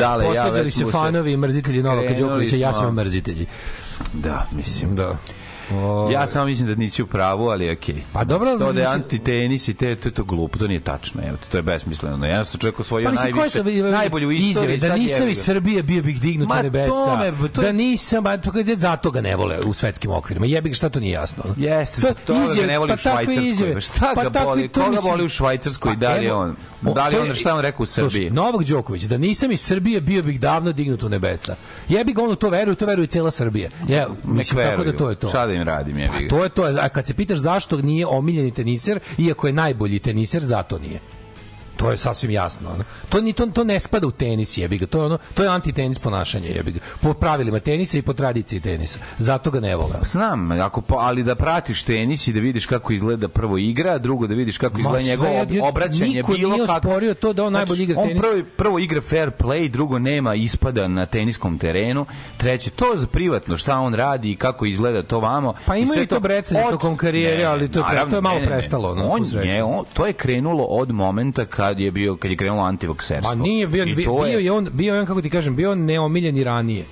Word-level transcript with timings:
Dale, 0.00 0.34
ja 0.34 0.48
već 0.48 0.74
se 0.74 0.84
fanovi 0.92 1.32
i 1.32 1.36
mrzitelji 1.36 1.82
Novaka 1.82 2.14
Đokovića, 2.14 2.56
ja 2.56 2.72
sam 2.72 2.94
mrzitelji. 2.94 3.46
Da, 4.12 4.46
mislim. 4.52 4.96
Da. 4.96 5.16
O, 5.72 6.10
Ja 6.10 6.26
samo 6.26 6.44
mislim 6.44 6.68
da 6.68 6.74
nisi 6.74 7.02
u 7.02 7.06
pravu, 7.06 7.48
ali 7.48 7.70
okej. 7.70 7.94
Pa 8.12 8.24
dobro, 8.24 8.58
to 8.58 8.72
da 8.72 8.80
je 8.80 8.86
antitenis 8.86 9.68
i 9.68 9.74
te, 9.74 9.96
to 9.96 10.08
je 10.08 10.12
to 10.12 10.24
glupo, 10.24 10.58
to 10.58 10.66
nije 10.66 10.80
tačno, 10.80 11.20
evo, 11.26 11.36
to 11.50 11.58
je 11.58 11.62
besmisleno. 11.62 12.26
Jednostavno 12.26 12.60
čovjek 12.60 12.80
osvojio 12.80 13.06
Pa 13.06 13.12
mislim, 13.12 13.32
najviše, 13.32 13.56
sam 13.56 13.90
najbolju 13.90 14.30
istoriju. 14.30 14.74
izjave, 14.74 14.88
da 14.88 14.96
nisam 14.96 15.28
iz. 15.28 15.38
Srbije 15.40 15.82
bio 15.82 16.02
bih 16.02 16.20
dignut 16.20 16.48
Ma 16.48 16.54
na 16.54 16.62
nebesa. 16.62 16.90
tome, 16.90 17.32
to 17.48 17.60
je- 17.60 17.66
Da 17.66 17.72
nisam, 17.72 18.24
ba, 18.24 18.38
pa 18.38 18.50
kad- 18.52 18.66
zato 18.68 19.10
ga 19.10 19.20
ne 19.20 19.36
vole 19.36 19.60
u 19.60 19.72
svetskim 19.72 20.10
okvirima. 20.10 20.46
Jebi 20.46 20.68
ga, 20.68 20.74
šta 20.74 20.88
to 20.88 21.00
nije 21.00 21.12
jasno? 21.12 21.44
Jeste, 21.56 21.94
To- 21.94 22.00
zbog 22.00 22.16
toga 22.26 22.38
ga 22.38 22.44
izjave, 22.44 22.66
ne 22.66 22.78
voli 22.78 22.88
pa 22.88 22.94
u 22.94 22.98
Švajcarskoj. 22.98 23.44
izjave. 23.44 23.74
Pa 23.74 23.80
šta 23.80 24.12
Pa 24.14 24.22
ga 24.22 24.30
boli? 24.40 24.68
to 24.68 24.80
Koga 24.80 24.90
mislim- 24.90 25.10
boli 25.10 25.24
u 25.24 25.28
Švajcarskoj? 25.28 25.92
Pa 25.92 25.96
Da 25.96 26.14
li 26.14 26.30
on? 26.30 26.56
Da 26.82 27.08
li 27.08 27.14
to 27.14 27.22
on, 27.22 27.34
šta 27.34 27.54
on 27.54 27.60
rekao 27.60 27.82
u 27.82 27.86
Srbiji? 27.86 28.30
Novak 28.30 28.64
Đoković, 28.64 29.02
da 29.02 29.18
nisam 29.18 29.50
iz 29.50 29.60
Srbije, 29.60 30.00
bio 30.00 30.22
bih 30.22 30.40
davno 30.40 30.72
dignut 30.72 31.02
u 31.02 31.08
nebesa. 31.08 31.54
Jebi 31.88 32.12
ga, 32.12 32.22
ono 32.22 32.34
to 32.34 32.48
veruje, 32.48 32.74
to 32.74 32.86
veruje 32.86 33.06
cela 33.06 33.30
Srbija. 33.30 33.68
Ja, 33.88 34.08
mislim, 34.24 34.64
tako 34.64 34.84
da 34.84 34.92
to 34.92 35.10
je 35.10 35.16
to. 35.16 35.28
Šta 35.28 35.46
da 35.46 35.52
im 35.60 35.66
radim, 35.66 35.96
Pa 36.08 36.20
ga. 36.20 36.28
to 36.28 36.42
je 36.44 36.48
to. 36.48 36.62
A 36.80 36.88
kad 36.88 37.06
se 37.06 37.14
pitaš 37.14 37.38
zašto 37.38 37.76
nije 37.76 38.06
omiljeni 38.06 38.50
teniser, 38.50 39.00
iako 39.18 39.46
je 39.46 39.52
najbolji 39.52 39.98
teniser, 39.98 40.42
zato 40.42 40.78
nije. 40.78 41.00
To 41.80 41.90
je 41.90 41.96
sasvim 41.96 42.30
jasno. 42.32 42.70
Ono. 42.70 42.84
To, 43.08 43.20
ni, 43.20 43.32
to, 43.32 43.46
to 43.48 43.64
ne 43.64 43.80
spada 43.80 44.06
u 44.06 44.10
tenis, 44.12 44.58
jebi 44.58 44.78
ga. 44.78 44.86
To 44.86 44.98
je, 44.98 45.04
ono, 45.04 45.18
to 45.34 45.42
je 45.42 45.48
antitenis 45.48 45.98
ponašanje, 45.98 46.48
jebi 46.48 46.72
ga. 46.72 46.80
Po 47.00 47.14
pravilima 47.14 47.60
tenisa 47.60 47.98
i 47.98 48.02
po 48.02 48.12
tradiciji 48.12 48.60
tenisa. 48.60 48.98
Zato 49.18 49.50
ga 49.50 49.60
ne 49.60 49.76
vole. 49.76 49.94
Znam, 50.04 50.50
ako, 50.52 50.80
po- 50.80 50.96
ali 50.96 51.22
da 51.22 51.34
pratiš 51.34 51.82
tenis 51.82 52.26
i 52.26 52.32
da 52.32 52.40
vidiš 52.40 52.66
kako 52.66 52.92
izgleda 52.92 53.28
prvo 53.28 53.58
igra, 53.58 53.98
drugo 53.98 54.26
da 54.26 54.34
vidiš 54.34 54.58
kako 54.58 54.78
izgleda 54.78 55.02
njegovo 55.02 55.30
ob- 55.30 55.62
obraćanje. 55.62 56.06
niko 56.06 56.32
bilo 56.32 56.50
nije 56.50 56.66
kako- 56.66 56.76
osporio 56.78 57.14
to 57.14 57.32
da 57.32 57.44
on 57.44 57.52
najbolje 57.52 57.82
igra 57.82 58.00
on 58.00 58.08
tenis. 58.08 58.22
Prvo, 58.22 58.42
prvo 58.56 58.78
igra 58.78 59.00
fair 59.00 59.30
play, 59.30 59.68
drugo 59.68 59.98
nema 59.98 60.34
ispada 60.34 60.88
na 60.88 61.06
teniskom 61.06 61.58
terenu, 61.58 62.06
treće 62.36 62.70
to 62.70 62.92
za 62.94 63.06
privatno 63.06 63.56
šta 63.56 63.78
on 63.78 63.94
radi 63.94 64.30
i 64.30 64.36
kako 64.36 64.66
izgleda 64.66 65.02
to 65.02 65.20
vamo. 65.20 65.54
Pa 65.66 65.76
ima 65.76 65.94
i 65.94 66.06
to 66.06 66.20
brecanje 66.20 66.64
od- 66.64 66.70
tokom 66.70 66.96
karijere, 66.96 67.44
ali 67.44 67.68
to 67.68 67.80
naravno, 67.80 68.10
to 68.10 68.16
je 68.16 68.20
malo 68.22 68.34
ne, 68.34 68.40
ne, 68.40 68.46
ne. 68.46 68.52
prestalo, 68.52 68.94
na 68.94 69.04
On 69.04 69.24
je, 69.44 69.64
on, 69.64 69.84
to 69.92 70.06
je 70.06 70.12
krenulo 70.12 70.64
od 70.64 70.90
momenta 70.90 71.44
kad 71.46 71.69
je 71.72 71.90
bio 71.90 72.16
kad 72.16 72.30
je 72.30 72.36
krenulo 72.36 72.62
antivakserstvo. 72.62 73.28
Ma 73.28 73.42
nije 73.42 73.66
bio, 73.66 73.84
I 73.84 73.94
bio, 73.94 74.04
to 74.06 74.14
bio 74.14 74.38
je 74.38 74.52
on, 74.52 74.68
bio 74.72 74.94
je 74.94 75.00
on, 75.00 75.06
kako 75.06 75.22
ti 75.22 75.30
kažem, 75.30 75.56
bio 75.56 75.74
neomiljeni 75.74 76.44
ranije. 76.44 76.84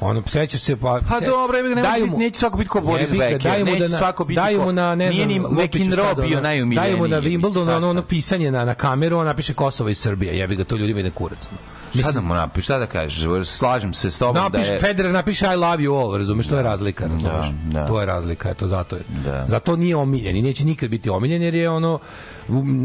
Ono, 0.00 0.22
sećaš 0.26 0.60
se, 0.60 0.76
pa... 0.76 1.00
Pa 1.10 1.18
se- 1.18 1.26
dobro, 1.26 1.56
ne 1.56 1.62
može 1.62 1.74
daju 1.82 2.06
mu- 2.06 2.18
neće 2.18 2.38
svako 2.38 2.58
biti 2.58 2.68
ko 2.68 2.80
Boris 2.80 3.10
Becker, 3.10 3.42
daju 3.42 3.66
mu 3.66 3.72
da 3.72 3.78
na- 3.78 3.86
svako 3.88 4.24
biti 4.24 4.36
daju 4.36 4.62
mu 4.62 4.72
na, 4.72 4.94
ne 4.94 5.08
nije 5.08 5.14
znam, 5.16 5.28
ni 5.28 5.40
lupiću 5.40 5.84
McEnroe 5.84 6.14
bio 6.18 6.40
najumiljeniji, 6.40 6.76
Daju 6.76 6.96
mu 6.98 7.08
na 7.08 7.20
šta 7.50 7.76
ono, 7.76 7.90
ono 7.90 8.02
pisanje 8.02 8.50
na, 8.50 8.64
na 8.64 8.74
kameru, 8.74 9.16
on 9.18 9.26
napiše 9.26 9.54
Kosovo 9.54 9.88
iz 9.88 9.98
Srbije, 9.98 10.38
jebi 10.38 10.56
ga, 10.56 10.64
to 10.64 10.76
ljudima 10.76 11.00
ide 11.00 11.10
kurac. 11.10 11.46
ono. 11.46 11.58
Šta 11.94 12.12
da 12.12 12.20
mu 12.20 12.34
napiš, 12.34 12.64
šta 12.64 12.78
da 12.78 12.86
kažeš? 12.86 13.24
Slažem 13.44 13.94
se 13.94 14.10
s 14.10 14.18
tobom 14.18 14.34
Napiš, 14.34 14.66
da 14.66 14.72
je... 14.72 14.80
Federer 14.80 15.12
napiše 15.12 15.46
I 15.46 15.56
love 15.56 15.78
you 15.78 16.02
all, 16.02 16.16
razumeš, 16.18 16.46
to 16.46 16.56
je 16.56 16.62
razlika, 16.62 17.06
razumeš. 17.06 17.46
da. 17.64 17.86
To 17.86 18.00
je 18.00 18.06
razlika, 18.06 18.50
eto, 18.50 18.66
zato 18.66 18.96
je. 18.96 19.02
Da. 19.24 19.44
Zato 19.48 19.76
nije 19.76 19.96
omiljen 19.96 20.36
i 20.36 20.42
neće 20.42 20.64
nikad 20.64 20.90
biti 20.90 21.10
omiljen, 21.10 21.42
jer 21.42 21.54
je 21.54 21.70
ono, 21.70 21.98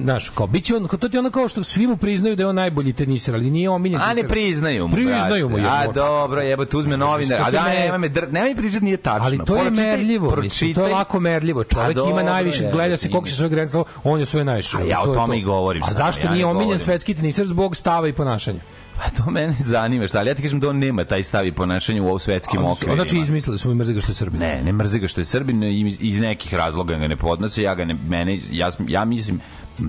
znaš, 0.03 0.29
kao, 0.29 0.47
bit 0.47 0.63
će 0.63 0.75
on, 0.75 0.87
to 0.87 1.09
ti 1.09 1.15
je 1.15 1.19
ono 1.19 1.31
kao 1.31 1.47
što 1.47 1.63
svi 1.63 1.87
mu 1.87 1.97
priznaju 1.97 2.35
da 2.35 2.43
je 2.43 2.47
on 2.47 2.55
najbolji 2.55 2.93
teniser, 2.93 3.35
ali 3.35 3.51
nije 3.51 3.69
omiljen. 3.69 4.01
A 4.01 4.07
ne 4.07 4.07
teniser. 4.07 4.29
priznaju 4.29 4.87
mu, 4.87 4.93
Priznaju 4.93 5.49
mu. 5.49 5.57
A 5.57 5.87
dobro, 5.87 6.41
jebote, 6.41 6.77
uzme 6.77 6.97
novinar. 6.97 7.41
A 7.41 7.51
da, 7.51 7.63
ne- 7.63 7.79
nema 7.79 7.97
me, 7.97 8.09
dr- 8.09 8.31
nema 8.31 8.47
mi 8.47 8.55
pričati, 8.55 8.85
nije 8.85 8.97
tačno. 8.97 9.25
Ali 9.25 9.39
to 9.45 9.55
je 9.55 9.61
Pročitaj- 9.61 9.75
merljivo, 9.75 10.35
mislim, 10.35 10.73
to 10.73 10.87
je 10.87 10.93
lako 10.93 11.19
merljivo. 11.19 11.63
Čovjek 11.63 11.95
Pa 11.95 12.01
ima 12.01 12.09
dobro, 12.09 12.23
najviše, 12.23 12.69
gleda 12.71 12.97
se 12.97 13.09
koliko 13.11 13.27
se 13.27 13.35
svoje 13.35 13.67
Slam, 13.67 13.83
on 14.03 14.19
je 14.19 14.25
svoje 14.25 14.45
najviše. 14.45 14.77
A 14.77 14.81
ja 14.81 15.01
o 15.01 15.05
tome 15.05 15.27
to. 15.27 15.39
i 15.39 15.43
govorim 15.43 15.83
A 15.83 15.93
zašto 15.93 16.29
nije 16.29 16.45
omiljen 16.45 16.79
svetski 16.79 17.13
teniser 17.13 17.45
zbog 17.47 17.75
stava 17.75 18.07
i 18.07 18.13
ponašanja? 18.13 18.59
Pa 18.97 19.09
to 19.23 19.31
mene 19.31 19.55
zanima, 19.59 20.07
šta, 20.07 20.19
ali 20.19 20.29
ja 20.29 20.33
ti 20.35 20.41
kažem 20.41 20.59
da 20.59 20.69
on 20.69 20.77
nema 20.79 21.03
taj 21.03 21.23
stav 21.23 21.47
i 21.47 21.51
ponašanje 21.51 22.01
u 22.01 22.19
svetskim 22.19 22.65
okvirima. 22.65 22.95
Znači 22.95 23.17
izmislili 23.17 23.59
su 23.59 23.69
mi 23.69 23.75
mrzi 23.75 23.93
ga 23.93 24.01
što 24.01 24.11
je 24.11 24.15
Srbin. 24.15 24.39
Ne, 24.39 24.61
ne 24.61 24.71
mrze 24.73 24.99
ga 24.99 25.07
što 25.07 25.21
je 25.21 25.25
Srbin 25.25 25.63
iz 25.99 26.19
nekih 26.19 26.53
razloga 26.53 26.97
ga 26.97 27.07
ne 27.07 27.17
podnose. 27.17 27.61
Ja 27.61 27.75
ga 27.75 27.85
ne 27.85 27.93
mene 28.07 28.39
ja 28.51 28.71
ja 28.87 29.05
mislim 29.05 29.39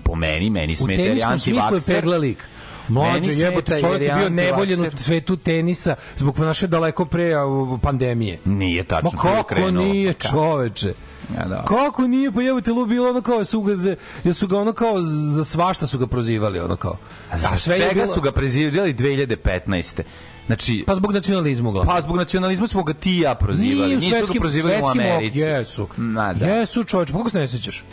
po 0.05 0.15
meni 0.15 0.51
meni 0.51 0.73
U 0.73 0.77
smeta 0.77 0.93
jer 0.93 1.01
je 1.01 1.07
teniskom 1.09 1.39
smislu 1.39 1.57
je 1.57 1.63
antivakser. 1.63 1.95
pegla 1.97 2.17
lik. 2.17 2.49
Mlađe 2.89 3.33
jebote, 3.33 3.79
čovjek 3.81 4.03
je 4.03 4.07
bio 4.15 4.27
antivakser. 4.27 4.33
nevoljen 4.33 4.81
u 4.95 4.97
svetu 4.97 5.37
tenisa 5.37 5.95
zbog 6.17 6.39
naše 6.39 6.67
daleko 6.67 7.05
pre 7.05 7.43
u, 7.45 7.79
pandemije. 7.79 8.39
Nije 8.45 8.85
tačno. 8.85 9.11
Ma 9.15 9.23
kako 9.23 9.71
nije, 9.71 10.13
pa 10.13 10.29
čoveče? 10.29 10.93
Ja, 11.35 11.45
da. 11.45 11.65
Kako 11.65 12.03
nije, 12.03 12.33
pa 12.33 12.43
jebote, 12.43 12.73
lu 12.73 12.87
bilo 12.87 13.11
ono 13.11 13.21
kao 13.21 13.45
su 13.45 13.61
ga, 13.61 13.75
za, 13.75 13.97
su 14.35 14.47
ga 14.47 14.59
ono 14.59 14.73
kao 14.73 14.95
za 15.35 15.45
svašta 15.45 15.87
su 15.87 15.99
ga 15.99 16.07
prozivali, 16.07 16.61
ono 16.61 16.77
kao. 16.77 16.97
A 17.31 17.39
za 17.39 17.57
sve 17.57 17.77
čega 17.77 17.91
bilo- 17.95 18.07
su 18.07 18.21
ga 18.21 18.33
prezivali 18.33 18.95
2015. 18.95 20.03
Znači, 20.47 20.85
Pa 20.87 20.95
zbog 20.95 21.13
nacionalizma 21.13 21.69
uglavnom. 21.69 21.95
Pa 21.95 22.03
zbog 22.03 22.17
nacionalizma 22.17 22.67
smo 22.67 22.83
ga 22.83 22.93
ti 22.93 23.17
ja 23.17 23.35
prozivali. 23.35 23.97
Nisu 23.97 24.11
ga 24.11 24.17
svetskim, 24.17 24.41
prozivali 24.41 24.83
u 24.83 24.87
Americi. 24.87 25.39
Jesu. 25.39 25.89
Ma 25.97 26.33
da. 26.33 26.47
Jesu, 26.47 26.85
čoveče, 26.85 27.13
pa 27.13 27.19
kako 27.19 27.31
se 27.31 27.39
ne 27.39 27.49
sećaš? 27.49 27.85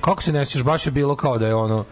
Kako 0.00 0.22
se 0.22 0.32
ne 0.32 0.44
sećaš? 0.44 0.62
Baš 0.62 0.86
je 0.86 0.92
bilo 0.92 1.16
kao 1.16 1.38
da 1.38 1.46
je 1.46 1.54
ono 1.54 1.84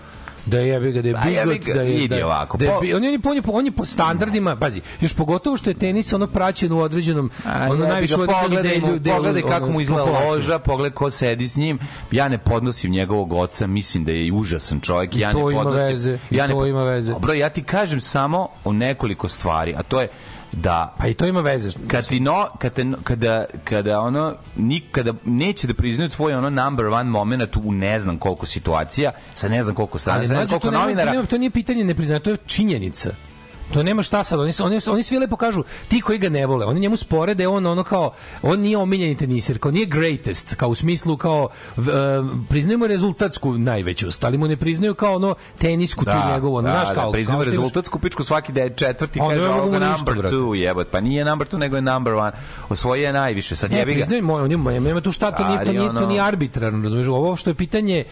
da 0.46 0.58
je 0.58 0.69
jebi 0.69 0.93
ga 0.93 1.02
da 1.02 1.08
je 1.08 1.14
Pa 1.14 1.20
bigot 1.20 1.75
da 1.75 1.82
je 1.82 2.08
da, 2.08 2.26
ovako, 2.26 2.58
da 2.58 2.64
je, 2.64 2.73
bi- 2.81 2.94
on, 2.94 3.05
je, 3.05 3.19
on, 3.25 3.37
je, 3.37 3.43
on 3.46 3.64
je 3.67 3.73
po 3.73 3.85
standardima 3.85 4.56
pazi 4.56 4.81
još 5.00 5.14
pogotovo 5.14 5.56
što 5.56 5.70
je 5.70 5.75
tenis 5.75 6.12
ono 6.12 6.26
praćen 6.26 6.73
u 6.73 6.79
određenom 6.79 7.31
A, 7.46 7.69
ono 7.70 7.87
najviše 7.87 8.14
određenom 8.14 8.50
mu, 8.50 8.62
delu, 8.62 8.99
delu 8.99 9.17
pogledaj 9.17 9.43
kako 9.43 9.69
mu 9.69 9.81
izgleda 9.81 10.05
loža, 10.05 10.58
pogledaj 10.58 10.94
ko 10.94 11.11
sedi 11.11 11.49
s 11.49 11.56
njim. 11.56 11.79
Ja 12.11 12.29
ne 12.29 12.38
podnosim 12.38 12.90
njegovog 12.90 13.32
oca, 13.32 13.67
mislim 13.67 14.05
da 14.05 14.12
je 14.12 14.32
užasan 14.32 14.81
čovjek. 14.81 15.17
Ja 15.17 15.32
ne 15.32 15.40
podnosim, 15.40 15.88
veze, 15.88 16.19
ja 16.31 16.46
ne 16.46 16.52
to 16.52 16.67
ima 16.67 16.85
veze. 16.85 17.12
Dobro, 17.12 17.32
ja 17.32 17.49
ti 17.49 17.62
kažem 17.62 18.00
samo 18.00 18.49
o 18.64 18.73
nekoliko 18.73 19.29
stvari, 19.29 19.75
a 19.76 19.82
to 19.82 20.00
je 20.00 20.08
da. 20.53 20.95
Pa 20.99 21.06
i 21.06 21.15
to 21.15 21.27
ima 21.27 21.41
veze. 21.41 21.71
Kad 21.89 22.09
ti 22.09 22.21
no, 22.21 22.49
kad 22.59 22.73
te, 22.73 22.87
kada, 23.05 23.45
kada 23.65 24.00
ono 24.00 24.35
nikada 24.56 25.12
neće 25.25 25.67
da 25.67 25.75
priznaju 25.75 26.11
tvoj 26.11 26.35
ono 26.35 26.50
number 26.50 26.87
one 26.87 27.11
moment 27.11 27.56
u 27.56 27.73
ne 27.73 27.99
znam 27.99 28.19
koliko 28.19 28.47
situacija 28.47 29.12
sa 29.35 29.49
ne 29.49 29.62
znam 29.62 29.75
koliko 29.75 29.99
strana, 29.99 30.19
ne 30.19 30.27
znam 30.27 30.47
koliko 30.49 30.59
to, 30.59 30.71
novinara. 30.71 31.12
nema, 31.12 31.27
to 31.27 31.39
nije 31.39 31.50
pitanje 31.50 31.85
nepriznanja 31.85 32.21
to 32.21 32.31
je 32.31 32.37
činjenica 32.47 33.11
To 33.69 33.82
nema 33.82 34.03
šta 34.03 34.25
sad, 34.25 34.41
oni, 34.41 34.53
oni, 34.61 34.79
oni 34.88 35.03
svi 35.03 35.19
lepo 35.19 35.37
kažu, 35.37 35.62
ti 35.88 36.00
koji 36.00 36.19
ga 36.19 36.29
ne 36.29 36.47
vole, 36.47 36.67
oni 36.67 36.81
njemu 36.81 36.97
spore 36.97 37.35
da 37.35 37.43
je 37.43 37.49
on 37.49 37.67
ono 37.67 37.82
kao, 37.82 38.11
on 38.43 38.61
nije 38.61 38.79
omiljeni 38.79 39.17
teniser, 39.17 39.59
kao 39.59 39.70
nije 39.70 39.87
greatest, 39.87 40.55
kao 40.55 40.69
u 40.69 40.75
smislu 40.75 41.17
kao, 41.17 41.49
v- 41.76 41.91
e, 41.91 41.94
priznaju 42.49 42.79
mu 42.79 42.87
rezultatsku 42.87 43.53
najvećost, 43.53 44.25
ali 44.25 44.38
mu 44.38 44.49
ne 44.49 44.56
priznaju 44.56 44.94
kao 44.94 45.15
ono 45.15 45.35
tenisku 45.59 46.05
tu 46.05 46.11
njegovu, 46.26 46.55
ono, 46.55 46.69
znaš 46.70 46.88
kao, 46.94 47.12
priznamo 47.12 47.38
kao 47.38 47.44
što 47.44 47.50
imaš- 47.50 47.56
rezultatsku 47.56 47.99
pičku 47.99 48.25
svaki 48.25 48.53
da 48.53 48.61
je 48.61 48.70
četvrti, 48.70 49.20
On 49.20 49.29
kaže 49.29 49.43
ne 49.43 49.49
ovoga 49.50 49.79
ništa, 49.79 49.97
number 49.97 50.14
brate. 50.14 50.37
two, 50.37 50.55
jebot. 50.55 50.88
Pa 50.88 51.00
nije 51.00 51.25
number 51.25 51.49
two, 51.49 51.59
nego 51.59 51.76
je 51.76 51.82
number 51.82 52.12
one. 52.14 52.32
Osvojio 52.69 53.06
je 53.06 53.12
najviše, 53.12 53.56
sad 53.56 53.71
Ne, 53.71 53.79
jebi 53.79 53.94
ga. 53.94 54.06
moj, 54.23 54.43
on 54.43 54.50
je, 54.50 54.56
nema 54.56 54.81
nema 54.81 55.00
tu 55.00 55.12
šta, 55.12 55.31
to 55.31 55.44
nije, 55.44 55.64
to 55.64 55.73
nije, 55.73 55.88
to 55.91 56.06
nije 56.06 56.21
arbitrarno, 56.21 56.82
razumiješ? 56.85 57.09
Ovo 57.09 57.37
što 57.37 57.50
je 57.50 57.55
pitanje, 57.55 58.05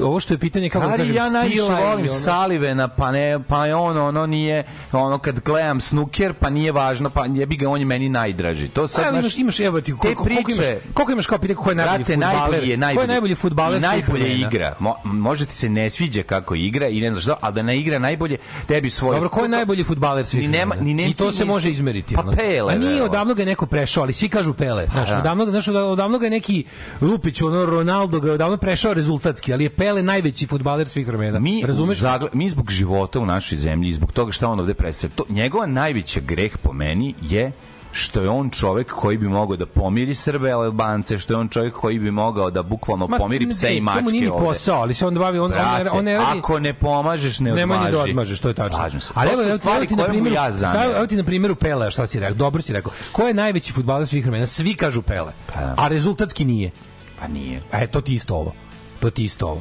ovo 0.00 0.20
što 0.20 0.34
je 0.34 0.38
pitanje, 0.38 0.68
kako 0.68 0.86
da 0.86 0.96
kažem, 0.96 1.16
ja 1.16 1.30
najviše 1.30 1.62
volim 1.62 2.08
Salivena, 2.10 2.88
pa 2.88 3.10
ne, 3.10 3.38
pa 3.40 3.58
on, 3.76 3.98
ono 3.98 4.26
nije, 4.26 4.64
ono 4.96 5.18
kad 5.18 5.40
gledam 5.40 5.80
snuker, 5.80 6.32
pa 6.34 6.50
nije 6.50 6.72
važno, 6.72 7.10
pa 7.10 7.24
jebi 7.26 7.56
ga, 7.56 7.68
on 7.68 7.80
je 7.80 7.86
meni 7.86 8.08
najdraži. 8.08 8.68
To 8.68 8.86
sad, 8.88 9.04
znaš, 9.04 9.22
imaš, 9.22 9.38
imaš, 9.38 9.60
evo 9.60 9.80
ti, 9.80 9.92
te 9.92 9.96
koliko, 9.98 10.24
koliko, 10.24 10.50
imaš, 10.52 10.66
koliko 10.94 11.12
imaš 11.12 11.26
kao 11.26 11.38
pitanje 11.38 11.54
ko 11.56 11.70
je 11.70 11.76
najbolji 11.76 11.98
Brate, 11.98 12.12
fudbaler? 12.14 12.36
najbolji 12.40 12.70
je 12.70 12.76
najbolji. 12.76 12.96
Ko 12.96 13.02
je 13.02 13.08
najbolji 13.08 13.36
I 13.76 13.80
najbolje 13.80 14.34
igra. 14.36 14.74
Mo, 14.78 14.94
može 15.04 15.46
ti 15.46 15.54
se 15.54 15.68
ne 15.68 15.90
sviđa 15.90 16.22
kako 16.22 16.54
igra 16.54 16.88
i 16.88 17.00
ne 17.00 17.10
znaš 17.10 17.22
što, 17.22 17.36
ali 17.40 17.54
da 17.54 17.62
ne 17.62 17.78
igra 17.78 17.98
najbolje, 17.98 18.36
tebi 18.66 18.90
svoje. 18.90 19.14
Dobro, 19.14 19.28
ko 19.28 19.42
je 19.42 19.48
najbolji 19.48 19.84
fudbaler 19.84 20.26
svih 20.26 20.42
Ni 20.42 20.48
nema- 20.48 20.74
ni 20.74 20.90
I 20.90 20.94
Nemci 20.94 21.18
to 21.18 21.32
se 21.32 21.44
može 21.44 21.70
izmeriti. 21.70 22.14
Pa. 22.14 22.22
Pele, 22.36 22.74
A 22.74 22.78
nije, 22.78 23.02
odavno 23.02 23.34
ga 23.34 23.42
je 23.42 23.46
neko 23.46 23.66
prešao, 23.66 24.02
ali 24.02 24.12
svi 24.12 24.28
kažu 24.28 24.54
Pele. 24.54 24.86
Znaš, 24.92 25.08
da. 25.08 25.18
odavno, 25.18 25.44
znaš, 25.46 25.68
od- 25.68 25.76
odavno 25.76 26.18
ga 26.18 26.26
je 26.26 26.30
neki 26.30 26.64
Lupić, 27.00 27.42
ono, 27.42 27.64
Ronaldo 27.66 28.20
ga 28.20 28.28
je 28.28 28.34
odavno 28.34 28.56
prešao 28.56 28.94
rezultatski, 28.94 29.52
ali 29.52 29.64
je 29.64 29.70
Pele 29.70 30.02
najveći 30.02 30.46
fudbaler 30.46 30.88
svih 30.88 31.06
vremena. 31.06 31.38
Mi, 31.38 31.62
Razumeš? 31.66 31.98
zagle- 31.98 32.28
mi 32.32 32.50
zbog 32.50 32.70
života 32.70 33.20
u 33.20 33.26
našoj 33.26 33.58
zemlji 33.58 33.88
i 33.88 33.94
zbog 33.94 34.12
toga 34.12 34.32
šta 34.32 34.48
on 34.48 34.60
ovde 34.60 34.74
predstavlja, 34.84 35.16
to, 35.16 35.24
njegova 35.28 35.66
najveća 35.66 36.20
greh 36.20 36.56
po 36.58 36.72
meni 36.72 37.14
je 37.22 37.52
što 37.92 38.20
je 38.22 38.28
on 38.28 38.50
čovek 38.50 38.92
koji 38.92 39.18
bi 39.18 39.28
mogao 39.28 39.56
da 39.56 39.66
pomiri 39.66 40.14
Srbe 40.14 40.48
i 40.48 40.52
Albance, 40.52 41.18
što 41.18 41.32
je 41.32 41.36
on 41.36 41.48
čovek 41.48 41.74
koji 41.74 41.98
bi 41.98 42.10
mogao 42.10 42.50
da 42.50 42.62
bukvalno 42.62 43.06
Ma, 43.06 43.18
pomiri 43.18 43.46
ne, 43.46 43.52
pse 43.52 43.70
i 43.70 43.78
to 43.78 43.80
mu 43.80 43.84
mačke 43.84 44.02
nije 44.12 44.20
ni 44.20 44.28
ovde. 44.28 44.46
posao, 44.46 44.80
ali 44.80 44.94
se 44.94 45.06
on 45.06 45.14
bavi, 45.14 45.38
on, 45.38 45.44
on, 45.44 45.50
Brate, 45.50 45.84
ne, 45.84 45.90
on 45.90 46.04
ne 46.04 46.14
radi... 46.16 46.38
ako 46.38 46.58
ne 46.60 46.74
pomažeš, 46.74 47.40
ne 47.40 47.52
Nemoj 47.52 47.76
odmaži. 47.76 47.92
ni 47.92 47.96
da 47.96 48.02
odmažeš, 48.02 48.40
to 48.40 48.48
je 48.48 48.54
tačno. 48.54 48.78
Slažem 48.78 49.00
se. 49.00 49.12
Ali 49.14 49.30
evo, 49.32 49.42
evo, 49.42 49.58
evo 49.76 49.84
ti 49.86 49.96
na 49.96 50.04
primjeru, 50.04 50.34
ja 50.34 50.50
zameram. 50.50 50.96
evo 50.96 51.06
ti 51.06 51.16
na 51.16 51.24
primjeru 51.24 51.54
Pele, 51.54 51.90
šta 51.90 52.06
si 52.06 52.20
rekao? 52.20 52.34
Dobro 52.34 52.62
si 52.62 52.72
rekao. 52.72 52.92
Ko 53.12 53.22
je 53.22 53.34
najveći 53.34 53.72
fudbaler 53.72 54.06
svih 54.06 54.24
vremena? 54.24 54.46
Svi 54.46 54.74
kažu 54.74 55.02
Pele. 55.02 55.32
Pa. 55.54 55.74
A 55.84 55.88
rezultatski 55.88 56.44
nije. 56.44 56.70
Pa 57.20 57.28
nije. 57.28 57.60
E, 57.72 57.86
to 57.86 58.00
ti 58.00 58.14
isto 58.14 58.34
ovo. 58.34 58.52
To 59.00 59.10
ti 59.10 59.24
isto 59.24 59.46
ovo. 59.46 59.60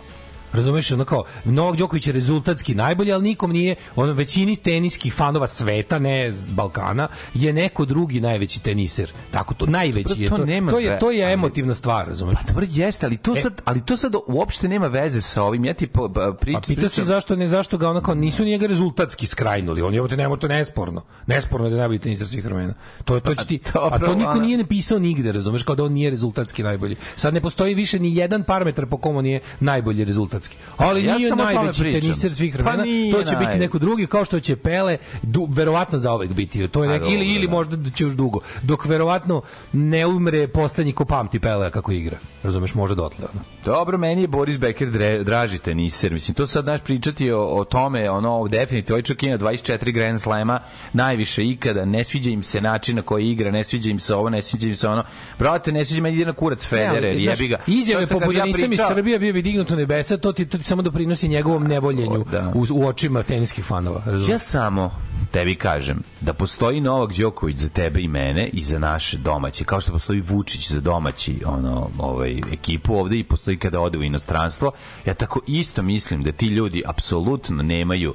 Razumeš, 0.54 0.92
ono 0.92 1.06
kao, 1.06 1.24
Novak 1.46 1.78
Đoković 1.78 2.08
je 2.08 2.14
rezultatski 2.14 2.76
najbolji, 2.76 3.14
ali 3.14 3.24
nikom 3.24 3.52
nije, 3.52 3.76
ono, 3.96 4.14
većini 4.14 4.56
teniskih 4.56 5.14
fanova 5.14 5.48
sveta, 5.48 6.00
ne 6.00 6.34
Balkana, 6.50 7.08
je 7.34 7.54
neko 7.54 7.86
drugi 7.86 8.22
najveći 8.22 8.64
teniser. 8.64 9.14
Tako, 9.32 9.54
to, 9.54 9.66
najveći 9.66 10.22
je. 10.22 10.30
to 10.30 10.38
To, 10.38 10.46
nema 10.46 10.72
to, 10.72 10.80
je, 10.80 11.00
to 11.00 11.12
je 11.12 11.34
emotivna 11.34 11.74
stvar, 11.74 12.08
razumeš? 12.08 12.36
Pa 12.36 12.48
dobro 12.48 12.66
jeste, 12.70 13.06
ali 13.06 13.18
to 13.18 13.36
sad, 13.36 13.62
ali 13.66 13.82
to 13.82 13.98
sad 13.98 14.16
uopšte 14.28 14.68
nema 14.68 14.88
veze 14.88 15.22
sa 15.22 15.44
ovim. 15.44 15.66
Ja 15.66 15.74
ti 15.74 15.88
po, 15.88 16.10
pa, 16.14 16.34
pričam, 16.42 16.62
Pa 16.62 16.68
pitao 16.68 16.90
si 16.90 17.06
zašto 17.06 17.36
ne 17.36 17.48
zašto 17.48 17.78
ga 17.78 17.90
onako 17.90 18.16
nisu 18.16 18.46
njega 18.46 18.68
rezultatski 18.68 19.26
skrajnuli. 19.26 19.82
On 19.82 19.94
je 19.94 20.18
nema 20.18 20.36
to 20.36 20.48
nesporno. 20.48 21.02
Nesporno 21.28 21.66
je 21.66 21.70
da 21.70 21.76
je 21.76 21.80
najbolji 21.80 22.00
teniser 22.00 22.28
svih 22.28 22.46
vremena. 22.46 22.74
To 23.06 23.20
to 23.20 23.36
će 23.36 23.48
ti 23.48 23.60
a 23.74 23.98
dobro, 23.98 24.08
to 24.08 24.16
niko 24.16 24.36
nije 24.36 24.58
napisao 24.58 25.00
nigde, 25.00 25.32
razumeš, 25.32 25.64
kao 25.64 25.76
da 25.76 25.84
on 25.84 25.94
nije 25.94 26.10
rezultatski 26.10 26.64
najbolji. 26.64 26.96
Sad 27.16 27.34
ne 27.34 27.42
postoji 27.42 27.76
više 27.76 28.00
ni 28.00 28.16
jedan 28.16 28.44
parametar 28.44 28.86
po 28.86 28.98
kom 28.98 29.16
on 29.16 29.26
je 29.26 29.40
najbolji 29.60 30.06
rezultatski. 30.44 30.58
Ali 30.78 31.04
Ja 31.04 31.18
nije 31.18 31.36
najveći 31.36 31.84
teniser 31.84 32.32
svih 32.32 32.56
Pa 32.56 32.64
vremena. 32.64 32.84
nije 32.84 33.14
to 33.14 33.20
će 33.20 33.24
biti 33.26 33.36
najveći. 33.36 33.60
neko 33.60 33.80
drugi 33.80 34.08
kao 34.08 34.26
što 34.26 34.40
će 34.40 34.56
Pele 34.56 34.98
du, 35.22 35.48
verovatno 35.52 36.00
zaovek 36.00 36.34
biti. 36.34 36.68
To 36.68 36.84
je 36.84 36.90
A, 36.90 36.94
nek, 36.94 37.02
ili 37.02 37.26
ili 37.28 37.48
da. 37.48 37.52
možda 37.52 37.76
da 37.76 37.90
će 37.90 38.04
još 38.04 38.14
dugo. 38.14 38.40
Dok 38.62 38.86
verovatno 38.86 39.42
ne 39.74 40.06
umre 40.08 40.48
poslednji 40.48 40.94
ko 40.94 41.06
pamti 41.06 41.40
Pele 41.40 41.72
kako 41.72 41.92
igra. 41.92 42.18
Razumeš, 42.44 42.76
može 42.76 42.96
dotle. 42.96 43.26
Ono. 43.34 43.44
Dobro, 43.66 43.98
meni 43.98 44.22
je 44.22 44.28
Boris 44.28 44.58
Becker 44.58 44.90
dre, 44.90 45.24
draži 45.24 45.60
teniser. 45.60 46.14
Mislim, 46.14 46.36
to 46.36 46.48
sad 46.48 46.66
naš 46.66 46.82
pričati 46.82 47.32
o, 47.32 47.42
o 47.42 47.64
tome, 47.64 48.10
ono, 48.10 48.48
definitivno, 48.48 48.96
ovaj 48.96 49.02
čak 49.02 49.24
ima 49.24 49.38
24 49.38 49.92
Grand 49.92 50.22
Slema, 50.22 50.60
najviše 50.94 51.46
ikada, 51.46 51.86
ne 51.86 52.04
sviđa 52.04 52.30
im 52.30 52.44
se 52.44 52.62
način 52.62 52.96
na 52.96 53.02
koji 53.02 53.32
igra, 53.32 53.52
ne 53.52 53.64
sviđa 53.64 53.90
im 53.90 54.00
se 54.00 54.16
ovo, 54.16 54.30
ne 54.30 54.42
sviđa 54.42 54.68
im 54.68 54.76
se 54.76 54.88
ono. 54.88 55.04
Brate, 55.40 55.72
ne 55.72 55.86
sviđa 55.86 56.02
meni 56.02 56.26
na 56.26 56.34
kurac 56.34 56.68
Federer, 56.68 57.18
jebi 57.18 57.48
ga. 57.48 57.58
Izjave 57.68 58.08
poput 58.08 58.36
ja 58.36 58.46
nisam 58.46 58.74
iz 58.74 58.80
Srbije 58.88 59.20
bio 59.20 59.34
bi 59.34 59.42
dignut 59.42 59.72
u 59.72 59.76
nebesa, 59.76 60.18
to 60.18 60.33
ti, 60.34 60.46
to 60.46 60.58
ti 60.58 60.64
samo 60.64 60.82
doprinosi 60.82 61.28
njegovom 61.28 61.64
nevoljenju 61.64 62.26
Da. 62.32 62.52
u, 62.56 62.66
u 62.72 62.88
očima 62.88 63.24
teniskih 63.24 63.66
fanova. 63.66 64.02
razumeš? 64.06 64.30
Ja 64.30 64.40
samo 64.40 64.92
tebi 65.32 65.56
kažem 65.56 66.02
da 66.22 66.34
postoji 66.34 66.82
Novak 66.82 67.14
Đoković 67.18 67.58
za 67.58 67.70
tebe 67.70 68.02
i 68.02 68.08
mene 68.08 68.48
i 68.48 68.64
za 68.64 68.80
naše 68.80 69.18
domaće, 69.18 69.64
kao 69.64 69.82
što 69.82 69.92
postoji 69.92 70.22
Vučić 70.22 70.72
za 70.72 70.80
domaći 70.80 71.42
ono, 71.46 71.90
ovaj, 71.98 72.42
ekipu 72.52 72.96
ovde 72.96 73.18
i 73.18 73.24
postoji 73.24 73.58
kada 73.58 73.80
ode 73.80 73.98
u 73.98 74.04
inostranstvo. 74.04 74.72
Ja 75.06 75.14
tako 75.14 75.40
isto 75.48 75.82
mislim 75.82 76.24
da 76.24 76.32
ti 76.32 76.46
ljudi 76.48 76.84
apsolutno 76.88 77.64
nemaju 77.64 78.14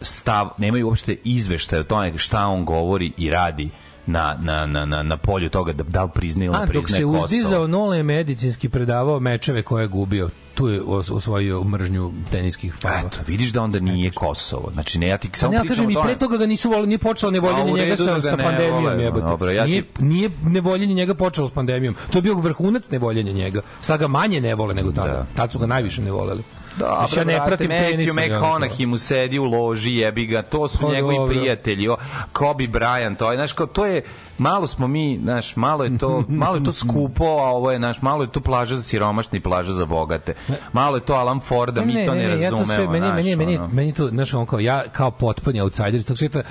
stav, 0.00 0.48
nemaju 0.58 0.86
uopšte 0.86 1.16
izveštaje 1.24 1.80
o 1.80 1.84
tome 1.84 2.18
šta 2.18 2.46
on 2.46 2.64
govori 2.64 3.12
i 3.16 3.30
radi 3.30 3.70
na, 4.06 4.36
na, 4.40 4.66
na, 4.66 4.84
na, 4.84 5.02
na 5.02 5.16
polju 5.16 5.50
toga 5.50 5.72
da, 5.72 5.82
da 5.84 6.02
li 6.02 6.10
priznaje 6.14 6.46
ili 6.46 6.54
A 6.54 6.60
ne 6.60 6.66
dok 6.66 6.72
priznaje 6.74 7.00
se 7.00 7.04
Kosovo. 7.04 7.24
uzdizao 7.24 7.66
Nole 7.66 7.96
je 7.96 8.02
medicinski 8.04 8.68
predavao 8.68 9.20
mečeve 9.20 9.62
koje 9.62 9.84
je 9.84 9.88
gubio. 9.88 10.30
Tu 10.54 10.68
je 10.68 10.82
os- 10.82 11.10
osvojio 11.10 11.64
mržnju 11.64 12.12
teniskih 12.30 12.74
fanova. 12.74 13.00
Eto, 13.06 13.18
vidiš 13.26 13.50
da 13.50 13.62
onda 13.62 13.80
nije 13.80 14.10
Kosovo. 14.10 14.70
Znači, 14.72 14.98
ne, 14.98 15.08
ja 15.08 15.16
ti 15.18 15.28
Pa 15.30 15.36
samo 15.36 15.50
ne, 15.50 15.56
ja 15.56 15.60
pričam 15.60 15.74
kažem, 15.74 15.86
o 15.86 15.90
i 15.90 15.94
tome. 15.94 16.06
pre 16.06 16.16
toga 16.16 16.36
ga 16.36 16.46
nisu 16.46 16.70
volili, 16.70 16.86
nije 16.86 16.98
počelo 16.98 17.32
nevoljenje 17.32 17.62
A, 17.62 17.74
u 17.74 17.76
njega 17.76 17.96
sa, 17.96 18.04
da 18.14 18.22
sa 18.22 18.36
ne 18.36 18.44
pandemijom. 18.44 19.00
jebote. 19.00 19.26
dobro, 19.26 19.50
ja 19.50 19.64
ti- 19.64 19.70
nije, 19.70 19.82
nije 20.00 20.30
nevoljenje 20.42 20.94
njega 20.94 21.14
počelo 21.14 21.48
s 21.48 21.52
pandemijom. 21.52 21.94
To 22.10 22.18
je 22.18 22.22
bio 22.22 22.34
vrhunac 22.34 22.90
nevoljenja 22.90 23.32
njega. 23.32 23.60
Sad 23.80 24.00
ga 24.00 24.08
manje 24.08 24.40
ne 24.40 24.54
vole 24.54 24.74
nego 24.74 24.92
tada. 24.92 25.12
Da. 25.12 25.26
Tad 25.34 25.52
su 25.52 25.58
ga 25.58 25.66
najviše 25.66 26.02
ne 26.02 26.10
voleli. 26.10 26.42
Dobro, 26.76 27.02
Mislim, 27.02 27.30
ja 27.30 27.38
ne 27.38 27.46
pratim 27.46 27.68
tenis. 27.68 28.10
Matthew 28.10 28.14
McConaughey 28.14 28.86
mu 28.86 28.98
sedi 28.98 29.38
u 29.38 29.44
loži, 29.44 29.96
jebi 29.96 30.26
ga, 30.26 30.42
to 30.42 30.68
su 30.68 30.78
Pa 30.80 30.92
njegovi 30.92 31.28
prijatelji, 31.28 31.88
o, 31.88 31.96
Kobe 32.32 32.64
Bryant, 32.64 33.16
to 33.16 33.32
je, 33.32 33.36
znaš, 33.36 33.52
kao, 33.52 33.66
to 33.66 33.86
je, 33.86 34.02
malo 34.38 34.66
smo 34.66 34.86
mi, 34.86 35.20
znaš, 35.22 35.56
malo 35.56 35.84
je 35.84 35.98
to, 35.98 36.24
malo 36.28 36.56
je 36.56 36.64
to 36.64 36.72
skupo, 36.82 37.24
a 37.24 37.50
ovo 37.50 37.70
je, 37.70 37.78
znaš, 37.78 38.02
malo 38.02 38.22
je 38.22 38.30
to 38.30 38.40
plaža 38.40 38.76
za 38.76 38.82
siromašne 38.82 39.38
i 39.38 39.42
plaža 39.42 39.72
za 39.72 39.86
bogate. 39.86 40.34
Malo 40.72 40.96
je 40.96 41.00
to 41.00 41.14
Alan 41.14 41.40
Forda, 41.40 41.80
mi 41.82 42.06
to 42.06 42.14
ne, 42.14 42.22
ja 42.22 42.28
razumemo, 42.30 42.58
to 42.58 42.66
sve, 42.66 42.78
meni, 42.78 42.98
znaš, 42.98 43.16
meni, 43.16 43.36
meni, 43.36 43.58
ono. 43.58 43.68
meni 43.68 43.92
to, 43.92 44.08
znaš, 44.08 44.34
on 44.34 44.46
kao, 44.46 44.58
ja 44.58 44.84
kao 44.88 45.10
potpuni 45.10 45.60
outsider 45.60 45.94
iz 45.94 46.06
tog 46.06 46.18
svijeta, 46.18 46.42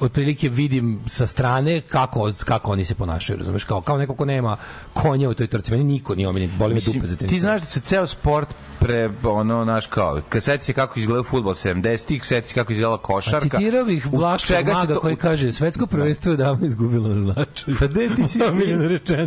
otprilike 0.00 0.48
vidim 0.48 1.00
sa 1.06 1.26
strane 1.26 1.80
kako, 1.80 2.32
kako 2.44 2.72
oni 2.72 2.84
se 2.84 2.94
ponašaju, 2.94 3.38
razumeš, 3.38 3.64
kao, 3.64 3.80
kao 3.80 3.98
neko 3.98 4.14
ko 4.14 4.24
nema 4.24 4.56
konja 4.92 5.28
u 5.28 5.34
toj 5.34 5.46
trci, 5.46 5.72
meni 5.72 5.84
niko 5.84 6.14
nije 6.14 6.28
omiljen, 6.28 6.50
boli 6.58 6.74
me 6.74 6.80
dupe 6.82 7.06
za 7.06 7.16
tenis. 7.16 7.32
ti 7.32 7.40
znaš 7.40 7.60
da 7.60 7.66
se 7.66 7.80
ceo 7.80 8.06
sport 8.06 8.48
pre, 8.80 9.10
ono, 9.24 9.64
znaš, 9.64 9.86
kao, 9.86 10.20
kad 10.28 10.42
seti 10.42 10.64
se 10.64 10.72
kako 10.72 11.00
izgleda 11.00 11.22
fudbal 11.22 11.52
70-ih, 11.52 12.24
seti 12.24 12.48
se 12.48 12.54
kako 12.54 12.72
izgleda 12.72 12.94
A 12.94 12.98
košarka. 12.98 13.58
citirao 13.58 13.84
bih 13.84 14.06
se 14.38 14.64
maga 14.64 14.94
to- 14.94 15.00
koji 15.00 15.16
kaže 15.16 15.52
svetsko 15.52 15.86
prvenstvo 15.86 16.30
je 16.32 16.36
davno 16.36 16.66
izgubilo 16.66 17.08
na 17.20 17.32
značaju. 17.34 17.76
Pa 17.78 17.86
de, 17.86 18.08
ti 18.16 18.24
si, 18.24 18.38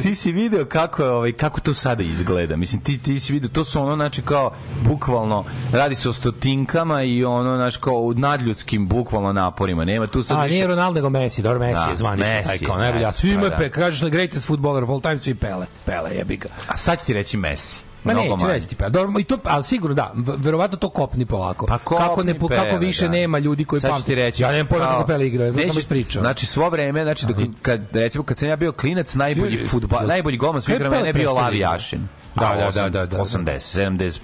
ti 0.01 0.15
si 0.15 0.31
video 0.31 0.65
kako 0.65 1.03
je 1.03 1.09
ovaj 1.09 1.31
kako 1.31 1.61
to 1.61 1.73
sada 1.73 2.03
izgleda. 2.03 2.55
Mislim 2.55 2.81
ti 2.81 2.97
ti 2.97 3.19
si 3.19 3.33
video 3.33 3.49
to 3.49 3.63
su 3.63 3.81
ono 3.81 3.95
znači 3.95 4.21
kao 4.21 4.51
bukvalno 4.87 5.43
radi 5.71 5.95
se 5.95 6.09
o 6.09 6.13
stotinkama 6.13 7.03
i 7.03 7.25
ono 7.25 7.55
znači 7.55 7.79
kao 7.81 7.93
u 7.93 8.13
nadljudskim 8.13 8.87
bukvalno 8.87 9.33
naporima. 9.33 9.85
Nema 9.85 10.05
tu 10.05 10.23
sad 10.23 10.39
A 10.39 10.43
više 10.43 10.53
nije 10.53 10.67
Ronaldo 10.67 10.95
nego 10.95 11.09
Messi, 11.09 11.41
dobro 11.41 11.59
Messi 11.59 11.81
Da, 11.85 11.89
je 11.89 11.95
zvanično 11.95 12.33
Messi, 12.33 12.47
taj 12.47 12.67
kao 12.67 12.77
najbolji, 12.77 13.05
a 13.05 13.11
svima 13.11 13.39
pa 13.39 13.45
je 13.45 13.49
da. 13.49 13.57
pe, 13.57 13.69
kažeš 13.69 14.01
na 14.01 14.09
greatest 14.09 14.47
footballer 14.47 14.83
of 14.83 14.89
all 14.89 15.01
time 15.01 15.19
svi 15.19 15.35
Pele, 15.35 15.65
Pele 15.85 16.11
jebi 16.15 16.37
ga. 16.37 16.49
A 16.67 16.77
sad 16.77 16.99
ću 16.99 17.05
ti 17.05 17.13
reći 17.13 17.37
Messi. 17.37 17.92
Ma 18.05 18.13
manje. 18.13 18.53
reći 18.53 18.67
ti 18.67 18.75
Pele. 18.75 18.89
Dobro, 18.89 19.19
i 19.19 19.23
to, 19.23 19.37
ali 19.43 19.63
sigurno 19.63 19.93
da, 19.95 20.11
verovatno 20.15 20.77
to 20.77 20.89
kopni 20.89 21.25
polako. 21.25 21.65
Pa 21.65 21.77
kako, 21.77 22.23
ne, 22.23 22.33
kopni 22.33 22.49
kako 22.49 22.63
Pele, 22.63 22.79
više 22.79 23.05
da. 23.05 23.11
nema 23.11 23.39
ljudi 23.39 23.65
koji 23.65 23.79
Sad 23.79 23.89
ću 23.89 23.93
pamte. 23.93 24.05
ti 24.05 24.15
reći. 24.15 24.43
Ja 24.43 24.51
nemam 24.51 24.67
pojma 24.67 24.85
kako 24.85 25.05
Pele 25.05 25.27
igra, 25.27 25.45
ja 25.45 25.53
samo 25.53 25.79
ispričao. 25.79 26.21
Znači 26.21 26.45
svo 26.45 26.69
vreme, 26.69 27.03
znači 27.03 27.25
dok, 27.25 27.37
kad 27.61 27.81
recimo 27.93 28.23
kad 28.23 28.37
sam 28.37 28.49
ja 28.49 28.55
bio 28.55 28.71
klinac, 28.71 29.13
najbolji 29.13 29.57
Ti- 29.57 29.63
fudbal, 29.63 30.07
najbolji 30.07 30.37
golman 30.37 30.61
svih 30.61 30.75
vremena 30.75 30.95
je 30.97 31.13
Pele 31.13 31.23
bio 31.23 31.33
da 31.33 31.41
Lavi? 31.41 31.59
Jašin. 31.59 32.07
Da, 32.35 32.45
A, 32.45 32.55
da, 32.55 32.61
da, 32.61 32.67
osam- 32.67 32.91
da, 32.91 33.05
da. 33.07 33.17
80, 33.17 33.59
78, 33.59 34.19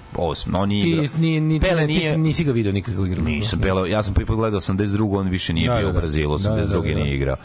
on 0.54 0.68
nije 0.68 0.84
ti, 0.84 0.90
igrao. 0.90 1.06
ni, 1.18 1.40
ni, 1.40 1.60
Pele 1.60 1.80
ne, 1.80 1.86
nije, 1.86 2.00
ti 2.00 2.06
si- 2.06 2.16
nisi 2.16 2.44
ga 2.44 2.52
video 2.52 2.72
nikako 2.72 3.06
igrao. 3.06 3.24
Nisam 3.24 3.58
Pele, 3.60 3.90
ja 3.90 4.02
sam 4.02 4.14
prvi 4.14 4.26
put 4.26 4.36
gledao 4.36 4.60
82. 4.60 5.18
on 5.18 5.28
više 5.28 5.52
nije 5.52 5.68
Da, 5.68 5.74
bio 5.74 5.84
da, 5.84 5.90
u 5.90 5.92
da. 5.92 5.98
Brazilu, 5.98 6.38
Da, 6.38 6.48
da, 6.48 6.54
82. 6.54 6.82
da, 6.82 6.88
da. 6.88 6.94
nije 6.94 7.16
igrao. 7.16 7.36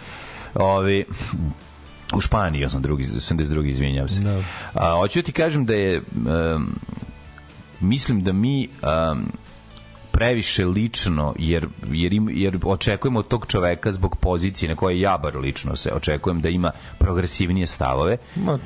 Ovi, 0.56 1.06
u 2.14 2.22
Španiji, 2.22 2.62
ja 2.62 2.70
sam 2.70 2.82
drugi, 2.82 3.04
82. 3.04 3.70
izvinjam 3.70 4.10
se. 4.10 4.20
Da. 4.20 4.44
A, 4.74 4.96
hoću 4.98 5.20
da 5.20 5.26
ti 5.26 5.32
kažem 5.32 5.66
da 5.66 5.74
je, 5.74 6.02
um, 6.56 6.76
mislim 7.80 8.24
da 8.24 8.34
mi 8.34 8.70
um, 9.14 9.32
previše 10.16 10.66
lično 10.66 11.34
jer 11.40 11.68
jer 11.86 12.14
im, 12.14 12.30
jer 12.32 12.58
očekujemo 12.64 13.20
od 13.20 13.28
tog 13.28 13.46
čoveka 13.48 13.92
zbog 13.92 14.16
pozicije 14.16 14.70
na 14.70 14.76
kojoj 14.76 15.02
ja 15.02 15.18
bar 15.18 15.36
lično 15.38 15.76
se 15.76 15.92
očekujem 15.92 16.42
da 16.42 16.50
ima 16.50 16.72
progresivnije 17.00 17.68
stavove 17.68 18.18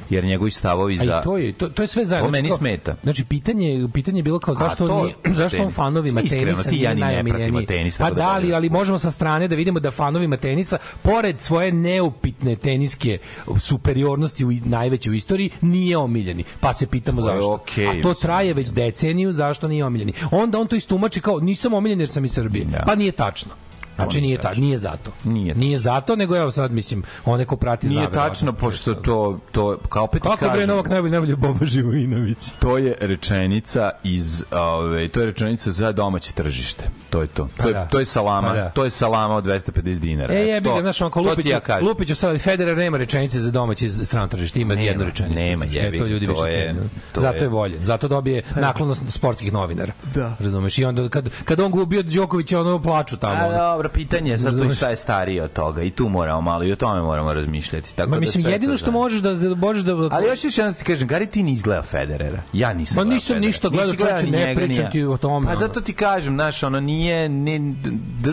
jer 0.09 0.23
njegovi 0.25 0.51
stavovi 0.51 0.97
za 0.97 1.21
to 1.21 1.37
je 1.37 1.53
to, 1.53 1.69
to 1.69 1.83
je 1.83 1.87
sve 1.87 2.05
zajedno. 2.05 2.27
To 2.27 2.31
meni 2.31 2.49
smeta. 2.49 2.95
Znači 3.03 3.23
pitanje 3.25 3.87
pitanje 3.93 4.19
je 4.19 4.23
bilo 4.23 4.39
kao 4.39 4.53
zašto 4.55 4.87
to- 4.87 4.95
on 4.95 5.03
nije, 5.03 5.15
zašto 5.25 5.57
on 5.57 5.71
fanovima 5.71 6.21
Iskreno, 6.21 6.45
tenisa 6.45 6.69
ti 6.69 6.75
i 6.75 6.81
ja 6.81 6.93
nije 6.93 6.95
ni 6.95 7.13
najomiljeniji. 7.31 7.65
tenis, 7.65 7.97
Pa 7.97 8.09
da 8.09 8.15
da, 8.15 8.27
ali, 8.27 8.53
ali 8.53 8.69
možemo 8.69 8.97
sa 8.99 9.11
strane 9.11 9.47
da 9.47 9.55
vidimo 9.55 9.79
da 9.79 9.91
fanovima 9.91 10.37
tenisa 10.37 10.77
pored 11.01 11.39
svoje 11.39 11.71
neupitne 11.71 12.55
teniske 12.55 13.17
superiornosti 13.59 14.45
u 14.45 14.51
najveće 14.65 15.09
u 15.09 15.13
istoriji 15.13 15.49
nije 15.61 15.97
omiljeni. 15.97 16.43
Pa 16.59 16.73
se 16.73 16.87
pitamo 16.87 17.21
zašto. 17.21 17.53
okej, 17.53 17.87
A 17.89 18.01
to 18.01 18.13
traje 18.13 18.53
već 18.53 18.69
deceniju 18.69 19.31
zašto 19.31 19.67
nije 19.67 19.85
omiljeni. 19.85 20.13
Onda 20.31 20.59
on 20.59 20.67
to 20.67 20.75
istumači 20.75 21.21
kao 21.21 21.38
nisam 21.39 21.73
omiljen 21.73 21.99
jer 21.99 22.09
sam 22.09 22.25
iz 22.25 22.33
Srbije. 22.33 22.65
Da. 22.65 22.83
Pa 22.85 22.95
nije 22.95 23.11
tačno. 23.11 23.51
Znači 23.99 24.21
nije 24.21 24.37
ta, 24.37 24.41
tačno. 24.41 24.61
nije 24.61 24.77
zato. 24.77 25.11
Nije 25.23 25.55
nije 25.55 25.77
zato, 25.77 26.15
nego 26.15 26.37
evo 26.37 26.51
sad 26.51 26.71
mislim, 26.71 27.03
one 27.25 27.45
ko 27.45 27.55
prati 27.55 27.87
zna 27.87 27.95
Nije 27.95 28.11
tačno 28.11 28.53
pošto 28.53 28.93
to 28.93 29.39
to 29.51 29.77
kao 29.79 30.03
opet 30.03 30.21
ti 30.21 30.27
Kako 30.27 30.37
bre 30.39 30.49
kažem, 30.49 30.67
Novak 30.69 30.89
najbolji 30.89 31.11
najbolji 31.11 31.35
Boba 31.35 31.65
Živojinović. 31.65 32.37
to 32.59 32.77
je 32.77 32.95
rečenica 32.99 33.89
iz 34.03 34.43
ove 34.51 35.07
to 35.07 35.19
je 35.19 35.25
rečenica 35.25 35.71
za 35.71 35.91
domaće 35.91 36.33
tržište. 36.33 36.83
To 37.09 37.21
je 37.21 37.27
to. 37.27 37.47
Pa 37.57 37.63
to 37.63 37.69
je 37.69 37.73
da. 37.73 37.85
to 37.85 37.99
je 37.99 38.05
salama, 38.05 38.47
Pa 38.47 38.53
da. 38.53 38.69
to 38.69 38.83
je 38.83 38.89
salama 38.91 39.35
od 39.35 39.45
250 39.45 39.99
dinara. 39.99 40.33
E, 40.33 40.37
jebi 40.39 40.69
ga, 40.69 40.81
znaš, 40.81 40.97
ti 40.97 41.03
Lupiću, 41.17 41.49
ja 41.49 41.59
kažem. 41.59 41.87
Lupiću 41.87 42.15
sad, 42.15 42.37
Federer 42.39 42.77
nema 42.77 42.97
rečenice 42.97 43.39
za 43.39 43.51
domaće 43.51 43.89
strano 43.89 44.27
tržište, 44.27 44.61
ima 44.61 44.75
Nema, 44.75 44.87
jednu 44.87 45.03
rečenicu. 45.05 45.35
nema, 45.35 45.57
Znači, 45.57 45.75
jebi 45.75 45.97
To 45.97 46.05
ljudi 46.05 46.25
to 46.27 46.31
više 46.33 46.51
cene. 46.51 46.79
to 47.11 47.21
Zato 47.21 47.37
je- 47.37 47.41
je 47.41 47.47
voljen, 47.47 47.79
zato 47.81 48.07
dobije 48.07 48.43
naklonost 48.57 49.01
sportskih 49.07 49.53
novinara. 49.53 49.93
Da. 50.15 50.35
Razumeš? 50.39 50.77
I 50.77 50.85
onda 50.85 51.09
kad, 51.09 51.29
kad 51.45 51.59
on 51.59 51.71
gubio 51.71 52.03
Đoković, 52.03 52.53
ono 52.53 52.79
plaču 52.79 53.17
tamo. 53.17 53.35
A 53.35 53.47
ono. 53.75 53.88
Dobro, 53.89 54.03
pitanje 54.03 54.31
je 54.31 54.37
sad 54.37 54.57
to 54.57 54.73
šta 54.73 54.89
je 54.89 54.95
stariji 54.95 55.39
od 55.39 55.53
toga 55.53 55.81
i 55.81 55.89
tu 55.89 56.09
moramo 56.09 56.41
malo 56.41 56.63
i 56.63 56.71
o 56.71 56.75
tome 56.75 57.01
moramo 57.01 57.33
razmišljati. 57.33 57.95
Tako 57.95 58.09
Ma 58.09 58.15
da 58.15 58.19
mislim, 58.19 58.47
jedino 58.47 58.73
to 58.73 58.77
što 58.77 58.91
možeš 58.91 59.21
da, 59.21 59.55
možeš 59.55 59.83
da... 59.83 59.93
Ali 60.11 60.27
još 60.27 60.43
još 60.43 60.57
jednom 60.57 60.73
ti 60.73 60.83
kažem, 60.83 61.07
Gari 61.07 61.25
ti 61.25 61.43
ni 61.43 61.51
izgleda 61.51 61.81
Federera. 61.81 62.41
Ja 62.53 62.73
nisam 62.73 63.07
Ma 63.07 63.13
nisam 63.13 63.27
Federera. 63.27 63.47
ništa 63.47 63.69
gledao, 63.69 63.95
čoveče, 63.95 64.27
ne 64.27 64.55
pričam 64.55 64.91
ti 64.91 65.03
o 65.03 65.17
tome, 65.17 65.47
Pa 65.47 65.55
zato 65.55 65.81
ti 65.81 65.93
kažem, 65.93 66.35
znaš, 66.35 66.63
ono 66.63 66.79
nije, 66.79 67.29
ne, 67.29 67.55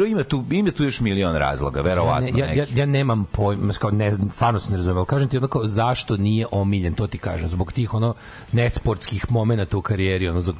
ima 0.08 0.22
tu, 0.22 0.44
ima 0.50 0.70
tu 0.70 0.84
još 0.84 1.00
milion 1.00 1.36
razloga, 1.36 1.80
verovatno. 1.80 2.28
Ja, 2.38 2.46
ne, 2.46 2.56
ja, 2.56 2.64
ja, 2.74 2.86
nemam 2.86 3.24
pojma, 3.32 3.72
kao 3.72 3.90
ne, 3.90 4.12
stvarno 4.30 4.60
se 4.60 4.70
ne 4.70 4.76
razumem, 4.76 4.96
ali 4.96 5.06
kažem 5.06 5.28
ti 5.28 5.36
ono 5.36 5.48
kao 5.48 5.66
zašto 5.66 6.16
nije 6.16 6.46
omiljen, 6.50 6.94
to 6.94 7.06
ti 7.06 7.18
kažem, 7.18 7.48
zbog 7.48 7.72
tih 7.72 7.94
ono 7.94 8.14
nesportskih 8.52 9.26
momenata 9.30 9.76
u 9.76 9.82
karijeri, 9.82 10.28
ono, 10.28 10.40
zbog, 10.40 10.56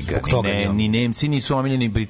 zbog 0.00 0.28
toga 0.30 0.48
ne, 0.48 0.68
ni 0.72 0.88
Nemci 0.88 1.28
nisu 1.28 1.56
omiljeni, 1.56 2.06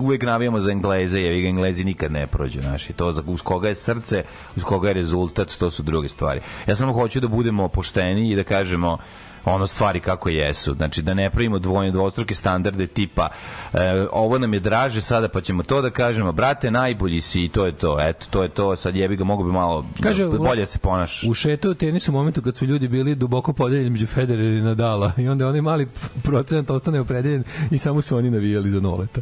uvek 0.00 0.22
navijamo 0.22 0.60
za 0.60 0.70
Engleze, 0.70 1.20
jer 1.20 1.42
ga 1.42 1.48
Englezi 1.64 1.84
nikad 1.84 2.12
ne 2.12 2.26
prođu, 2.26 2.60
znaš, 2.60 2.90
i 2.90 2.92
to 2.92 3.12
za, 3.12 3.22
uz 3.26 3.42
koga 3.42 3.68
je 3.68 3.74
srce, 3.74 4.24
uz 4.56 4.62
koga 4.62 4.88
je 4.88 4.94
rezultat, 4.94 5.52
to 5.58 5.70
su 5.70 5.82
druge 5.82 6.08
stvari. 6.08 6.40
Ja 6.66 6.76
samo 6.76 6.92
hoću 6.92 7.20
da 7.20 7.28
budemo 7.28 7.68
pošteni 7.68 8.30
i 8.30 8.36
da 8.36 8.44
kažemo 8.44 8.98
ono 9.44 9.66
stvari 9.66 10.00
kako 10.00 10.28
jesu. 10.28 10.74
Znači 10.74 11.02
da 11.02 11.14
ne 11.14 11.30
pravimo 11.30 11.58
dvojne 11.58 11.90
dvostruke 11.90 12.34
standarde 12.34 12.86
tipa 12.86 13.28
e, 13.72 14.06
ovo 14.12 14.38
nam 14.38 14.54
je 14.54 14.60
draže 14.60 15.00
sada 15.00 15.28
pa 15.28 15.40
ćemo 15.40 15.62
to 15.62 15.82
da 15.82 15.90
kažemo 15.90 16.32
brate 16.32 16.70
najbolji 16.70 17.20
si 17.20 17.44
i 17.44 17.48
to 17.48 17.66
je 17.66 17.72
to. 17.72 17.98
Eto 18.00 18.26
to 18.30 18.42
je 18.42 18.48
to. 18.48 18.76
Sad 18.76 18.96
jebi 18.96 19.16
ga 19.16 19.24
mogu 19.24 19.44
bi 19.44 19.52
malo 19.52 19.86
Kaže, 20.02 20.26
bolje 20.26 20.66
se 20.66 20.78
ponaš. 20.78 21.24
U 21.24 21.34
šetu 21.34 21.70
u 21.70 21.74
tenisu 21.74 22.10
u 22.10 22.14
momentu 22.14 22.42
kad 22.42 22.56
su 22.56 22.66
ljudi 22.66 22.88
bili 22.88 23.14
duboko 23.14 23.52
podeljeni 23.52 23.84
između 23.84 24.06
Federera 24.06 24.58
i 24.58 24.62
Nadala 24.62 25.12
i 25.16 25.28
onda 25.28 25.48
onaj 25.48 25.60
mali 25.60 25.88
procenat 26.22 26.70
ostane 26.70 27.00
opredeljen 27.00 27.44
i 27.70 27.78
samo 27.78 28.02
su 28.02 28.16
oni 28.16 28.30
navijali 28.30 28.70
za 28.70 28.80
noleta. 28.80 29.20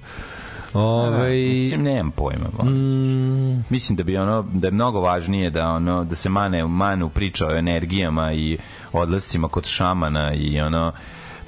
Ove, 0.75 1.31
Mislim, 1.31 1.83
nemam 1.83 2.11
pojma. 2.11 2.71
Mm. 2.71 3.65
Mislim 3.71 3.97
da 3.97 4.03
bi 4.03 4.17
ono 4.17 4.43
da 4.53 4.67
je 4.67 4.71
mnogo 4.71 5.01
važnije 5.01 5.51
da 5.51 5.69
ono 5.69 6.05
da 6.05 6.15
se 6.15 6.29
mane 6.29 6.67
manu 6.67 7.09
priča 7.09 7.47
o 7.47 7.57
energijama 7.57 8.33
i 8.33 8.59
odlascima 8.93 9.49
kod 9.49 9.67
šamana 9.67 10.35
i 10.35 10.61
ono 10.61 10.93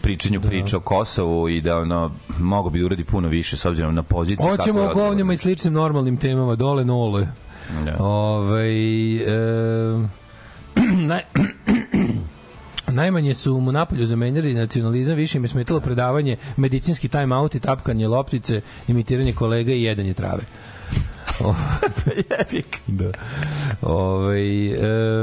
pričanju 0.02 0.40
da. 0.40 0.49
priča 0.49 0.76
o 0.76 0.81
Kosovu 0.81 1.49
i 1.49 1.61
da 1.61 1.78
ono 1.78 2.11
mogo 2.38 2.71
bi 2.71 2.85
uradi 2.85 3.04
puno 3.04 3.28
više 3.28 3.57
s 3.57 3.64
obzirom 3.64 3.95
na 3.95 4.02
poziciju 4.02 4.49
Hoćemo 4.49 4.83
o 4.83 4.95
govnjama 4.95 5.33
i 5.33 5.37
sličnim 5.37 5.73
normalnim 5.75 6.16
temama, 6.16 6.54
dole 6.54 6.85
nole. 6.85 7.28
Da. 7.85 8.04
Ove, 8.04 8.69
e, 9.19 9.35
naj, 11.09 11.23
Najmanje 12.94 13.34
su 13.34 13.60
mu 13.60 13.72
napolju 13.72 14.06
zamenjali 14.06 14.54
nacionalizam, 14.54 15.16
više 15.16 15.38
im 15.38 15.44
je 15.44 15.48
smetalo 15.48 15.80
predavanje, 15.80 16.36
medicinski 16.56 17.08
time 17.08 17.36
out 17.36 17.54
i 17.54 17.60
tapkanje 17.60 18.08
loptice, 18.08 18.60
imitiranje 18.88 19.32
kolega 19.32 19.72
i 19.72 19.82
jedanje 19.82 20.14
trave. 20.14 20.42
Jebik. 22.07 22.81
Da. 22.88 23.11
Ove, 23.83 24.38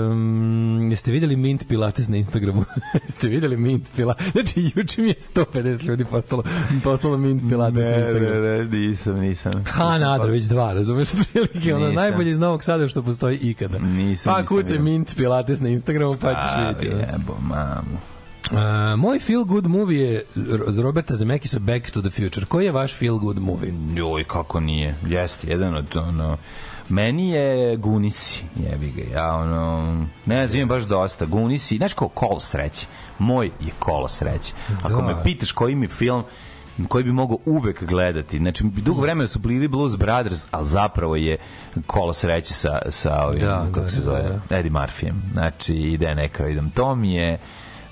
um, 0.07 0.91
jeste 0.91 1.11
videli 1.11 1.35
Mint 1.35 1.67
Pilates 1.67 2.07
na 2.07 2.17
Instagramu? 2.17 2.65
jeste 3.07 3.27
videli 3.27 3.57
Mint 3.57 3.89
Pilates? 3.95 4.31
Znači, 4.31 4.71
juče 4.75 5.01
mi 5.01 5.07
je 5.07 5.15
150 5.15 5.83
ljudi 5.83 6.05
postalo, 6.05 6.43
postalo 6.83 7.17
Mint 7.17 7.41
Pilates 7.49 7.75
na 7.75 7.91
Ne, 7.91 7.99
Instagramu. 7.99 8.41
ne, 8.41 8.57
ne, 8.57 8.65
nisam, 8.79 9.15
nisam. 9.15 9.51
Han 9.65 10.03
Adrović 10.03 10.43
2, 10.43 10.73
razumeš? 10.73 11.09
Otprilike, 11.11 11.75
ono 11.75 11.91
najbolje 11.91 12.31
iz 12.31 12.39
Novog 12.39 12.63
Sada 12.63 12.87
što 12.87 13.03
postoji 13.03 13.37
ikada. 13.37 13.79
Nisam, 13.79 14.33
pa 14.33 14.41
nisam 14.41 14.45
kucaj 14.47 14.71
vidio. 14.71 14.83
Mint 14.83 15.15
Pilates 15.15 15.59
na 15.59 15.69
Instagramu, 15.69 16.13
pa 16.13 16.33
ćeš 16.33 16.49
vidjeti. 16.59 16.87
jebo, 17.11 17.37
mamu. 17.41 17.97
Uh, 18.51 18.57
moj 18.97 19.19
feel 19.19 19.43
good 19.45 19.65
movie 19.67 20.01
je 20.01 20.23
z 20.67 20.79
Roberta 20.79 21.15
Zemekisa 21.15 21.59
Back 21.59 21.91
to 21.91 22.01
the 22.01 22.09
Future. 22.09 22.45
Koji 22.45 22.65
je 22.65 22.71
vaš 22.71 22.95
feel 22.95 23.17
good 23.17 23.39
movie? 23.39 23.73
Joj, 23.95 24.23
kako 24.23 24.59
nije. 24.59 24.95
Jeste, 25.07 25.47
jedan 25.47 25.75
od 25.75 25.97
ono... 25.97 26.37
Meni 26.89 27.29
je 27.29 27.77
Gunisi, 27.77 28.43
jebi 28.55 28.91
ga. 28.91 29.19
Ja, 29.19 29.33
ono, 29.35 30.05
ne 30.25 30.47
znam, 30.47 30.67
baš 30.67 30.83
dosta. 30.83 31.25
Gunisi, 31.25 31.77
znaš 31.77 31.93
kao 31.93 32.07
kolo 32.07 32.39
sreće. 32.39 32.87
Moj 33.19 33.45
je 33.45 33.71
kolo 33.79 34.07
sreće. 34.07 34.53
Ako 34.83 35.01
Da. 35.01 35.07
me 35.07 35.23
pitaš 35.23 35.51
koji 35.51 35.75
mi 35.75 35.87
film 35.87 36.23
koji 36.87 37.03
bi 37.03 37.11
mogao 37.11 37.37
uvek 37.45 37.83
gledati. 37.83 38.37
Znači, 38.37 38.63
dugo 38.63 39.01
vremena 39.01 39.27
su 39.27 39.39
bili 39.39 39.67
Blues 39.67 39.95
Brothers, 39.95 40.45
ali 40.51 40.67
zapravo 40.67 41.15
je 41.15 41.37
kolo 41.85 42.13
sreće 42.13 42.53
sa, 42.53 42.79
sa 42.89 43.25
ovim, 43.25 43.41
Da, 43.41 43.65
kako 43.73 43.79
da, 43.79 43.89
se 43.89 43.97
da, 43.99 44.03
zove, 44.03 44.39
Eddie 44.49 44.71
Murphyjem. 44.71 45.13
Znači, 45.31 45.75
ide 45.75 46.15
neka, 46.15 46.47
idem. 46.47 46.69
To 46.69 46.95
mi 46.95 47.13
je 47.13 47.39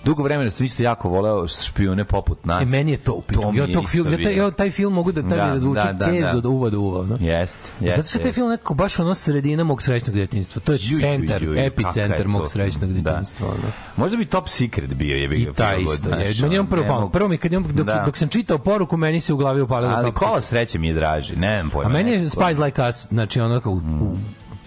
Dugo 0.09 0.23
vremena 0.23 0.49
sam 0.49 0.65
isto 0.65 0.83
jako 0.83 1.09
voleo 1.09 1.47
špijune 1.47 2.03
poput 2.03 2.45
nas. 2.45 2.61
E, 2.61 2.65
meni 2.65 2.91
je 2.91 2.97
to 2.97 3.13
upitno. 3.13 3.51
Ja, 3.55 3.73
tog 3.73 3.89
film, 3.89 4.11
ja, 4.11 4.23
taj, 4.23 4.35
ja 4.35 4.51
taj 4.51 4.71
film 4.71 4.93
mogu 4.93 5.11
da, 5.11 5.21
taj 5.21 5.37
Da, 5.37 5.47
razvuče 5.47 5.81
da, 5.85 5.93
da, 5.93 6.05
kez 6.11 6.25
da. 6.31 6.37
od 6.37 6.45
uva 6.45 6.69
do 6.69 6.79
uva. 6.79 7.05
No? 7.05 7.17
Jest, 7.19 7.73
jest. 7.79 7.95
Zato 7.95 8.07
što 8.09 8.17
je 8.17 8.21
taj 8.21 8.31
film 8.31 8.49
nekako 8.49 8.73
baš 8.73 8.99
ono 8.99 9.15
sredina 9.15 9.63
mog 9.63 9.81
srećnog 9.81 10.15
detinjstva. 10.15 10.61
To 10.61 10.71
je 10.71 10.79
Ju, 10.81 10.91
ju, 10.91 10.99
centar, 10.99 11.43
ju, 11.43 11.49
ju, 11.49 11.55
kakav 11.55 11.67
epicentar 11.67 12.27
mog 12.27 12.47
srećnog 12.47 12.93
Da. 12.93 13.11
detinjstva. 13.11 13.47
Ono. 13.47 13.71
Možda 13.95 14.17
bi 14.17 14.25
Top 14.25 14.49
Secret 14.49 14.93
bio, 14.93 15.15
je 15.15 15.37
I 15.37 15.53
taj 15.53 15.81
isto. 15.81 16.09
Je. 16.09 16.33
Meni 16.41 16.55
je 16.55 16.59
on 16.59 16.67
prvo 16.67 16.85
palo. 16.87 17.09
Prvo 17.09 17.29
mi 17.29 17.37
kad 17.37 17.53
on, 17.53 17.63
dok, 17.73 17.85
Da. 17.85 18.03
dok 18.05 18.17
sam 18.17 18.27
čitao 18.27 18.57
poruku, 18.57 18.97
meni 18.97 19.21
se 19.21 19.33
u 19.33 19.37
glavi 19.37 19.61
upalilo 19.61 19.93
Ali 19.95 20.13
kola 20.13 20.41
sreće 20.41 20.79
mi 20.79 20.87
je 20.87 20.93
draži, 20.93 21.35
ne 21.35 21.59
znam 21.59 21.69
pojma. 21.69 21.89
A 21.89 21.93
meni 21.93 22.11
je. 22.11 22.29
Spice 22.29 22.61
Like 22.63 22.81
Us, 22.89 23.07
znači 23.07 23.39
ono 23.39 23.59
kao, 23.61 23.81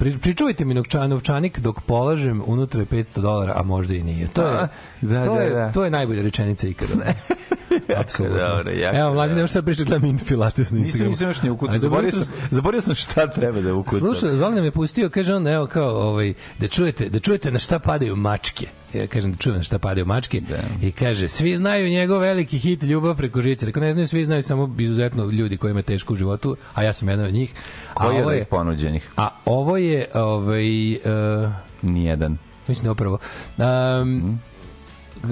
pri, 0.03 0.19
pričuvajte 0.19 0.65
mi 0.65 0.75
novčan, 0.75 1.11
novčanik 1.11 1.59
dok 1.59 1.81
polažem, 1.81 2.43
unutra 2.47 2.81
je 2.81 2.87
500 2.87 3.21
dolara, 3.21 3.53
a 3.57 3.63
možda 3.63 3.95
i 3.95 4.03
nije. 4.03 4.29
To 4.29 4.43
je, 4.43 4.49
A, 4.49 4.69
da, 5.01 5.25
to 5.25 5.35
da, 5.35 5.41
je, 5.41 5.51
da. 5.51 5.73
to 5.73 5.85
je 5.85 5.91
najbolja 5.91 6.23
rečenica 6.23 6.69
ikada. 6.69 6.95
Apsolutno. 8.03 8.39
dobro, 8.39 8.73
jako 8.73 8.97
Evo, 8.97 9.15
mlađe, 9.15 9.29
dobro. 9.29 9.37
nemaš 9.37 9.51
sad 9.51 9.65
pričati 9.65 9.85
gledam 9.85 10.03
Mint 10.03 10.27
Pilates 10.29 10.71
na 10.71 10.79
Nisam, 10.79 10.87
Instagramu. 10.87 11.11
nisam 11.11 11.29
još 11.29 11.43
ni 11.43 11.51
ukucao. 11.51 11.79
Zaborio 11.79 12.11
sam, 12.11 12.25
zaborio 12.51 12.81
sam 12.81 12.95
šta 12.95 13.27
treba 13.27 13.61
da 13.61 13.75
ukucam. 13.75 13.99
Slušaj, 13.99 14.37
Zoran 14.37 14.55
nam 14.55 14.65
je 14.65 14.71
pustio, 14.71 15.11
kaže 15.11 15.35
on, 15.35 15.49
evo 15.49 15.67
kao, 15.67 15.91
ovaj, 15.91 16.35
da 16.59 16.69
čujete, 16.69 17.09
da 17.09 17.19
čujete 17.19 17.51
na 17.51 17.59
šta 17.59 17.79
padaju 17.79 18.17
mačke. 18.17 18.67
Ja 18.95 19.07
kažem 19.07 19.33
da 19.33 19.39
čujem 19.39 19.63
šta 19.63 19.79
padaju 19.79 20.07
mačke. 20.07 20.41
Da. 20.41 20.87
I 20.87 20.93
kaže, 20.93 21.29
svi 21.29 21.57
znaju 21.57 21.89
njegov 21.89 22.21
veliki 22.21 22.59
hit 22.59 22.83
Ljubav 22.83 23.17
preko 23.17 23.43
žice. 23.43 23.67
Rekao, 23.67 23.81
ne 23.83 23.93
znaju, 23.93 24.09
svi 24.09 24.25
znaju 24.25 24.43
samo 24.43 24.75
izuzetno 24.79 25.25
ljudi 25.25 25.57
kojima 25.57 25.79
je 25.79 25.83
teško 25.83 26.13
u 26.13 26.17
životu, 26.17 26.57
a 26.75 26.83
ja 26.83 26.93
sam 26.93 27.09
jedan 27.09 27.27
od 27.27 27.33
njih. 27.33 27.55
A 27.95 28.07
Koji 28.07 28.17
je 28.17 28.39
je, 28.39 28.45
ponuđenih? 28.45 29.11
a 29.17 29.29
ovo 29.45 29.77
je, 29.77 30.07
ovaj, 30.15 30.93
uh, 30.95 31.01
Nijedan. 31.83 32.39
mislim 32.69 32.85
da 32.85 32.89
je 32.89 32.93
upravo. 32.93 33.19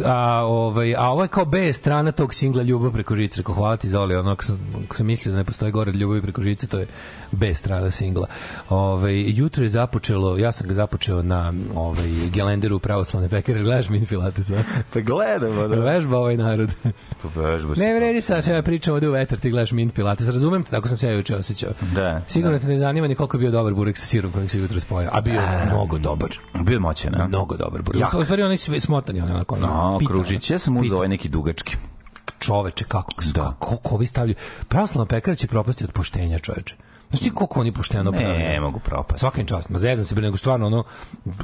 A, 0.04 0.44
ovaj, 0.44 0.94
a 0.94 1.11
ovo 1.11 1.23
je 1.23 1.28
kao 1.28 1.44
B 1.44 1.73
strana 1.73 2.12
tog 2.12 2.35
singla 2.35 2.62
Ljubav 2.62 2.92
preko 2.92 3.16
žice. 3.16 3.40
Rekao, 3.40 3.54
hvala 3.54 3.76
ti 3.76 3.90
Zoli, 3.90 4.16
ono, 4.16 4.30
ako 4.30 4.44
sam, 4.44 4.59
ako 4.85 4.97
sam 4.97 5.06
mislio 5.06 5.32
da 5.32 5.38
ne 5.38 5.44
postoji 5.44 5.73
gore 5.73 5.90
od 5.90 5.97
Ljubavi 5.97 6.23
preko 6.23 6.42
žice, 6.42 6.66
to 6.66 6.78
je 6.78 6.87
B 7.32 7.54
strana 7.54 7.90
singla. 7.90 8.26
Ovaj, 8.68 9.25
jutro 9.26 9.64
je 9.64 9.68
započelo, 9.68 10.38
ja 10.38 10.52
sam 10.52 10.68
ga 10.68 10.75
započeo 10.75 11.23
na 11.23 11.52
ovaj, 11.75 12.09
Gelenderu 12.32 12.78
pravoslavne 12.78 13.28
pekare. 13.28 13.62
Gledaš 13.62 13.88
mi 13.88 14.06
Filatesa? 14.06 14.62
Pa 14.92 15.00
gledamo, 15.00 15.68
da. 15.68 15.76
Vežba 15.76 16.18
ovaj 16.18 16.37
narod. 16.37 16.70
Pa 17.23 17.40
vežba. 17.40 17.75
Ne 17.76 17.94
vredi 17.94 18.20
sad, 18.20 18.47
ja 18.47 18.62
pričam 18.62 18.94
ovde 18.94 19.09
u 19.09 19.12
vetar, 19.12 19.38
ti 19.38 19.50
gledaš 19.50 19.73
Mint 19.73 19.94
Pilates. 19.94 20.28
Razumem 20.28 20.62
te, 20.62 20.70
tako 20.70 20.88
sam 20.88 20.97
se 20.97 21.06
ja 21.06 21.12
juče 21.12 21.37
osjećao. 21.37 21.70
Da, 21.94 22.20
Sigurno 22.28 22.59
te 22.59 22.66
ne 22.66 22.78
zanima 22.78 23.09
ni 23.09 23.14
koliko 23.14 23.37
je 23.37 23.40
bio 23.40 23.50
dobar 23.50 23.75
burek 23.75 23.99
sa 23.99 24.06
sirom 24.06 24.32
kojeg 24.32 24.50
se 24.50 24.59
jutro 24.59 24.80
spojao. 24.80 25.11
A 25.14 25.20
bio 25.20 25.40
je 25.40 25.66
mnogo 25.66 25.99
dobar. 25.99 26.30
Bio 26.61 26.80
moćan, 26.80 27.14
a? 27.14 27.28
Mnogo 27.28 27.56
dobar 27.56 27.82
burek. 27.82 28.00
Jak. 28.00 28.14
U 28.14 28.25
stvari 28.25 28.42
onaj 28.42 28.56
smotani, 28.56 29.20
onaj 29.20 29.35
onako. 29.35 29.56
No, 29.56 29.79
pita, 29.99 30.12
Kružić, 30.12 30.50
ja 30.50 30.58
sam 30.58 30.76
uzao 30.76 30.96
ovaj 30.96 31.08
neki 31.08 31.28
dugački. 31.28 31.76
čoveče, 32.38 32.84
kako, 32.84 33.12
da. 33.34 33.54
kako, 33.60 33.94
ovi 33.94 34.06
stavljaju. 34.06 34.37
Pravoslavna 34.68 35.06
pekara 35.06 35.34
će 35.34 35.46
propasti 35.46 35.84
od 35.84 35.92
poštenja, 35.92 36.38
čoveče. 36.38 36.76
Znaš 37.10 37.20
ti 37.20 37.30
koliko 37.30 37.60
oni 37.60 37.72
pošteno 37.72 38.12
prave? 38.12 38.38
Ne, 38.38 38.60
mogu 38.60 38.78
propasti. 38.78 39.20
Svaka 39.20 39.40
im 39.40 39.46
čast. 39.46 39.68
Ma 39.68 39.78
zezam 39.78 40.04
se, 40.04 40.14
nego 40.14 40.37
stvarno 40.37 40.66
ono, 40.66 40.84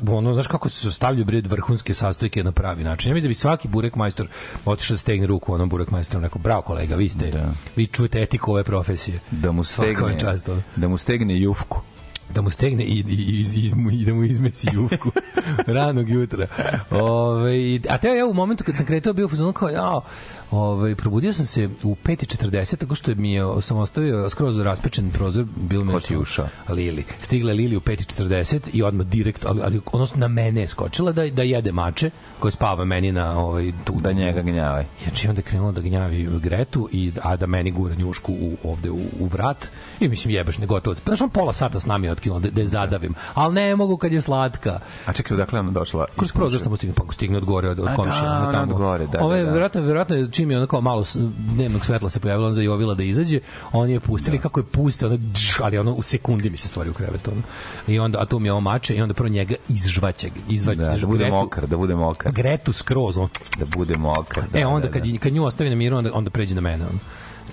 ono, 0.08 0.32
znaš 0.34 0.46
kako 0.46 0.68
se 0.68 0.92
stavljaju 0.92 1.24
bre 1.24 1.40
vrhunske 1.40 1.94
sastojke 1.94 2.44
na 2.44 2.52
pravi 2.52 2.84
način. 2.84 3.10
Ja 3.10 3.14
mislim 3.14 3.28
da 3.28 3.30
bi 3.30 3.34
svaki 3.34 3.68
burek 3.68 3.96
majstor 3.96 4.28
otišao 4.64 4.94
da 4.94 4.98
stegne 4.98 5.26
ruku 5.26 5.54
onom 5.54 5.68
burek 5.68 5.90
majstoru, 5.90 6.20
neko, 6.20 6.38
bravo 6.38 6.62
kolega, 6.62 6.96
vi 6.96 7.08
ste, 7.08 7.30
Da. 7.30 7.52
vi 7.76 7.86
čujete 7.86 8.22
etiku 8.22 8.52
ove 8.52 8.64
profesije. 8.64 9.20
Da 9.30 9.52
mu 9.52 9.64
stegne, 9.64 10.18
čast, 10.20 10.48
ono. 10.48 10.62
da 10.76 10.88
mu 10.88 10.98
stegne 10.98 11.40
jufku. 11.40 11.80
Da 12.34 12.42
mu 12.42 12.50
stegne 12.50 12.84
i, 12.84 13.04
i, 13.08 13.12
i, 13.12 13.44
i, 13.56 14.00
i 14.00 14.04
da 14.04 14.14
mu 14.14 14.24
izmesi 14.24 14.68
jufku 14.72 15.10
ranog 15.66 16.08
jutra. 16.08 16.46
Ove, 16.90 17.80
a 17.88 17.98
teo 17.98 18.14
ja 18.14 18.26
u 18.26 18.34
momentu 18.34 18.64
kad 18.64 18.76
sam 18.76 18.86
kretao 18.86 19.12
bio 19.12 19.26
u 19.26 19.28
fazonu 19.28 19.52
kao, 19.52 19.68
ja, 19.68 20.00
Ove, 20.50 20.94
probudio 20.94 21.32
sam 21.32 21.46
se 21.46 21.68
u 21.82 21.96
5.40 22.04 22.76
tako 22.76 22.94
što 22.94 23.14
mi 23.14 23.32
je 23.32 23.42
sam 23.60 23.78
ostavio 23.78 24.30
skroz 24.30 24.58
raspečen 24.58 25.10
prozor 25.10 25.44
bilo 25.56 25.84
mi 25.84 25.92
je 26.10 26.18
ušao? 26.18 26.48
Lili. 26.68 27.04
Stigla 27.20 27.50
je 27.50 27.56
Lili 27.56 27.76
u 27.76 27.80
5.40 27.80 28.60
i 28.72 28.82
odmah 28.82 29.06
direkt, 29.06 29.44
ali, 29.44 29.60
ali 29.64 29.80
odnosno 29.92 30.18
na 30.18 30.28
mene 30.28 30.60
je 30.60 30.66
skočila 30.66 31.12
da, 31.12 31.30
da 31.30 31.42
jede 31.42 31.72
mače 31.72 32.10
koje 32.38 32.52
spava 32.52 32.84
meni 32.84 33.12
na 33.12 33.38
ovaj, 33.38 33.72
tu, 33.84 33.94
Da 34.00 34.12
njega 34.12 34.42
gnjavaj. 34.42 34.86
Znači 35.02 35.28
onda 35.28 35.38
je 35.38 35.42
krenula 35.42 35.72
da 35.72 35.80
gnjavi 35.80 36.28
Gretu 36.40 36.88
i 36.92 37.12
a 37.22 37.36
da 37.36 37.46
meni 37.46 37.70
gura 37.70 37.94
njušku 37.94 38.32
u 38.32 38.56
ovde 38.64 38.90
u, 38.90 39.00
u 39.20 39.26
vrat 39.26 39.70
i 40.00 40.08
mislim 40.08 40.34
jebaš 40.34 40.58
ne 40.58 40.66
gotovo. 40.66 40.94
Znaš 40.94 41.20
on 41.20 41.30
pola 41.30 41.52
sata 41.52 41.80
s 41.80 41.86
nami 41.86 42.08
je 42.16 42.32
otkinuo 42.32 42.40
da, 42.40 42.50
da 42.50 42.60
je 42.60 42.66
zadavim. 42.66 43.14
Al 43.34 43.52
ne 43.52 43.76
mogu 43.76 43.96
kad 43.96 44.12
je 44.12 44.20
slatka. 44.20 44.78
A 45.06 45.12
čekaj, 45.12 45.34
odakle 45.34 45.60
ona 45.60 45.70
došla? 45.70 46.04
Kroz 46.16 46.32
prozor 46.32 46.60
sam 46.60 46.76
stigne, 46.76 46.94
pa 46.96 47.12
stigne 47.12 47.36
od 47.36 47.44
gore 47.44 47.70
od, 47.70 47.80
od 47.80 47.88
komšije. 47.96 48.22
da, 48.22 48.38
ona 48.40 48.52
tamo. 48.52 48.74
od 48.74 48.78
gore, 48.78 49.06
da, 49.06 49.20
Ovo 49.20 49.34
je 49.34 49.40
da, 49.40 49.46
da. 49.46 49.52
verovatno 49.52 49.80
verovatno 49.80 50.26
čim 50.26 50.50
je 50.50 50.56
ono 50.56 50.66
kao 50.66 50.80
malo 50.80 51.04
dnevnog 51.48 51.84
svetla 51.84 52.08
se 52.08 52.20
pojavilo 52.20 52.46
on 52.46 52.54
zajovila 52.54 52.94
da 52.94 53.02
izađe, 53.02 53.40
oni 53.72 53.92
je 53.92 54.00
pustili 54.00 54.38
kako 54.38 54.60
je 54.60 54.64
puste, 54.64 55.06
ono 55.06 55.16
dž, 55.16 55.60
ali 55.60 55.78
ono 55.78 55.92
u 55.92 56.02
sekundi 56.02 56.50
mi 56.50 56.56
se 56.56 56.68
stvari 56.68 56.90
u 56.90 56.94
krevetu. 56.94 57.30
Ono. 57.30 57.42
I 57.86 57.98
onda 57.98 58.18
a 58.18 58.24
tu 58.24 58.38
mi 58.38 58.48
je 58.48 58.52
ovo 58.52 58.60
mače 58.60 58.94
i 58.94 59.02
onda 59.02 59.14
prvo 59.14 59.28
njega 59.28 59.54
izžvaće, 59.68 60.30
izvaće 60.48 60.80
Da, 60.80 60.96
da 60.96 61.06
bude 61.06 61.28
mokar, 61.30 61.66
da 61.66 61.76
bude 61.76 61.94
mokar. 61.94 62.32
Gretu 62.32 62.72
skroz, 62.72 63.16
ono, 63.18 63.28
Da 63.58 63.64
bude 63.68 63.94
mokar. 63.98 64.44
Da, 64.52 64.58
e 64.58 64.66
onda 64.66 64.86
da, 64.86 64.92
kad, 64.92 65.02
da. 65.02 65.08
je- 65.08 65.18
kad 65.18 65.32
nju 65.32 65.44
ostavi 65.44 65.70
na 65.70 65.76
miru 65.76 65.96
onda 65.96 66.10
onda 66.14 66.30
pređe 66.30 66.54
na 66.54 66.60
mene 66.60 66.84
ono. 66.84 66.98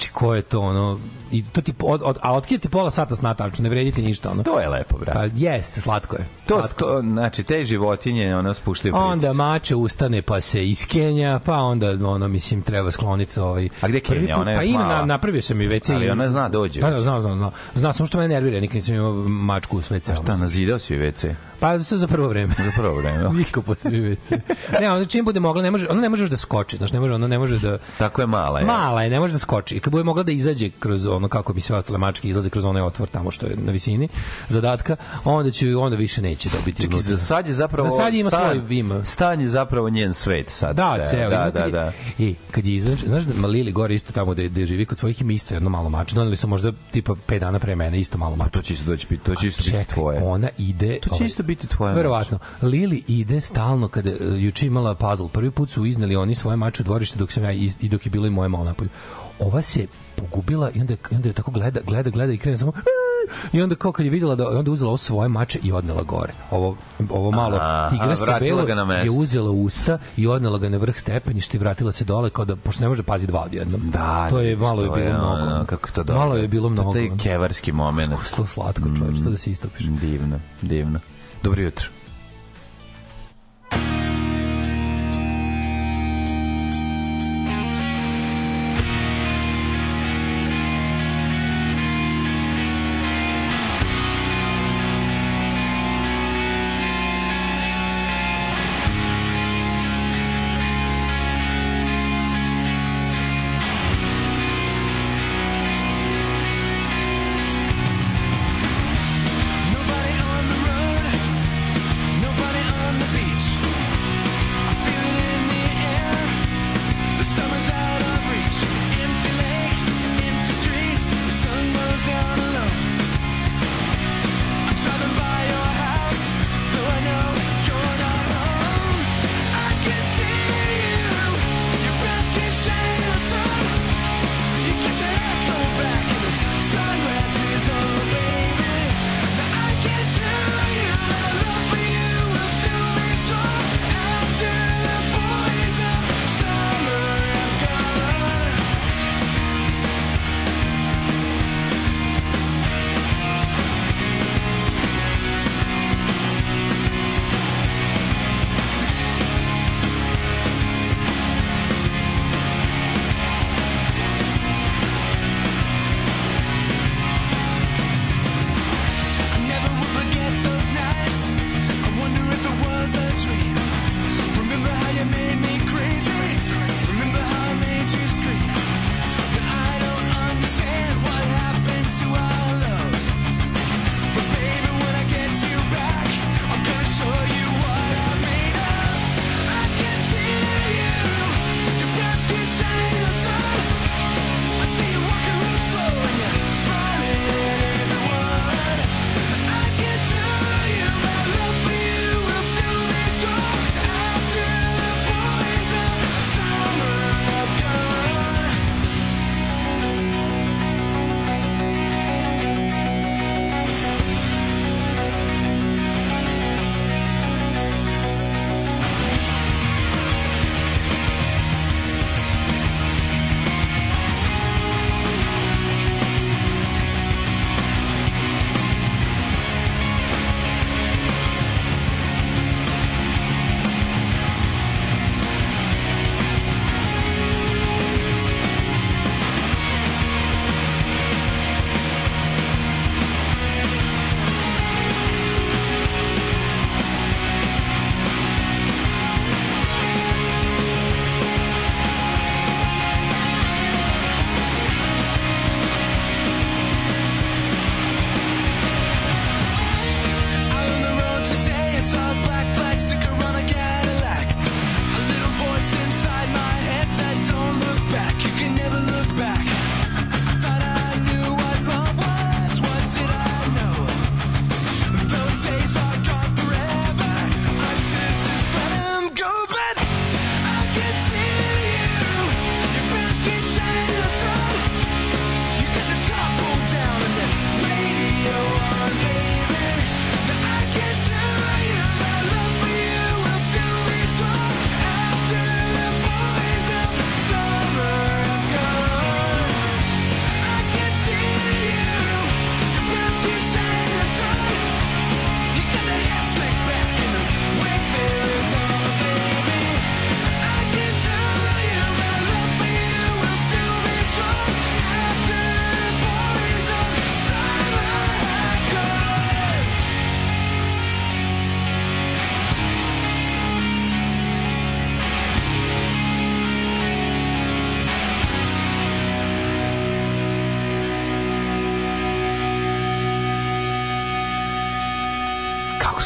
Znači 0.03 0.13
ko 0.13 0.36
je 0.36 0.41
to 0.41 0.60
ono 0.60 1.00
i 1.31 1.43
to 1.43 1.62
ti 1.62 1.74
od, 1.79 2.01
od, 2.03 2.17
a 2.22 2.33
otkida 2.33 2.62
ti 2.62 2.69
pola 2.69 2.91
sata 2.91 3.15
sna 3.15 3.33
tačno, 3.33 3.63
ne 3.63 3.69
vredite 3.69 4.01
ništa 4.01 4.31
ono. 4.31 4.43
To 4.43 4.60
je 4.60 4.69
lepo, 4.69 4.98
brate. 4.98 5.19
Pa 5.19 5.25
jeste, 5.38 5.81
slatko 5.81 6.15
je. 6.15 6.25
To, 6.45 6.55
Slatko. 6.57 6.86
to, 6.86 7.01
znači, 7.01 7.43
te 7.43 7.63
životinje, 7.63 8.36
ono, 8.36 8.53
spuštaju 8.53 8.95
Onda 8.95 9.12
pritisak. 9.17 9.36
mače 9.38 9.75
ustane 9.75 10.22
pa 10.22 10.41
se 10.41 10.69
iskenja, 10.69 11.39
pa 11.39 11.53
onda 11.53 11.89
ono 12.05 12.27
mislim 12.27 12.62
treba 12.62 12.91
skloniti 12.91 13.39
ovaj. 13.39 13.69
A 13.81 13.88
gde 13.88 14.00
Kenja? 14.00 14.15
Prvi 14.15 14.27
put- 14.27 14.38
Ona 14.38 14.51
je 14.51 14.57
pa 14.57 14.63
ima 14.63 14.83
na, 14.83 15.05
napravio 15.05 15.41
sam 15.41 15.61
i 15.61 15.68
WC. 15.68 15.96
Ali 15.96 16.09
ona 16.09 16.29
zna 16.29 16.50
dođe 16.50 16.81
Da, 16.81 16.87
da, 16.87 16.94
već. 16.94 17.03
zna, 17.03 17.22
zna, 17.22 17.35
zna. 17.35 17.51
Zna 17.75 17.94
samo 17.94 18.07
što 18.07 18.18
me 18.18 18.27
nervira, 18.27 18.59
nikad 18.59 18.75
nisam 18.75 18.96
imao 18.96 19.13
mačku 19.24 19.77
u 19.77 19.81
WC. 19.81 20.24
Šta, 20.24 20.35
nazidao 20.37 20.79
si 20.79 20.96
WC? 20.96 21.33
Pa 21.59 21.77
za 21.77 21.98
za 21.98 22.07
prvo 22.07 22.27
vreme. 22.27 22.53
Za 22.57 22.72
prvo 22.77 22.96
vreme. 22.96 23.29
Niko 23.39 23.61
po 23.61 23.75
svi 23.75 23.89
WC. 23.92 24.39
Ne, 24.79 24.92
ona 24.92 25.05
čim 25.05 25.25
bude 25.25 25.39
mogla, 25.39 25.63
ne 25.63 25.72
može, 25.72 25.87
ona 25.89 26.01
ne 26.01 26.09
može 26.09 26.29
da 26.29 26.37
skoči, 26.37 26.77
znači 26.77 26.94
ne 26.94 27.00
može, 27.00 27.13
ona 27.13 27.27
ne 27.27 27.39
može 27.39 27.59
da 27.59 27.77
Tako 27.98 28.22
je 28.22 28.27
mala, 28.27 28.59
je. 28.59 28.66
Mala 28.66 29.03
je, 29.03 29.09
ne 29.09 29.20
može 29.20 29.33
da 29.33 29.39
skoči. 29.39 29.79
Kad 29.79 29.93
bude 29.94 30.03
mogla 30.03 30.24
da 30.24 30.32
izađe 30.32 30.70
kroz 30.72 31.08
ono 31.08 31.27
kako 31.27 31.53
bi 31.53 31.62
sve 31.62 31.75
ostale 31.75 32.00
mačke 32.00 32.29
izlaze 32.29 32.50
kroz 32.50 32.66
onaj 32.66 32.82
otvor 32.84 33.10
tamo 33.10 33.32
što 33.32 33.46
je 33.46 33.56
na 33.58 33.72
visini 33.72 34.08
zadatka, 34.50 34.96
onda 35.25 35.51
će 35.51 35.75
onda 35.77 35.96
više 35.98 36.22
neće 36.22 36.50
dobiti. 36.51 36.82
Čekaj, 36.82 37.00
za 37.00 37.18
sad 37.18 37.48
je 37.48 37.53
zapravo... 37.53 37.90
Za 37.90 37.96
sad 37.96 38.14
ima 38.14 38.29
stan, 38.29 38.51
svoj 38.51 38.77
ima. 38.77 39.06
Stan 39.06 39.42
je 39.42 39.48
zapravo 39.50 39.90
njen 39.90 40.14
svet 40.14 40.50
sad. 40.50 40.75
Da, 40.75 40.98
ceo. 41.06 41.29
Da, 41.29 41.36
ima 41.36 41.50
da, 41.50 41.60
je- 41.60 41.72
da. 41.72 41.92
I 42.20 42.36
kad 42.51 42.66
je 42.66 42.75
izlazi, 42.75 43.08
znaš 43.08 43.24
da 43.24 43.34
Malili 43.38 43.72
gore 43.72 43.96
isto 43.96 44.14
tamo 44.14 44.34
da, 44.34 44.48
da 44.50 44.66
živi 44.66 44.86
kod 44.86 45.00
svojih 45.00 45.22
ima 45.22 45.34
isto 45.34 45.53
jedno 45.53 45.70
malo 45.70 45.90
mače. 45.90 46.16
Doneli 46.16 46.36
su 46.36 46.48
možda 46.48 46.72
tipa 46.92 47.14
5 47.14 47.40
dana 47.40 47.60
pre 47.60 47.75
mene 47.75 48.00
isto 48.00 48.18
malo 48.18 48.36
mače. 48.36 48.51
To 48.51 48.62
će 48.62 48.74
isto 48.74 48.86
doći, 48.86 49.08
to 49.18 49.36
će 49.36 49.48
isto 49.48 49.64
biti 49.72 49.94
tvoje. 49.94 50.24
ona 50.24 50.50
ide... 50.58 51.00
To 51.00 51.10
će 51.10 51.16
ovaj, 51.16 51.27
isto 51.27 51.44
biti 51.44 51.68
tvoja 51.68 51.94
Verovatno. 51.94 52.40
Lili 52.62 53.03
ide 53.08 53.42
stalno 53.42 53.88
kada 53.88 54.10
uh, 54.10 54.18
juče 54.38 54.68
imala 54.68 54.96
puzzle. 54.96 55.27
Prvi 55.29 55.51
put 55.51 55.70
su 55.70 55.86
izneli 55.86 56.16
oni 56.16 56.36
svoje 56.36 56.58
mače 56.58 56.84
u 56.84 56.86
dvorište 56.86 57.20
dok 57.20 57.32
sam 57.32 57.44
ja 57.44 57.51
iz- 57.51 57.77
i 57.82 57.90
dok 57.90 58.06
je 58.06 58.10
bilo 58.10 58.27
i 58.27 58.32
moje 58.32 58.50
malo 58.50 58.64
napolju. 58.64 58.90
Ova 59.39 59.61
se 59.61 59.87
pogubila 60.15 60.72
i 60.72 60.81
onda, 60.81 60.93
i 60.93 61.15
onda 61.15 61.29
je 61.29 61.33
tako 61.33 61.51
gleda, 61.51 61.79
gleda, 61.87 62.09
gleda 62.09 62.33
i 62.33 62.37
krene 62.37 62.57
samo 62.57 62.74
i 63.53 63.61
onda 63.61 63.75
kao 63.75 63.91
kad 63.91 64.05
je 64.05 64.09
videla 64.09 64.35
da 64.35 64.50
onda 64.50 64.69
je 64.69 64.74
uzela 64.74 64.89
ovo 64.89 64.98
svoje 64.98 65.29
mače 65.29 65.59
i 65.63 65.72
odnela 65.72 66.03
gore. 66.03 66.33
Ovo 66.51 66.77
ovo 67.09 67.31
malo 67.31 67.57
vratila 68.22 68.39
belo 68.39 68.65
ga 68.65 68.75
na 68.75 68.85
mesto. 68.85 69.03
je 69.03 69.19
uzela 69.19 69.51
usta 69.51 69.98
i 70.17 70.27
odnela 70.27 70.57
ga 70.57 70.69
na 70.69 70.77
vrh 70.77 70.98
stepeništa 70.98 71.57
i 71.57 71.59
vratila 71.59 71.91
se 71.91 72.05
dole 72.05 72.29
kao 72.29 72.46
da 72.46 72.55
pošto 72.55 72.81
ne 72.81 72.87
može 72.87 73.03
pazi 73.03 73.27
dva 73.27 73.43
odjednom. 73.43 73.81
Da, 73.83 74.27
to 74.29 74.39
je 74.39 74.55
malo 74.55 74.81
je 74.81 74.87
to 74.87 74.96
bilo 74.96 75.09
mnogo. 75.09 75.43
ono, 75.43 75.65
kako 75.65 75.91
to 75.91 76.03
dobro. 76.03 76.19
Malo 76.19 76.35
je 76.35 76.48
bilo 76.48 76.69
mnogo. 76.69 76.93
To 76.93 77.00
je 77.00 77.11
kevarski 77.17 77.72
moment. 77.72 78.13
Što 78.25 78.46
slatko, 78.46 78.89
čovječ, 78.98 79.19
što 79.19 79.29
da 79.29 79.37
se 79.37 79.51
istopiš. 79.51 79.85
Divno, 79.85 80.39
divno. 80.61 81.00
Dobro 81.43 81.61
jutro. 81.61 81.89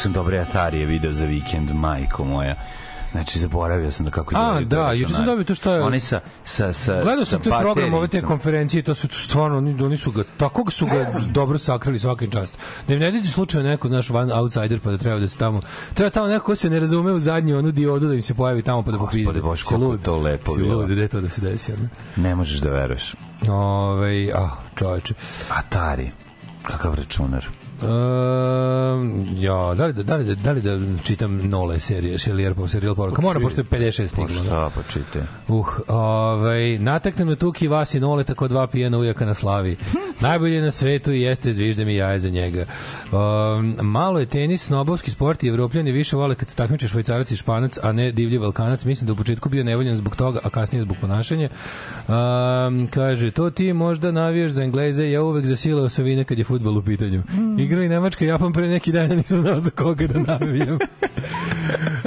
Sam 0.08 0.14
dobre 0.14 0.38
Atarije 0.38 0.86
video 0.86 1.12
za 1.12 1.24
vikend, 1.24 1.70
majko 1.70 2.24
moja. 2.24 2.54
Znači, 3.12 3.38
zaboravio 3.38 3.90
sam 3.90 4.04
da 4.06 4.10
kako 4.12 4.34
A, 4.34 4.38
izgledaju 4.40 4.68
te 4.68 4.76
da, 4.76 4.92
juče 4.92 5.14
sam 5.14 5.26
dobio 5.26 5.44
to 5.44 5.54
što 5.54 5.72
je- 5.72 5.82
Oni 5.82 6.00
sa, 6.00 6.20
sa, 6.44 6.72
sa, 6.72 7.02
Gledao 7.02 7.24
sa 7.24 7.30
sam 7.30 7.42
te 7.42 7.50
program 7.50 7.94
ove 7.94 8.08
te 8.08 8.22
konferencije, 8.22 8.82
to 8.82 8.94
su 8.94 9.08
to 9.08 9.16
stvarno 9.16 9.56
oni, 9.58 9.82
oni 9.82 9.96
su 9.96 10.10
ga 10.12 10.24
tako 10.36 10.70
su 10.70 10.86
ga 10.86 11.06
dobro 11.26 11.58
sakrili 11.58 11.98
svaka 11.98 12.24
im 12.24 12.30
čast. 12.30 12.58
Da 12.88 12.94
im 12.94 13.00
ne 13.00 13.10
dođe 13.10 13.30
slučajno 13.30 13.68
neko 13.68 13.88
naš 13.88 14.10
van 14.10 14.32
outsider 14.32 14.80
pa 14.80 14.90
da 14.90 14.98
treba 14.98 15.18
da 15.18 15.28
se 15.28 15.38
tamo 15.38 15.60
treba 15.94 16.10
tamo 16.10 16.26
neko 16.26 16.44
ko 16.44 16.54
se 16.56 16.70
ne 16.70 16.80
razume 16.80 17.12
u 17.12 17.20
zadnju 17.20 17.58
onu 17.58 17.70
diodu 17.72 18.08
da 18.08 18.14
im 18.14 18.22
se 18.22 18.34
pojavi 18.34 18.62
tamo 18.62 18.82
pa 18.82 18.90
da 18.90 18.98
popizde. 18.98 19.40
Gospode 19.40 19.84
je 19.84 19.88
lud? 19.88 20.02
to 20.02 20.16
lepo 20.18 20.54
Si 20.54 20.60
bilo. 20.60 20.74
lud, 20.74 20.90
gde 20.90 21.02
je 21.02 21.08
to 21.08 21.20
da 21.20 21.28
se 21.28 21.40
desi? 21.40 21.72
Ono? 21.72 21.88
Ne 22.16 22.34
možeš 22.34 22.58
da 22.58 22.70
veruješ. 22.70 23.14
Ove, 23.48 24.32
ah, 24.34 24.48
čoveče. 24.76 25.14
Atari. 25.50 26.10
Kakav 26.62 26.94
računar. 26.94 27.46
Um, 27.82 29.26
ja, 29.36 29.74
da 29.74 29.86
li 29.86 29.92
da, 29.92 30.02
da, 30.02 30.16
li 30.16 30.36
da, 30.36 30.52
li 30.52 30.60
da 30.60 30.78
čitam 31.02 31.36
nole 31.48 31.80
serije, 31.80 32.18
Šelijer 32.18 32.54
po 32.54 32.68
Serial 32.68 32.94
Poruka? 32.94 33.22
Moram, 33.22 33.42
pošto 33.42 33.60
je 33.60 33.64
56 33.64 34.02
Pa 34.02 34.08
stiglo. 34.08 34.26
da. 34.26 34.34
šta, 34.34 34.70
pa 34.74 34.82
čite. 34.82 35.26
Uh, 35.48 35.66
ovaj, 35.88 36.78
nataknem 36.78 37.28
na 37.28 37.36
tuki 37.36 37.68
vas 37.68 37.94
i 37.94 38.00
nole 38.00 38.24
tako 38.24 38.48
dva 38.48 38.66
pijena 38.66 38.98
ujaka 38.98 39.26
na 39.26 39.34
slavi. 39.34 39.76
Najbolje 40.20 40.60
na 40.60 40.70
svetu 40.70 41.12
i 41.12 41.20
jeste 41.20 41.52
zvižde 41.52 41.84
mi 41.84 41.94
jaje 41.94 42.18
za 42.18 42.30
njega. 42.30 42.64
Um, 43.12 43.76
malo 43.82 44.20
je 44.20 44.26
tenis, 44.26 44.62
snobovski 44.62 45.10
sport 45.10 45.42
i 45.42 45.48
evropljani 45.48 45.92
više 45.92 46.16
vole 46.16 46.34
kad 46.34 46.48
se 46.48 46.56
takmiče 46.56 46.88
švajcarac 46.88 47.30
i 47.30 47.36
španac, 47.36 47.78
a 47.82 47.92
ne 47.92 48.12
divlji 48.12 48.38
balkanac. 48.38 48.84
Mislim 48.84 49.06
da 49.06 49.12
u 49.12 49.16
početku 49.16 49.48
bio 49.48 49.64
nevoljan 49.64 49.96
zbog 49.96 50.16
toga, 50.16 50.40
a 50.44 50.50
kasnije 50.50 50.82
zbog 50.82 50.96
ponašanja. 51.00 51.48
Um, 52.08 52.88
kaže, 52.90 53.30
to 53.30 53.50
ti 53.50 53.72
možda 53.72 54.10
navijaš 54.12 54.52
za 54.52 54.62
Engleze, 54.62 55.10
ja 55.10 55.22
uvek 55.22 55.46
za 55.46 55.56
sile 55.56 55.82
osovine 55.82 56.24
kad 56.24 56.38
je 56.38 56.44
futbol 56.44 56.78
u 56.78 56.82
pitanju. 56.82 57.22
Igrali 57.68 57.88
Nemačka 57.88 58.24
i 58.24 58.28
Japan 58.28 58.52
pre 58.52 58.68
neki 58.68 58.92
dan, 58.92 59.10
ja 59.10 59.16
nisam 59.16 59.40
znao 59.40 59.60
za 59.60 59.70
koga 59.70 60.06
da 60.06 60.20
navijam. 60.20 60.78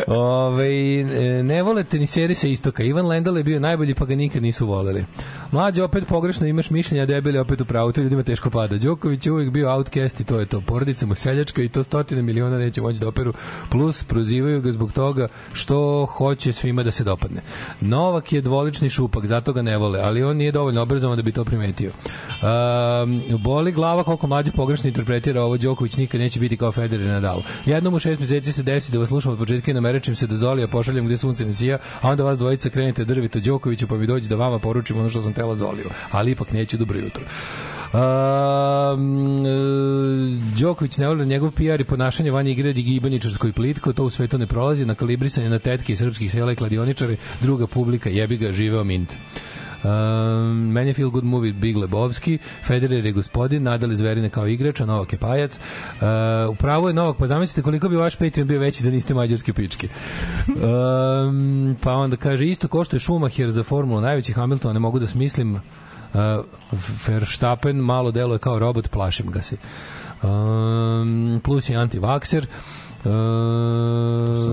Ove, 0.08 1.04
ne 1.43 1.63
vole 1.63 1.84
teniseri 1.84 2.36
sa 2.36 2.47
istoka. 2.47 2.84
Ivan 2.84 3.08
Lendal 3.08 3.38
je 3.38 3.43
bio 3.43 3.60
najbolji, 3.60 3.95
pa 3.95 4.06
ga 4.06 4.15
nikad 4.15 4.43
nisu 4.43 4.67
voleli. 4.67 5.06
Mlađe, 5.51 5.83
opet 5.83 6.07
pogrešno 6.07 6.47
imaš 6.47 6.69
mišljenja, 6.69 7.05
debeli 7.05 7.37
opet 7.37 7.61
u 7.61 7.65
pravu, 7.65 7.91
to 7.91 8.01
ljudima 8.01 8.23
teško 8.23 8.49
pada. 8.49 8.77
Đoković 8.77 9.25
je 9.25 9.31
uvijek 9.31 9.51
bio 9.51 9.73
outcast 9.73 10.19
i 10.19 10.23
to 10.23 10.39
je 10.39 10.45
to. 10.45 10.61
Porodica 10.61 11.05
mu 11.05 11.15
seljačka 11.15 11.61
i 11.61 11.69
to 11.69 11.83
stotine 11.83 12.21
miliona 12.21 12.57
neće 12.57 12.81
moći 12.81 12.99
da 12.99 13.07
operu. 13.07 13.33
Plus, 13.69 14.03
prozivaju 14.03 14.61
ga 14.61 14.71
zbog 14.71 14.91
toga 14.91 15.27
što 15.53 16.05
hoće 16.05 16.51
svima 16.51 16.83
da 16.83 16.91
se 16.91 17.03
dopadne. 17.03 17.41
Novak 17.81 18.33
je 18.33 18.41
dvolični 18.41 18.89
šupak, 18.89 19.25
zato 19.25 19.53
ga 19.53 19.61
ne 19.61 19.77
vole, 19.77 19.99
ali 19.99 20.23
on 20.23 20.37
nije 20.37 20.51
dovoljno 20.51 20.81
obrazovan 20.81 21.17
da 21.17 21.23
bi 21.23 21.31
to 21.31 21.45
primetio. 21.45 21.91
Um, 21.91 23.21
boli 23.43 23.71
glava 23.71 24.03
koliko 24.03 24.27
mlađe 24.27 24.51
pogrešno 24.51 24.87
interpretira 24.87 25.41
ovo 25.41 25.57
Đoković 25.57 25.97
nikad 25.97 26.21
neće 26.21 26.39
biti 26.39 26.57
kao 26.57 26.71
Federer 26.71 27.05
i 27.05 27.09
Nadal. 27.09 27.41
Jednom 27.65 27.93
u 27.93 27.99
šest 27.99 28.19
meseci 28.19 28.53
se 28.53 28.63
desi 28.63 28.91
da 28.91 28.99
vas 28.99 29.09
slušam 29.09 29.31
od 29.31 29.37
početka 29.37 29.71
i 29.71 29.73
namerečim 29.73 30.15
se 30.15 30.27
da 30.27 30.35
Zolija 30.35 30.67
pošaljem 30.67 31.05
gde 31.05 31.17
sunce 31.17 31.45
ne 31.45 31.53
sija, 31.53 31.77
a 32.01 32.09
onda 32.09 32.23
vas 32.23 32.37
dvojica 32.37 32.69
krenete 32.69 33.05
drvito 33.05 33.39
Đokoviću 33.39 33.87
pa 33.87 33.95
mi 33.95 34.07
dođe 34.07 34.29
da 34.29 34.35
vama 34.35 34.59
poručim 34.59 34.99
ono 34.99 35.09
što 35.09 35.21
sam 35.21 35.33
tela 35.41 35.56
Zoliju. 35.56 35.89
Ali 36.12 36.32
ipak 36.32 36.51
neću 36.51 36.77
dobro 36.77 36.99
jutro. 36.99 37.23
Um, 37.93 39.43
Đoković 40.60 40.97
ne 40.97 41.08
voli 41.08 41.25
njegov 41.25 41.51
PR 41.51 41.82
i 41.82 41.84
ponašanje 41.84 42.32
vanje 42.32 42.51
igre 42.51 42.73
i 43.47 43.51
plitko, 43.51 43.93
to 43.93 44.04
u 44.04 44.10
svetu 44.10 44.38
ne 44.38 44.47
prolazi, 44.47 44.86
na 44.86 44.95
kalibrisanje 44.95 45.49
na 45.49 45.60
tetke 45.60 45.95
srpskih 45.95 46.32
sela 46.32 46.51
i 46.51 46.56
kladioničari, 46.56 47.17
druga 47.41 47.67
publika, 47.67 48.10
jebi 48.10 48.38
ga, 48.38 48.51
živeo 48.51 48.84
mint. 48.84 49.13
Um, 49.84 50.72
meni 50.72 50.89
je 50.89 50.94
feel 50.94 51.10
good 51.10 51.24
movie 51.24 51.54
Big 51.54 51.76
Lebowski, 51.76 52.38
Federer 52.63 53.06
je 53.06 53.12
gospodin, 53.12 53.63
Nadal 53.63 53.89
je 53.91 53.96
zverine 53.96 54.30
kao 54.30 54.48
igrač, 54.48 54.82
a 54.82 54.86
Novak 54.86 55.13
je 55.13 55.20
pajac. 55.20 55.58
Uh, 55.58 56.02
upravo 56.50 56.88
je 56.88 56.94
Novak, 56.94 57.17
pa 57.17 57.28
zamislite 57.28 57.62
koliko 57.62 57.89
bi 57.89 57.96
vaš 57.96 58.15
Patreon 58.15 58.48
bio 58.48 58.60
veći 58.60 58.84
da 58.84 58.89
niste 58.89 59.13
mađarske 59.13 59.54
pičke. 59.54 59.89
Um, 60.48 61.76
pa 61.84 61.91
onda 61.91 62.17
kaže, 62.17 62.46
isto 62.46 62.67
ko 62.67 62.84
što 62.84 62.96
je 62.96 63.00
Schumacher 63.00 63.52
za 63.52 63.63
formulu 63.63 64.02
najveći 64.02 64.34
Hamilton, 64.34 64.74
ne 64.74 64.80
mogu 64.80 65.00
da 65.00 65.08
smislim 65.08 65.56
uh, 65.56 65.62
Verstappen 67.08 67.76
malo 67.76 68.12
deluje 68.12 68.39
kao 68.39 68.60
robot, 68.60 68.89
plašim 68.89 69.32
ga 69.32 69.41
se. 69.41 69.58
Um, 70.24 71.41
plus 71.44 71.70
je 71.70 71.76
antivakser. 71.76 72.44
Uh, 72.44 72.81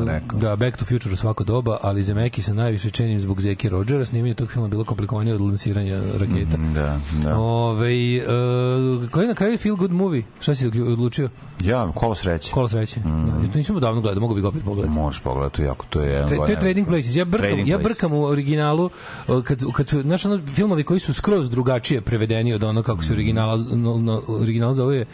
rekao. 0.07 0.39
da, 0.39 0.57
Back 0.57 0.77
to 0.77 0.85
Future 0.85 1.13
u 1.13 1.17
svako 1.17 1.45
doba, 1.45 1.79
ali 1.83 2.05
za 2.05 2.15
Meki 2.15 2.43
se 2.43 2.55
najviše 2.55 2.91
čenim 2.91 3.21
zbog 3.21 3.41
Zeki 3.41 3.69
Rodgera. 3.69 4.05
Snimanje 4.05 4.35
tog 4.35 4.51
filma 4.53 4.69
bilo 4.69 4.85
komplikovanije 4.85 5.35
od 5.35 5.41
lansiranja 5.41 6.03
raketa. 6.15 6.57
Da, 6.57 7.01
da. 7.25 7.39
Ove, 7.39 7.89
uh, 8.19 9.11
koji 9.11 9.25
je 9.25 9.29
na 9.29 9.35
kraju 9.35 9.59
feel 9.59 9.77
good 9.77 9.93
movie? 9.93 10.23
Šta 10.41 10.55
si 10.55 10.67
odlučio? 10.67 11.31
Ja, 11.61 11.93
kolo 11.95 12.15
sreće. 12.15 12.53
Kola 12.53 12.69
sreće. 12.69 13.01
Mm. 13.01 13.27
Da, 13.27 13.53
to 13.53 13.59
nisam 13.59 13.77
odavno 13.77 14.01
gledao, 14.01 14.21
mogu 14.21 14.35
bi 14.35 14.41
ga 14.41 14.49
opet 14.49 14.65
pogledati. 14.65 14.95
Možeš 14.95 15.21
pogledati, 15.21 15.57
to 15.57 15.63
jako, 15.63 15.87
to 15.91 16.01
je 16.01 16.13
jedan 16.13 16.29
To, 16.29 16.47
je 16.47 16.61
Trading 16.61 16.89
Places. 16.89 17.17
Ja 17.17 17.25
brkam, 17.25 17.47
Trading 17.47 17.69
ja 17.69 17.79
brkam 17.79 18.13
u 18.13 18.23
originalu 18.23 18.91
uh, 19.29 19.43
kad, 19.43 19.63
kad 19.73 19.89
su, 19.89 20.03
znaš, 20.03 20.25
ono, 20.25 20.41
filmovi 20.53 20.85
koji 20.85 21.01
su 21.01 21.15
skroz 21.15 21.51
drugačije 21.51 22.01
prevedeni 22.01 22.53
od 22.53 22.65
ono 22.65 22.83
kako 22.83 23.03
se 23.03 23.13
original, 23.13 23.59
no, 23.59 23.99
no, 23.99 24.23
original 24.29 24.75
zove 24.75 25.05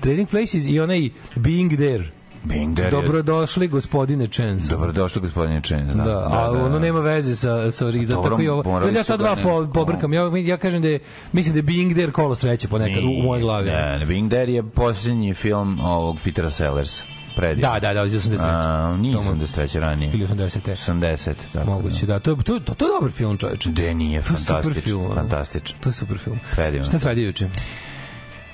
Trading 0.00 0.28
Places 0.28 0.66
i 0.66 0.80
onaj 0.80 1.10
Being 1.36 1.72
There. 1.72 2.21
Je- 2.44 2.90
Dobrodošli 2.90 3.68
gospodine 3.68 4.26
Chance. 4.26 4.68
Dobrodošli 4.68 5.20
gospodine 5.20 5.60
Chen. 5.60 5.86
Da, 5.88 5.94
Da, 5.94 6.28
a 6.32 6.50
ono 6.52 6.78
nema 6.78 7.00
veze 7.00 7.36
sa 7.36 7.72
sa. 7.72 7.84
Dobro, 7.84 8.30
Tako 8.30 8.42
i 8.42 8.48
ovo. 8.48 8.62
Ja 8.88 9.02
ta 9.04 9.16
dva 9.16 9.36
po, 9.36 9.66
pobrkam. 9.74 10.12
Ja 10.12 10.30
ja 10.38 10.56
kažem 10.56 10.82
da 10.82 10.88
je 10.88 10.98
mislim 11.32 11.52
da 11.52 11.58
je 11.58 11.62
Being 11.62 11.92
There 11.92 12.12
kolo 12.12 12.34
sreće 12.34 12.68
ponekad 12.68 13.04
u, 13.04 13.08
u 13.08 13.22
mojoj 13.22 13.40
glavi. 13.42 13.70
Ne, 13.70 14.06
There 14.28 14.52
je 14.52 14.62
posljednji 14.64 15.34
film 15.34 15.80
ovog 15.80 16.16
Petera 16.24 16.50
Sellers. 16.50 17.02
Predivan. 17.36 17.74
Da, 17.74 17.80
da, 17.80 17.94
da, 17.94 18.04
iz 18.04 18.14
83. 18.14 18.38
A, 18.40 18.96
nije 18.96 19.14
To 19.14 19.20
mo- 19.20 19.32
83. 19.32 19.78
ranije. 19.78 20.10
Ili 20.14 20.26
80. 20.26 20.58
80. 20.88 21.34
Tako 21.52 21.70
Moguće, 21.70 22.06
da. 22.06 22.18
To, 22.18 22.30
je- 22.30 22.36
to, 22.36 22.60
to, 22.60 22.74
to 22.74 22.86
je 22.86 22.90
dobar 22.90 23.10
film, 23.10 23.38
čoveče. 23.38 23.70
Da, 23.70 23.94
nije, 23.94 24.20
To 24.20 24.26
fantastičan. 24.26 25.14
Fantastičan. 25.14 25.78
To 25.80 25.88
je 25.88 25.92
super 25.92 26.18
film. 26.18 26.38
Predivan 26.50 26.84
Šta 26.84 26.98
se 26.98 27.08
radi 27.08 27.22
juče? 27.22 27.48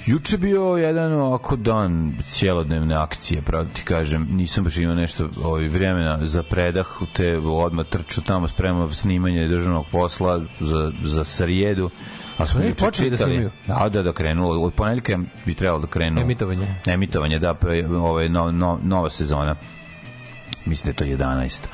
Juče 0.08 0.38
bio 0.38 0.62
jedan 0.62 1.12
ovako 1.12 1.56
dan 1.56 2.12
cijelodnevne 2.28 2.94
akcije, 2.94 3.42
pravo 3.42 3.64
ti 3.74 3.82
kažem, 3.82 4.28
nisam 4.30 4.64
baš 4.64 4.76
imao 4.76 4.94
nešto 4.94 5.28
ovaj, 5.44 5.68
vremena 5.68 6.18
za 6.22 6.42
predah, 6.42 6.86
te 7.12 7.38
odmah 7.38 7.86
trču 7.86 8.22
tamo, 8.22 8.48
spremam 8.48 8.94
snimanje 8.94 9.48
državnog 9.48 9.86
posla 9.92 10.40
za, 10.60 10.92
za 11.02 11.24
srijedu. 11.24 11.90
A 12.38 12.46
smo 12.46 12.60
juče 12.60 12.84
počeli 12.84 13.10
da 13.10 13.16
snimaju? 13.16 13.50
Da, 13.66 13.88
da, 13.88 14.02
da 14.02 14.12
krenulo. 14.12 14.62
Od 14.62 14.74
ponedjeljka 14.74 15.18
bi 15.46 15.54
trebalo 15.54 15.80
da 15.80 15.86
krenu. 15.86 16.20
Emitovanje. 16.20 16.74
Emitovanje, 16.86 17.38
da, 17.38 17.54
pa 17.54 17.72
je, 17.72 17.88
ovaj, 17.96 18.28
no, 18.28 18.50
no, 18.50 18.78
nova 18.82 19.10
sezona. 19.10 19.56
Mislim 20.64 20.94
da 20.94 21.04
je 21.04 21.16
to 21.16 21.24
11 21.24 21.66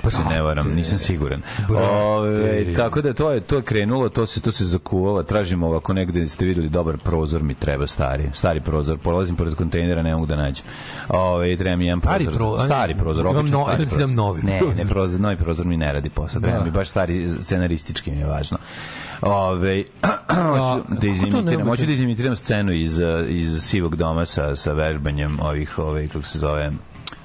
pa 0.00 0.10
se 0.10 0.24
ne 0.24 0.42
varam, 0.42 0.68
nisam 0.70 0.98
siguran. 0.98 1.42
Ove, 1.70 2.74
tako 2.74 3.00
da 3.02 3.12
to 3.12 3.30
je 3.30 3.40
to 3.40 3.56
je 3.56 3.62
krenulo, 3.62 4.08
to 4.08 4.26
se 4.26 4.40
to 4.40 4.52
se 4.52 4.64
zakuvalo. 4.66 5.22
Tražimo 5.22 5.66
ovako 5.66 5.92
negde 5.92 6.28
ste 6.28 6.46
videli 6.46 6.68
dobar 6.68 6.98
prozor 6.98 7.42
mi 7.42 7.54
treba 7.54 7.86
stari, 7.86 8.24
stari 8.34 8.60
prozor. 8.60 8.98
Prolazim 8.98 9.36
pored 9.36 9.54
kontejnera, 9.54 10.02
ne 10.02 10.14
mogu 10.14 10.26
da 10.26 10.36
nađem. 10.36 10.64
Ove, 11.08 11.56
treba 11.56 11.76
mi 11.76 11.86
jedan 11.86 12.00
Stari 12.00 12.24
prozor. 12.24 12.38
pro- 12.38 12.64
stari 12.64 12.94
prozor, 12.94 13.26
obično 13.28 13.58
no- 13.58 13.64
stari 13.64 13.86
prozor. 13.86 14.08
novi 14.08 14.42
Ne, 14.42 14.58
prozor. 14.58 14.76
ne 14.76 14.84
prozor, 14.84 15.20
novi 15.20 15.36
prozor 15.36 15.66
mi 15.66 15.76
ne 15.76 15.92
radi 15.92 16.08
posao. 16.10 16.40
Treba 16.40 16.58
Da. 16.58 16.64
mi 16.64 16.70
baš 16.70 16.88
stari 16.88 17.28
scenaristički 17.40 18.10
mi 18.10 18.18
je 18.18 18.26
važno. 18.26 18.58
Ove, 19.22 19.82
hoću 20.48 20.94
da 20.94 21.06
izimitiram, 21.08 21.66
hoću 21.66 21.86
da 21.86 21.92
izimitiram 21.92 22.36
scenu 22.36 22.72
iz 22.72 23.00
iz 23.28 23.60
sivog 23.60 23.96
doma 23.96 24.24
sa 24.24 24.56
sa 24.56 24.72
vežbanjem 24.72 25.40
ovih 25.40 25.78
ovaj 25.78 26.08
kako 26.08 26.22
se 26.24 26.38
zove 26.38 26.70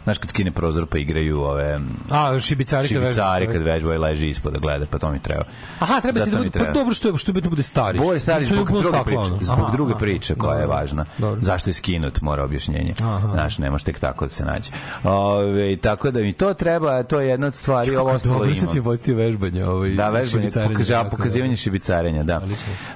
Znaš 0.06 0.18
kad 0.18 0.30
skine 0.30 0.52
prozor 0.52 0.86
pa 0.86 0.98
igraju 0.98 1.42
ove 1.42 1.80
A, 2.10 2.40
šibicari 2.40 2.88
kad 2.88 2.98
šibicari 2.98 3.48
kad 3.48 3.62
vežba 3.62 3.96
i 3.96 3.98
leži 3.98 4.30
ispod 4.30 4.54
da 4.54 4.60
gleda, 4.60 4.86
pa 4.86 4.98
to 4.98 5.12
mi 5.12 5.20
treba. 5.20 5.44
Aha, 5.80 6.02
treba 6.02 6.14
ti 6.16 6.20
Zato 6.20 6.32
da 6.32 6.38
mi 6.38 6.44
bude, 6.44 6.50
pa 6.50 6.60
treba. 6.60 6.74
dobro 6.74 6.94
što 6.94 7.08
je, 7.08 7.18
što 7.18 7.34
bi 7.34 7.42
to 7.42 7.50
bude 7.50 7.64
stari. 7.64 8.00
Ovo 8.00 8.14
je 8.14 8.20
stari 8.20 8.44
je 8.44 8.48
zbog 8.48 8.72
druge 8.72 9.04
priče, 9.06 9.20
ono. 9.20 9.38
zbog 9.42 9.60
Aha, 9.60 9.72
druge 9.72 9.92
aha. 9.92 10.00
priče 10.00 10.36
koja 10.36 10.56
je 10.56 10.62
Dobro. 10.62 10.76
važna. 10.78 11.06
Dobro. 11.18 11.42
Zašto 11.42 11.70
je 11.70 11.74
skinut, 11.74 12.22
mora 12.22 12.44
objašnjenje. 12.44 12.94
Aha. 13.02 13.30
Znaš, 13.34 13.58
ne 13.58 13.70
može 13.70 13.84
tek 13.84 14.00
tako 14.00 14.26
da 14.26 14.30
se 14.30 14.46
nađe. 14.46 14.72
Ove, 15.04 15.78
tako 15.78 16.12
da 16.12 16.20
mi 16.20 16.34
to 16.34 16.54
treba, 16.54 17.04
to 17.04 17.20
je 17.20 17.28
jedna 17.30 17.48
od 17.48 17.56
stvari, 17.56 17.96
ovo 17.96 18.12
ostalo 18.12 18.34
Dobro, 18.36 18.50
imam. 18.52 18.70
si 18.70 18.82
postio 18.82 19.16
vežbanje. 19.16 19.66
Ovaj, 19.66 19.90
Da, 19.90 20.10
vežbanje, 20.10 20.50
pokaža, 20.54 20.94
tako, 20.94 21.10
pokazivanje 21.10 21.56
šibicarenja, 21.56 22.24
da. 22.24 22.42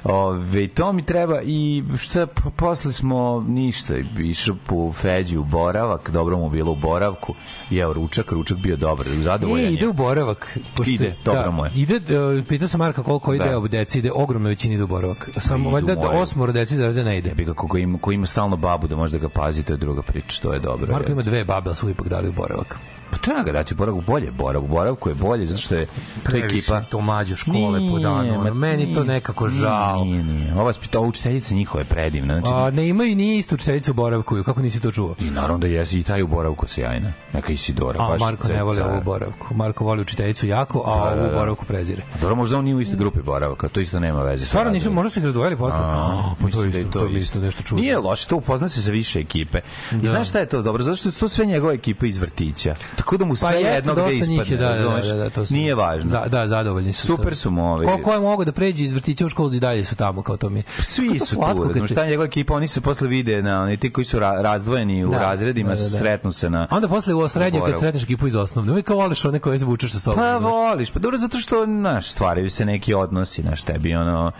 Ove, 0.04 0.68
to 0.68 0.94
mi 0.94 1.06
treba 1.06 1.42
i 1.42 1.84
šta, 2.00 2.28
posle 2.56 2.92
smo 2.92 3.20
ništa, 3.42 3.94
išao 4.20 4.56
po 4.68 4.94
Feđi 4.94 5.38
u 5.38 5.44
boravak, 5.44 6.10
dobro 6.10 6.38
mu 6.38 6.50
bilo 6.50 6.72
u 6.72 6.76
boravku, 7.00 7.34
jeo 7.70 7.94
ručak, 7.94 8.32
ručak 8.32 8.58
bio 8.58 8.76
dobar, 8.78 9.06
zadovoljan 9.22 9.66
E, 9.66 9.68
je. 9.68 9.74
ide 9.74 9.88
u 9.88 9.94
boravak. 9.94 10.58
Pošto, 10.76 10.92
Ide, 10.92 11.16
dobro 11.26 11.52
mu 11.52 11.66
je. 11.66 11.72
Ide, 11.76 11.96
uh, 12.20 12.46
pitao 12.46 12.68
sam 12.68 12.80
Marka 12.80 13.04
koliko 13.04 13.34
ide 13.34 13.46
Da. 13.46 13.60
da. 13.60 13.68
deci, 13.70 14.00
ide 14.00 14.12
ogromna 14.12 14.50
većina 14.50 14.74
ide 14.74 14.84
u 14.84 14.88
boravak. 14.88 15.30
Samo 15.38 15.70
valjda 15.70 15.96
da 15.96 16.02
moje. 16.02 16.20
osmoro 16.20 16.52
deci 16.52 16.76
zaraze 16.76 17.04
ne 17.04 17.18
ide. 17.18 17.30
Jebi 17.30 17.46
ga, 17.46 17.54
ko 17.54 17.78
ima, 17.78 17.98
ko 18.00 18.12
ima 18.12 18.26
stalno 18.26 18.58
babu 18.58 18.88
da 18.88 18.96
može 18.96 19.12
da 19.12 19.18
ga 19.18 19.30
pazi, 19.30 19.64
to 19.64 19.74
je 19.74 19.78
druga 19.78 20.02
priča, 20.02 20.42
to 20.42 20.54
je 20.54 20.60
dobro. 20.60 20.94
Marko 20.94 21.12
ima 21.12 21.22
dve 21.22 21.44
babe, 21.46 21.70
ali 21.70 21.76
su 21.76 21.90
ipak 21.90 22.08
dali 22.08 22.30
u 22.30 22.34
boravak. 22.34 22.80
Pa 23.12 23.18
treba 23.18 23.44
ga 23.44 23.52
dati 23.52 23.74
u 23.74 23.78
boravku, 23.78 24.02
bolje 24.02 24.26
je 24.26 24.32
boravku. 24.32 24.68
Boravku 24.68 25.10
je 25.10 25.16
bolje, 25.16 25.46
zato 25.46 25.62
što 25.62 25.76
je 25.76 25.88
to 26.24 26.38
ekipa... 26.38 26.82
to 26.82 27.02
mlađe 27.02 27.36
škole 27.36 27.80
po 27.92 28.00
danu, 28.00 28.44
ma 28.44 28.54
meni 28.54 28.94
to 28.94 29.04
nije, 29.04 29.14
nekako 29.14 29.48
žao. 29.48 30.04
Nije, 30.04 30.24
nije. 30.24 30.54
Ova 30.56 30.74
spita, 30.74 31.00
učiteljica 31.00 31.56
njihova 31.56 31.82
je 31.82 31.86
predivna. 31.86 32.34
Znači, 32.40 32.52
A, 32.56 32.72
ne 32.72 32.88
imaju 32.88 33.16
ni 33.16 33.38
istu 33.38 33.56
učiteljicu 33.56 33.92
u 33.92 33.94
boravku, 33.94 34.44
kako 34.46 34.62
nisi 34.62 34.80
to 34.80 34.92
čuo? 34.92 35.16
I 35.20 35.30
naravno 35.30 35.58
da 35.58 35.68
jesi 35.68 36.00
i 36.00 36.04
taj 36.04 36.24
u 36.24 36.28
boravku 36.28 36.68
sjajna. 36.68 37.14
Neka 37.34 37.52
Isidora. 37.54 38.04
A 38.04 38.08
baš 38.08 38.20
Marko 38.22 38.48
ne 38.48 38.64
voli 38.64 38.82
ovu 38.82 39.02
boravku. 39.04 39.56
Marko 39.56 39.84
voli 39.86 40.02
učiteljicu 40.02 40.48
jako, 40.48 40.84
a 40.86 41.10
Da, 41.10 41.16
da, 41.16 41.22
ovu 41.22 41.32
da. 41.32 41.38
boravku 41.40 41.66
prezire. 41.66 42.04
Dobro, 42.22 42.36
možda 42.36 42.58
on 42.58 42.64
nije 42.64 42.76
u 42.76 42.82
istoj 42.82 42.98
grupi 42.98 43.20
boravka, 43.22 43.68
to 43.68 43.80
isto 43.80 44.00
nema 44.00 44.24
veze. 44.24 44.46
Stvarno 44.46 44.72
nisu, 44.72 44.92
možda 44.92 45.10
su 45.10 45.20
ih 45.20 45.26
razdvojili 45.26 45.58
posle. 45.58 45.80
A, 45.84 46.34
Pa 46.42 46.48
to 46.50 46.64
je 46.64 46.70
da 46.70 46.78
je 46.78 46.84
isto, 46.84 47.00
to 47.00 47.06
je 47.06 47.18
isto 47.18 47.40
nešto 47.40 47.64
čudno. 47.64 47.82
Nije 47.82 47.98
loše, 47.98 48.28
to 48.28 48.36
upozna 48.36 48.68
se 48.68 48.82
sa 48.82 48.92
više 48.92 49.20
ekipe. 49.20 49.60
I 50.04 50.08
znaš 50.08 50.30
šta 50.30 50.40
je 50.40 50.46
to 50.46 50.62
dobro? 50.62 50.84
Zato 50.84 50.96
što 50.96 51.12
su 51.12 51.20
to 51.20 51.30
sve 51.30 51.46
njegove 51.46 51.74
ekipe 51.74 52.08
iz 52.08 52.18
vrtića. 52.18 52.76
Tako 53.00 53.18
da 53.18 53.26
mu 53.26 53.36
sve 53.36 53.48
Pa 53.48 53.54
jedno 53.54 53.94
gde 53.96 54.18
ispadne, 54.18 54.44
da, 54.48 54.64
da, 54.66 54.70
razumeš? 54.72 55.06
da, 55.06 55.16
da, 55.16 55.30
to 55.30 55.46
su, 55.46 55.54
Nije 55.54 55.76
važno. 55.76 56.10
Za, 56.10 56.26
da, 56.28 56.48
zadovoljni 56.48 56.94
su. 56.94 57.08
Super 57.08 57.36
su 57.36 57.52
mu 57.52 57.74
ovi. 57.74 57.86
Ko, 57.86 57.98
ko 57.98 58.14
je 58.14 58.20
mogao 58.20 58.46
da 58.46 58.52
pređe 58.52 58.84
iz 58.84 58.92
vrtića 58.92 59.26
u 59.26 59.30
školu 59.30 59.54
i 59.54 59.60
dalje 59.60 59.84
su 59.84 59.96
tamo, 59.96 60.22
kao 60.22 60.38
to 60.38 60.50
mi 60.50 60.60
je. 60.60 60.64
Svi 60.80 61.20
su 61.20 61.36
tu, 61.36 61.88
se- 61.88 61.96
ta 61.96 62.06
njegova 62.06 62.26
ekipa, 62.26 62.54
oni 62.54 62.68
se 62.68 62.82
posle 62.82 63.08
vide 63.08 63.42
na 63.42 63.62
oni 63.62 63.78
ti 63.78 63.90
koji 63.90 64.06
su 64.06 64.20
ra 64.20 64.42
razdvojeni 64.42 65.06
u 65.06 65.10
Da, 65.10 65.20
razredima, 65.20 65.70
da, 65.70 65.76
da, 65.76 65.82
da. 65.82 65.90
sretnu 65.90 66.32
se 66.32 66.50
na 66.50 66.68
onda 66.72 66.88
posle 66.88 67.14
u 67.14 67.28
srednjoj 67.30 67.62
kad 67.66 67.80
sretneš 67.80 68.04
ekipu 68.04 68.28
iz 68.28 68.36
osnovne, 68.36 68.72
uvijek 68.72 68.86
kao 68.88 68.98
voliš 68.98 69.26
one 69.26 69.40
koje 69.40 69.58
zvučeš 69.58 69.92
sa 69.92 70.00
sobom. 70.00 70.18
Pa 70.18 70.40
znaš. 70.40 70.42
voliš, 70.44 70.92
pa 70.92 71.00
dobro 71.00 71.18
zato 71.18 71.40
što 71.40 71.66
naš 71.66 72.12
stvaraju 72.12 72.50
se 72.50 72.66
neki 72.66 72.94
odnosi 72.94 73.44
naš 73.44 73.62
tebi 73.62 73.96
ono 73.96 74.32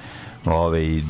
ovaj 0.46 1.02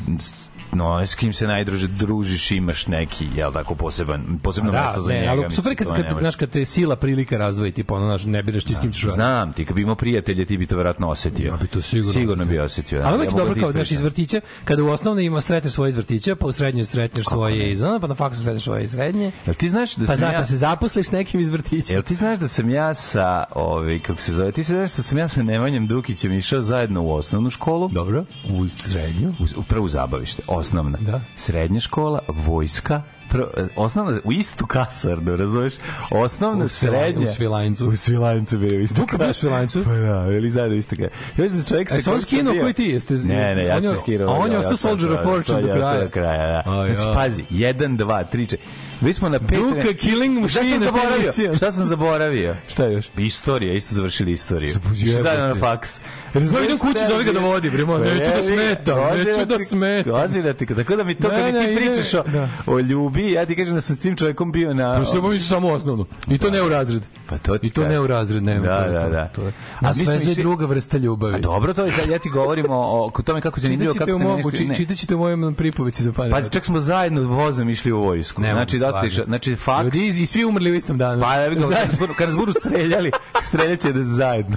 no, 0.72 1.06
s 1.06 1.14
kim 1.14 1.32
se 1.32 1.46
najdruže 1.46 1.86
družiš, 1.88 2.50
imaš 2.50 2.86
neki, 2.86 3.26
jel 3.36 3.52
tako, 3.52 3.74
poseban, 3.74 4.38
posebno 4.42 4.72
Da, 4.72 4.82
mesto 4.82 5.00
za 5.00 5.12
ne, 5.12 5.20
njega. 5.20 5.30
ali 5.30 5.54
super 5.54 5.76
kad, 5.76 5.96
kad, 5.96 6.16
znaš, 6.20 6.36
kad 6.36 6.50
te 6.50 6.64
sila 6.64 6.96
prilika 6.96 7.36
razdvoji, 7.38 7.72
tipa 7.72 7.94
ono, 7.94 8.04
znaš, 8.06 8.24
ne 8.24 8.42
biraš 8.42 8.64
ti 8.64 8.74
s 8.74 8.78
kim 8.80 8.92
ćeš 8.92 9.02
raditi. 9.02 9.14
Znam, 9.16 9.52
ti 9.52 9.64
kad 9.64 9.74
bi 9.76 9.82
imao 9.82 9.94
prijatelje, 9.94 10.44
ti 10.44 10.58
bi 10.58 10.66
to 10.66 10.76
verovatno 10.76 11.08
osetio. 11.08 11.46
Ja 11.50 11.56
bi 11.56 11.66
to 11.66 11.82
sigurno 11.82 12.12
Sigurno 12.12 12.42
osetio. 12.44 12.52
bi 12.52 12.64
osetio. 12.64 12.98
da. 13.00 13.08
Ali 13.08 13.18
mogu 13.18 13.36
dobro 13.38 13.54
da 13.54 13.60
kao 13.60 13.72
znaš 13.72 13.90
iz 13.90 14.00
vrtića, 14.00 14.40
kada 14.64 14.82
u 14.84 14.88
osnovnoj 14.88 15.24
ima 15.24 15.40
sretneš 15.40 15.72
svoje 15.72 15.88
iz 15.88 15.96
vrtića, 15.96 16.36
pa 16.36 16.46
u 16.46 16.52
srednjoj 16.52 16.84
sretneš 16.84 17.26
svoje 17.26 17.72
iz 17.72 17.82
ona, 17.82 18.00
pa 18.00 18.06
na 18.06 18.14
faksu 18.14 18.42
sretneš 18.42 18.64
svoje 18.64 18.84
iz 18.84 18.90
srednje. 18.90 19.32
Jel 19.46 19.54
ti 19.54 19.70
znaš 19.70 19.94
da 19.94 20.06
Pa 20.06 20.12
sam 20.12 20.18
zato 20.18 20.32
ja... 20.32 20.44
se 20.44 20.56
zaposliš 20.56 21.06
s 21.08 21.12
nekim 21.12 21.40
iz 21.40 21.48
vrtića. 21.48 21.92
Jel 21.94 22.02
ti 22.02 22.14
znaš 22.14 22.38
da 22.38 22.48
sam 22.48 22.70
ja 22.70 22.94
sa, 22.94 23.44
ovaj, 23.54 23.98
kako 23.98 24.20
se 24.20 24.32
zove, 24.32 24.52
ti 24.52 24.64
se 24.64 24.72
znaš 24.74 24.96
da 24.96 25.02
sam 25.02 25.18
ja 25.18 25.28
sa 25.28 25.42
Nemanjem 25.42 25.86
Dukićem 25.86 26.32
išao 26.32 26.62
zajedno 26.62 27.02
u 27.02 27.12
osnovnu 27.12 27.50
školu? 27.50 27.88
Dobro. 27.88 28.24
U 28.50 28.68
srednju. 28.68 29.34
U, 29.38 29.60
u 29.60 29.62
prvu 29.62 29.88
zabavište, 29.88 30.42
osnovna. 30.60 30.98
Da. 31.00 31.20
Srednja 31.36 31.80
škola, 31.80 32.18
vojska, 32.28 33.02
Prvo, 33.30 33.46
osnovna, 33.76 34.18
u 34.24 34.32
istu 34.32 34.66
kasarnu, 34.66 35.36
razumeš? 35.36 35.72
Osnovna, 36.10 36.64
U 36.64 36.68
srednja. 36.68 37.28
u 37.28 37.32
Svilajncu. 37.32 37.86
U 37.86 37.96
Svilajncu 37.96 38.58
bio 38.58 38.78
u 38.78 38.80
istu 38.80 38.94
Duka 38.96 39.18
bio 39.18 39.30
u 39.30 39.34
Svilajncu? 39.34 39.84
Pa 39.84 39.92
da, 39.92 40.26
ili 40.28 40.50
zajedno 40.50 40.74
u 40.74 40.78
istu 40.78 40.96
kasarnu. 40.96 41.10
Još 41.36 41.52
da 41.52 41.62
čovjek 41.64 41.88
E, 41.88 41.90
se 41.90 41.96
on 42.00 42.04
kojim 42.04 42.20
sam 42.20 42.28
skinuo 42.28 42.54
koji 42.62 42.72
ti 42.72 42.84
jeste? 42.84 43.14
Ne, 43.14 43.54
ne, 43.54 43.64
ja 43.64 43.76
On 43.76 43.82
sam 43.82 43.96
skinuo. 43.98 44.28
a 44.28 44.32
on 44.32 44.52
je 44.52 44.58
ostao 44.58 44.76
Soldier 44.76 45.12
of 45.12 45.22
Fortune 45.24 45.62
do 45.62 45.68
kraja. 45.68 46.00
Do 46.00 46.10
kraja, 46.10 46.62
da. 46.62 46.94
Znači, 46.94 47.16
pazi, 47.16 47.42
1, 47.50 47.74
2, 47.96 48.24
3, 48.32 48.38
4. 48.46 48.56
Mi 49.00 49.12
smo 49.12 49.28
na 49.28 49.38
pet... 49.38 49.58
Duka 49.58 49.92
Killing 49.98 50.48
Šta 50.48 50.60
Machine 50.60 50.78
sam 50.78 50.84
zaboravio? 50.84 51.56
Šta 51.56 51.72
sam 51.72 51.86
zaboravio? 51.86 52.56
Šta 52.68 52.86
još? 52.86 53.06
Istorija, 53.16 53.74
isto 53.74 53.94
završili 53.94 54.32
istoriju. 54.32 54.74
Zajedno 55.22 55.46
na 55.46 55.54
faks. 55.54 56.00
Znam, 56.34 56.64
idem 56.64 56.78
kući, 56.78 57.00
zove 57.08 57.24
ga 57.24 57.32
da 57.32 57.40
vodi, 57.40 57.70
bre, 57.70 57.86
neću 57.86 58.30
da 58.36 58.42
smetam, 58.42 58.98
neću 59.18 59.44
da 59.44 59.58
smetam. 59.64 60.12
Dozi 60.12 60.42
da 60.42 60.52
ti, 60.52 60.66
tako 60.66 60.96
da 60.96 61.04
mi 61.04 61.14
to, 61.14 61.28
kad 61.28 61.38
ne, 61.38 61.52
ti 61.52 61.72
ide- 61.72 61.76
pričaš 61.76 62.14
o, 62.14 62.22
da. 62.22 62.48
o 62.66 62.78
ljubi, 62.78 63.32
ja 63.32 63.46
ti 63.46 63.56
kažem 63.56 63.74
da 63.74 63.80
sam 63.80 63.96
s 63.96 63.98
tim 63.98 64.16
čovjekom 64.16 64.52
bio 64.52 64.74
na... 64.74 64.98
Pa 64.98 65.04
sve 65.04 65.22
misliš 65.22 65.48
samo 65.48 65.68
osnovno. 65.68 66.06
I 66.28 66.38
to 66.38 66.50
ne 66.50 66.62
u 66.62 66.68
razred. 66.68 67.02
Pa 67.26 67.38
to 67.38 67.58
ti 67.58 67.66
I 67.66 67.70
to 67.70 67.88
ne 67.88 68.00
u 68.00 68.06
razred, 68.06 68.42
ne. 68.42 68.54
Da, 68.54 68.88
da, 68.92 69.08
da. 69.08 69.28
To, 69.34 69.42
je. 69.42 69.52
A 69.80 69.92
mi 69.96 70.06
smo 70.06 70.34
druga 70.34 70.66
vrsta 70.66 70.98
ljubavi. 70.98 71.34
A 71.34 71.38
dobro, 71.38 71.74
to 71.74 71.84
je 71.84 71.90
sad, 71.92 72.08
ja 72.08 72.18
ti 72.18 72.28
govorim 72.28 72.66
o, 72.68 73.10
tome 73.24 73.40
kako 73.40 73.60
zanimljivo, 73.60 73.94
kako 73.94 74.10
Čitaćete 74.10 74.64
u, 74.64 74.68
te 74.68 74.76
čitaćete 74.76 75.16
mojem 75.16 75.54
pripovici 75.54 76.02
za 76.02 76.12
pare. 76.12 76.30
Pazi, 76.30 76.50
čak 76.50 76.64
smo 76.64 76.80
zajedno 76.80 77.22
vozom 77.22 77.68
išli 77.68 77.92
u 77.92 78.00
vojsku. 78.00 78.42
Znači, 78.42 78.78
da. 78.78 78.89
Otišao, 78.94 79.24
znači, 79.24 79.56
faks... 79.56 79.84
Ljudi 79.84 80.22
i, 80.22 80.26
svi 80.26 80.44
umrli 80.44 80.70
u 80.70 80.74
istom 80.74 80.98
danu. 80.98 81.22
Pa, 81.22 81.34
ja 81.34 81.50
bih 81.50 81.58
kad, 82.18 82.28
nas 82.28 82.36
budu- 82.36 82.52
streljali, 82.60 83.10
streljaće 83.42 83.92
da 83.92 84.02
zajedno. 84.02 84.56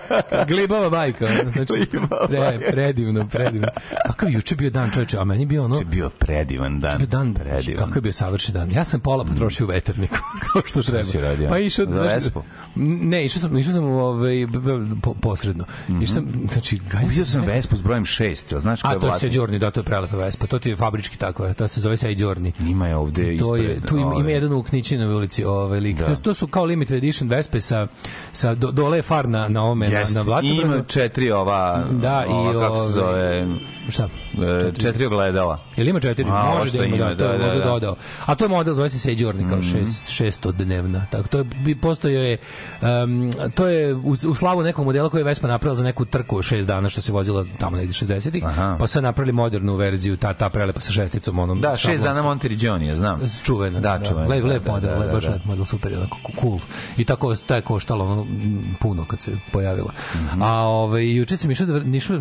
Glibava 0.48 0.90
bajka. 0.90 1.28
Znači, 1.52 1.86
pre, 2.28 2.58
predivno, 2.70 3.28
predivno. 3.28 3.68
Kakav 4.06 4.28
je 4.28 4.34
juče 4.34 4.56
bio 4.56 4.70
dan, 4.70 4.90
čoveče, 4.90 5.18
a 5.18 5.24
meni 5.24 5.42
je 5.42 5.46
bio 5.46 5.64
ono... 5.64 5.78
je 5.78 5.84
bio 5.84 6.10
predivan 6.10 6.80
dan. 6.80 6.98
bio 6.98 7.06
dan, 7.06 7.34
predivan. 7.34 7.84
kako 7.84 7.98
je 7.98 8.02
bio 8.02 8.12
savršen 8.12 8.54
dan. 8.54 8.70
Ja 8.72 8.84
sam 8.84 9.00
pola 9.00 9.24
potrošio 9.24 9.66
u 9.66 9.68
veterniku, 9.68 10.16
kao 10.52 10.62
što 10.64 10.82
treba. 10.82 11.08
Pa 11.48 11.58
išao, 11.58 11.86
Za 11.88 12.00
Vespu? 12.00 12.42
Ne, 12.76 13.24
išao 13.24 13.40
sam, 13.40 13.58
išao 13.58 13.72
sam 13.72 13.84
ovaj, 13.84 14.46
po, 15.02 15.14
posredno. 15.14 15.64
Išao 16.02 16.14
sam, 16.14 16.48
znači, 16.52 16.80
Vidio 17.08 17.24
sam 17.24 17.44
Vespu 17.44 17.76
s 17.76 17.80
brojem 17.80 18.04
6, 18.04 18.52
jel 18.52 18.60
znaš 18.60 18.82
ko 18.82 18.88
A 18.88 18.92
je 18.92 19.00
to 19.00 19.06
je? 19.06 19.18
Seđorni, 19.20 19.58
da, 19.58 19.70
to 19.70 19.80
je 19.80 19.84
prelepa 19.84 20.16
Vespa. 20.16 20.46
To 20.46 20.58
ti 20.58 20.70
je 20.70 20.76
fabrički 20.76 21.18
tako, 21.18 21.44
je, 21.44 21.54
to 21.54 21.68
se 21.68 21.80
zove 21.80 21.96
Seđorni. 21.96 22.52
Ima 22.60 22.88
je 22.88 22.96
ovde 22.96 23.38
To 23.38 23.56
je, 23.74 23.80
tu 23.80 23.96
ima, 23.96 24.06
ima 24.06 24.14
ovaj, 24.14 24.32
jedan 24.32 24.52
u 24.52 24.62
Knićinovoj 24.62 25.14
ulici 25.14 25.44
ovaj 25.44 25.80
lik. 25.80 25.96
Da. 25.98 26.14
To, 26.14 26.34
su 26.34 26.46
kao 26.46 26.64
limited 26.64 26.96
edition 26.96 27.28
Vespe 27.28 27.60
sa, 27.60 27.86
sa 28.32 28.54
do, 28.54 28.70
dole 28.70 29.02
far 29.02 29.28
na, 29.28 29.48
na 29.48 29.62
ome, 29.62 29.88
na, 29.88 29.98
Jeste, 29.98 30.14
na 30.14 30.24
Blatobranu. 30.24 30.62
ima 30.62 30.82
četiri 30.84 31.30
ova, 31.30 31.84
Da, 31.92 32.24
i 32.24 32.32
ova, 32.32 32.52
kako 32.60 32.76
se 32.78 32.92
zove, 32.92 33.46
Šta? 33.88 34.08
e, 34.34 34.72
četiri 34.72 35.06
ogledala. 35.06 35.58
Jel 35.76 35.88
ima 35.88 36.00
četiri? 36.00 36.24
A, 36.24 36.54
može 36.58 36.78
da 36.78 36.84
ima, 36.84 36.96
ima, 36.96 37.06
da, 37.06 37.16
to 37.16 37.24
da, 37.24 37.38
da, 37.38 37.44
možda 37.44 37.58
da. 37.58 37.64
Dodao. 37.64 37.96
A 38.26 38.34
to 38.34 38.44
je 38.44 38.48
model, 38.48 38.74
zove 38.74 38.88
se 38.90 38.98
Seđorni, 38.98 39.48
kao 39.48 39.62
šest, 39.62 40.10
šestodnevna. 40.10 41.06
Tako, 41.10 41.28
to 41.28 41.38
je, 41.38 41.44
postojao 41.76 42.22
je, 42.22 42.36
um, 42.82 43.32
to 43.54 43.66
je 43.66 43.94
u, 43.94 44.00
u 44.28 44.34
slavu 44.34 44.62
nekog 44.62 44.84
modela 44.84 45.08
koji 45.08 45.20
je 45.20 45.24
Vespa 45.24 45.48
napravila 45.48 45.76
za 45.76 45.84
neku 45.84 46.04
trku 46.04 46.42
šest 46.42 46.66
dana 46.68 46.88
što 46.88 47.00
se 47.00 47.12
vozila 47.12 47.44
tamo 47.58 47.76
negde 47.76 47.92
60-ih, 47.94 48.44
Aha. 48.46 48.76
pa 48.80 48.86
su 48.86 49.02
napravili 49.02 49.32
modernu 49.32 49.74
verziju, 49.76 50.16
ta, 50.16 50.32
ta 50.34 50.48
prelepa 50.48 50.80
sa 50.80 50.92
šesticom, 50.92 51.38
onom 51.38 51.60
Da, 51.60 51.70
šest 51.70 51.82
šablonskom. 51.82 52.04
dana 52.06 52.22
Monteriggioni, 52.22 52.96
znam. 52.96 53.20
Čuvena. 53.66 53.80
Da, 53.80 54.04
čuvena. 54.04 54.28
Lep, 54.28 54.44
lep 54.44 54.64
Da, 54.64 54.72
model, 54.72 54.90
da, 54.90 54.96
lep, 54.96 55.06
da, 55.06 55.12
baš 55.12 55.24
da. 55.24 55.30
lep 55.30 55.44
model, 55.44 55.64
super 55.64 55.92
onako 55.94 56.16
cool. 56.40 56.58
I 56.96 57.04
tako 57.04 57.36
taj 57.36 57.58
je 57.58 57.62
koštalo 57.62 58.04
ono, 58.04 58.26
puno 58.80 59.04
kad 59.04 59.20
se 59.20 59.30
pojavila. 59.52 59.92
Mhm. 60.16 60.42
A 60.42 60.52
ovaj, 60.54 61.10
juče 61.10 61.36
sam 61.36 61.50
išao, 61.50 61.66
da, 61.66 61.72
vr- 61.74 61.96
išao 61.96 62.18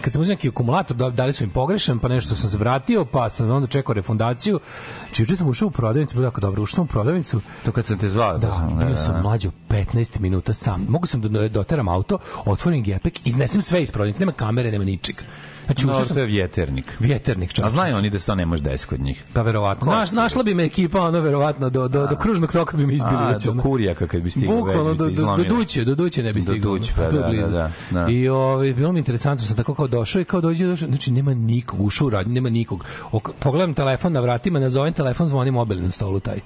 kad 0.00 0.12
sam 0.12 0.22
uzeo 0.22 0.32
neki 0.32 0.48
akumulator, 0.48 0.96
da- 0.96 1.10
dali 1.10 1.32
su 1.32 1.44
im 1.44 1.50
pogrešan, 1.50 1.98
pa 1.98 2.08
nešto 2.08 2.36
sam 2.36 2.50
se 2.50 2.58
vratio, 2.58 3.04
pa 3.04 3.28
sam 3.28 3.50
onda 3.50 3.66
čekao 3.68 3.94
refundaciju. 3.94 4.60
Znači, 5.00 5.22
juče 5.22 5.36
sam 5.36 5.48
ušao 5.48 5.68
u 5.68 5.72
prodavnicu, 5.72 6.14
bilo 6.14 6.24
jako 6.24 6.40
dobro, 6.40 6.62
ušao 6.62 6.74
sam 6.74 6.84
u 6.84 6.88
prodavnicu, 6.88 7.40
To 7.64 7.72
kad 7.72 7.86
sam 7.86 7.98
te 7.98 8.08
zvao. 8.08 8.38
da, 8.38 8.52
sam, 8.52 8.78
bio 8.78 8.96
sam 8.96 9.22
mlađo 9.22 9.50
15 9.68 10.20
minuta 10.20 10.52
sam. 10.52 10.86
Mogu 10.88 11.06
sam 11.06 11.20
da 11.22 11.48
doteram 11.48 11.88
auto, 11.88 12.18
otvorim 12.44 12.82
gepek, 12.82 13.26
iznesem 13.26 13.62
sve 13.62 13.82
iz 13.82 13.90
prodavnice, 13.90 14.20
nema 14.20 14.32
kamere, 14.32 14.70
nema 14.70 14.84
ničeg. 14.84 15.16
Znači, 15.66 15.86
No, 15.86 15.92
ušao 15.92 16.04
sam 16.04 16.18
je 16.18 16.26
vjeternik. 16.26 16.96
vjeternik 17.00 17.52
čovječe. 17.52 17.66
A 17.66 17.70
znaju 17.70 17.96
oni 17.96 18.10
da 18.10 18.18
se 18.18 18.26
to 18.26 18.34
ne 18.34 18.46
može 18.46 18.62
desiti 18.62 18.88
kod 18.88 19.00
njih. 19.00 19.24
Pa 19.32 19.42
verovatno. 19.42 19.92
Naš, 19.92 20.12
našla 20.12 20.42
bi 20.42 20.54
me 20.54 20.64
ekipa, 20.64 21.00
ono 21.00 21.20
verovatno 21.20 21.70
do 21.70 21.88
do 21.88 22.06
do 22.06 22.16
kružnog 22.16 22.52
toka 22.52 22.76
bi 22.76 22.86
me 22.86 22.94
izbili 22.94 23.16
A, 23.16 23.38
do 23.38 23.50
ono. 23.50 23.62
kurijaka 23.62 24.06
kad 24.06 24.22
bi 24.22 24.30
stigao. 24.30 24.56
Bukvalno 24.56 24.94
do, 24.94 25.10
do, 25.10 25.36
do 25.36 25.44
duće, 25.44 25.84
do 25.84 25.94
duće 25.94 26.22
ne 26.22 26.32
bi 26.32 26.40
Do 26.40 26.52
stigao. 26.52 26.72
Duće, 26.72 26.92
pa 26.96 27.02
da, 27.02 27.18
da, 27.18 27.48
da, 27.48 27.70
da. 27.90 28.06
I 28.10 28.28
ovaj 28.28 28.72
bilo 28.72 28.92
mi 28.92 28.98
interesantno, 28.98 29.46
sam 29.46 29.56
tako 29.56 29.74
kao 29.74 29.86
došao 29.88 30.20
i 30.20 30.24
kao 30.24 30.40
dođe, 30.40 30.66
došao, 30.66 30.88
znači 30.88 31.12
nema 31.12 31.34
nikog, 31.34 31.80
ušao 31.80 32.06
u 32.06 32.10
radnju, 32.10 32.32
nema 32.34 32.50
nikog. 32.50 32.84
Ok, 33.12 33.28
pogledam 33.38 33.74
telefon 33.74 34.12
na 34.12 34.20
vratima, 34.20 34.58
nazovem 34.58 34.92
telefon, 34.92 35.28
zvoni 35.28 35.50
mobil 35.50 35.82
na 35.82 35.90
stolu 35.90 36.20
taj. 36.20 36.40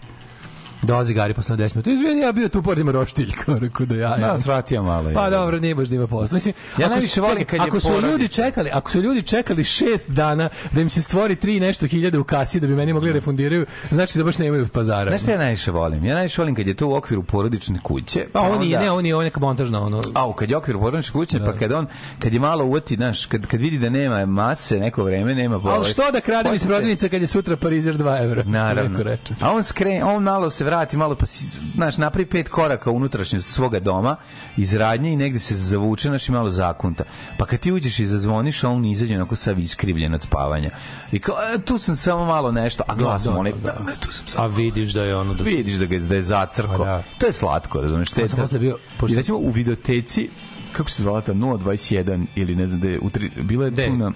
Dolazi 0.83 1.15
Gari 1.15 1.35
posle 1.35 1.57
10 1.57 1.61
minuta. 1.75 1.91
Izvini, 1.91 2.21
ja 2.21 2.33
bio 2.33 2.49
tu 2.49 2.63
pored 2.63 2.79
ima 2.79 2.93
roštilj, 2.93 3.33
kao 3.35 3.59
rekao 3.59 3.87
da 3.87 3.95
ja. 3.95 4.17
Da, 4.17 4.27
ja. 4.27 4.39
svratio 4.39 4.83
malo. 4.83 5.11
Pa 5.15 5.31
dobro, 5.31 5.59
nije 5.59 5.75
baš 5.75 5.89
da 5.89 5.95
ima 5.95 6.07
posla. 6.07 6.37
Mislim, 6.37 6.55
Ja 6.71 6.87
ako 6.87 6.91
najviše 6.91 7.21
volim 7.21 7.45
kad 7.45 7.55
je 7.55 7.61
ako 7.61 7.81
su 7.81 8.01
ljudi 8.03 8.29
čekali, 8.29 8.71
ako 8.73 8.91
su 8.91 9.01
ljudi 9.01 9.23
čekali 9.23 9.65
šest 9.65 10.11
dana 10.11 10.49
da 10.73 10.81
im 10.81 10.91
se 10.91 11.03
stvori 11.03 11.37
tri 11.37 11.61
nešto 11.61 11.87
hiljade 11.87 12.19
u 12.19 12.25
kasi 12.25 12.61
da 12.61 12.67
bi 12.67 12.75
meni 12.75 12.93
mogli 12.93 13.13
refundiraju, 13.13 13.67
znači 13.91 14.19
da 14.19 14.25
baš 14.25 14.39
nemaju 14.39 14.69
pazara. 14.69 15.11
Znaš 15.11 15.23
šta 15.23 15.33
ja 15.33 15.39
najviše 15.39 15.71
volim? 15.71 16.05
Ja 16.05 16.15
najviše 16.15 16.41
volim 16.43 16.55
kad 16.55 16.67
je 16.67 16.75
to 16.75 16.89
u 16.89 16.95
okviru 16.95 17.23
porodične 17.23 17.79
kuće. 17.83 18.27
Pa 18.33 18.41
on 18.41 18.63
je, 18.63 18.77
onda- 18.77 18.79
ne, 18.79 18.91
on 18.91 19.07
je, 19.07 19.15
on 19.15 19.25
neka 19.25 19.41
montažna, 19.41 19.83
ono, 19.83 20.03
A, 20.15 20.33
kad 20.35 20.51
je 20.51 20.57
okvir 20.57 20.79
porodične 20.79 21.13
kuće, 21.13 21.39
Da. 21.39 21.45
pa 21.45 21.53
kad 21.53 21.73
on, 21.73 21.87
kad 22.19 22.33
je 22.35 22.41
malo 22.41 22.65
uvati, 22.65 22.95
znaš, 22.97 23.27
kad, 23.27 23.47
kad 23.47 23.61
vidi 23.61 23.79
da 23.79 23.89
nema 23.89 24.27
mase 24.27 24.79
neko 24.79 25.05
vreme, 25.05 25.35
nema 25.35 25.55
Ali 25.57 25.69
ovaj- 25.69 25.91
što 25.91 26.11
da 26.13 26.21
kradem 26.21 26.55
iz 26.55 26.63
prodavnice 26.63 27.09
kad 27.09 27.21
je 27.21 27.29
sutra 27.29 27.57
Parizer 27.57 27.97
2 27.97 28.25
evra? 28.25 28.43
Naravno. 28.47 28.99
A 29.41 29.53
on 29.53 29.63
skre, 29.63 30.03
on 30.05 30.23
malo 30.23 30.51
se 30.51 30.65
vrati, 30.71 30.97
malo 30.97 31.15
pa 31.15 31.27
si, 31.27 31.45
znaš, 31.75 31.97
napravi 31.97 32.27
pet 32.27 32.49
koraka 32.49 32.91
unutrašnjost 32.91 33.49
svoga 33.49 33.81
doma, 33.81 34.17
iz 34.57 34.75
radnje 34.75 35.13
i 35.13 35.17
negde 35.17 35.39
se 35.39 35.55
zavuče, 35.57 36.09
znaš, 36.09 36.29
i 36.29 36.33
malo 36.33 36.51
zakunta. 36.51 37.05
Pa 37.39 37.47
kad 37.47 37.61
ti 37.61 37.73
uđeš 37.73 37.99
i 37.99 38.07
zazvoniš, 38.07 38.65
on 38.65 38.85
izađe 38.85 39.17
onako 39.17 39.37
sav 39.37 39.59
iskrivljen 39.59 40.15
od 40.15 40.23
spavanja. 40.23 40.71
I 41.13 41.19
kao, 41.19 41.35
e, 41.47 41.59
tu 41.61 41.79
sam 41.79 41.97
samo 41.97 42.25
malo 42.27 42.53
nešto, 42.53 42.83
a 42.87 42.95
glas 42.95 43.25
Da, 43.25 43.31
da, 43.31 43.39
onaj, 43.39 43.53
da, 43.55 43.59
da. 43.59 43.93
"E, 43.93 43.97
tu 43.97 44.13
sam 44.13 44.27
samo 44.27 44.45
A 44.45 44.49
vidiš 44.49 44.93
da 44.93 45.03
je 45.03 45.17
ono 45.17 45.35
da 45.35 45.45
vidiš 45.45 45.75
da 45.75 45.87
ga 45.87 45.95
je, 45.95 46.01
da 46.01 46.15
je 46.15 46.23
zacrko. 46.23 46.79
Pa 46.79 46.85
da. 46.85 47.03
To 47.19 47.27
je 47.27 47.33
slatko, 47.33 47.81
razumeš? 47.81 48.11
Te, 48.11 48.29
sam 48.29 48.39
posle 48.39 48.59
bio- 48.59 48.79
pošto- 48.99 49.15
I 49.15 49.17
recimo 49.17 49.39
u 49.39 49.51
videoteci, 49.51 50.29
kako 50.73 50.91
se 50.91 51.03
zvala 51.03 51.21
ta 51.21 51.33
021 51.35 52.27
ili 52.35 52.57
ne 52.57 52.67
znam 52.67 52.81
da 52.81 52.89
je, 52.89 52.99
u 53.01 53.11
tri, 53.11 53.31
bila 53.37 53.65
je 53.65 53.71
Gde? 53.71 53.87
tu 53.87 53.97
na, 53.97 54.13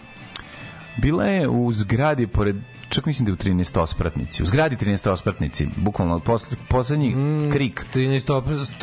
bila 0.96 1.24
je 1.24 1.48
u 1.48 1.72
zgradi 1.72 2.26
pored 2.26 2.56
čak 2.94 3.06
mislim 3.06 3.26
da 3.26 3.30
je 3.30 3.34
u 3.34 3.54
13 3.54 3.80
ospratnici. 3.80 4.42
U 4.42 4.46
zgradi 4.46 4.76
13 4.76 5.10
ospratnici, 5.10 5.68
bukvalno 5.76 6.18
posle, 6.20 6.56
poslednji 6.68 7.14
Mm. 7.14 7.50
krik. 7.52 7.86
13 7.94 8.30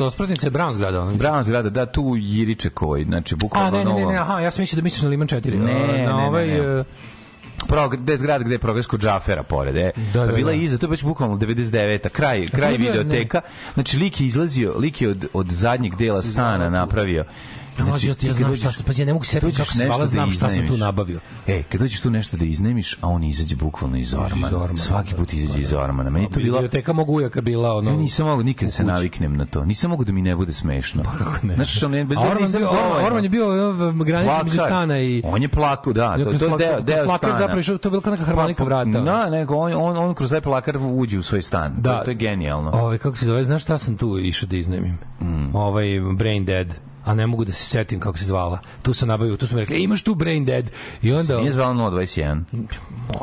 ospratnice 0.00 0.50
Brown 0.50 0.72
zgrada. 0.74 1.02
Ono. 1.02 1.12
Brown 1.12 1.42
zgrada, 1.42 1.70
da, 1.70 1.86
tu 1.86 2.02
u 2.02 2.16
Jiričekovoj, 2.16 3.04
znači 3.04 3.34
A, 3.34 3.36
bukvalno 3.36 3.70
ne, 3.70 3.78
ne, 3.78 3.84
ne, 3.84 4.00
nova. 4.00 4.12
ne, 4.12 4.18
aha, 4.18 4.40
ja 4.40 4.50
sam 4.50 4.62
mislio 4.62 4.76
da 4.76 4.84
misliš 4.84 5.02
na 5.02 5.08
Liman 5.08 5.28
4. 5.28 5.50
Ne, 5.50 5.58
na 5.58 5.92
ne, 5.92 5.98
ne, 5.98 6.12
ovaj, 6.14 6.46
ne. 6.46 6.54
e, 6.80 6.84
Prog, 7.68 7.96
gde 7.96 8.12
je 8.12 8.18
zgrada 8.18 8.44
gde 8.44 8.54
je 8.54 8.58
progresko 8.58 8.98
džafera 8.98 9.42
pored, 9.42 9.76
e. 9.76 9.90
Da, 10.12 10.20
pa 10.20 10.26
da, 10.26 10.32
bila 10.32 10.50
da. 10.50 10.56
je 10.56 10.62
iza, 10.62 10.78
to 10.78 10.86
je 10.86 10.90
već 10.90 11.04
bukvalno 11.04 11.36
99-a, 11.36 12.08
kraj, 12.08 12.46
kraj 12.48 12.72
je 12.72 12.78
bio, 12.78 12.92
videoteka. 12.92 13.40
Znači, 13.74 13.98
lik 13.98 14.20
je 14.20 14.26
izlazio, 14.26 14.74
lik 14.78 15.02
je 15.02 15.08
od, 15.08 15.26
od 15.32 15.48
zadnjeg 15.48 15.96
dela 15.96 16.22
stana 16.22 16.68
napravio. 16.70 17.24
Ja, 17.78 17.84
Znači, 17.84 18.08
ja, 18.08 18.14
ti 18.14 18.26
ja 18.26 18.32
znam 18.32 18.56
šta 18.56 18.72
sam, 18.72 18.84
pa 18.86 18.92
ja 18.96 19.04
ne 19.06 19.12
mogu 19.12 19.24
setiti 19.24 19.56
kako 19.56 19.72
se 19.72 19.84
zvala, 19.84 19.98
da 19.98 20.06
znam 20.06 20.30
šta 20.32 20.50
sam 20.50 20.68
tu 20.68 20.76
nabavio. 20.76 21.20
E, 21.46 21.62
kad 21.62 21.80
dođeš 21.80 22.00
tu 22.00 22.10
nešto 22.10 22.36
da 22.36 22.44
iznemiš, 22.44 22.96
a 23.00 23.08
on 23.08 23.24
izađe 23.24 23.56
bukvalno 23.56 23.96
iz 23.96 24.14
ormana. 24.14 24.56
ormana, 24.56 24.76
Svaki 24.76 25.10
da, 25.10 25.16
put 25.16 25.32
izađe 25.32 25.60
iz 25.60 25.72
ormana. 25.72 26.10
Meni 26.10 26.26
to 26.26 26.40
bila... 26.40 26.58
Biblioteka 26.58 26.92
mogu 26.92 27.12
ujaka 27.12 27.40
bila 27.40 27.76
ono... 27.76 27.90
Ja 27.90 27.96
nisam 27.96 28.26
mogao 28.26 28.42
nikad 28.42 28.68
da 28.68 28.72
se 28.72 28.84
naviknem 28.84 29.36
na 29.36 29.46
to. 29.46 29.64
Nisam 29.64 29.90
mogao 29.90 30.04
da 30.04 30.12
mi 30.12 30.22
ne 30.22 30.36
bude 30.36 30.52
smešno. 30.52 31.02
Pa 31.02 31.10
kako 31.10 31.46
ne? 31.46 31.54
Znaš, 31.54 31.82
on 31.82 31.94
je, 31.94 32.00
A 32.16 32.20
Orman, 32.20 32.42
nisam 32.42 32.60
bio, 32.60 32.70
dovoljno. 32.72 33.06
Orman 33.06 33.24
je 33.24 33.28
bio 33.28 33.72
granica 34.04 34.36
između 34.38 34.56
Plakar. 34.56 34.70
stana 34.70 35.00
i... 35.00 35.22
On 35.24 35.42
je 35.42 35.48
plakao, 35.48 35.92
da, 35.92 36.16
to, 36.16 36.24
to 36.24 36.30
je 36.30 36.38
deo, 36.58 36.80
deo 36.80 37.04
Plakar 37.04 37.30
stana. 37.30 37.38
zapravo 37.38 37.78
to 37.78 37.88
je 37.88 37.90
bilo 37.90 38.00
kao 38.00 38.10
neka 38.10 38.24
harmonika 38.24 38.64
vrata. 38.64 39.00
Da, 39.00 39.30
nego 39.30 39.54
on, 39.54 39.72
on, 39.74 39.96
on 39.96 40.14
kroz 40.14 40.30
taj 40.30 40.40
plakar 40.40 40.78
uđe 40.78 41.18
u 41.18 41.22
svoj 41.22 41.42
stan. 41.42 41.74
Da. 41.78 42.04
To, 42.04 42.10
je 42.10 42.14
genijalno. 42.14 42.70
Ovaj 42.70 42.98
kako 42.98 43.16
se 43.16 43.26
zove, 43.26 43.44
znaš 43.44 43.62
šta 43.62 43.78
sam 43.78 43.96
tu 43.96 44.18
išao 44.18 44.46
da 44.46 44.56
iznemim? 44.56 44.98
Mm. 45.20 45.56
Ovaj 45.56 45.86
Brain 46.16 46.44
Dead 46.44 46.91
a 47.04 47.14
ne 47.14 47.26
mogu 47.26 47.44
da 47.44 47.52
se 47.52 47.64
setim 47.64 48.00
kako 48.00 48.18
se 48.18 48.24
zvala. 48.24 48.58
Tu 48.82 48.94
sam 48.94 49.08
nabavio, 49.08 49.36
tu 49.36 49.46
su 49.46 49.54
mi 49.54 49.60
rekli, 49.60 49.76
"E, 49.76 49.80
imaš 49.80 50.02
tu 50.02 50.14
Brain 50.14 50.44
Dead. 50.44 50.70
I 51.02 51.12
onda 51.12 51.38
Nije 51.38 51.52
zvalo 51.52 51.74
021. 51.90 52.44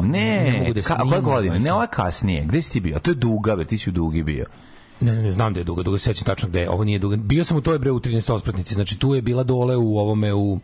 Ne, 0.01 0.43
ne 0.43 0.59
mogu 0.59 0.73
da 0.73 0.81
se 0.81 0.87
ka, 0.87 0.97
koje 0.99 1.21
godine? 1.21 1.55
021. 1.55 1.63
Ne, 1.63 1.73
ovo 1.73 1.81
je 1.81 1.87
kasnije. 1.87 2.43
Gde 2.43 2.61
si 2.61 2.71
ti 2.71 2.79
bio? 2.79 2.99
To 2.99 3.11
je 3.11 3.15
duga, 3.15 3.55
bre, 3.55 3.65
ti 3.65 3.77
si 3.77 3.89
u 3.89 3.93
dugi 3.93 4.23
bio. 4.23 4.45
Ne, 5.01 5.15
ne, 5.15 5.21
ne 5.21 5.31
znam 5.31 5.53
da 5.53 5.59
je 5.59 5.63
dugo, 5.63 5.83
dugo 5.83 5.97
se 5.97 6.03
sećam 6.03 6.25
tačno 6.25 6.49
gde 6.49 6.59
je. 6.61 6.69
Ovo 6.69 6.83
nije 6.83 6.99
dugo. 6.99 7.17
Bio 7.17 7.43
sam 7.43 7.57
u 7.57 7.61
toj 7.61 7.79
bre 7.79 7.91
u 7.91 7.99
13 7.99 8.33
ospratnici, 8.33 8.73
znači 8.73 8.99
tu 8.99 9.15
je 9.15 9.21
bila 9.21 9.43
dole 9.43 9.75
u 9.75 9.97
ovome 9.97 10.33
u 10.33 10.59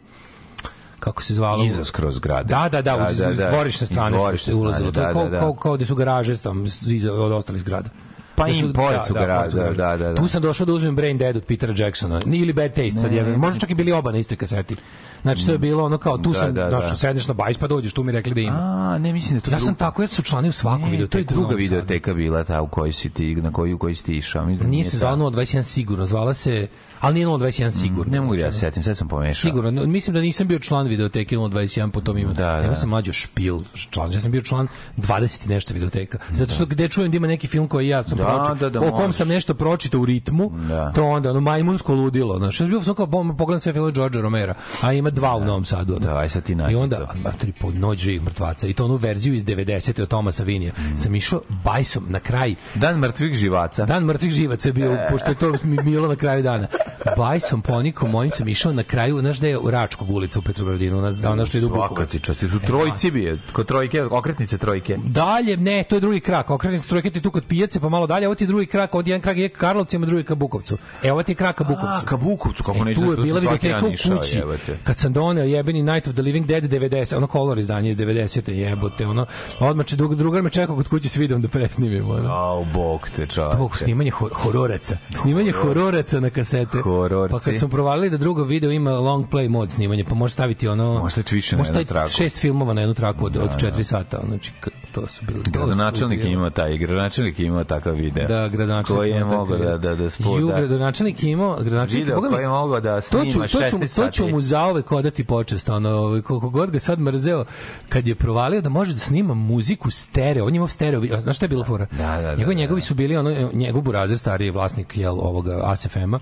kako 0.99 1.23
se 1.23 1.33
zvalo? 1.33 1.63
Iza 1.65 1.83
skroz 1.83 2.15
zgrade. 2.15 2.49
Da, 2.49 2.69
da, 2.71 2.81
da, 2.81 3.07
uz, 3.11 3.17
Da, 3.17 3.25
da, 3.25 3.31
uz 3.31 3.37
da. 3.37 3.49
dvorišne 3.49 3.85
Iz 3.85 3.89
strane 3.89 4.17
dvorišne 4.17 4.53
se 4.53 4.59
ulazilo. 4.59 4.91
da, 4.91 5.13
kao, 5.13 5.23
da, 5.23 5.29
da. 5.29 5.39
kao, 5.39 5.53
kao 5.53 5.77
da 5.77 5.85
su 5.85 5.95
garaže 5.95 6.37
tamo 6.37 6.65
iza 6.87 7.13
od 7.13 7.31
ostalih 7.31 7.61
zgrada. 7.61 7.89
Pa 8.35 8.45
Da 8.45 8.53
su- 8.53 8.59
im 8.59 8.73
garaže, 8.73 8.73
pored 8.73 9.05
su 9.05 9.13
da, 9.57 9.63
da, 9.67 9.97
da, 9.97 10.05
da. 10.05 10.15
Tu 10.15 10.27
sam 10.27 10.41
došao 10.41 10.65
da 10.65 10.73
uzmem 10.73 10.95
Brain 10.95 11.17
Dead 11.17 11.35
od 11.35 11.43
Petera 11.43 11.73
Jacksona. 11.77 12.21
Ni 12.25 12.37
ili 12.37 12.53
Bad 12.53 12.69
Taste 12.69 12.91
sad 12.91 13.11
je. 13.11 13.37
Možda 13.37 13.59
čak 13.59 13.69
i 13.69 13.75
bili 13.75 13.91
oba 13.91 14.11
na 14.11 14.17
istoj 14.17 14.37
kaseti. 14.37 14.75
Znači 15.21 15.45
to 15.45 15.51
je 15.51 15.57
bilo 15.57 15.85
ono 15.85 15.97
kao 15.97 16.17
tu 16.17 16.31
Da, 16.31 16.39
sam 16.39 16.53
da, 16.53 16.63
da. 16.63 16.69
došao 16.71 16.95
sedneš 16.95 17.27
na 17.27 17.33
bajs 17.33 17.57
pa 17.57 17.67
dođeš 17.67 17.93
tu 17.93 18.03
mi 18.03 18.11
rekli 18.11 18.33
da 18.33 18.41
ima. 18.41 18.57
A, 18.57 18.97
ne, 18.97 19.13
mislim 19.13 19.39
da 19.39 19.45
to 19.45 19.51
Ja 19.51 19.59
sam 19.59 19.75
tako, 19.75 20.01
ja 20.01 20.07
sam 20.07 20.21
učlanio 20.21 20.51
svaku 20.51 20.81
Ne, 20.81 20.91
videoteku. 20.91 21.11
to 21.11 21.17
je 21.19 21.23
druga 21.25 21.41
Novom 21.43 21.51
Sadu. 21.51 21.63
videoteka 21.65 22.13
bila 22.13 22.43
ta 22.43 22.61
u 22.61 22.67
kojoj 22.67 22.91
si 22.93 23.09
ti, 23.09 23.35
na 23.35 23.51
koju, 23.51 23.75
u 23.75 23.79
kojoj 23.79 23.95
si 23.95 24.03
ti 24.03 24.13
išao. 24.13 24.45
Mislim 24.45 24.63
da 24.63 24.71
Nije 24.71 24.83
se 24.83 24.97
zvala 24.97 25.17
021 25.17 25.63
sigurno, 25.63 26.05
zvala 26.05 26.33
se, 26.33 26.67
ali 27.01 27.13
nije 27.13 27.27
021 27.27 27.69
sigurno. 27.69 28.11
Ne 28.11 28.21
mogu 28.21 28.35
da 28.35 28.41
ja 28.41 28.51
se 28.51 28.59
setim, 28.59 28.83
sad 28.83 28.97
sam 28.97 29.07
pomešao. 29.07 29.35
Sigurno, 29.35 29.71
no, 29.71 29.85
mislim 29.85 30.13
da 30.13 30.21
nisam 30.21 30.47
bio 30.47 30.59
član 30.59 30.87
videoteke 30.87 31.35
021 31.37 31.89
po 31.91 32.01
tom 32.01 32.17
ima. 32.17 32.33
Da, 32.33 32.43
da. 32.43 32.57
Ja 32.57 32.75
sam 32.75 32.89
mlađo 32.89 33.13
špil 33.13 33.59
član, 33.89 34.11
ja 34.13 34.19
sam 34.19 34.31
bio 34.31 34.41
član 34.41 34.67
20 34.97 35.45
i 35.45 35.49
nešto 35.49 35.73
videoteka. 35.73 36.17
Zato 36.31 36.53
što 36.53 36.65
gde 36.65 36.87
čujem 36.87 37.11
da 37.11 37.17
ima 37.17 37.27
neki 37.27 37.47
film 37.47 37.67
koji 37.67 37.87
ja 37.87 38.03
sam 38.03 38.17
Da, 38.17 38.23
pročitao, 38.23 38.55
da, 38.55 38.69
da, 38.69 38.87
o 38.87 38.91
kom 38.91 39.13
sam 39.13 39.27
nešto 39.27 39.53
pročitao 39.53 40.01
u 40.01 40.05
ritmu, 40.05 40.51
Da. 40.67 40.91
to 40.91 41.05
onda 41.05 41.29
ono 41.29 41.39
majmunsko 41.39 41.93
ludilo, 41.93 42.37
znači 42.37 42.63
ja 42.63 42.67
bio 42.67 42.83
sam 42.83 42.95
kao 42.95 43.05
bom, 43.05 43.37
pogledam 43.37 43.59
sve 43.59 43.73
filmove 43.73 43.91
Georgea 43.93 44.21
Romera, 44.21 44.53
a 44.81 44.93
ima 44.93 45.09
dva 45.09 45.35
u 45.35 45.45
Novom 45.45 45.65
Sadu. 45.65 45.99
Da, 45.99 46.17
aj 46.17 46.29
sad 46.29 46.43
ti 46.43 46.55
nađi 46.55 46.73
I 46.73 46.75
onda 46.75 47.05
to. 47.05 47.17
matri 47.23 47.53
po 47.59 47.71
noć 47.71 47.99
živih 47.99 48.21
mrtvaca 48.23 48.67
i 48.67 48.73
to 48.73 48.85
onu 48.85 48.95
verziju 48.95 49.33
iz 49.33 49.45
90. 49.45 50.01
od 50.01 50.07
Tomasa 50.07 50.43
Vinija. 50.43 50.71
Mm. 50.77 50.97
Sam 50.97 51.15
išao 51.15 51.41
bajsom 51.63 52.05
na 52.09 52.19
kraj 52.19 52.55
Dan 52.75 52.99
mrtvih 52.99 53.33
živaca. 53.33 53.85
Dan 53.85 54.03
mrtvih 54.03 54.31
živaca 54.31 54.69
je 54.69 54.73
bio, 54.73 54.97
pošto 55.11 55.29
je 55.29 55.35
to 55.35 55.53
mi 55.63 55.77
bilo 55.83 56.07
na 56.07 56.15
kraju 56.15 56.43
dana. 56.43 56.67
Bajsom, 57.17 57.61
ponikom, 57.61 58.11
mojim 58.11 58.31
sam 58.31 58.47
išao 58.47 58.73
na 58.73 58.83
kraju, 58.83 59.19
znaš 59.19 59.37
da 59.37 59.47
je 59.47 59.57
u 59.57 59.71
Račkog 59.71 60.09
ulica 60.09 60.39
u 60.39 60.41
Petrogradinu, 60.41 60.97
ona, 60.97 61.11
za 61.11 61.31
ono 61.31 61.45
što 61.45 61.57
ide 61.57 61.67
u 61.67 61.69
Svaka 61.69 61.89
Bukovac. 61.89 62.15
čast. 62.21 62.39
Su 62.39 62.59
trojci 62.67 63.11
bije, 63.11 63.37
kod 63.53 63.67
trojke, 63.67 64.03
okretnice 64.03 64.57
trojke. 64.57 64.97
Dalje, 65.05 65.57
ne, 65.57 65.83
to 65.83 65.95
je 65.95 65.99
drugi 65.99 66.19
krak. 66.19 66.49
Okretnice 66.49 66.87
trojke 66.87 67.09
ti 67.09 67.21
tu 67.21 67.31
kod 67.31 67.43
pijace, 67.47 67.79
pa 67.79 67.89
malo 67.89 68.07
dalje. 68.07 68.27
Ovo 68.27 68.35
ti 68.35 68.43
je 68.43 68.47
drugi 68.47 68.65
krak, 68.65 68.95
od 68.95 69.07
jedan 69.07 69.21
krak 69.21 69.37
je 69.37 69.49
ka 69.49 69.59
Karlovcima, 69.59 70.05
drugi 70.05 70.23
ka 70.23 70.35
Bukovcu. 70.35 70.77
E, 71.03 71.11
ovo 71.11 71.23
ti 71.23 71.31
je 71.31 71.35
krak 71.35 71.55
ka 71.55 71.63
Bukovcu. 71.63 71.87
A, 71.87 72.05
ka 72.05 72.17
Bukovcu, 72.17 72.63
kako 72.63 72.77
E, 72.77 72.85
neću, 72.85 73.01
tu 73.01 73.11
je 73.11 73.17
bila 73.17 73.39
videoteka 73.39 73.79
u 73.85 73.89
kući. 74.17 74.41
Kad 74.83 74.97
sam 74.97 75.13
doneo 75.13 75.43
jebeni 75.43 75.83
Night 75.83 76.07
of 76.07 76.13
the 76.13 76.21
Living 76.21 76.45
Dead 76.45 76.63
90, 76.63 77.17
ono 77.17 77.27
color 77.27 77.57
izdanje 77.57 77.89
iz 77.89 77.97
90. 77.97 78.51
jebote, 78.51 79.07
ono. 79.07 79.25
Odmah 79.59 79.85
će 79.85 79.95
drug, 79.95 80.15
drugar 80.15 80.41
me 80.43 80.49
čekao 80.49 80.75
kod 80.75 80.87
kuće 80.87 81.09
s 81.09 81.15
videom 81.15 81.41
da 81.41 81.47
presnimimo. 81.47 82.13
Ono. 82.13 82.29
Au, 82.33 82.65
bog 82.73 83.09
te. 83.15 83.25
To 83.27 83.69
snimanje 83.73 84.11
hor 84.11 84.31
hororaca. 84.33 84.97
Snimanje 85.21 85.51
hororaca 85.51 86.19
na 86.19 86.29
kasete. 86.77 86.89
Hororci. 86.89 87.31
Pa 87.31 87.39
kad 87.39 87.57
smo 87.57 87.67
provalili 87.67 88.09
da 88.09 88.17
drugo 88.17 88.43
video 88.43 88.71
ima 88.71 88.91
long 88.91 89.25
play 89.29 89.49
mod 89.49 89.71
snimanje, 89.71 90.03
pa 90.03 90.15
može 90.15 90.33
staviti 90.33 90.67
ono... 90.67 90.99
Može 90.99 91.11
staviti 91.11 91.35
više 91.35 91.57
na 91.57 91.63
jednu 91.63 91.85
traku. 91.85 92.09
šest 92.09 92.37
filmova 92.39 92.73
na 92.73 92.81
jednu 92.81 92.93
traku 92.93 93.25
od, 93.25 93.37
od 93.37 93.57
četiri 93.59 93.83
sata. 93.83 94.21
Znači, 94.27 94.51
to 94.91 95.07
su 95.07 95.25
bili... 95.25 95.39
Gradonačelnik 95.45 96.23
je 96.25 96.31
imao 96.31 96.49
taj, 96.49 96.77
gradonačelnik 96.77 97.39
je 97.39 97.45
imao 97.45 97.63
takav 97.63 97.93
video. 97.93 98.27
Da, 98.27 98.47
gradonačelnik. 98.47 98.99
Koji 98.99 99.09
je 99.11 99.25
mogao 99.25 99.57
da, 99.57 99.77
da, 99.77 99.95
da 99.95 100.03
Ju, 100.03 100.09
spuda. 100.09 100.55
gradonačelnik 100.57 101.23
je 101.23 101.29
imao, 101.29 101.55
gradonačelnik 101.55 102.05
Video 102.07 102.21
koji 102.21 102.41
je 102.43 102.47
mogao 102.47 102.79
da 102.79 103.01
to 103.01 103.25
ću, 103.25 103.31
snima 103.31 103.47
to 103.47 103.47
ću, 103.47 103.57
16 103.57 103.79
to 103.79 104.11
ću 104.11 104.21
sati. 104.21 104.31
mu 104.31 104.41
zaovek 104.41 104.91
odati 104.91 105.23
počest, 105.23 105.69
ono, 105.69 106.21
koliko 106.25 106.49
god 106.49 106.71
ga 106.71 106.79
sad 106.79 106.99
mrzeo, 106.99 107.45
kad 107.89 108.07
je 108.07 108.15
provalio 108.15 108.61
da 108.61 108.69
može 108.69 108.93
da 108.93 108.99
snima 108.99 109.33
muziku 109.33 109.91
stereo, 109.91 110.45
on 110.45 110.53
je 110.53 110.55
imao 110.55 110.67
stereo, 110.67 111.01
znaš 111.21 111.35
šta 111.35 111.45
je 111.45 111.49
bila 111.49 111.65
fora? 111.65 111.85
Da, 111.91 111.97
da, 111.97 112.21
da, 112.21 112.35
Njegovi, 112.35 112.55
da. 112.55 112.61
njegovi 112.61 112.81
su 112.81 112.93
bili, 112.95 113.17
ono, 113.17 113.49
njegov 113.53 113.81
burazer, 113.81 114.17
stariji 114.17 114.49
vlasnik, 114.51 114.97
jel, 114.97 115.19
ovoga 115.19 115.61
ASFM-a, 115.63 116.19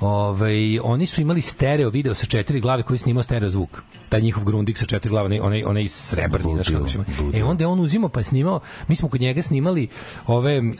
ovaj, 0.00 0.54
oni 0.78 1.06
su 1.06 1.20
imali 1.20 1.40
stereo 1.40 1.90
video 1.90 2.14
sa 2.14 2.26
četiri 2.26 2.60
glave 2.60 2.82
koji 2.82 2.94
je 2.94 2.98
snimao 2.98 3.22
stereo 3.22 3.50
zvuk. 3.50 3.82
Taj 4.08 4.20
njihov 4.20 4.44
grundik 4.44 4.78
sa 4.78 4.86
četiri 4.86 5.10
glave, 5.10 5.26
onaj, 5.26 5.40
onaj, 5.40 5.64
onaj 5.64 5.88
srebrni, 5.88 6.54
znaš 6.54 6.68
kako. 6.68 7.04
E, 7.34 7.44
onda 7.44 7.64
je 7.64 7.68
on 7.68 7.80
uzimao 7.80 8.08
pa 8.08 8.22
snimao, 8.22 8.60
mi 8.88 8.96
smo 8.96 9.08
kod 9.08 9.20
njega 9.20 9.42
snimali 9.42 9.88
ove, 10.26 10.58
um, 10.58 10.74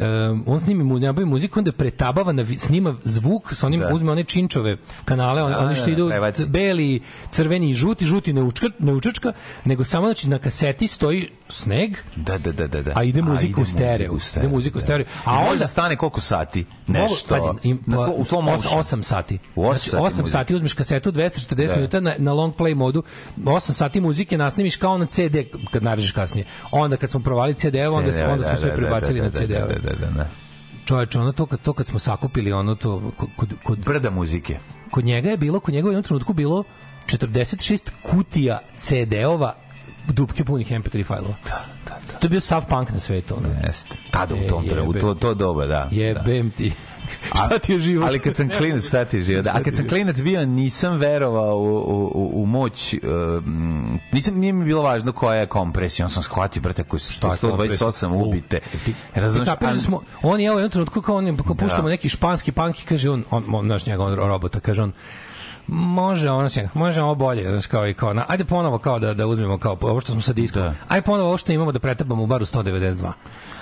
on 0.46 0.60
snimi 0.60 0.84
mu, 0.84 0.98
nabavi 0.98 1.26
muziku, 1.26 1.58
onda 1.60 1.72
pretabava, 1.72 2.32
na, 2.32 2.46
snima 2.58 2.94
zvuk, 3.04 3.54
sa 3.54 3.66
onim, 3.66 3.80
Da. 3.80 3.88
uzme 3.88 4.12
one 4.12 4.24
činčove 4.24 4.76
kanale, 5.04 5.42
one, 5.42 5.54
Da, 5.54 5.60
oni 5.60 5.74
što 5.74 5.82
da, 5.82 5.86
da, 5.86 5.92
idu 5.92 6.08
prebaci. 6.08 6.42
c- 6.42 6.48
beli, 6.48 7.00
crveni 7.30 7.70
i 7.70 7.74
žuti, 7.74 8.06
žuti 8.06 8.32
ne, 8.32 8.42
učka, 8.42 8.66
ne 8.78 8.92
učačka, 8.92 9.32
nego 9.64 9.84
samo 9.84 10.06
znači 10.06 10.28
na 10.28 10.38
kaseti 10.38 10.86
stoji 10.86 11.28
sneg, 11.48 11.96
Da, 12.16 12.38
da, 12.38 12.52
da, 12.52 12.66
da, 12.66 12.82
da. 12.82 12.92
a 12.94 13.02
ide 13.04 13.22
muzika 13.22 13.60
u 13.60 13.64
stereo. 13.64 14.16
Ide 14.36 14.48
muzika 14.48 14.78
u 14.78 14.82
stereo. 14.82 15.06
A 15.24 15.30
A 15.30 15.38
onda 15.38 15.52
onda 15.52 15.66
stane 15.66 15.96
koliko 15.96 16.20
sati? 16.20 16.64
Nešto. 16.86 17.28
pazi, 17.28 17.48
im, 17.62 17.78
pa, 17.80 17.96
slo, 17.96 18.14
u 18.38 18.42
motion. 18.42 18.72
8 18.74 19.02
sati. 19.02 19.09
U 19.56 19.64
osam 19.64 19.74
znači, 19.80 19.90
sati 19.90 19.96
8 19.96 20.20
muzika. 20.20 20.26
sati 20.28 20.54
uzmeš 20.54 20.74
kasetu 20.74 21.12
240 21.12 21.68
Da. 21.68 21.74
minuta 21.74 22.00
na, 22.00 22.14
na 22.18 22.32
long 22.32 22.54
play 22.54 22.74
modu. 22.74 23.02
8 23.38 23.72
sati 23.72 24.00
muzike 24.00 24.38
nasnimiš 24.38 24.76
kao 24.76 24.98
na 24.98 25.06
CD 25.06 25.36
kad 25.70 25.82
narežeš 25.82 26.12
kasnije. 26.12 26.44
Onda 26.70 26.96
kad 26.96 27.10
smo 27.10 27.20
provali 27.20 27.54
CD, 27.54 27.74
onda, 27.90 28.12
CD, 28.12 28.22
onda 28.22 28.44
smo 28.44 28.52
da, 28.52 28.58
sve 28.58 28.70
da, 28.70 28.76
prebacili 28.76 29.18
da, 29.20 29.24
na 29.24 29.30
da, 29.30 29.38
CD. 29.38 29.48
Da, 29.50 29.58
da, 29.58 29.96
da, 29.96 30.06
da. 30.08 30.26
Čoveče, 30.84 31.18
ono 31.18 31.32
to 31.32 31.46
kad, 31.46 31.60
to 31.60 31.72
kad 31.72 31.86
smo 31.86 31.98
sakupili, 31.98 32.52
ono 32.52 32.74
to, 32.74 33.12
kod, 33.36 33.48
kod, 33.62 33.78
Brda 33.78 34.10
muzike. 34.10 34.56
kod 34.90 35.04
njega 35.04 35.30
je 35.30 35.36
bilo, 35.36 35.60
kod 35.60 35.74
njega 35.74 35.86
je 35.86 35.88
u 35.88 35.92
jednom 35.92 36.02
trenutku 36.04 36.32
bilo 36.32 36.64
46 37.06 37.78
kutija 38.02 38.60
CD-ova 38.76 39.54
dupke 40.08 40.44
punih 40.44 40.70
MP3 40.70 41.06
failova. 41.06 41.34
Da, 41.46 41.64
da, 41.86 41.94
da. 42.06 42.18
To 42.18 42.26
je 42.26 42.30
bio 42.30 42.40
sav 42.40 42.66
punk 42.68 42.90
na 42.90 42.98
svetu. 42.98 43.34
Ono. 43.34 43.48
Jeste. 43.66 43.96
Tada 44.10 44.34
u 44.34 44.38
E, 44.38 44.46
tom 44.48 44.64
trenutku, 44.64 44.90
jebe. 44.90 45.00
to, 45.00 45.14
to 45.14 45.34
doba, 45.34 45.66
da. 45.66 45.88
da. 45.90 45.96
Jebem 45.96 46.50
ti. 46.50 46.72
Šta 47.34 47.58
ti 47.58 47.72
je 47.72 47.78
život? 47.78 48.06
Ali 48.08 48.18
kad 48.18 48.36
sam 48.36 48.48
klinac, 48.48 48.86
šta 48.86 49.04
ti 49.04 49.16
je 49.16 49.22
život? 49.22 49.46
A 49.46 49.62
kad 49.62 49.76
sam 49.76 49.88
klinac 49.88 50.20
bio, 50.20 50.46
nisam 50.46 50.96
verovao 50.96 51.58
u, 51.58 51.76
u, 52.14 52.42
u, 52.42 52.46
moć, 52.46 52.94
uh, 52.94 53.00
nisam, 54.12 54.38
nije 54.38 54.52
mi 54.52 54.64
bilo 54.64 54.82
važno 54.82 55.12
koja 55.12 55.34
je 55.40 55.46
kompresija, 55.46 56.06
on 56.06 56.10
sam 56.10 56.22
shvatio, 56.22 56.62
brate, 56.62 56.82
koji 56.82 57.00
su 57.00 57.12
Šta 57.12 57.26
je 57.26 57.32
128 57.32 57.40
kompresija? 57.40 58.08
ubite. 58.10 58.60
Ti 58.84 58.94
kapiraš 59.44 59.74
da 59.74 59.80
smo, 59.80 60.00
on 60.22 60.40
je 60.40 60.46
evo 60.46 60.58
jednom 60.58 60.70
trenutku 60.70 61.02
kao 61.02 61.16
on, 61.16 61.36
kao 61.36 61.54
puštamo 61.54 61.82
Da. 61.82 61.88
neki 61.88 62.08
španski 62.08 62.52
punk 62.52 62.80
i 62.82 62.84
kaže 62.84 63.10
on, 63.10 63.24
on, 63.30 63.44
on 63.54 63.64
znaš 63.64 63.86
njega, 63.86 64.04
on 64.04 64.14
robota, 64.14 64.60
kaže 64.60 64.82
on, 64.82 64.92
može 65.70 66.30
ono 66.30 66.48
se 66.48 66.68
može 66.74 67.02
ovo 67.02 67.14
bolje 67.14 67.42
znaš 67.44 67.66
kao 67.66 67.88
i 67.88 67.94
kao 67.94 68.14
na, 68.14 68.24
ajde 68.28 68.44
ponovo 68.44 68.78
kao 68.78 68.98
da 68.98 69.14
da 69.14 69.26
uzmemo 69.26 69.58
kao 69.58 69.76
ovo 69.80 70.00
što 70.00 70.12
smo 70.12 70.20
sa 70.20 70.32
diskom 70.32 70.62
Da. 70.62 70.74
ajde 70.88 71.02
ponovo 71.02 71.28
ovo 71.28 71.36
što 71.36 71.52
imamo 71.52 71.72
da 71.72 71.78
pretabamo 71.78 72.22
u 72.22 72.26
baru 72.26 72.44
192 72.44 73.12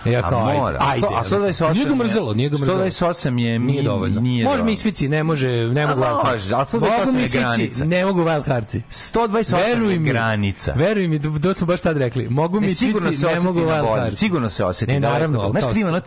I 0.05 0.11
ja 0.11 0.19
A 0.19 0.31
kao 0.31 0.47
ajde, 0.47 0.59
mora. 0.59 0.79
ajde, 0.83 1.07
A 1.09 1.23
128 1.25 1.73
nije 1.75 1.87
ga 1.87 1.95
mrzelo 1.95 2.35
nije 2.35 2.49
ga 2.51 2.57
mrzelo 2.57 2.79
128 2.79 3.27
je 3.29 3.31
nije 3.31 3.59
mi- 3.59 3.83
dovoljno 3.83 4.21
nije 4.21 4.45
može 4.45 4.57
dovoljno. 4.57 4.65
misfici 4.65 5.09
ne 5.09 5.23
može 5.23 5.49
ne 5.49 5.87
mogu 5.87 6.01
može, 6.01 6.11
wild 6.11 6.21
ali 6.25 6.41
128 6.41 7.07
mogu 7.07 7.19
je 7.19 7.29
granica. 7.31 7.85
ne 7.85 8.05
mogu 8.05 8.21
wild 8.21 8.45
cardsi 8.45 8.83
128 8.83 9.55
Veruj 9.67 9.93
je 9.93 9.99
mi, 9.99 10.09
granica. 10.09 10.73
Veruj 10.73 11.09
mi, 11.09 11.41
to 11.41 11.55
smo 11.55 11.67
baš 11.67 11.81
tad 11.81 11.97
rekli. 11.97 12.29
Mogu 12.29 12.61
mi 12.61 12.67
Ne, 12.67 12.75
sigurno 12.75 13.09
svici, 13.09 13.27
ne 13.27 13.41
mogu 13.41 13.61
wild 13.61 13.83
bolje. 13.83 14.03
cardsi. 14.03 14.19
Sigurno 14.19 14.51
se 14.51 14.65
osjeti. 14.65 14.93
Ne, 14.93 15.01
naravno, 15.01 15.53
krivo, 15.63 15.89
ono, 15.89 16.01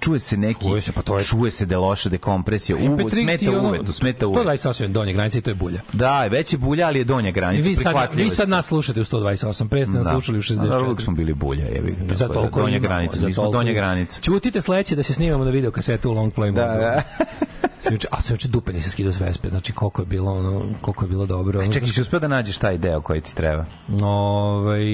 čuje 0.00 0.20
se 0.20 0.36
neki, 0.36 0.64
Čuje 0.64 0.80
se, 0.80 0.92
pa 0.92 1.02
to 1.02 1.18
je- 1.18 1.24
čuje 1.24 1.50
se 1.50 1.66
da 1.66 1.74
je 1.74 1.78
loša 1.78 2.08
dekompresija, 2.08 2.76
uvo, 2.78 2.96
MP3 2.96 3.10
ti 3.10 3.16
smeta 3.16 3.50
ono- 3.50 3.68
uvetu, 3.68 3.92
smeta 3.92 4.26
uvetu. 4.26 4.40
128 4.40 4.88
donje 4.88 5.12
granice 5.12 5.38
i 5.38 5.42
to 5.42 5.50
je 5.50 5.54
bulja. 5.54 5.80
Da, 5.92 6.26
već 6.26 6.52
je 6.52 6.58
bulja, 6.58 6.86
ali 6.86 6.98
je 6.98 7.04
donja 7.04 7.30
granica, 7.30 7.68
Vi 7.68 7.76
sad, 7.76 7.94
vi 8.14 8.22
je. 8.22 8.30
sad 8.30 8.48
nas 8.48 8.66
slušate 8.66 9.00
u 9.00 9.04
128, 9.04 9.68
pre 9.68 9.86
ste 9.86 9.94
nas 9.94 10.04
Da. 10.04 10.10
slušali 10.10 10.38
u 10.38 10.40
A 10.40 10.54
dobro, 10.54 10.68
uvijek 10.78 10.80
64. 10.90 11.04
smo 11.04 11.12
bili 11.14 11.34
bulja, 11.34 11.64
jebi. 11.66 11.96
ga, 12.00 12.14
Za 12.14 12.28
da, 12.28 12.34
toliko 12.34 12.60
donja 12.60 12.78
granica, 12.78 13.26
mi 13.26 13.32
smo 13.32 13.50
donja 13.50 13.72
granica. 13.72 14.20
Ćutite 14.20 14.60
sledeće 14.60 14.96
da 14.96 15.02
se 15.02 15.14
snimamo 15.14 15.44
na 15.44 15.50
video 15.50 15.70
kasetu 15.70 16.10
u 16.10 16.14
long 16.14 16.32
play 16.34 16.52
Da, 16.52 16.62
da. 16.62 17.02
Sam 17.80 17.92
juče- 17.92 18.06
a 18.10 18.20
se 18.20 18.32
juče 18.34 18.48
dupe 18.48 18.72
nisam 18.72 18.90
skidao 18.90 19.12
s 19.12 19.20
Vespe, 19.20 19.48
znači 19.48 19.72
koliko 19.72 20.02
je 20.02 20.06
bilo 20.06 20.32
ono, 20.32 20.62
koliko 20.80 21.04
je 21.04 21.08
bilo 21.08 21.26
dobro. 21.26 21.60
Ono, 21.60 21.72
Čekaj, 21.72 21.88
si 21.88 22.00
uspio 22.00 22.18
da 22.18 22.28
nađeš 22.28 22.58
taj 22.58 22.78
deo 22.78 23.00
koji 23.00 23.20
ti 23.20 23.34
treba? 23.34 23.64
Ovaj 24.02 24.84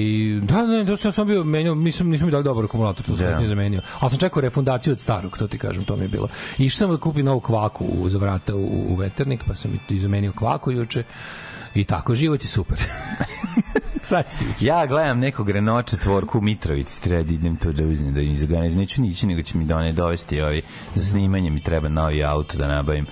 da 0.41 0.61
ne, 0.63 0.83
da 0.83 0.97
sam 0.97 1.11
sam 1.11 1.27
bio 1.27 1.43
menjao, 1.43 1.75
nisam 1.75 2.07
nisam 2.09 2.25
mi 2.25 2.31
dali 2.31 2.43
dobar 2.43 2.65
akumulator, 2.65 3.05
to 3.05 3.15
sam 3.15 3.25
Da. 3.25 3.31
kasnije 3.31 3.49
zamenio. 3.49 3.81
Al 3.99 4.09
sam 4.09 4.19
čekao 4.19 4.41
refundaciju 4.41 4.93
od 4.93 4.99
starog, 5.01 5.37
to 5.37 5.47
ti 5.47 5.57
kažem, 5.57 5.83
to 5.83 5.95
mi 5.95 6.03
je 6.03 6.07
bilo. 6.07 6.27
Išao 6.57 6.77
sam 6.77 6.91
da 6.91 6.97
kupim 6.97 7.25
novu 7.25 7.39
kvaku 7.39 7.85
uz 7.85 8.13
vrata 8.13 8.55
u, 8.55 8.59
u 8.89 8.95
veternik, 8.95 9.43
pa 9.47 9.55
sam 9.55 9.79
i 9.89 9.99
zamenio 9.99 10.31
kvaku 10.31 10.71
juče. 10.71 11.03
I 11.75 11.83
tako, 11.83 12.15
život 12.15 12.43
je 12.43 12.47
super. 12.47 12.77
Ja 14.59 14.85
gledam 14.85 15.19
nekog 15.19 15.49
Renault 15.49 15.89
četvorku 15.89 16.37
u 16.37 16.41
Mitrovici, 16.41 17.01
treba 17.01 17.23
da 17.23 17.33
idem 17.33 17.57
to 17.57 17.71
da 17.71 17.83
uzmem, 17.83 18.13
da 18.13 18.21
im 18.21 18.37
zaganem. 18.37 18.75
Neću 18.75 19.01
nići, 19.01 19.27
nego 19.27 19.41
će 19.41 19.57
mi 19.57 19.65
done 19.65 19.93
dovesti 19.93 20.41
ovi, 20.41 20.61
za 20.95 21.05
snimanje 21.05 21.49
mi 21.49 21.61
treba 21.61 21.89
novi 21.89 22.23
auto 22.23 22.57
da 22.57 22.67
nabavim 22.67 23.05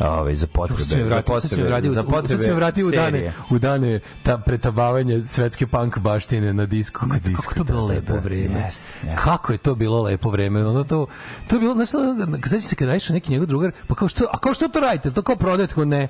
ovaj, 0.00 0.34
za 0.34 0.46
potrebe. 0.46 0.82
Za 0.82 1.22
potrebe, 1.22 1.62
vratio, 1.62 1.92
za 1.92 2.02
potrebe 2.02 2.42
se 2.42 2.54
vratio 2.54 2.88
u 2.88 2.90
dane, 2.90 3.32
u 3.50 3.58
dane 3.58 4.00
ta 4.22 4.38
pretabavanja 4.38 5.26
svetske 5.26 5.66
punk 5.66 5.98
baštine 5.98 6.52
na 6.54 6.66
disku. 6.66 7.06
Na 7.06 7.18
disku, 7.18 7.42
Kako 7.42 7.54
to 7.54 7.64
bilo 7.64 7.86
da, 7.86 7.94
da, 7.94 8.00
lepo 8.00 8.12
da. 8.12 8.18
vreme. 8.18 8.68
Kako 9.16 9.52
je 9.52 9.58
to 9.58 9.74
bilo 9.74 10.02
lepo 10.02 10.30
vreme. 10.30 10.66
Ono 10.66 10.84
to, 10.84 11.06
to 11.46 11.56
je 11.56 11.60
bilo, 11.60 11.72
ono, 11.72 12.38
kad 12.40 12.62
se 12.62 12.76
kad 12.76 12.88
radiš 12.88 13.08
neki 13.08 13.32
njegov 13.32 13.46
drugar, 13.46 13.72
pa 13.86 13.94
kao 13.94 14.08
što, 14.08 14.24
a 14.32 14.38
kao 14.38 14.54
što 14.54 14.68
to 14.68 14.80
radite? 14.80 15.10
To 15.10 15.22
kao 15.22 15.36
prodajete, 15.36 15.74
kao 15.74 15.84
ne. 15.84 16.08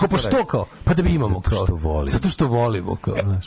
Pa 0.00 0.06
pa 0.06 0.18
što 0.18 0.44
kao? 0.44 0.66
Pa 0.84 0.94
da 0.94 1.02
bi 1.02 1.10
imamo 1.10 1.40
kao. 1.40 2.06
Zato 2.06 2.28
što 2.28 2.46
volimo, 2.46 2.96
kao, 2.96 3.14
znaš. 3.22 3.46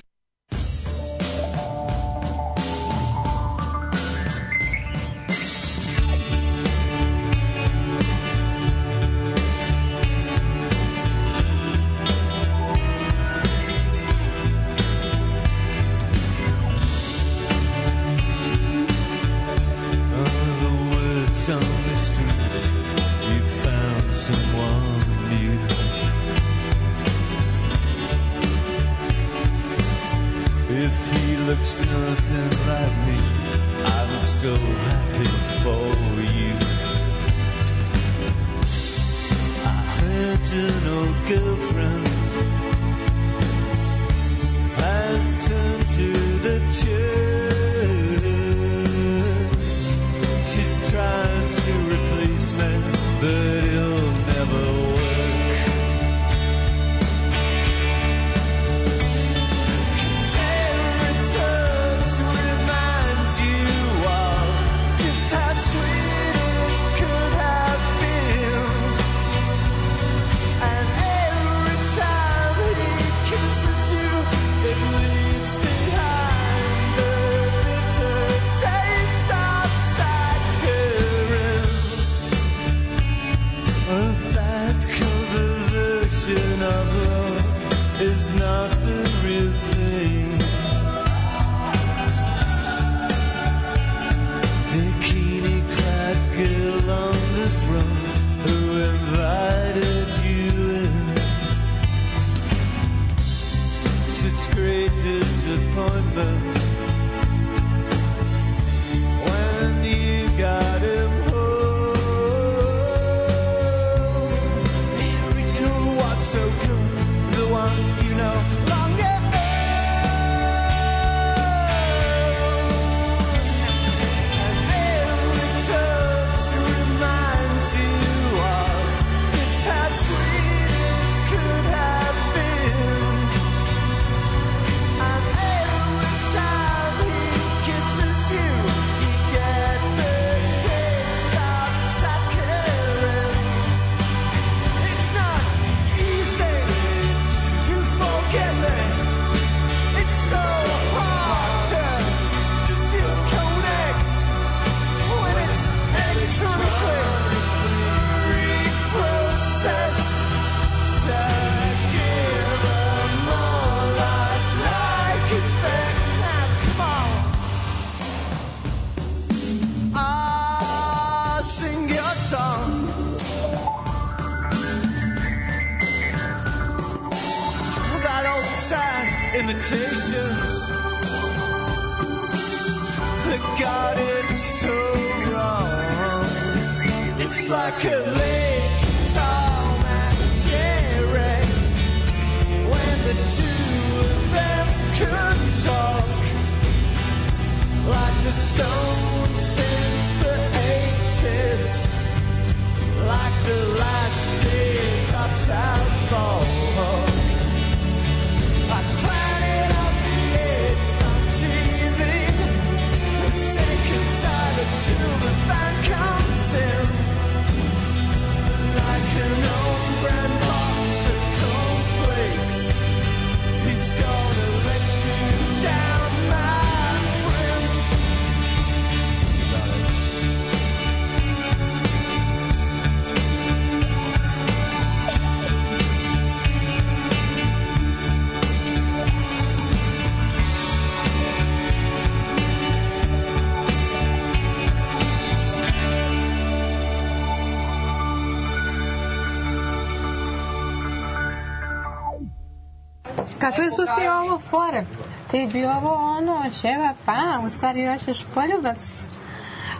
Kakve 253.41 253.71
su 253.71 253.85
ti 253.85 254.07
ovo 254.07 254.39
fore? 254.49 254.83
Ti 255.31 255.49
bi 255.53 255.65
ovo 255.65 255.93
ono, 256.17 256.43
ćeva, 256.61 256.93
pa, 257.05 257.39
u 257.45 257.49
stvari 257.49 257.87
hoćeš 257.87 258.25
poljubac. 258.35 259.03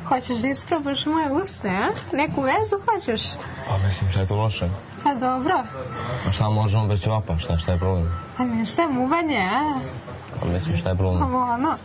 Hoćeš 0.07 0.38
da 0.38 0.47
isprobaš 0.47 1.05
moje 1.05 1.32
usne, 1.32 1.70
a? 1.70 2.16
Neku 2.18 2.41
vezu 2.41 2.76
hoćeš? 2.86 3.22
Pa 3.68 3.78
mislim, 3.78 4.09
šta 4.09 4.20
je 4.20 4.28
to 4.28 4.36
loše? 4.36 4.70
Pa 5.03 5.14
dobro. 5.14 5.64
Pa 6.26 6.32
šta 6.32 6.49
možemo 6.49 6.88
bez 6.88 7.01
ćevapa? 7.01 7.38
Šta, 7.38 7.57
šta 7.57 7.72
je 7.72 7.78
problem? 7.78 8.20
Pa 8.38 8.43
ništa, 8.43 8.88
muvanje, 8.88 9.49
a? 9.53 9.80
Pa 10.39 10.45
mislim, 10.45 10.78
šta 10.78 10.89
je 10.89 10.95
problem? 10.95 11.24
Ovo 11.24 11.53
ono. 11.53 11.78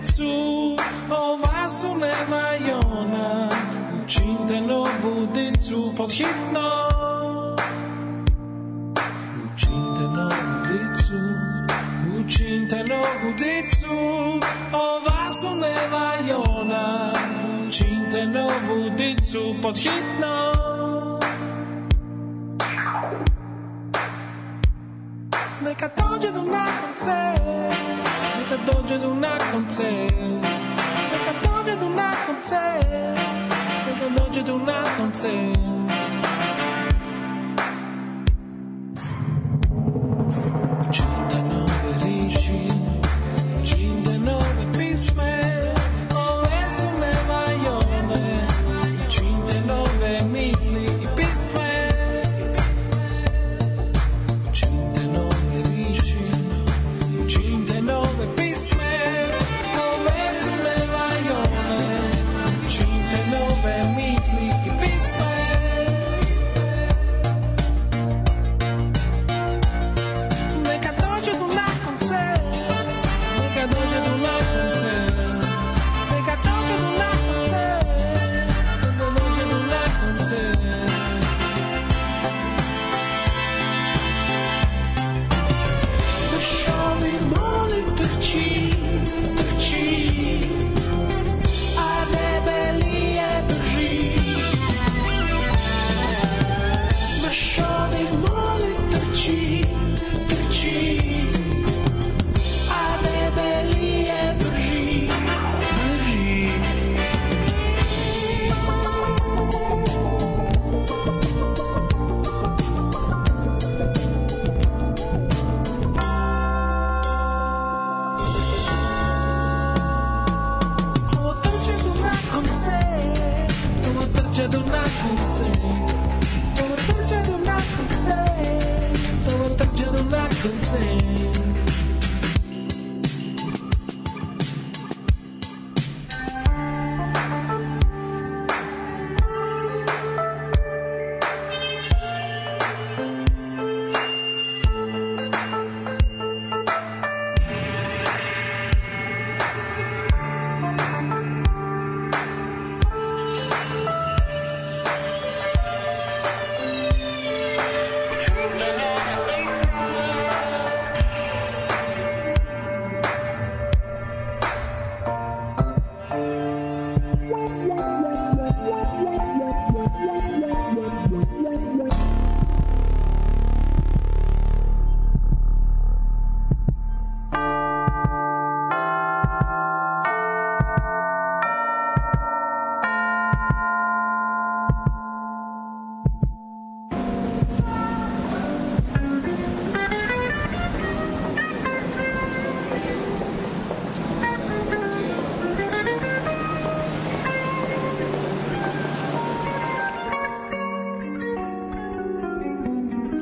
Novu 0.00 0.06
dicu, 0.06 0.76
ova 1.10 1.70
su 1.70 1.94
nema 1.94 2.56
i 2.66 2.72
ona. 2.72 3.48
Učinte 4.04 4.60
novu 4.60 5.26
dicu 5.34 5.94
pod 5.96 6.12
hitno. 6.12 6.70
Učinte 9.44 10.04
novu 10.16 10.62
dicu, 10.68 11.20
učinte 12.20 12.76
novu 12.76 13.34
dicu, 13.36 13.94
ova 14.72 15.32
su 15.32 15.54
nema 15.54 16.12
i 16.28 16.32
ona. 16.32 17.12
Učinte 17.68 18.26
novu 18.26 18.90
dicu 18.96 19.54
pod 19.62 19.76
hitno. 19.76 20.50
Neka 25.64 25.88
dođe 25.96 26.32
do 26.32 26.42
na 26.42 26.66
koncert, 26.80 28.09
neka 28.50 28.72
dođe 28.72 28.98
do 28.98 29.14
na 29.14 29.38
koncert, 29.52 30.14
neka 31.12 31.32
dođe 31.42 31.76
do 31.76 31.88
na 31.88 32.12
koncert, 32.26 32.86
neka 33.86 34.08
dođe 34.18 34.42
do 34.42 34.58
na 34.58 34.84
koncert. 34.98 35.79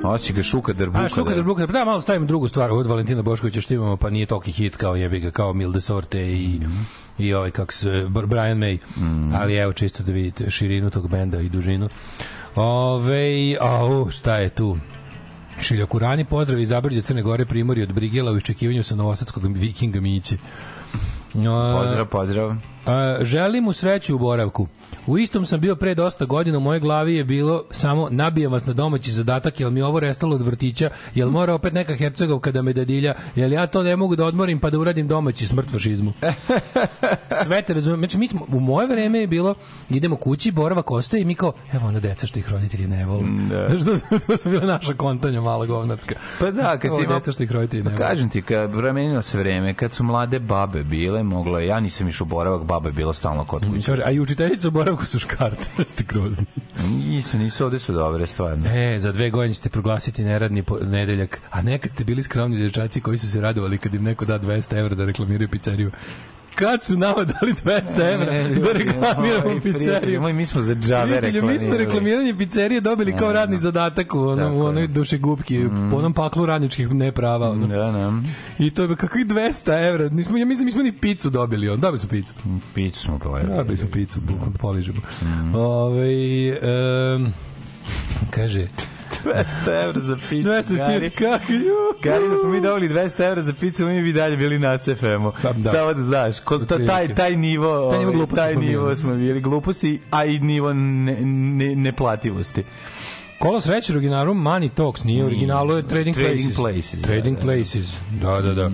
Osi 0.09 0.33
ga 0.33 0.43
šuka 0.43 0.73
drbuka. 0.73 1.05
A 1.05 1.09
šuka 1.09 1.35
da 1.35 1.43
Bruka, 1.43 1.67
da 1.67 1.85
malo 1.85 2.01
stavimo 2.01 2.27
drugu 2.27 2.49
stvar 2.49 2.71
od 2.71 2.87
Valentina 2.87 3.23
Boškovića 3.23 3.61
što 3.61 3.75
imamo, 3.75 3.97
pa 3.97 4.11
nije 4.11 4.27
toliki 4.27 4.53
hit 4.53 4.77
kao 4.77 4.97
jebi 4.97 5.21
ga 5.21 5.31
kao 5.31 5.53
Milde 5.53 5.81
Sorte 5.81 6.21
i 6.21 6.61
i 7.19 7.35
ovaj 7.35 7.51
kako 7.51 7.73
se 7.73 8.07
Brian 8.09 8.59
May. 8.59 8.79
Ali 9.35 9.57
evo 9.57 9.73
čisto 9.73 10.03
da 10.03 10.13
vidite 10.13 10.51
širinu 10.51 10.91
tog 10.91 11.09
benda 11.09 11.41
i 11.41 11.49
dužinu. 11.49 11.89
Ove, 12.55 13.57
au, 13.61 14.11
šta 14.11 14.37
je 14.37 14.49
tu? 14.49 14.79
Šilja 15.61 15.87
Kurani, 15.87 16.25
pozdrav 16.25 16.61
iz 16.61 16.69
Zabrđe 16.69 17.03
Crne 17.03 17.23
Gore, 17.23 17.45
Primorje 17.47 17.83
od 17.83 17.93
Brigela 17.93 18.33
u 18.33 18.37
iščekivanju 18.37 18.83
sa 18.83 18.95
novosadskog 18.95 19.57
vikinga 19.57 20.01
Miće. 20.01 20.37
Pozdrav, 21.33 22.07
pozdrav. 22.07 22.55
A, 22.89 23.19
želim 23.25 23.65
mu 23.65 23.73
sreću 23.73 24.15
u 24.15 24.19
boravku. 24.19 24.67
U 25.07 25.19
istom 25.19 25.47
sam 25.47 25.61
bio 25.61 25.77
pre 25.77 25.95
dosta 25.95 26.25
godina, 26.25 26.59
u 26.59 26.61
mojoj 26.61 26.81
glavi 26.81 27.15
je 27.15 27.25
bilo 27.25 27.65
samo 27.71 28.09
nabijem 28.11 28.53
vas 28.53 28.67
na 28.67 28.73
domaći 28.73 29.13
zadatak, 29.13 29.61
jel 29.61 29.71
mi 29.71 29.83
ovo 29.83 30.01
restalo 30.01 30.35
od 30.35 30.43
vrtića, 30.43 30.91
jel 31.15 31.31
mora 31.31 31.55
opet 31.55 31.73
neka 31.73 31.95
hercegovka 31.95 32.53
da 32.53 32.63
me 32.63 32.73
dadilja, 32.73 33.15
jel 33.37 33.53
ja 33.53 33.67
to 33.67 33.83
ne 33.83 33.97
mogu 33.97 34.17
da 34.17 34.25
odmorim 34.25 34.61
pa 34.61 34.71
da 34.71 34.79
uradim 34.79 35.09
domaći 35.09 35.47
smrt 35.47 35.71
fašizmu. 35.71 36.13
Sve 37.45 37.63
te 37.63 37.75
razumijem. 37.75 38.01
Znači, 38.01 38.19
mi 38.19 38.29
smo, 38.29 38.47
u 38.53 38.61
moje 38.61 38.87
vreme 38.87 39.19
je 39.19 39.27
bilo, 39.27 39.55
idemo 39.91 40.17
kući, 40.17 40.51
boravak 40.53 40.91
ostaje 40.91 41.21
i 41.21 41.25
mi 41.25 41.35
kao, 41.35 41.53
evo 41.73 41.87
ona 41.87 42.01
deca 42.01 42.27
što 42.27 42.39
ih 42.39 42.53
roditelji 42.53 42.87
ne 42.87 43.07
vole. 43.07 43.25
Da. 43.51 43.69
Znaš, 43.79 44.01
to, 44.11 44.19
to 44.27 44.37
su 44.37 44.51
bila 44.51 44.67
naša 44.67 44.95
kontanja 44.95 45.41
mala 45.41 45.67
govnarska. 45.67 46.15
Pa 46.41 46.51
da, 46.51 46.79
kad 46.79 46.91
si 46.97 47.03
imao... 47.03 47.19
deca 47.19 47.33
što 47.33 47.43
ih 47.43 47.53
roditelji 47.53 47.83
ne 47.83 47.91
Pa 47.91 47.97
vole. 47.97 48.09
kažem 48.09 48.29
ti, 48.29 48.43
kad 48.43 48.73
promenilo 48.73 49.23
se 49.23 49.39
vreme, 49.39 49.75
kad 49.75 49.93
su 49.93 50.05
mlade 50.05 50.39
babe 50.39 50.83
bile, 50.83 51.23
moglo 51.23 51.59
je, 51.59 51.67
ja 51.67 51.81
nisam 51.81 52.09
išao 52.09 52.27
boravak, 52.27 52.63
baba 52.63 52.78
je 52.87 52.93
bila 52.93 53.15
stalno 53.15 53.45
kod 53.45 53.67
kuće. 53.71 53.87
Kaže, 53.87 54.03
a 54.05 54.11
i 54.11 54.21
učiteljica 54.21 54.69
u 54.69 54.71
boravku 54.71 55.07
su 55.07 55.19
škarte, 55.19 55.85
ste 55.93 56.05
grozni. 56.09 56.45
Nisu, 56.89 57.39
nisu, 57.39 57.65
ovde 57.65 57.79
su 57.79 57.93
dobre 57.93 58.27
stvarno. 58.27 58.69
E, 58.71 58.99
za 58.99 59.13
dve 59.13 59.31
godine 59.31 59.55
ćete 59.55 59.69
proglasiti 59.69 60.25
neradni 60.25 60.65
nedeljak, 60.83 61.41
a 61.51 61.63
nekad 61.63 61.91
ste 61.91 62.05
bili 62.05 62.23
skromni 62.23 62.57
dječaci 62.57 63.01
koji 63.01 63.19
su 63.19 63.31
se 63.31 63.41
radovali 63.41 63.79
kad 63.79 63.95
im 63.95 64.03
neko 64.03 64.25
da 64.25 64.39
200 64.39 64.79
evra 64.79 64.95
da 64.95 65.05
reklamiraju 65.05 65.49
pizzeriju. 65.49 65.91
Kad 66.59 66.85
su 66.85 66.99
nama 66.99 67.25
dali 67.25 67.55
200 67.65 68.13
evra 68.13 68.27
da 68.63 68.73
reklamiramo 68.73 69.61
pizzeriju? 69.63 70.21
Moj, 70.21 70.33
mi 70.33 70.47
smo 70.47 70.63
za 70.63 70.75
džave 70.75 71.19
Prijatelju, 71.19 71.47
mi 71.47 71.59
smo 71.59 71.77
reklamiranje 71.77 72.35
pizzerije 72.35 72.81
dobili 72.81 73.17
kao 73.17 73.33
radni 73.33 73.57
zadatak 73.57 74.15
u, 74.15 74.21
onom, 74.21 74.57
u 74.57 74.65
onoj 74.65 74.87
dušegupki, 74.87 75.65
po 75.91 75.97
onom 75.97 76.15
paklu 76.15 76.47
radničkih 76.47 76.95
neprava. 76.95 77.51
Ono. 77.51 77.67
Da, 77.67 77.77
da. 77.77 78.13
I 78.59 78.71
to 78.71 78.83
je 78.83 78.97
kakvih 78.97 79.27
200 79.27 79.89
evra. 79.89 80.09
Nismo, 80.09 80.39
ja 80.39 80.45
mislim 80.45 80.65
da 80.65 80.67
nismo 80.67 80.83
ni 80.83 80.93
picu 80.93 81.31
dobili. 81.31 81.69
On. 81.69 81.81
Dobili 81.81 81.99
smo 81.99 82.09
picu. 82.09 82.33
Piću 82.75 83.01
smo 83.01 83.19
pojeli. 83.19 83.57
Dobili 83.57 83.77
smo 83.77 83.89
picu, 83.93 84.21
bukvalno 84.21 84.53
da 84.53 84.59
poližemo. 84.59 85.01
Ove, 85.55 86.09
um, 87.17 87.33
kaže, 88.31 88.67
200 89.25 89.85
evra 89.85 90.01
za 90.01 90.17
picu. 90.29 90.49
200 90.49 90.63
stiri, 90.63 91.11
kako? 91.11 91.45
Gari, 92.03 92.29
da 92.29 92.37
smo 92.37 92.49
mi 92.49 92.61
dobili 92.61 92.89
200 92.89 93.25
evra 93.25 93.43
za 93.43 93.53
picu, 93.53 93.87
mi 93.87 94.03
bi 94.03 94.13
dalje 94.13 94.37
bili 94.37 94.59
na 94.59 94.79
SFM-u. 94.79 95.33
Da, 95.43 95.53
da. 95.53 95.71
Samo 95.73 95.95
da 95.95 96.03
znaš, 96.03 96.41
ko, 96.41 96.59
to, 96.59 96.79
taj, 96.79 97.15
taj 97.15 97.37
nivo, 97.37 97.91
Taj 97.91 97.99
nivo 97.99 98.13
ovaj, 98.13 98.27
taj 98.37 98.53
smo 98.53 98.61
nivo 98.63 98.85
bili. 98.85 98.97
smo 98.97 99.15
bili 99.15 99.41
gluposti, 99.41 100.01
a 100.11 100.25
i 100.25 100.39
nivo 100.39 100.73
ne, 100.73 101.17
ne, 101.21 101.77
neplativosti. 101.77 102.65
Kolos 103.39 103.67
reći 103.67 103.93
originalu 103.93 104.35
Money 104.35 104.71
Talks, 104.75 105.05
nije 105.05 105.25
originalu 105.25 105.77
je 105.77 105.89
Trading, 105.89 106.17
Trading 106.17 106.55
Places. 106.55 106.57
Places, 106.57 107.03
Trading 107.03 107.39
da, 107.39 107.45
da. 107.45 107.47
Places, 107.47 107.97
da, 108.23 108.41
da, 108.41 108.55
da. 108.55 108.71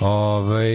Ove, 0.00 0.66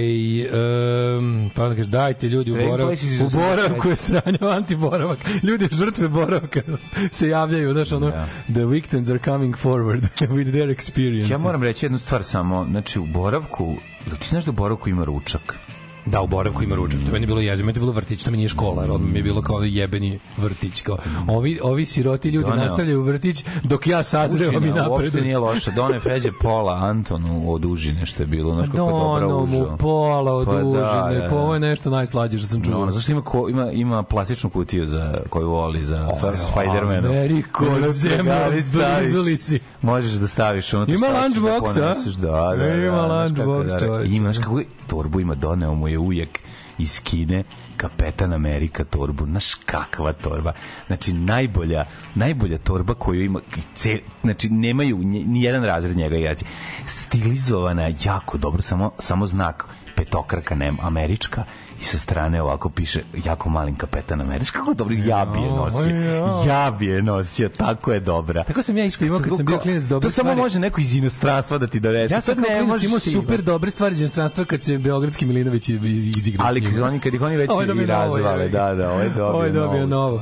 um, 1.18 1.52
pa 1.56 1.70
da 1.70 1.76
kaže, 1.76 1.90
dajte 1.90 2.30
ljudi 2.30 2.52
u 2.52 2.54
Trading 2.54 2.72
boravku, 2.72 2.90
Places 2.90 3.12
iz 3.12 3.22
u 3.22 3.40
boravku 3.40 3.88
83. 3.88 3.90
je 3.90 3.96
sranje 3.96 4.38
antiboravak. 4.56 5.20
Ljudi 5.44 5.68
žrtve 5.72 6.08
boravka 6.08 6.62
se 7.12 7.30
javljaju, 7.30 7.74
znaš, 7.74 7.92
ono, 7.92 8.12
the 8.54 8.66
victims 8.66 9.10
are 9.10 9.20
coming 9.26 9.56
forward 9.56 10.02
with 10.36 10.52
their 10.52 10.76
experience. 10.76 11.32
Ja 11.32 11.38
moram 11.38 11.64
reći 11.64 11.86
jednu 11.86 12.00
stvar 12.00 12.24
samo, 12.24 12.68
znači 12.70 13.00
u 13.00 13.06
boravku, 13.06 13.76
ti 14.20 14.28
znaš 14.30 14.46
da 14.46 14.52
u 14.52 14.54
boravku 14.54 14.90
ima 14.90 15.04
ručak? 15.04 15.56
Da, 16.08 16.22
u 16.22 16.28
boravku 16.28 16.64
ima 16.64 16.76
ručak. 16.76 17.00
To 17.06 17.12
meni 17.12 17.24
je 17.24 17.28
bilo 17.28 17.42
jezivo, 17.42 17.66
meni 17.66 17.78
je 17.78 17.82
bilo 17.82 17.92
vrtić, 17.92 18.24
to 18.24 18.32
mi 18.32 18.38
nije 18.38 18.50
škola, 18.50 18.82
jer 18.84 18.92
odmah 18.92 19.12
mi 19.12 19.20
je 19.20 19.24
bilo 19.24 19.42
kao 19.42 19.60
jebeni 19.60 20.20
vrtić. 20.38 20.82
Kao, 20.82 20.98
ovi, 21.28 21.60
ovi 21.64 21.86
siroti 21.86 22.30
ljudi 22.30 22.50
Doneo. 22.50 22.64
nastavljaju 22.64 23.02
vrtić 23.04 23.46
dok 23.64 23.88
ja 23.88 24.04
sazrevam 24.04 24.66
i 24.66 24.70
Učinja, 24.70 24.90
uopšte 24.90 25.22
nije 25.22 25.38
loše. 25.38 25.72
Done 25.72 26.00
Feđe 26.00 26.32
pola 26.42 26.74
Antonu 26.74 27.54
od 27.54 27.66
užine 27.66 28.06
što 28.06 28.24
je 28.24 28.28
bilo. 28.28 28.54
Znaš 28.54 28.68
kako 28.68 28.78
dobro 28.78 29.28
Dono 29.28 29.46
mu 29.46 29.78
pola 29.78 30.34
od 30.34 30.46
Pa 30.46 30.54
da, 30.54 30.66
užine, 30.66 30.82
da, 31.14 31.20
da. 31.20 31.28
pa 31.30 31.36
ovo 31.36 31.54
je 31.54 31.60
nešto 31.60 31.90
najslađe 31.90 32.38
što 32.38 32.48
sam 32.48 32.64
čuo. 32.64 32.74
No, 32.74 32.82
ono, 32.82 32.92
zašto 32.92 33.12
ima, 33.12 33.22
ko, 33.22 33.50
ima, 33.50 33.72
ima 33.72 34.04
plastičnu 34.04 34.50
kutiju 34.50 34.86
za, 34.86 35.18
koju 35.30 35.50
voli 35.50 35.84
za 35.84 36.08
sa 36.20 36.32
Spider-manom. 36.32 37.06
Ameriko, 37.08 37.66
Ono, 37.66 37.92
zemljo, 37.92 38.24
gari 38.24 38.62
staviš. 38.62 39.12
blizu 39.12 39.38
si. 39.38 39.60
Možeš 39.82 40.12
da 40.12 40.28
staviš 40.28 40.74
unutra. 40.74 40.96
Ima 40.96 41.08
ćeš 41.08 41.14
lunchbox, 41.38 41.76
da 41.76 41.86
a? 41.86 41.94
Da, 42.18 42.56
da, 42.58 42.66
da. 42.66 42.74
Ima 42.76 43.08
lunchbox, 43.08 43.68
da, 43.68 43.80
čoveče. 43.80 44.10
Ima, 44.12 44.34
znaš 44.34 44.46
kako 44.46 44.60
je, 44.60 44.66
torbu 44.88 45.20
ima 45.20 45.36
doneo 45.36 45.74
mu 45.74 45.88
je 45.88 45.97
ujek 45.98 46.40
iz 46.78 47.02
Kine 47.04 47.44
Kapetan 47.78 48.34
Amerika 48.34 48.84
torbu. 48.84 49.26
Znaš 49.26 49.54
kakva 49.54 50.14
torba. 50.14 50.54
Znači, 50.88 51.14
najbolja, 51.14 51.86
najbolja 52.16 52.58
torba 52.58 52.94
koju 52.94 53.24
ima, 53.24 53.40
ce, 53.76 54.00
znači, 54.24 54.50
nemaju 54.50 54.98
ni 55.04 55.44
jedan 55.44 55.64
razred 55.64 55.98
njega 55.98 56.18
igrači. 56.18 56.46
Stilizovana, 56.86 57.92
jako 58.04 58.38
dobro, 58.38 58.62
samo, 58.62 58.92
samo 59.00 59.28
znak 59.28 59.66
petokraka 59.96 60.56
nem, 60.56 60.78
američka 60.82 61.44
i 61.82 61.84
sa 61.84 61.98
strane 61.98 62.42
ovako 62.42 62.70
piše 62.70 63.04
jako 63.26 63.50
malim 63.50 63.76
kapetan 63.76 64.22
Američka. 64.22 64.60
Kako 64.60 64.74
dobro, 64.74 64.96
ja 65.06 65.26
bi 65.26 65.40
je 65.40 65.48
nosio. 65.48 65.96
Ja 66.48 66.72
bi 66.80 66.86
je 66.86 67.02
nosio, 67.02 67.50
tako 67.50 67.94
je 67.94 68.00
dobra. 68.00 68.44
Tako 68.44 68.62
sam 68.62 68.78
ja 68.78 68.86
isto 68.86 69.06
imao 69.06 69.20
kad 69.20 69.36
sam 69.36 69.46
bio 69.46 69.58
klinac 69.58 69.84
dobre 69.84 70.08
To 70.08 70.12
samo 70.12 70.28
stvari. 70.28 70.42
može 70.42 70.60
neko 70.60 70.82
iz 70.82 70.96
inostranstva 70.96 71.58
da 71.58 71.68
ti 71.68 71.80
donese. 71.80 72.14
Ja 72.14 72.22
sam 72.22 72.36
To 72.36 72.42
kao 72.44 72.58
klinac 72.58 72.84
imao 72.84 73.00
super 73.00 73.42
dobre 73.42 73.72
stvari 73.72 73.94
iz 73.94 74.02
inostranstva 74.02 74.46
kad 74.46 74.64
se 74.64 74.78
Beogradski 74.78 75.26
Milinović 75.26 75.70
izigrao. 75.70 76.48
Ali 76.48 76.62
kad 76.62 76.80
oni, 76.80 77.00
kad 77.00 77.14
ih 77.14 77.22
oni 77.22 77.38
već 77.38 77.52
i 77.84 77.86
razvale, 77.86 78.50
da, 78.50 78.74
da, 78.74 78.92
ovo 78.92 79.02
je 79.02 79.10
dobio, 79.10 79.28
Ovo 79.28 79.44
je 79.44 79.52
dobio 79.52 79.88
novo. 79.88 80.22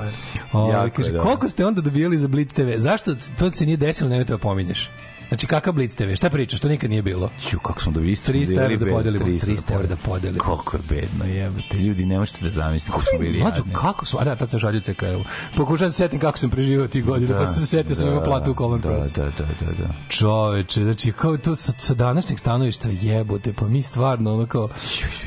Ovo, 0.52 0.84
je 0.84 0.90
kaže, 0.90 1.18
koliko 1.18 1.50
ste 1.50 1.66
onda 1.66 1.82
dobijali 1.82 2.18
za 2.18 2.28
Blitz 2.28 2.54
TV? 2.54 2.70
Zašto 2.78 3.16
to 3.38 3.52
se 3.52 3.66
nije 3.66 3.78
desilo, 3.78 4.10
nemojte 4.10 4.34
da 4.34 4.38
pominješ? 4.38 4.92
Znači, 5.28 5.48
kakav 5.48 5.74
Blitz 5.74 5.96
TV? 5.96 6.14
Šta 6.16 6.30
pričaš? 6.30 6.60
To 6.60 6.68
nikad 6.70 6.90
nije 6.90 7.02
bilo. 7.02 7.30
Ju, 7.52 7.60
kako 7.60 7.82
smo 7.82 7.92
dobili 7.92 8.12
isto. 8.12 8.32
300 8.32 8.52
evra 8.52 8.68
da 8.68 8.78
bili 8.78 8.92
podelimo. 8.92 9.26
300 9.26 9.46
300 9.46 9.74
evra 9.74 9.88
da 9.88 9.96
podelimo. 9.96 10.40
Koliko 10.40 10.78
je 10.78 10.82
bedno 10.90 11.26
jebote. 11.26 11.78
Ljudi, 11.78 12.06
ne 12.06 12.20
možete 12.20 12.44
da 12.46 12.52
zamislite 12.52 12.92
kako 12.92 13.04
smo 13.06 13.20
bili 13.20 13.40
Mlađo, 13.40 13.56
jadni. 13.58 13.74
kako 13.74 14.06
su, 14.06 14.18
a 14.20 14.24
da, 14.24 14.36
tad 14.36 14.50
sam 14.50 14.60
šalio 14.60 14.82
CKL. 14.82 15.22
Pokušavam 15.58 15.92
se 15.92 15.98
setim 15.98 16.20
kako 16.20 16.38
sam 16.38 16.50
preživao 16.50 16.88
tih 16.88 17.06
godina, 17.06 17.38
pa 17.40 17.46
sam 17.46 17.56
se 17.56 17.68
setio 17.68 17.96
sam 17.96 18.08
imao 18.08 18.24
platu 18.24 18.52
u 18.52 18.56
Color 18.56 18.80
da, 18.82 18.90
Cross. 18.90 19.12
da, 19.12 19.24
da, 19.24 19.30
da, 19.60 19.72
da. 19.84 19.90
Čoveče, 20.10 20.84
znači 20.84 21.12
kao 21.12 21.38
to 21.38 21.56
sa, 21.56 21.74
sa 21.78 21.94
današnjeg 21.94 22.40
stanovišta 22.40 22.90
jebote, 22.92 23.54
pa 23.54 23.68
mi 23.68 23.82
stvarno 23.82 24.34
ono 24.34 24.46
kao 24.46 24.68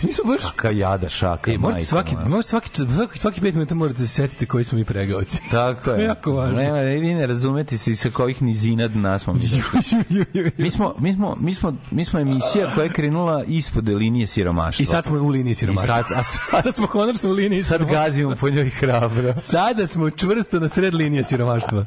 mi 0.03 0.13
smo 0.13 0.25
baš 0.25 0.41
Kaka 0.51 0.71
jada 0.71 1.09
šaka, 1.09 1.53
E, 1.53 1.59
morate 1.59 1.85
svaki, 1.85 2.17
možete 2.27 2.49
svaki, 2.49 2.71
svaki, 2.97 3.19
svaki 3.19 3.41
pet 3.41 3.55
minuta 3.55 3.75
morate 3.75 4.01
se 4.01 4.07
setiti 4.09 4.47
koji 4.47 4.65
smo 4.65 4.79
mi 4.79 4.85
pregaoci. 4.85 5.41
Tako 5.51 5.91
je 5.91 6.05
jako 6.05 6.33
važno. 6.33 6.59
Nema, 6.59 6.79
vi 6.79 7.15
ne 7.15 7.27
razumete 7.27 7.79
se 7.79 7.97
sa 7.97 8.11
kojih 8.11 8.43
nizina 8.43 8.89
dna 8.89 9.19
smo 9.19 9.33
mi. 9.33 9.41
mi 10.59 10.71
smo, 10.71 10.95
mi 10.99 11.15
smo, 11.15 11.37
mi 11.41 11.55
smo, 11.55 11.77
mi 11.91 12.05
smo 12.05 12.21
emisija 12.21 12.71
koja 12.75 12.85
je 12.85 12.93
krenula 12.93 13.45
ispod 13.45 13.89
linije 13.89 14.27
siromaštva. 14.27 14.83
I 14.83 14.87
sad 14.87 15.05
smo 15.05 15.19
u 15.19 15.29
liniji 15.29 15.53
I 15.53 15.55
siromaštva. 15.55 16.03
sad, 16.03 16.19
a 16.19 16.23
sad, 16.23 16.59
A 16.59 16.63
sad 16.65 16.75
smo 16.77 16.87
konačno 16.87 17.31
u 17.31 17.33
liniji 17.33 17.63
sad 17.63 17.79
siromaštva. 17.79 18.03
gazimo 18.05 18.35
po 18.41 18.51
njoj 18.51 18.71
hrabro. 18.71 19.35
Sada 19.53 19.87
smo 19.87 20.11
čvrsto 20.11 20.61
na 20.61 20.69
sred 20.69 20.95
linije 20.95 21.25
siromaštva. 21.25 21.85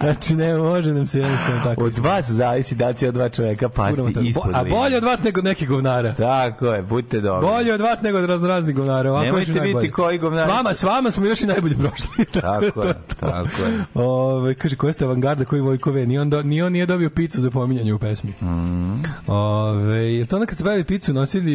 Znači, 0.00 0.34
ne 0.34 0.54
može 0.56 0.92
nam 0.94 1.06
se 1.06 1.18
jednostavno 1.18 1.60
tako. 1.64 1.84
Od 1.84 1.98
vas 1.98 2.30
zavisi 2.30 2.74
da 2.74 2.92
će 2.92 3.08
od 3.08 3.14
dva 3.14 3.28
čoveka 3.28 3.68
pasti 3.68 4.00
Kuramo 4.02 4.20
ispod 4.20 4.50
A 4.54 4.64
bolje 4.64 4.96
od 4.96 5.04
vas 5.04 5.22
nego 5.22 5.40
od 5.40 5.44
nekih 5.44 5.68
govnara. 5.68 6.14
Tako 6.14 6.66
je, 6.66 6.82
budite 6.82 7.20
dobri. 7.20 7.48
Bolje 7.48 7.74
od 7.74 7.80
vas 7.80 8.02
nego 8.02 8.18
od 8.18 8.24
raznoraznih 8.24 8.76
govnara. 8.76 9.10
Ovako 9.10 9.24
Nemojte 9.24 9.50
još 9.50 9.56
i 9.56 9.60
najbolje. 9.60 9.82
biti 9.82 9.92
koji 9.92 10.18
govnari. 10.18 10.50
S 10.50 10.54
vama, 10.54 10.74
s 10.74 10.82
vama 10.82 11.10
smo 11.10 11.26
još 11.26 11.40
i 11.40 11.46
najbolje 11.46 11.74
prošli. 11.76 12.24
Tako 12.40 12.82
je, 12.82 12.94
tako 13.20 13.62
je. 13.62 13.84
Ove, 13.94 14.54
kaže, 14.54 14.76
koja 14.76 14.92
ste 14.92 15.04
avangarda, 15.04 15.44
koji 15.44 15.60
Vojkove? 15.62 16.06
Ni 16.06 16.18
on, 16.18 16.30
do, 16.30 16.42
ni 16.42 16.62
on 16.62 16.72
nije 16.72 16.86
dobio 16.86 17.10
picu 17.30 17.40
za 17.40 17.50
pominjanje 17.50 17.94
u 17.94 17.98
pesmi. 17.98 18.30
Mm. 18.42 19.02
Ove, 19.26 20.14
je 20.14 20.26
to 20.26 20.36
onda 20.36 20.46
kad 20.46 20.54
ste 20.54 20.64
pravili 20.64 20.84
picu, 20.84 21.12
nosili 21.12 21.52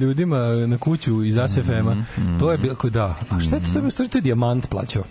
ljudima 0.00 0.38
na 0.66 0.78
kuću 0.78 1.24
iz 1.24 1.36
ASFM-a? 1.36 1.94
Mm, 1.94 2.38
To 2.38 2.52
je 2.52 2.58
bilo, 2.58 2.74
da. 2.84 3.14
A 3.30 3.40
šta 3.40 3.56
je 3.56 3.62
to? 3.62 3.66
To 3.66 3.70
je 3.70 3.74
bilo, 3.74 3.86
u 3.86 3.90
stvari, 3.90 4.10
to 4.10 4.18
je 4.18 4.22
dijamant 4.22 4.68
plaćao. 4.68 5.02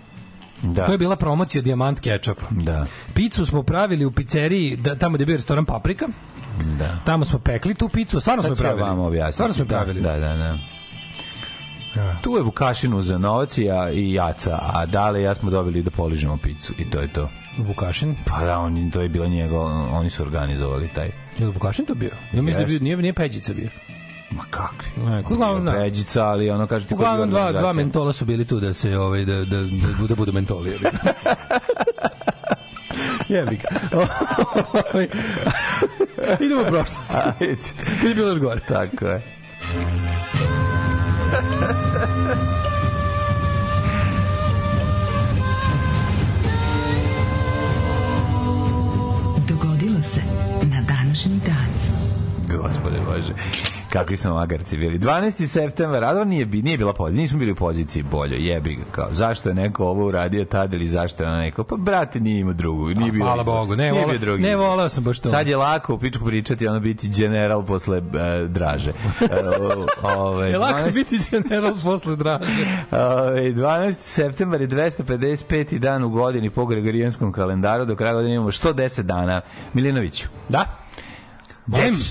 Da. 0.64 0.86
To 0.86 0.92
je 0.92 0.98
bila 0.98 1.16
promocija 1.16 1.62
dijamant 1.62 2.00
kečapa. 2.00 2.46
Da. 2.52 2.86
Picu 3.14 3.46
smo 3.46 3.64
pravili 3.64 4.06
u 4.06 4.12
pizzeriji, 4.12 4.76
da, 4.76 4.96
tamo 4.96 5.16
gde 5.16 5.22
je 5.22 5.26
bio 5.26 5.36
restoran 5.36 5.66
Paprika. 5.66 6.08
Da. 6.80 6.98
Tamo 7.06 7.26
smo 7.26 7.40
pekli 7.40 7.74
tu 7.76 7.90
picu, 7.90 8.20
stvarno 8.20 8.44
smo 8.44 8.56
Sad 8.56 8.58
je 8.58 8.62
ću 8.62 8.64
ja 8.66 8.76
pravili. 8.76 8.98
vam 8.98 9.06
objasniti. 9.06 9.34
Stvarno 9.34 9.54
smo 9.54 9.64
je 9.64 9.68
pravili. 9.68 10.02
Da, 10.02 10.18
da, 10.20 10.36
da. 10.36 10.58
Tu 12.22 12.32
je 12.32 12.44
Vukašin 12.44 13.02
za 13.02 13.18
novac 13.18 13.58
i, 13.58 13.64
ja, 13.64 13.92
i 13.92 14.14
Jaca, 14.14 14.60
a 14.64 14.86
dale 14.86 15.22
ja 15.22 15.36
smo 15.36 15.50
dobili 15.50 15.84
da 15.84 15.92
poližemo 15.92 16.38
picu 16.38 16.74
i 16.78 16.90
to 16.90 17.00
je 17.02 17.14
to. 17.14 17.30
Vukašin? 17.58 18.16
Pa 18.26 18.46
da, 18.46 18.60
oni, 18.60 18.92
to 18.92 19.02
je 19.02 19.10
bila 19.10 19.28
njegov, 19.28 19.66
oni 19.96 20.10
su 20.10 20.24
organizovali 20.24 20.90
taj. 20.96 21.12
Je 21.40 21.46
li 21.46 21.52
Vukašin 21.52 21.86
to 21.86 21.96
bio? 21.96 22.12
Ja 22.34 22.42
mislim 22.42 22.66
da 22.66 22.74
je 22.74 22.80
bio, 22.80 22.84
nije, 22.84 22.98
nije 22.98 23.14
Peđica 23.14 23.54
bio. 23.54 23.70
Ma 24.32 24.44
kakvi? 24.50 25.04
Ne, 25.06 25.24
uglavnom, 25.32 25.66
da. 25.66 25.72
Pređica, 25.72 26.26
ali 26.26 26.50
ono 26.50 26.68
kaže 26.68 26.88
ti 26.88 26.94
je 26.94 26.96
Uglavnom 26.96 27.30
dva, 27.30 27.52
dva 27.52 27.74
mentola 27.74 28.14
su 28.14 28.26
bili 28.26 28.46
tu 28.46 28.60
da 28.60 28.74
se 28.74 28.98
ovaj 28.98 29.26
da 29.26 29.36
da 29.36 29.62
da, 29.62 30.08
da 30.08 30.16
budu 30.16 30.34
mentoli. 30.34 30.70
jebi 30.70 30.84
ga. 30.84 31.14
Jebi 33.30 33.56
ga. 33.56 33.98
Ovaj, 34.94 35.08
Idemo 36.40 36.62
u 36.62 36.66
prošlost. 36.66 37.12
Ajde. 37.40 37.58
Kad 38.02 38.10
je 38.10 38.16
bilo 38.16 38.28
još 38.28 38.40
gore. 38.40 38.60
Tako 38.68 39.06
je. 39.06 39.22
današnji 51.16 51.40
dan. 51.46 51.66
Gospode 52.52 53.00
Bože. 53.02 53.34
kakvi 53.90 54.18
smo 54.18 54.34
magarci 54.34 54.78
bili. 54.78 55.00
12. 55.00 55.48
septembar, 55.48 56.04
a 56.04 56.24
nije, 56.24 56.46
bi- 56.46 56.62
nije 56.62 56.78
bila 56.78 56.94
pozicija, 56.94 57.22
nismo 57.22 57.40
bili 57.40 57.52
u 57.52 57.56
poziciji 57.56 58.04
bolje, 58.04 58.36
jebi 58.38 58.76
ga, 58.76 58.82
kao, 58.92 59.08
zašto 59.12 59.50
je 59.50 59.56
neko 59.56 59.86
ovo 59.86 60.06
uradio 60.06 60.46
tad 60.46 60.74
ili 60.74 60.88
zašto 60.88 61.24
je 61.24 61.30
ono 61.30 61.38
neko, 61.38 61.64
pa 61.64 61.76
brate 61.76 62.20
nije 62.20 62.40
imao 62.40 62.54
drugu, 62.54 62.86
nije 62.86 63.12
bio 63.12 63.24
Hvala 63.24 63.42
izbor. 63.42 63.56
Bogu, 63.56 63.76
ne, 63.76 63.92
bio 64.06 64.18
drugi 64.20 64.44
ne 64.44 64.56
volao 64.56 64.90
sam 64.90 65.04
baš 65.04 65.20
to. 65.20 65.30
Sad 65.30 65.48
je 65.48 65.58
lako 65.58 65.94
u 65.94 66.00
pičku 66.00 66.26
pričati, 66.26 66.68
ono 66.68 66.80
biti 66.80 67.10
general 67.10 67.66
posle 67.66 67.98
e, 67.98 68.02
draže. 68.48 68.92
O- 70.04 70.28
ove, 70.28 70.50
Je 70.50 70.58
lako 70.58 70.80
12. 70.80 70.94
biti 70.94 71.20
general 71.32 71.74
posle 71.84 72.16
draže. 72.16 72.46
Ove, 72.92 73.54
12. 73.54 73.92
septembar 73.94 74.62
je 74.62 74.68
255. 74.68 75.78
dan 75.78 76.04
u 76.04 76.10
godini 76.10 76.50
po 76.50 76.66
Gregorijanskom 76.66 77.32
kalendaru, 77.32 77.86
do 77.86 77.96
kraja 77.96 78.14
godine 78.14 78.36
imamo 78.36 78.52
110 78.52 79.02
dana. 79.02 79.42
Milinoviću, 79.74 80.28
Da? 80.50 80.66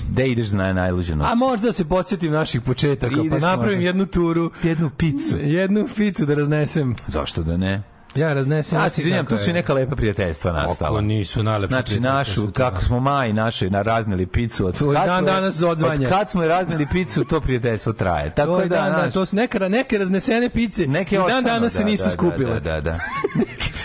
Gde, 0.09 0.29
ideš 0.29 0.51
na 0.51 0.73
najluđu 0.73 1.17
noć? 1.17 1.29
A 1.31 1.35
možda 1.35 1.73
se 1.73 1.85
podsjetim 1.85 2.33
naših 2.33 2.61
početaka, 2.61 3.17
pa 3.31 3.39
napravim 3.39 3.79
možda. 3.79 3.87
jednu 3.87 4.07
turu, 4.07 4.51
jednu 4.63 4.91
picu. 4.91 5.37
jednu 5.37 5.89
ficu 5.89 6.27
da 6.27 6.35
raznesem. 6.35 6.95
Zašto 7.09 7.43
da 7.43 7.57
ne? 7.57 7.83
Ja 8.15 8.33
raznesem. 8.33 8.79
Ja 8.81 8.89
se 8.89 9.01
izvinjam, 9.01 9.27
tu 9.27 9.39
su 9.39 9.51
i 9.51 9.53
neka 9.53 9.75
lepa 9.75 9.97
prijateljstva 9.97 10.53
nastala. 10.53 10.91
Kako 10.91 11.01
nisu 11.01 11.43
najlepše 11.43 11.75
Znači 11.75 12.01
našu, 12.01 12.53
kako 12.53 12.77
da. 12.77 12.83
smo 12.83 13.01
maj 13.01 13.33
naše 13.33 13.71
na 13.71 13.83
raznili 13.83 14.27
picu. 14.27 14.67
Od 14.67 14.79
To 14.79 14.93
je 14.93 14.97
kad 14.97 15.07
dan 15.07 15.25
danas 15.25 15.63
odzvanja. 15.63 16.09
Od 16.09 16.15
kad 16.15 16.31
smo 16.31 16.47
raznili 16.47 16.87
picu, 16.93 17.25
to 17.25 17.41
prijateljstvo 17.41 17.93
traje. 17.93 18.31
Tako 18.31 18.57
To 18.57 18.61
je 18.61 18.69
da, 18.69 18.77
dan, 18.77 18.93
da, 18.93 19.11
to 19.11 19.27
su 19.27 19.37
neke, 19.37 19.59
neke 19.59 19.99
raznesene 19.99 20.49
pice 20.49 20.87
neke 20.87 21.17
i 21.17 21.19
dan 21.29 21.45
danas 21.45 21.73
se 21.73 21.79
da, 21.79 21.85
nisu 21.85 22.05
da, 22.05 22.11
skupile. 22.11 22.61
Da, 22.61 22.61
da, 22.61 22.81
da. 22.81 22.99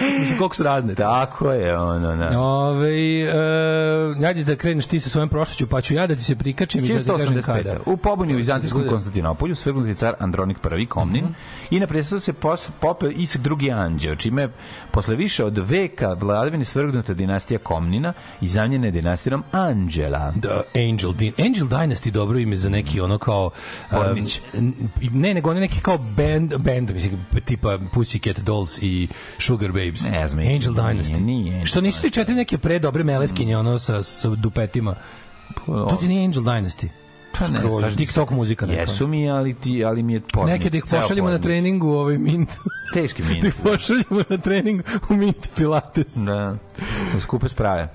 Mislim, 0.20 0.38
koliko 0.38 0.56
su 0.56 0.62
razne. 0.62 0.94
Tako 0.94 1.52
je, 1.52 1.78
ono, 1.78 2.16
da. 2.16 2.40
Ove, 2.40 2.90
e, 3.20 4.26
ajde 4.26 4.44
da 4.44 4.56
kreneš 4.56 4.86
ti 4.86 5.00
sa 5.00 5.10
svojom 5.10 5.28
prošlošću, 5.28 5.66
pa 5.66 5.80
ću 5.80 5.94
ja 5.94 6.06
da 6.06 6.16
ti 6.16 6.22
se 6.22 6.36
prikačem 6.36 6.84
i 6.84 6.88
da 6.88 6.98
ti 6.98 7.04
kažem 7.06 7.34
1185. 7.34 7.42
kada. 7.44 7.76
U 7.86 7.96
pobuni 7.96 8.34
u 8.34 8.36
Vizantijskom 8.36 8.80
Bude. 8.80 8.90
Konstantinopolju 8.90 9.54
svrgnut 9.54 9.88
je 9.88 9.94
car 9.94 10.14
Andronik 10.18 10.58
I 10.78 10.86
Komnin 10.86 11.24
Mhm. 11.24 11.32
i 11.70 11.80
na 11.80 11.86
predsjedu 11.86 12.20
se 12.20 12.32
pos, 12.32 12.68
popeo 12.80 13.10
Isak 13.10 13.40
II 13.60 13.70
Anđeo, 13.70 14.16
čime 14.16 14.42
je 14.42 14.52
posle 14.90 15.16
više 15.16 15.44
od 15.44 15.58
veka 15.58 16.08
vladavine 16.12 16.64
svrgnuta 16.64 17.14
dinastija 17.14 17.58
Komnina 17.58 18.12
i 18.40 18.48
zamljena 18.48 18.86
je 18.86 18.90
dinastijom 18.90 19.44
Anđela. 19.52 20.32
The 20.32 20.80
Angel 20.90 21.12
Din 21.12 21.32
Angel 21.38 21.66
Dynasty 21.66 22.10
dobro 22.10 22.38
ime 22.38 22.56
za 22.56 22.68
neki 22.68 23.00
ono 23.00 23.18
kao 23.18 23.50
Pornić. 23.90 24.40
um, 24.54 24.74
ne 25.00 25.34
nego 25.34 25.50
oni 25.50 25.60
neki 25.60 25.80
kao 25.80 25.98
band 25.98 26.54
band 26.56 26.90
mislim 26.90 27.26
tipa 27.44 27.78
Pussycat 27.94 28.40
Dolls 28.40 28.78
i 28.82 29.08
Sugar 29.38 29.72
Babes. 29.86 30.02
Ne 30.02 30.28
znam, 30.28 30.38
Angel 30.46 30.72
nije, 30.72 30.82
Dynasty. 30.82 31.20
nije 31.20 31.52
Angel 31.52 31.66
Što 31.66 31.80
nisu 31.80 32.02
ti 32.02 32.10
četiri 32.10 32.34
neke 32.34 32.58
pre 32.58 32.78
dobre 32.78 33.04
meleskinje 33.04 33.56
ono 33.56 33.78
sa 33.78 34.02
sa 34.02 34.28
dupetima. 34.28 34.94
To 35.66 35.96
ti 36.00 36.08
nije 36.08 36.24
Angel 36.24 36.42
Dynasty. 36.42 36.88
Pa 37.38 37.48
ne, 37.48 37.58
Skroz, 37.58 37.96
TikTok 37.96 38.30
muzika 38.30 38.66
neka. 38.66 38.80
Jesu 38.80 39.06
mi, 39.06 39.30
ali, 39.30 39.54
ti, 39.54 39.84
ali 39.84 40.02
mi 40.02 40.12
je 40.12 40.20
pornić. 40.20 40.52
Neke 40.52 40.70
da 40.70 40.76
ih 40.76 40.84
ceo 40.84 41.00
pošaljemo 41.00 41.30
na 41.30 41.38
treningu 41.38 41.88
u 41.88 41.92
ovaj 41.92 42.18
mint. 42.18 42.48
Teški 42.94 43.22
da 43.22 43.28
mint. 43.28 43.44
ih 43.44 43.54
pošaljemo 43.62 44.22
na 44.28 44.38
trening 44.38 44.82
u 45.10 45.14
mint 45.14 45.48
pilates. 45.56 46.14
Da. 46.14 46.56
Skupe 47.20 47.48
sprave. 47.48 47.94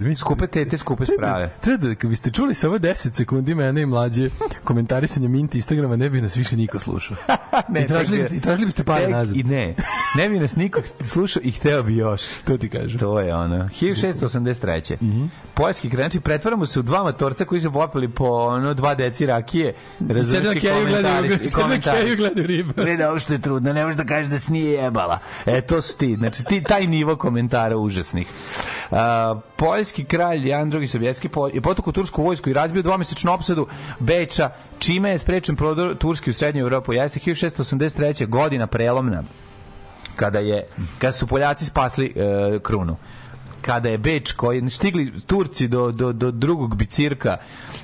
Mi 0.00 0.16
Skupe 0.16 0.46
tete, 0.46 0.78
skupe 0.78 1.06
sprave. 1.06 1.50
Treba 1.60 1.88
da, 1.88 1.94
kad 1.94 2.10
biste 2.10 2.30
čuli 2.30 2.54
samo 2.54 2.78
10 2.78 3.14
sekundi 3.14 3.54
mene 3.54 3.82
i 3.82 3.86
mlađe 3.86 4.30
komentarisanje 4.64 5.28
Mint 5.28 5.54
Instagrama, 5.54 5.96
ne 5.96 6.10
bi 6.10 6.20
nas 6.20 6.36
više 6.36 6.56
niko 6.56 6.78
slušao. 6.78 7.16
I 7.84 7.86
tražili 7.86 8.18
biste, 8.18 8.36
i 8.36 8.40
tražili 8.40 8.66
biste 8.66 8.84
pare 8.84 9.08
nazad. 9.08 9.36
I 9.36 9.42
ne. 9.42 9.74
Ne 10.16 10.28
bi 10.28 10.38
nas 10.38 10.56
niko 10.56 10.80
slušao 11.00 11.42
i 11.44 11.50
hteo 11.50 11.82
bi 11.82 11.96
još. 11.96 12.22
To 12.44 12.58
ti 12.58 12.68
kažem. 12.68 12.98
To 12.98 13.20
je 13.20 13.34
ono. 13.34 13.56
1683. 13.56 14.96
Mhm. 15.02 15.24
Poljski 15.54 15.90
krenači, 15.90 16.20
pretvaramo 16.20 16.66
se 16.66 16.80
u 16.80 16.82
dva 16.82 17.02
matorca 17.02 17.44
koji 17.44 17.60
su 17.60 17.72
popili 17.72 18.08
po 18.08 18.24
ono 18.24 18.74
dva 18.74 18.94
deci 18.94 19.26
rakije. 19.26 19.74
Razumeš 20.08 20.56
i 20.56 20.68
komentariš. 20.68 21.32
i 21.48 21.50
komentariš. 21.50 22.04
keju 22.04 22.16
gledaju 22.16 22.46
ribe. 22.46 22.82
Vidi 22.82 23.04
ovo 23.04 23.18
što 23.18 23.32
je 23.32 23.40
trudno, 23.40 23.72
ne 23.72 23.84
možeš 23.84 23.96
da 23.96 24.04
kažeš 24.04 24.30
da 24.30 24.38
se 24.38 24.52
nije 24.52 24.72
jebala. 24.72 25.18
E, 25.46 25.60
to 25.60 25.82
su 25.82 25.96
ti. 25.96 26.16
Znači, 26.18 26.44
ti, 26.44 26.62
taj 26.62 26.86
nivo 26.86 27.16
komentara 27.16 27.76
užasnih. 27.76 28.28
Uh, 28.90 28.98
poljski 29.56 30.04
kralj 30.04 30.48
Jan 30.48 30.72
II. 30.72 30.86
Sobjetski 30.86 31.28
po, 31.28 31.48
je 31.48 31.60
potukao 31.60 31.92
tursku 31.92 32.22
vojsku 32.22 32.50
i 32.50 32.52
razbio 32.52 32.82
dvomesečnu 32.82 33.32
opsadu 33.32 33.66
Beča, 33.98 34.50
čime 34.78 35.10
je 35.10 35.18
sprečen 35.18 35.56
prodor 35.56 35.96
Turski 35.96 36.30
u 36.30 36.34
srednju 36.34 36.62
Evropu. 36.62 36.92
Jeste 36.92 37.20
1683. 37.20 38.26
godina 38.26 38.66
prelomna 38.66 39.22
kada 40.16 40.38
je 40.38 40.66
kada 40.98 41.12
su 41.12 41.26
Poljaci 41.26 41.64
spasli 41.64 42.14
e, 42.16 42.58
krunu 42.58 42.96
kada 43.62 43.88
je 43.88 43.98
Beč 43.98 44.32
koji 44.32 44.70
stigli 44.70 45.12
Turci 45.20 45.68
do, 45.68 45.90
do, 45.92 46.12
do 46.12 46.30
drugog 46.30 46.76
bicirka 46.76 47.36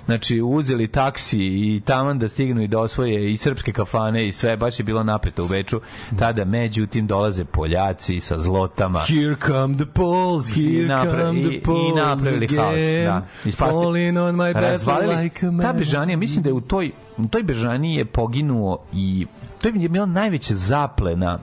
znači 0.07 0.41
uzeli 0.43 0.89
taksi 0.89 1.39
i 1.39 1.81
taman 1.81 2.19
da 2.19 2.29
stignu 2.29 2.63
i 2.63 2.69
da 2.69 2.79
osvoje 2.81 3.33
i 3.33 3.37
srpske 3.37 3.73
kafane 3.73 4.27
i 4.27 4.33
sve 4.33 4.57
baš 4.57 4.79
je 4.79 4.85
bilo 4.85 5.03
napeto 5.03 5.45
u 5.45 5.49
Beču 5.49 5.81
tada 6.19 6.45
međutim 6.45 7.07
dolaze 7.07 7.45
Poljaci 7.45 8.21
sa 8.21 8.39
zlotama 8.39 8.99
Here 9.01 9.37
come 9.47 9.77
the 9.77 9.87
Poles, 9.87 10.49
I 10.49 10.53
here 10.53 10.89
napra- 10.89 11.21
come 11.21 11.41
i- 11.41 11.43
the 11.43 11.53
i 11.53 11.63
Poles 11.63 11.95
napravili 11.97 12.47
haos, 12.49 12.75
again, 12.75 13.05
da. 13.07 13.27
Ispasti- 13.45 13.57
falling 13.61 14.19
on 14.19 14.37
my 14.37 14.53
razvalili. 14.55 15.17
like 15.17 15.47
a 15.47 15.51
man. 15.51 15.61
Ta 15.61 15.73
bežanija, 15.73 16.17
mislim 16.17 16.43
da 16.43 16.49
je 16.49 16.55
u 16.55 16.61
toj, 16.61 16.91
u 17.19 17.27
toj 17.27 17.43
bežaniji 17.43 17.95
je 17.95 18.05
poginuo 18.05 18.79
i 18.93 19.27
to 19.61 19.69
je 19.69 19.89
bila 19.89 20.07
najveća 20.07 20.55
zaplena 20.55 21.39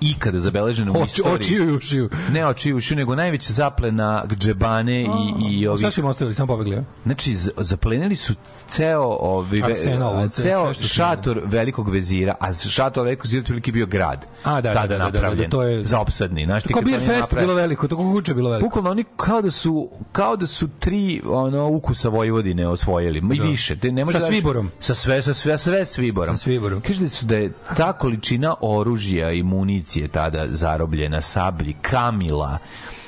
ikada 0.00 0.38
zabeležena 0.38 0.92
u 0.92 0.94
Oči, 0.94 1.04
istoriji. 1.06 1.34
očiju 1.34 1.64
i 1.64 1.76
ušiju. 1.76 2.10
Ne 2.32 2.46
očiju 2.46 2.70
i 2.70 2.78
ušiju, 2.78 2.96
nego 2.96 3.14
najveća 3.14 3.52
zaplena 3.52 4.24
džebane 4.36 5.02
i, 5.02 5.06
i 5.50 5.62
Šta 5.62 5.70
ovih... 5.72 5.94
su 5.94 6.00
im 6.00 6.06
ostavili, 6.06 6.34
samo 6.34 6.46
pobegli, 6.46 6.76
a? 6.76 6.82
Znači, 7.04 7.36
zaplenili 7.56 8.16
su 8.16 8.34
ceo, 8.68 9.02
ovi, 9.20 9.62
Arsenal, 9.62 10.28
ceo 10.28 10.74
šator 10.74 11.40
velikog 11.44 11.88
vezira, 11.88 12.34
a 12.40 12.52
šator 12.52 13.04
velikog 13.04 13.26
vezira 13.26 13.40
otprilike 13.40 13.72
bio 13.72 13.86
grad. 13.86 14.26
A, 14.42 14.54
da, 14.54 14.60
da, 14.62 14.74
tada 14.74 14.86
da, 14.88 14.98
da, 14.98 15.04
da, 15.04 15.10
da, 15.10 15.18
napravljen, 15.18 15.50
to 15.50 15.62
je- 15.62 15.84
za 15.84 16.00
opsadni. 16.00 16.44
Znaš, 16.44 16.62
kad 16.64 16.84
Beer 16.84 17.00
Fest 17.00 17.34
bilo 17.34 17.54
veliko, 17.54 17.88
to 17.88 17.96
kako 17.96 18.12
kuće 18.12 18.34
bilo 18.34 18.50
veliko. 18.50 18.66
Bukvalno 18.66 18.90
oni 18.90 19.04
kao 19.16 19.42
da 19.42 19.50
su 19.50 19.90
kao 20.12 20.36
da 20.36 20.46
su 20.46 20.68
tri 20.78 21.22
ono 21.26 21.68
ukusa 21.68 22.08
Vojvodine 22.08 22.68
osvojili, 22.68 23.22
i 23.34 23.40
više. 23.40 23.76
Te 23.76 23.92
ne 23.92 24.04
može 24.04 24.12
Sa 24.12 24.26
da- 24.26 24.30
Sviborom. 24.30 24.70
Sa 24.80 24.94
sve 24.94 25.22
sa 25.22 25.34
sve 25.34 25.58
sve 25.58 25.84
s 25.84 25.98
Viborom. 25.98 26.38
Sa 26.38 26.42
Sviborom. 26.44 26.80
Kaže 26.80 27.00
da 27.00 27.08
su 27.08 27.26
da 27.26 27.36
je 27.36 27.52
ta 27.76 27.92
količina 27.92 28.54
oružja 28.60 29.30
i 29.32 29.42
municije 29.42 29.87
tada 30.12 30.46
zarobljena, 30.48 31.20
sablji, 31.20 31.76
kamila, 31.82 32.58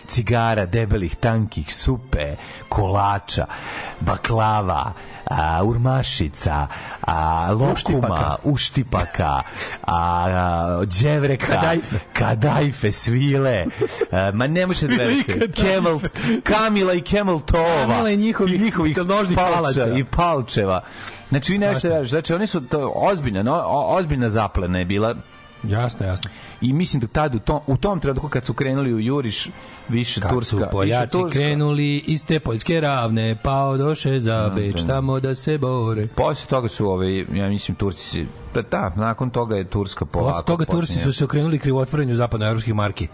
cigara, 0.07 0.67
debelih, 0.67 1.17
tankih, 1.17 1.75
supe, 1.75 2.37
kolača, 2.69 3.47
baklava, 4.01 4.93
a, 5.31 5.63
urmašica, 5.65 6.67
a, 7.01 7.49
lokuma, 7.53 7.73
Uštipaka. 7.73 8.37
uštipaka, 8.45 9.43
a, 9.83 10.25
a 10.27 10.85
đevreka, 11.03 11.47
Kadajfe. 11.47 11.99
kadajfe, 12.13 12.93
svile, 12.93 13.65
a, 14.13 14.31
ma 14.35 14.47
ne 14.47 14.67
može 14.67 14.87
da 14.87 14.95
i 14.95 14.97
verujete. 14.99 15.53
Camel, 15.53 15.99
Kamila 16.43 16.93
i 16.95 17.01
Camel 17.01 17.41
Tova, 17.41 17.87
Kamila 17.87 18.11
i 18.11 18.17
njihovih 18.17 18.61
njihovih 18.61 18.97
nožnih 18.99 19.39
palaca. 19.39 19.93
i 19.97 20.05
palčeva. 20.05 20.83
Znači, 21.29 21.53
vi 21.53 21.59
ne 21.59 21.69
možete 21.69 21.89
da 21.89 21.95
verujete, 21.95 22.11
znači 22.11 22.35
oni 22.35 22.47
su 22.47 22.61
to 22.61 22.93
ozbiljna, 22.97 23.43
no, 23.43 23.63
ozbiljna 23.67 24.31
zaplena 24.31 24.79
je 24.79 24.85
bila 24.85 25.15
Jasno, 25.63 26.07
jasno. 26.07 26.31
i 26.61 26.73
mislim 26.73 27.01
da 27.01 27.07
tad 27.07 27.35
u 27.35 27.39
tom, 27.39 27.61
u 27.67 27.77
tom 27.77 28.01
trenutku 28.01 28.29
kad 28.29 28.45
su 28.47 28.55
krenuli 28.55 28.95
u 28.95 29.01
Juriš 29.01 29.49
više 29.89 30.21
Kad 30.21 30.31
Turska 30.31 30.57
su 30.57 30.65
Poljaci 30.73 31.13
Turska, 31.13 31.39
krenuli 31.39 31.97
iz 31.97 32.27
te 32.27 32.41
poljske 32.41 32.81
ravne, 32.81 33.37
pa 33.43 33.65
odoše 33.65 34.21
za 34.21 34.53
Beč, 34.55 34.83
tamo 34.87 35.21
da 35.21 35.35
se 35.35 35.59
bore. 35.59 36.07
Posle 36.07 36.47
toga 36.49 36.69
su 36.69 36.87
ovaj 36.87 37.19
ja 37.35 37.49
mislim 37.49 37.75
Turci 37.75 38.05
se 38.05 38.25
pa 38.53 38.63
da, 38.63 38.93
nakon 38.97 39.31
toga 39.31 39.57
je 39.57 39.65
Turska 39.65 40.05
polako. 40.05 40.31
Posle 40.33 40.45
toga 40.47 40.65
Turci 40.65 40.93
počinje. 40.93 41.05
su 41.05 41.13
se 41.13 41.25
okrenuli 41.25 41.59
krivotvorenju 41.59 42.15
zapadnoevropskih 42.15 42.75
marki. 42.75 43.09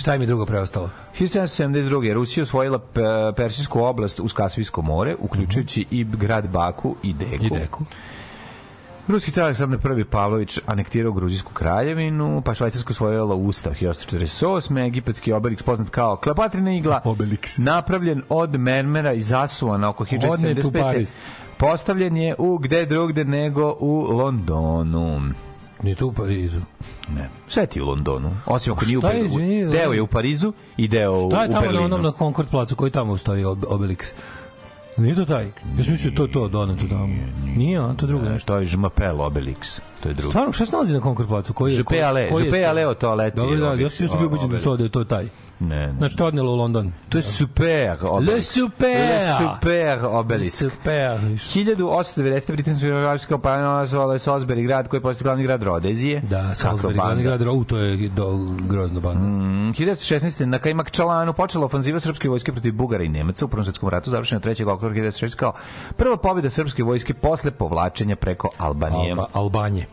Šta 0.00 0.14
im 0.14 0.20
je 0.20 0.26
drugo 0.26 0.46
preostalo? 0.46 0.90
1772. 1.18 2.12
Rusija 2.14 2.42
osvojila 2.42 2.78
pe- 2.94 3.32
Persijsku 3.36 3.80
oblast 3.80 4.20
uz 4.20 4.32
Kaspijsko 4.32 4.82
more, 4.82 5.16
uključujući 5.18 5.84
i 5.90 6.04
grad 6.04 6.48
Baku 6.48 6.96
i 7.02 7.12
Deku. 7.12 7.44
I 7.44 7.50
deku. 7.50 7.84
Ruski 9.08 9.30
car 9.30 9.44
Aleksandar 9.44 9.98
I 9.98 10.04
Pavlović 10.04 10.58
anektirao 10.66 11.12
Gruzijsku 11.12 11.52
kraljevinu, 11.52 12.42
pa 12.44 12.54
Švajcarsko 12.54 12.90
osvojila 12.90 13.34
Ustav 13.34 13.72
1848. 13.72 14.86
Egipatski 14.86 15.32
Obelix 15.32 15.62
poznat 15.62 15.90
kao 15.90 16.16
Kleopatrina 16.16 16.72
igla, 16.72 17.00
Obelix. 17.04 17.58
napravljen 17.58 18.22
od 18.28 18.60
mermera 18.60 19.12
iz 19.12 19.32
Asuvana 19.32 19.88
oko 19.88 20.04
Odnet 20.30 20.64
u 20.64 20.70
1975. 20.70 20.82
Pariz. 20.82 21.08
Postavljen 21.56 22.16
je 22.16 22.34
u 22.38 22.58
gde 22.58 22.86
drugde 22.86 23.24
nego 23.24 23.76
u 23.80 24.00
Londonu. 24.00 25.20
Nije 25.82 25.94
to 25.96 26.06
u 26.06 26.12
Parizu. 26.12 26.60
Ne. 27.08 27.28
Sve 27.48 27.66
ti 27.66 27.80
u 27.82 27.86
Londonu. 27.86 28.36
Osim 28.46 28.72
ako 28.72 28.84
nije 28.84 28.98
u 28.98 29.02
Parizu. 29.02 29.38
Deo 29.72 29.92
je 29.92 30.02
u 30.02 30.06
Parizu 30.06 30.52
i 30.76 30.88
deo 30.88 31.12
u, 31.12 31.30
Šta 31.30 31.42
je 31.42 31.48
tamo 31.48 31.60
na 31.60 31.60
Berlinu. 31.60 31.84
onom 31.84 32.02
na 32.02 32.12
Concord 32.18 32.48
placu, 32.48 32.76
koji 32.76 32.90
tamo 32.90 33.16
stoji 33.16 33.44
ob 33.44 33.64
Obelix? 33.64 34.12
Nije 34.96 35.14
to 35.14 35.24
taj? 35.24 35.44
Ja 35.78 35.84
sam 35.84 35.92
mislio 35.92 36.12
to 36.16 36.26
to 36.26 36.48
doneto 36.48 36.84
tamo. 36.88 37.14
Nije, 37.56 37.78
a 37.78 37.94
to 37.96 38.06
drugo 38.06 38.28
nešto. 38.28 38.46
To 38.46 38.58
je 38.58 38.66
Žmapel 38.66 39.16
Obelix. 39.16 39.80
To 40.02 40.08
je 40.08 40.14
drugo. 40.14 40.30
Stvarno, 40.30 40.52
šta 40.52 40.66
se 40.66 40.72
nalazi 40.72 40.94
na 40.94 41.00
Concord 41.00 41.28
placu? 41.28 41.52
Koji 41.52 41.72
je, 41.72 41.78
Žpe 41.78 42.02
Ale, 42.02 42.28
Žpe? 42.46 42.64
Ale, 42.64 42.86
o. 42.86 42.94
Dobro, 42.94 43.56
da, 43.56 43.74
ja 43.74 43.90
sam 43.90 44.18
bio 44.18 44.26
ubeđen 44.26 44.48
da 44.48 44.56
Obelix. 44.56 44.64
to 44.64 44.76
da 44.76 44.84
je 44.84 44.90
to 44.90 45.04
taj. 45.04 45.28
Ne, 45.60 45.86
ne. 45.86 45.92
Znači, 45.98 46.16
to 46.16 46.26
odnelo 46.26 46.52
u 46.52 46.56
London. 46.56 46.92
To 47.08 47.18
je 47.18 47.22
super 47.22 47.96
obelisk. 48.02 48.36
Le 48.36 48.42
super! 48.42 48.88
Le 48.88 49.20
super 49.38 49.98
obelisk. 50.04 50.58
Super. 50.58 51.20
1890. 51.20 52.52
britansko 52.52 52.86
geografska 52.86 53.34
kompanija 53.34 53.86
zvala 53.86 54.12
je 54.12 54.18
Salisbury 54.18 54.66
grad 54.66 54.88
koji 54.88 54.98
je 54.98 55.02
postao 55.02 55.24
glavni 55.24 55.44
grad 55.44 55.62
Rodezije. 55.62 56.20
Da, 56.20 56.42
Salisbury, 56.54 56.94
glavni 56.94 57.22
grad, 57.22 57.42
u, 57.42 57.64
to 57.64 57.76
je 57.76 58.08
do, 58.08 58.38
grozno 58.68 59.00
banda. 59.00 59.20
Mm, 59.20 59.72
1916. 59.72 60.44
na 60.44 60.58
Kajmakčalanu 60.58 61.32
počela 61.32 61.64
ofenziva 61.64 62.00
srpske 62.00 62.28
vojske 62.28 62.52
protiv 62.52 62.72
Bugara 62.72 63.04
i 63.04 63.08
Nemaca 63.08 63.44
u 63.44 63.48
Prvom 63.48 63.64
svetskom 63.64 63.88
ratu, 63.88 64.10
završena 64.10 64.40
3. 64.40 64.68
oktobra 64.68 64.96
1916. 64.96 65.36
kao 65.36 65.52
prva 65.96 66.16
pobjeda 66.16 66.50
srpske 66.50 66.82
vojske 66.82 67.14
posle 67.14 67.50
povlačenja 67.50 68.16
preko 68.16 68.48
Albanije. 68.58 69.10
Alba, 69.10 69.26
Albanje. 69.32 69.86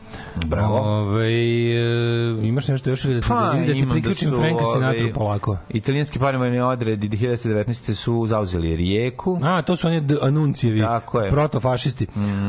Bravo. 0.45 0.77
Ove, 0.77 1.27
e, 1.27 2.47
imaš 2.47 2.67
nešto 2.67 2.89
još 2.89 3.05
ili 3.05 3.15
da 3.15 3.21
ti, 3.21 3.27
Pa, 3.27 3.35
da, 3.35 3.59
da 3.59 3.73
ti 3.73 3.79
imam 3.79 3.91
priključim 3.91 4.29
da 4.29 4.35
su, 4.35 4.41
Franka 4.41 4.65
Sinatra 4.65 5.07
polako? 5.13 5.56
Italijanski 5.69 6.19
paravojni 6.19 6.59
odredi 6.59 7.09
1919. 7.09 7.93
su 7.93 8.25
zauzeli 8.27 8.75
Rijeku. 8.75 9.39
A, 9.43 9.61
to 9.61 9.75
su 9.75 9.87
oni 9.87 10.07
anuncijevi, 10.21 10.81
Tako 10.81 11.21
je. 11.21 11.29
protofašisti. 11.29 12.07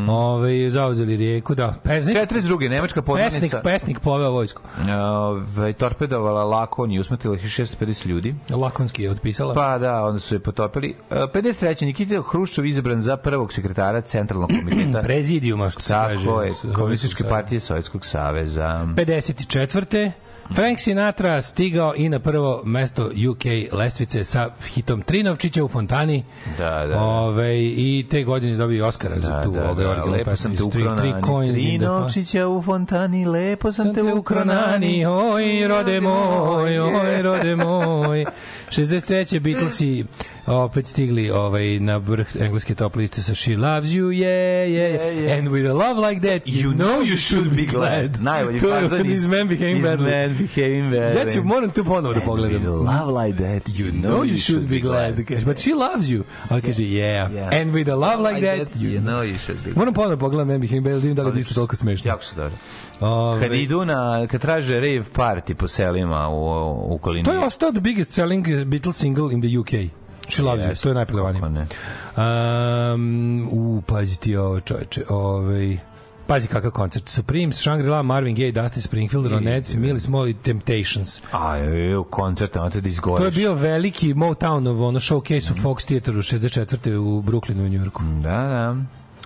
Ove, 0.08 0.70
zauzeli 0.70 1.16
rijeku, 1.16 1.54
da. 1.54 1.74
Pe, 1.84 2.02
znači, 2.02 2.18
42. 2.18 2.68
Nemačka 2.70 3.02
pesnik, 3.02 3.24
podmornica 3.24 3.60
pesnik 3.60 4.00
poveo 4.00 4.30
vojsku. 4.30 4.62
ovaj, 4.90 5.72
torpedovala 5.72 6.44
Lakon 6.44 6.92
i 6.92 6.98
usmrtila 6.98 7.36
650 7.36 8.06
ljudi. 8.06 8.34
Lakonski 8.50 9.02
je 9.02 9.10
otpisala. 9.10 9.54
Pa 9.54 9.78
da, 9.78 10.04
onda 10.04 10.20
su 10.20 10.34
je 10.34 10.38
potopili. 10.38 10.94
E, 11.10 11.14
53. 11.14 11.84
Nikita 11.86 12.22
Hruščov 12.22 12.66
izabran 12.66 13.02
za 13.02 13.16
prvog 13.16 13.52
sekretara 13.52 14.00
Centralnog 14.00 14.48
komiteta. 14.48 15.02
Prezidijuma, 15.08 15.70
što 15.70 15.80
se 15.80 15.92
kaže. 15.92 16.24
Tako 16.24 16.42
je, 16.42 16.52
Komunističke 16.74 17.24
partije 17.24 17.60
Sovjetskog 17.60 18.06
saveza. 18.06 18.86
54. 18.96 20.10
Frank 20.50 20.78
Sinatra 20.78 21.42
stigao 21.42 21.94
i 21.96 22.08
na 22.08 22.18
prvo 22.18 22.62
mesto 22.64 23.04
UK 23.30 23.44
lestvice 23.72 24.24
sa 24.24 24.50
hitom 24.66 25.02
Trinovčića 25.02 25.64
u 25.64 25.68
fontani. 25.68 26.24
Da, 26.58 26.86
da. 26.86 26.98
Ove, 26.98 27.58
I 27.58 28.06
te 28.10 28.22
godine 28.22 28.56
dobio 28.56 28.86
Oscara 28.86 29.20
za 29.20 29.42
tu 29.42 29.50
ove 29.50 29.60
originalnu 29.86 30.12
lepo 30.12 30.36
sam 30.36 30.50
te 30.50 30.56
pesmu. 30.56 30.70
Three- 30.70 30.96
Three 30.96 31.08
ukronani. 31.08 31.22
coins 31.24 31.52
Tri 31.54 31.62
in 31.64 31.78
the 31.78 31.86
fa- 31.86 32.00
novčića 32.00 32.46
u 32.48 32.62
fontani, 32.62 33.26
lepo 33.26 33.72
sam 33.72 33.84
sam 33.84 33.94
te 33.94 34.02
ukronani. 34.04 35.06
oj, 35.06 35.68
rode 35.68 36.00
moj, 36.00 36.78
oj, 36.80 37.22
rode 37.22 37.56
moj. 37.56 38.24
63. 38.70 39.40
Beatlesi 39.40 40.04
opet 40.48 40.86
stigli 40.86 41.30
ovaj, 41.30 41.80
na 41.80 41.96
vrh 41.96 42.36
engleske 42.40 42.74
top 42.74 42.96
liste 42.96 43.22
sa 43.22 43.34
She 43.34 43.56
Loves 43.56 43.92
You, 43.92 44.10
yeah, 44.10 44.68
yeah, 44.70 44.88
Yeah, 44.88 45.10
yeah. 45.10 45.38
And 45.38 45.48
with 45.48 45.66
a 45.66 45.74
love 45.74 45.98
like 45.98 46.20
that, 46.20 46.46
you, 46.46 46.72
know 46.72 47.00
you 47.00 47.16
should 47.16 47.56
be 47.56 47.66
glad. 47.66 48.20
Najbolji 48.20 48.60
to 48.60 48.68
je 48.68 48.80
fazon 48.80 49.06
iz 49.06 49.26
Man 49.26 49.48
Behaving 49.48 49.82
Badly. 49.82 50.10
Man 50.10 50.36
Behaving 50.38 50.90
Badly. 50.92 51.18
Ja 51.18 51.30
ću, 51.30 51.44
moram 51.44 51.70
tu 51.70 51.84
ponovo 51.84 52.14
da 52.14 52.20
pogledam. 52.20 52.62
With 52.62 52.68
love 52.68 53.26
like 53.26 53.38
that, 53.42 53.68
you 53.68 53.92
No, 53.92 54.24
you 54.24 54.38
should 54.38 54.68
be 54.68 54.78
glad. 54.80 55.16
Kaže, 55.16 55.44
but 55.44 55.58
she 55.58 55.70
loves 55.74 56.10
you. 56.10 56.24
A 56.48 56.60
kaže, 56.60 56.82
yeah. 56.82 57.32
Yeah. 57.32 57.60
And 57.60 57.72
with 57.72 57.88
a 57.88 57.96
love 57.96 58.32
like 58.32 58.46
that, 58.46 58.76
you 58.76 58.90
you 58.90 59.00
know 59.00 59.22
you 59.22 59.38
should 59.38 59.58
be 59.58 59.64
glad. 59.64 59.76
Moram 59.76 59.94
ponovo 59.94 60.16
da 60.16 60.20
pogledam 60.20 60.48
Man 60.48 60.60
Behaving 60.60 60.86
Badly, 60.86 61.14
da 61.14 61.22
li 61.22 61.38
je 61.38 61.40
isto 61.40 61.54
toliko 61.54 61.76
smešno. 61.76 62.08
Jako 62.08 62.24
su 62.24 62.36
dobro. 62.36 62.56
Ove, 63.00 63.40
Kad 63.42 63.54
idu 63.54 63.84
na, 63.84 64.26
kad 64.26 64.40
traže 64.40 64.74
rave 64.74 65.04
party 65.16 65.54
po 65.54 65.68
selima 65.68 66.28
u, 66.28 66.34
u 66.90 66.94
okolini. 66.94 67.24
To 67.24 67.32
je 67.32 67.38
ostao 67.38 67.72
the 67.72 67.80
biggest 67.80 68.12
selling 68.12 68.46
Beatles 68.64 68.96
single 68.96 69.32
in 69.32 69.40
the 69.42 69.58
UK. 69.58 69.97
She 70.28 70.42
loves 70.42 70.64
you, 70.64 70.82
to 70.82 70.88
je 70.88 71.50
ne. 71.50 71.66
Um, 72.16 73.48
u, 73.52 73.82
pazi 73.86 74.20
ti 74.20 74.36
ovo, 74.36 74.60
čoveče, 74.60 75.02
ovaj... 75.08 75.78
Pazi 76.26 76.46
kakav 76.46 76.70
koncert. 76.70 77.08
Supremes, 77.08 77.56
Shangri-La, 77.56 78.02
Marvin 78.02 78.36
Gaye, 78.36 78.52
Dusty 78.52 78.80
Springfield, 78.80 79.26
Ronettes, 79.26 79.74
Millie 79.74 80.00
Small 80.00 80.28
i 80.28 80.34
Temptations. 80.34 81.20
A, 81.32 81.56
je, 81.56 81.98
u 81.98 82.04
koncertu, 82.04 82.58
ono 82.58 82.70
te 82.70 82.80
da 82.80 82.88
izgoriš. 82.88 83.18
To 83.18 83.24
je 83.24 83.30
bio 83.30 83.54
veliki 83.54 84.14
Motownov 84.14 84.82
ono 84.82 85.00
showcase 85.00 85.52
u 85.52 85.54
Fox 85.54 85.86
Theateru 85.86 86.18
64. 86.18 86.96
u 86.96 87.22
Brooklynu 87.22 87.64
u 87.64 87.68
Njujorku. 87.68 88.02
Da, 88.22 88.28
da. 88.28 88.76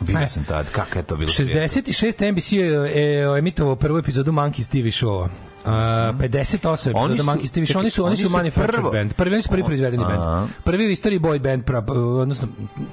Vidio 0.01 0.27
sam 0.27 0.45
tad, 0.45 0.67
kako 0.73 0.99
je 0.99 1.03
to 1.03 1.17
bilo 1.17 1.31
svijetlo. 1.31 1.63
66. 1.63 2.33
NBC 2.33 2.53
je, 2.53 2.67
je 3.01 3.39
emitovao 3.39 3.77
prvu 3.77 3.99
epizodu 3.99 4.33
Monkeys 4.33 4.71
TV 4.71 5.05
showa. 5.05 5.29
Uh, 5.65 5.69
58 5.69 6.91
epizoda 6.91 6.99
Oni 6.99 7.19
su- 7.19 7.25
show. 7.25 7.67
čekaj, 7.67 7.81
Oni 7.81 7.91
su, 7.91 8.05
oni 8.05 8.17
su 8.17 8.31
manufactured 8.31 8.93
band. 8.93 9.13
Prvi, 9.15 9.35
oni 9.35 9.43
su 9.43 9.49
prvi 9.49 9.65
proizvedeni 9.65 10.05
band. 10.05 10.49
Prvi 10.65 10.87
u 10.87 10.91
istoriji 10.91 11.21
boy 11.21 11.39
band, 11.39 11.65
pra, 11.65 11.85
odnosno, 12.21 12.49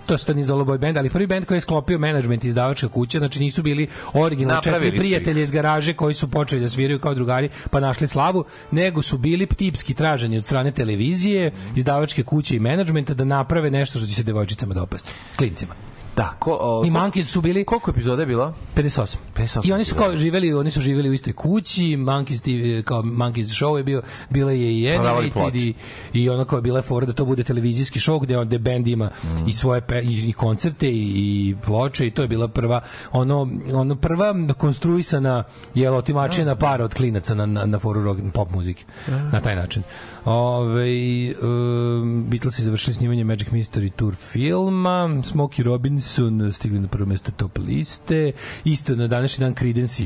to 0.05 0.17
se 0.17 0.25
to 0.25 0.33
nije 0.33 0.45
zalo 0.45 0.65
boy 0.65 0.77
band, 0.77 0.97
ali 0.97 1.09
prvi 1.09 1.27
band 1.27 1.45
koji 1.45 1.57
je 1.57 1.61
sklopio 1.61 1.99
management 1.99 2.43
i 2.43 2.47
izdavačka 2.47 2.87
kuća, 2.87 3.17
znači 3.17 3.39
nisu 3.39 3.63
bili 3.63 3.87
originalni 4.13 4.63
četiri 4.63 4.97
prijatelje 4.97 5.43
iz 5.43 5.51
garaže 5.51 5.93
koji 5.93 6.13
su 6.13 6.27
počeli 6.27 6.61
da 6.61 6.69
sviraju 6.69 6.99
kao 6.99 7.13
drugari, 7.13 7.49
pa 7.69 7.79
našli 7.79 8.07
slavu, 8.07 8.43
nego 8.71 9.01
su 9.01 9.17
bili 9.17 9.45
tipski 9.45 9.93
traženi 9.93 10.37
od 10.37 10.43
strane 10.43 10.71
televizije, 10.71 11.51
izdavačke 11.75 12.23
kuće 12.23 12.55
i 12.55 12.59
menadžmenta 12.59 13.13
da 13.13 13.23
naprave 13.23 13.71
nešto 13.71 13.99
što 13.99 14.07
će 14.07 14.13
se 14.13 14.23
devojčicama 14.23 14.73
dopasti. 14.73 15.11
Klincima. 15.37 15.88
Da, 16.19 16.29
ko, 16.39 16.57
o, 16.61 16.85
I 16.85 16.91
Monkeys 16.91 17.23
su 17.23 17.41
bili 17.41 17.65
koliko 17.65 17.91
epizoda 17.91 18.21
je 18.21 18.25
bilo? 18.25 18.53
58. 18.75 19.15
58 19.37 19.67
I 19.67 19.73
oni 19.73 19.83
su 19.83 19.95
kao 19.95 20.15
živeli, 20.15 20.53
oni 20.53 20.71
su 20.71 20.81
živeli 20.81 21.09
u 21.09 21.13
istoj 21.13 21.33
kući, 21.33 21.83
Monkeys 21.83 22.41
TV, 22.41 22.85
kao 22.87 23.01
Monkeys 23.01 23.43
show 23.45 23.77
je 23.77 23.83
bio, 23.83 24.01
bila 24.29 24.51
je 24.51 24.79
i 24.79 24.91
Animated 24.91 25.33
ploče. 25.33 25.57
i, 25.57 25.73
i 26.13 26.29
ono 26.29 26.45
kao 26.45 26.57
je 26.57 26.61
bila 26.61 26.81
fora 26.81 27.05
da 27.05 27.13
to 27.13 27.25
bude 27.25 27.43
televizijski 27.43 27.99
show 27.99 28.19
gde, 28.21 28.37
on, 28.37 28.47
gde 28.47 28.59
band 28.59 28.87
ima 28.87 29.09
Mm. 29.23 29.47
i 29.47 29.53
svoje 29.53 29.81
pe, 29.81 30.01
i, 30.01 30.29
i 30.29 30.33
koncerte 30.33 30.87
i, 30.89 30.91
i 30.93 31.55
ploče 31.65 32.07
i 32.07 32.11
to 32.11 32.21
je 32.21 32.27
bila 32.27 32.47
prva 32.47 32.81
ono, 33.11 33.47
ono 33.73 33.95
prva 33.95 34.35
konstruisana 34.57 35.43
je 35.73 35.91
otimačina 35.91 36.55
para 36.55 36.83
od 36.85 36.93
klinaca 36.93 37.35
na, 37.35 37.45
na, 37.45 37.65
na 37.65 37.79
foru 37.79 38.03
rock, 38.03 38.19
pop 38.33 38.51
muzike 38.51 38.83
na 39.31 39.41
taj 39.41 39.55
način. 39.55 39.83
Ove, 40.29 40.85
um, 41.33 42.23
Beatles 42.23 42.59
je 42.59 42.63
završili 42.63 42.93
snimanje 42.93 43.23
Magic 43.23 43.47
Mystery 43.47 43.89
Tour 43.89 44.15
filma, 44.15 44.89
Smokey 45.23 45.63
Robinson 45.63 46.51
stigli 46.51 46.79
na 46.79 46.87
prvo 46.87 47.05
mesto 47.05 47.31
top 47.31 47.57
liste, 47.59 48.31
isto 48.63 48.95
na 48.95 49.07
današnji 49.07 49.41
dan 49.41 49.55
Creedence 49.55 50.03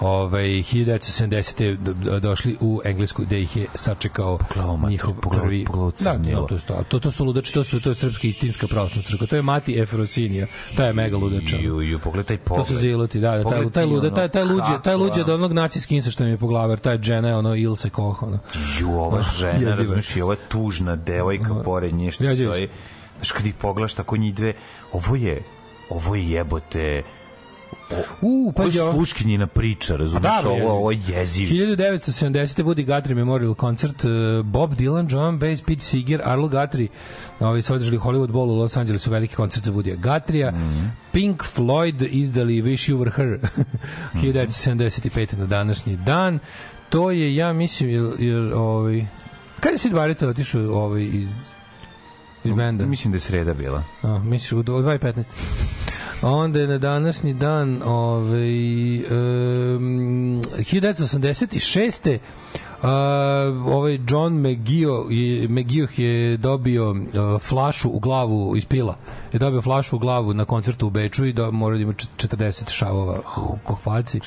ovaj 0.00 0.44
1970. 0.44 1.76
do- 1.76 1.92
do- 1.94 2.20
došli 2.20 2.56
u 2.60 2.80
Englesku 2.84 3.22
gde 3.22 3.40
ih 3.40 3.56
je 3.56 3.66
sačekao 3.74 4.38
mati, 4.78 4.90
njihov 4.90 5.14
pogledao- 5.14 5.42
prvi 5.42 5.64
pogledao 5.64 5.90
da, 5.90 6.12
da, 6.14 6.36
to, 6.38 6.58
to, 6.58 6.82
to, 6.84 6.98
to 6.98 7.12
su 7.12 7.24
ludači, 7.24 7.52
to 7.54 7.64
su 7.64 7.80
to 7.80 7.88
je 7.88 7.94
srpska 7.94 8.26
istinska 8.28 8.66
pravoslavna 8.66 9.02
crkva. 9.02 9.26
To 9.26 9.36
je 9.36 9.42
Mati 9.42 9.78
Efrosinija. 9.78 10.46
Ta 10.76 10.84
je 10.84 10.92
mega 10.92 11.16
ludača. 11.16 11.56
Ju, 11.56 11.80
ju, 11.80 11.98
pogledaj 11.98 12.36
To 12.36 12.42
pogled. 12.44 12.66
su 12.66 12.76
ziloti, 12.76 13.20
da, 13.20 13.30
da, 13.32 13.44
taj, 13.44 13.70
taj 13.70 13.84
luda, 13.84 14.10
taj, 14.10 14.28
taj 14.28 14.44
luđe, 14.44 14.82
taj 14.84 14.94
luđe 14.94 15.20
od 15.20 15.28
onog 15.28 15.52
naci 15.52 15.80
skinsa 15.80 16.10
što 16.10 16.24
mi 16.24 16.30
je 16.30 16.36
po 16.36 16.46
glavar, 16.46 16.78
taj 16.78 16.98
žena 17.02 17.28
je 17.28 17.36
ono 17.36 17.56
Ilse 17.56 17.90
Koch, 17.90 18.22
ono. 18.22 18.38
Ju, 18.80 18.90
ova 18.90 19.22
žena, 19.22 19.61
je. 19.62 19.76
razumiješ, 19.76 20.16
i 20.16 20.22
ova 20.22 20.36
tužna 20.48 20.96
devojka 20.96 21.54
pored 21.64 21.94
nje 21.94 22.10
što 22.10 22.24
Ja, 22.24 22.34
stoji. 22.34 22.68
Znaš, 23.16 23.32
kad 23.32 23.46
ih 23.46 23.54
pogledaš 23.54 23.94
tako 23.94 24.16
njih 24.16 24.34
dve, 24.34 24.52
ovo 24.92 25.16
je, 25.16 25.42
ovo 25.88 26.14
je 26.14 26.30
jebote, 26.30 27.02
U, 28.20 28.28
ovo 28.30 28.48
je 28.48 28.52
pazi, 28.54 28.80
ovo. 28.80 28.92
sluškinjina 28.92 29.46
priča, 29.46 29.96
razumiješ, 29.96 30.22
da, 30.22 30.40
bre, 30.42 30.50
ovo, 30.50 30.72
ovo 30.72 30.90
je 30.90 31.00
jeziv. 31.08 31.48
1970. 31.48 32.62
Woody 32.62 32.86
Guthrie 32.86 33.14
Memorial 33.14 33.54
Concert, 33.54 34.04
uh, 34.04 34.10
Bob 34.44 34.74
Dylan, 34.74 35.12
John 35.12 35.38
Bass, 35.38 35.62
Pete 35.62 35.80
Seeger, 35.80 36.20
Arlo 36.24 36.48
Guthrie, 36.48 36.88
ovi 37.40 37.62
su 37.62 37.74
održali 37.74 37.98
Hollywood 37.98 38.30
Bowl 38.30 38.50
u 38.50 38.54
Los 38.54 38.76
Angelesu, 38.76 39.10
veliki 39.10 39.34
koncert 39.34 39.64
za 39.64 39.72
Woodya 39.72 39.96
Guthrie'a. 39.98 40.52
Mhm. 40.52 40.86
Pink 41.12 41.42
Floyd 41.56 42.06
izdali 42.10 42.62
Wish 42.62 42.92
You 42.92 42.98
Were 42.98 43.10
Her 43.10 43.38
1975. 44.22 45.38
na 45.38 45.46
današnji 45.46 45.96
dan. 45.96 46.38
To 46.88 47.10
je, 47.10 47.36
ja 47.36 47.52
mislim, 47.52 47.90
jer, 47.90 48.04
jer 48.18 48.52
ovaj, 48.54 49.06
kada 49.62 49.74
je 49.74 49.78
Sid 49.78 49.92
Barrett 49.92 50.22
otišao 50.22 50.62
ovaj, 50.62 51.02
iz 51.02 51.52
iz 52.44 52.52
benda? 52.52 52.86
Mislim 52.86 53.12
da 53.12 53.16
je 53.16 53.20
sreda 53.20 53.54
bila. 53.54 53.82
A, 54.02 54.18
misliš, 54.18 54.52
u 54.52 54.62
2.15. 54.62 55.24
Onda 56.22 56.60
je 56.60 56.66
na 56.66 56.78
današnji 56.78 57.34
dan 57.34 57.82
ovaj, 57.84 58.96
um, 58.96 60.42
1986. 60.42 62.18
Uh, 62.82 62.88
ovaj 63.66 63.98
John 64.08 64.40
McGeoch 64.40 65.06
je, 65.10 65.48
McGeoch 65.48 65.98
je 65.98 66.36
dobio 66.36 66.90
uh, 66.90 66.96
flašu 67.40 67.88
u 67.88 67.98
glavu 67.98 68.56
iz 68.56 68.66
pila. 68.66 68.96
Je 69.32 69.38
dobio 69.38 69.62
flašu 69.62 69.96
u 69.96 69.98
glavu 69.98 70.34
na 70.34 70.44
koncertu 70.44 70.86
u 70.86 70.90
Beču 70.90 71.24
i 71.24 71.32
da 71.32 71.50
mora 71.50 71.76
da 71.76 71.82
ima 71.82 71.92
čet- 71.92 72.10
40 72.18 72.70
šavova 72.70 73.18
u 73.38 73.56
kofaci. 73.64 74.20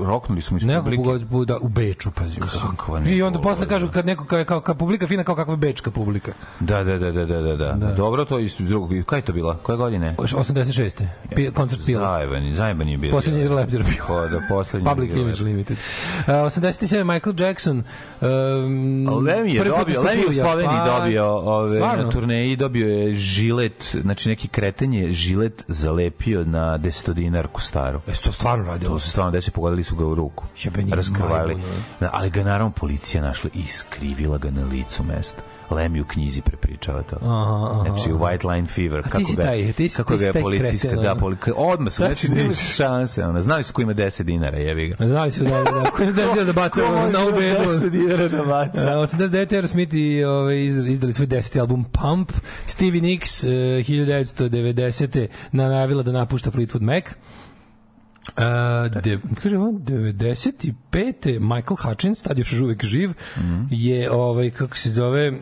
Roknuli 0.00 0.42
smo 0.42 0.56
iz 0.56 0.64
Neko 0.64 0.84
publike. 0.84 1.24
bu- 1.24 1.44
da, 1.44 1.58
u 1.58 1.68
Beču, 1.68 2.10
pazi. 2.10 2.40
Kakva 2.40 3.00
I 3.06 3.22
onda 3.22 3.40
posle 3.40 3.68
kažu 3.68 3.88
kad 3.88 4.06
neko 4.06 4.24
kao, 4.24 4.44
kao, 4.44 4.60
kao 4.60 4.74
publika 4.74 5.06
fina 5.06 5.24
kao 5.24 5.36
kakva 5.36 5.56
bečka 5.56 5.90
publika. 5.90 6.32
Da, 6.60 6.84
da, 6.84 6.98
da, 6.98 7.12
da, 7.12 7.24
da, 7.26 7.40
da, 7.40 7.56
da. 7.56 7.72
Da. 7.72 7.92
Dobro, 7.92 8.24
to 8.24 8.38
je 8.38 8.44
iz 8.44 8.56
drugog. 8.58 8.90
Kaj 9.06 9.18
je 9.18 9.22
to 9.22 9.32
bila? 9.32 9.56
Koje 9.56 9.76
godine? 9.78 10.14
86. 10.18 11.04
Pi, 11.36 11.50
koncert 11.50 11.82
pila. 11.86 12.00
Zajeban, 12.02 12.54
zajeban 12.54 12.88
je 12.88 12.96
bio. 12.96 13.10
Poslednji 13.10 13.40
je 13.40 13.48
Lab 13.48 13.68
bio. 13.68 13.80
Pa, 14.06 14.26
da, 14.26 14.40
poslednji 14.48 14.88
Public 14.88 15.10
je 15.10 15.20
Image. 15.22 15.42
Limited. 15.42 15.76
Uh, 16.18 16.24
87. 16.26 17.04
Michael 17.04 17.34
Jackson. 17.38 17.82
Um, 18.20 18.28
Lemi 19.26 19.54
je 19.54 19.60
prvi 19.60 19.70
put 19.70 19.78
dobio, 19.78 20.02
Lemi 20.02 20.22
je 20.22 20.28
u 20.28 20.32
Sloveniji 20.32 20.76
Japanu. 20.76 20.98
dobio 20.98 21.26
ove, 21.28 21.80
na 21.80 22.10
turneji 22.10 22.56
dobio 22.56 22.88
je 22.88 23.12
žilet, 23.14 23.96
znači 24.02 24.28
neki 24.28 24.47
kreten 24.48 24.94
je 24.94 25.12
žilet 25.12 25.64
zalepio 25.68 26.44
na 26.44 26.76
desetodinarku 26.76 27.60
staru. 27.60 28.00
Jesi 28.06 28.24
to 28.24 28.32
stvarno 28.32 28.64
radilo? 28.64 28.94
To 28.94 28.98
su 28.98 29.10
stvarno 29.10 29.30
deće 29.30 29.50
pogodili 29.50 29.84
su 29.84 29.96
ga 29.96 30.06
u 30.06 30.14
ruku. 30.14 30.44
Jebe 30.62 30.82
njih 30.82 30.94
Raskrvali. 30.94 31.56
ali 32.12 32.30
ga 32.30 32.42
naravno 32.42 32.70
policija 32.70 33.22
našla 33.22 33.50
i 33.54 33.64
skrivila 33.66 34.38
ga 34.38 34.50
na 34.50 34.64
licu 34.64 35.04
mesta. 35.04 35.42
Lemi 35.70 36.00
u 36.00 36.04
knjizi 36.04 36.40
prepričava 36.40 37.02
to. 37.02 37.16
Aha, 37.16 37.70
aha, 37.72 37.82
Znači, 37.86 38.12
u 38.12 38.18
White 38.18 38.46
Line 38.46 38.66
Fever. 38.68 38.98
A 38.98 39.02
ti 39.02 39.08
kako 39.08 39.24
si 39.24 39.36
ga, 39.36 39.42
taj- 39.42 39.72
ti 39.72 39.88
si- 39.88 39.96
kako 39.96 40.12
ti 40.12 40.18
si 40.18 40.24
je 40.24 40.32
taj 40.32 40.42
policijska, 40.42 40.88
kreten, 40.88 41.02
da, 41.02 41.10
ono. 41.12 41.20
poli, 41.20 41.36
odmah 41.56 41.92
su, 41.92 41.96
znači, 41.96 42.14
si 42.16 42.28
ti- 42.28 42.34
nemaš 42.34 42.58
šanse, 42.76 43.24
ona. 43.24 43.40
Znali 43.40 43.62
su 43.62 43.72
ko 43.72 43.82
ima 43.82 43.94
10 43.94 44.22
dinara, 44.22 44.58
jebi 44.58 44.88
ga. 44.88 45.06
Znali 45.06 45.30
su 45.32 45.44
da, 45.44 45.50
da, 45.50 45.70
da, 45.72 45.90
ko 45.90 46.02
je 46.02 46.12
da, 46.12 46.44
da 46.44 46.52
baca 46.62 46.80
Ko 46.80 46.86
može 46.88 47.12
na 47.12 47.20
ima 47.20 47.28
ubedu. 47.28 47.58
10 47.60 47.90
dinara 47.90 48.28
da 48.28 48.42
baca? 48.44 48.80
Uh, 48.90 49.02
89. 49.02 49.52
Aerosmith 49.52 49.94
i 49.94 50.24
ovaj, 50.24 50.56
iz- 50.56 50.86
izdali 50.86 51.12
svoj 51.12 51.26
deseti 51.26 51.60
album 51.60 51.84
Pump. 51.84 52.32
Stevie 52.66 53.00
Nicks 53.02 53.44
uh, 53.44 53.50
1990. 53.50 55.26
najavila 55.52 56.02
da 56.02 56.12
napušta 56.12 56.50
Fleetwood 56.50 56.80
Mac. 56.82 57.04
Uh, 58.36 59.02
de, 59.02 59.18
kaže 59.42 59.58
on, 59.58 59.78
95. 59.78 61.40
Michael 61.40 61.76
Hutchins, 61.82 62.22
tad 62.22 62.38
još 62.38 62.52
uvek 62.52 62.84
živ, 62.84 63.10
je, 63.70 64.10
ovaj, 64.10 64.50
kako 64.50 64.76
se 64.76 64.90
zove, 64.90 65.28
uh, 65.30 65.36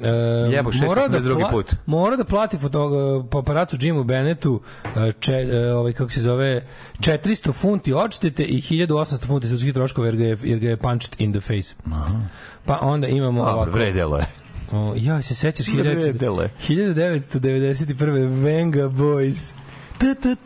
Jebo, 0.53 0.70
morao 0.87 1.09
da, 1.09 1.20
682. 1.20 1.51
put. 1.51 1.74
mora 1.87 2.16
da 2.16 2.24
plati 2.24 2.59
foto, 2.59 3.26
paparacu 3.30 3.76
Jimu 3.80 4.05
Bennettu 4.05 4.53
uh, 4.53 4.91
če, 5.20 5.32
uh, 5.32 5.78
ovaj, 5.78 5.93
kako 5.93 6.11
se 6.11 6.22
zove, 6.22 6.66
400 6.99 7.53
funti 7.53 7.93
odštete 7.93 8.45
i 8.45 8.61
1800 8.61 9.26
funti 9.26 9.49
sudskih 9.49 9.74
troškova 9.74 10.07
jer 10.07 10.16
ga 10.16 10.24
je, 10.24 10.39
jer 10.43 10.59
ga 10.59 10.68
je 10.68 10.76
punched 10.76 11.14
in 11.18 11.32
the 11.32 11.41
face. 11.41 11.74
Pa 12.64 12.78
onda 12.82 13.09
imamo 13.09 13.45
Dobro, 13.45 13.55
ovako. 13.55 13.70
vredelo 13.70 14.16
je. 14.16 14.26
O, 14.72 14.93
ja 14.97 15.22
se 15.22 15.34
sećaš 15.34 15.66
Vredelo 15.68 16.43
je. 16.43 16.51
1991. 16.68 18.43
Venga 18.45 18.89
Boys. 18.89 19.53
The 19.99 20.36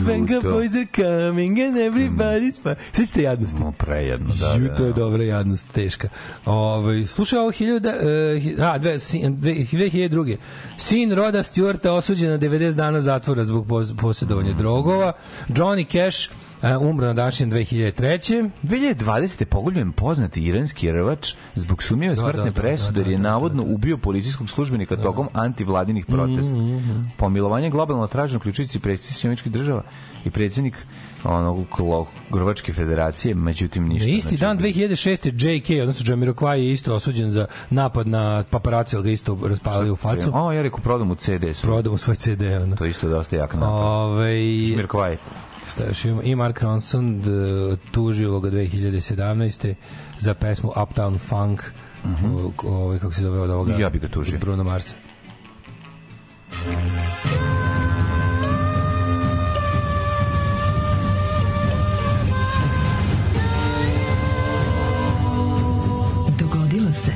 Venga 0.00 0.40
Boys 0.40 0.76
are 0.76 0.86
coming 0.86 1.60
and 1.60 1.76
everybody's 1.76 2.62
fine. 2.62 2.76
Sećate 2.92 3.22
jadnosti? 3.22 3.60
No, 3.60 3.72
prejedno, 3.72 4.34
da. 4.40 4.54
Ju, 4.54 4.68
to 4.76 4.84
je 4.84 4.92
da. 4.92 4.96
dobra 4.96 5.24
jadnost, 5.24 5.72
teška. 5.72 6.08
Ovaj 6.44 7.06
slušaj, 7.06 7.38
ovo 7.38 7.52
1000... 7.52 7.76
Uh, 7.76 8.58
eh, 8.58 8.64
a, 8.64 8.78
2002. 8.78 10.36
Sin 10.76 11.12
roda 11.12 11.42
Stuarta 11.42 11.92
osuđen 11.92 12.30
na 12.30 12.38
90 12.38 12.72
dana 12.72 13.00
zatvora 13.00 13.44
zbog 13.44 13.66
posjedovanja 14.00 14.52
drogova. 14.52 15.12
Johnny 15.48 15.92
Cash 15.92 16.30
umro 16.80 17.06
na 17.06 17.12
današnjem 17.12 17.50
2003. 17.50 18.50
2020. 18.62 19.44
poguljen 19.44 19.92
poznati 19.92 20.42
iranski 20.44 20.92
rvač 20.92 21.34
zbog 21.54 21.82
sumnjive 21.82 22.14
Da, 22.14 22.20
smrtne 22.20 22.44
da, 22.44 22.50
da, 22.50 22.60
presude 22.60 22.92
da, 22.92 23.00
jer 23.00 23.08
je 23.08 23.16
da, 23.16 23.22
da, 23.22 23.28
navodno 23.28 23.62
ubio 23.62 23.96
policijskog 23.96 24.50
službenika 24.50 24.96
tokom 24.96 25.28
antivladinih 25.32 26.06
protesta. 26.06 26.52
Mhm, 26.52 27.00
Pomilovanje 27.16 27.70
globalno 27.70 28.06
traženo 28.06 28.36
uključujući 28.36 28.80
predsjednik 28.80 29.18
Sjemičkih 29.18 29.52
država 29.52 29.82
i 30.24 30.30
predsjednik 30.30 30.86
onog 31.24 31.66
Grvačke 32.30 32.72
federacije, 32.72 33.34
međutim 33.34 33.88
ništa. 33.88 34.08
Na 34.08 34.16
isti 34.16 34.28
Znači, 34.28 34.40
dan 34.40 34.58
2006. 34.58 35.48
JK, 35.48 35.82
odnosno 35.82 36.16
Jamiroquai 36.16 36.54
je 36.54 36.72
isto 36.72 36.94
osuđen 36.94 37.30
za 37.30 37.46
napad 37.70 38.06
na 38.06 38.44
paparaci, 38.50 38.96
ali 38.96 39.04
ga 39.04 39.10
isto 39.10 39.38
raspalili 39.48 39.90
u 39.90 39.96
facu. 39.96 40.30
O, 40.34 40.52
ja 40.52 40.62
rekao, 40.62 40.80
prodam 40.80 41.10
u 41.10 41.14
CD. 41.14 41.28
svoj. 41.28 41.54
Prodao 41.62 41.92
mu 41.92 41.98
svoj 41.98 42.16
CD. 42.16 42.42
Ono. 42.62 42.76
To 42.76 42.84
je 42.84 42.90
isto 42.90 43.08
dosta 43.08 43.36
jak 43.36 43.54
napad. 43.54 43.68
Ove, 43.72 44.34
Šmir 44.72 44.86
Kvaj. 44.86 45.16
Šta 45.72 45.84
još 45.84 46.04
ima? 46.04 46.22
I 46.22 46.34
Mark 46.34 46.60
Ronson 46.60 47.20
d, 47.20 47.28
tužilo 47.90 48.40
ga 48.40 48.50
2017. 48.50 49.74
za 50.18 50.34
pesmu 50.34 50.70
Uptown 50.70 51.18
Funk, 51.18 51.62
o- 52.26 52.52
ovaj, 52.64 52.98
kako 52.98 53.12
se 53.14 53.22
zove 53.22 53.40
od 53.40 53.50
ovoga? 53.50 53.72
Mhm. 53.72 53.80
Ja 53.80 53.90
bi 53.90 53.98
ga 53.98 54.08
tužio. 54.08 54.38
Bruno 54.38 54.64
Marsa. 54.64 54.94
Dogodilo 66.38 66.92
se 66.92 67.12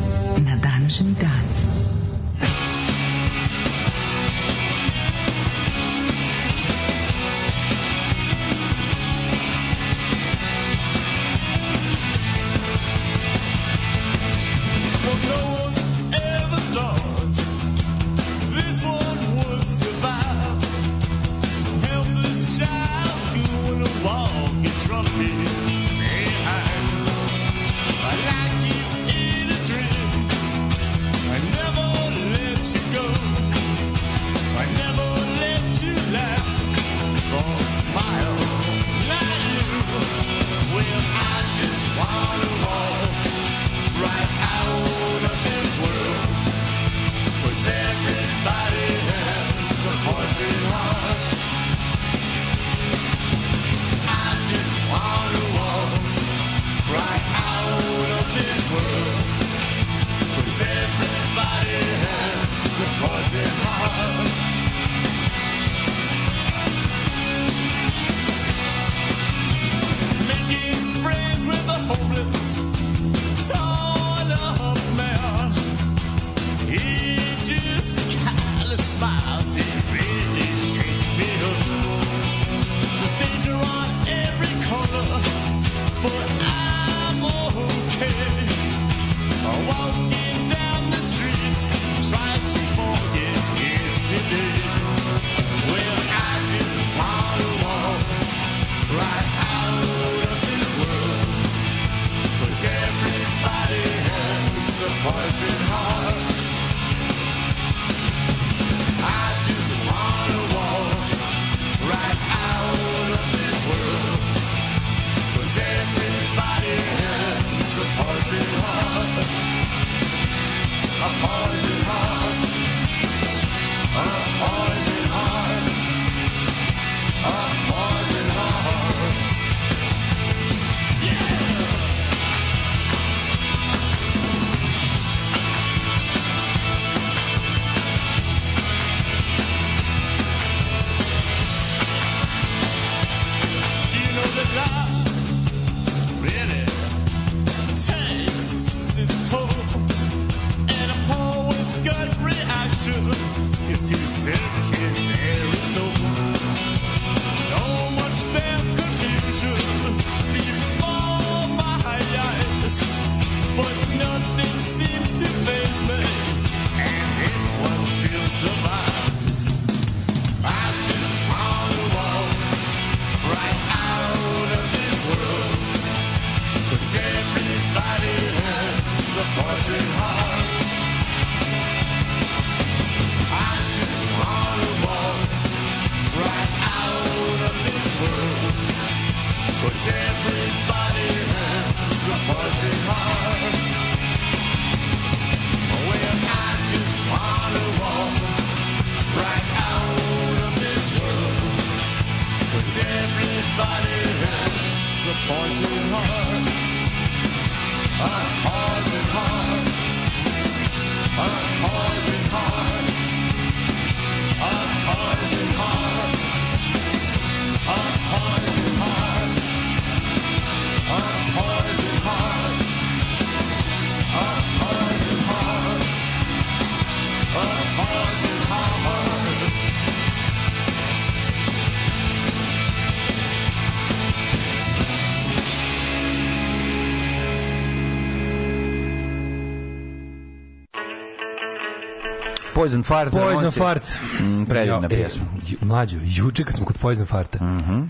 Poison 242.66 242.82
Fart. 242.82 243.12
Poison 243.12 243.50
Fart. 243.52 243.82
Mm, 244.20 244.44
predivna 244.44 244.80
Ja, 244.80 244.86
e, 244.86 244.88
pjesma. 244.88 245.22
Mlađo, 245.60 245.96
juče 246.04 246.44
kad 246.44 246.54
smo 246.54 246.66
kod 246.66 246.78
Poison 246.78 247.06
Farta. 247.06 247.44
Mhm. 247.44 247.82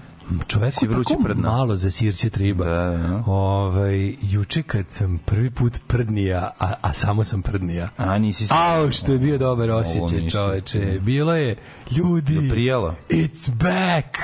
Čovek 0.47 0.75
Si 0.75 0.87
tako 0.89 1.23
prdno. 1.23 1.43
malo 1.43 1.77
za 1.77 1.91
sirće 1.91 2.31
triba. 2.31 2.65
Da, 2.65 2.73
da. 2.99 3.23
Ovaj, 3.27 4.15
juče 4.23 4.63
kad 4.63 4.91
sam 4.91 5.19
prvi 5.19 5.51
put 5.51 5.81
prdnija, 5.87 6.51
a, 6.61 6.73
a 6.83 6.93
samo 6.93 7.25
sam 7.25 7.43
prdnija. 7.43 7.89
A, 7.97 8.19
nisi 8.19 8.47
se... 8.47 8.55
Au, 8.55 8.93
što 8.93 9.13
je 9.13 9.19
bio 9.19 9.39
dobar 9.39 9.71
osjećaj, 9.71 10.31
čoveče. 10.31 10.99
Bilo 11.01 11.35
je, 11.35 11.57
ljudi, 11.91 12.49
Prijelo. 12.51 12.95
it's 13.11 13.51
back. 13.51 14.19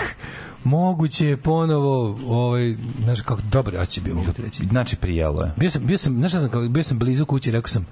Moguće 0.65 1.27
je 1.27 1.37
ponovo, 1.37 2.19
ovaj, 2.27 2.77
znaš 3.05 3.21
kako 3.21 3.41
dobar 3.43 3.77
osjećaj 3.77 4.05
bio, 4.05 4.15
mogu 4.15 4.33
ti 4.33 4.43
reći. 4.43 4.67
Znači, 4.67 4.97
prijelo 4.97 5.43
je. 5.43 5.53
Bio 5.57 5.71
sam, 5.71 5.87
bio 5.87 5.99
sam, 5.99 6.19
znaš 6.19 6.33
sam, 6.33 6.49
kao- 6.49 6.69
bio 6.69 6.83
sam 6.83 6.99
blizu 6.99 7.27
kuće, 7.27 7.51
rekao 7.51 7.69
sam, 7.69 7.87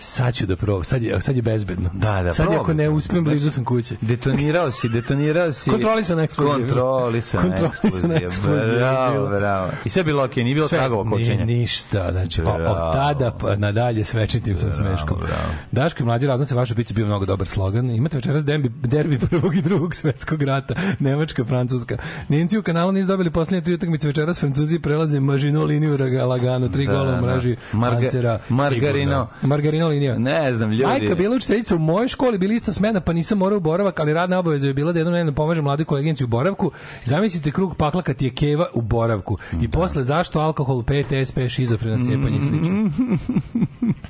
sad 0.00 0.34
ću 0.34 0.46
da 0.46 0.56
probam, 0.56 0.84
sad 0.84 1.02
je, 1.02 1.20
sad 1.20 1.36
je 1.36 1.42
bezbedno. 1.42 1.90
Da, 1.92 2.22
da, 2.22 2.32
sad 2.32 2.50
je 2.50 2.56
ako 2.56 2.72
ne 2.74 2.88
uspem, 2.88 3.24
blizu 3.24 3.50
sam 3.50 3.64
kuće. 3.64 3.96
Detonirao 4.00 4.70
si, 4.70 4.88
detonirao 4.88 5.52
si. 5.52 5.70
Kontrolisan 5.70 6.20
eksploziv. 6.20 6.66
Kontrolisan 6.66 7.42
Kontrolisan 7.42 8.12
eksploziv. 8.12 8.74
Bravo, 8.74 9.28
bravo. 9.28 9.70
I 9.84 9.90
sve 9.90 10.04
bilo 10.04 10.24
okej, 10.24 10.44
nije 10.44 10.54
bilo 10.54 10.68
tragova 10.68 11.10
kočenja. 11.10 11.44
Ni, 11.44 11.54
ništa, 11.54 12.08
znači, 12.12 12.42
o, 12.42 12.48
od 12.48 12.56
Bravo. 12.56 12.92
tada 12.92 13.30
pa 13.30 13.56
nadalje 13.56 14.04
svečitim 14.04 14.56
sam 14.56 14.72
smeškom. 14.72 15.18
bravo. 15.20 15.52
Daško 15.72 16.02
i 16.02 16.06
mlađi 16.06 16.26
razno 16.26 16.46
se 16.46 16.54
vašu 16.54 16.74
picu 16.74 16.94
bio 16.94 17.06
mnogo 17.06 17.26
dobar 17.26 17.48
slogan. 17.48 17.90
Imate 17.90 18.16
večeras 18.16 18.44
derbi, 18.44 18.68
derbi 18.68 19.18
prvog 19.18 19.56
i 19.56 19.62
drugog 19.62 19.94
svetskog 19.94 20.42
rata, 20.42 20.74
Nemačka, 20.98 21.44
Francuska. 21.44 21.96
Nemci 22.28 22.58
u 22.58 22.62
kanalu 22.62 22.92
nisu 22.92 23.08
dobili 23.08 23.30
poslednje 23.30 23.64
tri 23.64 23.74
utakmice 23.74 24.06
večeras, 24.06 24.40
Francuzi 24.40 24.78
prelaze 24.78 25.20
mažino 25.20 25.64
liniju 25.64 25.98
lagano, 26.26 26.68
tri 26.68 26.86
Da, 26.86 26.92
gola 26.92 27.08
u 27.08 27.14
da. 27.14 27.20
mreži 27.20 27.56
Marga- 27.72 28.00
Pancera, 28.02 28.38
Margarino. 28.48 28.90
sigurno. 28.92 29.28
Margarino 29.42 29.89
linija. 29.90 30.18
Ne 30.18 30.54
znam, 30.54 30.70
ljudi. 30.70 30.84
Majka 30.84 31.14
bila 31.14 31.36
učiteljica 31.36 31.76
u 31.76 31.78
mojoj 31.78 32.08
školi, 32.08 32.38
bili 32.38 32.54
ista 32.54 32.72
smena, 32.72 33.00
pa 33.00 33.12
nisam 33.12 33.38
morao 33.38 33.56
u 33.56 33.60
boravak, 33.60 34.00
ali 34.00 34.12
radna 34.12 34.38
obaveza 34.38 34.66
je 34.66 34.74
bila 34.74 34.92
da 34.92 34.98
jednom 34.98 35.12
nedeljno 35.12 35.34
pomažem 35.34 35.64
mladoj 35.64 35.84
koleginici 35.84 36.24
u 36.24 36.26
boravku. 36.26 36.70
Zamislite 37.04 37.50
krug 37.50 37.76
pakla 37.76 38.02
kad 38.02 38.22
je 38.22 38.30
keva 38.30 38.66
u 38.74 38.82
boravku. 38.82 39.38
I 39.62 39.68
posle 39.68 40.02
zašto 40.02 40.40
alkohol, 40.40 40.82
PTSP, 40.82 41.38
šizofrena, 41.48 42.02
cepanje 42.02 42.36
i 42.36 42.40
slično. 42.40 42.90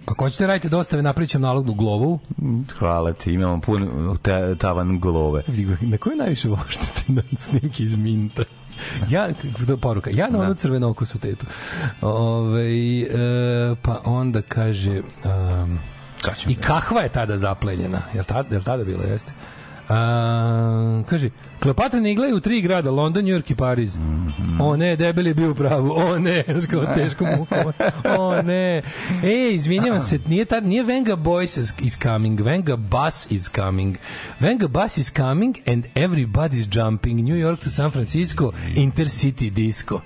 Ako 0.07 0.25
hoćete 0.25 0.47
radite 0.47 0.69
dostave, 0.69 1.03
napravit 1.03 1.31
ćem 1.31 1.43
nalog 1.43 1.69
u 1.69 1.75
glovu. 1.75 2.19
Hvala 2.79 3.13
ti, 3.13 3.33
imamo 3.33 3.61
pun 3.61 3.89
ta, 4.23 4.55
tavan 4.55 5.01
ga, 5.01 5.09
Na 5.81 5.97
koje 5.97 6.17
najviše 6.17 6.49
voštite 6.49 7.05
na 7.09 7.23
snimki 7.39 7.85
iz 7.85 7.95
Minta? 7.95 8.43
Ja, 9.15 9.29
to 9.67 9.73
je 9.73 9.77
poruka, 9.77 10.11
ja 10.13 10.31
na 10.31 10.39
onu 10.39 10.55
crvenu 10.55 10.89
oko 10.89 11.07
su 11.07 11.19
tetu. 11.19 11.47
Ove, 12.01 12.71
e, 13.01 13.07
pa 13.83 14.01
onda 14.05 14.43
kaže... 14.43 15.03
Um, 15.25 15.79
I 16.47 16.55
kakva 16.55 17.01
je 17.01 17.09
tada 17.09 17.37
zaplenjena? 17.37 18.03
Jel 18.15 18.25
tada, 18.25 18.55
jel 18.55 18.63
tada 18.63 18.85
bilo, 18.85 19.03
jeste? 19.03 19.33
A, 19.91 21.03
kaže, 21.07 21.31
Kleopatra 21.61 22.01
ne 22.01 22.13
iglaju 22.13 22.37
u 22.37 22.41
tri 22.41 22.61
grada, 22.61 22.91
London, 22.91 23.25
New 23.25 23.35
York 23.35 23.51
i 23.51 23.55
Pariz. 23.55 23.97
O 24.61 24.77
ne, 24.77 24.97
debeli 24.97 25.31
je 25.31 25.35
bio 25.35 25.51
u 25.51 25.55
pravu. 25.55 25.93
O 25.97 26.19
ne, 26.19 26.45
sko 26.63 26.85
teško 26.95 27.27
muko. 27.39 27.73
O 28.19 28.43
ne. 28.43 28.83
Ej, 29.25 29.55
izvinjavam 29.55 30.01
se, 30.01 30.19
nije, 30.27 30.45
ta, 30.45 30.61
nije 30.61 30.83
Venga 30.83 31.17
Boys 31.17 31.61
is, 31.81 31.99
coming, 32.03 32.41
Venga 32.41 32.77
Bus 32.77 33.31
is 33.31 33.51
coming. 33.55 33.97
Venga 34.41 34.69
Bus 34.69 34.99
is 34.99 35.13
coming 35.17 35.57
and 35.67 35.85
everybody's 35.95 36.77
jumping. 36.77 37.25
New 37.25 37.37
York 37.37 37.61
to 37.61 37.71
San 37.71 37.91
Francisco, 37.91 38.53
Intercity 38.77 39.51
Disco. 39.51 40.01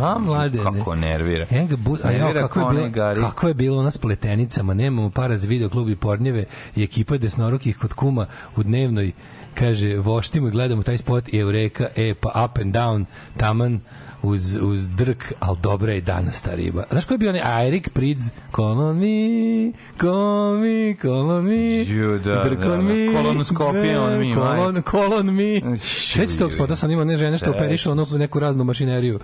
A, 0.00 0.18
mlade. 0.18 0.58
Kako 0.58 0.94
nervira. 0.94 1.46
Venga 1.50 1.76
Bus, 1.76 2.04
a 2.04 2.10
ja, 2.10 2.34
kako 2.34 2.60
je, 2.60 2.90
bilo, 2.90 3.28
kako 3.28 3.48
je 3.48 3.54
bilo 3.54 3.82
na 3.82 3.90
spletenicama, 3.90 4.74
nemamo 4.74 5.10
para 5.10 5.36
za 5.36 5.48
video 5.48 5.68
klub 5.68 5.88
i 5.88 5.96
pornjeve 5.96 6.44
i 6.76 6.82
ekipa 6.82 7.16
desnorukih 7.16 7.78
kod 7.78 7.94
kuma 7.94 8.26
u 8.56 8.62
dnevnoj 8.62 9.12
kaže, 9.54 9.96
voštimo 9.96 10.48
i 10.48 10.50
gledamo 10.50 10.82
taj 10.82 10.98
spot 10.98 11.28
i 11.28 11.38
Eureka, 11.38 11.88
e, 11.96 12.14
pa 12.14 12.44
up 12.44 12.58
and 12.58 12.74
down, 12.74 13.04
taman, 13.36 13.80
uz, 14.22 14.56
uz 14.62 14.88
drk, 14.90 15.32
ali 15.38 15.56
dobra 15.62 15.92
je 15.92 16.00
danas 16.00 16.42
ta 16.42 16.54
riba. 16.54 16.84
Znaš 16.90 17.04
ko 17.04 17.14
je 17.14 17.18
bio 17.18 17.30
onaj 17.30 17.66
Erik 17.66 17.90
Pridz? 17.90 18.30
Call 18.56 18.80
on 18.80 18.96
me, 18.96 19.72
call 20.00 20.58
me, 20.58 20.96
call 21.02 21.30
on 21.30 21.44
me. 21.44 21.84
Ju, 21.84 22.18
da, 22.18 22.44
drk 22.44 22.60
da, 22.60 22.72
on 22.72 22.86
da. 22.86 22.94
me. 22.94 23.12
Kolonoskopija 23.12 24.02
on 24.02 24.18
me, 24.18 24.34
Call 24.34 24.60
on, 24.60 24.82
call 24.90 25.14
on 25.14 25.34
me. 25.34 25.78
Sveći 25.78 26.38
tog 26.38 26.52
spota 26.52 26.76
sam 26.76 26.90
imao 26.90 27.04
ne 27.04 27.16
žene 27.16 27.38
što 27.38 27.50
operišu 27.50 27.90
ono 27.90 28.06
neku 28.10 28.40
raznu 28.40 28.64
mašineriju. 28.64 29.20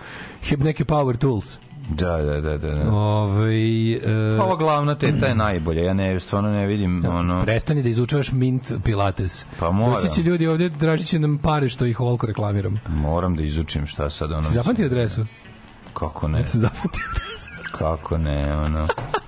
Neki 0.59 0.85
power 0.85 1.17
tools. 1.17 1.57
Da, 1.89 2.17
da, 2.17 2.41
da, 2.41 2.59
da. 2.59 2.75
da. 2.75 2.91
Ove, 2.91 3.55
e, 3.93 4.41
Ova 4.41 4.57
glavna 4.57 4.95
teta 4.95 5.27
je 5.27 5.35
najbolja. 5.35 5.83
Ja 5.83 5.95
ne, 5.95 6.21
stvarno 6.21 6.51
ne 6.51 6.67
vidim 6.67 7.05
ono... 7.07 7.43
Prestani 7.43 7.83
da 7.83 7.89
izučavaš 7.89 8.33
mint 8.33 8.73
pilates. 8.85 9.47
Pa 9.59 9.71
moram. 9.71 9.95
Doći 9.95 10.09
će 10.11 10.23
ljudi 10.23 10.47
ovdje, 10.47 10.71
tražit 10.71 11.07
će 11.07 11.19
nam 11.19 11.39
pare 11.39 11.69
što 11.69 11.87
ih 11.87 12.01
ovoliko 12.01 12.27
reklamiram. 12.27 12.81
Moram 12.89 13.37
da 13.37 13.43
izučim 13.43 13.87
šta 13.87 14.11
sad 14.11 14.33
ono... 14.33 14.43
Si 14.43 14.55
zapamti 14.55 14.85
adresu? 14.85 15.27
Kako 15.95 16.29
ne? 16.29 16.47
Si 16.47 16.59
zapamti 16.65 16.99
Kako 17.73 18.19
ne, 18.19 18.57
ono... 18.57 18.87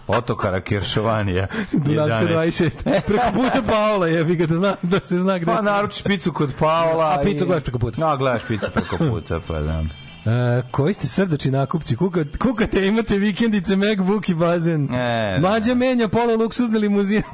Otokara 0.08 0.60
Kiršovanija. 0.60 1.46
Dunavska 1.74 2.20
11. 2.20 2.70
26. 2.84 3.00
Preko 3.06 3.24
puta 3.34 3.62
Paola 3.68 4.06
je, 4.06 4.24
vi 4.24 4.36
ga 4.36 4.46
da, 4.46 4.56
zna, 4.56 4.76
da 4.82 5.00
se 5.00 5.18
zna 5.18 5.38
gde 5.38 5.46
Pa 5.46 5.58
si. 5.58 5.64
naručiš 5.64 6.02
picu 6.02 6.32
kod 6.32 6.52
Paola. 6.58 7.16
A 7.18 7.22
picu 7.22 7.44
i- 7.44 7.46
gledaš 7.46 7.62
preko 7.64 7.78
puta. 7.78 8.00
No, 8.00 8.16
gledaš 8.16 8.42
picu 8.48 8.66
preko 8.74 8.96
puta, 8.98 9.40
pa 9.48 9.60
da. 9.60 9.84
E, 10.26 10.62
koji 10.70 10.94
ste 10.94 11.06
srdači 11.06 11.50
nakupci? 11.50 11.96
Kukat, 11.96 12.36
kukate, 12.36 12.86
imate 12.86 13.18
vikendice, 13.18 13.76
Macbook 13.76 14.28
i 14.28 14.34
bazen. 14.34 14.94
E, 14.94 15.38
Mlađa 15.40 15.74
menja 15.74 16.08
polo 16.08 16.36
luksuzne 16.36 16.78
limuzine. 16.78 17.22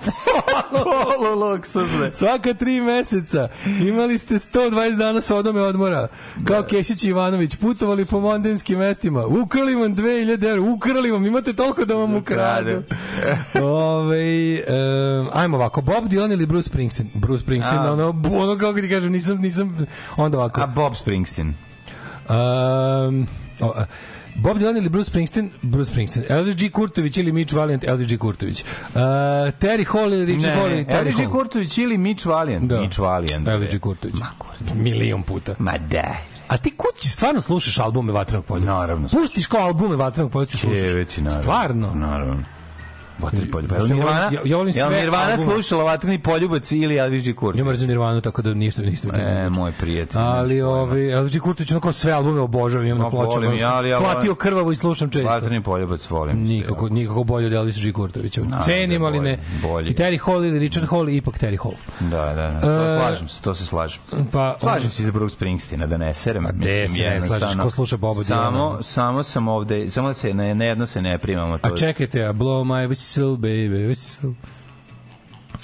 Polo 0.72 1.34
luksuzne. 1.34 2.12
Svaka 2.12 2.54
tri 2.54 2.80
meseca. 2.80 3.48
Imali 3.88 4.18
ste 4.18 4.34
120 4.34 4.96
dana 4.96 5.20
sodome 5.20 5.60
odmora. 5.60 6.08
Kao 6.44 6.62
Kešić 6.62 7.04
i 7.04 7.08
Ivanović. 7.08 7.56
Putovali 7.56 8.04
po 8.04 8.20
mondenskim 8.20 8.78
mestima. 8.78 9.26
Ukrali 9.26 9.74
vam 9.74 9.96
2000 9.96 10.48
eura. 10.48 10.62
Ukrali 10.62 11.10
vam. 11.10 11.26
Imate 11.26 11.52
toliko 11.52 11.84
da 11.84 11.94
vam 11.94 12.14
ukradu. 12.14 12.82
Ove, 13.62 14.62
um, 15.20 15.28
ajmo 15.32 15.56
ovako. 15.56 15.80
Bob 15.80 16.04
Dylan 16.04 16.32
ili 16.32 16.46
Bruce 16.46 16.68
Springsteen? 16.68 17.10
Bruce 17.14 17.42
Springsteen, 17.42 17.78
A. 17.78 17.92
ono, 17.92 18.22
ono 18.32 18.58
kako 18.58 18.80
ti 18.80 18.88
kažem, 18.88 19.12
nisam, 19.12 19.38
nisam, 19.38 19.86
onda 20.16 20.38
ovako. 20.38 20.60
A 20.60 20.66
Bob 20.66 20.94
Springsteen. 20.96 21.54
Um, 22.32 23.26
o, 23.60 23.72
a, 23.76 23.86
Bob 24.36 24.58
Dylan 24.58 24.76
ili 24.76 24.88
Bruce 24.88 25.10
Springsteen? 25.10 25.50
Bruce 25.62 25.90
Springsteen. 25.90 26.24
LG 26.40 26.72
Kurtović 26.72 27.16
ili 27.16 27.32
Mitch 27.32 27.54
Valiant? 27.54 27.84
LG 27.84 28.18
Kurtović. 28.18 28.62
Uh, 28.62 29.00
Terry 29.60 29.86
Hall 29.92 30.12
ili 30.12 30.24
Richie 30.24 30.50
Hall? 30.50 30.70
Ne, 30.70 30.84
Terry 30.84 31.26
LG. 31.26 31.30
Kurtović 31.30 31.78
ili 31.78 31.98
Mitch 31.98 32.26
Valiant? 32.26 32.64
Da. 32.64 32.80
Mitch 32.80 32.98
Valiant. 32.98 33.48
LG 33.48 33.80
Kurtović. 33.80 34.16
Milion 34.74 35.22
puta. 35.22 35.54
Ma 35.58 35.72
da. 35.78 36.16
A 36.48 36.56
ti 36.56 36.70
kući 36.76 37.08
stvarno 37.08 37.40
slušaš 37.40 37.78
albume 37.78 38.12
Vatrenog 38.12 38.44
poljuca? 38.44 38.70
Naravno. 38.74 39.08
Puštiš 39.08 39.46
kao 39.46 39.60
albume 39.60 39.96
Vatrenog 39.96 40.32
poljuca 40.32 40.56
slušaš? 40.58 40.82
Keveti, 40.82 41.20
naravno. 41.20 41.42
Stvarno? 41.42 41.94
Naravno. 41.94 42.42
Vatreni 43.18 43.50
poljubac. 43.50 43.78
Ja 43.80 43.86
Nirvana, 43.86 44.18
ja- 44.22 44.40
ja 44.44 44.56
volim 44.56 44.72
jel 44.76 44.88
sve 44.88 45.00
Nirvana 45.00 45.24
albume. 45.24 45.52
slušala 45.52 45.84
Vatreni 45.84 46.18
poljubac 46.20 46.72
ili 46.72 46.96
Elviži 46.96 47.34
Kurti? 47.34 47.58
Ja 47.58 47.64
mrzim 47.64 47.88
Nirvanu, 47.88 48.20
tako 48.20 48.42
da 48.42 48.54
ništa 48.54 48.82
ništa 48.82 49.08
E, 49.14 49.48
moj 49.50 49.72
prijatelj. 49.72 50.20
Ali 50.20 50.60
ovaj 50.62 51.12
Elvis 51.12 51.40
Kurtić 51.40 51.70
onako 51.70 51.92
sve 51.92 52.12
albume 52.12 52.40
obožavam, 52.40 52.86
imam 52.86 52.98
Ma, 52.98 53.04
na 53.04 53.10
pločama. 53.10 53.34
volim 53.36 53.58
ja, 53.58 53.74
ali 53.74 53.88
ja 53.90 53.98
Platio 53.98 54.34
krvavo 54.34 54.72
i 54.72 54.76
slušam 54.76 55.10
često. 55.10 55.28
Vatreni 55.28 55.62
poljubac 55.62 56.10
volim. 56.10 56.38
Nikako, 56.38 56.88
nikako 56.88 57.24
bolje 57.24 57.46
od 57.46 57.52
Elvisa 57.52 57.80
G. 57.82 57.92
Kurtovića. 57.92 58.40
Cenim, 58.62 59.00
da 59.00 59.06
je 59.06 59.08
ali 59.08 59.20
ne. 59.20 59.38
I 59.82 59.94
Terry 59.94 60.18
Hall 60.20 60.44
ili 60.44 60.58
Richard 60.58 60.88
Hall, 60.88 61.08
ipak 61.08 61.34
Terry 61.34 61.58
Hall. 61.58 61.74
Da, 62.00 62.26
da, 62.26 62.50
da. 62.50 62.60
To 62.60 62.86
E, 62.86 62.98
slažem 62.98 63.28
se, 63.28 63.42
to 63.42 63.54
se 63.54 63.66
slažem. 63.66 64.02
Pa, 64.32 64.56
Slažem 64.60 64.90
se 64.90 65.02
i 65.02 65.06
za 65.06 65.12
Bruce 65.12 65.34
Springsteena, 65.34 65.86
da 65.86 65.96
ne 65.96 66.14
serem. 66.14 66.46
A 66.46 66.52
gde 66.52 66.88
se 66.88 67.02
ne 67.02 67.20
slažeš, 67.20 67.56
ko 67.56 67.70
sluša 67.70 67.96
Boba? 67.96 68.24
Samo, 68.24 68.78
samo 68.82 69.22
sam 69.22 69.48
ovde, 69.48 69.90
samo 69.90 70.14
se 70.14 70.34
ne, 70.34 70.54
ne 70.54 70.66
jedno 70.66 70.86
se 70.86 71.02
ne 71.02 71.18
primamo. 71.18 71.58
To, 71.58 71.68
A 71.68 71.76
čekajte, 71.76 72.24
a 72.24 72.32
blow 72.32 72.64
my 72.64 72.86
whistle, 73.12 73.36
baby, 73.36 73.86
whistle. 73.88 74.34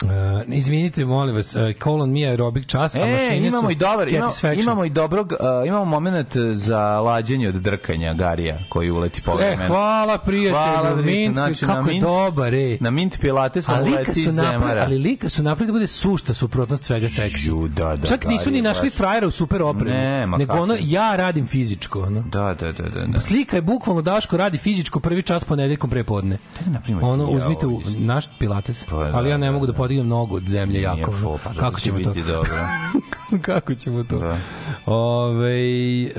Uh, 0.03 0.09
izvinite, 0.55 1.05
molim 1.05 1.35
vas, 1.37 1.55
uh, 1.55 1.63
call 1.83 2.03
on 2.03 2.11
me 2.11 2.21
aerobic 2.21 2.67
čas, 2.67 2.95
a 2.95 2.99
E, 2.99 3.13
mašine 3.13 3.37
imamo 3.37 3.69
su 3.69 3.71
i 3.71 3.75
dobar, 3.75 4.09
imamo, 4.09 4.33
imamo 4.55 4.85
i 4.85 4.91
dobrog, 4.91 5.33
uh, 5.33 5.67
imamo 5.69 5.85
moment 5.85 6.37
za 6.53 7.01
lađenje 7.01 7.49
od 7.49 7.55
drkanja 7.55 8.15
Garija 8.15 8.59
koji 8.69 8.91
uleti 8.91 9.23
po 9.23 9.39
E, 9.41 9.57
hvala 9.67 10.19
prijatelju, 10.19 10.53
Hvala, 10.53 10.97
Mint, 10.97 11.35
znači, 11.35 11.67
kako 11.67 11.73
na 11.73 11.91
je 11.93 11.95
Mint- 11.95 12.01
dobar, 12.01 12.55
e. 12.55 12.79
Na 12.81 12.91
Mint 12.91 13.21
Pilates 13.21 13.69
A 13.69 13.81
lika 13.81 13.97
uleti 13.97 14.15
su 14.15 14.31
zemara. 14.31 14.83
ali 14.83 14.99
lika 14.99 15.29
su 15.29 15.43
napravili 15.43 15.67
da 15.67 15.73
bude 15.73 15.87
sušta 15.87 16.35
suprotnost 16.35 16.85
svega 16.85 17.09
seksi. 17.09 17.49
Ju, 17.49 17.69
da, 17.69 17.97
da, 17.97 18.07
Čak 18.07 18.25
nisu 18.25 18.51
ni 18.51 18.63
našli 18.63 18.91
frajera 18.91 19.27
u 19.27 19.31
super 19.31 19.63
opremi, 19.63 19.91
Ne, 19.91 20.27
ma 20.27 20.37
nego 20.37 20.55
ono, 20.55 20.77
ja 20.81 21.17
radim 21.17 21.47
fizičko. 21.47 22.01
Ono. 22.01 22.21
Da, 22.23 22.55
da, 22.61 22.73
da, 22.73 22.89
da. 22.89 23.07
da. 23.07 23.21
Slika 23.21 23.57
je 23.57 23.63
bukvalno 23.63 24.03
Daško 24.03 24.37
radi 24.37 24.59
fizičko 24.59 25.01
prvi 25.01 25.23
čas 25.23 25.45
ponedeljkom 25.45 25.91
pre 25.91 26.05
podne. 26.05 26.39
napravimo 26.67 27.09
Ono 27.09 27.27
uzmite 27.27 27.67
u 27.67 27.81
naš 27.99 28.25
pilates, 28.39 28.85
Pa 28.85 28.97
ali 28.97 29.31
ja 29.31 29.37
ne 29.37 29.47
da, 29.47 29.53
mogu 29.53 29.67
da 29.67 29.73
da. 29.73 29.78
Podignem 29.79 30.09
nogu 30.09 30.37
od 30.37 30.49
zemlje 30.49 30.83
jako. 30.83 31.13
Fo, 31.23 31.39
pa 31.45 31.53
Kako 31.55 31.81
će 31.81 31.85
ćemo 31.85 31.99
to? 31.99 32.15
dobro. 32.15 32.57
Kako 33.49 33.75
ćemo 33.75 34.05
to? 34.05 34.19
Da. 34.19 34.39
Ove, 34.87 36.11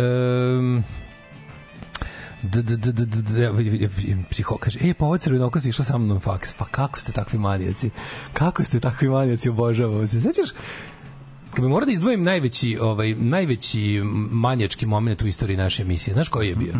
um, 0.58 0.84
d, 2.42 2.62
d, 2.62 2.78
d, 2.78 2.92
d, 2.92 3.06
d, 3.06 3.22
d, 3.22 3.90
psiho 4.30 4.58
kaže, 4.58 4.80
e, 4.82 4.94
pa 4.94 5.06
ovo 5.06 5.18
crvenoko 5.18 5.60
si 5.60 5.70
išla 5.70 5.86
sa 5.86 5.98
mnom 5.98 6.20
faks. 6.20 6.54
Pa 6.54 6.66
kako 6.66 7.00
ste 7.00 7.12
takvi 7.12 7.40
manijaci? 7.40 7.90
Kako 8.34 8.64
ste 8.64 8.80
takvi 8.80 9.10
manijaci, 9.10 9.50
obožavam 9.50 10.08
se. 10.08 10.22
Sećaš, 10.22 10.50
kad 11.54 11.64
bi 11.64 11.70
morao 11.70 11.86
da 11.86 11.92
izdvojim 11.92 12.24
najveći, 12.24 12.78
ovaj, 12.82 13.16
najveći 13.16 14.02
manjački 14.32 14.86
moment 14.86 15.22
u 15.22 15.28
istoriji 15.28 15.58
naše 15.58 15.82
emisije, 15.82 16.14
znaš 16.14 16.30
koji 16.30 16.48
je 16.48 16.56
bio? 16.56 16.74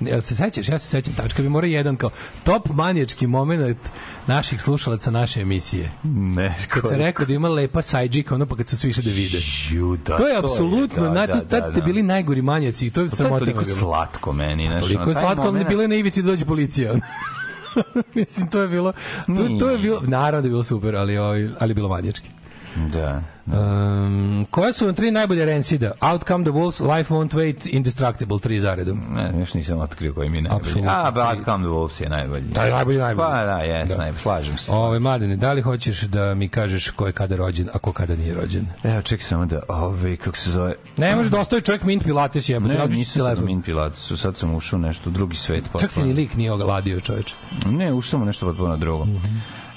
Jel 0.00 0.20
se 0.20 0.36
sećaš? 0.36 0.68
Ja 0.68 0.78
se 0.78 0.86
sećam 0.88 1.14
tačka. 1.14 1.42
Bi 1.42 1.48
morao 1.48 1.68
jedan 1.68 1.96
kao 1.96 2.10
top 2.44 2.68
manjački 2.68 3.26
moment 3.26 3.78
naših 4.26 4.62
slušalaca 4.62 5.10
naše 5.10 5.40
emisije. 5.40 5.90
Ne, 6.02 6.54
Kad 6.68 6.88
se 6.88 6.96
rekao 6.96 7.26
da 7.26 7.32
ima 7.32 7.48
lepa 7.48 7.82
sajđika, 7.82 8.34
ono 8.34 8.46
pa 8.46 8.56
kad 8.56 8.68
su 8.68 8.78
svi 8.78 8.88
išli 8.90 9.02
da 9.02 9.10
vide. 9.10 9.38
Ju, 9.70 9.96
da, 9.96 10.16
To 10.16 10.28
je 10.28 10.38
apsolutno, 10.38 11.02
da, 11.02 11.26
da, 11.26 11.40
tad 11.40 11.62
da, 11.64 11.70
ste 11.70 11.80
da. 11.80 11.86
bili 11.86 12.02
najgori 12.02 12.42
manjaci 12.42 12.86
i 12.86 12.90
to 12.90 13.00
je 13.00 13.08
To 13.08 13.24
je 13.24 13.28
toliko 13.28 13.64
slatko 13.64 14.32
meni. 14.32 14.68
Znaš, 14.68 14.82
Toliko 14.82 15.10
je 15.10 15.14
slatko, 15.14 15.42
ali 15.42 15.64
bilo 15.64 15.82
je 15.82 15.88
na 15.88 15.94
ivici 15.94 16.22
da 16.22 16.30
dođe 16.30 16.44
policija. 16.44 16.94
Mislim, 18.14 18.50
to 18.50 18.62
je 18.62 18.68
bilo, 18.68 18.92
to, 19.26 19.58
to 19.58 19.70
je 19.70 19.78
bilo, 19.78 20.00
naravno 20.00 20.40
da 20.40 20.46
je 20.46 20.50
bilo 20.50 20.64
super, 20.64 20.96
ali, 20.96 21.18
ovaj, 21.18 21.48
ali 21.60 21.70
je 21.70 21.74
bilo 21.74 21.88
manjački. 21.88 22.28
Da. 22.76 23.22
Um, 23.46 24.46
koje 24.50 24.72
su 24.72 24.86
vam 24.86 24.94
tri 24.94 25.10
najbolje 25.10 25.44
Rencida? 25.44 25.92
Outcome 26.00 26.44
the 26.44 26.52
Wolves, 26.52 26.96
Life 26.96 27.14
Won't 27.14 27.34
Wait, 27.34 27.74
Indestructible, 27.74 28.38
tri 28.38 28.60
zaredom. 28.60 29.00
Ne, 29.10 29.40
još 29.40 29.54
nisam 29.54 29.80
otkrio 29.80 30.14
koji 30.14 30.30
mi 30.30 30.38
je 30.38 30.42
najbolji. 30.42 30.60
Apsolutno. 30.60 30.90
A, 30.92 31.10
Bad 31.10 31.38
Come 31.44 31.64
the 31.64 31.70
Wolves 31.70 32.02
je 32.02 32.08
najbolji. 32.08 32.42
Da, 32.42 32.62
je 32.62 32.72
najbolji, 32.72 32.98
najbolji. 32.98 33.26
Pa 33.26 33.44
da, 33.44 33.58
jes, 33.58 33.88
da. 33.88 33.96
najbolji, 33.96 34.20
slažem 34.20 34.58
se. 34.58 34.72
Ove, 34.72 34.98
mladene, 34.98 35.36
da 35.36 35.52
li 35.52 35.62
hoćeš 35.62 36.00
da 36.00 36.34
mi 36.34 36.48
kažeš 36.48 36.90
ko 36.90 37.06
je 37.06 37.12
kada 37.12 37.36
rođen, 37.36 37.68
a 37.72 37.78
ko 37.78 37.92
kada 37.92 38.16
nije 38.16 38.34
rođen? 38.34 38.66
Evo, 38.82 39.02
čekaj 39.02 39.24
samo 39.24 39.46
da, 39.46 39.60
ove, 39.68 40.16
kako 40.16 40.36
se 40.36 40.50
zove... 40.50 40.74
Ne 40.96 41.16
može 41.16 41.30
da 41.30 41.40
ostaje 41.40 41.62
čovjek 41.62 41.82
Mint 41.82 42.04
Pilates 42.04 42.48
jebote, 42.48 42.74
Ne, 42.74 42.86
nisam 42.86 42.94
ti 42.94 43.04
sad 43.04 43.18
na 43.18 43.24
telefon. 43.24 43.46
Min 43.46 43.62
Pilatesu, 43.62 44.16
sad 44.16 44.36
sam 44.36 44.54
ušao 44.54 44.78
nešto, 44.78 45.10
drugi 45.10 45.36
svet. 45.36 45.64
Čak 45.80 45.92
ti 45.92 46.02
ni 46.02 46.12
lik 46.12 46.34
nije 46.34 46.52
ogladio, 46.52 47.00
čoveče. 47.00 47.36
Ne, 47.66 47.92
ušao 47.92 48.10
sam 48.10 48.22
u 48.22 48.24
nešto 48.24 48.46
potpuno 48.46 48.76
drugo. 48.76 49.06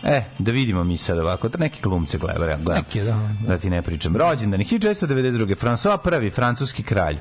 E, 0.07 0.23
da 0.39 0.51
vidimo 0.51 0.83
mi 0.83 0.97
sad 0.97 1.19
ovako, 1.19 1.49
da 1.49 1.57
neki 1.57 1.81
glumce 1.81 2.17
gledam, 2.17 2.63
gledam. 2.63 2.83
Neki, 2.83 3.01
da. 3.01 3.29
Da 3.47 3.57
ti 3.57 3.69
ne 3.69 3.81
pričam. 3.81 4.17
Rođendan 4.17 4.59
1492. 4.59 5.55
François 5.55 6.27
I, 6.27 6.29
francuski 6.29 6.83
kralj. 6.83 7.17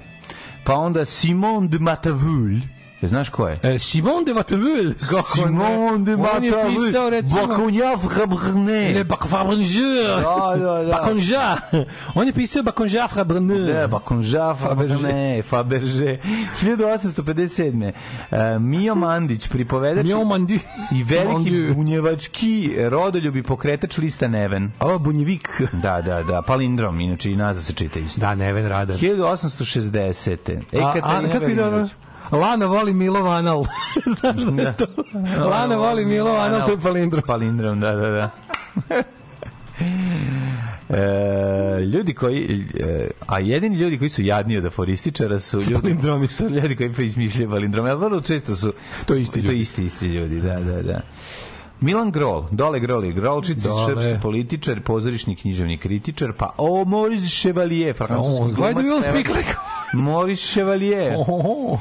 Pa 0.64 0.74
onda 0.74 1.04
Simon 1.04 1.68
de 1.68 1.78
Matavulj. 1.78 2.75
Je 3.02 3.08
znaš 3.08 3.28
ko 3.28 3.48
je? 3.48 3.58
E, 3.62 3.78
Simon 3.78 4.24
de 4.24 4.32
Watteville. 4.34 4.94
Simon 5.34 6.04
de 6.04 6.14
On 6.14 6.44
je 6.44 6.52
pisao, 6.66 7.10
recimo... 7.10 7.46
Bakonjav 7.46 7.98
Baconjeur. 9.04 10.22
Da, 10.22 10.56
da, 10.56 10.84
da. 10.84 11.60
On 12.14 12.26
je 12.26 12.32
pisao 12.32 12.62
Baconja 12.62 13.08
Fabrne. 13.08 13.58
Da, 13.58 13.86
Bakonjav 13.86 14.56
Faberge. 14.56 15.42
Faberge. 15.42 16.18
1857. 16.62 17.92
Uh, 18.30 18.38
Mio 18.60 18.94
Mandić, 18.94 19.48
pripovedač 19.48 20.06
Mio 20.06 20.24
Mandi. 20.24 20.60
i 20.92 21.02
veliki 21.04 21.50
Mandić. 21.50 21.74
bunjevački 21.76 22.76
rodoljubi 22.88 23.42
pokretač 23.42 23.98
lista 23.98 24.28
Neven. 24.28 24.72
Ovo 24.80 24.98
Bunjevik. 24.98 25.62
Da, 25.72 26.02
da, 26.02 26.22
da, 26.22 26.42
palindrom, 26.42 27.00
inače 27.00 27.30
i 27.32 27.36
nazad 27.36 27.64
se 27.64 27.72
čita 27.72 27.98
isto. 27.98 28.20
Da, 28.20 28.34
Neven 28.34 28.68
Radar. 28.68 28.96
1860. 28.96 30.62
E, 30.72 30.80
A, 30.80 30.94
a, 31.02 31.22
kako 31.32 31.44
ide 31.44 31.64
ono? 31.64 31.88
Lana 32.32 32.66
voli 32.66 32.94
Milov 32.94 33.26
anal. 33.28 33.64
Znaš 34.20 34.36
da 34.36 34.62
je 34.62 34.76
to? 34.76 34.86
Lana 35.50 35.76
voli 35.76 36.04
Milov 36.04 36.36
anal, 36.36 36.66
to 36.66 36.72
je 36.72 36.78
palindrom. 36.78 37.22
Palindrom, 37.26 37.80
da, 37.80 37.92
da, 37.92 38.08
da. 38.10 38.30
E, 40.88 41.80
ljudi 41.80 42.14
koji 42.14 42.64
e, 42.80 43.08
a 43.26 43.38
jedini 43.38 43.76
ljudi 43.76 43.98
koji 43.98 44.08
su 44.08 44.22
jadniji 44.22 44.58
od 44.58 44.64
aforističara 44.66 45.40
su 45.40 45.56
ljudi, 45.60 45.74
palindromi. 45.74 46.26
su 46.26 46.48
ljudi 46.48 46.76
koji 46.76 46.92
pa 46.92 47.02
izmišljaju 47.02 47.50
palindrome, 47.50 47.90
ali 47.90 48.00
vrlo 48.00 48.20
često 48.20 48.56
su 48.56 48.72
To 49.04 49.14
isti 49.14 49.40
to 49.42 49.46
ljudi. 49.46 49.60
isti 49.60 49.84
isti 49.84 50.06
ljudi, 50.06 50.40
da, 50.40 50.60
da, 50.60 50.82
da. 50.82 51.00
Milan 51.80 52.10
Grol, 52.10 52.44
Dole 52.50 52.80
Groli, 52.80 53.12
Grolčić, 53.12 53.58
srpski 53.86 54.22
političar, 54.22 54.80
pozorišni 54.80 55.36
književni 55.36 55.78
kritičar, 55.78 56.32
pa 56.32 56.54
o, 56.58 56.84
Maurice 56.84 57.26
Chevalier, 57.42 57.96
francuski 57.96 58.42
Oh, 58.42 58.50
why 58.50 58.74
do 58.74 58.80
you 58.80 58.84
glumac, 58.84 59.02
speak 59.04 59.28
like... 59.36 59.54
Maurice 59.96 60.42
Chevalier. 60.52 61.14
Oh, 61.28 61.80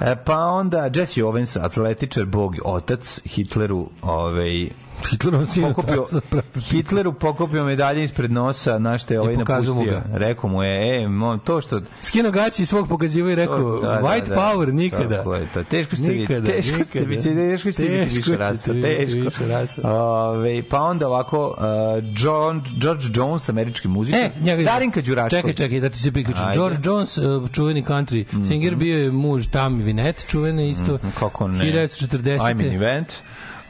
E, 0.00 0.16
pa 0.24 0.36
onda 0.46 0.90
Jesse 0.94 1.24
Owens, 1.24 1.56
atletičar, 1.56 2.24
bog, 2.24 2.56
otac 2.64 3.20
Hitleru, 3.24 3.88
ovaj, 4.02 4.68
Hitlerov 5.10 5.46
sin. 5.46 5.62
pokupio, 5.62 6.04
Hitleru 6.70 7.12
pokupio 7.12 7.64
medalje 7.64 8.04
ispred 8.04 8.32
nosa, 8.32 8.78
na 8.78 8.98
što 8.98 9.14
je 9.14 9.20
ovaj 9.20 9.36
napustio. 9.36 10.02
Rekao 10.12 10.50
mu 10.50 10.62
je, 10.62 11.02
e, 11.02 11.08
mo, 11.08 11.38
to 11.38 11.60
što... 11.60 11.80
Skino 12.00 12.30
gaći 12.30 12.66
svog 12.66 12.88
pokaziva 12.88 13.32
i 13.32 13.34
rekao, 13.34 13.80
da, 13.80 13.88
da, 13.88 14.00
white 14.02 14.28
da. 14.28 14.34
power 14.34 14.72
nikada. 14.72 15.16
Tako 15.16 15.34
je 15.34 15.48
to. 15.54 15.64
Teško 15.64 15.96
ste 15.96 16.08
Nikada, 16.08 16.46
teško 16.46 16.84
ste 16.84 16.98
nikada. 17.00 17.16
biti, 17.16 17.34
teško 17.34 17.72
ste 17.72 17.82
Teško 17.82 18.16
više 18.30 18.36
rasa, 18.36 18.72
teško. 18.82 19.18
više 19.18 19.46
rasa. 19.46 19.80
Ove, 19.90 20.62
pa 20.62 20.80
onda 20.80 21.08
ovako, 21.08 21.46
uh, 21.48 22.04
John, 22.16 22.62
George 22.80 23.04
Jones, 23.14 23.48
američki 23.48 23.88
muzičar, 23.88 24.20
E, 24.20 24.30
njega 24.40 24.62
Darinka 24.62 25.00
Đurašković. 25.00 25.40
Čekaj, 25.40 25.54
čekaj, 25.54 25.80
da 25.80 25.88
ti 25.90 25.98
se 25.98 26.12
priključim. 26.12 26.44
George 26.54 26.78
Jones, 26.84 27.18
uh, 27.18 27.50
čuveni 27.52 27.84
country 27.84 28.24
singer, 28.48 28.74
bio 28.76 28.98
je 28.98 29.12
muž 29.12 29.46
Tammy 29.46 29.84
Wynette, 29.84 30.26
čuvene 30.30 30.70
isto. 30.70 30.94
Mhm, 30.94 31.08
Kako 31.18 31.48
ne? 31.48 31.64
1940. 31.64 32.38
I'm 32.40 32.68
an 32.68 32.74
event. 32.74 33.12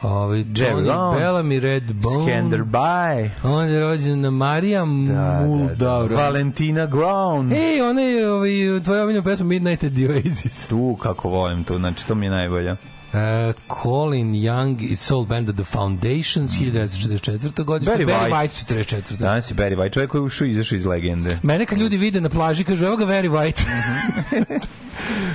Ovaj 0.01 0.43
Jerry 0.43 0.85
Long. 0.85 1.17
Bellamy, 1.17 1.59
Red 1.59 1.83
Bone. 1.93 2.31
Skanderby. 2.31 3.29
On 3.43 3.69
je 3.69 3.79
rođen 3.79 4.21
na 4.21 4.29
Marija 4.29 4.85
Da, 4.85 5.13
da, 5.13 5.39
da. 5.39 5.45
Muldaur. 5.47 6.13
Valentina 6.13 6.85
Ground. 6.85 7.51
Ej, 7.51 7.81
ona 7.81 8.01
je 8.01 8.31
ovaj, 8.31 8.49
tvoja 8.83 9.03
omiljena 9.03 9.23
pesma 9.23 9.45
Midnight 9.45 9.83
at 9.83 9.93
the 9.93 10.09
Oasis. 10.09 10.67
Tu 10.67 10.97
kako 11.01 11.29
volim 11.29 11.63
tu, 11.63 11.77
znači 11.77 12.07
to 12.07 12.15
mi 12.15 12.25
je 12.25 12.29
najbolje. 12.29 12.75
Uh, 13.13 13.53
Colin 13.83 14.33
Young 14.33 14.81
i 14.81 14.95
soul 14.95 15.25
band 15.25 15.55
The 15.55 15.63
Foundations 15.63 16.51
1944. 16.51 17.63
godište. 17.63 17.93
Barry 17.93 18.05
Barry 18.05 18.31
White. 18.31 18.33
White 18.33 18.73
44. 18.75 19.17
Danas 19.17 19.51
je 19.51 19.55
Barry 19.55 19.75
White, 19.75 19.93
čovjek 19.93 20.11
koji 20.11 20.19
je 20.19 20.23
ušao 20.23 20.47
i 20.47 20.51
izašao 20.51 20.75
iz 20.75 20.85
legende. 20.85 21.39
Mene 21.43 21.65
kad 21.65 21.77
ljudi 21.77 21.97
vide 21.97 22.21
na 22.21 22.29
plaži 22.29 22.63
kažu 22.63 22.85
evo 22.85 22.95
ga 22.95 23.05
Very 23.05 23.29
White. 23.29 23.61
Mhm. 24.31 24.53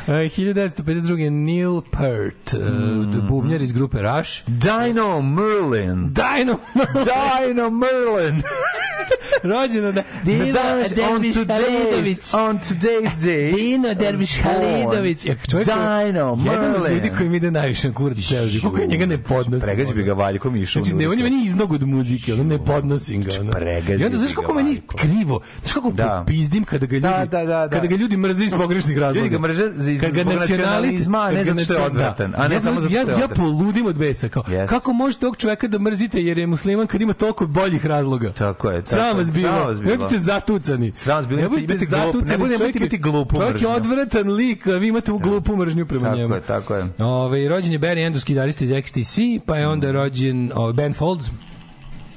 Uh, 0.07 0.13
1952. 0.13 1.31
Neil 1.31 1.81
Peart, 1.91 2.55
uh, 2.55 3.29
bubnjar 3.29 3.63
iz 3.63 3.73
grupe 3.73 3.99
Rush. 4.03 4.31
Dino 4.47 5.23
Merlin. 5.23 6.13
Dino! 6.15 6.59
Dino 7.45 7.71
Merlin. 7.71 8.43
Rođena 9.43 9.93
da 9.93 10.03
Dino 10.25 10.53
Derviš 10.53 11.47
Halidović. 11.49 12.35
on 12.35 12.59
today's 12.59 13.17
day, 13.23 13.55
Dino 13.55 13.95
Derviš 13.95 14.41
Halidović. 14.43 15.23
Dino 15.23 16.01
jedan 16.01 16.31
od 16.31 16.39
Merlin. 16.39 16.95
ljudi 16.95 17.11
koji 17.17 17.29
mi 17.29 17.37
ide 17.37 17.51
najviše 17.67 17.89
na 17.89 17.95
kurac 17.95 18.19
ceo 18.21 18.47
život. 18.47 18.65
Kako 18.65 18.79
ja 18.79 18.89
njega 18.89 19.07
ne 19.07 19.19
podnosim. 19.21 19.67
Pregađi 19.67 19.95
bi 19.95 20.03
ga 20.03 20.13
Valjkom 20.15 20.57
išao. 20.57 20.83
Znači, 20.83 20.97
ne, 20.97 21.09
on 21.09 21.19
je 21.19 21.25
meni 21.25 21.45
iznog 21.45 21.73
od 21.73 21.83
muzike, 21.85 22.33
ono 22.33 22.45
ne 22.45 22.59
podnosim 22.61 23.23
ga. 23.23 23.31
Ono. 23.41 23.51
pregazi 23.53 24.03
I 24.03 24.07
onda, 24.07 24.19
znaš 24.19 24.33
kako 24.33 24.55
meni 24.55 24.81
krivo, 24.89 25.41
znaš 25.61 25.73
kako 25.73 25.91
Da. 25.93 26.19
popizdim 26.21 26.65
kada 26.65 26.87
ga 26.87 26.97
ljudi, 26.97 27.03
Da, 27.03 27.25
da, 27.27 27.39
da, 27.39 27.57
da. 27.59 27.69
kada 27.69 27.87
ga 27.87 27.97
ljudi 27.97 28.17
mrze 28.17 28.45
iz 28.45 28.51
pogrešnih 28.53 28.99
razloga. 28.99 29.19
Ljudi 29.19 29.29
ga 29.31 29.39
mrze 29.39 29.71
za- 29.77 29.91
iz- 29.91 30.01
Kad 30.01 30.13
ga 30.13 30.21
zbog 30.21 30.33
nacionalisti- 30.33 30.51
nacionalizma, 30.53 31.31
ne 31.31 31.45
zato 31.45 31.61
što 31.61 31.73
je 31.73 31.79
nacion- 31.79 31.87
odvratan, 31.87 32.31
da. 32.31 32.37
a 32.37 32.49
ne 32.49 32.55
ja, 32.55 32.61
samo 32.61 32.81
zato 32.81 32.95
ja, 32.95 33.03
što 33.03 33.11
je 33.11 33.13
ja 33.13 33.25
odvratan. 33.25 33.37
poludim 33.37 33.87
od 33.87 33.97
besa, 33.97 34.29
kao, 34.29 34.43
Jeste. 34.43 34.67
kako 34.67 34.93
možete 34.95 35.21
tog 35.21 35.37
čoveka 35.37 35.69
da 35.69 35.79
mrzite 35.81 36.23
jer 36.23 36.39
je 36.39 36.47
musliman 36.47 36.87
kad 36.87 37.01
ima 37.03 37.13
toliko 37.15 37.47
boljih 37.49 37.87
razloga? 37.87 38.33
Tako 38.35 38.71
je, 38.71 38.77
tako 38.79 38.89
Sram 38.93 39.17
vas 39.17 39.33
bilo. 39.33 39.53
bilo. 39.75 39.97
Budete 39.97 40.19
zatucani. 40.21 40.93
Sram 40.95 41.17
vas 41.17 41.27
bilo, 41.27 41.41
Ne 41.43 41.49
budete 41.51 41.87
zatucani. 41.87 42.25
ne 42.27 42.39
bude- 42.39 42.57
čovjek 42.57 42.77
imate 42.77 42.85
je- 42.85 42.89
imati 42.89 42.99
glupu 43.01 43.37
Čovjek 43.37 43.49
je 43.53 43.55
mržnju. 43.55 43.69
odvratan 43.71 44.31
lik, 44.31 44.67
a 44.67 44.73
vi 44.73 44.89
imate 44.89 45.13
u 45.13 45.19
glupu 45.19 45.57
mržnju 45.57 45.87
prema 45.87 46.05
Tako 46.05 46.17
njemu. 46.17 46.35
je, 46.35 46.41
tako 46.43 46.75
je. 46.75 46.85
Ove, 46.99 47.49
rođen 47.57 47.73
je 47.73 47.79
Barry 47.79 48.07
Andrews, 48.07 48.27
gitarista 48.27 48.65
iz 48.65 48.71
XTC, 48.71 49.41
pa 49.47 49.57
je 49.57 49.69
onda 49.69 49.93
rođen 49.93 50.53
ovaj, 50.55 50.73
Ben 50.73 50.95
Folds, 50.95 51.27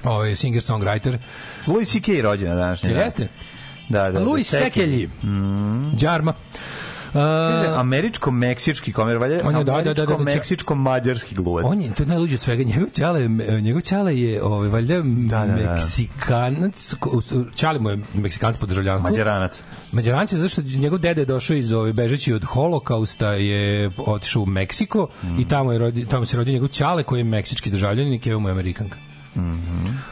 ovaj, 0.03 0.31
singer-songwriter. 0.31 1.17
Louis 1.67 1.89
C.K. 1.91 2.13
je 2.13 2.21
rođena 2.21 2.55
današnja. 2.55 2.93
dan. 2.93 3.03
Jeste? 3.03 3.27
Da, 3.89 4.11
da. 4.11 4.19
Louis 4.19 4.51
da, 4.51 4.57
Sekelji. 4.57 5.09
Džarma. 5.95 6.31
Uh, 6.31 6.78
Američko-meksički 7.77 8.93
komer, 8.93 9.17
valje? 9.17 9.41
On 9.43 9.55
je, 9.57 9.63
da, 9.63 9.73
da, 9.73 9.81
da, 9.81 9.93
da, 9.93 10.05
da, 10.05 10.15
Američko-meksičko-mađarski 10.15 11.35
gluvac. 11.35 11.65
On 11.67 11.81
je 11.81 11.93
to 11.93 12.03
je 12.03 12.07
najluđe 12.07 12.35
od 12.35 12.41
svega. 12.41 12.63
Njegov 12.63 12.89
ćale, 12.89 13.27
njegov 13.61 13.81
ćale 13.81 14.19
je 14.19 14.43
ovaj 14.43 14.69
valjda 14.69 15.01
da, 15.03 15.45
da. 15.45 15.55
Meksikanac, 15.55 16.95
ko- 16.99 17.21
ćale 17.55 17.79
mu 17.79 17.89
je 17.89 17.99
Meksikanac 18.13 18.57
po 18.57 18.65
državljanstvu. 18.65 19.09
Mađaranac. 19.09 19.61
Mađaranac 19.91 20.31
je 20.33 20.37
zato 20.37 20.49
što 20.49 20.61
njegov 20.61 20.99
dede 20.99 21.21
je 21.21 21.25
došao 21.25 21.55
iz 21.55 21.71
ovaj 21.71 21.93
bežeći 21.93 22.33
od 22.33 22.43
holokausta 22.45 23.27
je 23.33 23.91
otišao 23.97 24.41
u 24.41 24.45
Meksiko 24.45 25.07
i 25.39 25.47
tamo 25.47 25.71
je 25.71 25.79
rodi, 25.79 26.05
tamo 26.05 26.25
se 26.25 26.37
rodio 26.37 26.53
njegov 26.53 26.67
ćale 26.67 27.03
koji 27.03 27.19
je 27.19 27.23
meksički 27.23 27.69
državljanin 27.69 28.13
i 28.13 28.19
Keva 28.19 28.39
mu 28.39 28.47
je 28.47 28.51
Amerikanka. 28.51 28.97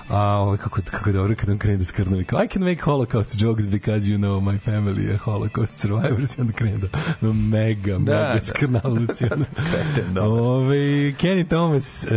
A 0.09 0.21
ovaj 0.21 0.57
kako 0.57 0.81
kako 0.91 1.11
dobro 1.11 1.35
kad 1.35 1.49
on 1.49 1.57
krene 1.57 1.77
da 1.77 1.83
skrnavi. 1.83 2.25
Kao, 2.25 2.43
I 2.43 2.47
can 2.47 2.63
make 2.63 2.81
holocaust 2.83 3.41
jokes 3.41 3.65
because 3.65 4.09
you 4.09 4.17
know 4.17 4.41
my 4.41 4.59
family 4.65 5.09
are 5.09 5.17
holocaust 5.17 5.79
survivors 5.79 6.37
i 6.37 6.41
onda 6.41 6.53
krene 6.53 6.77
da 6.77 6.87
no, 7.21 7.33
mega, 7.33 7.99
mega 7.99 8.11
da. 8.11 8.39
skrnaluci. 8.43 9.23
ono. 9.31 9.45
Kreten, 9.71 10.13
dobar. 10.13 10.29
Ove, 10.29 11.13
Kenny 11.17 11.47
Thomas, 11.47 12.03
e, 12.03 12.09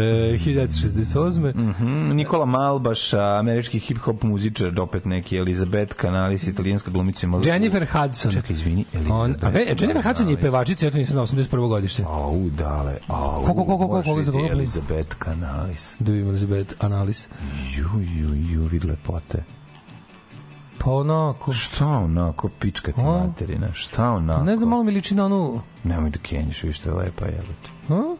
1968. 0.45 1.55
Mhm, 1.55 2.16
Nikola 2.16 2.45
Malbaš, 2.47 3.15
američki 3.15 3.78
hip-hop 3.78 4.23
muzičar, 4.23 4.81
opet 4.81 5.05
neki 5.05 5.37
Elizabeth 5.37 5.95
Kanalis, 5.95 6.47
italijanska 6.47 6.91
glumica. 6.91 7.27
Jennifer 7.45 7.87
Hudson. 7.87 8.32
Čekaj, 8.32 8.53
izvini, 8.55 8.85
On, 9.11 9.35
a, 9.43 9.51
Jennifer 9.51 10.03
Hudson 10.03 10.28
je 10.28 10.37
pevačica, 10.37 10.87
eto 10.87 10.99
nisam 10.99 11.16
na 11.16 11.23
81. 11.23 11.69
godište. 11.69 12.03
Au, 12.09 12.51
dale, 12.59 12.99
au. 13.09 13.43
Ko, 13.43 13.55
ko, 13.55 13.65
ko, 13.65 13.78
ko, 13.78 13.89
ko, 13.89 13.95
možeš 13.95 14.09
koga 14.09 14.23
za 14.23 14.31
vidjeti 14.31 14.49
koga? 14.49 14.61
Elizabeth 14.61 15.15
Kanalis. 15.19 15.97
Da 15.99 16.12
vidimo 16.12 16.31
Elizabeth 16.31 16.74
Analis. 17.01 17.28
Ju, 17.77 18.01
ju, 18.01 18.35
ju, 18.35 18.64
vid 18.64 18.85
lepote. 18.85 19.44
Pa 20.78 20.90
onako, 20.90 21.52
Šta 21.52 21.86
onako, 21.86 22.48
pička 22.48 22.93
ti 22.93 23.01
materina, 23.02 23.72
šta 23.72 24.10
onako? 24.10 24.44
ne 24.44 24.56
znam, 24.56 24.68
malo 24.68 24.82
mi 24.82 24.93
liči 24.93 25.14
na 25.14 25.27
onu... 25.27 25.60
Nemoj 25.85 26.10
da 26.10 26.18
kenjiš, 26.18 26.62
vi 26.62 26.72
što 26.72 26.89
je 26.89 26.94
lepa 26.94 27.24
jebote. 27.24 27.70
A? 27.89 28.16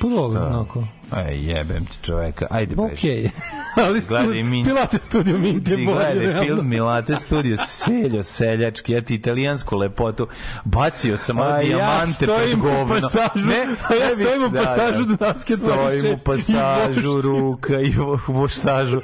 Pa 0.00 0.08
dobro, 0.08 0.46
onako. 0.46 0.84
Aj, 1.16 1.36
jebem 1.38 1.86
ti 1.86 1.96
čoveka, 2.02 2.46
ajde 2.50 2.76
beži. 2.76 2.92
Okej. 2.94 3.30
Ali 3.84 4.00
Gledaj, 4.00 4.42
mi- 4.42 4.64
Pilate 4.64 4.98
studio 5.00 5.38
Minte 5.38 5.76
bolje, 5.76 5.84
gledaj, 6.14 6.44
film 6.44 6.68
Milate 6.68 7.16
studio, 7.16 7.56
seljo, 7.58 8.22
seljački, 8.22 8.92
ja 8.92 9.00
ti 9.00 9.14
italijansku 9.14 9.76
lepotu, 9.76 10.28
bacio 10.64 11.16
sam 11.16 11.38
ja 11.38 11.58
dijamante 11.60 12.12
stojim 12.12 12.30
pred 12.50 12.58
govno. 12.58 12.86
pasažu, 12.94 13.48
a 13.82 13.94
ja 13.94 14.08
ne 14.08 14.14
stojim 14.14 14.44
u 14.44 14.52
pasažu 14.54 15.04
Dunavske 15.04 15.56
Stojim 15.56 16.02
26 16.02 16.14
u 16.14 16.24
pasažu, 16.24 17.20
ruka 17.20 17.80
i 17.80 17.90
vo- 17.90 18.18
voštažu. 18.28 19.00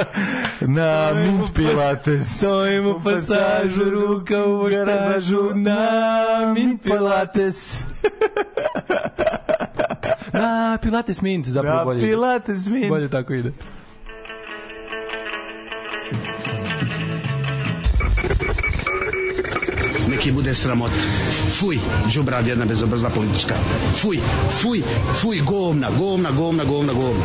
Na 0.76 1.12
mint 1.14 1.54
pilates. 1.54 2.36
Stojim 2.38 2.86
u 2.86 3.00
pasažu, 3.04 3.84
ruka 3.86 4.44
u 4.44 4.52
voštažu, 4.52 5.50
na 5.54 5.78
mint 6.54 6.82
pilates. 6.82 7.82
Na 10.40 10.78
pilates 10.78 11.20
mint, 11.20 11.46
zapravo 11.48 11.76
Na 11.76 11.84
bolje. 11.84 11.98
ide. 11.98 12.08
pilates 12.08 12.66
mint. 12.66 12.88
Bolje 12.88 13.08
tako 13.08 13.34
ide. 13.34 13.52
neki 20.10 20.32
bude 20.32 20.54
sramot. 20.54 20.90
Fuj, 21.50 21.78
džubrad 22.08 22.46
jedna 22.46 22.64
bezobrazna 22.64 23.10
politička. 23.10 23.54
Fuj, 23.94 24.18
fuj, 24.52 24.82
fuj, 25.12 25.40
govna, 25.40 25.90
govna, 25.90 26.30
govna, 26.30 26.64
govna, 26.64 26.92
govna. 26.92 27.24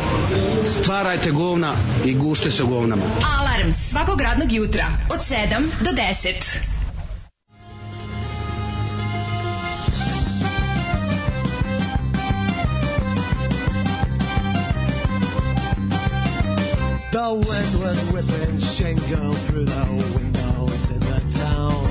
Stvarajte 0.66 1.30
govna 1.30 1.72
i 2.04 2.14
gušte 2.14 2.50
se 2.50 2.62
govnama. 2.62 3.02
Alarm 3.38 3.72
svakog 3.72 4.20
radnog 4.20 4.52
jutra 4.52 4.86
od 5.10 5.18
7 5.20 5.34
do 5.80 5.90
10. 5.90 6.58
The 17.16 17.32
wind 17.32 17.80
was 17.80 17.98
whipping 18.12 18.58
shingle 18.60 19.32
through 19.48 19.64
the 19.64 19.86
windows 20.14 20.90
in 20.90 21.00
the 21.00 21.38
town. 21.38 21.88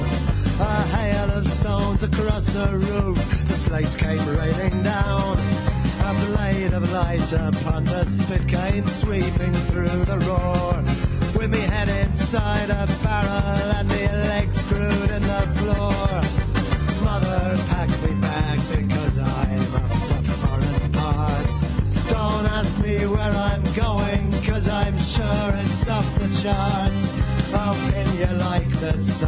A 0.60 0.84
hail 0.94 1.32
of 1.32 1.48
stones 1.48 2.04
across 2.04 2.46
the 2.46 2.78
roof, 2.78 3.18
the 3.48 3.56
slates 3.56 3.96
came 3.96 4.24
raining 4.38 4.84
down. 4.84 5.40
A 6.06 6.14
blade 6.28 6.74
of 6.74 6.92
light 6.92 7.34
upon 7.34 7.86
the 7.86 8.06
spit 8.06 8.48
came 8.48 8.86
sweeping 8.86 9.54
through 9.66 10.06
the 10.06 10.20
roar. 10.30 10.84
With 11.36 11.50
me 11.50 11.62
head 11.74 11.90
inside 12.06 12.70
a 12.70 12.86
barrel 13.02 13.72
and 13.80 13.90
me 13.90 14.08
legs 14.30 14.58
screwed 14.58 15.10
in 15.10 15.24
the 15.24 15.42
floor. 15.58 16.45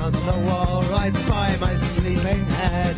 On 0.08 0.14
the 0.14 0.40
wall 0.48 0.84
right 0.84 1.14
by 1.28 1.50
my 1.60 1.76
sleeping 1.76 2.44
head? 2.62 2.96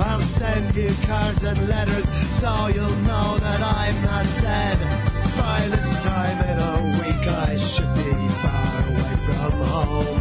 I'll 0.00 0.20
send 0.20 0.74
you 0.74 0.90
cards 1.06 1.42
and 1.44 1.68
letters 1.68 2.08
so 2.40 2.50
you'll 2.74 3.00
know 3.10 3.28
that 3.46 3.60
I'm 3.62 3.96
not 4.10 4.26
dead. 4.42 4.78
By 5.38 5.60
this 5.74 5.90
time 6.02 6.38
in 6.50 6.58
a 6.72 6.76
week 6.98 7.24
I 7.46 7.56
should 7.56 7.92
be 7.94 8.14
far 8.42 8.74
away 8.90 9.14
from 9.26 9.52
home. 9.70 10.20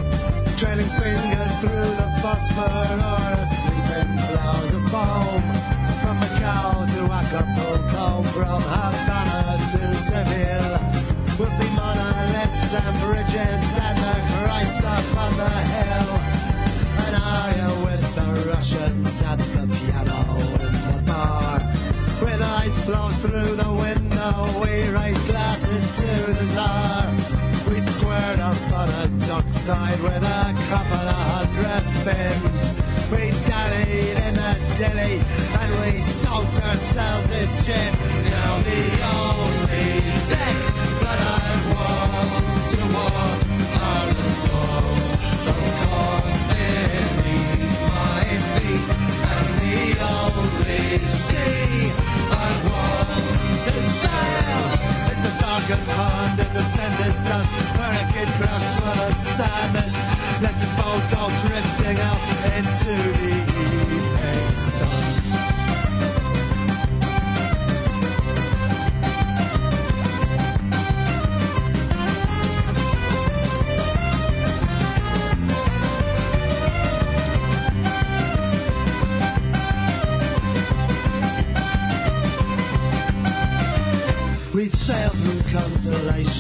Trailing 0.62 0.92
fingers 1.02 1.54
through 1.62 1.92
the 2.02 2.08
Bosphor 2.22 2.86
or 3.12 3.30
asleep 3.42 3.90
in 4.00 4.10
clouds 4.30 4.74
of 4.78 4.84
foam. 4.94 5.44
From 6.02 6.16
Macau 6.22 6.86
to 6.94 7.02
Acapulco, 7.20 8.06
from 8.34 8.62
Havana 8.74 9.58
to 9.72 9.82
Seville. 10.10 10.71
Flows 22.86 23.18
through 23.20 23.56
the 23.56 23.72
window, 23.72 24.60
we 24.60 24.90
raise 24.90 25.18
glasses 25.30 25.86
to 26.00 26.34
the 26.34 26.46
Tsar. 26.54 27.06
We 27.70 27.80
squared 27.80 28.40
off 28.40 28.74
on 28.74 28.90
a 28.90 29.08
dockside 29.28 30.02
with 30.02 30.24
a 30.24 30.54
couple 30.68 31.06
of 31.14 31.22
hundred 31.34 31.84
fins. 32.04 32.64
We 33.12 33.32
dallied 33.46 34.18
in 34.28 34.36
a 34.36 34.54
dilly 34.78 35.22
and 35.62 35.72
we 35.82 36.02
soaked 36.02 36.60
ourselves 36.64 37.30
in 37.32 37.50
gin. 37.64 37.94
Now 38.32 38.60
the 38.64 38.82
only 39.14 39.41
the 55.68 55.78
pond 55.94 56.40
in 56.40 56.54
the 56.54 56.64
scented 56.64 57.16
dust 57.26 57.52
where 57.78 57.92
a 57.92 58.06
kid 58.14 58.28
craft 58.40 58.80
full 58.80 59.04
of 59.08 59.16
sadness 59.16 59.96
lets 60.42 60.62
his 60.62 60.72
boat 60.80 61.04
go 61.12 61.30
drifting 61.46 62.00
out 62.00 62.22
into 62.58 62.94
the 63.20 63.36
evening 63.96 64.56
sun. 64.56 65.51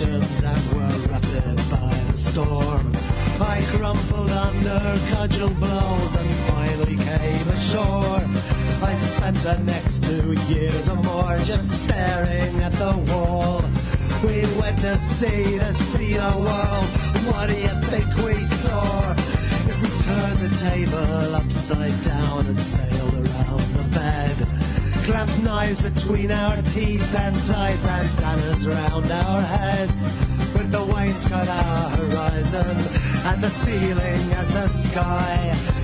Consolations 0.01 0.43
and 0.43 0.73
were 0.73 1.13
rutted 1.13 1.57
by 1.69 1.93
the 2.09 2.17
storm. 2.17 2.91
I 3.39 3.63
crumpled 3.71 4.29
under 4.29 4.99
cudgel 5.11 5.49
blows 5.55 6.15
and 6.15 6.29
finally 6.49 6.95
came 6.95 7.47
ashore. 7.49 8.21
I 8.83 8.93
spent 8.93 9.37
the 9.37 9.57
next 9.63 10.03
two 10.03 10.33
years 10.53 10.89
or 10.89 10.95
more 10.95 11.37
just 11.43 11.83
staring 11.83 12.61
at 12.61 12.71
the 12.73 12.93
wall. 13.11 13.61
We 14.23 14.41
went 14.59 14.79
to 14.81 14.97
sea 14.97 15.57
to 15.59 15.73
see 15.73 16.13
the 16.13 16.33
world. 16.37 16.87
What 17.27 17.49
do 17.49 17.55
you 17.55 17.75
think 17.89 18.07
we 18.17 18.43
saw? 18.45 19.11
If 19.11 19.81
we 19.81 19.89
turned 20.03 20.39
the 20.39 20.51
table 20.57 21.35
upside 21.35 22.01
down 22.01 22.45
and 22.47 22.61
sailed 22.61 23.13
around 23.13 23.67
the 23.73 23.83
bed, 23.93 24.60
clamped 25.11 25.43
knives 25.43 25.81
between 25.81 26.31
our 26.31 26.55
teeth 26.73 27.15
and 27.19 27.35
tied 27.43 27.79
bandanas 27.83 28.65
round 28.65 29.11
our 29.11 29.41
heads. 29.41 30.03
With 30.53 30.71
the 30.71 30.83
wainscot 30.93 31.47
our 31.47 31.89
horizon 31.99 32.77
and 33.29 33.43
the 33.43 33.49
ceiling 33.49 34.23
as 34.39 34.47
the 34.53 34.67
sky, 34.69 35.35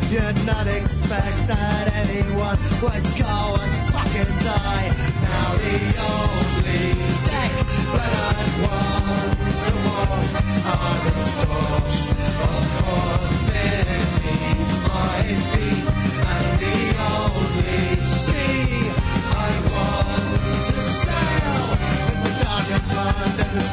you'd 0.09 0.39
not 0.45 0.67
expect 0.67 1.39
that 1.47 1.85
anyone 2.03 2.57
would 2.81 3.05
go 3.19 3.37
and 3.63 3.73
fucking 3.91 4.33
die. 4.47 4.87
Now 5.27 5.49
the 5.65 5.77
only 6.15 6.85
deck 7.27 7.53
that 7.95 8.13
I'd 8.31 8.53
want 8.63 9.39
to 9.67 9.73
walk 9.87 10.31
are 10.73 10.97
the 11.05 11.15
stalks 11.27 12.03
of 12.47 12.63
corn 12.79 13.23
beneath 13.51 14.73
my 14.87 15.23
feet, 15.51 15.66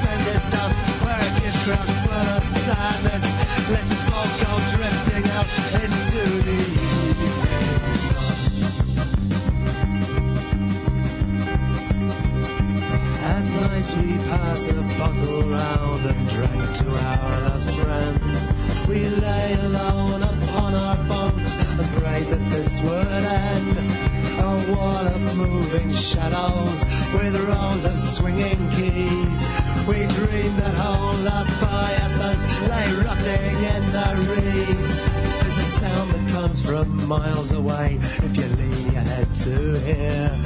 the 0.03 0.35
dust 0.51 0.75
where 1.05 1.15
a 1.15 1.31
kid 1.39 1.55
crouched 1.63 1.99
full 2.03 2.29
of 2.35 2.45
sadness. 2.67 3.25
Let 3.71 3.87
his 3.87 4.03
boat 4.11 4.31
go 4.43 4.53
drifting 4.75 5.27
out 5.31 5.49
into 5.83 6.23
the 6.43 6.59
evening 6.83 7.71
sun. 8.11 8.39
At 13.23 13.45
night 13.45 13.89
we 14.03 14.11
passed 14.29 14.67
the 14.69 14.83
bottle 14.99 15.43
round 15.49 16.03
and 16.11 16.23
drank 16.29 16.65
to 16.79 16.87
our 16.91 17.37
lost 17.47 17.71
friends. 17.71 18.41
We 18.89 19.09
lay 19.09 19.55
alone 19.63 20.23
upon 20.23 20.75
our 20.75 20.97
bunks 21.07 21.55
and 21.61 21.89
prayed 21.99 22.27
that 22.27 22.45
this 22.51 22.81
would 22.83 23.25
end. 23.47 23.79
A 24.41 24.73
wall 24.73 25.07
of 25.07 25.21
moving 25.37 25.91
shadows 25.93 26.85
with 27.15 27.37
rows 27.49 27.85
of 27.87 27.99
swinging 27.99 28.71
keys. 28.71 29.74
We 29.87 30.07
dream 30.07 30.57
that 30.57 30.75
whole 30.75 31.15
Leviathans 31.21 32.43
lay 32.71 32.89
rotting 33.05 33.57
in 33.75 33.83
the 33.93 34.09
reeds. 34.33 34.97
There's 35.43 35.59
a 35.59 35.69
sound 35.79 36.11
that 36.13 36.33
comes 36.33 36.65
from 36.65 37.07
miles 37.07 37.53
away 37.53 37.99
if 38.01 38.35
you 38.35 38.47
lean 38.57 38.93
your 38.93 39.03
head 39.03 39.35
to 39.45 39.79
hear. 39.81 40.41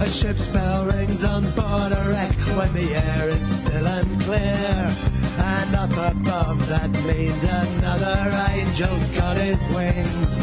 A 0.00 0.06
ship's 0.06 0.46
bell 0.48 0.84
rings 0.92 1.24
on 1.24 1.44
board 1.52 1.92
a 1.92 2.04
wreck 2.10 2.36
when 2.58 2.74
the 2.74 2.94
air 2.94 3.30
is 3.30 3.60
still 3.60 3.86
and 3.86 4.20
clear. 4.20 4.94
And 5.38 5.74
up 5.74 5.92
above 5.92 6.68
that 6.68 6.90
means 7.08 7.44
another 7.44 8.30
angel's 8.52 9.06
got 9.12 9.38
his 9.38 9.64
wings. 9.68 10.38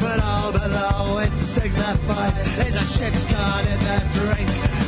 But 0.00 0.20
all 0.24 0.52
below 0.52 1.18
it 1.18 1.36
signifies 1.36 2.58
is 2.66 2.76
a 2.76 2.86
ship's 2.98 3.26
caught 3.26 3.66
in 3.68 3.78
the 3.80 3.98
drink. 4.16 4.87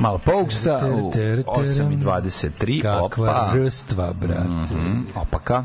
Malo 0.00 0.18
Pokesa 0.18 0.80
u 0.86 1.12
8.23. 1.12 2.82
Kakva 2.82 3.04
Opa. 3.04 3.52
rstva, 3.66 4.12
brate. 4.12 4.74
Mhm, 4.74 5.00
Opaka. 5.14 5.64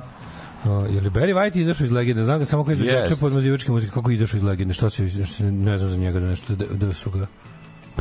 O, 0.66 0.86
je 0.86 1.02
li 1.02 1.10
Barry 1.10 1.34
White 1.36 1.60
izašao 1.60 1.86
iz 1.86 1.92
legende? 1.92 2.24
Znam 2.24 2.40
ga 2.40 2.46
samo 2.46 2.64
kao 2.64 2.72
izvođača 2.74 2.98
Jest. 2.98 3.22
podmazivačke 3.22 3.72
muzike. 3.72 3.94
Kako 3.94 4.12
izašao 4.12 4.38
iz 4.38 4.44
legende? 4.44 4.74
Šta 4.74 4.90
se 4.90 5.04
ne 5.42 5.78
znam 5.78 5.90
za 5.90 5.98
njega 5.98 6.20
da 6.20 6.26
nešto 6.26 6.56
da, 6.56 6.66
da 6.66 6.94
su 6.94 7.12
ga 7.12 7.28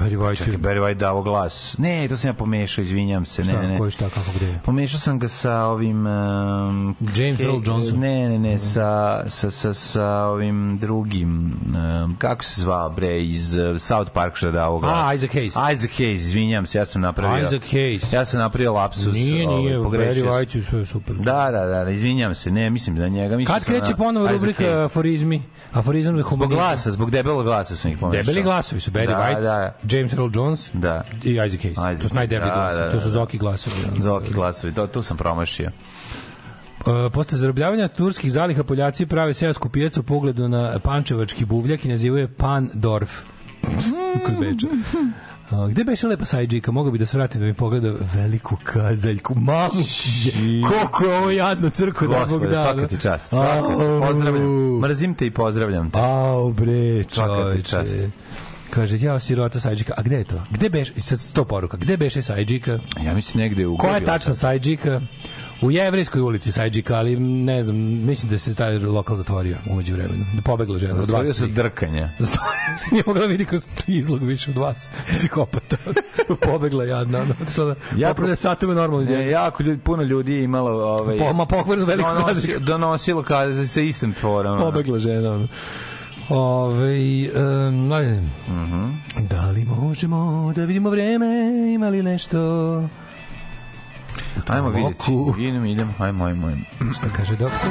Barry 0.00 0.16
White. 0.16 0.36
Čekaj, 0.38 0.56
Barry 0.58 0.80
White 0.80 0.94
davo 0.94 1.22
glas. 1.22 1.74
Ne, 1.78 2.08
to 2.08 2.16
sam 2.16 2.28
ja 2.28 2.34
pomešao, 2.34 2.82
izvinjam 2.82 3.24
se. 3.24 3.42
Ne, 3.44 3.48
Šta, 3.52 3.62
ne, 3.62 3.68
ne. 3.68 3.78
koji 3.78 3.90
šta, 3.90 4.08
kako, 4.08 4.30
gde? 4.36 4.58
Pomešao 4.64 5.00
sam 5.00 5.18
ga 5.18 5.28
sa 5.28 5.64
ovim... 5.64 6.06
Um, 6.06 6.96
James 7.16 7.40
Earl 7.40 7.60
Johnson. 7.66 7.98
Ne, 7.98 8.28
ne, 8.28 8.38
ne, 8.38 8.58
sa, 8.58 9.22
sa, 9.28 9.50
sa, 9.50 9.74
sa 9.74 10.06
ovim 10.24 10.76
drugim... 10.76 11.56
Um, 12.04 12.16
kako 12.18 12.44
se 12.44 12.60
zvao, 12.60 12.90
bre, 12.90 13.22
iz 13.22 13.56
uh, 13.56 13.80
South 13.80 14.10
Park 14.12 14.36
što 14.36 14.50
davo 14.50 14.78
glas? 14.78 15.08
A, 15.10 15.14
Isaac 15.14 15.30
Hayes. 15.30 15.72
Isaac 15.72 15.90
Hayes, 15.98 16.14
izvinjam 16.14 16.66
se, 16.66 16.78
ja 16.78 16.84
sam 16.86 17.02
napravio... 17.02 17.46
Isaac 17.46 17.62
Hayes. 17.62 18.14
Ja 18.14 18.24
sam 18.24 18.40
napravio 18.40 18.72
lapsus. 18.72 19.14
Nije, 19.14 19.46
nije, 19.46 19.78
ovaj, 19.78 19.98
Barry. 19.98 20.24
White 20.24 20.56
je 20.56 20.62
sve 20.62 20.86
super. 20.86 21.16
Da, 21.16 21.48
da, 21.52 21.66
da, 21.66 21.84
da, 21.84 21.90
izvinjam 21.90 22.34
se, 22.34 22.50
ne, 22.50 22.70
mislim 22.70 22.96
da 22.96 23.08
njega... 23.08 23.36
Mislim 23.36 23.54
Kad 23.54 23.64
kreće 23.64 23.94
ponovo 23.98 24.28
rubrika 24.28 24.64
Hayes. 24.64 24.84
aforizmi? 24.84 25.42
Aforizam 25.72 26.16
za 26.16 26.20
Zbog 26.22 26.30
humanizam. 26.30 26.58
glasa, 26.58 26.90
zbog 26.90 27.10
debelog 27.10 27.44
glasa 27.44 27.76
sam 27.76 27.90
ih 27.90 27.98
pomešao. 27.98 28.22
Debeli 28.22 28.42
glasovi 28.42 28.80
su 28.80 28.90
Barry 28.90 29.06
Da, 29.06 29.18
White, 29.18 29.42
da. 29.42 29.76
James 29.90 30.12
Earl 30.12 30.28
Jones 30.34 30.70
Da. 30.72 31.04
i 31.24 31.30
Isaac 31.30 31.62
Hayes. 31.62 31.72
Isaac 31.72 32.00
to 32.02 32.08
su 32.08 32.14
najdebeli 32.14 32.50
da, 32.50 32.54
glasovi, 32.54 32.84
da, 32.84 32.90
to 32.90 33.00
su 33.00 33.06
da. 33.06 33.12
Zoki 33.12 33.38
glasovi. 33.38 33.76
Zoki 34.00 34.32
glasovi, 34.34 34.74
to, 34.74 34.86
tu 34.86 35.02
sam 35.02 35.16
promašio. 35.16 35.70
Uh, 36.86 37.12
posle 37.12 37.38
zarobljavanja 37.38 37.88
turskih 37.88 38.32
zaliha 38.32 38.62
Poljaci 38.64 39.06
prave 39.06 39.34
seosku 39.34 39.68
pijacu 39.68 40.00
u 40.00 40.02
pogledu 40.02 40.48
na 40.48 40.78
pančevački 40.78 41.44
buvljak 41.44 41.84
i 41.84 41.88
nazivaju 41.88 42.22
je 42.22 42.28
Pan 42.34 42.70
Dorf. 42.72 43.10
Kod 44.26 44.34
Beča. 44.40 44.66
Uh, 45.50 45.70
gde 45.70 45.84
beše 45.84 46.06
lepa 46.06 46.24
sajđika? 46.24 46.72
Mogu 46.72 46.90
bi 46.90 46.98
da 46.98 47.06
se 47.06 47.18
vratim 47.18 47.40
da 47.40 47.46
mi 47.46 47.54
pogleda 47.54 47.92
veliku 48.14 48.56
kazaljku. 48.64 49.34
Mamu, 49.34 49.70
koliko 50.68 51.04
je 51.04 51.18
ovo 51.18 51.30
jadno 51.30 51.70
crko 51.70 52.06
da 52.06 52.26
Bog 52.28 52.46
da. 52.46 52.64
svaka 52.64 52.86
ti 52.86 53.00
čast. 53.00 53.28
Svaka, 53.28 53.62
pozdravljam. 54.06 54.78
Mrzim 54.80 55.14
te 55.14 55.26
i 55.26 55.30
pozdravljam 55.30 55.90
te. 55.90 55.98
Au 55.98 56.52
bre, 56.52 57.04
Svaka 57.08 57.56
ti 57.56 57.62
čast. 57.62 57.98
Kaže, 58.74 58.98
ja 58.98 59.20
sirota 59.20 59.60
sajđika. 59.60 59.94
A 59.96 60.02
gde 60.02 60.16
je 60.16 60.24
to? 60.24 60.42
Gde 60.50 60.68
beše, 60.68 60.92
i 60.96 61.00
sad 61.00 61.20
sto 61.20 61.44
poruka, 61.44 61.76
gde 61.76 61.96
beše 61.96 62.22
sajđika? 62.22 62.78
Ja 63.04 63.14
mislim 63.14 63.42
negde 63.42 63.66
u... 63.66 63.76
Koja 63.76 63.94
je 63.94 64.04
tačna 64.04 64.34
sajđika? 64.34 65.00
U 65.60 65.70
Jevrejskoj 65.70 66.20
ulici 66.20 66.52
sajđika, 66.52 66.94
ali 66.94 67.16
ne 67.20 67.62
znam, 67.64 67.76
mislim 67.76 68.30
da 68.32 68.38
se 68.38 68.54
taj 68.54 68.78
lokal 68.78 69.16
zatvorio 69.16 69.56
umeđu 69.66 69.94
vremenu. 69.94 70.24
Da 70.34 70.42
pobegla 70.42 70.78
žena 70.78 70.94
Zatvorio 70.96 71.34
se 71.34 71.46
drkanja. 71.46 72.10
Zatvorio 72.18 72.78
se, 72.78 72.86
nije 72.92 73.02
mogla 73.06 73.26
vidi 73.26 73.44
kroz 73.44 73.68
izlog 73.86 74.22
više 74.22 74.50
od 74.50 74.56
vas. 74.56 74.88
Psihopata. 75.10 75.76
pobegla 76.48 76.84
jadna. 76.84 77.20
Ona 77.20 77.34
otišla 77.42 77.64
da 77.64 77.74
Jako- 77.96 78.36
satove 78.36 78.74
normalno. 78.74 79.10
Ne, 79.10 79.30
jako 79.30 79.62
ljudi, 79.62 79.80
puno 79.80 80.02
ljudi 80.02 80.32
je 80.32 80.42
imalo 80.44 80.70
ovaj 80.70 81.18
Po- 81.18 81.32
ma 81.32 81.46
pokvarenu 81.46 81.86
veliku 81.86 82.08
donosi- 82.08 82.26
kazaljku. 82.26 82.60
donosilo 82.60 83.22
kaze 83.22 83.66
sa 83.66 83.80
istim 83.80 84.14
ono. 84.22 84.58
Pobegla 84.58 84.98
žena. 84.98 85.32
ono. 85.32 85.48
Ove, 86.28 86.96
um, 87.30 87.74
mladine, 87.76 88.22
Mhm. 88.48 88.90
da 89.20 89.50
li 89.50 89.64
možemo 89.66 90.18
da 90.56 90.64
vidimo 90.64 90.90
vreme, 90.90 91.26
ima 91.74 91.88
li 91.88 92.02
nešto? 92.02 92.38
Ajmo 94.46 94.68
vidjeti. 94.68 95.12
Idemo, 95.38 95.66
idemo. 95.66 95.94
Ajmo, 95.98 96.24
ajmo, 96.24 96.46
ajmo. 96.46 96.64
Šta 96.92 97.08
kaže 97.08 97.36
doktor? 97.36 97.70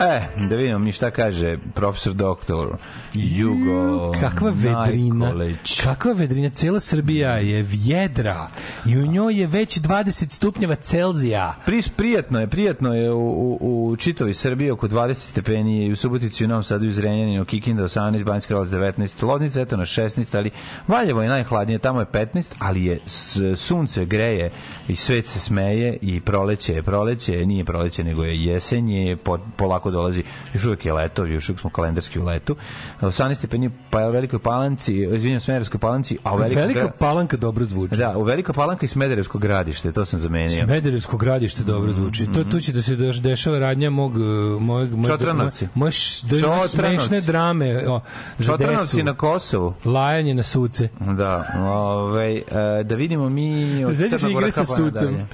E, 0.00 0.20
da 0.48 0.56
vidimo 0.56 0.78
mi 0.78 0.92
šta 0.92 1.10
kaže 1.10 1.58
profesor 1.74 2.12
doktor 2.12 2.76
Jugo 3.14 4.12
Kakva 4.20 4.50
vedrina. 4.50 5.24
Najkoleć. 5.24 5.80
Kakva 5.80 6.12
vedrina. 6.12 6.50
Cela 6.50 6.80
Srbija 6.80 7.30
je 7.30 7.62
vjedra 7.62 8.48
i 8.86 8.98
u 8.98 9.06
njoj 9.06 9.40
je 9.40 9.46
već 9.46 9.80
20 9.80 10.32
stupnjeva 10.32 10.74
Celzija. 10.74 11.54
Pris, 11.66 11.88
prijatno 11.88 12.40
je, 12.40 12.46
prijatno 12.46 12.94
je 12.94 13.12
u, 13.12 13.58
u, 13.60 13.90
u 13.90 13.96
čitavoj 13.96 14.34
Srbiji 14.34 14.70
oko 14.70 14.88
20 14.88 15.14
stepeni 15.14 15.86
i 15.86 15.92
u 15.92 15.96
Subotici 15.96 16.42
i 16.42 16.46
u 16.46 16.48
Novom 16.48 16.64
Sadu 16.64 16.86
i 16.86 16.92
Zrenjaninu, 16.92 17.44
Kikinda 17.44 17.82
18, 17.82 18.24
Banjska 18.24 18.48
Kralovac 18.48 18.70
19, 18.70 19.26
Lodnica 19.26 19.60
eto 19.60 19.76
na 19.76 19.84
16, 19.84 20.36
ali 20.36 20.50
Valjevo 20.88 21.22
je 21.22 21.28
najhladnije, 21.28 21.78
tamo 21.78 22.00
je 22.00 22.06
15, 22.06 22.50
ali 22.58 22.84
je 22.84 22.98
s, 23.06 23.38
sunce 23.56 24.04
greje 24.04 24.50
i 24.88 24.96
svet 24.96 25.26
se 25.26 25.38
smeje 25.38 25.98
i 26.02 26.20
proleće 26.20 26.74
je 26.74 26.82
proleće, 26.82 27.46
nije 27.46 27.64
proleće 27.64 28.04
nego 28.04 28.24
je 28.24 28.44
jesenje, 28.44 29.16
po, 29.16 29.38
polako 29.56 29.89
dolazi, 29.90 30.22
još 30.54 30.64
uvijek 30.64 30.84
je 30.86 30.92
leto, 30.92 31.24
još 31.24 31.48
uvijek 31.48 31.60
smo 31.60 31.70
kalendarski 31.70 32.18
u 32.18 32.24
letu. 32.24 32.56
18 33.00 33.34
stepeni 33.34 33.70
pa 33.90 34.00
je 34.00 34.08
u 34.08 34.12
Velikoj 34.12 34.38
Palanci, 34.38 34.96
izvinjam, 34.96 35.40
Smederevskoj 35.40 35.80
Palanci, 35.80 36.18
a 36.24 36.34
u 36.34 36.38
Velikoj 36.38 36.62
Velika 36.62 36.80
Gra- 36.80 36.90
palanka 36.90 37.36
dobro 37.36 37.64
zvuči. 37.64 37.96
Da, 37.96 38.16
u 38.16 38.22
Velikoj 38.22 38.54
Palanka 38.54 38.84
i 38.84 38.88
Smederevsko 38.88 39.38
gradište, 39.38 39.92
to 39.92 40.04
sam 40.04 40.20
zamenio. 40.20 40.64
Smederevsko 40.64 41.16
gradište 41.16 41.62
dobro 41.64 41.92
zvuči. 41.92 42.26
To 42.26 42.44
tu 42.44 42.60
će 42.60 42.72
da 42.72 42.82
se 42.82 42.96
deš- 42.96 43.20
dešava 43.20 43.58
radnja 43.58 43.90
mog 43.90 44.12
mojeg 44.60 44.90
mojeg 44.90 45.06
Čotranovci. 45.08 45.68
moje 45.74 45.90
š- 45.90 46.26
da 46.26 46.68
smešne 46.68 47.20
drame 47.20 47.88
o, 47.88 48.00
za 48.38 48.44
Čotranovci 48.46 48.96
decu. 48.96 49.06
na 49.06 49.14
Kosovu. 49.14 49.74
Lajanje 49.84 50.34
na 50.34 50.42
suce. 50.42 50.88
Da, 51.00 51.44
ovaj, 51.58 52.36
e, 52.36 52.42
da 52.84 52.94
vidimo 52.94 53.28
mi 53.28 53.50
od 53.84 53.96
Sećaš 53.96 54.22
igre 54.22 54.50
sa 54.50 54.60
pa 54.60 54.66
sucem? 54.66 54.84
nadalje. 55.04 55.26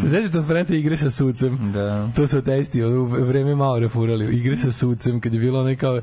Se 0.00 0.10
sećaš 0.10 0.30
transparente 0.30 0.78
igre 0.78 0.96
sa 0.96 1.10
sucem? 1.10 1.72
Da. 1.72 2.08
To 2.08 2.26
su 2.26 2.42
testi, 2.42 2.82
u 2.84 3.04
vreme 3.04 3.54
malo 3.54 3.78
refurali. 3.90 4.24
Igre 4.32 4.56
sa 4.56 4.72
sucem, 4.72 5.20
kad 5.20 5.34
je 5.34 5.40
bilo 5.40 5.60
onaj 5.60 5.76
kao... 5.76 6.00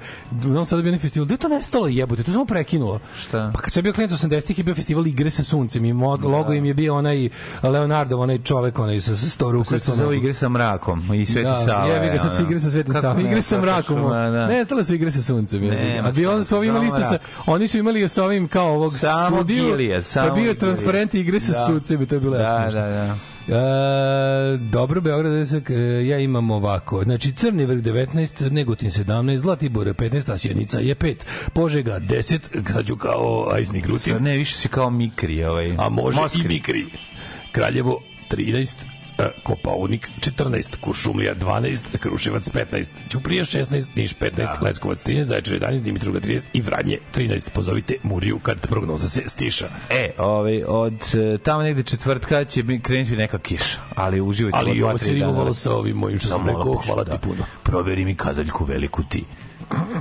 Sadu 0.66 0.78
je 0.78 0.84
bio 0.84 0.90
onaj 0.90 1.00
festival. 1.00 1.26
Gde 1.26 1.34
je 1.34 1.38
to 1.38 1.48
nestalo 1.50 1.88
jebote? 1.88 2.24
To 2.24 2.32
samo 2.32 2.46
prekinulo. 2.46 3.00
Šta? 3.18 3.52
Pa 3.54 3.62
kad 3.62 3.74
sam 3.74 3.84
bio 3.84 3.94
klijent 3.94 4.12
80-ih 4.14 4.58
je 4.58 4.64
bio 4.64 4.76
festival 4.76 5.08
igre 5.08 5.30
sa 5.30 5.44
suncem 5.44 5.86
i 5.86 5.94
mo- 5.94 6.24
logo 6.24 6.54
im 6.54 6.66
je 6.66 6.74
bio 6.74 6.96
onaj 6.96 7.30
Leonardo, 7.64 8.18
onaj 8.18 8.38
čovek, 8.40 8.80
onaj 8.80 9.02
sa, 9.02 9.16
sa 9.16 9.30
sto 9.30 9.52
ruku. 9.52 9.70
Sad 9.70 9.82
se 9.82 9.92
zove 9.94 10.18
igre 10.18 10.34
sa 10.34 10.50
mrakom 10.50 11.14
i 11.14 11.26
Sveti 11.26 11.44
da, 11.44 11.56
Sava. 11.58 11.86
Jebi 11.86 12.08
ga, 12.08 12.20
sad 12.20 12.34
su 12.34 12.44
igre 12.44 12.60
sa 12.60 12.72
Savom. 12.94 13.18
ne, 13.18 13.24
Igre 13.24 13.42
sa 13.42 13.62
mrakom. 13.62 14.02
da. 14.02 14.48
Ne, 14.48 14.66
stale 14.66 14.84
su 14.84 14.96
igre 14.96 15.12
sa 15.12 15.22
suncem. 15.24 15.62
Nema 15.62 16.08
A 16.08 16.12
bi 16.12 16.26
onda 16.26 16.44
su 16.44 16.58
ovi 16.58 16.68
imali 16.68 16.86
isto 16.88 17.02
sa, 17.02 17.18
oni 17.46 17.68
su 17.68 17.78
imali 17.78 18.10
sa 18.10 18.24
ovim 18.24 18.48
kao 18.48 18.68
ovog 18.68 18.98
Samo 18.98 19.38
sudiju, 19.38 19.64
Gilead, 19.68 20.06
samo 20.06 20.30
pa 20.30 20.36
bio 20.36 20.54
transparent 20.54 21.14
igre 21.14 21.40
sa 21.40 21.52
Da. 21.52 21.66
suncem 21.66 22.02
i 22.02 22.06
to 22.06 22.16
je 22.16 22.20
bilo 22.22 22.38
Da, 22.38 22.70
da, 22.74 22.82
da. 22.82 23.16
E, 23.48 24.58
dobro, 24.58 25.02
Beograd 25.02 25.34
desak, 25.34 25.70
e, 25.70 26.08
ja 26.08 26.20
imam 26.20 26.52
ovako. 26.52 27.04
Znači, 27.04 27.32
Crni 27.32 27.66
vrh 27.66 27.82
19, 27.82 28.52
Negotin 28.52 28.90
17, 28.90 29.36
Zlatibor 29.36 29.88
15, 29.88 30.32
a 30.32 30.38
Sjenica 30.38 30.80
je 30.80 30.96
5, 30.96 31.16
Požega 31.54 32.00
10, 32.00 32.72
sad 32.74 32.86
ću 32.86 32.96
kao 32.96 33.50
Ajsni 33.52 33.82
Grutin, 33.82 34.14
Sad 34.14 34.22
ne, 34.22 34.38
više 34.38 34.56
si 34.56 34.68
kao 34.68 34.90
Mikri. 34.90 35.44
Ovaj, 35.44 35.76
a 35.78 35.90
može 35.90 36.22
Moskri. 36.22 36.42
i 36.46 36.48
Mikri. 36.48 36.86
Kraljevo 37.52 38.02
13, 38.32 38.84
e, 38.84 38.97
Kopaunik 39.44 40.10
14, 40.20 40.80
Kuršumlija 40.82 41.36
12, 41.36 41.98
Kruševac 41.98 42.50
15, 42.50 42.92
Ćuprija 43.12 43.44
16, 43.44 43.90
Niš 43.96 44.16
15, 44.16 44.62
Leskovac 44.62 44.98
13, 45.06 45.24
Zaječar 45.24 45.54
11, 45.54 45.82
Dimitrovgrad 45.82 46.24
13 46.24 46.42
i 46.54 46.62
Vranje 46.62 46.98
13. 47.16 47.50
Pozovite 47.50 47.98
Muriju 48.04 48.40
kad 48.40 48.68
prognoza 48.68 49.10
se 49.10 49.22
stiša. 49.28 49.70
E, 49.90 50.12
ovaj, 50.18 50.64
od 50.68 50.94
e, 50.94 51.38
tamo 51.38 51.64
negde 51.64 51.84
četvrtka 51.84 52.46
će 52.46 52.64
mi 52.64 52.82
krenuti 52.82 53.16
neka 53.16 53.40
kiša, 53.40 53.78
ali 53.96 54.22
uživajte. 54.22 54.58
Ali 54.58 54.84
ovo 54.84 54.98
se 54.98 55.12
rimovalo 55.12 55.54
sa 55.54 55.74
ovim 55.74 55.96
mojim 55.96 56.20
što 56.20 56.28
sam 56.28 56.48
rekao, 56.48 56.74
hvala 56.86 57.04
da. 57.04 57.12
ti 57.12 57.18
puno. 57.22 57.44
Proveri 57.64 58.06
mi 58.06 58.16
kazaljku 58.16 58.66
veliku 58.66 59.04
ti. 59.10 59.26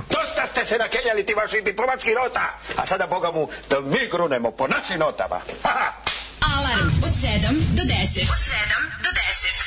Dosta 0.09 0.47
ste 0.47 0.65
se 0.65 0.77
nakeljali 0.77 1.25
ti 1.25 1.33
vaših 1.33 1.63
diplomatskih 1.63 2.13
nota, 2.23 2.57
a 2.75 2.85
sada, 2.85 3.07
Boga 3.07 3.31
mu, 3.31 3.47
da 3.69 3.81
mi 3.81 3.99
grunemo 4.11 4.51
po 4.51 4.67
našim 4.67 4.99
notama. 4.99 5.35
Ha, 5.63 5.69
ha. 5.69 6.16
Alarm 6.41 6.91
od 7.03 7.13
7 7.15 7.75
do 7.75 7.83
10. 7.83 8.29
Od 8.29 8.37
7 8.37 8.91
do 9.03 9.09
10. 9.09 9.66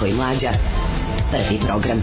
Daško 0.00 0.06
i 0.06 0.14
Mlađa. 0.14 0.50
Prvi 1.30 1.60
program. 1.66 2.02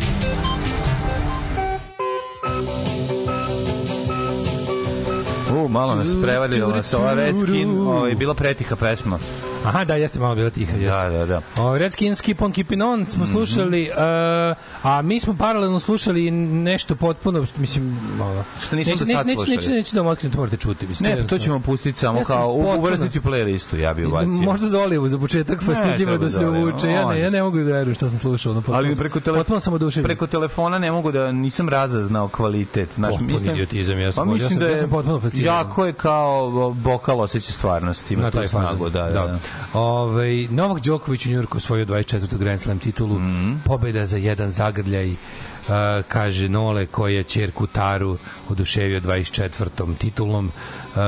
U, 5.58 5.70
malo 5.70 5.96
nas 5.96 6.08
prevalilo 6.24 6.72
nas 6.72 6.94
ova 6.94 7.14
Redskin, 7.14 7.80
ovaj, 7.80 8.16
bila 8.16 8.34
pretiha 8.34 8.76
pesma. 8.76 9.20
Aha, 9.66 9.84
da, 9.84 9.96
jeste 9.96 10.20
malo 10.20 10.36
bila 10.36 10.50
tiha. 10.50 10.72
Jeste. 10.72 10.86
Da, 10.88 11.10
da, 11.10 11.26
da. 11.26 11.42
O, 11.62 11.78
Red 11.78 11.92
Skin 11.92 12.16
Keep 12.16 12.42
on 12.42 12.52
Keeping 12.52 12.84
On 12.84 13.06
smo 13.06 13.26
slušali, 13.26 13.90
uh, 13.90 14.58
a 14.90 15.02
mi 15.02 15.20
smo 15.20 15.34
paralelno 15.36 15.80
slušali 15.80 16.32
nešto 16.32 16.96
potpuno, 16.96 17.46
mislim, 17.58 18.00
ovo. 18.22 18.44
Što 18.62 18.76
nismo 18.76 18.92
neću, 18.92 19.06
do 19.06 19.06
sad 19.08 19.28
neću, 19.28 19.38
slušali? 19.38 19.56
neću, 19.58 19.72
neću 19.72 19.96
da 19.96 20.02
vam 20.02 20.12
otkrijem, 20.12 20.34
to 20.34 20.40
morate 20.40 20.58
čuti. 20.58 20.88
Mislim, 20.88 21.10
Ne, 21.10 21.18
pa 21.18 21.28
to 21.28 21.38
ćemo 21.38 21.60
pustiti 21.60 22.00
samo 22.00 22.20
Ja 22.20 22.24
kao, 22.26 22.54
potpuno- 22.54 22.78
uvrstiti 22.78 23.20
u 23.20 23.22
playlistu, 23.22 23.78
ja 23.78 23.94
bi 23.94 24.06
ubacio. 24.06 24.28
Možda 24.32 24.68
za 24.68 24.80
Olivu 24.80 25.10
za 25.10 25.18
početak, 25.18 25.64
pa 25.66 25.74
treba 25.96 26.18
da 26.18 26.32
se 26.32 26.48
uvuče. 26.48 26.90
Ja 26.90 27.08
ne, 27.08 27.20
ja 27.20 27.30
ne 27.30 27.44
mogu 27.44 27.58
da 27.58 27.64
verujem 27.64 27.96
šta 27.96 28.10
sam 28.10 28.18
slušao. 28.20 28.54
No, 28.54 28.60
potpuno 28.60 28.78
Ali 28.78 28.96
preko 28.96 29.20
telefona 29.20 29.40
Potpuno 29.40 29.60
sam 29.60 29.74
oduševljen. 29.74 30.04
Preko 30.06 30.28
telefona 30.28 30.80
ne 30.80 30.92
mogu 30.92 31.12
da 31.12 31.32
nisam 31.32 31.70
razaznao 31.70 32.28
kvalitet. 32.28 32.90
Znaš, 32.96 33.12
Potpuni 33.12 33.52
idiotizam, 33.52 34.00
ja 34.00 34.12
sam- 34.12 34.24
pa 34.24 34.30
ja 34.30 34.34
mislim 34.34 34.50
sam- 34.50 34.60
da 34.60 34.66
ja 34.66 34.72
je 34.72 34.78
sam 34.78 34.90
potpuno 34.90 35.20
fasciniran. 35.20 35.56
Jako 35.58 35.86
je 35.86 35.94
kao 35.94 36.50
bokal 36.74 37.22
osjeća 37.22 37.52
stvarnosti, 37.52 38.14
ima 38.14 38.24
na 38.24 38.32
taj 38.32 38.48
snagu, 38.48 38.90
da, 38.90 39.04
da. 39.04 39.10
da. 39.12 39.40
Ovaj 39.74 40.48
Novak 40.48 40.82
Đoković 40.82 41.26
u 41.26 41.30
Njujorku 41.30 41.58
osvojio 41.58 41.86
24. 41.86 42.38
Grand 42.38 42.62
Slam 42.62 42.80
titulu. 42.80 43.20
Mhm. 43.20 43.54
Pobeda 43.66 44.06
za 44.06 44.18
jedan 44.18 44.52
zagrljaj. 44.78 45.12
Uh, 45.12 45.74
kaže 46.08 46.50
Nole 46.50 46.86
koji 46.86 47.16
je 47.16 47.24
ćerku 47.24 47.68
Taru 47.68 48.18
oduševio 48.50 49.02
24. 49.02 49.70
titulom. 49.98 50.46
Uh, 50.46 51.02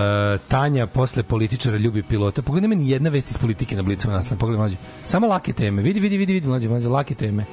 Tanja 0.48 0.88
posle 0.88 1.24
političara 1.24 1.78
ljubi 1.78 2.04
pilota. 2.04 2.42
Pogledaj 2.42 2.68
meni 2.68 2.90
jedna 2.90 3.10
vest 3.10 3.32
iz 3.32 3.38
politike 3.38 3.76
na 3.76 3.84
Blicama 3.84 4.14
naslovne. 4.14 4.40
Pogledaj 4.40 4.60
mlađe. 4.60 4.76
Samo 5.06 5.28
lake 5.28 5.54
teme. 5.54 5.82
Vidi, 5.82 6.00
vidi, 6.00 6.18
vidi, 6.18 6.34
vidi 6.34 6.48
mlađe, 6.48 6.70
mlađe, 6.70 6.88
lake 6.90 7.16
teme. 7.16 7.46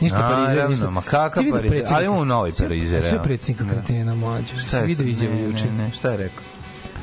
Ništa 0.00 0.18
Parizer, 0.20 0.70
ništa. 0.70 0.90
ma 0.90 1.02
videli 1.36 1.68
Parizer? 1.68 1.94
Ali 1.94 2.04
imamo 2.04 2.24
novi 2.24 2.52
Sve- 2.52 2.66
Parizer, 2.66 3.02
Sve 3.02 3.10
evo. 3.10 3.24
predsjednika 3.24 3.64
Da. 3.64 3.70
kretena 3.72 4.14
mlađe. 4.14 4.58
Šta 4.58 4.76
je 4.76 4.86
video 4.86 5.06
Ne, 5.30 5.42
juče? 5.42 5.64
Ne, 5.66 5.72
ne, 5.78 5.90
šta 5.90 6.10
je 6.10 6.16
rekao? 6.16 6.42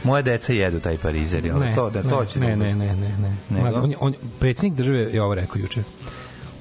Moje 0.04 0.24
deca 0.24 0.54
jedu 0.54 0.80
taj 0.80 0.98
parizer? 0.98 1.44
Ne, 1.44 1.76
to, 1.76 1.90
da, 1.90 2.04
to 2.04 2.22
ne, 2.22 2.28
će 2.28 2.40
ne, 2.40 2.50
da 2.50 2.56
ne, 2.56 2.76
ne, 2.76 2.96
ne, 2.96 3.18
ne. 3.18 3.36
Nego? 3.50 3.62
Mladen, 3.62 3.84
On, 3.84 3.92
je- 3.92 3.98
on, 4.00 4.14
predsjednik 4.40 4.74
države 4.74 5.00
je 5.00 5.22
ovo 5.22 5.36
rekao 5.36 5.60
juče. 5.60 5.84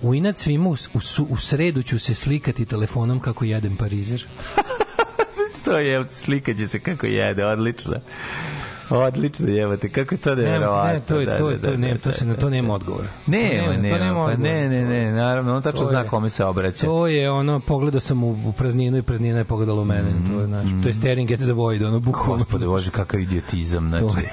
U 0.02 0.14
inat 0.14 0.36
svima 0.36 0.68
u, 0.68 0.72
u, 0.72 0.98
u 1.28 1.36
sredu 1.36 1.82
ću 1.82 1.98
se 1.98 2.14
slikati 2.14 2.64
telefonom 2.64 3.20
kako 3.20 3.44
jedem 3.44 3.77
parizer. 3.77 4.24
To 5.64 5.78
je, 5.78 6.05
slikaće 6.10 6.68
se 6.68 6.81
kako 6.81 7.06
jede, 7.06 7.44
odlično. 7.44 7.94
Odlično, 8.90 9.48
jevate, 9.48 9.89
kako 9.89 10.14
je 10.14 10.18
to 10.18 10.35
Ne, 10.35 10.43
nevjerovatno. 10.43 10.93
ne, 10.93 11.01
to 11.01 11.20
je 11.20 11.27
da, 11.27 11.39
to, 11.39 11.44
da, 11.47 11.52
je 11.52 11.60
to, 11.60 11.70
da, 11.70 11.77
ne, 11.77 11.93
da, 11.94 11.98
to 11.98 12.12
se 12.12 12.24
da, 12.24 12.31
na 12.31 12.36
to 12.36 12.51
nema 12.51 12.74
odgovora. 12.74 13.09
Nema, 13.27 13.66
to 13.66 13.72
nema, 13.72 13.98
nema 13.98 14.27
pa 14.27 14.36
ne, 14.36 14.68
ne, 14.68 14.85
ne, 14.85 15.12
naravno, 15.12 15.56
on 15.56 15.62
tačno 15.62 15.81
To 15.81 15.89
zna 15.89 16.05
kome 16.05 16.31
se 16.31 16.44
obraća. 16.44 16.86
To 16.86 17.06
je 17.06 17.31
ono, 17.31 17.60
pogledao 17.60 18.01
sam 18.01 18.24
u, 18.24 18.31
u 18.47 18.52
prazninu 18.52 18.98
i 18.98 19.02
praznina 19.02 19.39
je 19.39 19.44
pogledala 19.44 19.82
u 19.82 19.85
mene. 19.85 20.10
To 20.32 20.40
je, 20.40 20.47
znaš, 20.47 20.68
to 20.82 20.89
je 20.89 20.94
staring 20.94 21.32
at 21.32 21.39
the 21.39 21.52
void, 21.52 21.82
ono, 21.82 22.01
bukvalno. 22.01 22.36
Gospode 22.44 22.66
Bože, 22.66 22.90
kakav 22.90 23.20
idiotizam, 23.20 23.89
znači. 23.89 24.27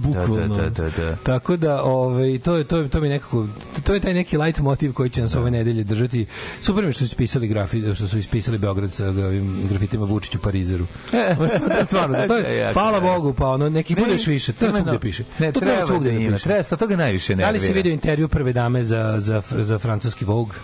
Bukvalno. 0.06 0.56
Da, 0.56 0.62
da, 0.62 0.70
da, 0.70 0.90
da, 0.90 1.04
da. 1.04 1.16
Tako 1.16 1.56
da, 1.56 1.82
ovaj, 1.82 2.38
to 2.38 2.56
je, 2.56 2.64
to 2.64 2.76
je, 2.76 2.88
to 2.88 3.00
mi 3.00 3.08
nekako, 3.08 3.46
to 3.84 3.94
je 3.94 4.00
taj 4.00 4.14
neki 4.14 4.36
light 4.36 4.60
motiv 4.60 4.92
koji 4.92 5.10
će 5.10 5.20
nas 5.20 5.34
ove 5.34 5.50
nedelje 5.50 5.84
držati. 5.84 6.26
Super 6.60 6.84
mi 6.84 6.92
što 6.92 6.98
su 6.98 7.04
ispisali 7.04 7.48
grafi, 7.48 7.94
što 7.94 8.08
su 8.08 8.18
ispisali 8.18 8.58
Beograd 8.58 8.92
sa 8.92 9.06
ovim 9.06 9.62
grafitima 9.68 10.04
Vučiću 10.04 10.38
Parizeru. 10.38 10.86
to 11.10 11.78
je 11.78 11.84
stvarno, 11.84 12.18
to 12.18 12.26
To 12.28 12.36
je 12.36 12.72
hvala. 12.74 13.00
Bogu, 13.00 13.32
pa 13.32 13.48
ono, 13.48 13.68
neki 13.68 13.94
Ne, 13.94 14.02
budeš 14.02 14.26
više, 14.26 14.52
to 14.52 14.64
ima 14.64 14.74
svugde 14.74 14.98
piše. 14.98 15.24
Ne, 15.38 15.52
to 15.52 15.60
treba 15.60 15.72
treba 15.72 15.86
svugde 15.86 16.10
da 16.10 16.16
da 16.16 16.22
ima, 16.22 16.32
piše. 16.32 16.44
treba, 16.44 16.62
to 16.62 16.86
ga 16.86 16.96
najviše 16.96 17.34
Da 17.34 17.50
li 17.50 17.60
si 17.60 17.66
nervira. 17.66 17.76
video 17.76 17.92
intervju 17.92 18.28
prve 18.28 18.52
dame 18.52 18.82
za, 18.82 19.14
za, 19.18 19.42
za 19.52 19.78
francuski 19.78 20.24
Vogue? 20.24 20.54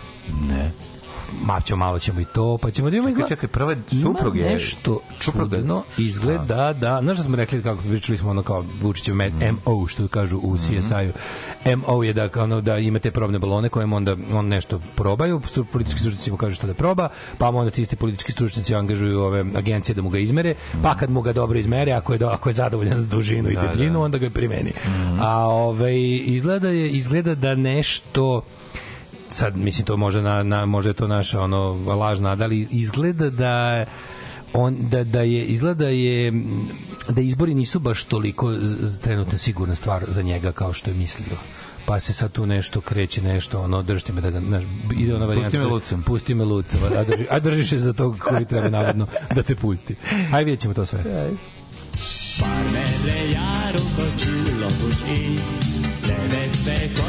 Ne. 0.41 0.71
Ma 1.41 1.61
ćemo, 1.61 1.77
malo 1.79 1.99
ćemo 1.99 2.19
i 2.19 2.25
to, 2.25 2.57
pa 2.57 2.71
ćemo 2.71 2.89
da 2.89 2.95
imamo 2.95 3.09
izgleda- 3.09 3.27
čekaj, 3.27 3.49
prva 3.49 3.75
suprug 4.03 4.35
je- 4.37 4.43
nešto 4.45 4.99
čudno, 5.21 5.83
izgleda 5.97 6.45
da, 6.73 6.99
znaš 7.03 7.17
da 7.17 7.23
smo 7.23 7.35
rekli 7.35 7.63
kako 7.63 7.81
pričali 7.81 8.17
smo 8.17 8.29
ono 8.29 8.43
kao 8.43 8.65
Vučićev 8.81 9.15
med, 9.15 9.33
Mhm. 9.35 9.45
MO, 9.65 9.87
što 9.87 10.07
kažu 10.07 10.37
u 10.37 10.57
CSI-u. 10.57 11.11
MO 11.67 12.03
je 12.03 12.13
da, 12.13 12.29
kao 12.29 12.43
ono, 12.43 12.61
da 12.61 12.77
imate 12.77 13.11
probne 13.11 13.39
balone 13.39 13.69
kojem 13.69 13.93
onda 13.93 14.15
on 14.31 14.47
nešto 14.47 14.81
probaju, 14.95 15.41
politički 15.65 15.99
stručnjaci 15.99 16.31
mu 16.31 16.37
kažu 16.37 16.55
što 16.55 16.67
da 16.67 16.73
proba, 16.73 17.09
pa 17.37 17.51
mu 17.51 17.57
onda 17.57 17.71
ti 17.71 17.81
isti 17.81 17.95
politički 17.95 18.31
stručnjaci 18.31 18.75
angažuju 18.75 19.21
ove 19.21 19.39
agencije 19.55 19.95
da 19.95 20.01
mu 20.01 20.09
ga 20.09 20.19
izmere, 20.19 20.53
pa 20.83 20.95
kad 20.95 21.09
mu 21.09 21.21
ga 21.21 21.33
dobro 21.33 21.59
izmere, 21.59 21.91
ako 21.91 22.13
je, 22.13 22.19
do, 22.19 22.27
ako 22.27 22.49
je 22.49 22.53
zadovoljan 22.53 22.99
s 22.99 23.07
dužinu 23.07 23.49
i 23.49 23.53
Mhm. 23.53 23.61
Da, 23.61 23.67
debljinu, 23.67 23.93
da. 23.93 23.99
onda 23.99 24.17
ga 24.17 24.29
primeni. 24.29 24.71
A 25.19 25.37
ovaj, 25.39 25.95
izgleda, 26.25 26.69
je, 26.69 26.89
izgleda 26.89 27.35
da 27.35 27.55
nešto 27.55 28.41
sad 29.29 29.57
mislim 29.57 29.85
to 29.85 29.97
može 29.97 30.21
na, 30.21 30.43
na 30.43 30.65
može 30.65 30.89
je 30.89 30.93
to 30.93 31.07
naša 31.07 31.41
ono 31.41 31.73
laž 31.95 32.19
nada, 32.19 32.43
ali 32.43 32.67
izgleda 32.71 33.29
da 33.29 33.85
on 34.53 34.77
da 34.89 35.03
da 35.03 35.21
je 35.21 35.45
izgleda 35.45 35.87
je 35.89 36.33
da 37.09 37.21
izbori 37.21 37.53
nisu 37.53 37.79
baš 37.79 38.03
toliko 38.03 38.53
trenutno 39.01 39.37
sigurna 39.37 39.75
stvar 39.75 40.05
za 40.07 40.21
njega 40.21 40.51
kao 40.51 40.73
što 40.73 40.89
je 40.89 40.95
mislio. 40.95 41.37
Pa 41.85 41.99
se 41.99 42.13
sad 42.13 42.31
tu 42.31 42.45
nešto 42.45 42.81
kreće 42.81 43.21
nešto 43.21 43.61
ono 43.61 43.81
držite 43.81 44.13
me 44.13 44.21
da 44.21 44.29
ga 44.29 44.39
znaš, 44.39 44.63
ide 44.97 45.15
ona 45.15 45.25
varijanta 45.25 45.57
me 45.57 45.65
lucem. 45.65 46.03
pusti 46.03 46.33
me 46.33 46.43
lucem 46.43 46.79
a, 46.83 47.03
drži, 47.03 47.25
a 47.29 47.39
držiš 47.39 47.69
se 47.69 47.79
za 47.79 47.93
tog 47.93 48.17
koji 48.19 48.45
treba 48.45 48.69
navodno 48.69 49.07
da 49.35 49.43
te 49.43 49.55
pusti. 49.55 49.95
Aj 50.31 50.43
vidjet 50.43 50.59
ćemo 50.59 50.73
to 50.73 50.85
sve. 50.85 50.99
A 52.39 53.71
csillagos 54.17 54.99
ég, 55.07 55.39
levette 56.07 56.89
kacsint 56.95 57.08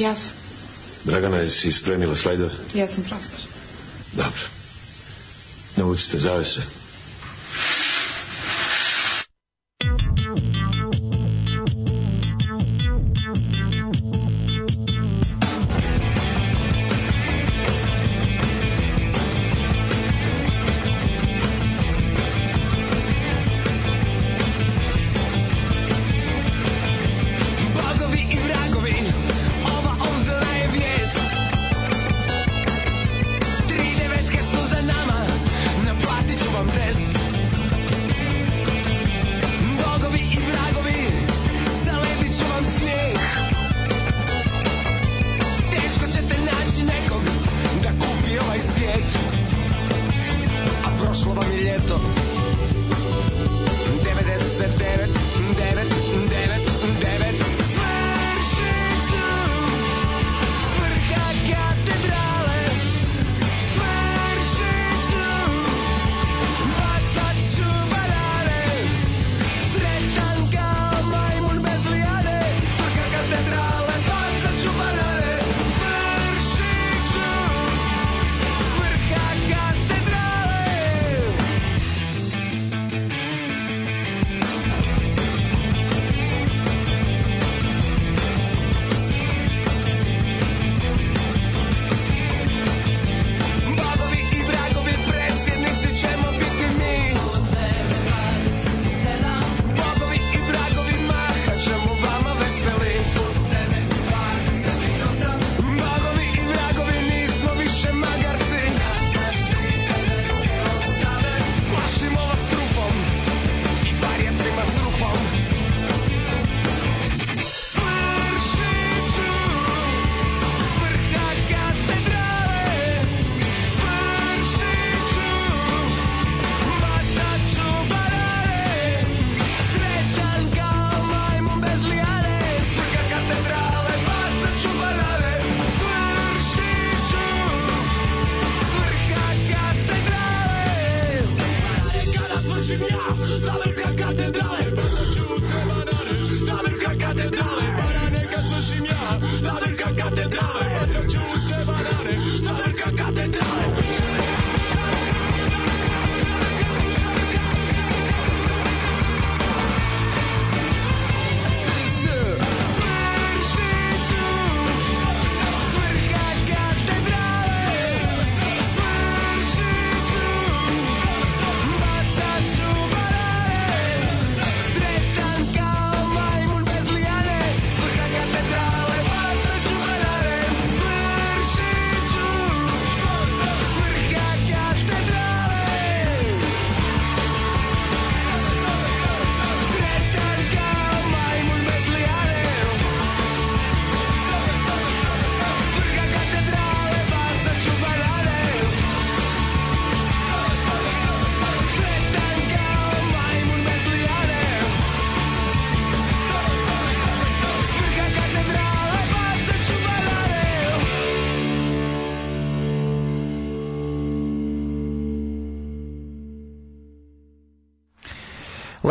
Ja 0.00 0.14
sam. 0.14 0.32
Dragana, 1.04 1.36
jesi 1.36 1.72
spremila 1.72 2.16
slajdove? 2.16 2.54
Ja 2.74 2.86
sam 2.88 3.04
profesor. 3.04 3.40
Dobro. 4.12 4.40
Navucite 5.76 6.18
zavese. 6.18 6.62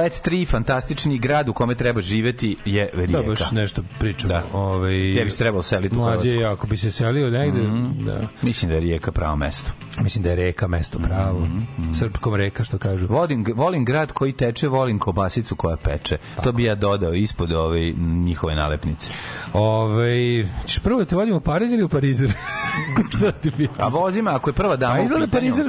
Let 0.09 0.21
3, 0.23 0.47
fantastični 0.47 1.17
grad 1.17 1.49
u 1.49 1.53
kome 1.53 1.75
treba 1.75 2.01
živeti 2.01 2.55
je 2.65 2.89
Rijeka. 2.93 3.11
Da, 3.13 3.21
baš 3.23 3.51
nešto 3.51 3.83
pričamo. 3.99 4.33
Da. 4.33 4.43
Ovaj, 4.53 5.09
Gdje 5.09 5.25
bi 5.25 5.31
se 5.31 5.37
trebalo 5.37 5.63
seliti 5.63 5.95
u 5.95 5.99
Mlađe, 5.99 6.29
Hrvatsku? 6.29 6.45
ako 6.47 6.67
bi 6.67 6.77
se 6.77 6.91
selio 6.91 7.29
negde, 7.29 7.61
Mhm. 7.61 8.05
da. 8.05 8.21
Mislim 8.41 8.69
da 8.69 8.75
je 8.75 8.81
Rijeka 8.81 9.11
pravo 9.11 9.35
mesto. 9.35 9.71
Mislim 9.97 10.23
da 10.23 10.29
je 10.29 10.35
reka 10.35 10.67
mesto 10.67 10.99
pravo. 10.99 11.47
Srpkom 11.93 12.35
reka, 12.35 12.63
što 12.63 12.77
kažu. 12.77 13.07
Volim, 13.07 13.45
volim 13.55 13.85
grad 13.85 14.11
koji 14.11 14.33
teče, 14.33 14.67
volim 14.67 14.99
kobasicu 14.99 15.55
koja 15.55 15.77
peče. 15.77 16.17
To 16.43 16.51
bi 16.51 16.63
ja 16.63 16.75
dodao 16.75 17.13
ispod 17.13 17.51
ove 17.51 17.91
njihove 17.99 18.55
nalepnice. 18.55 19.11
Ove, 19.53 20.15
ćeš 20.65 20.79
prvo 20.79 20.99
da 20.99 21.05
te 21.05 21.15
vodimo 21.15 21.37
u 21.37 21.41
Pariz 21.41 21.71
ili 21.71 21.83
u 21.83 21.89
Parizer? 21.89 22.33
Šta 23.17 23.31
ti 23.31 23.51
bi? 23.57 23.67
A 23.77 23.87
vozima, 23.87 24.35
ako 24.35 24.49
je 24.49 24.53
prva 24.53 24.75
dama 24.75 24.95
A 24.95 25.01
u 25.01 25.03
izgleda 25.03 25.27
Parizer, 25.27 25.65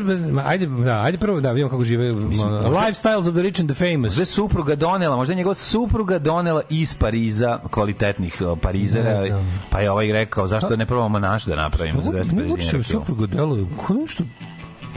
ajde, 0.47 0.67
da, 0.67 1.01
ajde 1.03 1.19
prvo 1.19 1.41
da 1.41 1.53
vidimo 1.53 1.71
kako 1.71 1.85
žive. 1.85 2.11
ono, 2.13 2.29
Lifestyles 2.69 3.29
of 3.29 3.35
the 3.35 3.43
rich 3.43 3.61
and 3.61 3.71
the 3.71 3.93
famous. 3.93 4.19
Je 4.19 4.27
supruga 4.27 4.75
donela, 4.75 5.17
možda 5.17 5.33
je 5.33 5.37
njegova 5.37 5.55
supruga 5.55 6.19
donela 6.19 6.63
iz 6.71 6.95
Pariza 6.95 7.59
kvalitetnih 7.71 8.43
Parizera, 8.63 9.43
pa 9.71 9.81
je 9.81 9.91
ovaj 9.91 10.13
rekao 10.13 10.47
zašto 10.47 10.77
ne 10.77 10.87
probamo 10.87 11.19
naš 11.19 11.45
da 11.45 11.57
napravimo 11.57 12.01
za 12.03 12.11
250 12.11 12.33
Ne 12.35 12.43
dinara 12.43 12.83
supruga 12.83 13.27
deluje 13.27 13.67
kao 13.87 13.97
nešto 13.97 14.25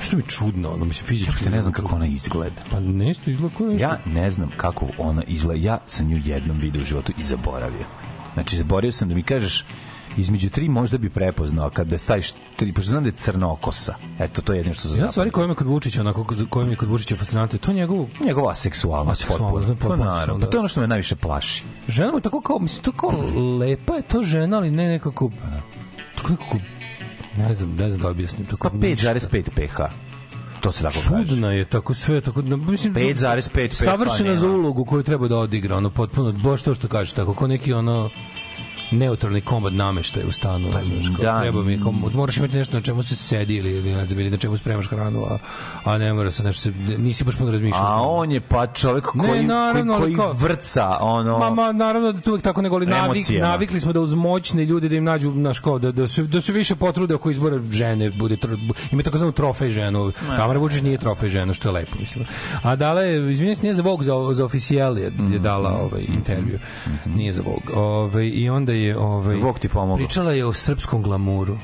što 0.01 0.15
mi 0.15 0.23
je 0.23 0.27
čudno, 0.27 0.69
ono 0.69 0.85
mislim 0.85 1.07
fizički. 1.07 1.45
Ja 1.45 1.51
ne 1.51 1.61
znam 1.61 1.73
kako 1.73 1.95
ona 1.95 2.05
izgleda. 2.05 2.61
Pa 2.71 2.79
nešto 2.79 3.31
izgleda 3.31 3.55
kao 3.57 3.67
nešto. 3.67 3.83
Ja 3.83 3.99
ne 4.05 4.31
znam 4.31 4.51
kako 4.57 4.87
ona 4.97 5.23
izgleda. 5.27 5.61
Ja 5.61 5.79
sam 5.87 6.07
nju 6.07 6.21
jednom 6.25 6.59
vidio 6.59 6.81
u 6.81 6.85
životu 6.85 7.11
i 7.17 7.23
zaboravio. 7.23 7.85
Znači, 8.33 8.57
zaboravio 8.57 8.91
sam 8.91 9.09
da 9.09 9.15
mi 9.15 9.23
kažeš 9.23 9.65
između 10.17 10.49
tri 10.49 10.69
možda 10.69 10.97
bi 10.97 11.09
prepoznao 11.09 11.69
kad 11.69 11.87
da 11.87 11.97
staviš 11.97 12.31
tri, 12.55 12.73
pošto 12.73 12.89
znam 12.89 13.03
da 13.03 13.09
je 13.09 13.13
crnokosa. 13.13 13.95
Eto, 14.19 14.41
to 14.41 14.53
je 14.53 14.57
jedino 14.57 14.73
što 14.73 14.83
sam 14.83 14.95
Jedna 14.95 15.11
stvari 15.11 15.27
je 15.27 15.55
kod 15.55 15.67
Vučića, 15.67 16.01
onako, 16.01 16.23
kod- 16.23 16.65
mi 16.65 16.73
je 16.73 16.77
kod 16.77 16.89
Vučića 16.89 17.15
fascinantna, 17.17 17.59
to 17.59 17.71
je 17.71 17.75
njegov 17.75 18.05
Njegova 18.25 18.55
seksualnost. 18.55 19.21
Aseksualnost, 19.21 19.67
potpuno. 19.67 19.73
ne, 19.73 19.79
Pa 19.79 19.87
potpuno, 19.87 20.11
naravno. 20.11 20.33
da. 20.35 20.45
Pa 20.45 20.51
to 20.51 20.57
je 20.57 20.59
ono 20.59 20.67
što 20.67 20.81
me 20.81 20.87
najviše 20.87 21.15
plaši. 21.15 21.63
žena 21.87 22.11
mu 22.11 22.19
tako 22.19 22.41
kao, 22.41 22.59
mislim, 22.59 22.83
to 22.83 22.91
kao 22.91 23.09
lepa 23.59 23.95
je 23.95 24.01
to 24.01 24.23
žena, 24.23 24.57
ali 24.57 24.71
ne 24.71 24.87
nekako, 24.87 25.31
tako 26.17 26.29
nekako, 26.29 26.57
ne 27.37 27.53
znam, 27.53 27.75
ne 27.75 27.89
znam 27.89 28.01
da 28.01 28.09
objasnim. 28.09 28.47
Tako 28.47 28.69
Pa 28.69 28.77
5,5 28.77 29.49
pH. 29.51 29.77
To 30.61 30.71
se 30.71 30.83
tako 30.83 30.95
kaže. 31.09 31.27
Čudna 31.27 31.51
je, 31.51 31.65
tako 31.65 31.93
sve, 31.93 32.21
tako, 32.21 32.41
no, 32.41 32.57
mislim, 32.57 32.93
5,5 32.93 33.49
pH 33.69 33.73
savršena 33.75 34.29
nema. 34.29 34.39
za 34.39 34.47
ulogu 34.47 34.85
koju 34.85 35.03
treba 35.03 35.27
da 35.27 35.37
odigra, 35.37 35.77
ono, 35.77 35.89
potpuno, 35.89 36.31
baš 36.33 36.61
to 36.61 36.75
što 36.75 36.87
kažeš, 36.87 37.13
tako, 37.13 37.33
kao 37.33 37.47
neki, 37.47 37.73
ono, 37.73 38.09
neutralni 38.97 39.41
komad 39.41 39.73
nameštaj 39.73 40.23
u 40.27 40.31
stanu, 40.31 40.71
kao, 40.71 41.23
da. 41.23 41.41
treba 41.41 41.63
mi, 41.63 41.81
kao, 41.81 41.91
moraš 41.91 42.37
imati 42.37 42.57
nešto 42.57 42.75
na 42.75 42.81
čemu 42.81 43.03
se 43.03 43.15
sedi 43.15 43.55
ili, 43.55 43.71
ili, 43.71 43.93
ne 43.93 44.05
znam, 44.05 44.19
ili 44.19 44.29
na 44.29 44.37
čemu 44.37 44.57
spremaš 44.57 44.87
hranu, 44.87 45.25
a, 45.29 45.37
a 45.83 45.97
ne 45.97 46.13
mora 46.13 46.31
se 46.31 46.43
nešto, 46.43 46.61
se, 46.61 46.71
nisi 46.97 47.23
baš 47.23 47.35
puno 47.35 47.51
razmišljati. 47.51 47.85
A 47.85 48.01
on 48.01 48.31
je 48.31 48.41
pa 48.41 48.67
čovjek 48.67 49.13
Ne, 49.13 49.27
koji, 49.27 49.43
naravno, 49.43 49.93
ali 49.93 50.01
koji, 50.01 50.15
koji 50.15 50.29
vrca, 50.33 50.97
ono... 51.01 51.39
Ma, 51.39 51.49
ma, 51.49 51.71
naravno 51.71 52.11
da 52.11 52.31
uvek 52.31 52.43
tako 52.43 52.61
nego 52.61 52.75
ali 52.75 52.85
navik, 52.85 53.29
navikli 53.29 53.79
smo 53.79 53.93
da 53.93 53.99
uz 53.99 54.13
moćne 54.13 54.65
ljude 54.65 54.89
da 54.89 54.95
im 54.95 55.03
nađu 55.03 55.31
naš 55.31 55.59
kao 55.59 55.79
da 55.79 55.91
da 55.91 56.07
se 56.07 56.23
da 56.23 56.41
se 56.41 56.51
više 56.51 56.75
potrude 56.75 57.15
oko 57.15 57.29
izbora 57.29 57.59
žene 57.71 58.09
bude 58.09 58.37
ima 58.91 59.03
takozvanu 59.03 59.31
trofej 59.31 59.69
ženu. 59.69 60.11
Tamara 60.37 60.59
Vučić 60.59 60.81
nije 60.81 60.97
trofej 60.97 61.29
žena 61.29 61.53
što 61.53 61.67
je 61.67 61.71
lepo 61.71 61.95
mislim. 61.99 62.25
A 62.63 62.75
dala 62.75 63.01
je 63.01 63.31
izvinite 63.31 63.55
se 63.55 63.63
nije 63.63 63.73
za 63.73 63.81
Vogue 63.81 64.05
za 64.05 64.33
za 64.33 64.45
oficijal 64.45 64.97
je, 64.97 65.11
je 65.31 65.39
dala 65.39 65.69
ovaj 65.69 66.01
intervju. 66.07 66.59
Nije 67.05 67.33
za 67.33 67.41
Vogue. 67.41 67.75
Ovaj 67.75 68.31
i 68.33 68.49
onda 68.49 68.73
je 68.73 68.82
ovaj 68.91 69.35
Vogue 69.35 69.61
ti 69.61 69.69
pomogao. 69.69 69.97
Pričala 69.97 70.31
je 70.31 70.45
o 70.45 70.53
srpskom 70.53 71.03
glamuru. 71.03 71.57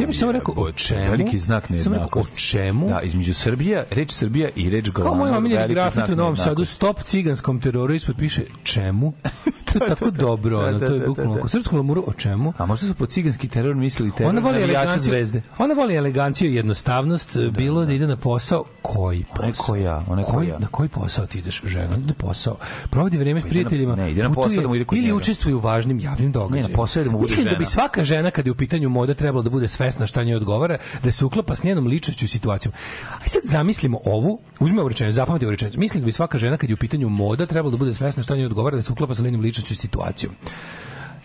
Ja 0.00 0.06
bih 0.06 0.16
samo 0.16 0.32
rekao 0.32 0.54
o 0.56 0.72
čemu. 0.72 1.00
Veliki 1.02 1.38
znak 1.38 1.64
Samo 1.64 1.76
rekao 1.76 1.88
o 1.88 1.92
nejednakosti. 1.92 2.40
čemu. 2.40 2.88
Da, 2.88 3.00
između 3.00 3.34
Srbija, 3.34 3.84
reč 3.90 4.12
Srbija 4.12 4.48
i 4.56 4.70
reč 4.70 4.90
Kao 4.90 5.02
glamur. 5.02 5.18
moj 5.20 5.30
omiljeni 5.30 5.68
grafit 5.68 6.08
u 6.08 6.16
Novom 6.16 6.36
Sadu, 6.36 6.46
nejednakosti. 6.46 6.74
stop 6.74 7.02
ciganskom 7.02 7.60
teroru, 7.60 7.94
ispod 7.94 8.16
piše 8.16 8.42
čemu? 8.64 9.12
To 9.64 9.84
je 9.84 9.88
tako 9.88 10.10
dobro, 10.10 10.62
Da, 10.62 10.72
da, 10.72 10.78
to 10.80 10.94
je 10.94 10.98
da, 10.98 11.06
bukvalno. 11.06 11.32
da. 11.32 11.38
Oko 11.38 11.48
srpskom 11.48 11.76
glamuru, 11.76 12.04
o 12.06 12.12
čemu? 12.12 12.52
A 12.58 12.66
možda 12.66 12.86
su 12.86 12.94
po 12.94 13.06
ciganski 13.06 13.48
teror 13.48 13.74
mislili 13.74 14.10
teror 14.10 14.30
Ona 14.30 14.40
voli 14.40 14.62
eleganciju, 14.62 15.00
zvezde. 15.02 15.42
ona 15.58 15.74
voli 15.74 15.94
eleganciju 15.94 16.50
i 16.50 16.54
jednostavnost, 16.54 17.38
bilo 17.48 17.84
da 17.84 17.92
ide 17.92 18.06
na 18.06 18.16
posao, 18.16 18.64
koji 18.82 19.24
Ona 19.32 19.48
posao? 19.48 19.76
ona 20.08 20.20
je 20.20 20.24
ko 20.24 20.32
Koji- 20.32 20.48
ja. 20.48 20.58
Na 20.58 20.66
koji 20.66 20.88
posao 20.88 21.26
ti 21.26 21.38
ideš, 21.38 21.62
žena? 21.64 21.96
Na 21.98 22.14
posao. 22.14 22.56
Provodi 22.90 23.18
vreme 23.18 23.40
s 23.40 23.44
na- 23.44 23.48
prijateljima. 23.50 23.94
ne, 23.96 24.10
ide 24.12 24.22
na 24.22 24.28
posao 24.28 24.42
putuje 24.42 24.60
da 24.60 24.68
mu 24.68 24.74
ide 24.74 24.84
kod 24.84 24.98
Ili 24.98 25.06
njega. 25.06 25.16
učestvuje 25.16 25.54
u 25.54 25.60
važnim 25.60 26.00
javnim 26.00 26.32
događajima. 26.32 26.56
Ne, 26.58 26.72
na 26.72 26.76
posao 26.76 27.04
da 27.04 27.10
mu 27.10 27.18
bude 27.18 27.30
Mislim 27.30 27.44
da 27.44 27.50
bi 27.50 27.56
žena. 27.56 27.66
svaka 27.66 28.04
žena 28.04 28.30
kad 28.30 28.46
je 28.46 28.52
u 28.52 28.56
pitanju 28.56 28.88
moda 28.88 29.14
trebalo 29.14 29.42
da 29.42 29.50
bude 29.50 29.68
svesna 29.72 30.06
šta 30.06 30.24
njoj 30.24 30.36
odgovara, 30.36 30.78
da 31.02 31.12
se 31.12 31.24
uklapa 31.24 31.56
s 31.56 31.64
njenom 31.64 31.86
ličnošću 31.86 32.24
i 32.24 32.28
situacijom. 32.28 32.74
Aj 33.20 33.28
sad 33.28 33.42
zamislimo 33.44 34.00
ovu, 34.04 34.40
ovu 34.60 34.88
rečenicu, 34.88 35.14
zapamati 35.14 35.44
ovu 35.44 35.50
rečenicu. 35.50 35.78
Mislim 35.80 36.00
da 36.00 36.06
bi 36.06 36.12
svaka 36.12 36.38
žena 36.38 36.56
kad 36.56 36.70
je 36.70 36.74
u 36.74 36.78
pitanju 36.78 37.08
moda 37.08 37.46
trebalo 37.46 37.70
da 37.70 37.76
bude 37.76 37.94
svesna 37.94 38.22
šta 38.22 38.36
njoj 38.36 38.46
odgovara, 38.46 38.76
da 38.76 38.82
se 38.82 38.92
uklapa 38.92 39.14
sa 39.14 39.22
njenom 39.22 39.40
ličnošću 39.40 39.72
i 39.72 39.76
situacijom. 39.76 40.34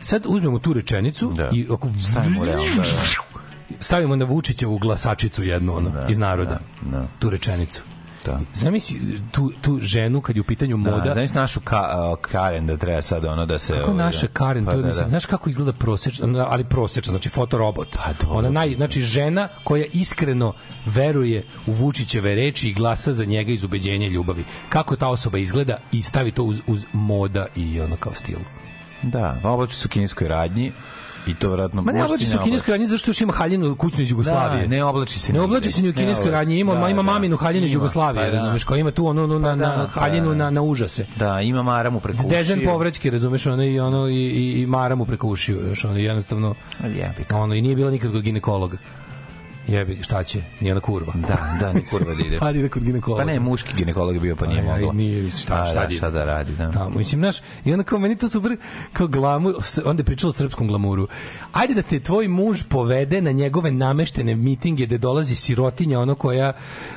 Sad 0.02 0.24
uzmemo 0.28 0.60
tu 0.60 0.74
rečenicu 0.74 1.32
Da. 1.36 1.50
i 1.54 1.68
ako 1.72 1.90
Stavimo 2.12 2.46
realno, 2.46 2.66
da, 2.76 2.82
da. 2.82 2.88
stavimo 3.80 4.16
na 4.16 4.26
Vučićevu 4.26 4.78
glasačicu 4.78 5.44
jednu 5.44 5.78
ono, 5.78 5.92
iz 6.10 6.18
naroda. 6.18 6.60
da, 6.82 6.98
da. 6.98 7.08
Tu 7.20 7.30
rečenicu. 7.30 7.84
Da. 8.28 8.40
Zamisli 8.54 9.20
tu, 9.32 9.52
tu 9.62 9.80
ženu 9.82 10.22
kad 10.22 10.36
je 10.36 10.42
u 10.42 10.46
pitanju 10.46 10.78
moda. 10.78 11.14
Da, 11.14 11.14
znaš 11.14 11.34
našu 11.34 11.60
ka, 11.60 12.12
uh, 12.12 12.18
Karen 12.22 12.68
da 12.68 12.78
treba 12.78 13.02
sad 13.02 13.26
ono 13.26 13.46
da 13.46 13.60
se... 13.60 13.74
Kako 13.74 13.92
ovaj, 13.92 14.06
naša 14.06 14.28
da. 14.28 14.34
Karen, 14.34 14.66
Pa 14.66 14.72
to 14.72 14.78
je, 14.78 14.82
da, 14.82 14.88
mislim, 14.88 15.06
da. 15.06 15.10
znaš 15.10 15.26
kako 15.26 15.50
izgleda 15.50 15.74
prosečna, 15.74 16.48
ali 16.50 16.64
prosečna, 16.64 17.12
znači 17.12 17.30
fotorobot. 17.30 17.98
Pa 17.98 18.14
dobro. 18.22 18.38
Ona 18.38 18.50
naj, 18.50 18.74
znači 18.76 19.02
žena 19.02 19.48
koja 19.64 19.86
iskreno 19.94 20.54
veruje 20.86 21.44
u 21.68 21.72
Vučićeve 21.72 22.36
reči 22.36 22.70
i 22.70 22.74
glasa 22.74 23.14
za 23.14 23.26
njega 23.26 23.52
iz 23.52 23.64
ubeđenja 23.64 24.08
ljubavi. 24.08 24.46
Kako 24.70 24.96
ta 24.96 25.08
osoba 25.08 25.38
izgleda 25.38 25.78
i 25.92 26.04
stavi 26.04 26.32
to 26.32 26.44
uz, 26.44 26.60
uz 26.68 26.86
moda 26.94 27.46
i 27.56 27.82
ono 27.82 27.98
kao 27.98 28.14
stil. 28.16 28.40
Da, 29.04 29.40
oblači 29.44 29.76
su 29.76 29.90
kineskoj 29.90 30.28
radnji 30.28 30.72
i 31.28 31.36
to 31.36 31.48
vjerojatno... 31.48 31.82
Ma 31.82 31.92
ne 31.92 32.04
oblači 32.04 32.26
se 32.26 32.38
u 32.38 32.44
kineskoj 32.44 32.72
radnji 32.72 32.88
zašto 32.88 33.10
još 33.10 33.22
ima 33.22 33.34
haljinu 33.34 33.76
kućnu 33.76 34.04
iz 34.04 34.12
Jugoslavije. 34.12 34.68
Da, 34.68 34.76
ne 34.76 34.84
oblači 34.84 35.20
se 35.20 35.34
Ne 35.34 35.42
oblači 35.42 35.72
se 35.72 35.82
ni 35.82 35.90
u 35.90 35.92
Ne 35.92 35.98
kineskoj 35.98 36.32
radnji, 36.32 36.60
ima, 36.60 36.76
Da, 36.76 36.90
ima 36.90 37.04
da. 37.04 37.12
maminu 37.12 37.38
haljinu 37.38 37.68
iz 37.68 37.74
Jugoslavije, 37.74 38.26
pa 38.26 38.32
da. 38.32 38.38
razumeš, 38.38 38.64
kao 38.64 38.78
ima 38.78 38.92
tu 38.92 39.08
ono, 39.08 39.24
ono 39.24 39.40
na, 39.40 39.50
Pa 39.50 39.56
da, 39.56 39.78
na 39.78 39.90
pa 39.94 40.02
haljinu 40.02 40.36
na, 40.36 40.50
na 40.50 40.62
užase. 40.62 41.06
Da, 41.16 41.42
ima 41.42 41.64
maramu 41.64 42.00
preko 42.00 42.18
ušiju. 42.18 42.30
Dezen 42.30 42.62
povraćke, 42.66 43.12
razumeš, 43.12 43.48
ono 43.48 43.64
i 43.64 43.80
ono 43.80 44.08
i 44.08 44.28
i, 44.28 44.62
i 44.62 44.66
maramu 44.66 45.06
preko 45.06 45.28
ušiju, 45.28 45.60
znaš, 45.66 45.86
ono 45.86 45.98
jednostavno 45.98 46.56
ono 47.32 47.56
i 47.56 47.62
nije 47.62 47.76
bila 47.76 47.92
nikad 47.92 48.12
kod 48.12 48.22
ginekologa. 48.22 48.78
Jebi, 49.68 50.04
šta 50.04 50.24
će? 50.24 50.42
Nije 50.60 50.72
ona 50.72 50.82
kurva. 50.82 51.14
Da, 51.18 51.38
da, 51.60 51.74
ni 51.74 51.86
kurva 51.92 52.14
da 52.14 52.24
ide. 52.24 52.38
Pa 52.38 52.52
ide 52.52 52.70
kod 52.70 52.84
ginekologa. 52.84 53.22
Pa 53.22 53.28
ne, 53.28 53.40
muški 53.40 53.74
ginekolog 53.76 54.16
je 54.16 54.22
bio, 54.22 54.36
pa 54.36 54.48
nije 54.48 54.60
aj, 54.62 54.66
mogla. 54.70 54.94
nije, 54.94 55.32
šta- 55.32 55.56
A, 55.56 55.66
šta 55.66 55.86
da, 55.86 55.96
šta 55.96 56.10
da 56.10 56.26
radi, 56.26 56.56
da. 56.56 56.72
Tamo, 56.72 56.90
mislim, 56.90 57.22
znaš, 57.22 57.38
i 57.66 57.72
onda 57.72 57.84
kao 57.84 58.00
meni 58.00 58.16
to 58.16 58.30
super, 58.30 58.58
kao 58.94 59.08
glamur, 59.08 59.54
onda 59.86 60.02
je 60.02 60.06
pričalo 60.06 60.30
o 60.30 60.34
srpskom 60.34 60.68
glamuru. 60.68 61.08
Ajde 61.54 61.74
da 61.74 61.82
te 61.82 62.00
tvoj 62.00 62.28
muž 62.28 62.64
povede 62.64 63.22
na 63.22 63.32
njegove 63.32 63.72
nameštene 63.72 64.36
mitinge 64.36 64.86
gde 64.86 64.98
dolazi 64.98 65.36
sirotinja, 65.36 66.00
ono 66.00 66.16
koja, 66.16 66.54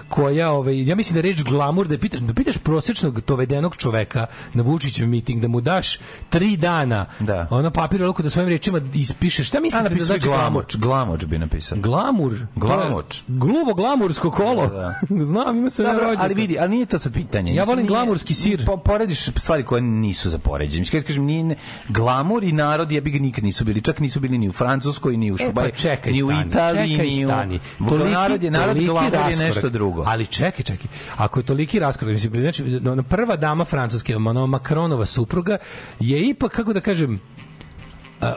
koja 0.08 0.50
ovaj, 0.50 0.84
ja 0.84 0.94
mislim 0.96 1.14
da 1.14 1.20
reč 1.20 1.42
glamur, 1.42 1.88
da 1.88 1.98
pitaš, 1.98 2.20
da 2.20 2.34
pitaš 2.34 2.56
prosječnog 2.56 3.20
dovedenog 3.20 3.76
čoveka 3.76 4.26
na 4.54 4.62
Vučićev 4.62 5.08
miting, 5.08 5.42
da 5.42 5.48
mu 5.48 5.60
daš 5.60 5.98
tri 6.28 6.56
dana, 6.56 7.06
Da. 7.20 7.46
ono 7.50 7.70
papir 7.70 8.00
da 8.18 8.30
svojim 8.30 8.48
rečima 8.48 8.80
ispišeš, 8.94 9.48
šta 9.48 9.60
mislite 9.60 9.88
da 9.88 10.04
znači 10.04 10.26
glamur? 10.28 10.64
glamoč 10.74 11.24
bi 11.24 11.38
napisao. 11.38 11.78
Glamur. 11.78 12.32
Glamoč. 12.60 13.22
Gluvo 13.28 13.74
glamursko 13.74 14.30
kolo. 14.30 14.66
Da. 14.66 14.94
Znam, 15.24 15.58
ima 15.58 15.70
se 15.70 15.82
Dobro, 15.82 16.04
rođaka. 16.04 16.22
ali 16.24 16.34
vidi, 16.34 16.58
ali 16.58 16.70
nije 16.70 16.86
to 16.86 16.98
sad 16.98 17.12
pitanje. 17.12 17.54
Ja 17.54 17.64
volim 17.64 17.86
glamurski 17.86 18.34
sir. 18.34 18.66
Po, 18.66 18.76
porediš 18.76 19.24
stvari 19.24 19.62
koje 19.64 19.82
nisu 19.82 20.30
za 20.30 20.38
poređenje. 20.38 20.80
Mislim, 20.80 21.02
kažem, 21.02 21.24
nije, 21.24 21.44
ne- 21.44 21.56
glamur 21.88 22.44
i 22.44 22.52
narod 22.52 22.92
jebi 22.92 23.10
ga 23.10 23.18
nikad 23.18 23.44
nisu 23.44 23.64
bili. 23.64 23.82
Čak 23.82 24.00
nisu 24.00 24.20
bili 24.20 24.38
ni 24.38 24.48
u 24.48 24.52
Francuskoj, 24.52 25.16
ni 25.16 25.32
u 25.32 25.34
E, 25.34 25.38
pa 25.38 25.44
Šubaj, 25.44 25.70
čekaj, 25.70 26.12
ni 26.12 26.22
u 26.22 26.28
stani, 26.28 26.48
Italiji, 26.48 26.90
čekaj, 26.90 27.06
ni 27.06 27.24
u... 27.24 27.28
stani. 27.28 27.60
Toliki, 27.88 28.10
narod 28.12 28.42
je, 28.42 28.50
narod 28.50 28.78
glamur 28.78 29.04
je 29.04 29.18
raskorak. 29.18 29.38
nešto 29.54 29.68
drugo. 29.68 30.04
Ali 30.06 30.26
čekaj, 30.26 30.62
čekaj. 30.64 30.86
Ako 31.16 31.40
je 31.40 31.44
toliki 31.44 31.78
raskorak, 31.78 32.12
mislim, 32.14 32.32
znači, 32.32 32.64
prva 33.08 33.36
dama 33.36 33.64
francuske, 33.64 34.16
ona 34.16 34.46
Macronova 34.46 35.06
supruga, 35.06 35.58
je 36.00 36.28
ipak, 36.28 36.52
kako 36.52 36.72
da 36.72 36.80
kažem, 36.80 37.18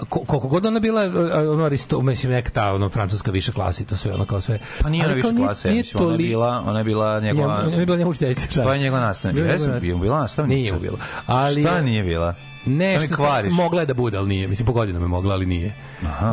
koliko 0.09 0.39
god 0.39 0.65
ona 0.65 0.79
bila 0.79 1.01
ono 1.49 1.63
aristo, 1.65 2.01
mislim 2.01 2.31
neka 2.31 2.49
ta 2.49 2.73
ono 2.73 2.89
francuska 2.89 3.31
viša 3.31 3.51
klasa 3.51 3.83
i 3.83 3.87
to 3.87 3.97
sve 3.97 4.13
ono 4.13 4.25
kao 4.25 4.41
sve. 4.41 4.59
Pa 4.81 4.89
nije 4.89 5.05
ona 5.05 5.13
više 5.13 5.27
klasa, 5.37 5.67
ja 5.67 5.75
mislim, 5.75 6.03
ona 6.03 6.11
je 6.13 6.17
bila, 6.19 6.63
ona 6.65 6.77
je 6.77 6.83
bila 6.83 7.19
njegova... 7.19 7.55
Ona 7.57 7.75
je 7.75 7.85
bila 7.85 7.97
njemu 7.97 8.11
učiteljica. 8.11 8.63
Pa 8.63 8.73
je 8.73 8.79
njegova 8.79 9.01
nastavnica. 9.01 9.45
Jesu, 9.45 9.63
njegova- 9.63 9.79
bio 9.79 9.97
bila 9.97 10.19
nastavnica. 10.19 10.55
Nije 10.55 10.73
bila. 10.73 10.97
Ali 11.25 11.61
Šta 11.61 11.75
je- 11.75 11.83
nije 11.83 12.03
bila? 12.03 12.35
Ne, 12.65 12.91
Šta 12.91 13.01
mi 13.01 13.07
što 13.07 13.15
kvariš? 13.15 13.47
sam 13.47 13.55
mogla 13.55 13.79
je 13.79 13.85
da 13.85 13.93
bude, 13.93 14.17
ali 14.17 14.27
nije. 14.27 14.47
Mislim, 14.47 14.65
po 14.65 14.73
godinama 14.73 15.05
je 15.05 15.09
mogla, 15.09 15.33
ali 15.33 15.45
nije. 15.45 15.73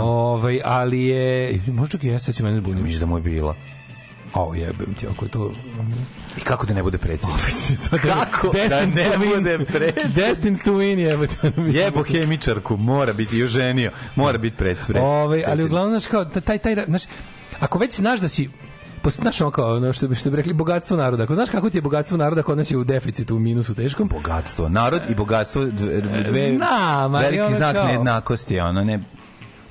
Ovaj, 0.01 0.60
ali 0.64 1.01
je... 1.01 1.60
Možda 1.66 1.89
čak 1.89 2.05
i 2.05 2.09
jeste, 2.09 2.32
će 2.32 2.43
mene 2.43 2.56
zbuniti. 2.56 2.82
Mislim 2.82 3.01
da 3.01 3.06
mu 3.06 3.16
je 3.18 3.22
bila. 3.22 3.55
Au, 4.32 4.55
jebem 4.55 4.94
ti, 4.94 5.07
ako 5.09 5.24
je 5.24 5.31
to... 5.31 5.52
I 6.36 6.40
kako 6.40 6.66
da 6.66 6.74
ne 6.74 6.82
bude 6.82 6.98
predsjednik? 6.98 7.40
Kako 8.02 8.47
da 8.47 8.52
Destined 8.52 8.94
ne 8.94 9.05
to 9.05 9.19
bude 9.19 9.59
predsjednik? 9.66 10.15
Destined 10.16 10.59
to 10.65 10.73
win, 10.73 10.98
jebote. 10.98 11.35
Jebo 11.73 12.02
hemičarku, 12.05 12.77
mora 12.77 13.12
biti 13.12 13.39
i 13.39 13.44
oženio. 13.44 13.90
Mora 14.16 14.39
biti 14.39 14.57
pred, 14.57 14.77
pred, 14.86 15.02
Ovaj, 15.02 15.15
ali 15.36 15.43
predsjednik. 15.43 15.66
uglavnom, 15.66 15.90
znaš, 15.90 16.07
kao, 16.07 16.24
taj, 16.24 16.59
taj, 16.59 16.85
znaš, 16.86 17.02
ako 17.61 17.78
već 17.78 17.97
znaš 17.97 18.20
da 18.20 18.28
si 18.28 18.51
znaš 19.07 19.40
ono 19.40 19.51
kao, 19.51 19.77
ono 19.77 19.93
što, 19.93 20.09
bi- 20.09 20.15
što 20.15 20.31
bi 20.31 20.36
rekli, 20.36 20.52
bogatstvo 20.52 20.97
naroda. 20.97 21.23
Ako 21.23 21.35
znaš 21.35 21.51
kako 21.51 21.70
ti 21.70 21.78
je 21.78 21.82
bogatstvo 21.82 22.16
naroda, 22.16 22.43
kod 22.43 22.59
nas 22.59 22.70
je 22.70 22.77
u 22.77 22.85
deficitu, 22.85 23.36
u 23.36 23.40
minusu 23.40 23.74
teškom. 23.74 24.09
Bogatstvo. 24.09 24.69
Narod 24.69 25.01
i 25.09 25.15
bogatstvo 25.15 25.65
dve, 25.65 26.01
Znam, 26.57 27.15
ali 27.15 27.24
veliki 27.27 27.55
znak 27.55 27.74
kao- 27.74 27.85
nejednakosti, 27.86 28.61
ono 28.61 28.85
ne 28.85 29.01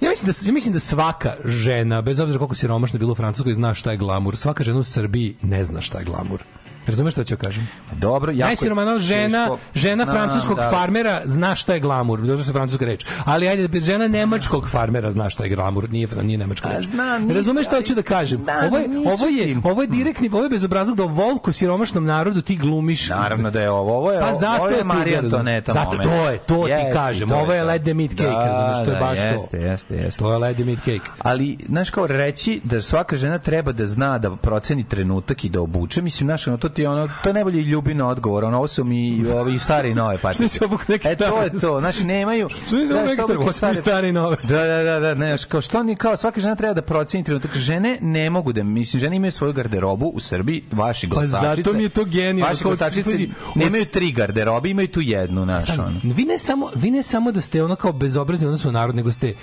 Ja 0.02 0.10
mislim 0.10 0.32
da 0.32 0.48
ja 0.50 0.54
mislim 0.54 0.74
da 0.74 0.80
svaka 0.80 1.36
žena, 1.46 2.02
bez 2.02 2.20
obzira 2.20 2.40
koliko 2.40 2.56
siromašna 2.56 3.00
bila 3.00 3.12
u 3.12 3.16
Francuskoj, 3.16 3.54
zna 3.54 3.74
šta 3.74 3.92
je 3.92 3.98
glamur. 3.98 4.38
Svaka 4.38 4.64
žena 4.64 4.80
u 4.80 4.84
Srbiji 4.84 5.36
ne 5.42 5.64
zna 5.64 5.82
šta 5.82 6.00
je 6.00 6.06
glamur. 6.06 6.44
Razumeš 6.90 7.14
šta 7.14 7.24
ću 7.24 7.38
kažem? 7.38 7.68
Dobro, 7.92 8.32
jako 8.32 8.40
je 8.40 8.46
Najsiromanija 8.46 9.00
žena, 9.00 9.40
teško. 9.40 9.58
žena 9.76 10.04
Znam, 10.04 10.16
francuskog 10.16 10.58
da. 10.58 10.70
farmera 10.70 11.22
zna 11.26 11.56
šta 11.56 11.74
je 11.74 11.80
glamur. 11.80 12.20
Što 12.20 12.50
je 12.50 12.54
francuska 12.54 12.86
reč. 12.86 13.06
Ali 13.26 13.48
ajde, 13.48 13.80
žena 13.82 14.08
nemačkog 14.08 14.70
farmera 14.70 15.12
zna 15.12 15.30
šta 15.30 15.44
je 15.44 15.50
glamur. 15.50 15.92
Nije, 15.92 16.08
nije 16.22 16.38
nemačka 16.38 16.70
reč. 16.70 16.86
znam, 16.86 17.32
Razumeš 17.32 17.66
šta 17.66 17.76
hoću 17.76 17.96
da 17.96 18.02
kažem? 18.02 18.44
Da, 18.44 18.54
ovo, 18.66 18.78
je, 18.78 18.86
ovo, 19.08 19.26
je, 19.28 19.44
ti. 19.46 19.58
ovo 19.64 19.82
je 19.82 19.88
direktni, 19.88 20.30
ovo 20.30 20.44
je 20.44 20.50
bezobrazluk 20.50 20.98
da 20.98 21.04
o 21.04 21.08
volku 21.08 21.52
siromašnom 21.52 22.06
narodu 22.06 22.42
ti 22.42 22.56
glumiš. 22.56 23.10
Naravno 23.10 23.52
da 23.52 23.62
je 23.62 23.70
ovo. 23.70 23.98
Ovo 23.98 24.12
je, 24.12 24.20
Pa 24.20 24.34
zato 24.34 24.58
ovo 24.60 24.70
je 24.70 24.84
Marija. 24.84 25.20
Antoneta 25.20 25.74
Zato 25.74 25.86
moment. 25.88 26.04
to 26.04 26.30
je, 26.30 26.38
to 26.40 26.64
ti 26.66 26.72
Jeste, 26.72 26.94
kažem. 26.94 27.30
to 27.30 27.36
Ovo 27.36 27.54
je 27.54 27.64
let 27.64 27.82
the 27.82 27.94
meat 27.94 28.12
cake, 28.12 28.24
Da, 28.24 28.46
razumeš, 28.48 28.86
to 28.86 28.92
je 28.92 28.94
da, 28.94 29.00
baš 29.02 29.20
to. 29.20 29.26
jeste, 29.28 29.58
Jeste, 29.60 29.96
jeste. 29.96 30.20
To 30.20 30.32
je 30.32 30.38
let 30.38 30.56
the 30.56 30.66
meat 30.66 30.80
cake. 30.80 31.12
Ali, 31.20 31.58
znaš 31.66 31.90
kao 31.90 32.08
reći 32.08 32.62
da 32.64 32.82
svaka 32.82 33.18
žena 33.18 33.38
treba 33.40 33.72
da 33.72 33.86
zna 33.86 34.18
da 34.18 34.36
proceni 34.36 34.84
trenutak 34.84 35.46
i 35.46 35.50
da 35.50 35.62
obuče, 35.62 36.02
mislim, 36.02 36.28
znaš, 36.28 36.48
ono, 36.48 36.58
to 36.58 36.70
ti 36.80 36.86
ono, 36.86 37.10
to 37.24 37.30
je 37.30 37.34
najbolji 37.34 37.62
ljubino 37.62 38.08
odgovor, 38.08 38.44
ono, 38.44 38.58
ovo 38.58 38.68
su 38.68 38.84
mi 38.84 39.08
i 39.08 39.28
ovi 39.28 39.60
stari 39.60 39.90
i 39.90 39.94
nove 39.94 40.18
Što 40.18 40.28
patike. 40.28 40.50
će 40.50 40.66
obuk 40.66 40.88
neki 40.88 41.08
E, 41.08 41.16
to 41.16 41.24
je 41.24 41.30
stari? 41.30 41.60
to, 41.60 41.80
znaš, 41.80 42.00
nemaju... 42.00 42.50
Što 42.50 42.78
za 42.78 42.86
znaš, 42.86 43.08
ekstra, 43.08 43.26
obuke 43.26 43.50
osim 43.50 43.76
stari 43.76 44.10
i 44.10 44.12
nove? 44.12 44.38
Da, 44.44 44.64
da, 44.64 44.84
da, 44.84 45.00
da, 45.00 45.14
ne, 45.14 45.38
kao 45.50 45.62
što 45.62 45.80
oni, 45.80 45.96
kao 45.96 46.18
svaka 46.18 46.42
žena 46.42 46.56
treba 46.56 46.74
da 46.74 46.82
proceni 46.82 47.24
trenutak. 47.24 47.58
Žene 47.58 47.98
ne 48.02 48.30
mogu 48.30 48.54
da, 48.54 48.64
mislim, 48.64 49.00
žene 49.00 49.16
imaju 49.16 49.32
svoju 49.32 49.54
garderobu 49.54 50.06
u 50.06 50.20
Srbiji, 50.20 50.64
vaši 50.72 51.10
Pa 51.10 51.16
glasačice. 51.16 51.62
zato 51.62 51.78
mi 51.78 51.84
je 51.84 51.90
to 51.90 52.06
genijalno, 52.06 52.46
Vaši 52.46 52.64
glasačice 52.64 53.04
pazi, 53.04 53.30
nemaju 53.56 53.86
tri 53.86 54.12
garderobe, 54.12 54.70
imaju 54.70 54.88
tu 54.88 55.02
jednu, 55.02 55.44
znaš, 55.44 55.70
ono. 55.70 55.92
Vi 56.04 56.26
ne 56.26 56.38
samo, 56.38 56.70
vi 56.76 56.92
ne 56.92 57.04
samo 57.04 57.32
da 57.32 57.42
ste 57.42 57.64
ono 57.64 57.76
kao 57.76 57.92
bezobrazni 57.92 58.48
na 58.66 58.72
narod, 58.72 58.96
nego 58.96 59.12
ste 59.12 59.36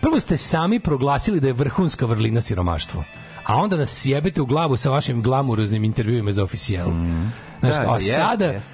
prvo 0.00 0.20
ste 0.20 0.36
sami 0.36 0.80
proglasili 0.80 1.40
da 1.40 1.46
je 1.46 1.52
vrhunska 1.52 2.06
vrlina 2.06 2.40
siromaštvo. 2.40 3.04
A 3.44 3.56
onda 3.56 3.76
nas 3.76 3.90
sjebete 3.90 4.42
u 4.42 4.46
glavu 4.46 4.76
sa 4.76 4.90
vašim 4.90 5.22
glamuroznim 5.22 5.84
intervjuima 5.84 6.32
za 6.32 6.44
oficijal. 6.44 6.88
Znaš, 7.60 7.74
Da, 7.74 7.80
a 7.80 7.86
da, 7.86 7.94
jeste, 7.94 8.12
sada, 8.12 8.44
jeste. 8.44 8.68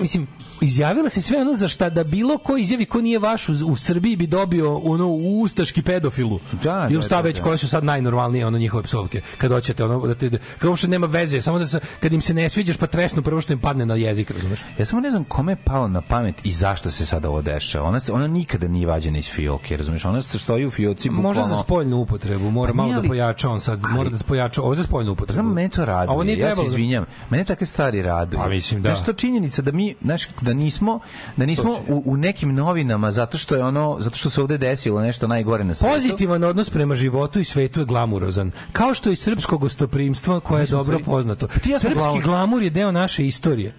mislim, 0.00 0.26
izjavila 0.60 1.08
se 1.08 1.22
sve 1.22 1.40
ono 1.40 1.54
za 1.54 1.68
šta 1.68 1.90
da 1.90 2.04
bilo 2.04 2.38
ko 2.38 2.56
izjavi 2.56 2.84
ko 2.84 3.00
nije 3.00 3.18
vaš 3.18 3.48
u, 3.48 3.52
u 3.66 3.76
Srbiji 3.76 4.16
bi 4.16 4.26
dobio 4.26 4.76
ono 4.76 5.08
ustaški 5.08 5.82
pedofilu. 5.82 6.40
Da, 6.62 6.86
Ili 6.90 6.98
da, 6.98 7.02
šta 7.06 7.16
da, 7.16 7.20
već 7.20 7.36
da. 7.36 7.42
koje 7.42 7.58
su 7.58 7.68
sad 7.68 7.84
najnormalnije 7.84 8.46
ono 8.46 8.58
njihove 8.58 8.82
psovke. 8.82 9.20
Kad 9.38 9.50
hoćete 9.52 9.84
ono 9.84 10.06
da 10.06 10.14
te 10.14 10.30
da, 10.30 10.38
kao 10.58 10.70
uopšte 10.70 10.88
nema 10.88 11.06
veze, 11.06 11.42
samo 11.42 11.58
da 11.58 11.66
se 11.66 11.80
kad 12.00 12.12
im 12.12 12.20
se 12.20 12.34
ne 12.34 12.48
sviđaš 12.48 12.76
pa 12.76 12.86
tresnu 12.86 13.22
prvo 13.22 13.40
što 13.40 13.52
im 13.52 13.58
padne 13.58 13.86
na 13.86 13.94
jezik, 13.94 14.30
razumeš? 14.30 14.60
Ja 14.78 14.86
samo 14.86 15.00
ne 15.02 15.10
znam 15.10 15.24
kome 15.24 15.52
je 15.52 15.56
palo 15.56 15.88
na 15.88 16.00
pamet 16.00 16.34
i 16.44 16.52
zašto 16.52 16.90
se 16.90 17.06
sada 17.06 17.28
ovo 17.28 17.42
dešava. 17.42 17.88
Ona, 17.88 18.00
ona 18.12 18.26
nikada 18.26 18.68
nije 18.68 18.86
vađena 18.86 19.18
iz 19.18 19.28
fioke, 19.30 19.76
razumiješ? 19.76 20.04
Ona 20.04 20.22
se 20.22 20.38
stoji 20.38 20.66
u 20.66 20.70
fioci 20.70 21.08
bukvalno... 21.08 21.28
Možda 21.28 21.56
za 21.56 21.62
spoljnu 21.62 21.96
upotrebu, 21.96 22.50
mora 22.50 22.72
Pa 22.72 22.76
malo 22.76 22.92
da 22.92 22.98
ali- 22.98 23.08
pojača 23.08 23.50
on 23.50 23.60
sad, 23.60 23.82
mora 23.90 24.10
da 24.10 24.18
pojača, 24.28 24.62
ovo 24.62 24.74
za 24.74 24.82
spoljnu 24.82 25.10
Pa 25.10 25.12
upotrebu. 25.12 25.34
znam, 25.34 25.52
mene 25.54 25.68
to 25.68 25.84
nije 26.24 26.38
ja 26.38 26.56
se 26.56 26.62
izvinjam. 26.66 27.04
Mene 27.30 27.44
takve 27.44 27.66
stvari 27.66 28.02
raduju. 28.02 28.40
Pa 28.40 28.48
mislim, 28.48 28.82
da. 28.82 28.88
Znaš, 28.94 29.06
to 29.06 29.12
činjenica 29.12 29.62
da 29.62 29.72
mi, 29.72 29.94
znaš, 30.02 30.26
da 30.44 30.54
nismo, 30.54 31.00
da 31.36 31.46
nismo 31.46 31.70
u, 31.88 32.02
u 32.06 32.16
nekim 32.16 32.54
novinama 32.54 33.10
zato 33.10 33.38
što 33.38 33.56
je 33.56 33.64
ono, 33.64 33.96
zato 34.00 34.16
što 34.16 34.30
se 34.30 34.40
ovde 34.40 34.58
desilo 34.58 35.00
nešto 35.00 35.26
najgore 35.26 35.64
na 35.64 35.74
svetu. 35.74 35.94
Pozitivan 35.94 36.44
odnos 36.44 36.70
prema 36.70 36.94
životu 36.94 37.40
i 37.40 37.44
svetu 37.44 37.80
je 37.80 37.86
glamurozan. 37.86 38.50
Kao 38.72 38.94
što 38.94 39.10
i 39.10 39.16
srpsko 39.16 39.58
gostoprimstvo 39.58 40.40
koje 40.40 40.62
je 40.62 40.66
dobro 40.66 40.98
poznato. 41.04 41.48
Srpski 41.80 41.94
glamur. 41.94 42.22
glamur 42.22 42.62
je 42.62 42.70
deo 42.70 42.92
naše 42.92 43.26
istorije. 43.26 43.74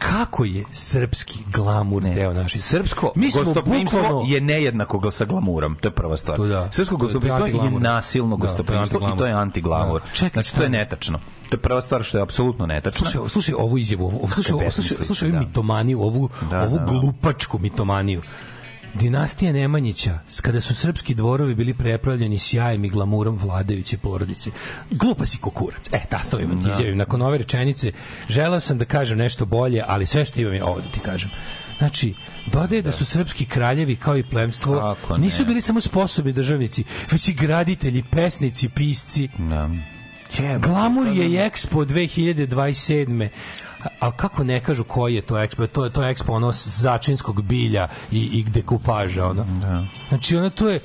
Kako 0.00 0.44
je 0.44 0.64
srpski 0.72 1.38
glamur 1.46 2.02
deo 2.04 2.32
naše 2.32 2.56
istorije? 2.56 2.82
Srpsko 2.82 3.12
Mi 3.14 3.30
smo 3.30 3.42
gostoprimstvo 3.44 4.00
bukvalno- 4.00 4.24
je 4.26 4.40
nejednako 4.40 5.10
sa 5.10 5.24
glamurom, 5.24 5.76
to 5.76 5.88
je 5.88 5.92
prva 5.92 6.16
stvar. 6.16 6.36
To 6.36 6.46
da. 6.46 6.68
Srpsko 6.72 6.96
To 6.96 6.96
je- 6.96 6.98
to 6.98 7.04
je 7.06 7.12
gostoprimstvo 7.12 7.46
je, 7.46 7.50
antiglamur. 7.50 7.82
nasilno 7.82 8.28
Da, 8.28 8.36
to 8.36 8.44
je 8.44 8.48
gostoprimstvo 8.48 9.00
i 9.06 9.18
to 9.18 9.26
je 9.26 9.32
antiglamur. 9.34 10.00
Da. 10.00 10.06
Čekaj, 10.08 10.30
znači, 10.32 10.54
to 10.54 10.62
je 10.62 10.68
netačno. 10.70 11.18
To 11.48 11.54
je 11.54 11.58
prva 11.58 11.82
stvar 11.82 12.02
što 12.02 12.18
je 12.18 12.22
apsolutno 12.22 12.66
netačno. 12.66 13.06
Slušaj, 13.06 13.28
slušaj 13.28 13.54
ovu 13.54 13.78
izjavu, 13.78 14.04
ovu, 14.04 14.18
slušaj, 14.24 14.34
slušaj, 14.44 14.66
besmislica, 14.66 15.04
slušaj 15.04 15.28
ovu 15.28 15.32
da. 15.32 15.40
mitomaniju, 15.40 16.00
ovu, 16.00 16.28
Da, 16.50 16.62
ovu 16.62 16.78
da, 16.78 16.84
da. 16.84 16.90
glupačku 16.90 17.58
mitomaniju. 17.58 18.22
Dinastija 18.94 19.52
Nemanjića, 19.52 20.18
kada 20.42 20.60
su 20.60 20.74
srpski 20.74 21.14
dvorovi 21.14 21.54
bili 21.54 21.74
prepravljeni 21.74 22.38
sjajem 22.38 22.84
i 22.84 22.88
glamurom 22.88 23.38
vladajuće 23.38 23.98
porodice. 23.98 24.50
Glupa 24.90 25.26
si 25.26 25.38
kukurac. 25.38 25.88
E, 25.92 26.00
ta 26.08 26.20
to 26.30 26.40
imam 26.40 26.62
Da. 26.62 26.70
izjavim. 26.72 26.96
Nakon 26.96 27.22
ove 27.22 27.38
rečenice, 27.38 27.92
želeo 28.28 28.60
sam 28.60 28.78
da 28.78 28.84
kažem 28.84 29.18
nešto 29.18 29.44
bolje, 29.46 29.82
ali 29.86 30.06
sve 30.06 30.24
što 30.24 30.40
imam 30.40 30.54
je 30.54 30.64
ovo 30.64 30.80
da 30.80 30.88
ti 30.88 31.00
kažem. 31.00 31.30
Znači, 31.78 32.14
dodaje 32.52 32.82
da 32.82 32.92
su 32.92 33.04
srpski 33.06 33.44
kraljevi 33.44 33.96
kao 33.96 34.16
i 34.16 34.22
plemstvo 34.22 34.74
Kako 34.80 35.16
ne? 35.16 35.24
nisu 35.24 35.44
bili 35.44 35.60
samo 35.60 35.80
sposobni 35.80 36.32
državnici, 36.32 36.84
već 37.10 37.28
i 37.28 37.32
graditelji, 37.32 38.02
pesnici, 38.10 38.68
pisci. 38.68 39.28
Da. 39.38 39.70
Jebote, 40.38 40.68
Glamur 40.68 41.06
je 41.06 41.26
i 41.26 41.36
Expo 41.40 41.84
2027. 41.84 43.28
A- 43.82 43.88
Ali 44.00 44.12
kako 44.16 44.44
ne 44.44 44.60
kažu 44.60 44.84
koji 44.84 45.14
je 45.14 45.22
to 45.22 45.34
Expo? 45.34 45.66
To 45.66 45.84
je 45.84 45.92
to 45.92 46.02
je 46.02 46.14
Expo 46.14 46.32
ono 46.32 46.52
začinskog 46.54 47.42
bilja 47.42 47.88
i, 48.10 48.18
i 48.32 48.44
dekupaža. 48.44 49.26
Ono. 49.26 49.44
Da. 49.60 49.84
Znači 50.08 50.36
ono 50.36 50.50
to 50.50 50.68
je 50.68 50.80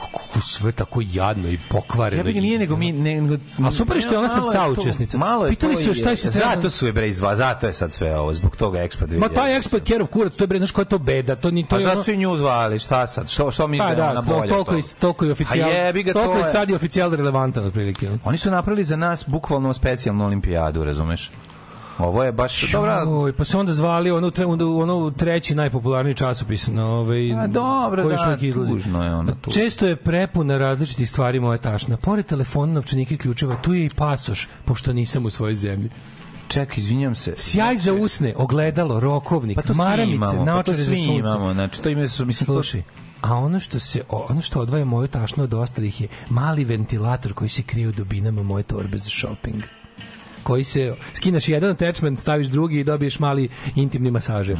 kako 0.00 0.40
sve 0.40 0.72
tako 0.72 1.00
jadno 1.12 1.48
i 1.48 1.58
pokvareno. 1.70 2.20
Ja 2.20 2.24
bih 2.24 2.42
nije 2.42 2.58
nego 2.58 2.76
mi 2.76 2.92
nego 2.92 3.36
A 3.64 3.70
super 3.70 4.00
što 4.00 4.12
je 4.12 4.18
ona 4.18 4.28
sad 4.28 4.42
saučesnica. 4.52 5.18
Malo 5.18 5.46
je 5.46 5.50
Pitali 5.50 5.76
su 5.76 5.90
je 5.90 5.94
šta 5.94 6.10
je 6.10 6.16
se 6.16 6.30
Zato 6.30 6.70
su 6.70 6.86
je 6.86 6.92
bre 6.92 7.08
izva, 7.08 7.36
zato 7.36 7.66
je 7.66 7.72
sad 7.72 7.92
sve 7.92 8.16
ovo, 8.16 8.34
zbog 8.34 8.56
toga 8.56 8.78
2000. 8.78 9.18
Ma 9.18 9.28
taj 9.28 9.54
je 9.54 9.60
Kerov 9.84 10.06
kurac, 10.06 10.36
to 10.36 10.44
je 10.44 10.48
bre, 10.48 10.58
znaš 10.58 10.70
koja 10.70 10.84
to 10.84 10.98
beda, 10.98 11.36
to 11.36 11.50
ni 11.50 11.62
to 11.62 11.68
Pa 11.68 11.76
je 11.76 11.82
zato 11.82 11.94
ono... 11.94 12.02
su 12.02 12.14
nju 12.14 12.36
zvali, 12.36 12.78
šta 12.78 13.06
sad? 13.06 13.28
Što, 13.28 13.50
što 13.50 13.68
mi 13.68 13.78
Pa 13.78 13.94
da, 13.94 14.14
to, 14.14 14.22
bolje 14.22 14.48
toliko, 14.48 14.72
to? 14.72 14.78
i, 14.78 14.82
toliko 15.00 15.24
i 15.26 15.30
oficijal, 15.30 15.70
A 15.70 16.12
to 16.12 16.38
je 16.38 16.44
sad 16.44 16.70
i 16.70 16.74
oficijal 16.74 17.14
relevantan 17.14 17.64
otprilike. 17.64 18.10
Oni 18.24 18.38
su 18.38 18.50
napravili 18.50 18.84
za 18.84 18.96
nas 18.96 19.24
bukvalno 19.26 19.72
specijalnu 19.72 20.26
olimpijadu, 20.26 20.84
razumeš? 20.84 21.30
Ovo 22.02 22.24
je 22.24 22.32
baš 22.32 22.72
dobra... 22.72 23.04
Oj, 23.08 23.32
pa 23.32 23.44
se 23.44 23.56
onda 23.58 23.72
zvali 23.72 24.10
ono, 24.10 24.32
ono 24.82 25.10
treći 25.10 25.54
najpopularniji 25.54 26.14
časopis 26.14 26.66
na 26.68 26.86
ovaj, 26.86 27.32
A 27.32 27.46
dobro, 27.46 28.02
koji 28.02 28.16
da, 28.16 28.46
izlazi. 28.46 28.72
tužno 28.72 29.04
je 29.04 29.14
ono 29.14 29.32
tu. 29.40 29.50
Često 29.50 29.86
je 29.86 29.96
prepuna 29.96 30.58
različitih 30.58 31.10
stvari 31.10 31.40
moja 31.40 31.58
tašna. 31.58 31.96
Pored 31.96 32.26
telefona, 32.26 32.72
novčanika 32.72 33.14
i 33.14 33.18
ključeva, 33.18 33.56
tu 33.62 33.74
je 33.74 33.86
i 33.86 33.90
pasoš, 33.96 34.48
pošto 34.64 34.92
nisam 34.92 35.26
u 35.26 35.30
svojoj 35.30 35.54
zemlji. 35.54 35.90
Ček, 36.48 36.78
izvinjam 36.78 37.14
se. 37.14 37.34
Sjaj 37.36 37.76
za 37.76 37.92
usne, 37.92 38.34
ogledalo, 38.36 39.00
rokovnik, 39.00 39.56
Pa 39.56 39.62
to 39.62 39.74
maramice, 39.74 40.14
imamo, 40.14 40.32
pa 40.32 40.38
to 40.38 40.44
naočare 40.44 40.78
za 40.78 40.84
svi 40.84 40.96
sunce. 40.96 41.18
imamo, 41.18 41.52
znači 41.52 41.82
to 41.82 41.88
ime 41.88 42.08
su, 42.08 42.26
mislim, 42.26 42.44
Slušaj, 42.46 42.82
a 43.20 43.34
ono 43.34 43.60
što 43.60 43.78
se 43.78 44.02
ono 44.08 44.40
što 44.40 44.60
odvaja 44.60 44.84
moju 44.84 45.08
tašnu 45.08 45.44
od 45.44 45.54
ostalih 45.54 46.00
je 46.00 46.08
mali 46.28 46.64
ventilator 46.64 47.32
koji 47.32 47.48
se 47.48 47.62
krije 47.62 47.88
u 47.88 47.92
dubinama 47.92 48.42
moje 48.42 48.62
torbe 48.62 48.98
za 48.98 49.08
shopping 49.08 49.62
koji 50.42 50.64
se 50.64 50.94
skinaš 51.14 51.48
jedan 51.48 51.70
attachment, 51.70 52.20
staviš 52.20 52.46
drugi 52.46 52.80
i 52.80 52.84
dobiješ 52.84 53.18
mali 53.18 53.48
intimni 53.74 54.10
masažer. 54.10 54.58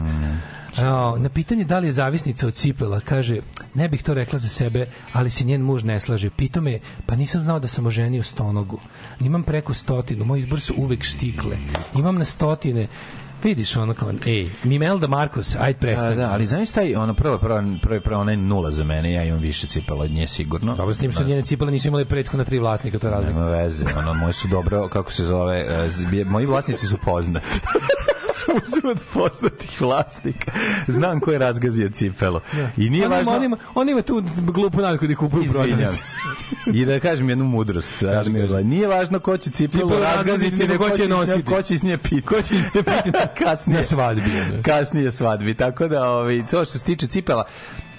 A, 0.79 1.15
na 1.19 1.29
pitanje 1.29 1.65
da 1.65 1.79
li 1.79 1.89
je 1.89 1.93
zavisnica 1.93 2.47
od 2.47 2.55
cipela, 2.55 3.01
kaže, 3.01 3.41
ne 3.75 3.89
bih 3.89 4.03
to 4.03 4.15
rekla 4.15 4.39
za 4.39 4.49
sebe, 4.49 4.87
ali 5.13 5.31
se 5.31 5.45
njen 5.45 5.63
muž 5.63 5.85
ne 5.85 6.01
slaže. 6.01 6.31
Pitao 6.31 6.63
me, 6.63 6.79
pa 7.07 7.17
nisam 7.17 7.43
znao 7.43 7.61
da 7.61 7.69
sam 7.69 7.87
oženio 7.87 8.23
stonogu. 8.23 8.81
Imam 9.21 9.43
preko 9.43 9.75
stotinu, 9.75 10.25
moj 10.25 10.39
izbor 10.39 10.61
su 10.61 10.75
uvek 10.77 11.05
štikle. 11.05 11.57
Imam 11.95 12.15
na 12.15 12.25
stotine, 12.25 12.89
vidiš 13.45 13.77
ono 13.77 13.95
kao, 13.95 14.13
ej, 14.27 14.51
Mimelda 14.65 15.07
Marcos, 15.07 15.57
ajde 15.61 15.73
Da, 15.73 15.79
prestani. 15.79 16.17
da, 16.17 16.31
ali 16.33 16.47
znaš 16.47 16.71
taj, 16.71 16.95
ono, 16.95 17.15
prvo, 17.15 17.39
prvo, 17.39 17.63
prvo, 17.83 18.01
prvo, 18.01 18.21
onaj 18.21 18.37
nula 18.37 18.71
za 18.71 18.85
mene, 18.85 19.13
ja 19.13 19.25
imam 19.25 19.41
više 19.41 19.67
cipela 19.67 20.05
od 20.05 20.11
nje 20.11 20.29
sigurno. 20.29 20.77
Dobro, 20.77 20.95
s 20.95 20.99
tim 20.99 21.13
što 21.13 21.25
njene 21.25 21.45
cipele 21.45 21.73
nisu 21.73 21.89
imale 21.89 22.05
prethodna 22.05 22.45
tri 22.45 22.59
vlasnika, 22.59 22.99
to 22.99 23.07
je 23.07 23.11
razlika. 23.11 23.33
Nema 23.35 23.47
veze, 23.47 23.85
ono, 23.99 24.15
moji 24.15 24.33
su 24.33 24.49
dobro, 24.49 24.89
kako 24.89 25.13
se 25.13 25.25
zove, 25.25 25.59
e, 25.61 26.25
moji 26.25 26.47
vlasnici 26.47 26.87
su 26.87 26.97
poznati. 27.05 27.47
Sam 28.41 28.55
uzim 28.67 28.91
od 28.91 28.99
poznatih 29.13 29.81
vlasnika. 29.81 30.53
Znam 30.87 31.21
ko 31.21 31.33
je 31.33 31.39
razgazio 31.39 31.89
cipelu. 31.89 32.41
I 32.77 32.91
nije 32.91 33.07
on, 33.07 33.13
ima, 33.13 33.17
važno... 33.17 33.33
on, 33.33 33.45
ima, 33.45 33.57
on 33.75 33.89
ima 33.89 34.03
tu 34.03 34.23
glupu 34.37 34.81
naviku 34.81 35.07
da 35.07 35.15
kupuju 35.15 35.45
se. 35.45 36.19
I 36.75 36.85
da 36.85 37.01
kažem 37.01 37.29
jednu 37.29 37.45
mudrost. 37.45 38.03
Radmila. 38.03 38.61
Nije 38.61 38.89
važno 38.89 39.21
ko 39.21 39.37
će 39.37 39.51
cipelu 39.51 39.89
Cipelu 39.89 40.01
razgaziti, 40.01 40.57
nego 40.57 40.85
ko 40.85 40.97
će 40.97 41.03
je 41.03 41.09
nositi. 41.09 41.43
Ko 41.43 41.63
će 41.63 41.75
iz 41.75 41.85
nje 41.85 41.99
piti. 41.99 42.23
Ko 42.23 42.43
će 42.43 42.55
iz 42.55 42.61
nje 42.61 42.83
piti 42.83 43.19
kasnije. 43.45 43.79
Na 43.79 43.85
svadbi, 43.85 44.31
da. 44.57 44.63
Kasnije 44.63 45.13
svadbi. 45.13 45.55
Tako 45.55 45.89
da, 45.89 46.11
ovaj, 46.11 46.47
to 46.51 46.65
što 46.65 46.79
se 46.79 46.85
tiče 46.85 47.07
cipela, 47.07 47.45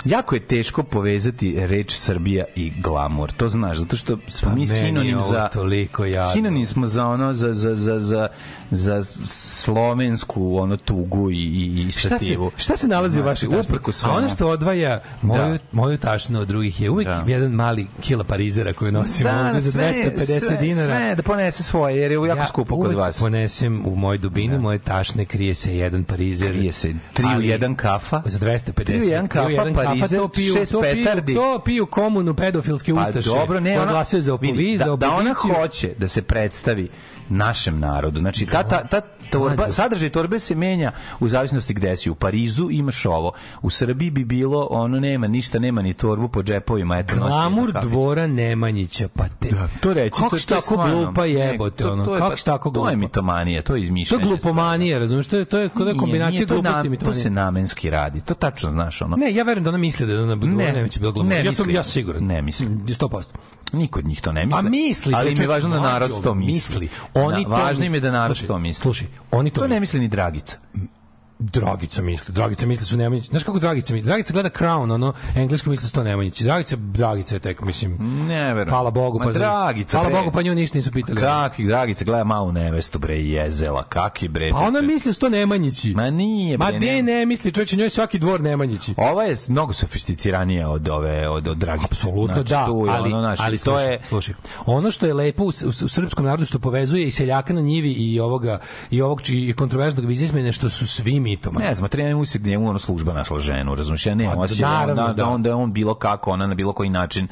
jako 0.05 0.35
je 0.35 0.39
teško 0.41 0.83
povezati 0.83 1.67
reč 1.67 1.93
Srbija 1.93 2.45
i 2.55 2.71
glamur. 2.81 3.31
To 3.31 3.47
znaš, 3.47 3.77
zato 3.77 3.97
što 3.97 4.17
smo 4.27 4.49
Pa 4.49 4.55
mi 4.55 4.67
sinonim 4.67 5.19
za 5.31 5.47
toliko 5.47 6.05
jadno. 6.05 6.33
Sinonim 6.33 6.65
smo 6.65 6.87
za 6.87 7.07
ono 7.07 7.33
za 7.33 7.53
za 7.53 7.75
za 7.75 7.99
za 7.99 8.27
za 8.71 9.03
slovensku 9.27 10.57
ono 10.57 10.77
tugu 10.77 11.31
i 11.31 11.35
i, 11.35 11.85
i 11.87 11.91
Šta 11.91 12.01
se, 12.01 12.07
stativu. 12.07 12.51
šta 12.57 12.77
se 12.77 12.87
nalazi 12.87 13.19
u 13.19 13.23
vašoj 13.23 13.49
tašni? 13.49 13.61
uprkos 13.61 14.03
A 14.03 14.09
ono 14.09 14.29
što 14.29 14.47
odvaja 14.47 15.01
moju, 15.21 15.39
Da. 15.39 15.57
moju 15.71 15.97
tašnu 15.97 16.39
od 16.39 16.47
drugih 16.47 16.81
je 16.81 16.89
uvijek 16.89 17.07
Da. 17.07 17.23
jedan 17.27 17.51
mali 17.51 17.87
kila 18.01 18.23
parizera 18.23 18.73
koju 18.73 18.91
nosim 18.91 19.27
ovde 19.27 19.59
za 19.61 19.71
250 19.71 20.39
sve, 20.39 20.57
dinara. 20.57 20.95
Sve, 20.95 21.15
da 21.15 21.23
ponese 21.23 21.63
svoje, 21.63 21.97
jer 21.97 22.11
je 22.11 22.27
jako 22.27 22.47
skupo 22.47 22.75
kod 22.75 22.85
uvek 22.85 22.97
vas. 22.97 23.19
ponesem 23.19 23.85
u 23.85 23.95
moj 23.95 24.17
dubini 24.17 24.57
moje 24.59 24.79
tašne 24.79 25.25
krije 25.25 25.53
se 25.53 25.77
jedan 25.77 26.03
parizer. 26.03 26.51
Krije 26.51 26.71
se 26.71 26.93
tri 27.13 27.25
u 27.37 27.41
jedan 27.41 27.75
kafa. 27.75 28.21
Za 28.25 28.39
250. 28.39 28.83
Tri 28.83 28.99
u 28.99 29.03
jedan 29.03 29.27
Tri 29.27 29.39
u 29.39 29.41
kafa, 29.41 29.49
jedan 29.49 29.73
parizer, 29.75 30.19
to 30.19 30.27
piju, 30.27 30.53
šest 30.53 30.71
to 30.71 30.81
petardi. 30.81 31.25
Piju, 31.25 31.35
to 31.35 31.59
piju 31.59 31.85
komunu 31.85 32.33
pedofilske 32.33 32.93
Pa 32.93 33.01
ustaše. 33.01 33.29
dobro, 33.29 33.59
ne, 33.59 33.69
koji 33.69 33.77
ona 33.77 33.91
glasaju 33.91 34.21
za 34.23 34.33
vidi, 34.33 34.51
opoviz, 34.51 34.79
za 34.79 34.85
da, 34.85 34.95
da 34.97 35.09
ona 35.09 35.31
opoziciju. 35.31 35.53
hoće 35.55 35.93
da 35.97 36.07
se 36.07 36.21
predstavi 36.21 36.89
našem 37.31 37.79
narodu. 37.79 38.19
Znači 38.19 38.45
ta 38.45 38.63
ta 38.63 38.83
ta 38.83 39.01
torba, 39.21 39.71
sadržaj 39.71 40.09
torbe 40.09 40.39
se 40.39 40.55
menja 40.55 40.91
u 41.19 41.27
zavisnosti 41.27 41.73
gde 41.73 41.95
si. 41.95 42.09
U 42.09 42.15
Parizu 42.15 42.67
imaš 42.71 43.05
ovo. 43.05 43.31
U 43.61 43.69
Srbiji 43.69 44.09
bi 44.09 44.23
bilo 44.25 44.67
ono 44.71 44.99
nema 44.99 45.27
ništa, 45.27 45.59
nema 45.59 45.81
ni 45.81 45.93
torbu 45.93 46.27
po 46.27 46.43
džepovima, 46.43 46.97
eto 46.97 47.15
Glamur 47.17 47.71
dvora 47.73 48.27
Nemanjića, 48.27 49.07
pa 49.07 49.25
te... 49.29 49.49
To 49.79 49.93
reći, 49.93 50.09
Kako 50.11 50.23
to, 50.27 50.29
to 50.29 50.35
je 50.35 50.41
tako 50.51 50.73
stvarno- 50.73 50.95
glupa 50.97 51.21
ne, 51.21 51.29
jebote, 51.29 51.83
to- 51.83 51.91
ono? 51.91 52.05
to 52.05 52.13
je- 52.13 52.19
Kako 52.19 52.37
si 52.37 52.45
tako 52.45 52.69
To 52.69 52.79
je 52.79 52.83
glupa? 52.85 52.95
mitomanija, 52.97 53.61
to 53.61 53.73
je 53.73 53.77
To 53.77 53.83
izmišljanje. 53.83 54.23
je 54.23 54.27
glupomanija, 54.27 54.99
razumiješ? 54.99 55.27
To 55.27 55.37
je, 55.37 55.45
to 55.45 55.57
je, 55.57 55.69
to 55.69 55.79
je 55.79 55.85
Nije, 55.85 55.97
kombinacija 55.97 56.31
nije, 56.31 56.45
to 56.47 56.53
gluposti 56.53 56.69
i 56.69 56.73
nam- 56.73 56.83
To 56.83 56.89
mitomanije. 56.89 57.23
se 57.23 57.29
namenski 57.31 57.89
radi. 57.89 58.21
To 58.21 58.33
tačno 58.35 58.69
znaš 58.71 59.01
ono. 59.01 59.17
Ne, 59.17 59.33
ja 59.33 59.43
verujem 59.43 59.63
da 59.63 59.69
ona 59.69 59.77
misli 59.79 60.07
da 60.07 60.13
je 60.13 60.21
ona 60.21 60.35
Dvora 60.35 60.55
Nemanjića 60.55 60.99
bila 60.99 61.11
glupa. 61.11 61.29
ne 61.29 61.45
ja, 61.45 61.51
to, 61.53 61.69
ja 61.69 61.83
siguran. 61.85 62.23
Ne 62.23 62.41
mislim. 62.41 62.79
100%. 62.79 63.23
Niko 63.73 63.99
od 63.99 64.05
njih 64.05 64.21
to 64.21 64.31
ne 64.31 64.45
misli. 64.45 64.59
A 64.59 64.61
misli, 64.61 65.13
ali 65.15 65.31
im 65.31 65.41
je 65.41 65.47
važno 65.47 65.69
da 65.69 65.79
narod 65.81 66.21
to 66.23 66.33
misli. 66.33 66.53
misli. 66.53 66.89
Oni 67.15 67.37
Da, 67.37 67.43
to 67.45 67.49
važno 67.53 67.85
im 67.85 67.93
je 67.93 67.99
da 67.99 68.11
narod 68.11 68.47
to 68.47 68.59
misli. 68.59 68.81
slušaj, 68.81 69.07
oni 69.31 69.51
to 69.51 69.61
to 69.61 69.67
ne 69.67 69.79
misle. 69.79 69.99
ni 69.99 70.07
Dragica. 70.07 70.57
Dragica 71.41 72.01
misli. 72.01 72.33
Dragica 72.33 72.67
misli 72.67 72.85
su 72.85 72.97
Nemanjić. 72.97 73.25
Znaš 73.29 73.43
kako 73.43 73.59
Dragica 73.59 73.93
misli? 73.93 74.07
Dragica 74.07 74.33
gleda 74.33 74.49
Crown, 74.49 74.93
ono, 74.93 75.13
englesko 75.35 75.69
misli 75.69 75.87
su 75.87 75.93
to 75.93 76.03
Nemanjić. 76.03 76.41
Dragica, 76.41 76.75
Dragica 76.75 77.35
je 77.35 77.39
tek, 77.39 77.61
mislim, 77.61 77.97
Ne 78.27 78.45
verujem. 78.45 78.69
hvala 78.69 78.91
Bogu, 78.91 79.19
pa, 79.19 79.31
Dragica, 79.31 79.97
hvala 79.97 80.09
bre. 80.09 80.19
Bogu, 80.19 80.31
pa 80.31 80.41
nju 80.41 80.55
ništa 80.55 80.77
nisu 80.77 80.91
pitali. 80.91 81.21
Kakvi 81.21 81.65
Dragica 81.65 82.05
gleda 82.05 82.23
malu 82.23 82.51
nevestu 82.51 82.99
bre 82.99 83.15
jezela, 83.15 83.83
kakvi 83.83 84.27
bre. 84.27 84.51
Pa 84.51 84.57
ona 84.57 84.81
misli 84.81 85.09
da 85.09 85.13
su 85.13 85.19
to 85.19 85.29
Nemanjići. 85.29 85.93
Ma 85.95 86.09
nije 86.09 86.57
bre. 86.57 86.71
Ma 86.71 86.79
de 86.79 87.03
ne 87.03 87.25
misli, 87.25 87.51
čovječe, 87.51 87.77
njoj 87.77 87.89
svaki 87.89 88.19
dvor 88.19 88.41
Nemanjići. 88.41 88.93
Ova 88.97 89.23
je 89.23 89.35
mnogo 89.47 89.73
sofisticiranija 89.73 90.69
od 90.69 90.89
ove 90.89 91.29
od 91.29 91.47
od 91.47 91.57
Dragice. 91.57 91.87
Apsolutno 91.91 92.35
Znači, 92.35 92.49
da, 92.49 92.65
tu 92.65 92.85
ali, 92.89 93.13
ono, 93.13 93.21
znači, 93.21 93.41
ali 93.45 93.57
to 93.57 93.63
slušaj, 93.63 93.91
je 93.91 93.99
slušaj, 94.03 94.35
ono 94.65 94.91
što 94.91 95.05
je 95.05 95.13
lepo 95.13 95.43
u, 95.43 95.47
u, 95.47 95.69
u 95.69 95.87
srpskom 95.87 96.25
narodu 96.25 96.45
što 96.45 96.59
povezuje 96.59 97.07
i 97.07 97.11
seljaka 97.11 97.53
na 97.53 97.61
njivi 97.61 97.91
i 97.91 98.19
ovoga 98.19 98.59
i 98.91 99.01
ovog 99.01 99.21
i 99.29 99.53
kontroverznog 99.53 100.05
biznismena 100.05 100.51
što 100.51 100.69
su 100.69 100.87
svi 100.87 101.19
mitomani. 101.31 101.65
Ne 101.65 101.75
znam, 101.75 101.89
treba 101.89 102.17
mu 102.17 102.25
se 102.25 102.37
gdje 102.39 102.57
mu 102.57 102.69
ono 102.69 102.79
služba 102.79 103.13
našla 103.13 103.39
ženu, 103.39 103.75
razumiješ? 103.75 104.05
Ja 104.05 104.15
ne, 104.15 104.25
Pa, 104.25 104.39
osjećam 104.39 104.87
da, 104.87 104.93
da, 104.93 105.07
da, 105.07 105.13
da. 105.13 105.29
on, 105.29 105.43
da 105.43 105.49
je 105.49 105.55
on 105.55 105.73
bilo 105.73 105.93
kako, 105.93 106.31
ona 106.31 106.47
na 106.47 106.55
bilo 106.55 106.73
koji 106.73 106.89
način 106.89 107.27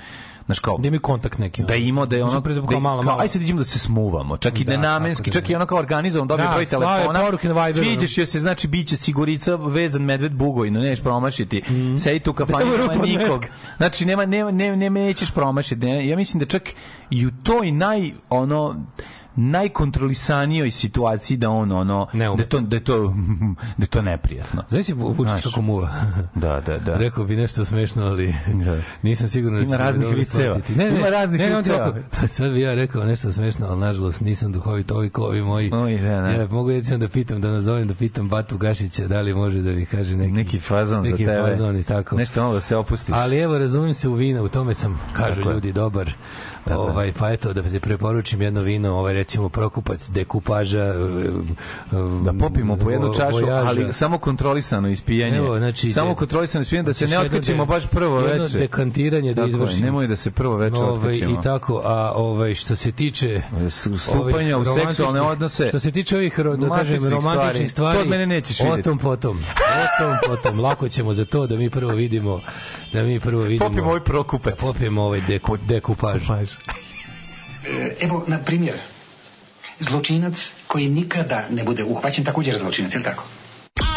Znaš 0.50 0.60
kao, 0.60 0.78
Da 0.78 0.88
imaju 0.88 1.02
kontakt 1.02 1.38
neki. 1.38 1.64
da 1.64 1.74
je 1.74 1.88
imao 1.88 2.06
da 2.06 2.16
je 2.16 2.24
ono 2.24 2.40
da 2.40 2.54
kao 2.54 2.66
da, 2.66 2.80
malo, 2.80 3.02
kao, 3.02 3.12
malo. 3.12 3.22
aj 3.22 3.28
sad 3.28 3.42
idemo 3.42 3.58
da 3.58 3.64
se 3.64 3.80
smuvamo 3.80 4.38
čak 4.38 4.60
i 4.60 4.64
Da, 4.64 4.72
da, 4.72 4.78
nenamenski 4.78 5.32
da 5.32 5.34
čak 5.34 5.50
i 5.50 5.56
ono 5.56 5.66
kao 5.66 5.78
organizovan 5.78 6.28
dobio 6.28 6.46
Da, 6.46 6.52
broj 6.54 6.66
telefona 6.66 7.20
sviđaš 7.74 8.18
joj 8.18 8.26
se 8.26 8.40
znači 8.40 8.68
biće 8.68 8.98
sigurica 8.98 9.56
vezan 9.56 10.02
medved 10.02 10.34
bugojno 10.34 10.80
nećeš 10.80 11.04
promašiti 11.04 11.62
sedi 12.00 12.20
tu 12.20 12.32
u 12.32 12.34
kafani 12.34 12.66
Nema 12.90 13.06
nikog 13.06 13.46
znači 13.78 14.06
nema 14.06 14.26
nema 14.26 14.52
ne, 14.52 14.76
ne, 14.76 14.90
nećeš 14.90 15.32
promašiti 15.32 15.86
ne, 15.86 16.08
ja 16.08 16.16
mislim 16.18 16.40
da 16.40 16.46
čak 16.46 16.64
i 17.10 17.28
u 17.28 17.32
toj 17.44 17.72
naj 17.72 18.12
ono 18.30 18.76
najkontrolisanijoj 19.36 20.72
situaciji 20.72 21.38
da 21.38 21.50
on 21.50 21.72
ono 21.72 22.08
da 22.14 22.24
je 22.24 22.50
to 22.50 22.60
da 22.60 22.80
to 22.80 23.14
da 23.78 23.86
to 23.86 24.02
neprijatno 24.02 24.64
Znaš 24.70 24.86
Vučić 24.90 25.44
kako 25.44 25.62
muva? 25.62 25.90
da 26.36 26.62
da 26.62 26.78
da 26.78 26.96
Rekao 27.06 27.24
bi 27.24 27.36
nešto 27.36 27.66
smešno, 27.66 28.06
ali 28.06 28.36
nisam 29.02 29.30
siguran 29.30 29.60
da 29.60 29.66
Ima 29.66 29.78
raznih 29.78 30.16
viceva. 30.16 30.58
Ne, 30.76 30.92
ne, 30.92 31.00
Ima 31.00 31.10
raznih 31.10 31.40
ne, 31.40 31.56
viceva. 31.58 31.94
Pa 32.22 32.28
sad 32.28 32.52
bi 32.52 32.62
ja 32.62 32.76
rekao 32.76 33.04
nešto 33.04 33.32
smešno, 33.32 33.68
ali 33.70 33.80
nažalost 33.80 34.22
nisam 34.22 34.52
duhovit 34.52 34.92
ovi 34.92 35.10
ko 35.10 35.22
ovi 35.22 35.42
moji. 35.42 35.72
Oj, 35.74 35.98
da, 35.98 36.22
da. 36.22 36.30
Ja 36.30 36.48
mogu 36.48 36.72
recimo 36.72 36.98
da 36.98 37.10
pitam, 37.10 37.42
da 37.42 37.52
nazovem, 37.52 37.88
da 37.88 37.94
pitam 37.94 38.30
Batu 38.30 38.58
Gašića 38.58 39.08
da 39.08 39.22
li 39.22 39.34
može 39.34 39.62
da 39.62 39.72
mi 39.72 39.86
kaže 39.86 40.16
neki, 40.16 40.32
neki 40.32 40.60
fazon 40.60 41.04
za 41.04 41.12
neki 41.12 41.26
tebe 41.26 41.50
fazon 41.50 41.78
i 41.78 41.84
tako. 41.84 42.16
nešto 42.16 42.42
malo 42.42 42.54
da 42.54 42.62
se 42.62 42.76
opustiš 42.76 43.16
Ali 43.18 43.38
evo, 43.40 43.58
razumim 43.58 43.94
se 43.94 44.10
u 44.10 44.14
vina, 44.14 44.42
u 44.42 44.50
tome 44.50 44.74
sam, 44.74 45.00
kažu 45.14 45.36
Tako 45.36 45.50
je. 45.50 45.54
ljudi, 45.54 45.74
dobar. 45.74 46.14
Ovaj, 46.68 47.14
pa 47.14 47.32
eto, 47.32 47.54
da 47.54 47.64
ti 47.64 47.80
preporučim 47.80 48.42
jedno 48.42 48.62
vino, 48.62 48.92
ovaj, 48.92 49.14
recimo 49.14 49.50
Prokupac, 49.50 50.10
dekupaža, 50.10 50.94
da 52.24 52.34
popimo 52.40 52.78
po 52.78 52.90
jednu 52.92 53.14
čašu, 53.16 53.32
vojaža. 53.36 53.68
ali 53.68 53.94
samo 53.94 54.18
kontrolisano 54.18 54.88
ispijanje. 54.90 55.38
Evo, 55.38 55.58
znači, 55.58 55.92
samo 55.92 56.16
kontrolisano 56.16 56.62
ispijanje 56.62 56.86
da 56.86 56.94
se 56.94 57.06
Hoćeš 57.06 57.12
ne 57.12 57.20
otkačimo 57.20 57.66
de- 57.66 57.70
baš 57.70 57.88
prvo 57.88 58.20
jedno 58.20 58.44
veče. 58.44 58.60
dekantiranje 58.60 59.34
da 59.34 59.42
Tako 59.42 59.50
izvršimo. 59.50 59.86
Nemoj 59.86 60.08
da 60.08 60.16
se 60.16 60.32
prvo 60.32 60.58
veče 60.58 60.76
Ovaj. 60.76 61.16
I 61.16 61.36
tako, 61.44 61.82
a 61.86 62.12
ovaj, 62.12 62.56
što 62.56 62.76
se 62.76 62.92
tiče 62.92 63.42
stupanja 64.00 64.58
ovih 64.58 64.68
u 64.70 64.78
seksualne 64.78 65.22
odnose. 65.22 65.68
Što 65.68 65.80
se 65.80 65.92
tiče 65.92 66.16
ovih, 66.18 66.40
da 66.40 66.70
kažem, 66.70 67.10
Romantičnih 67.10 67.22
stvari, 67.22 67.70
stvari, 67.70 68.10
mene 68.10 68.26
nećeš 68.26 68.60
o 68.60 68.64
vidjeti. 68.64 68.84
tom 68.84 68.98
potom. 68.98 69.38
O 69.38 70.04
tom 70.04 70.18
potom. 70.28 70.60
Lako 70.60 70.90
ćemo 70.90 71.14
za 71.14 71.26
to 71.26 71.48
da 71.48 71.56
mi 71.56 71.70
prvo 71.70 71.92
vidimo 71.92 72.40
da 72.94 73.04
mi 73.04 73.20
prvo 73.20 73.42
vidimo. 73.42 73.66
Popijemo 73.66 73.90
ovaj 73.90 74.00
prokupac. 74.02 74.54
Da 74.56 74.62
popijemo 74.62 75.04
ovaj 75.04 75.22
deku, 75.22 75.58
dekupaž. 75.60 76.22
E, 77.66 77.98
Evo, 78.02 78.26
na 78.28 78.44
primjer, 78.44 78.82
zločinac 79.80 80.52
koji 80.68 80.90
nikada 80.90 81.48
ne 81.50 81.64
bude 81.64 81.84
uhvaćen, 81.84 82.26
također 82.26 82.54
je 82.54 82.60
zločinac, 82.60 82.94
je 82.94 82.98
li 82.98 83.04
tako? 83.04 83.24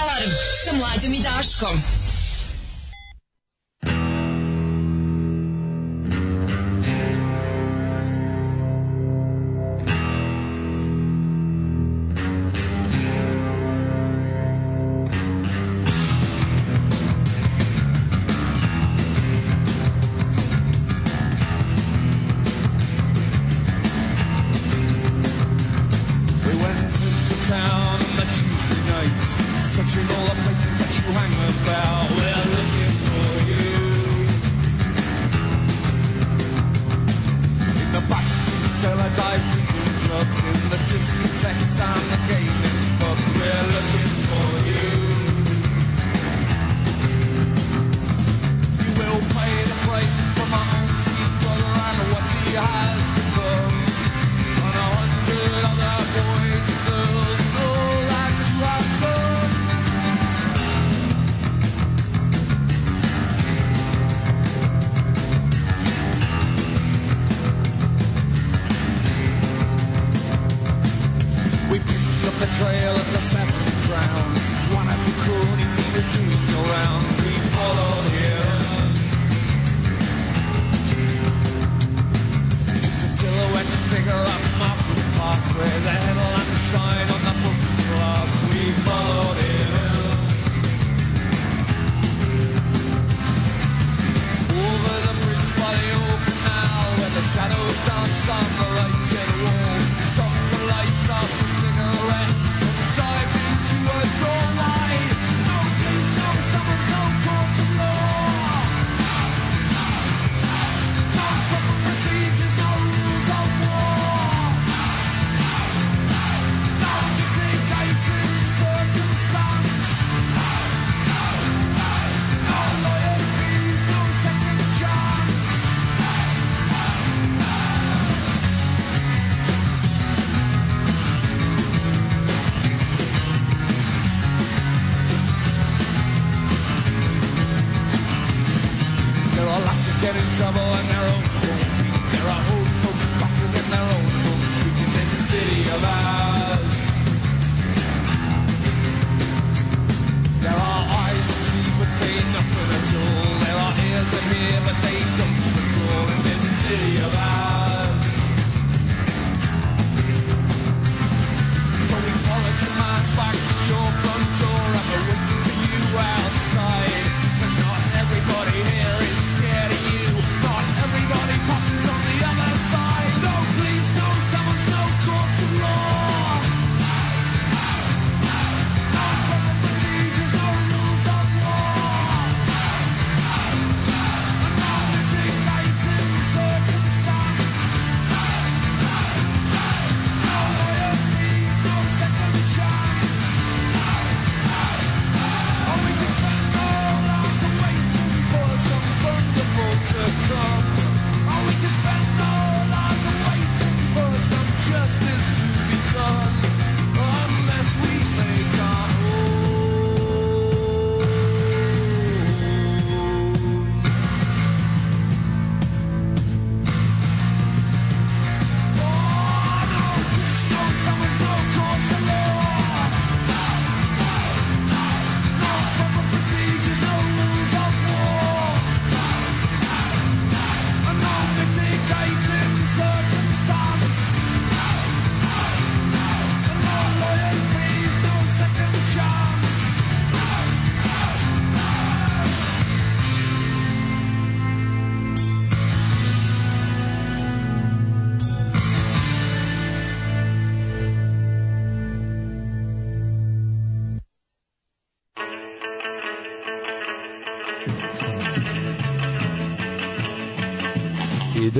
Alarm 0.01 0.31
sa 0.65 0.77
mlađom 0.77 1.13
i 1.13 1.23
Daškom. 1.23 2.12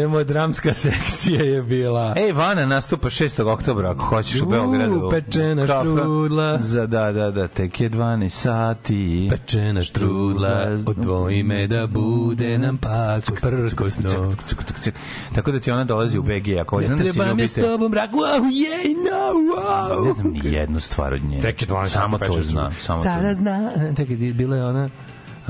Idemo, 0.03 0.25
dramska 0.25 0.75
sekcija 0.87 1.43
je 1.43 1.63
bila. 1.63 2.15
Ej, 2.17 2.33
Vana 2.33 2.67
nastupa 2.67 3.09
6. 3.09 3.43
oktobra, 3.45 3.91
ako 3.91 4.05
hoćeš 4.05 4.41
u 4.41 4.45
U, 4.45 4.51
Beogradu. 4.51 5.09
pečena 5.11 5.67
Kafa. 5.67 5.81
štrudla. 5.83 6.59
Za, 6.59 6.87
da, 6.87 7.13
da, 7.13 7.31
da, 7.31 7.49
tek 7.49 7.81
je 7.81 7.91
12 7.91 8.29
sati. 8.29 9.29
Pečena 9.31 9.83
štrudla, 9.83 10.67
odvoji 10.87 11.43
me 11.43 11.67
da 11.67 11.87
bude 11.87 12.59
nam 12.59 12.77
pak 12.79 13.25
prkosno. 13.41 14.33
Tako 15.35 15.53
da 15.53 15.61
ti 15.61 15.71
ona 15.71 15.85
dolazi 15.85 16.19
u 16.19 16.23
BG, 16.23 16.59
ako 16.61 16.81
Ne 16.81 16.87
znam 16.87 16.99
da 16.99 17.05
si 17.05 17.13
trebam 17.13 17.39
je 17.39 17.49
s 17.49 17.57
ljubite. 17.57 17.71
tobom 17.71 17.91
brak, 17.91 18.11
wow, 18.11 18.45
jej, 18.45 18.95
no, 18.95 19.33
wow. 19.51 20.07
Ne 20.07 20.13
znam 20.13 20.33
ni 20.33 20.41
jednu 20.45 20.81
stvar 20.81 21.15
od 21.15 21.25
nje. 21.25 21.41
Tek 21.41 21.63
je 21.63 21.69
12 21.69 21.87
Samo 21.87 22.19
sati, 22.19 22.27
to 22.27 22.33
pečeš 22.33 22.47
znam. 22.47 22.73
Samo 22.73 22.99
to 22.99 23.03
Sada 23.03 23.35
zna, 23.35 23.71
čekaj, 23.97 24.17
bila 24.17 24.57
je 24.57 24.65
ona, 24.65 24.89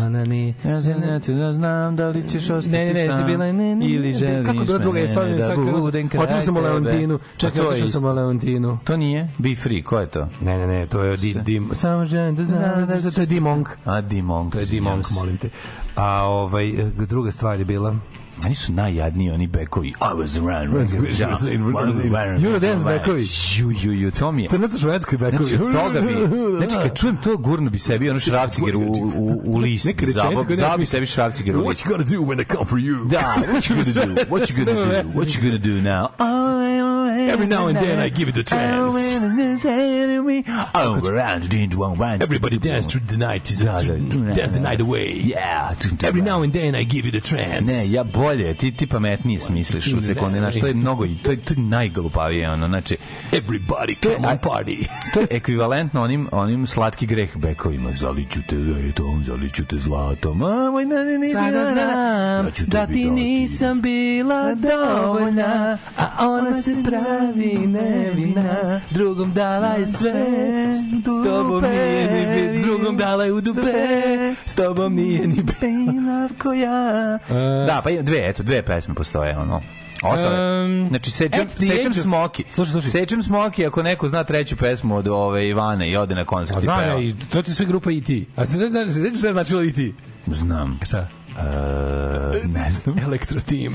ona 0.07 0.25
ni... 0.25 0.55
Ja 0.65 0.83
se 0.83 0.95
neću 0.95 1.33
da 1.33 1.53
znam 1.53 1.97
da 1.97 2.09
li 2.09 2.29
ćeš 2.29 2.51
ostati 2.51 2.69
Ne, 2.69 2.85
ne, 2.85 2.93
ne, 2.93 3.15
sam 3.15 3.27
bila 3.27 3.45
je, 3.45 3.53
ne, 3.53 3.75
ne, 3.75 3.87
ili 3.87 4.13
ne, 4.13 4.19
želiš 4.19 4.47
kako 4.47 4.65
bila 4.65 4.79
druga 4.79 5.01
istorija, 5.01 5.49
da 5.49 5.57
budem 5.81 6.09
kraj 6.09 6.25
otišao 6.25 6.41
sam 6.41 6.57
u. 6.57 6.61
Leontinu, 6.61 7.19
čekaj, 7.37 7.61
otišao 7.61 7.89
sam 7.89 8.05
u 8.05 8.13
Leontinu. 8.13 8.79
To 8.85 8.97
nije? 8.97 9.31
Be 9.39 9.55
free, 9.63 9.83
ko 9.83 9.99
je 9.99 10.07
to? 10.07 10.29
Ne, 10.41 10.59
ne, 10.59 10.67
ne, 10.67 10.87
to 10.87 11.03
je 11.03 11.17
di, 11.17 11.35
di, 11.45 11.63
samo 11.73 12.05
želim 12.05 12.37
da 12.37 12.45
znam, 12.45 12.87
da, 12.87 12.97
da, 12.97 13.11
to 13.11 13.21
je 13.21 13.27
Dimong. 13.27 13.69
A, 13.85 14.01
Dimong. 14.01 14.53
To 14.53 14.59
je 14.59 14.67
Dimong, 14.67 15.05
molim 15.15 15.37
te. 15.37 15.49
A 15.97 16.23
ovaj, 16.25 16.73
druga 17.09 17.31
stvar 17.31 17.59
je 17.59 17.65
bila... 17.65 17.97
Oni 18.47 18.55
su 18.55 18.73
najjadniji, 18.73 19.31
oni 19.31 19.47
bekovi. 19.47 19.89
I 19.89 19.95
was 20.01 20.39
around. 20.39 20.93
Eurodance 22.45 22.85
bekovi. 22.85 23.27
Ju, 23.59 23.71
ju, 23.83 23.93
ju, 23.93 24.11
to 24.11 24.33
mi 24.33 24.43
je. 24.43 24.49
Crnato-švedski 24.49 25.17
bekovi. 25.17 25.45
Znači, 25.45 25.73
toga 25.73 26.01
bi, 26.01 26.13
znači, 26.57 26.77
kad 26.89 26.99
čujem 26.99 27.17
to, 27.17 27.37
gurno 27.37 27.71
bi 27.71 27.79
sebi 27.79 28.11
ono 28.11 28.21
šrafciger 28.21 28.77
u, 28.77 28.81
u, 28.81 29.43
u 29.45 29.59
list. 29.59 29.87
Zabao 30.55 30.77
bi 30.79 30.87
sebi 30.87 31.07
šrafciger 31.07 31.57
u 31.57 31.61
What 31.61 31.69
list. 31.69 31.85
you 31.85 31.89
gonna 31.89 32.05
do 32.05 32.17
when 32.17 32.37
they 32.37 32.57
come 32.57 32.65
for 32.65 32.79
you? 32.79 33.09
Da, 33.09 33.35
what 33.53 33.71
you 33.71 33.75
gonna 33.75 34.15
do? 34.15 34.23
What 34.33 34.51
you 34.51 34.65
gonna 34.65 35.03
do? 35.03 35.09
What 35.09 35.29
you 35.35 35.43
gonna 35.43 35.59
do 35.59 35.81
now? 35.81 36.07
Every 37.33 37.47
now 37.47 37.67
and 37.69 37.79
then 37.79 37.99
I 37.99 38.09
give 38.11 38.29
it 38.29 38.37
a 38.37 38.43
trance. 38.43 38.95
Oh, 40.75 41.01
around, 41.09 42.23
Everybody 42.23 42.59
dance 42.59 42.87
through 42.87 43.07
the 43.07 43.17
night. 43.17 43.51
Is 43.51 43.61
Da, 43.61 43.79
da. 43.79 43.95
dance 44.35 44.53
the 44.53 44.61
night 44.61 44.81
away. 44.81 45.13
Yeah. 45.25 45.75
Every 46.03 46.21
now 46.21 46.43
and 46.43 46.53
then 46.53 46.75
I 46.75 46.85
give 46.85 47.07
it 47.07 47.15
a 47.15 47.21
trance. 47.21 47.67
Ne, 47.67 47.87
ja 47.91 48.05
bolje, 48.05 48.55
ti 48.55 48.73
ti 48.73 48.87
pametnije 48.87 49.41
smisliš 49.41 49.87
u 49.87 50.03
sekundi, 50.03 50.39
znaš, 50.39 50.61
to 50.61 50.67
je 50.67 50.75
mnogo, 50.75 51.07
to 51.23 51.31
je, 51.31 51.37
to 51.37 51.55
je 51.55 51.61
najglupavije, 51.61 52.51
ono, 52.51 52.69
znači, 52.69 52.97
Everybody 53.33 53.97
come 54.03 54.29
on 54.29 54.39
party. 54.39 54.87
to 55.15 55.21
je 55.21 55.27
ekvivalentno 55.31 56.03
onim, 56.03 56.29
onim 56.33 56.67
slatki 56.67 57.07
greh 57.07 57.37
bekovima, 57.37 57.91
zaliću 57.97 58.41
te 58.49 58.57
letom, 58.57 59.25
zaliću 59.25 59.65
te 59.65 59.79
zlatom, 59.79 60.43
a, 60.43 60.71
moj, 60.71 60.85
ne, 60.85 61.05
ne, 61.05 61.19
ne, 61.19 61.33
Sada 61.33 61.65
znam 61.73 62.67
da 62.67 62.87
ti 62.87 63.11
nisam 63.11 63.81
bila 63.81 64.55
dovoljna, 64.55 65.79
a 65.97 66.29
ona 66.29 66.63
se 66.63 66.77
pravi 66.85 67.22
nevina. 67.67 68.81
Drugom 68.91 69.33
dala 69.35 69.69
je 69.69 69.87
sve, 69.87 70.25
s 70.75 71.25
tobom 71.25 71.63
nije 71.63 72.11
ni 72.11 72.53
bit. 72.53 72.65
Drugom 72.65 72.97
dala 72.97 73.25
je 73.25 73.33
u 73.33 73.41
dupe, 73.41 73.73
s 74.47 74.55
tobom 74.55 74.95
nije 74.95 75.27
ni 75.27 75.35
bit. 75.43 75.57
koja... 76.43 77.19
Da, 77.67 77.81
pa 77.85 77.91
dve, 77.93 78.29
eto, 78.29 78.43
dve 78.43 78.63
pesme 78.63 78.95
postoje, 78.95 79.39
ono. 79.39 79.61
Ostale. 80.05 80.65
Um, 80.65 80.89
znači, 80.89 81.11
sečem, 81.11 81.49
sečem 81.49 81.71
age 81.71 81.89
of- 81.89 81.97
smoki. 81.97 82.45
Slušaj, 82.51 82.73
slušaj. 82.73 82.91
Sečem 82.91 83.23
smoki 83.23 83.67
ako 83.67 83.83
neko 83.83 84.09
zna 84.09 84.25
treću 84.25 84.57
pesmu 84.57 84.97
od 84.97 85.09
ove 85.09 85.49
Ivane 85.49 85.91
i 85.91 85.97
ode 85.97 86.15
na 86.15 86.25
koncert 86.25 86.59
i 86.59 86.63
Znam 86.63 86.81
peva. 86.81 86.93
ja, 86.95 87.01
i 87.01 87.15
to 87.31 87.43
ti 87.43 87.55
sve 87.55 87.67
grupa 87.67 87.91
E.T. 87.91 88.25
A 88.37 88.47
se 88.47 88.69
znaš, 88.69 88.87
se 88.87 88.93
znaš 88.93 89.19
šta 89.19 89.27
je 89.27 89.33
značilo 89.33 89.63
E.T.? 89.63 89.93
Znam. 90.27 90.79
Šta? 90.83 91.09
E, 91.35 92.49
ne 92.49 92.71
znam. 92.71 92.99
Elektro 92.99 93.41
Team. 93.41 93.75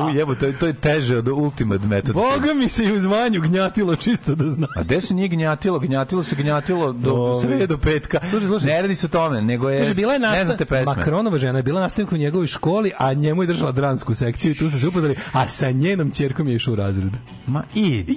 U 0.00 0.10
jebo, 0.10 0.34
to, 0.34 0.46
je- 0.46 0.52
to 0.52 0.66
je 0.66 0.72
teže 0.72 1.16
od 1.16 1.28
Ultimate 1.28 1.86
Method. 1.86 2.14
Boga 2.14 2.54
mi 2.54 2.68
se 2.68 2.84
i 2.84 2.92
u 2.92 3.00
zvanju 3.00 3.40
gnjatilo 3.40 3.96
čisto 3.96 4.34
da 4.34 4.50
zna. 4.50 4.66
A 4.76 4.82
gde 4.82 5.00
se 5.00 5.14
nije 5.14 5.28
gnjatilo? 5.28 5.78
Gnjatilo 5.78 6.22
se 6.22 6.36
gnjatilo 6.36 6.92
do 6.92 7.12
Ovi. 7.12 7.42
srede 7.42 7.66
do 7.66 7.78
petka. 7.78 8.20
Slušaj, 8.22 8.46
slušaj. 8.48 8.66
Ne 8.68 8.82
radi 8.82 8.94
se 8.94 9.06
o 9.06 9.10
tome, 9.10 9.42
nego 9.42 9.68
je... 9.70 9.78
Kaže, 9.78 9.94
bila 9.94 10.12
je 10.12 10.18
ne 10.18 10.44
znate 10.44 10.64
pesme. 10.64 10.94
Makronova 10.96 11.38
žena 11.38 11.58
je 11.58 11.62
bila 11.62 11.80
nastavnik 11.80 12.12
u 12.12 12.16
njegovoj 12.16 12.46
školi, 12.46 12.92
a 12.98 13.12
njemu 13.12 13.42
je 13.42 13.46
držala 13.46 13.72
dransku 13.72 14.14
sekciju 14.14 14.52
i 14.52 14.54
tu 14.54 14.70
su 14.70 14.80
se 14.80 14.88
upoznali, 14.88 15.14
a 15.32 15.48
sa 15.48 15.70
njenom 15.70 16.10
ćerkom 16.10 16.48
je 16.48 16.54
išao 16.54 16.72
u 16.72 16.76
razred. 16.76 17.12
Ma 17.46 17.62
idi 17.74 18.16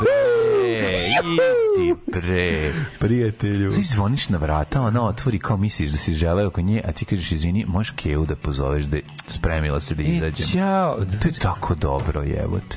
bre, 0.00 0.63
idi 0.64 1.94
bre. 2.08 2.72
Prijatelju. 2.98 3.72
Ti 3.72 3.82
zvoniš 3.82 4.28
na 4.28 4.38
vrata, 4.38 4.82
ona 4.82 5.06
otvori 5.06 5.38
kao 5.38 5.56
misliš 5.56 5.90
da 5.90 5.98
si 5.98 6.14
želeo 6.14 6.46
oko 6.46 6.60
nje, 6.60 6.82
a 6.84 6.92
ti 6.92 7.04
kažeš 7.04 7.32
izvini, 7.32 7.64
možeš 7.68 7.90
Keju 7.92 8.26
da 8.26 8.36
pozoveš 8.36 8.84
da 8.84 8.96
je 8.96 9.02
spremila 9.28 9.80
se 9.80 9.94
da 9.94 10.02
E, 10.02 10.06
izađem. 10.06 10.46
Ćao. 10.48 10.96
To 10.96 11.28
je 11.28 11.32
tako 11.32 11.74
dobro, 11.74 12.22
jebote. 12.22 12.76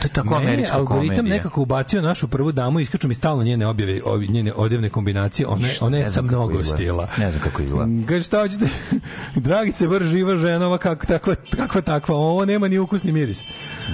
To 0.00 0.06
je 0.06 0.12
tako 0.12 0.30
Meni 0.30 0.42
je 0.42 0.48
američka 0.48 0.76
algoritam 0.76 1.16
komedija. 1.16 1.36
nekako 1.36 1.62
ubacio 1.62 2.02
našu 2.02 2.28
prvu 2.28 2.52
damu, 2.52 2.80
iskaču 2.80 3.08
mi 3.08 3.14
stalno 3.14 3.42
njene 3.44 3.66
objave, 3.66 4.00
ovi, 4.04 4.28
njene 4.28 4.52
odjevne 4.52 4.88
kombinacije, 4.88 5.46
one, 5.46 5.62
Ništa, 5.62 5.84
one 5.84 5.98
ne 5.98 6.06
sa 6.06 6.22
mnogo 6.22 6.50
izgleda. 6.52 6.74
stila. 6.74 7.08
Ne 7.18 7.30
znam 7.30 7.42
kako 7.42 7.62
izgleda. 7.62 7.86
Mm, 7.86 8.04
Kaže, 8.04 8.24
šta 8.24 8.40
hoćete? 8.40 8.68
Dragice, 9.36 9.86
vrš 9.86 10.06
živa 10.06 10.36
ženova, 10.36 10.78
kak, 10.78 11.06
takva, 11.06 11.34
kakva 11.50 11.80
takva, 11.80 12.14
ovo 12.16 12.44
nema 12.44 12.68
ni 12.68 12.78
ukus 12.78 13.02
ni 13.02 13.12
miris. 13.12 13.42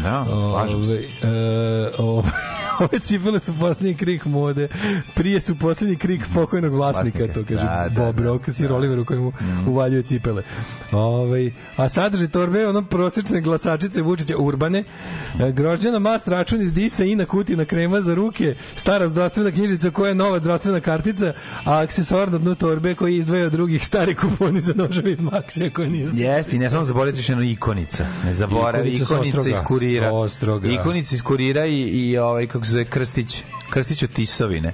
Da, 0.03 0.25
slažem 0.51 0.85
se. 0.85 0.93
Ove, 1.23 1.33
e, 1.35 1.91
ove, 1.99 2.29
Ove 2.81 2.99
cipele 2.99 3.39
su 3.39 3.53
posljednji 3.61 3.95
krik 3.95 4.25
mode. 4.25 4.69
Prije 5.15 5.41
su 5.41 5.59
posljednji 5.59 5.97
krik 5.97 6.23
pokojnog 6.35 6.73
vlasnika, 6.73 7.19
Vlasnika. 7.19 7.41
to 7.41 7.49
kaže 7.49 7.67
Da, 7.67 7.89
da, 7.89 8.03
Bob 8.03 8.17
da, 8.17 8.23
Rock, 8.23 8.51
sir 8.53 8.73
Oliveru 8.73 9.05
koji 9.05 9.21
mu 9.21 9.33
uvaljuje 9.67 10.03
cipele. 10.03 10.43
Ove, 10.93 11.51
a 11.77 11.89
sadrži 11.89 12.29
torbe 12.29 12.69
ono 12.69 12.83
prosječne 12.83 13.41
glasačice 13.41 14.03
Vučića 14.03 14.35
urbane, 14.39 14.85
e, 15.41 15.53
grožđana 15.53 15.99
mast 15.99 16.29
račun 16.29 16.61
iz 16.61 16.73
Disa, 16.75 17.05
ina 17.05 17.25
kutina 17.25 17.65
krema 17.65 18.01
za 18.01 18.15
ruke, 18.15 18.55
stara 18.77 19.09
zdravstvena 19.09 19.51
knjižica 19.51 19.91
koja 19.91 20.09
je 20.09 20.15
nova 20.15 20.39
zdravstvena 20.39 20.81
kartica, 20.81 21.33
a 21.65 21.81
aksesuar 21.83 22.33
na 22.33 22.39
dnu 22.39 22.55
torbe 22.55 22.95
koji 22.95 23.17
izdvaja 23.17 23.47
od 23.47 23.53
drugih 23.53 23.87
stari 23.87 24.15
kuponi 24.15 24.61
za 24.61 24.75
noževe 24.77 25.13
iz 25.13 25.21
Maxija 25.21 25.73
koje 25.73 25.89
nije 25.89 26.09
Jeste, 26.13 26.57
i 26.57 26.59
ne 26.59 26.71
samo 26.71 26.85
zaboraviti 26.85 27.33
jedno 27.33 27.45
ikonica. 27.45 28.07
Ne 28.25 28.33
zaboravi, 28.33 28.91
Ikonica 28.91 29.31
ikonica 29.31 29.49
iz 29.49 29.67
kurira. 29.67 30.11
Ikonica 30.81 31.15
iz 31.15 31.23
kurira 31.23 31.67
i, 31.67 31.81
i 31.81 32.19
ovaj, 32.19 32.47
kako 32.47 32.65
se 32.71 32.73
zove, 32.73 32.85
Krstić. 32.85 33.43
Krstić 33.71 34.03
od 34.03 34.13
Tisovine. 34.13 34.73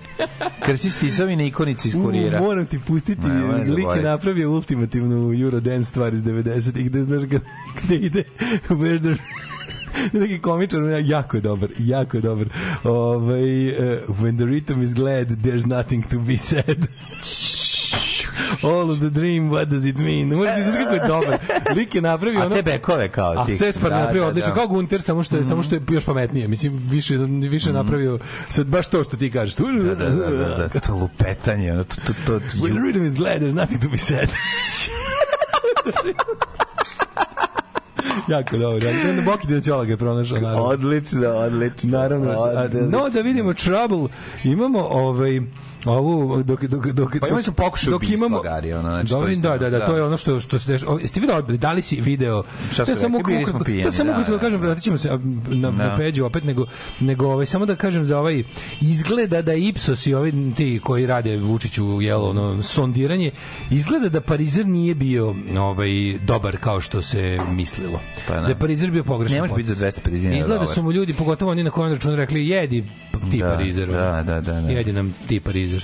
Krstić 0.64 0.94
Tisovine, 0.94 1.46
ikonica 1.46 1.88
iz 1.88 1.94
kurira. 1.94 2.40
U, 2.40 2.42
moram 2.42 2.66
ti 2.66 2.80
pustiti, 2.86 3.26
Nemoj 3.26 3.64
lik 3.64 3.86
je 3.96 4.02
napravio 4.02 4.50
ultimativnu 4.50 5.32
Eurodance 5.42 5.90
stvar 5.90 6.14
iz 6.14 6.22
90-ih, 6.22 6.86
gde 6.86 7.04
znaš 7.04 7.22
gde, 7.22 7.40
gde 7.82 7.96
ide 7.96 8.24
where 8.68 8.98
the 9.00 9.22
neki 10.12 10.38
komičar, 10.38 10.80
jako 11.04 11.36
je 11.36 11.40
dobar, 11.40 11.68
jako 11.78 12.16
je 12.16 12.20
dobar. 12.20 12.48
Ovaj 12.84 13.68
uh, 13.68 14.00
when 14.20 14.36
the 14.36 14.44
rhythm 14.44 14.82
is 14.82 14.94
glad, 14.94 15.28
there's 15.28 15.66
nothing 15.66 16.06
to 16.06 16.18
be 16.18 16.36
said. 16.36 16.86
All 18.62 18.90
of 18.90 18.98
the 18.98 19.10
dream, 19.10 19.50
what 19.50 19.64
does 19.64 19.84
it 19.84 19.98
mean? 19.98 20.28
Možeš 20.28 20.54
ti 20.54 20.62
znaš 20.62 20.76
kako 20.76 20.94
je 20.94 21.00
dobar. 21.08 21.38
Lik 21.76 21.94
je 21.94 22.00
napravio 22.00 22.40
A 22.40 22.46
ono... 22.46 22.56
te 22.56 22.62
bekove 22.62 23.08
kao 23.08 23.32
A 23.36 23.46
ti. 23.46 23.56
Sespar 23.56 23.90
Da, 23.90 23.96
napravio 23.98 24.22
da, 24.22 24.28
odlično, 24.28 24.50
da. 24.50 24.54
Kao 24.54 24.66
Gunter, 24.66 25.02
samo 25.02 25.22
što 25.22 25.36
je, 25.36 25.44
samo 25.44 25.62
što 25.62 25.74
je 25.74 25.80
još 25.90 26.04
pametnije. 26.04 26.48
Mislim, 26.48 26.80
više, 26.90 27.16
više 27.50 27.72
napravio 27.72 28.18
sad 28.48 28.66
baš 28.66 28.88
to 28.88 29.04
što 29.04 29.16
ti 29.16 29.30
kažeš. 29.30 29.54
Da, 29.54 29.64
da, 29.94 29.94
da, 29.94 30.30
da, 30.30 30.68
da, 30.72 30.80
to 30.80 30.94
lupetanje, 30.94 31.72
ono, 31.72 31.84
to, 31.84 31.96
to, 31.96 32.12
to, 32.26 32.38
When 32.62 32.72
the 32.72 32.80
rhythm 32.80 33.06
is 33.06 33.14
glad, 33.14 33.40
there's 33.40 33.54
nothing 33.54 33.82
to 33.82 33.88
be 33.88 33.98
said. 33.98 34.30
jako 38.28 38.56
dobro. 38.56 38.88
Ja, 38.88 39.12
na 39.12 39.22
Boki 39.22 39.46
Dinčola 39.46 39.84
ga 39.84 39.90
je 39.90 39.96
pronašao, 39.96 40.40
naravno. 40.40 40.64
Odlično, 40.64 41.28
odlično. 41.28 41.90
Naravno. 41.98 42.30
A, 42.30 42.62
Odlično. 42.64 42.88
no, 42.98 43.08
da 43.08 43.20
vidimo 43.20 43.54
Trouble. 43.54 44.08
Imamo 44.44 44.78
ovaj 44.90 45.40
ovu 45.86 46.42
dok 46.42 46.64
dok 46.64 46.86
dok 46.86 47.16
Pa 47.20 47.28
imali 47.28 47.42
su 47.42 47.52
pokušaj 47.52 47.90
dok 47.90 48.08
imamo 48.10 48.40
Gari, 48.40 48.72
ono, 48.72 48.90
znači, 48.90 49.10
Dobro, 49.10 49.34
da, 49.36 49.50
da, 49.50 49.70
da, 49.70 49.70
da. 49.70 49.86
to 49.86 49.96
je 49.96 50.02
ono 50.02 50.16
što 50.16 50.40
što 50.40 50.58
se 50.58 50.68
dešava. 50.68 51.00
Jeste 51.00 51.20
video 51.20 51.42
da 51.42 51.72
li 51.72 51.82
si 51.82 52.00
video? 52.00 52.42
Šta 52.70 52.86
su 52.86 52.96
samo? 52.96 53.18
Bili 53.20 53.44
smo 53.44 53.52
ukratko- 53.54 53.82
To 53.82 53.90
samo 53.90 54.06
da, 54.06 54.12
ukratko 54.12 54.30
da 54.30 54.36
da, 54.36 54.40
kažem, 54.40 54.60
da. 54.60 54.66
vratit 54.66 54.84
ćemo 54.84 54.98
se 54.98 55.10
na, 55.46 55.70
na 55.70 55.88
Da. 55.88 55.94
peđu 55.96 56.24
opet, 56.24 56.44
nego, 56.44 56.66
nego 57.00 57.26
ovaj, 57.26 57.46
samo 57.46 57.66
da 57.66 57.76
kažem 57.76 58.04
za 58.04 58.18
ovaj, 58.18 58.42
izgleda 58.82 59.42
da 59.42 59.54
Ipsos 59.54 60.06
i 60.06 60.14
ovi 60.14 60.52
ti 60.54 60.80
koji 60.84 61.06
rade 61.06 61.36
Vučiću, 61.38 62.00
jel, 62.00 62.24
ono, 62.24 62.62
sondiranje, 62.62 63.30
izgleda 63.70 64.08
da 64.08 64.20
Parizer 64.20 64.66
nije 64.66 64.94
bio 64.94 65.34
ovaj, 65.58 65.88
dobar 66.18 66.56
kao 66.56 66.80
što 66.80 67.02
se 67.02 67.16
mislilo. 67.48 68.00
Pa 68.28 68.34
da. 68.34 68.40
da 68.40 68.48
je 68.48 68.54
Parizer 68.56 68.90
bio 68.90 69.04
pogrešan. 69.04 69.36
Ne 69.36 69.42
može 69.42 69.54
biti 69.54 69.68
za 69.68 69.74
250 69.76 70.10
dinara 70.10 70.36
Izgleda 70.36 70.54
dobar. 70.54 70.74
su 70.74 70.82
mu 70.82 70.92
ljudi, 70.92 71.14
pogotovo 71.14 71.50
oni 71.50 71.62
na 71.62 71.70
kojem 71.70 71.92
računu 71.92 72.16
rekli, 72.16 72.48
jedi 72.48 72.84
ti 73.30 73.38
Da, 73.38 73.48
Parizer. 73.48 73.88
da, 73.88 74.22
da, 74.22 74.40
da, 74.40 74.52
da. 74.52 74.70
Jedi 74.70 74.92
nam 74.92 75.14
ti 75.28 75.40
Parizer. 75.40 75.75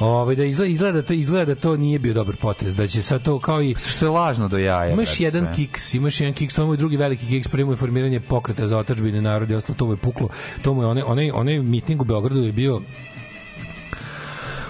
Ovaj 0.00 0.36
da 0.36 0.44
izgleda 0.44 0.70
izgleda 0.72 1.02
to 1.02 1.12
izgleda 1.12 1.54
da 1.54 1.60
to 1.60 1.76
nije 1.76 1.98
bio 1.98 2.14
dobar 2.14 2.36
potez, 2.36 2.76
da 2.76 2.86
će 2.86 3.02
sad 3.02 3.22
to 3.22 3.38
kao 3.38 3.62
i 3.62 3.74
Što 3.86 4.06
je 4.06 4.10
lažno 4.10 4.48
do 4.48 4.58
jaja. 4.58 4.92
Imaš 4.92 5.20
jedan 5.20 5.44
sve. 5.44 5.54
kiks, 5.54 5.94
imaš 5.94 6.20
jedan 6.20 6.34
kiks, 6.34 6.58
mu 6.58 6.72
je 6.72 6.76
drugi 6.76 6.96
veliki 6.96 7.26
kiks, 7.26 7.48
primo 7.48 7.72
je 7.72 7.76
formiranje 7.76 8.20
pokreta 8.20 8.66
za 8.66 8.78
otačbine 8.78 9.22
narod 9.22 9.50
i 9.50 9.54
ostalo, 9.54 9.76
to 9.76 9.86
mu 9.86 9.92
je 9.92 9.96
puklo. 9.96 10.28
To 10.62 10.74
mu 10.74 10.82
je 10.82 10.86
onaj, 10.86 11.02
onaj, 11.06 11.30
onaj 11.30 11.58
mitning 11.58 12.02
u 12.02 12.04
Beogradu 12.04 12.40
je 12.42 12.52
bio 12.52 12.80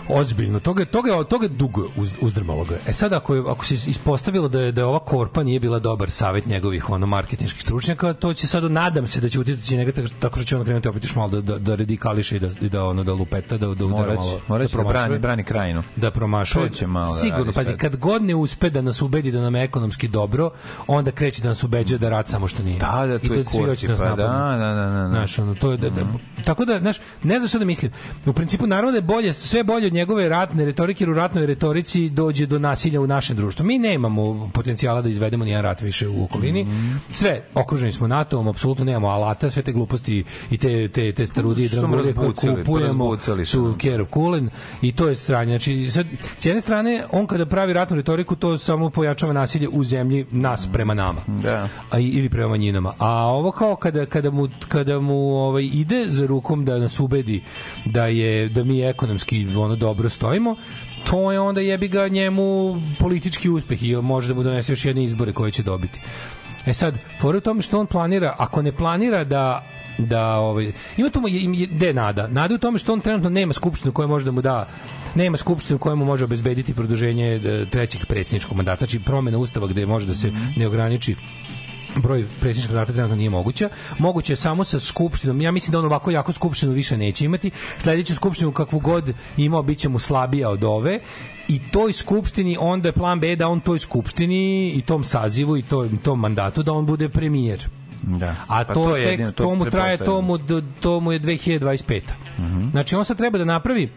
ozbiljno. 0.08 0.60
Toga, 0.60 0.82
je- 0.82 0.86
toga, 0.86 1.10
je- 1.10 1.24
toga 1.24 1.44
je 1.44 1.48
dugo 1.48 1.88
uz, 1.96 2.10
uzdrmalo 2.20 2.64
ga. 2.64 2.74
E 2.86 2.92
sad, 2.92 3.12
ako, 3.12 3.34
je, 3.34 3.42
ako 3.48 3.64
se 3.64 3.74
ispostavilo 3.74 4.48
da 4.48 4.60
je, 4.60 4.72
da 4.72 4.80
je 4.80 4.84
ova 4.84 4.98
korpa 4.98 5.42
nije 5.42 5.60
bila 5.60 5.78
dobar 5.78 6.10
savet 6.10 6.46
njegovih 6.46 6.90
ono 6.90 7.06
marketinških 7.06 7.62
stručnjaka, 7.62 8.12
to 8.12 8.34
će 8.34 8.46
sad, 8.46 8.64
nadam 8.64 9.06
se 9.06 9.20
da 9.20 9.28
će 9.28 9.40
utjecati 9.40 9.76
njega 9.76 9.92
tako- 10.20 10.36
što 10.36 10.44
će 10.44 10.56
on 10.56 10.64
krenuti 10.64 10.88
opet 10.88 11.04
još 11.04 11.14
malo 11.14 11.28
da, 11.28 11.40
da, 11.40 11.58
da 11.58 11.74
radikališe 11.74 12.36
i 12.36 12.40
da, 12.40 12.48
da, 12.60 12.84
ono, 12.84 13.04
da 13.04 13.12
lupeta, 13.12 13.56
da, 13.56 13.66
da 13.66 13.84
udara 13.84 14.14
malo. 14.14 14.40
morat 14.48 14.70
će 14.70 14.76
da 14.76 14.82
promašuje 14.82 15.06
brani, 15.08 15.18
brani 15.18 15.44
krajinu. 15.44 15.82
da 15.96 16.10
promašuje. 16.10 16.68
To 16.68 16.74
će 16.74 16.86
malo 16.86 17.14
da 17.14 17.20
Sigurno, 17.20 17.52
pazi, 17.52 17.70
sad. 17.70 17.78
kad 17.78 17.96
god 17.96 18.22
ne 18.22 18.34
uspe 18.34 18.70
da 18.70 18.82
nas 18.82 19.02
ubedi 19.02 19.32
da 19.32 19.40
nam 19.40 19.54
je 19.54 19.62
ekonomski 19.62 20.08
dobro, 20.08 20.50
onda 20.86 21.10
kreće 21.10 21.42
da 21.42 21.48
nas 21.48 21.64
ubeđuje 21.64 21.98
da 21.98 22.08
rad 22.10 22.28
samo 22.28 22.48
što 22.48 22.62
nije. 22.62 22.78
Da, 22.78 23.06
da, 23.06 23.14
I 23.16 23.28
to 23.28 23.34
je 23.34 23.42
da 23.42 23.50
svi 23.50 23.58
kurti, 23.58 23.68
hoće 23.70 23.86
da 23.86 23.92
nas 23.92 24.00
pa 24.00 24.04
napadnu. 24.06 24.26
da, 24.28 24.56
da, 24.56 24.74
da, 24.74 25.02
da. 25.02 25.08
Znaš, 25.08 25.38
ono, 25.38 25.54
to 25.54 25.70
je 25.70 25.76
da, 25.76 25.90
da, 25.90 26.02
tako 26.44 26.64
da, 26.64 26.78
znaš, 26.78 26.96
ne 27.22 27.38
znam 27.38 27.48
šta 27.48 27.58
da 27.58 27.64
mislim. 27.64 27.92
U 28.26 28.32
principu, 28.32 28.66
naravno 28.66 28.90
da 28.90 28.98
je 28.98 29.02
bolje, 29.02 29.32
sve 29.32 29.64
bolje 29.64 29.90
njegove 29.94 30.28
ratne 30.28 30.64
retorike, 30.64 31.04
jer 31.04 31.10
u 31.10 31.14
ratnoj 31.14 31.46
retorici 31.46 32.08
dođe 32.10 32.46
do 32.46 32.58
nasilja 32.58 33.00
u 33.00 33.06
našem 33.06 33.36
društvu. 33.36 33.64
Mi 33.64 33.78
nemamo 33.78 34.50
potencijala 34.54 35.02
da 35.02 35.08
izvedemo 35.08 35.44
nijedan 35.44 35.62
rat 35.62 35.80
više 35.80 36.08
u 36.08 36.24
okolini. 36.24 36.66
Sve, 37.10 37.42
okruženi 37.54 37.92
smo 37.92 38.08
NATO-om, 38.08 38.48
apsolutno 38.48 38.84
nemamo 38.84 39.08
alata, 39.08 39.50
sve 39.50 39.62
te 39.62 39.72
gluposti 39.72 40.24
i 40.50 40.58
te, 40.58 40.88
te, 40.88 41.12
te 41.12 41.26
starudi 41.26 41.62
i 41.64 41.68
Su 41.68 41.76
samo 41.76 41.96
drangulije 41.96 42.14
koje 42.14 42.26
razbucali, 42.26 42.64
kupujemo 42.64 43.18
su 43.44 43.76
of 44.02 44.10
Kulen 44.10 44.50
i 44.82 44.92
to 44.92 45.08
je 45.08 45.14
stranje. 45.14 45.52
Znači, 45.52 45.90
sad, 45.90 46.06
s 46.38 46.44
jedne 46.44 46.60
strane, 46.60 47.04
on 47.12 47.26
kada 47.26 47.46
pravi 47.46 47.72
ratnu 47.72 47.96
retoriku, 47.96 48.36
to 48.36 48.58
samo 48.58 48.90
pojačava 48.90 49.32
nasilje 49.32 49.68
u 49.68 49.84
zemlji 49.84 50.26
nas 50.30 50.68
prema 50.72 50.94
nama. 50.94 51.20
Da. 51.26 51.68
A, 51.90 51.98
ili 51.98 52.28
prema 52.28 52.48
manjinama. 52.48 52.94
A 52.98 53.10
ovo 53.10 53.50
kao 53.50 53.76
kada, 53.76 54.06
kada 54.06 54.30
mu, 54.30 54.48
kada 54.68 55.00
mu 55.00 55.36
ovaj, 55.36 55.70
ide 55.72 56.04
za 56.08 56.26
rukom 56.26 56.64
da 56.64 56.78
nas 56.78 57.00
ubedi 57.00 57.42
da 57.84 58.06
je 58.06 58.48
da 58.48 58.64
mi 58.64 58.82
ekonomski 58.82 59.46
ono 59.56 59.76
dobro 59.84 60.08
stojimo, 60.08 60.56
to 61.04 61.32
je 61.32 61.40
onda 61.40 61.60
jebi 61.60 61.88
ga 61.88 62.08
njemu 62.08 62.76
politički 62.98 63.50
uspeh 63.50 63.82
i 63.82 63.96
može 63.96 64.28
da 64.28 64.34
mu 64.34 64.42
donese 64.42 64.72
još 64.72 64.84
jedne 64.84 65.04
izbore 65.04 65.32
koje 65.32 65.50
će 65.50 65.62
dobiti. 65.62 66.00
E 66.66 66.72
sad, 66.72 66.98
fora 67.20 67.38
u 67.38 67.40
tome 67.40 67.62
što 67.62 67.80
on 67.80 67.86
planira, 67.86 68.34
ako 68.38 68.62
ne 68.62 68.72
planira 68.72 69.24
da 69.24 69.64
da 69.98 70.36
ovaj 70.36 70.72
ima 70.96 71.10
tu 71.10 71.20
gde 71.70 71.92
nada 71.94 72.26
nada 72.28 72.54
u 72.54 72.58
tome 72.58 72.78
što 72.78 72.92
on 72.92 73.00
trenutno 73.00 73.30
nema 73.30 73.52
skupštinu 73.52 73.92
koja 73.92 74.08
može 74.08 74.24
da 74.24 74.32
mu 74.32 74.42
da 74.42 74.66
nema 75.14 75.36
skupštinu 75.36 75.78
koja 75.78 75.94
mu 75.94 76.04
može 76.04 76.24
obezbediti 76.24 76.74
produženje 76.74 77.28
e, 77.34 77.66
trećeg 77.70 78.06
predsjedničkog 78.06 78.56
mandata 78.56 78.78
znači 78.78 78.98
promena 78.98 79.38
ustava 79.38 79.66
gde 79.66 79.86
može 79.86 80.06
da 80.06 80.14
se 80.14 80.32
ne 80.56 80.66
ograniči 80.66 81.14
broj 81.96 82.24
predsjedničkih 82.40 82.70
mandata 82.70 82.92
trenutno 82.92 83.16
nije 83.16 83.30
moguća. 83.30 83.68
Moguće 83.98 84.32
je 84.32 84.36
samo 84.36 84.64
sa 84.64 84.80
skupštinom. 84.80 85.40
Ja 85.40 85.50
mislim 85.50 85.72
da 85.72 85.78
on 85.78 85.84
ovako 85.84 86.10
jako 86.10 86.32
skupštinu 86.32 86.72
više 86.72 86.96
neće 86.96 87.24
imati. 87.24 87.50
Sledeću 87.78 88.14
skupštinu 88.14 88.52
kakvu 88.52 88.78
god 88.78 89.04
imao 89.36 89.62
biće 89.62 89.88
mu 89.88 89.98
slabija 89.98 90.50
od 90.50 90.64
ove 90.64 91.00
i 91.48 91.60
toj 91.60 91.92
skupštini 91.92 92.56
onda 92.60 92.88
je 92.88 92.92
plan 92.92 93.20
B 93.20 93.36
da 93.36 93.48
on 93.48 93.60
toj 93.60 93.78
skupštini 93.78 94.34
i 94.68 94.82
tom 94.82 95.04
sazivu 95.04 95.56
i 95.56 95.62
tom, 95.62 95.96
tom 95.96 96.20
mandatu 96.20 96.62
da 96.62 96.72
on 96.72 96.86
bude 96.86 97.08
premijer. 97.08 97.68
Da. 98.02 98.34
A 98.48 98.64
Pa 98.64 98.74
to, 98.74 98.96
je 98.96 99.02
tek, 99.02 99.10
jedino, 99.10 99.32
to, 99.32 99.54
mu 99.54 99.64
traje, 99.64 99.96
to 99.96 100.04
pretpostavljam. 100.04 100.24
mu, 100.24 100.38
d- 100.38 100.80
to 100.80 101.00
mu 101.00 101.12
je 101.12 101.20
2025. 101.20 102.00
Mhm. 102.38 102.70
Znači 102.70 102.96
on 102.96 103.04
sad 103.04 103.16
treba 103.16 103.38
da 103.38 103.44
napravi 103.44 103.88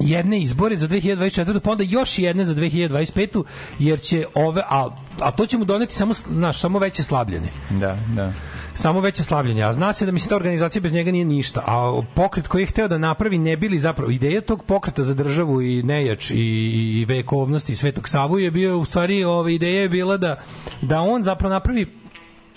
jedne 0.00 0.40
izbore 0.40 0.76
za 0.76 0.88
2024. 0.88 1.60
pa 1.60 1.70
onda 1.70 1.84
još 1.84 2.18
jedne 2.18 2.44
za 2.44 2.54
2025. 2.54 3.44
jer 3.78 4.00
će 4.00 4.26
ove, 4.34 4.62
a, 4.68 4.88
a 5.20 5.30
to 5.30 5.46
će 5.46 5.58
mu 5.58 5.64
doneti 5.64 5.94
samo, 5.94 6.14
znaš, 6.14 6.60
samo 6.60 6.78
veće 6.78 7.02
slabljene 7.02 7.52
Da, 7.70 7.98
da. 8.16 8.32
samo 8.74 9.00
veće 9.00 9.24
slavljenje. 9.24 9.62
A 9.62 9.72
zna 9.72 9.92
se 9.92 10.06
da 10.06 10.12
mislim 10.12 10.28
ta 10.28 10.36
organizacija 10.36 10.82
bez 10.82 10.94
njega 10.94 11.10
nije 11.12 11.24
ništa. 11.24 11.60
A 11.66 12.02
pokret 12.14 12.48
koji 12.48 12.62
je 12.62 12.66
hteo 12.66 12.88
da 12.88 12.98
napravi 12.98 13.38
ne 13.38 13.56
bili 13.56 13.78
zapravo 13.78 14.10
ideja 14.10 14.40
tog 14.40 14.64
pokreta 14.64 15.04
za 15.04 15.14
državu 15.14 15.62
i 15.62 15.82
nejač 15.82 16.30
i, 16.30 16.34
i, 16.34 17.00
i 17.00 17.04
vekovnosti 17.04 17.72
i 17.72 17.76
Svetog 17.76 18.08
Savu 18.08 18.38
je 18.38 18.50
bio 18.50 18.78
u 18.78 18.84
stvari 18.84 19.24
ova 19.24 19.50
ideja 19.50 19.82
je 19.82 19.88
bila 19.88 20.16
da 20.16 20.42
da 20.82 21.00
on 21.00 21.22
zapravo 21.22 21.54
napravi 21.54 21.99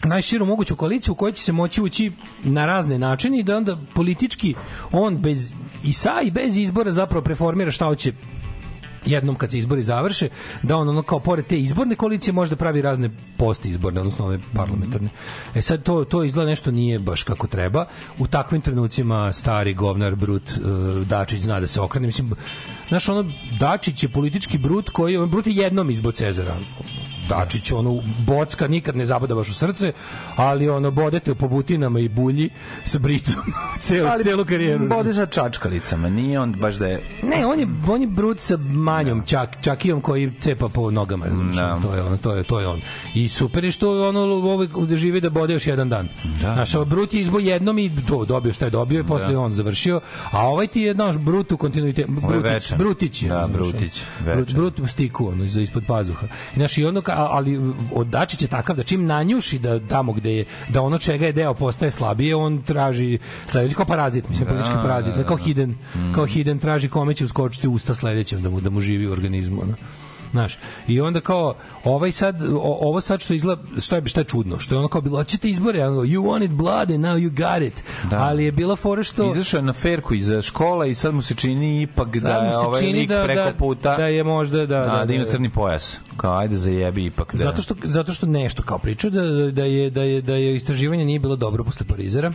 najširu 0.03 0.45
moguću 0.45 0.75
koaliciju 0.75 1.11
u 1.11 1.15
kojoj 1.15 1.33
će 1.33 1.43
se 1.43 1.51
moći 1.51 1.81
ući 1.81 2.11
na 2.43 2.65
razne 2.65 2.99
načine 2.99 3.39
i 3.39 3.43
da 3.43 3.57
onda 3.57 3.77
politički 3.93 4.55
on 4.91 5.17
bez 5.17 5.53
i 5.83 5.93
sa 5.93 6.21
i 6.23 6.31
bez 6.31 6.57
izbora 6.57 6.91
zapravo 6.91 7.23
preformira 7.23 7.71
šta 7.71 7.85
hoće 7.85 8.13
jednom 9.05 9.35
kad 9.35 9.51
se 9.51 9.57
izbori 9.57 9.83
završe, 9.83 10.29
da 10.63 10.77
on 10.77 10.89
ono 10.89 11.01
kao 11.01 11.19
pored 11.19 11.45
te 11.47 11.59
izborne 11.59 11.95
koalicije 11.95 12.33
može 12.33 12.49
da 12.49 12.55
pravi 12.55 12.81
razne 12.81 13.09
posti 13.37 13.69
izborne, 13.69 13.99
odnosno 13.99 14.25
ove 14.25 14.39
parlamentarne. 14.55 15.09
E 15.55 15.61
sad 15.61 15.83
to, 15.83 16.03
to 16.05 16.23
izgleda 16.23 16.49
nešto 16.49 16.71
nije 16.71 16.99
baš 16.99 17.23
kako 17.23 17.47
treba. 17.47 17.85
U 18.19 18.27
takvim 18.27 18.61
trenucima 18.61 19.31
stari 19.31 19.73
govnar 19.73 20.15
Brut 20.15 20.51
uh, 20.51 21.07
Dačić 21.07 21.41
zna 21.41 21.59
da 21.59 21.67
se 21.67 21.81
okrene. 21.81 22.07
Mislim, 22.07 22.33
znaš, 22.89 23.09
ono, 23.09 23.31
Dačić 23.59 24.03
je 24.03 24.09
politički 24.09 24.57
Brut 24.57 24.89
koji, 24.89 25.17
on 25.17 25.29
Brut 25.29 25.47
je 25.47 25.55
jednom 25.55 25.89
izbo 25.89 26.11
Cezara 26.11 26.55
Dačić 27.29 27.71
ono 27.71 28.03
bocka 28.19 28.67
nikad 28.67 28.95
ne 28.95 29.05
zabada 29.05 29.35
baš 29.35 29.49
u 29.49 29.53
srce, 29.53 29.91
ali 30.35 30.69
ono 30.69 30.91
bodete 30.91 31.35
po 31.35 31.47
butinama 31.47 31.99
i 31.99 32.09
bulji 32.09 32.49
sa 32.85 32.99
bricom 32.99 33.43
celu, 33.79 34.07
Ali 34.07 34.23
celu 34.23 34.45
karijeru. 34.45 34.87
Bode 34.87 35.13
sa 35.13 35.25
čačkalicama, 35.25 36.09
nije 36.09 36.39
on 36.39 36.53
baš 36.53 36.75
da 36.75 36.87
je... 36.87 37.01
Ne, 37.23 37.45
on 37.45 37.59
je 37.59 37.67
on 37.89 38.01
je 38.01 38.07
brut 38.07 38.39
sa 38.39 38.57
manjom 38.57 39.23
čak 39.25 39.57
čakijom 39.61 40.01
koji 40.01 40.31
cepa 40.39 40.69
po 40.69 40.91
nogama, 40.91 41.25
razumiješ? 41.25 41.55
Da. 41.55 41.79
To 41.81 41.95
je 41.95 42.03
on, 42.03 42.17
to 42.17 42.33
je 42.33 42.43
to 42.43 42.59
je 42.59 42.67
on. 42.67 42.81
I 43.13 43.29
super 43.29 43.63
je 43.63 43.71
što 43.71 44.09
ono 44.09 44.19
ovaj 44.19 44.67
da 44.87 44.97
živi 44.97 45.21
da 45.21 45.29
bode 45.29 45.53
još 45.53 45.67
jedan 45.67 45.89
dan. 45.89 46.07
Da. 46.41 46.53
Znaš, 46.53 46.75
ovaj 46.75 46.85
brut 46.85 47.13
je 47.13 47.21
izbo 47.21 47.39
jednom 47.39 47.79
i 47.79 47.89
do, 47.89 48.25
dobio 48.25 48.53
šta 48.53 48.65
je 48.65 48.71
dobio 48.71 48.99
i 48.99 49.03
posle 49.03 49.27
Da. 49.27 49.39
on 49.39 49.53
završio, 49.53 50.01
a 50.31 50.47
ovaj 50.47 50.67
ti 50.67 50.81
je 50.81 50.93
naš 50.93 51.17
brut 51.17 51.51
u 51.51 51.57
kontinuitetu, 51.57 52.11
brutić, 52.11 52.73
brutić 52.73 53.23
je. 53.23 53.29
Da, 53.29 53.47
brutić. 53.47 54.01
Brut, 54.25 54.53
brut 54.53 54.81
stiku, 54.87 55.27
ono, 55.27 55.43
iza 55.43 55.61
ispod 55.61 55.83
pazuha. 55.87 56.25
I 56.25 56.55
znaš, 56.55 56.77
i 56.77 56.85
ono, 56.85 57.01
ka- 57.01 57.12
ali 57.15 57.59
Dačić 58.05 58.41
je 58.41 58.47
takav 58.47 58.75
da 58.75 58.83
čim 58.83 59.05
nanjuši 59.05 59.59
da 59.59 59.79
tamo 59.87 60.13
gde 60.13 60.35
je, 60.35 60.45
da 60.69 60.81
ono 60.81 60.97
čega 60.97 61.25
je 61.25 61.33
deo 61.33 61.53
postaje 61.53 61.91
slabije, 61.91 62.35
on 62.35 62.61
traži 62.61 63.19
sledeći 63.47 63.75
kao 63.75 63.85
parazit, 63.85 64.29
mislim, 64.29 64.47
Da, 64.47 64.53
politički 64.53 64.75
da, 64.75 64.81
parazit, 64.81 65.15
da, 65.15 65.23
kao 65.23 65.37
da. 65.37 65.43
hidden, 65.43 65.75
kao 66.15 66.25
hidden 66.25 66.59
traži 66.59 66.89
kome 66.89 67.13
će 67.13 67.25
uskočiti 67.25 67.67
usta 67.67 67.95
sledećem 67.95 68.41
da 68.41 68.49
mu, 68.49 68.61
da 68.61 68.69
mu 68.69 68.81
živi 68.81 69.07
u 69.07 69.11
organizmu, 69.11 69.61
ono. 69.61 69.73
Znaš, 70.33 70.57
i 70.87 71.01
onda 71.01 71.21
kao 71.21 71.55
ovaj 71.83 72.11
sad 72.11 72.41
o, 72.41 72.77
ovo 72.81 73.01
sad 73.01 73.21
što 73.21 73.33
izgleda 73.33 73.61
šta 73.81 73.95
je 73.95 74.01
šta 74.05 74.21
je 74.21 74.25
čudno, 74.25 74.59
što 74.59 74.75
je 74.75 74.79
ono 74.79 74.87
kao 74.87 75.01
bilo 75.01 75.17
hoćete 75.17 75.49
izbore, 75.49 75.87
ono, 75.87 76.01
you 76.01 76.21
wanted 76.21 76.47
blood 76.49 76.91
and 76.91 77.05
now 77.05 77.15
you 77.17 77.29
got 77.29 77.67
it. 77.67 77.83
Da. 78.09 78.17
Ali 78.17 78.45
je 78.45 78.51
bila 78.51 78.75
fora 78.75 79.03
što 79.03 79.31
Izašao 79.31 79.61
na 79.61 79.73
ferku 79.73 80.13
iza 80.13 80.41
škola 80.41 80.85
i 80.85 80.95
sad 80.95 81.13
mu 81.13 81.21
se 81.21 81.35
čini 81.35 81.81
ipak 81.81 82.07
Sad 82.07 82.21
da 82.21 82.29
je 82.29 82.57
ovaj 82.57 82.81
lik 82.81 83.09
da- 83.09 83.23
preko 83.23 83.43
da- 83.43 83.53
puta 83.57 83.97
da 83.97 84.07
je 84.07 84.23
možda 84.23 84.57
da 84.57 84.65
da, 84.65 84.97
da, 84.97 85.05
da 85.05 85.13
ima 85.13 85.25
crni 85.25 85.49
pojas. 85.49 85.97
Kao 86.17 86.37
ajde 86.37 86.57
zajebi 86.57 87.05
ipak 87.05 87.35
da. 87.35 87.43
Zato 87.43 87.61
što 87.61 87.75
zato 87.83 88.13
što 88.13 88.25
nešto 88.25 88.63
kao 88.63 88.77
priča 88.77 89.09
da 89.09 89.21
da 89.51 89.63
je 89.63 89.89
da 89.89 90.01
je 90.01 90.21
da 90.21 90.33
je 90.33 90.55
istraživanje 90.55 91.05
nije 91.05 91.19
bilo 91.19 91.35
dobro 91.35 91.63
posle 91.63 91.85
Parizera 91.87 92.33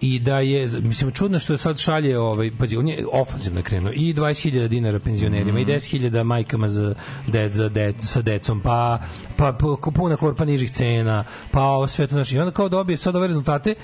i 0.00 0.18
da 0.18 0.38
je 0.38 0.68
mislim 0.82 1.12
čudno 1.12 1.38
što 1.38 1.52
je 1.52 1.58
sad 1.58 1.78
šalje 1.78 2.18
ovaj 2.18 2.50
pazi 2.58 2.76
on 2.76 2.88
je 2.88 3.06
ofanzivno 3.12 3.62
krenuo. 3.62 3.92
I 3.94 4.14
20.000 4.14 4.68
dinara 4.68 4.98
penzionerima 4.98 5.60
i 5.60 5.64
10.000 5.64 6.22
majkama 6.22 6.68
za 6.68 6.94
ded 7.26 7.52
za 7.52 7.68
ded 7.68 7.96
sa 8.00 8.22
decom 8.22 8.60
pa 8.60 8.98
pa 9.36 9.52
p- 9.52 9.90
puna 9.94 10.16
korpa 10.16 10.44
nižih 10.44 10.70
cena 10.70 11.24
pa 11.50 11.62
ovo 11.62 11.86
sve 11.86 12.06
to 12.06 12.14
znači 12.14 12.36
i 12.36 12.38
onda 12.38 12.50
kao 12.52 12.68
dobije 12.68 12.96
sad 12.96 13.16
ove 13.16 13.26
rezultate 13.26 13.74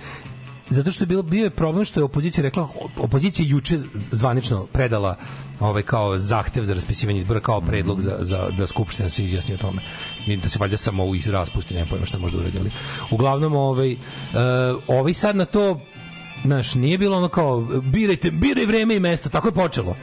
zato 0.71 0.91
što 0.91 1.03
je 1.03 1.07
bilo 1.07 1.23
bio 1.23 1.45
je 1.45 1.51
problem 1.51 1.85
što 1.85 2.01
je 2.01 2.05
opozicija 2.05 2.43
rekla 2.43 2.69
opozicija 2.97 3.47
juče 3.49 3.79
zvanično 4.11 4.67
predala 4.67 5.17
ovaj 5.61 5.83
kao 5.83 6.19
zahtev 6.19 6.65
za 6.65 6.75
raspisivanje 6.75 7.19
izbora 7.19 7.41
kao 7.41 7.61
predlog 7.61 8.01
za, 8.01 8.17
za 8.21 8.49
da 8.59 8.67
skupština 8.67 9.09
se 9.09 9.25
izjasni 9.25 9.55
o 9.55 9.59
tome. 9.59 9.83
I 10.27 10.37
da 10.37 10.49
se 10.49 10.59
valjda 10.59 10.77
samo 10.77 11.05
u 11.05 11.15
raspusti 11.31 11.75
ne 11.75 11.87
pojma 11.87 12.07
šta 12.07 12.19
može 12.19 12.37
da 12.37 12.43
uradi 12.43 12.59
ali 12.59 12.71
uglavnom 13.11 13.55
ovaj 13.55 13.93
uh, 13.93 13.99
ovaj 14.89 15.15
sad 15.15 15.37
na 15.37 15.45
to 15.45 15.81
znaš, 16.45 16.75
nije 16.75 16.99
bilo 16.99 17.17
ono 17.17 17.29
kao 17.29 17.61
birajte, 17.83 18.31
biraj 18.31 18.67
vreme 18.67 18.97
i 18.97 19.01
mesto, 19.01 19.29
tako 19.29 19.49
je 19.49 19.53
počelo. 19.53 19.97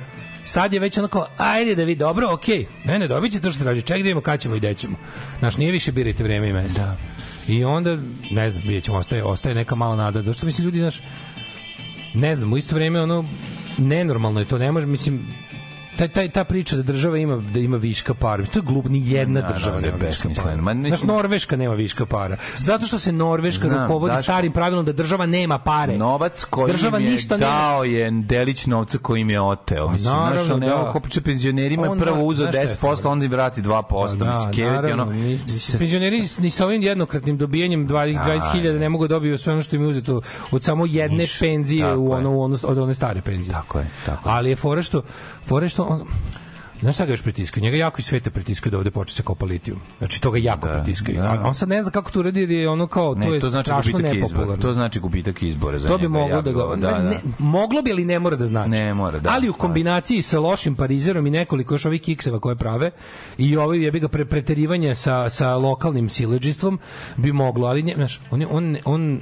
Sad 0.44 0.74
je 0.74 0.80
već 0.80 0.98
ono 0.98 1.08
kao, 1.08 1.28
ajde 1.38 1.76
da 1.76 1.84
vi, 1.84 1.96
dobro, 1.96 2.34
okej, 2.34 2.66
ne, 2.86 3.00
ne, 3.00 3.08
dobit 3.08 3.32
ćete 3.32 3.44
to 3.44 3.52
što 3.52 3.64
traži, 3.64 3.82
ček 3.82 3.98
da 3.98 4.04
vidimo 4.04 4.22
kad 4.22 4.40
ćemo 4.40 4.56
i 4.56 4.60
gde 4.60 4.74
ćemo. 4.74 4.98
Znaš, 5.40 5.58
nije 5.58 5.72
više 5.72 5.92
birajte 5.92 6.24
vreme 6.24 6.50
i 6.50 6.54
mesto. 6.54 6.82
Da. 6.82 6.98
I 7.48 7.64
onda, 7.64 7.98
ne 8.32 8.50
znam, 8.50 8.64
vidjet 8.64 8.84
ćemo, 8.84 8.98
ostaje, 8.98 9.24
ostaje 9.24 9.56
neka 9.56 9.76
mala 9.76 9.96
nada. 9.96 10.22
Zato 10.22 10.34
što 10.34 10.46
mislim, 10.46 10.66
ljudi, 10.66 10.80
znaš, 10.80 11.02
ne 12.14 12.36
znam, 12.36 12.54
u 12.54 12.58
isto 12.58 12.76
vreme 12.76 13.02
ono, 13.02 13.26
nenormalno 13.78 14.40
je 14.40 14.46
to, 14.46 14.58
ne 14.58 14.72
može, 14.72 14.88
mislim, 14.88 15.28
taj, 16.00 16.08
taj, 16.08 16.30
ta 16.30 16.44
priča 16.44 16.76
da 16.76 16.82
država 16.82 17.18
ima 17.18 17.36
da 17.36 17.60
ima 17.60 17.78
viška 17.78 18.14
para. 18.14 18.46
To 18.46 18.60
je 18.60 18.64
glup, 18.64 18.86
ni 18.90 19.10
jedna 19.12 19.40
Naravno, 19.40 19.58
država 19.58 19.80
ne, 19.80 19.88
nema 19.88 19.98
viška 20.06 20.30
para. 20.44 20.62
Ma, 20.62 20.74
Znaš, 20.74 21.04
Norveška 21.04 21.58
nema 21.58 21.74
viška 21.74 22.06
para. 22.06 22.38
Zato 22.58 22.86
što 22.86 23.00
se 23.00 23.12
Norveška 23.12 23.68
Znam, 23.68 23.82
rukovodi 23.82 24.12
Daško. 24.12 24.24
starim 24.24 24.52
pravilom 24.52 24.86
da 24.86 24.92
država 24.92 25.26
nema 25.26 25.60
pare. 25.60 25.98
Novac 25.98 26.44
koji 26.44 26.72
država 26.72 27.00
im 27.00 27.06
je 27.06 27.12
ništa 27.12 27.38
nema. 27.38 27.52
dao 27.52 27.84
je 27.84 28.12
delić 28.12 28.66
novca 28.66 28.98
koji 28.98 29.22
im 29.22 29.30
je 29.30 29.42
oteo. 29.42 29.90
Mislim, 29.90 30.14
naravno, 30.14 30.44
znaš, 30.44 30.54
on 30.54 30.60
da. 30.60 30.92
ko 30.92 31.00
priča 31.00 31.22
penzionerima 31.22 31.88
je 31.88 31.98
prvo 31.98 32.18
da, 32.18 32.24
uzeo 32.24 32.52
znaš 32.52 32.56
šta 32.56 32.62
je 32.62 32.96
10%, 32.96 33.08
onda 33.08 33.26
im 33.26 33.32
vrati 33.32 33.62
2%. 33.62 34.16
Da, 34.16 34.26
mislim, 34.26 34.54
kevet 34.54 34.78
ono... 34.78 34.84
naravno, 34.86 35.14
mislim, 35.14 35.80
Penzioneri 35.80 36.24
ni 36.40 36.50
sa 36.50 36.66
ovim 36.66 36.82
jednokratnim 36.82 37.38
dobijanjem 37.38 37.88
20 37.88 38.20
20.000 38.26 38.80
ne 38.80 38.90
mogu 38.90 39.08
da 39.08 39.16
dobiju 39.16 39.38
sve 39.38 39.54
ono 39.54 39.62
što 39.62 39.76
im 39.76 39.82
je 39.82 39.88
uzeto 39.88 40.22
od 40.52 40.64
samo 40.64 40.86
jedne 40.86 41.26
penzije 41.40 41.96
u 41.96 42.12
ono, 42.12 42.40
ono 42.40 42.58
od 42.64 42.78
one 42.78 42.94
stare 42.94 43.22
penzije. 43.22 43.54
Tako 43.54 43.80
je, 43.80 43.88
tako 44.06 44.30
Ali 44.30 44.50
je 44.50 44.56
fora 44.56 44.82
što 44.82 45.02
fora 45.46 45.68
što 45.68 45.84
on 45.90 46.00
Znaš 46.82 46.96
šta 46.96 47.06
ga 47.06 47.14
još 47.14 47.22
pritiskaju? 47.22 47.64
Njega 47.64 47.78
jako 47.78 48.00
i 48.00 48.04
svete 48.04 48.30
pritiskaju 48.30 48.72
da 48.72 48.78
ovde 48.78 48.92
počne 48.92 49.16
se 49.16 49.24
kopa 49.24 49.46
litijum. 49.46 49.80
Znači, 49.98 50.22
to 50.22 50.32
ga 50.32 50.38
jako 50.40 50.68
pritiskaju. 50.70 51.22
A 51.22 51.42
on 51.46 51.56
sad 51.56 51.70
ne 51.70 51.84
zna 51.84 51.92
kako 51.92 52.12
to 52.12 52.20
uradi 52.20 52.40
jer 52.40 52.52
je 52.52 52.70
ono 52.70 52.88
kao, 52.88 53.14
to 53.14 53.20
Ne, 53.20 53.28
je 53.28 53.40
to 53.40 53.50
znači 53.50 53.66
strašno 53.66 54.00
nepopularno. 54.00 54.58
To 54.58 54.74
znači 54.74 55.00
gubitak 55.00 55.44
izbora 55.44 55.80
za 55.80 55.88
To 55.88 55.98
bi 55.98 56.04
njega, 56.04 56.10
moglo 56.10 56.42
da 56.42 56.52
ga 56.54 56.66
bi- 56.66 56.82
ne, 56.82 56.94
znam, 56.94 57.06
ne, 57.06 57.20
moglo 57.40 57.82
bi 57.82 57.92
ali 57.92 58.06
ne 58.06 58.20
mora 58.20 58.36
da 58.36 58.48
znači. 58.48 58.70
Ne 58.70 58.94
mora, 58.94 59.20
da. 59.20 59.30
ali 59.32 59.50
u 59.50 59.54
kombinaciji 59.54 60.22
sa 60.22 60.40
lošim 60.40 60.76
parizerom 60.76 61.28
i 61.28 61.32
nekoliko 61.32 61.74
još 61.74 61.86
ovih 61.86 62.02
kikseva 62.02 62.40
koje 62.40 62.56
prave 62.56 62.92
i 63.38 63.58
ovaj 63.58 63.80
jebi 63.80 64.00
ga 64.00 64.08
pre, 64.08 64.26
preterivanje 64.26 64.96
sa 64.96 65.30
sa 65.30 65.56
lokalnim 65.56 66.10
siledžistvom 66.10 66.80
bi 67.18 67.32
moglo, 67.34 67.68
ali 67.68 67.84
ne, 67.84 67.94
znaš, 67.96 68.22
on 68.32 68.42
je- 68.42 68.48
on 68.48 68.78
on 68.86 69.22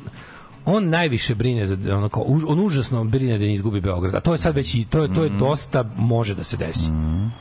on 0.67 0.89
najviše 0.89 1.35
brine 1.35 1.65
za 1.65 1.75
už- 1.75 2.45
on 2.47 2.59
užasno 2.59 3.03
brine 3.03 3.33
da 3.33 3.45
ne 3.45 3.53
izgubi 3.53 3.81
Beograd. 3.81 4.15
A 4.15 4.19
to 4.19 4.31
je 4.31 4.37
sad 4.37 4.55
već 4.55 4.75
i 4.75 4.85
to 4.85 5.01
je 5.01 5.13
to 5.13 5.23
je 5.23 5.29
Mhm. 5.29 5.39
dosta 5.39 5.83
može 5.97 6.35
da 6.35 6.43
se 6.43 6.57
desi. 6.57 6.89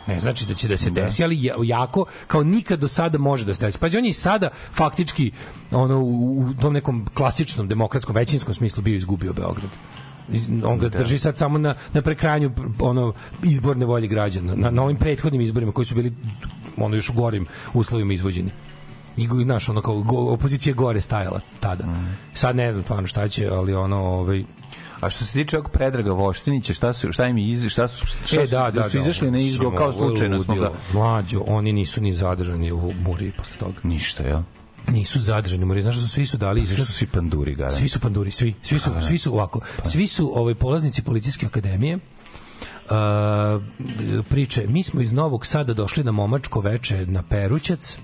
Ne 0.07 0.21
znači 0.21 0.47
da 0.47 0.55
će 0.55 0.69
da 0.69 0.77
se 0.77 0.91
desi, 0.91 1.25
ali 1.25 1.43
ja- 1.43 1.55
jako 1.61 2.05
kao 2.27 2.43
nikad 2.43 2.79
do 2.79 2.89
sada 2.89 3.19
može 3.19 3.45
da 3.45 3.55
se 3.55 3.67
desi. 3.67 3.79
Pa 3.79 3.87
on 3.89 4.05
je 4.05 4.11
i 4.11 4.13
sada 4.13 4.49
faktički 4.73 5.31
ono 5.71 6.01
u, 6.01 6.47
tom 6.61 6.73
nekom 6.73 7.07
klasičnom 7.15 7.69
demokratskom 7.69 8.15
većinskom 8.15 8.55
smislu 8.55 8.83
bio 8.83 8.97
izgubio 8.97 9.33
Beograd. 9.33 9.71
On 10.65 10.79
ga 10.79 10.89
drži 10.89 11.19
sad 11.19 11.37
samo 11.37 11.59
na, 11.59 11.75
na 11.93 12.03
prekrajanju 12.03 12.51
ono 12.81 13.13
izborne 13.43 13.87
volje 13.87 14.07
građana 14.07 14.55
na, 14.55 14.71
na 14.71 14.83
ovim 14.83 14.97
prethodnim 14.97 15.41
izborima 15.41 15.73
koji 15.73 15.85
su 15.87 15.95
bili 15.95 16.13
ono 16.77 16.97
još 16.97 17.11
u 17.11 17.13
gorim 17.13 17.47
uslovima 17.75 18.13
izvođeni 18.13 18.51
i 19.17 19.29
znaš, 19.45 19.69
ono 19.69 19.83
kao 19.83 20.01
go, 20.01 20.17
opozicija 20.17 20.75
gore 20.75 21.01
stajala 21.01 21.41
tada. 21.61 21.85
Sad 22.35 22.57
ne 22.57 22.73
znam 22.73 22.85
stvarno 22.85 23.07
šta 23.07 23.29
će, 23.29 23.49
ali 23.49 23.75
ono 23.75 23.97
ovaj 23.97 24.45
A 25.01 25.11
što 25.11 25.25
se 25.25 25.33
tiče 25.33 25.59
ovog 25.59 25.71
Predraga 25.71 26.13
Voštinića, 26.13 26.75
šta 26.75 26.93
su 26.93 27.13
šta 27.13 27.27
im 27.27 27.39
iz 27.39 27.69
šta 27.69 27.89
su 27.89 28.07
šta 28.07 28.43
e, 28.43 28.47
su, 28.47 28.51
da, 28.51 28.71
da, 28.71 28.91
su 28.91 28.97
da, 28.97 29.03
izašli 29.03 29.31
na 29.31 29.39
izgo 29.39 29.71
kao 29.71 29.93
slučajno 29.93 30.43
smo 30.43 30.55
ga. 30.55 30.73
Mlađo, 30.93 31.43
oni 31.47 31.73
nisu 31.73 32.03
ni 32.03 32.13
zadržani 32.13 32.73
u 32.73 32.93
Muri 33.03 33.33
posle 33.39 33.57
toga. 33.59 33.81
ništa, 33.83 34.23
jel? 34.23 34.41
Nisu 34.89 35.21
zadržani 35.21 35.65
u 35.65 35.67
Muri, 35.67 35.83
znaš 35.83 35.95
da 35.95 36.01
su 36.01 36.09
svi 36.09 36.27
su 36.27 36.37
dali 36.37 36.61
Zašto 36.61 36.75
iskaz. 36.75 36.87
su 36.87 36.93
svi 36.93 37.07
panduri 37.07 37.55
gara? 37.55 37.71
Svi 37.71 37.89
su 37.89 38.01
panduri, 38.01 38.31
svi. 38.31 38.55
Svi 38.63 38.79
su, 38.79 38.91
Pa, 38.91 38.97
da. 38.97 39.03
svi 39.03 39.19
su 39.19 39.33
ovako. 39.33 39.61
Svi 39.85 40.07
su 40.07 40.39
ovaj 40.39 40.55
polaznici 40.55 41.03
policijske 41.03 41.47
akademije. 41.47 41.97
Uh, 41.97 43.63
priče, 44.29 44.67
mi 44.69 44.83
smo 44.83 45.01
iz 45.01 45.13
Novog 45.13 45.47
Sada 45.47 45.75
došli 45.75 46.05
na 46.05 46.13
momačko 46.13 46.61
veče 46.61 47.07
na 47.07 47.23
Perućac. 47.23 47.99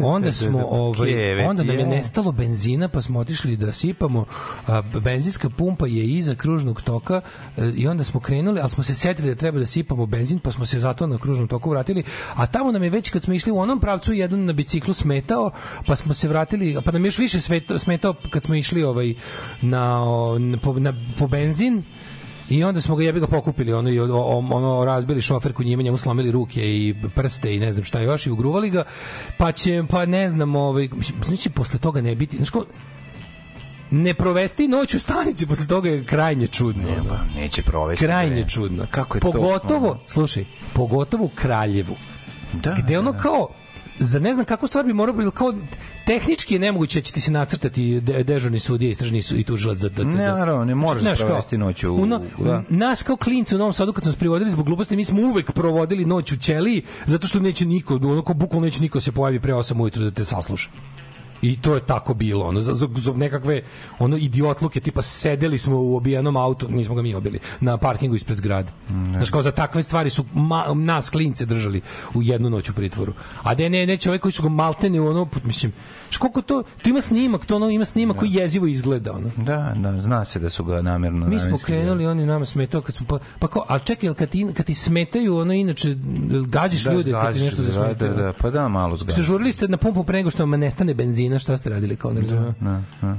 Onda 0.00 0.32
smo 0.32 0.66
ovaj 0.70 1.10
kevet, 1.10 1.48
onda 1.48 1.64
nam 1.64 1.78
je 1.78 1.86
nestalo 1.86 2.32
benzina 2.32 2.88
pa 2.88 3.02
smo 3.02 3.20
otišli 3.20 3.56
da 3.56 3.72
sipamo 3.72 4.24
a, 4.66 4.82
benzinska 4.82 5.50
pumpa 5.50 5.86
je 5.86 6.06
iza 6.06 6.34
kružnog 6.34 6.82
toka 6.82 7.20
e, 7.56 7.72
i 7.76 7.86
onda 7.86 8.04
smo 8.04 8.20
krenuli 8.20 8.60
ali 8.60 8.70
smo 8.70 8.82
se 8.82 8.94
setili 8.94 9.28
da 9.28 9.34
treba 9.34 9.58
da 9.58 9.66
sipamo 9.66 10.06
benzin 10.06 10.38
pa 10.38 10.52
smo 10.52 10.66
se 10.66 10.80
zato 10.80 11.06
na 11.06 11.18
kružnom 11.18 11.48
toku 11.48 11.70
vratili 11.70 12.02
a 12.34 12.46
tamo 12.46 12.72
nam 12.72 12.82
je 12.82 12.90
već 12.90 13.10
kad 13.10 13.22
smo 13.22 13.34
išli 13.34 13.52
u 13.52 13.58
onom 13.58 13.80
pravcu 13.80 14.12
jedan 14.12 14.44
na 14.44 14.52
biciklu 14.52 14.94
smetao 14.94 15.50
pa 15.86 15.96
smo 15.96 16.14
se 16.14 16.28
vratili 16.28 16.76
pa 16.84 16.92
nam 16.92 17.04
je 17.04 17.08
još 17.08 17.18
više 17.18 17.40
smetao, 17.78 18.14
kad 18.30 18.42
smo 18.42 18.54
išli 18.54 18.82
ovaj 18.82 19.14
na, 19.62 20.04
o, 20.04 20.38
na, 20.38 20.58
po, 20.58 20.78
na 20.78 20.94
po 21.18 21.26
benzin 21.26 21.82
I 22.48 22.64
onda 22.64 22.80
smo 22.80 22.96
ga 22.96 23.04
jebi 23.04 23.20
ga 23.20 23.26
pokupili, 23.26 23.72
ono 23.72 23.90
i 23.90 24.00
ono 24.00 24.84
razbili 24.84 25.22
šoferku 25.22 25.62
njime, 25.62 25.82
njemu 25.82 25.96
slomili 25.96 26.30
ruke 26.30 26.60
i 26.60 26.94
prste 27.14 27.54
i 27.54 27.58
ne 27.58 27.72
znam 27.72 27.84
šta 27.84 28.00
još 28.00 28.26
i 28.26 28.30
ugruvali 28.30 28.70
ga. 28.70 28.84
Pa 29.38 29.52
će 29.52 29.82
pa 29.90 30.06
ne 30.06 30.28
znam, 30.28 30.56
ovaj 30.56 30.88
znači 31.26 31.50
posle 31.50 31.78
toga 31.78 32.00
ne 32.00 32.14
biti, 32.14 32.36
znači 32.36 32.52
ko 32.52 32.64
ne 33.90 34.14
provesti 34.14 34.68
noć 34.68 34.94
u 34.94 35.00
stanici 35.00 35.46
posle 35.46 35.66
toga 35.66 35.88
je 35.88 36.04
krajnje 36.04 36.46
čudno. 36.46 36.88
ono. 36.88 37.08
Pa, 37.08 37.40
neće 37.40 37.62
provesti. 37.62 38.04
krajnje 38.04 38.42
bre. 38.42 38.48
čudno. 38.48 38.86
Kako 38.90 39.16
je 39.16 39.20
to? 39.20 39.32
pogotovo, 39.32 39.98
slušaj, 40.06 40.44
pogotovo 40.72 41.24
u 41.24 41.28
Kraljevu. 41.28 41.96
Da, 42.52 42.76
gde 42.78 42.98
ono 42.98 43.12
da. 43.12 43.18
kao 43.18 43.48
za 44.02 44.18
ne 44.18 44.34
znam 44.34 44.44
kako 44.44 44.66
stvar 44.66 44.84
bi 44.84 44.92
morao 44.92 45.14
biti 45.14 45.30
kao 45.30 45.54
tehnički 46.06 46.54
je 46.54 46.60
nemoguće 46.60 47.00
da 47.00 47.04
će 47.04 47.12
ti 47.12 47.20
se 47.20 47.30
nacrtati 47.30 48.00
de, 48.00 48.24
dežurni 48.24 48.58
sudija, 48.58 48.90
istražni 48.90 49.22
su 49.22 49.36
i 49.36 49.44
tužilac 49.44 49.78
da, 49.78 49.88
da, 49.88 50.04
da, 50.04 50.10
Ne, 50.10 50.26
naravno, 50.26 50.64
ne 50.64 50.74
možeš 50.74 51.02
Znaš, 51.02 51.18
provesti 51.18 51.58
noć 51.58 51.84
u- 51.84 52.06
no- 52.06 52.20
da. 52.38 52.62
Nas 52.68 53.02
kao 53.02 53.16
klinci 53.16 53.54
u 53.54 53.58
Novom 53.58 53.72
Sadu 53.72 53.92
kad 53.92 54.02
smo 54.04 54.12
se 54.12 54.18
privodili 54.18 54.50
zbog 54.50 54.66
gluposti, 54.66 54.96
mi 54.96 55.04
smo 55.04 55.22
uvek 55.22 55.52
provodili 55.52 56.04
noć 56.04 56.32
u 56.32 56.36
ćeliji 56.36 56.82
zato 57.06 57.26
što 57.26 57.40
neće 57.40 57.66
niko, 57.66 57.94
ono 57.94 58.22
kao 58.22 58.34
bukvalno 58.34 58.64
neće 58.64 58.80
niko 58.80 59.00
se 59.00 59.12
pojavi 59.12 59.40
pre 59.40 59.52
8 59.54 59.80
ujutru 59.82 60.04
da 60.04 60.10
te 60.10 60.24
sasluša. 60.24 60.70
I 61.42 61.60
to 61.60 61.74
je 61.74 61.80
tako 61.80 62.14
bilo, 62.14 62.46
ono, 62.46 62.60
za, 62.60 62.74
za, 62.74 62.88
za 62.96 63.12
nekakve 63.12 63.62
ono 63.98 64.16
idiotluke, 64.16 64.80
tipa 64.80 65.02
sedeli 65.02 65.58
smo 65.58 65.76
u 65.80 65.96
obijenom 65.96 66.36
autu, 66.36 66.68
nismo 66.70 66.94
ga 66.94 67.02
mi 67.02 67.14
obili, 67.14 67.38
na 67.60 67.76
parkingu 67.76 68.14
ispred 68.14 68.36
zgrade. 68.36 68.68
Znaš, 68.88 69.30
kao 69.30 69.42
za 69.42 69.50
takve 69.50 69.82
stvari 69.82 70.10
su 70.10 70.24
ma, 70.34 70.64
nas 70.74 71.10
klince 71.10 71.46
držali 71.46 71.80
u 72.14 72.22
jednu 72.22 72.50
noć 72.50 72.68
u 72.68 72.74
pritvoru. 72.74 73.12
A 73.42 73.54
da 73.54 73.68
ne, 73.68 73.86
ne 73.86 73.96
čovek 73.96 74.22
koji 74.22 74.32
su 74.32 74.42
ga 74.42 74.48
maltene 74.48 75.00
u 75.00 75.06
ono, 75.06 75.28
mislim, 75.44 75.72
koliko 76.18 76.42
to, 76.42 76.62
to 76.82 76.88
ima 76.90 77.00
snimak, 77.00 77.46
to 77.46 77.56
ono 77.56 77.70
ima 77.70 77.84
snimak 77.84 78.16
koji 78.16 78.32
jezivo 78.32 78.66
izgleda, 78.66 79.12
ono. 79.12 79.30
Da, 79.36 79.72
da, 79.76 80.00
zna 80.00 80.24
se 80.24 80.38
da 80.40 80.50
su 80.50 80.64
ga 80.64 80.82
namerno 80.82 81.26
Mi 81.26 81.40
smo 81.40 81.58
krenuli, 81.58 82.06
oni 82.06 82.26
nama 82.26 82.44
smetao 82.44 82.80
kad 82.80 82.94
smo 82.94 83.06
pa 83.06 83.18
pa 83.38 83.48
kao, 83.48 83.64
al 83.68 83.78
čekaj, 83.78 84.14
kad 84.14 84.28
ti, 84.28 84.46
kad 84.54 84.66
ti 84.66 84.74
smetaju, 84.74 85.36
ono 85.36 85.52
inače 85.52 85.96
jel 86.30 86.44
gađaš 86.44 86.84
Da, 86.84 86.92
ljude 86.92 87.12
kad 87.12 87.34
ti 87.34 87.40
nešto 87.40 87.62
da, 87.62 87.70
zasmeta. 87.70 88.08
da, 88.08 88.22
da, 88.22 88.32
pa 88.32 88.50
da, 88.50 88.68
malo 88.68 88.98
Se 88.98 89.04
zgaziš. 89.04 89.24
žurili 89.26 89.52
ste 89.52 89.68
na 89.68 89.76
pumpu 89.76 90.04
pre 90.04 90.18
nego 90.18 90.30
što 90.30 90.42
vam 90.46 90.60
nestane 90.60 90.94
benzina, 90.94 91.31
šta 91.38 91.56
ste 91.56 91.70
radili 91.70 91.96
kao 91.96 92.12
ne 92.12 92.20
razumem. 92.20 92.54
Da, 92.60 92.82
da. 93.02 93.18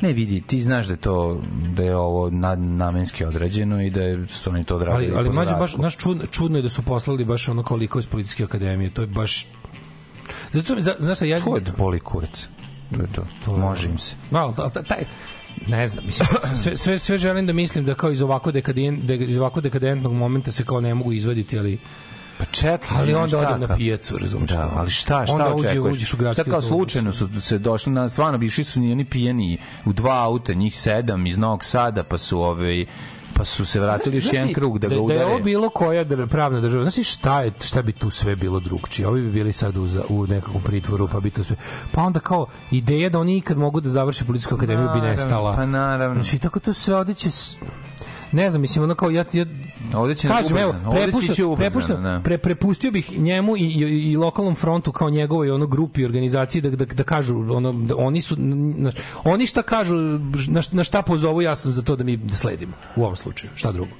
Ne 0.00 0.12
vidi, 0.12 0.40
ti 0.40 0.62
znaš 0.62 0.86
da 0.86 0.92
je 0.92 0.96
to 0.96 1.40
da 1.76 1.82
je 1.82 1.96
ovo 1.96 2.30
nad, 2.30 2.58
namenski 2.58 3.24
određeno 3.24 3.82
i 3.82 3.90
da 3.90 4.02
je, 4.02 4.26
su 4.28 4.50
oni 4.50 4.64
to 4.64 4.76
odradili 4.76 5.12
Ali, 5.16 5.28
ali 5.28 5.46
zraku. 5.46 5.60
baš, 5.60 5.74
znaš, 5.74 5.96
čudno, 5.96 6.26
čudno 6.26 6.58
je 6.58 6.62
da 6.62 6.68
su 6.68 6.82
poslali 6.82 7.24
baš 7.24 7.48
ono 7.48 7.62
koliko 7.62 7.98
iz 7.98 8.06
policijske 8.06 8.44
akademije, 8.44 8.90
to 8.90 9.02
je 9.02 9.06
baš... 9.06 9.48
Zato, 10.52 10.80
za, 10.80 10.94
znaš 10.98 11.16
šta, 11.16 11.26
ja... 11.26 11.40
Ko 11.40 11.56
je 11.56 11.62
boli 11.78 12.00
kurac? 12.00 12.48
To 12.96 13.02
je 13.02 13.08
to. 13.44 13.56
Može 13.56 13.88
im 13.88 13.98
se. 13.98 14.14
Malo, 14.30 14.52
taj, 14.88 15.04
ne 15.66 15.88
znam, 15.88 16.04
mislim, 16.06 16.28
sve, 16.62 16.76
sve, 16.76 16.98
sve 16.98 17.18
želim 17.18 17.46
da 17.46 17.52
mislim 17.52 17.84
da 17.84 17.94
kao 17.94 18.10
iz 18.10 18.22
ovako, 18.22 18.52
dekaden, 18.52 19.06
da 19.06 19.14
iz 19.14 19.38
ovako 19.38 19.60
dekadentnog 19.60 20.12
momenta 20.12 20.52
se 20.52 20.64
kao 20.64 20.80
ne 20.80 20.94
mogu 20.94 21.12
izvaditi, 21.12 21.58
ali 21.58 21.78
Pa 22.38 22.44
čekaj, 22.44 22.88
ali 22.92 23.14
onda 23.14 23.38
odem 23.38 23.60
na 23.60 23.76
pijacu, 23.76 24.18
razumiješ? 24.18 24.50
Da, 24.50 24.70
ali 24.74 24.90
šta, 24.90 25.26
šta 25.26 25.34
onda 25.34 25.54
uđe, 25.54 25.80
uđeš 25.80 26.14
u 26.14 26.16
gradski 26.16 26.42
Šta 26.42 26.50
kao 26.50 26.62
slučajno 26.62 27.12
su 27.12 27.40
se 27.40 27.58
došli 27.58 27.92
na 27.92 28.08
stvarno 28.08 28.38
bi 28.38 28.46
išli 28.46 28.64
su 28.64 28.80
ni 28.80 28.92
oni 28.92 29.04
pijani 29.04 29.58
u 29.84 29.92
dva 29.92 30.22
auta, 30.22 30.54
njih 30.54 30.76
sedam 30.76 31.26
iz 31.26 31.38
Novog 31.38 31.64
Sada, 31.64 32.02
pa 32.02 32.18
su 32.18 32.40
ovaj 32.40 32.86
pa 33.34 33.44
su 33.44 33.64
se 33.66 33.80
vratili 33.80 34.16
još 34.16 34.32
jedan 34.32 34.52
krug 34.52 34.78
da 34.78 34.86
ga 34.86 34.88
Da 34.88 34.94
je 34.94 35.00
udare. 35.00 35.24
ovo 35.24 35.38
bilo 35.38 35.68
koja 35.68 36.04
dr- 36.04 36.26
pravna 36.26 36.60
država, 36.60 36.84
znaš 36.84 36.94
ti 36.94 37.04
šta, 37.04 37.42
je, 37.42 37.52
šta 37.62 37.82
bi 37.82 37.92
tu 37.92 38.10
sve 38.10 38.36
bilo 38.36 38.60
drugčije? 38.60 39.08
Ovi 39.08 39.22
bi 39.22 39.30
bili 39.30 39.52
sad 39.52 39.76
u, 39.76 39.86
za- 39.86 40.04
u 40.08 40.26
nekakvom 40.26 40.62
pritvoru, 40.62 41.08
pa 41.08 41.20
bi 41.20 41.30
to 41.30 41.44
sve... 41.44 41.56
Pa 41.92 42.02
onda 42.02 42.20
kao 42.20 42.46
ideja 42.70 43.08
da 43.08 43.18
oni 43.18 43.36
ikad 43.36 43.58
mogu 43.58 43.80
da 43.80 43.90
završe 43.90 44.24
policijsku 44.24 44.54
akademiju 44.54 44.82
bi 44.84 44.98
Naravno, 44.98 45.10
nestala. 45.12 45.56
pa 45.56 45.66
naravno. 45.66 46.22
Znači, 46.22 46.38
tako 46.38 46.60
to 46.60 46.72
sve 46.72 46.94
odeće... 46.96 47.30
Ne 48.32 48.50
znam, 48.50 48.60
mislim, 48.60 48.84
ono 48.84 48.94
kao 48.94 49.10
ja, 49.10 49.24
ja 49.32 49.44
Ovde 49.94 50.14
će 50.14 50.28
Kažem, 50.28 50.56
evo, 50.56 50.74
ovde 50.86 51.00
će 51.00 51.02
prepušta, 51.02 51.32
ići 51.32 51.44
ubrzano, 51.44 51.70
prepušta, 51.70 51.94
da. 51.94 52.20
pre, 52.24 52.38
prepustio 52.38 52.90
bih 52.90 53.18
njemu 53.20 53.56
i, 53.56 53.60
i, 53.60 54.10
i 54.12 54.16
lokalnom 54.16 54.54
frontu 54.54 54.92
kao 54.92 55.10
njegovoj 55.10 55.50
ono 55.50 55.66
grupi 55.66 56.04
organizaciji 56.04 56.62
da, 56.62 56.70
da, 56.70 56.84
da 56.84 57.02
kažu 57.02 57.38
ono, 57.38 57.72
da 57.72 57.96
oni 57.96 58.20
su 58.20 58.36
na, 58.38 58.92
oni 59.24 59.46
šta 59.46 59.62
kažu 59.62 59.96
na, 60.48 60.60
na 60.72 60.84
šta 60.84 61.02
pozovu 61.02 61.42
ja 61.42 61.54
sam 61.54 61.72
za 61.72 61.82
to 61.82 61.96
da 61.96 62.04
mi 62.04 62.20
sledimo 62.32 62.72
u 62.96 63.02
ovom 63.02 63.16
slučaju 63.16 63.50
šta 63.54 63.72
drugo 63.72 63.90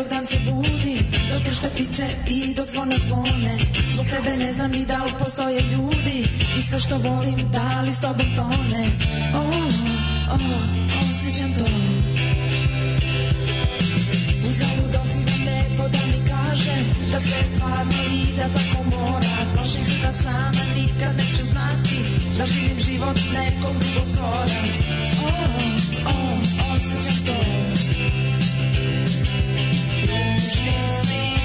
dok 0.00 0.08
dan 0.08 0.26
se 0.26 0.38
budi 0.48 0.96
Dok 1.28 1.42
pršte 1.44 1.68
ptice 1.70 2.06
i 2.26 2.54
dok 2.54 2.68
zvona 2.68 2.96
zvone. 3.06 3.54
Zbog 3.92 4.06
tebe 4.12 4.36
ne 4.36 4.52
znam 4.52 4.70
ni 4.70 4.86
da 4.86 5.04
li 5.04 5.12
postoje 5.18 5.60
ljudi. 5.72 6.18
I 6.58 6.62
sve 6.62 6.80
što 6.80 6.96
volim 6.98 7.50
da 7.52 7.80
li 7.80 7.92
s 7.92 8.00
tobom 8.00 8.28
tone. 8.36 8.82
Oh, 9.34 9.74
oh, 10.34 10.40
osjećam 11.00 11.54
to. 11.58 11.66
Uzalud 14.48 14.90
dozivam 14.96 15.40
nebo 15.50 15.84
da 15.94 16.02
mi 16.10 16.20
kaže 16.32 16.76
Da 17.12 17.20
sve 17.20 17.42
stvarno 17.54 18.00
i 18.16 18.36
da 18.36 18.46
tako 18.56 18.82
mora. 18.90 19.34
Plašim 19.54 19.86
se 19.86 19.98
da 20.02 20.12
sama 20.12 20.64
nikad 20.76 21.12
neću 21.16 21.44
znati 21.52 21.98
Da 22.38 22.46
živim 22.46 22.78
život 22.86 23.18
nekog 23.32 23.74
drugog 23.80 24.08
stvora 24.08 24.60
Oh, 25.22 26.06
oh, 26.06 26.76
osjećam 26.76 27.26
to 27.26 27.59
please 30.70 31.10
me. 31.10 31.39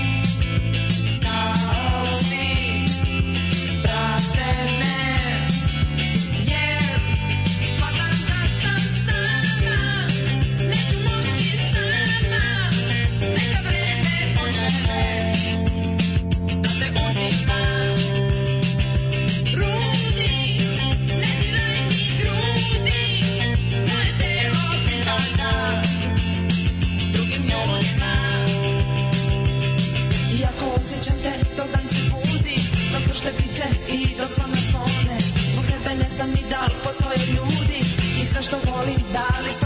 I 33.89 33.99
dok 34.17 34.31
zvona 34.35 34.59
zvone 34.69 35.17
Zbog 35.51 35.65
tebe 35.65 35.95
ne 35.95 36.07
znam 36.15 36.29
ni 36.29 36.43
da 36.49 36.61
li 36.65 36.75
postoje 36.83 37.19
ljudi. 37.35 37.79
I 38.21 38.25
sve 38.25 38.41
što 38.41 38.55
volim 38.71 39.01
da 39.13 39.27
li 39.43 39.64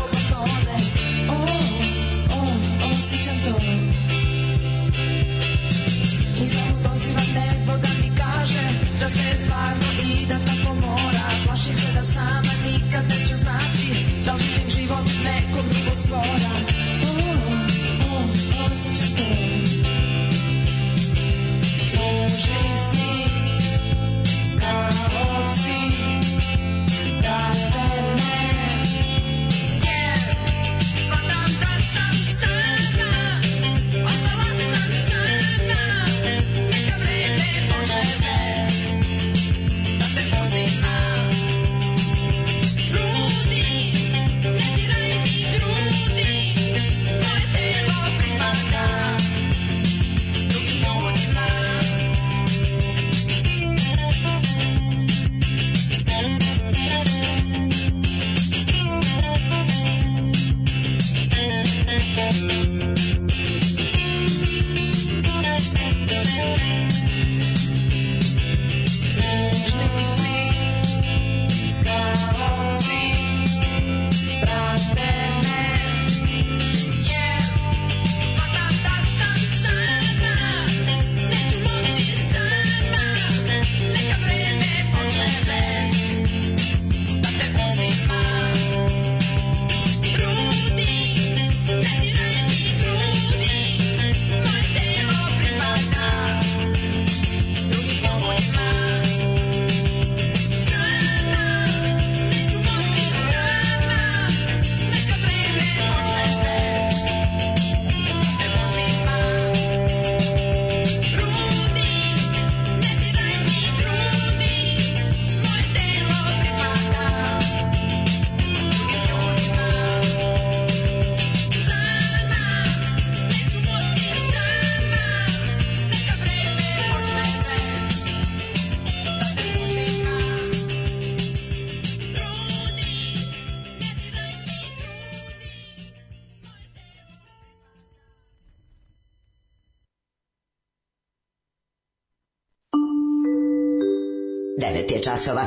časova. 145.10 145.46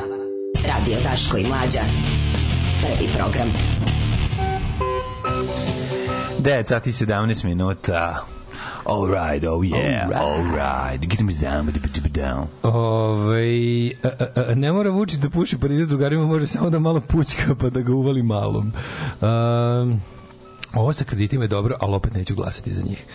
Radio 0.67 0.97
Daško 1.03 1.37
i 1.37 1.47
Mlađa. 1.47 1.79
Prvi 2.81 3.09
program. 3.17 3.53
9 6.39 6.67
sati 6.67 6.91
17 6.91 7.45
minuta. 7.45 8.25
All 8.85 9.07
right, 9.07 9.43
oh 9.47 9.63
yeah, 9.63 10.21
all 10.21 10.43
right. 10.43 11.09
Get 11.09 11.19
me 11.19 11.33
down, 11.33 11.65
get 11.65 12.03
me 12.03 12.09
down. 12.09 12.47
Ove, 12.63 13.91
a, 14.03 14.07
a, 14.19 14.51
a, 14.51 14.55
ne 14.55 14.71
mora 14.71 14.89
Vučić 14.89 15.19
da 15.19 15.29
puši 15.29 15.57
Pariza 15.57 15.85
s 15.85 15.87
drugarima, 15.87 16.25
može 16.25 16.47
samo 16.47 16.69
da 16.69 16.79
malo 16.79 17.01
pućka 17.01 17.55
pa 17.55 17.69
da 17.69 17.81
ga 17.81 17.93
uvali 17.93 18.23
malom. 18.23 18.73
Um, 19.21 20.01
ovo 20.73 20.93
sa 20.93 21.03
kreditima 21.03 21.43
je 21.43 21.47
dobro, 21.47 21.75
ali 21.79 21.95
opet 21.95 22.13
neću 22.13 22.35
glasati 22.35 22.73
za 22.73 22.81
njih. 22.81 23.05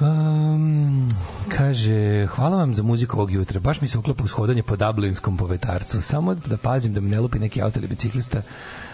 Um, 0.00 1.08
kaže, 1.48 2.26
hvala 2.26 2.56
vam 2.56 2.74
za 2.74 2.82
muziku 2.82 3.16
ovog 3.16 3.30
jutra. 3.30 3.60
Baš 3.60 3.80
mi 3.80 3.88
se 3.88 3.98
uklapa 3.98 4.24
ushodanje 4.24 4.62
po 4.62 4.76
dublinskom 4.76 5.36
povetarcu. 5.36 6.02
Samo 6.02 6.34
da 6.34 6.56
pazim 6.56 6.94
da 6.94 7.00
me 7.00 7.08
ne 7.08 7.20
lupi 7.20 7.38
neki 7.38 7.62
auto 7.62 7.78
ili 7.78 7.88
biciklista. 7.88 8.42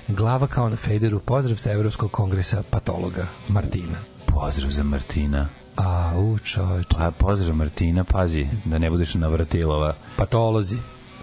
Glava 0.09 0.47
kao 0.47 0.69
na 0.69 0.77
fejderu. 0.77 1.21
Pozdrav 1.21 1.57
sa 1.57 1.73
Evropskog 1.73 2.11
kongresa 2.11 2.63
patologa 2.71 3.27
Martina. 3.49 3.99
Pozdrav 4.27 4.71
za 4.71 4.83
Martina. 4.83 5.49
A, 5.77 6.13
u 6.17 6.39
čovječ. 6.39 6.87
Pa, 6.91 7.11
pozdrav 7.11 7.57
Martina, 7.57 8.05
pazi, 8.05 8.47
da 8.65 8.79
ne 8.79 8.91
budeš 8.91 9.15
na 9.15 9.29
vratilova. 9.29 9.95
Patolozi. 10.17 10.77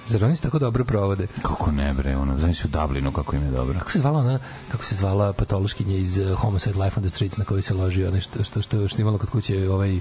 Zar 0.07 0.23
oni 0.23 0.35
se 0.35 0.41
tako 0.41 0.59
dobro 0.59 0.85
provode? 0.85 1.27
Kako 1.41 1.71
ne 1.71 1.93
bre, 1.93 2.17
ono, 2.17 2.37
znaš 2.37 2.65
u 2.65 2.67
Dublinu 2.67 3.11
kako 3.11 3.35
im 3.35 3.43
je 3.43 3.51
dobro. 3.51 3.79
Kako 3.79 3.91
se 3.91 3.99
zvala 3.99 4.19
ona, 4.19 4.39
kako 4.71 4.83
se 4.83 4.95
zvala 4.95 5.33
patološkinja 5.33 5.95
iz 5.95 6.17
uh, 6.17 6.39
Homicide 6.39 6.83
Life 6.83 6.99
on 6.99 7.03
the 7.03 7.09
Streets 7.09 7.37
na 7.37 7.45
kojoj 7.45 7.61
se 7.61 7.73
ložio, 7.73 8.09
nešto 8.11 8.43
što, 8.43 8.61
što, 8.61 8.87
što 8.87 9.01
imala 9.01 9.17
kod 9.17 9.29
kuće 9.29 9.69
ovaj, 9.69 9.99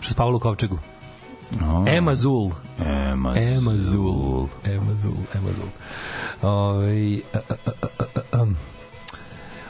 što 0.00 0.12
spavalo 0.12 0.36
u 0.36 0.40
kovčegu. 0.40 0.78
No. 1.60 1.84
Emma 1.88 2.14
Zul. 2.14 2.50
Emma, 2.78 3.34
Emma 3.38 3.76
Zul. 3.76 4.48
Emma 4.64 4.94
Zul. 4.96 5.12
Emma 5.34 5.50
Zul. 5.56 5.68
Ovaj, 6.42 7.16
a, 7.16 7.38
a, 7.48 7.54
a, 7.66 7.86
a, 7.98 8.20
a, 8.32 8.42
um. 8.42 8.56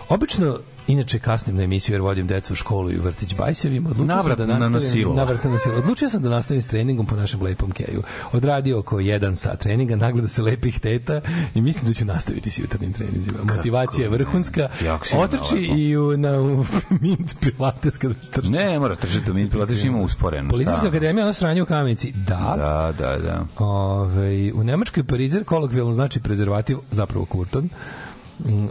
Obično 0.09 0.59
Inače 0.89 1.19
kasnim 1.19 1.57
na 1.57 1.63
emisiju 1.63 1.95
jer 1.95 2.01
vodim 2.03 2.27
decu 2.27 2.53
u 2.53 2.57
školu 2.57 2.91
i 2.93 2.99
u 2.99 3.03
vrtić 3.03 3.35
bajsevima. 3.35 3.91
Odlučio 3.91 4.15
Navrat 4.17 4.39
sam 4.39 4.47
da 4.47 4.53
na 4.53 4.59
nastavim, 4.59 4.89
nosilo. 4.89 5.15
navrat 5.15 5.45
na 5.45 5.51
nosilo. 5.51 5.75
Odlučio 5.77 6.09
sam 6.09 6.23
da 6.23 6.29
nastavim 6.29 6.63
s 6.63 6.67
treningom 6.67 7.07
po 7.07 7.17
našem 7.17 7.43
lepom 7.43 7.71
keju. 7.71 8.03
Odradio 8.33 8.79
oko 8.79 9.01
jedan 9.01 9.37
sat 9.37 9.61
treninga, 9.61 9.97
nagledao 9.97 10.29
se 10.29 10.43
lepih 10.43 10.81
teta 10.81 11.21
i 11.55 11.61
mislim 11.61 11.89
da 11.89 11.95
ću 11.95 12.05
nastaviti 12.05 12.51
s 12.51 12.59
jutarnjim 12.59 12.93
treninzima. 12.93 13.39
Motivacija 13.57 14.05
je 14.05 14.11
vrhunska. 14.11 14.69
Otrči 15.17 15.59
i 15.59 15.97
u, 15.97 16.17
na 16.17 16.41
u 16.41 16.65
mint 17.01 17.35
pilates 17.41 17.99
kada 17.99 18.15
strči. 18.23 18.49
Ne, 18.49 18.79
mora 18.79 18.95
trčati 18.95 19.31
u 19.31 19.35
min 19.35 19.51
pilates 19.51 19.85
ima 19.85 20.01
usporeno. 20.01 20.51
Policijska 20.51 20.87
akademija, 20.87 21.25
ono 21.25 21.33
sranje 21.33 21.63
u 21.63 21.67
kamenici. 21.67 22.13
Da. 22.13 22.55
Da, 22.59 22.93
da, 22.99 23.19
da. 23.19 23.65
Ove, 23.65 24.53
u 24.55 24.65
Nemačkoj 24.65 25.05
parizer 25.05 25.45
kolokvijalno 25.45 25.93
znači 25.93 26.21
prezervativ, 26.21 26.77
zapravo 26.91 27.25
kurton. 27.25 27.65
Mm, 27.65 28.04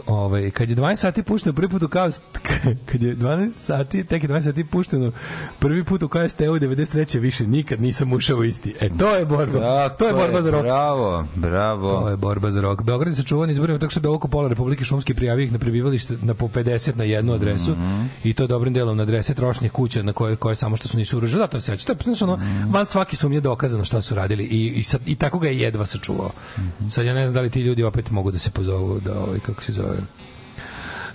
Ovaj 0.06 0.50
kad 0.50 0.70
je 0.70 0.76
12 0.76 0.96
sati 0.96 1.22
pušteno 1.22 1.54
prvi 1.54 1.68
put 1.68 1.82
u 1.82 1.88
kaos 1.88 2.20
kad 2.88 3.02
je 3.02 3.16
12 3.16 3.50
sati 3.52 4.04
tek 4.04 4.22
je 4.22 4.28
12 4.28 4.42
sati 4.42 4.64
pušteno 4.64 5.12
prvi 5.58 5.84
put 5.84 6.02
u 6.02 6.08
kaos 6.08 6.34
teo 6.34 6.52
93 6.54 7.18
više 7.18 7.46
nikad 7.46 7.80
nisam 7.80 8.12
ušao 8.12 8.44
isti 8.44 8.74
e 8.80 8.88
to 8.90 9.08
je 9.10 9.26
borba 9.26 9.60
Tako 9.60 9.96
to 9.98 10.06
je 10.06 10.12
borba 10.14 10.42
za 10.42 10.50
rok 10.50 10.62
Bravo, 10.62 11.26
bravo. 11.34 11.92
to 11.94 12.08
je 12.08 12.16
borba 12.16 12.50
za 12.50 12.60
rok. 12.60 12.82
Beograd 12.82 13.12
je 13.12 13.16
sačuvan 13.16 13.50
izborima 13.50 13.78
tako 13.78 13.90
što 13.90 14.00
da 14.00 14.10
oko 14.10 14.28
pola 14.28 14.48
Republike 14.48 14.84
Šumske 14.84 15.14
prijavio 15.14 15.44
ih 15.44 15.52
na 15.52 15.58
prebivalište 15.58 16.16
na 16.22 16.34
po 16.34 16.48
50 16.48 16.96
na 16.96 17.04
jednu 17.04 17.32
adresu 17.32 17.70
Mhm. 17.72 18.02
i 18.24 18.34
to 18.34 18.46
dobrim 18.46 18.74
delom 18.74 18.96
na 18.96 19.02
adrese 19.02 19.34
trošnje 19.34 19.68
kuća 19.68 20.02
na 20.02 20.12
koje 20.12 20.36
koje 20.36 20.54
samo 20.54 20.76
što 20.76 20.88
su 20.88 20.98
nisu 20.98 21.16
uružili. 21.16 21.40
Da, 21.40 21.46
to 21.46 21.60
se 21.60 21.66
seća. 21.66 21.86
To 21.86 21.92
je 21.92 21.98
znaš, 22.04 22.22
ono, 22.22 22.36
Mhm. 22.36 22.70
van 22.70 22.86
svaki 22.86 23.16
sumnje 23.16 23.40
dokazano 23.40 23.84
šta 23.84 24.00
su 24.00 24.14
radili 24.14 24.44
i, 24.44 24.66
i, 24.68 24.82
sad, 24.82 25.00
i 25.06 25.14
tako 25.14 25.38
ga 25.38 25.48
je 25.48 25.58
jedva 25.58 25.86
sačuvao. 25.86 26.30
Mhm. 26.58 26.88
Sad 26.88 27.06
ja 27.06 27.14
ne 27.14 27.26
znam 27.26 27.34
da 27.34 27.40
li 27.40 27.50
ti 27.50 27.60
ljudi 27.60 27.82
opet 27.82 28.10
mogu 28.10 28.30
da 28.30 28.38
se 28.38 28.50
pozovu 28.50 29.00
da 29.00 29.12
ovaj 29.14 29.38
kako 29.54 29.62
se 29.64 29.72
zove. 29.72 29.98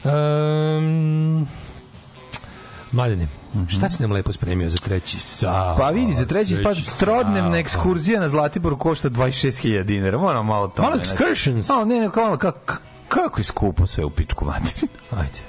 Um, 0.03 1.47
Mladene, 2.91 3.27
šta 3.67 3.89
si 3.89 4.01
nam 4.01 4.11
lepo 4.11 4.33
spremio 4.33 4.69
za 4.69 4.77
treći 4.77 5.19
sat? 5.19 5.77
Pa 5.77 5.89
vidi, 5.89 6.13
za 6.13 6.25
treći 6.25 6.63
pa 6.63 6.73
sat. 6.73 6.99
trodnevna 6.99 7.57
ekskurzija 7.57 8.19
na 8.19 8.27
Zlatiboru 8.27 8.77
košta 8.77 9.09
26.000 9.09 9.83
dinara. 9.83 10.17
Moram 10.17 10.45
malo 10.45 10.67
to. 10.67 10.81
Malo 10.81 10.95
excursions. 10.95 11.81
A, 11.81 11.85
ne, 11.85 11.99
ne, 11.99 12.09
kako, 12.11 12.51
kako 13.07 13.39
je 13.39 13.43
skupo 13.43 13.87
sve 13.87 14.05
u 14.05 14.09
pičku 14.09 14.45
materinu. 14.45 14.87
Ajde. 15.11 15.48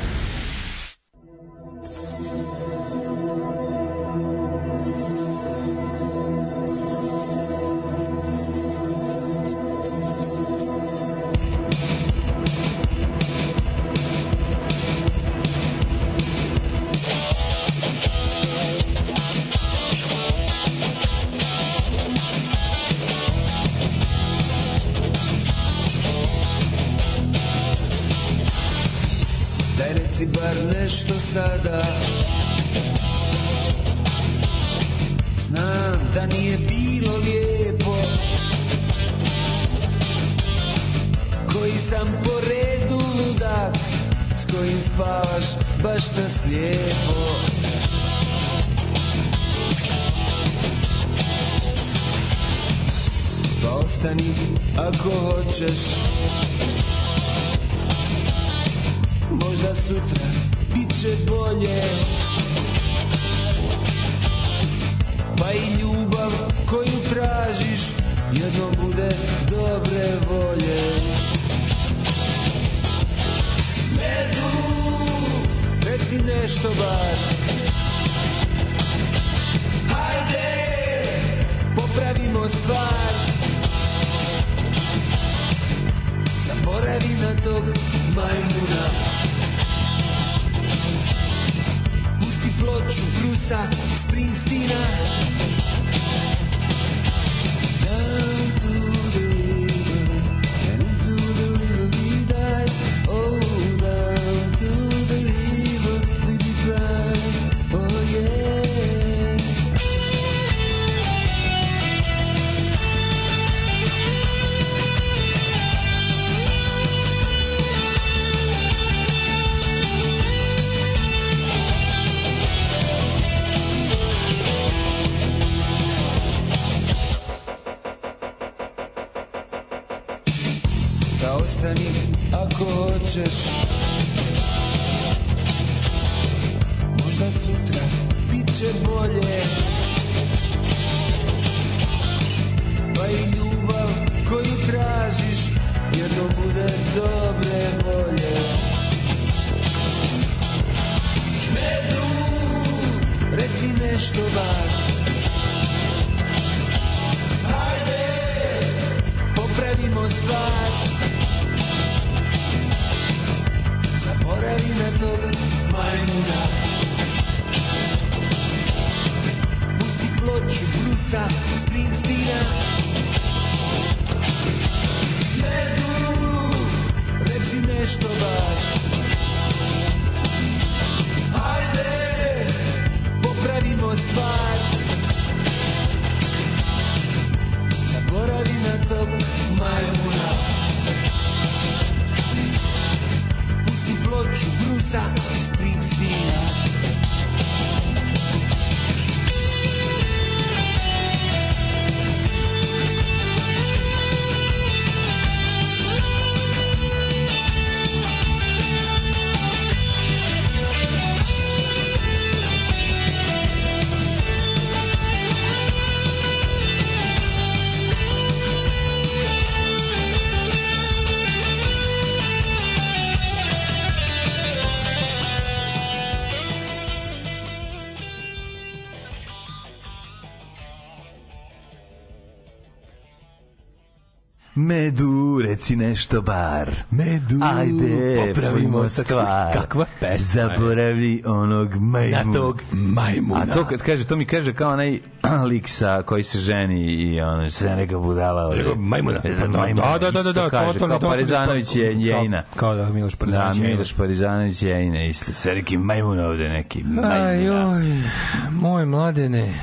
Reci 235.71 235.75
nešto 235.75 236.21
bar. 236.21 236.69
Medu, 236.91 237.39
Ajde, 237.41 238.25
popravimo 238.27 238.87
stvar. 238.87 239.53
Kakva 239.53 239.85
pesma. 239.99 240.41
Zaboravi 240.41 241.23
onog 241.25 241.75
majmuna. 241.75 242.23
Na 242.23 242.33
tog 242.33 242.61
majmuna. 242.71 243.41
A 243.41 243.53
to 243.53 243.65
kad 243.65 243.81
kaže, 243.81 244.03
to 244.03 244.15
mi 244.15 244.25
kaže 244.25 244.53
kao 244.53 244.73
onaj 244.73 244.99
lik 245.49 245.67
sa 245.67 246.01
koji 246.01 246.23
se 246.23 246.39
ženi 246.39 246.81
i 246.85 247.21
ono 247.21 247.49
se 247.49 247.75
neka 247.75 247.97
budala 247.99 248.43
ovde. 248.43 248.57
Rekao, 248.57 248.75
majmuna. 248.75 249.19
Za 249.31 249.47
Da, 249.47 249.57
majmuna, 249.57 249.97
da, 249.97 250.11
da, 250.11 250.23
da, 250.23 250.31
da, 250.33 250.49
kaže, 250.49 250.73
totalno, 250.73 250.99
kao. 250.99 251.09
Parizanović 251.09 251.75
je 251.75 251.95
Jejina. 251.99 252.43
Kao 252.55 252.75
da 252.75 252.89
Miloš 252.89 253.15
Parizanović 253.15 253.57
Da, 253.57 253.63
Miloš 253.63 253.93
Parizanović 253.93 254.61
je 254.61 254.69
Jejina 254.69 255.03
isto. 255.05 255.33
Sve 255.33 255.55
neki 255.55 255.77
majmun 255.77 256.19
ovde 256.19 256.49
neki. 256.49 256.83
Aj, 257.03 257.37
Majmun. 257.37 257.73
oj, 257.73 258.03
moj 258.51 258.85
mladene. 258.85 259.53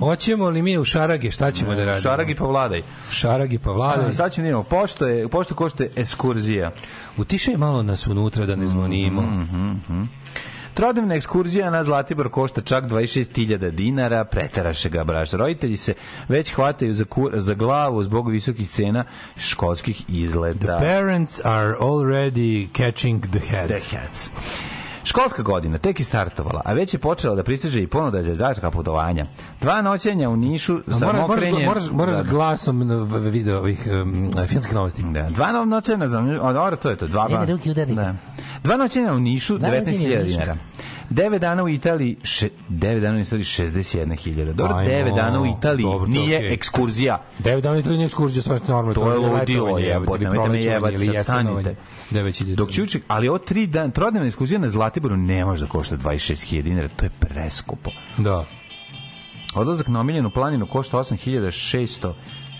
Hoćemo 0.00 0.50
li 0.50 0.62
mi 0.62 0.78
u 0.78 0.84
Šarage, 0.84 1.30
šta 1.30 1.52
ćemo 1.52 1.74
da 1.74 1.84
radimo? 1.84 2.02
Šaragi 2.02 2.34
pa 2.34 2.44
vladaj. 2.44 2.82
Šaragi 3.10 3.58
pa 3.58 3.70
vladaj. 3.70 4.12
sad 4.12 4.32
ćemo 4.32 4.42
da 4.42 4.48
imamo, 4.48 4.64
pošto 4.64 5.06
je, 5.06 5.28
pošto 5.28 5.54
košta 5.54 5.84
eskurzija. 5.96 6.70
Utišaj 7.16 7.56
malo 7.56 7.82
nas 7.82 8.06
unutra 8.06 8.46
da 8.46 8.56
ne 8.56 8.66
zvonimo. 8.66 9.22
Mhm. 9.22 10.02
Trodnevna 10.78 11.14
ekskurzija 11.14 11.70
na 11.70 11.84
Zlatibor 11.84 12.28
košta 12.30 12.60
čak 12.60 12.84
26.000 12.84 13.70
dinara, 13.70 14.24
preteraše 14.24 14.88
ga 14.88 15.04
braš. 15.04 15.30
Roditelji 15.32 15.76
se 15.76 15.94
već 16.28 16.52
hvataju 16.54 16.94
za, 16.94 17.04
kur, 17.04 17.32
za 17.34 17.54
glavu 17.54 18.02
zbog 18.02 18.30
visokih 18.30 18.70
cena 18.70 19.04
školskih 19.36 20.04
izleta. 20.08 20.78
Parents 20.78 21.40
are 21.44 21.74
already 21.80 22.68
catching 22.76 23.26
the 23.30 23.40
head. 23.40 23.68
The 23.68 23.96
heads. 23.96 24.30
Školska 25.08 25.42
godina 25.42 25.78
tek 25.78 26.00
je 26.00 26.04
startovala, 26.04 26.62
a 26.64 26.72
već 26.72 26.94
je 26.94 26.98
počela 26.98 27.34
da 27.34 27.42
pristiže 27.42 27.82
i 27.82 27.86
ponuda 27.86 28.22
za 28.22 28.34
zajednička 28.34 28.70
putovanja. 28.70 29.26
Dva 29.60 29.82
noćenja 29.82 30.30
u 30.30 30.36
Nišu 30.36 30.80
sa 30.86 31.06
Moraš, 31.06 31.20
moraš, 31.20 31.28
mokrenjem... 31.28 31.64
moraš, 31.66 31.90
moraš 31.90 32.16
Da, 32.16 32.22
da. 32.22 32.30
glasom 32.30 33.08
video 33.30 33.58
ovih 33.58 33.88
um, 34.02 34.30
filmskih 34.46 34.74
novosti. 34.74 35.02
Da, 35.02 35.22
dva 35.22 35.64
noćenja 35.64 36.08
za... 36.08 36.20
Dobro, 36.52 36.76
to 36.76 36.90
je 36.90 36.96
to. 36.96 37.06
Dva, 37.06 37.26
udari. 37.70 37.94
da. 37.94 38.14
Dva 38.62 38.76
noćenja 38.76 39.12
u 39.12 39.20
Nišu, 39.20 39.58
Dva 39.58 39.68
noćenja 39.68 39.98
u 39.98 40.00
19.000 40.00 40.22
Nišu. 40.22 40.26
dinara. 40.26 40.56
9 41.10 41.38
dana 41.38 41.62
u 41.62 41.68
Italiji, 41.68 42.16
še, 42.22 42.50
9 42.68 43.00
dana 43.00 43.18
u 43.18 43.20
Italiji 43.20 43.44
61.000. 43.44 44.52
Dobro, 44.52 44.74
Ajmo, 44.76 44.90
9 44.90 45.14
dana 45.16 45.40
u 45.40 45.46
Italiji 45.46 45.84
dobro, 45.84 46.06
nije 46.08 46.36
okej. 46.36 46.54
ekskurzija. 46.54 47.22
Devet 47.38 47.62
dana 47.64 47.82
to 47.82 47.90
nije 47.90 48.04
ekskurzija, 48.04 48.42
stvarno 48.42 48.66
normalno. 48.68 48.94
To 48.94 49.12
je 49.12 49.18
ludilo, 49.18 49.78
jebote, 49.78 50.24
ili 50.24 50.32
nemojte 50.32 50.98
me 50.98 51.04
jesenovanje. 51.06 51.74
stanite. 52.12 52.54
Dok 52.54 52.70
će 52.70 52.82
uček, 52.82 53.02
ali 53.08 53.28
ovo 53.28 53.38
tri 53.38 53.66
dan, 53.66 53.90
trodnevna 53.90 54.26
ekskurzija 54.26 54.60
na 54.60 54.68
Zlatiboru 54.68 55.16
ne 55.16 55.44
može 55.44 55.64
da 55.64 55.68
košta 55.68 55.96
26.000 55.96 56.62
dinara, 56.62 56.88
to 56.96 57.04
je 57.06 57.10
preskupo. 57.10 57.90
Da. 58.16 58.44
Odlazak 59.54 59.88
na 59.88 60.00
omiljenu 60.00 60.30
planinu 60.30 60.66
košta 60.66 60.96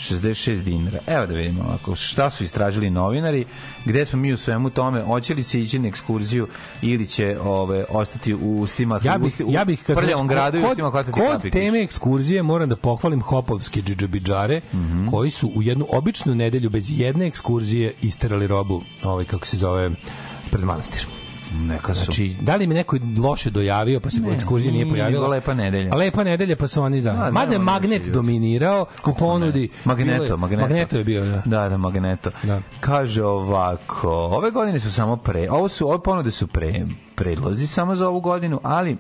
8666 0.01 0.63
dinara. 0.63 0.99
Evo 1.09 1.27
da 1.27 1.35
vidimo 1.35 1.63
ovako, 1.63 1.95
šta 1.95 2.31
su 2.31 2.45
istražili 2.45 2.91
novinari, 2.91 3.45
gde 3.85 4.05
smo 4.05 4.19
mi 4.19 4.33
u 4.33 4.37
svemu 4.37 4.71
tome, 4.71 5.03
hoće 5.03 5.35
li 5.35 5.43
se 5.43 5.61
ići 5.61 5.79
na 5.79 5.89
ekskurziju 5.89 6.49
ili 6.83 7.07
će 7.07 7.39
ove, 7.41 7.85
ostati 7.89 8.35
u 8.35 8.61
ustima, 8.61 9.01
Ja 9.03 9.19
bih, 9.19 9.35
u, 9.41 9.53
ja 9.53 9.65
bih 9.65 9.83
kad 9.83 9.97
prljavom 9.97 10.27
već- 10.27 10.31
gradu 10.31 10.59
i 10.59 10.63
kod, 10.63 10.71
ustima 10.71 10.91
hvatati 10.91 11.13
kod 11.13 11.29
kapikić. 11.29 11.53
teme 11.53 11.83
ekskurzije 11.83 12.43
moram 12.43 12.69
da 12.69 12.77
pohvalim 12.77 13.21
hopovske 13.23 13.83
džidžabidžare 13.83 14.61
Mhm. 14.75 15.07
koji 15.07 15.31
su 15.31 15.49
u 15.49 15.63
jednu 15.63 15.87
običnu 15.91 16.35
nedelju 16.35 16.71
bez 16.71 16.91
jedne 16.91 17.27
ekskurzije 17.27 17.95
isterali 18.03 18.47
robu, 18.47 18.83
ovaj 19.03 19.25
kako 19.25 19.47
se 19.47 19.57
zove 19.57 19.91
pred 20.51 20.65
manastir. 20.65 21.07
Neka 21.53 21.95
su. 21.95 22.05
Znači, 22.05 22.37
da 22.41 22.57
li 22.57 22.67
mi 22.67 22.75
neko 22.75 22.97
loše 23.19 23.51
dojavio, 23.51 24.01
pa 24.01 24.11
se 24.11 24.21
Ne, 24.21 24.35
ekskurzija 24.35 24.73
nije 24.73 24.85
nije, 24.85 24.93
pojavila? 24.93 25.19
bila 25.19 25.29
lepa 25.29 25.55
nedelja. 25.55 25.91
A 25.93 25.97
lepa 25.97 26.25
nedelja, 26.25 26.57
pa 26.57 26.69
su 26.69 26.83
oni 26.83 27.01
da. 27.01 27.13
znam, 27.13 27.33
Mada 27.33 27.53
je 27.53 27.59
magnet 27.59 28.01
ljudi. 28.01 28.11
dominirao 28.11 28.87
u 29.07 29.15
ponudi. 29.15 29.69
Magneto, 29.85 30.25
je- 30.25 30.37
Magneto. 30.37 30.63
Magneto 30.63 30.99
je 30.99 31.05
bio, 31.05 31.25
da. 31.25 31.43
Da, 31.47 31.69
da, 31.69 31.77
Magneto. 31.77 32.31
Da. 32.43 32.61
Kaže 32.81 33.25
ovako, 33.25 34.11
ove 34.11 34.51
godine 34.51 34.81
su 34.81 34.93
samo 34.93 35.17
pre, 35.17 35.51
ovo 35.51 35.69
su, 35.69 35.89
ove 35.89 35.99
ponude 36.01 36.31
su 36.31 36.47
pre, 36.47 36.87
predlozi 37.15 37.67
samo 37.67 37.95
za 37.95 38.09
ovu 38.09 38.21
godinu, 38.21 38.61
ali 38.63 38.97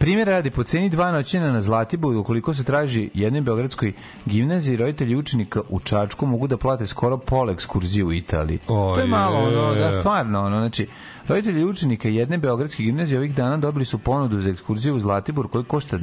Primjer 0.00 0.28
radi 0.28 0.50
po 0.50 0.64
ceni 0.64 0.88
dva 0.88 1.12
noćenja 1.12 1.52
na 1.52 1.60
Zlatiboru, 1.60 2.20
ukoliko 2.20 2.54
se 2.54 2.64
traži 2.64 3.10
jednoj 3.14 3.40
beogradskoj 3.40 3.92
gimnaziji, 4.26 4.76
roditelji 4.76 5.16
učenika 5.16 5.60
u 5.68 5.80
Čačku 5.80 6.26
mogu 6.26 6.46
da 6.46 6.56
plate 6.56 6.86
skoro 6.86 7.18
pola 7.18 7.52
ekskurzije 7.52 8.04
u 8.04 8.12
Italiji. 8.12 8.58
to 8.94 9.00
je 9.00 9.06
malo, 9.06 9.38
ono, 9.38 9.74
da, 9.74 9.92
stvarno, 9.92 10.40
ono, 10.40 10.58
znači, 10.58 10.86
roditelji 11.28 11.64
učenika 11.64 12.08
jedne 12.08 12.38
beogradske 12.38 12.82
gimnazije 12.82 13.18
ovih 13.18 13.34
dana 13.34 13.56
dobili 13.56 13.84
su 13.84 13.98
ponudu 13.98 14.40
za 14.40 14.50
ekskurziju 14.50 14.96
u 14.96 15.00
Zlatibor 15.00 15.48
koji 15.48 15.64
košta 15.64 15.98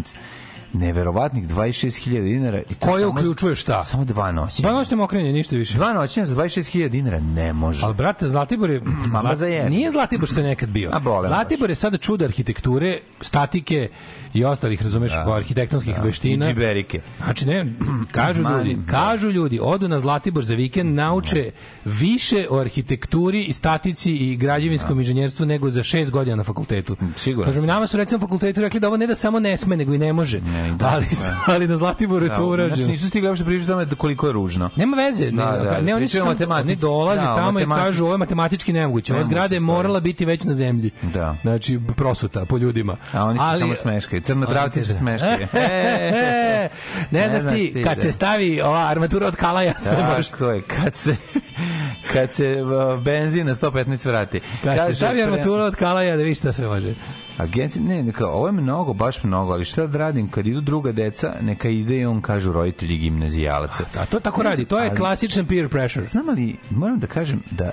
neverovatnih 0.74 1.48
26.000 1.48 1.98
dinara. 2.24 2.58
I 2.60 2.76
to 2.76 2.88
Koje 2.88 3.02
samo- 3.02 3.12
uključuje 3.12 3.56
šta? 3.56 3.86
Samo 3.86 4.06
dva 4.06 4.32
noćenja. 4.32 4.62
Dva 4.62 4.72
noćne 4.74 4.98
mokrenje, 4.98 5.34
ništa 5.34 5.56
više. 5.56 5.74
Dva 5.74 5.94
noćenja 5.94 6.26
za 6.26 6.36
26.000 6.36 6.90
dinara 6.90 7.20
ne 7.20 7.54
može. 7.54 7.86
Ali 7.86 7.94
brate, 7.94 8.28
Zlatibor 8.28 8.70
je 8.70 8.82
Mama 9.14 9.36
za 9.36 9.48
jebe. 9.48 9.70
Nije 9.70 9.92
Zlatibor 9.92 10.28
što 10.28 10.40
je 10.40 10.46
nekad 10.46 10.70
bio. 10.70 10.90
A 10.94 11.00
bole 11.00 11.28
Zlatibor 11.28 11.70
je 11.70 11.76
sada 11.76 11.98
čudo 11.98 12.26
arhitekture, 12.26 13.00
statike 13.22 13.90
i 14.38 14.46
ostalih, 14.46 14.84
razumeš, 14.84 15.12
Da, 15.12 15.34
arhitektonskih 15.34 15.96
da. 15.96 16.02
veština. 16.02 16.46
I 16.46 16.50
džiberike. 16.50 17.02
Znači 17.18 17.48
ne, 17.48 17.74
kažu 18.12 18.42
Mani, 18.42 18.58
ljudi, 18.58 18.76
da. 18.76 18.92
kažu 18.92 19.30
ljudi, 19.30 19.60
odu 19.62 19.88
na 19.88 20.00
Zlatibor 20.00 20.46
za 20.46 20.56
vikend, 20.56 20.96
nauče 20.96 21.52
više 21.86 22.48
o 22.50 22.60
arhitekturi 22.60 23.44
i 23.44 23.54
statici 23.54 24.14
i 24.14 24.36
građevinskom 24.38 25.00
inženjerstvu 25.00 25.46
nego 25.46 25.70
za 25.70 25.84
šest 25.84 26.12
godina 26.12 26.36
na 26.36 26.44
fakultetu. 26.44 26.94
Mm, 26.94 27.06
siguran 27.18 27.50
Kažu 27.50 27.62
mi, 27.62 27.68
nama 27.68 27.88
su 27.88 27.98
recimo 27.98 28.20
fakultetu 28.20 28.62
rekli 28.62 28.80
da 28.80 28.88
ovo 28.88 28.98
ne 28.98 29.08
da 29.08 29.16
samo 29.16 29.40
ne 29.40 29.58
sme, 29.58 29.78
nego 29.78 29.94
i 29.94 29.98
ne 29.98 30.14
može. 30.14 30.40
da, 30.76 30.88
ali, 30.88 31.06
da. 31.06 31.40
ali 31.48 31.68
na 31.68 31.78
Zlatiboru 31.78 32.26
je 32.26 32.30
to 32.30 32.36
Da, 32.36 32.44
urađeno. 32.44 32.76
Znači 32.76 32.92
nisu 32.92 33.10
stigli 33.10 33.30
uopšte 33.30 33.46
pričati 33.46 33.68
tome 33.68 33.86
da 33.86 33.96
koliko 33.96 34.28
je 34.28 34.34
ružno. 34.34 34.70
Nema 34.76 34.98
veze, 34.98 35.26
ne, 35.26 35.32
Da, 35.32 35.52
da, 35.52 35.82
ne 35.82 35.96
oni 35.96 36.08
su 36.08 36.18
oni 36.52 36.76
dolaze 36.76 37.22
Da, 37.22 37.36
tamo 37.36 37.60
i 37.60 37.66
kažu 37.66 38.04
ovo 38.04 38.14
je 38.14 38.18
matematički 38.18 38.74
nemoguće. 38.74 39.14
Ova 39.14 39.24
zgrada 39.24 39.56
je 39.56 39.60
morala 39.60 40.00
biti 40.00 40.26
već 40.26 40.44
na 40.44 40.54
zemlji. 40.54 40.92
Da. 41.14 41.36
Znači 41.42 41.80
prosuta 41.96 42.46
po 42.46 42.58
ljudima. 42.58 42.98
A 43.14 43.24
oni 43.24 43.40
Ali- 43.42 43.62
samo 43.62 43.76
smeškaju. 43.76 44.22
Crnotravci 44.28 44.82
se 44.82 44.94
smeškaju. 44.94 45.48
ne, 45.54 46.70
Ne 47.12 47.40
znaš 47.40 47.54
ti, 47.54 47.84
kad 47.84 47.96
da. 47.96 48.02
se 48.02 48.12
stavi 48.12 48.62
ova 48.62 48.88
armatura 48.88 49.28
od 49.28 49.36
kalaja, 49.36 49.74
sve 49.80 49.98
može. 50.16 50.30
Tako 50.32 50.46
je, 50.46 50.62
kad 50.62 50.96
se 50.96 51.16
kad 52.14 52.34
se 52.34 52.58
uh, 52.62 53.04
benzin 53.04 53.46
na 53.48 53.56
115 53.56 54.08
vrati. 54.08 54.40
Kad 54.64 54.76
se 54.76 54.82
Kaže, 54.82 54.94
stavi 54.94 55.24
armatura 55.24 55.64
od 55.64 55.76
kalaja, 55.76 56.18
da 56.18 56.24
vidiš 56.24 56.40
šta 56.40 56.54
sve 56.54 56.68
može. 56.68 56.94
Agencija, 57.38 57.84
ne, 57.84 58.04
neka, 58.04 58.28
ovo 58.28 58.48
je 58.48 58.52
mnogo, 58.52 58.94
baš 58.94 59.24
mnogo, 59.24 59.54
ali 59.54 59.66
šta 59.66 59.88
da 59.88 59.98
radim, 59.98 60.30
kad 60.32 60.48
idu 60.48 60.62
druga 60.62 60.92
deca, 60.92 61.34
neka 61.42 61.70
ide 61.70 61.98
i 61.98 62.06
on 62.06 62.22
kažu 62.22 62.52
roditelji 62.52 62.98
gimnazijalaca. 62.98 63.84
A 64.00 64.06
to 64.06 64.20
tako 64.20 64.44
radi, 64.44 64.66
to 64.66 64.80
je 64.80 64.90
Ali- 64.90 64.98
klasičan 64.98 65.46
peer 65.46 65.70
pressure. 65.70 66.06
Znam 66.06 66.30
ali, 66.30 66.56
moram 66.70 67.00
da 67.00 67.08
kažem 67.08 67.44
da 67.52 67.72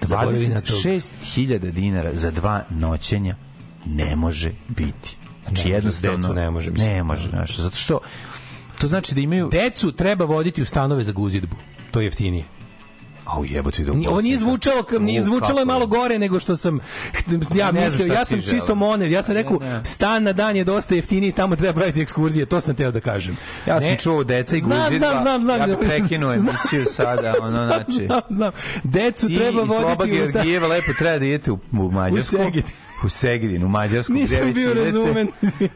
Zaboravi 0.00 0.48
na 0.48 0.60
tog. 0.60 0.76
26.000 0.76 1.70
dinara 1.70 2.10
za 2.12 2.30
dva 2.30 2.62
noćenja 2.70 3.36
ne 3.86 4.16
može 4.16 4.50
biti. 4.68 5.16
Znači 5.48 5.68
Ne 5.68 5.74
jednostavno 5.74 6.16
decu 6.18 6.34
ne 6.34 6.50
može, 6.50 6.70
mislim. 6.70 6.90
Ne 6.90 7.02
može, 7.02 7.28
znaš, 7.28 7.56
zato 7.56 7.76
što 7.76 8.00
to 8.78 8.86
znači 8.86 9.14
da 9.14 9.20
imaju 9.20 9.48
Decu 9.48 9.92
treba 9.92 10.24
voditi 10.24 10.62
u 10.62 10.66
stanove 10.66 11.04
za 11.04 11.12
guzidbu. 11.12 11.56
To 11.90 12.00
je 12.00 12.04
jeftinije. 12.04 12.44
Au 13.24 13.44
jebote 13.44 13.84
do 13.84 13.92
Ovo 13.92 14.20
nije 14.20 14.38
zvučalo, 14.38 14.84
nije 15.00 15.22
U, 15.22 15.24
zvučalo 15.24 15.58
je 15.58 15.64
malo 15.64 15.86
gore 15.86 16.18
nego 16.18 16.40
što 16.40 16.56
sam 16.56 16.80
ja 17.54 17.72
Ne 17.72 17.90
znam 17.90 17.98
mislio, 17.98 18.14
ja 18.14 18.24
ti 18.24 18.28
sam 18.28 18.42
čisto 18.42 18.74
monev, 18.74 19.12
ja 19.12 19.22
sam 19.22 19.34
rekao 19.34 19.60
stan 19.84 20.22
na 20.22 20.32
dan 20.32 20.56
je 20.56 20.64
dosta 20.64 20.94
jeftiniji, 20.94 21.32
tamo 21.32 21.56
treba 21.56 21.72
praviti 21.72 22.00
ekskurzije, 22.00 22.46
to 22.46 22.60
sam 22.60 22.74
teo 22.74 22.90
da 22.90 23.00
kažem. 23.00 23.36
Ja 23.66 23.80
sam 23.80 23.96
čuo 23.96 24.24
deca 24.24 24.56
i 24.56 24.60
Znam, 24.60 24.78
guzidba. 24.78 25.08
znam, 25.08 25.22
znam, 25.22 25.42
znam. 25.42 25.60
Ja 25.60 25.66
bih 25.66 25.76
prekinuo 25.88 26.38
Znam. 26.38 26.54
emisiju 26.54 26.84
sada, 26.96 27.34
ono, 27.40 27.66
znači. 27.66 28.06
Znam, 28.06 28.20
znam. 28.30 28.52
Decu 28.84 29.28
Ti 29.28 29.36
treba 29.36 29.62
i 29.62 29.64
voditi 29.64 30.22
u 30.22 30.26
stan. 30.26 30.32
Georgijeva 30.32 30.68
lepo 30.68 30.92
treba 30.98 31.18
da 31.18 31.24
idete 31.24 31.52
u, 31.52 31.58
u 31.72 31.90
Mađarsku. 31.90 32.36
U. 32.36 32.87
U 33.04 33.08
Segedin, 33.08 33.64
u 33.64 33.68
Mađarsku. 33.68 34.12
Nisam 34.12 34.36
gde 34.36 34.44
već 34.46 34.54
bio 34.54 34.70
idete, 34.70 34.84
razumen. 34.84 35.28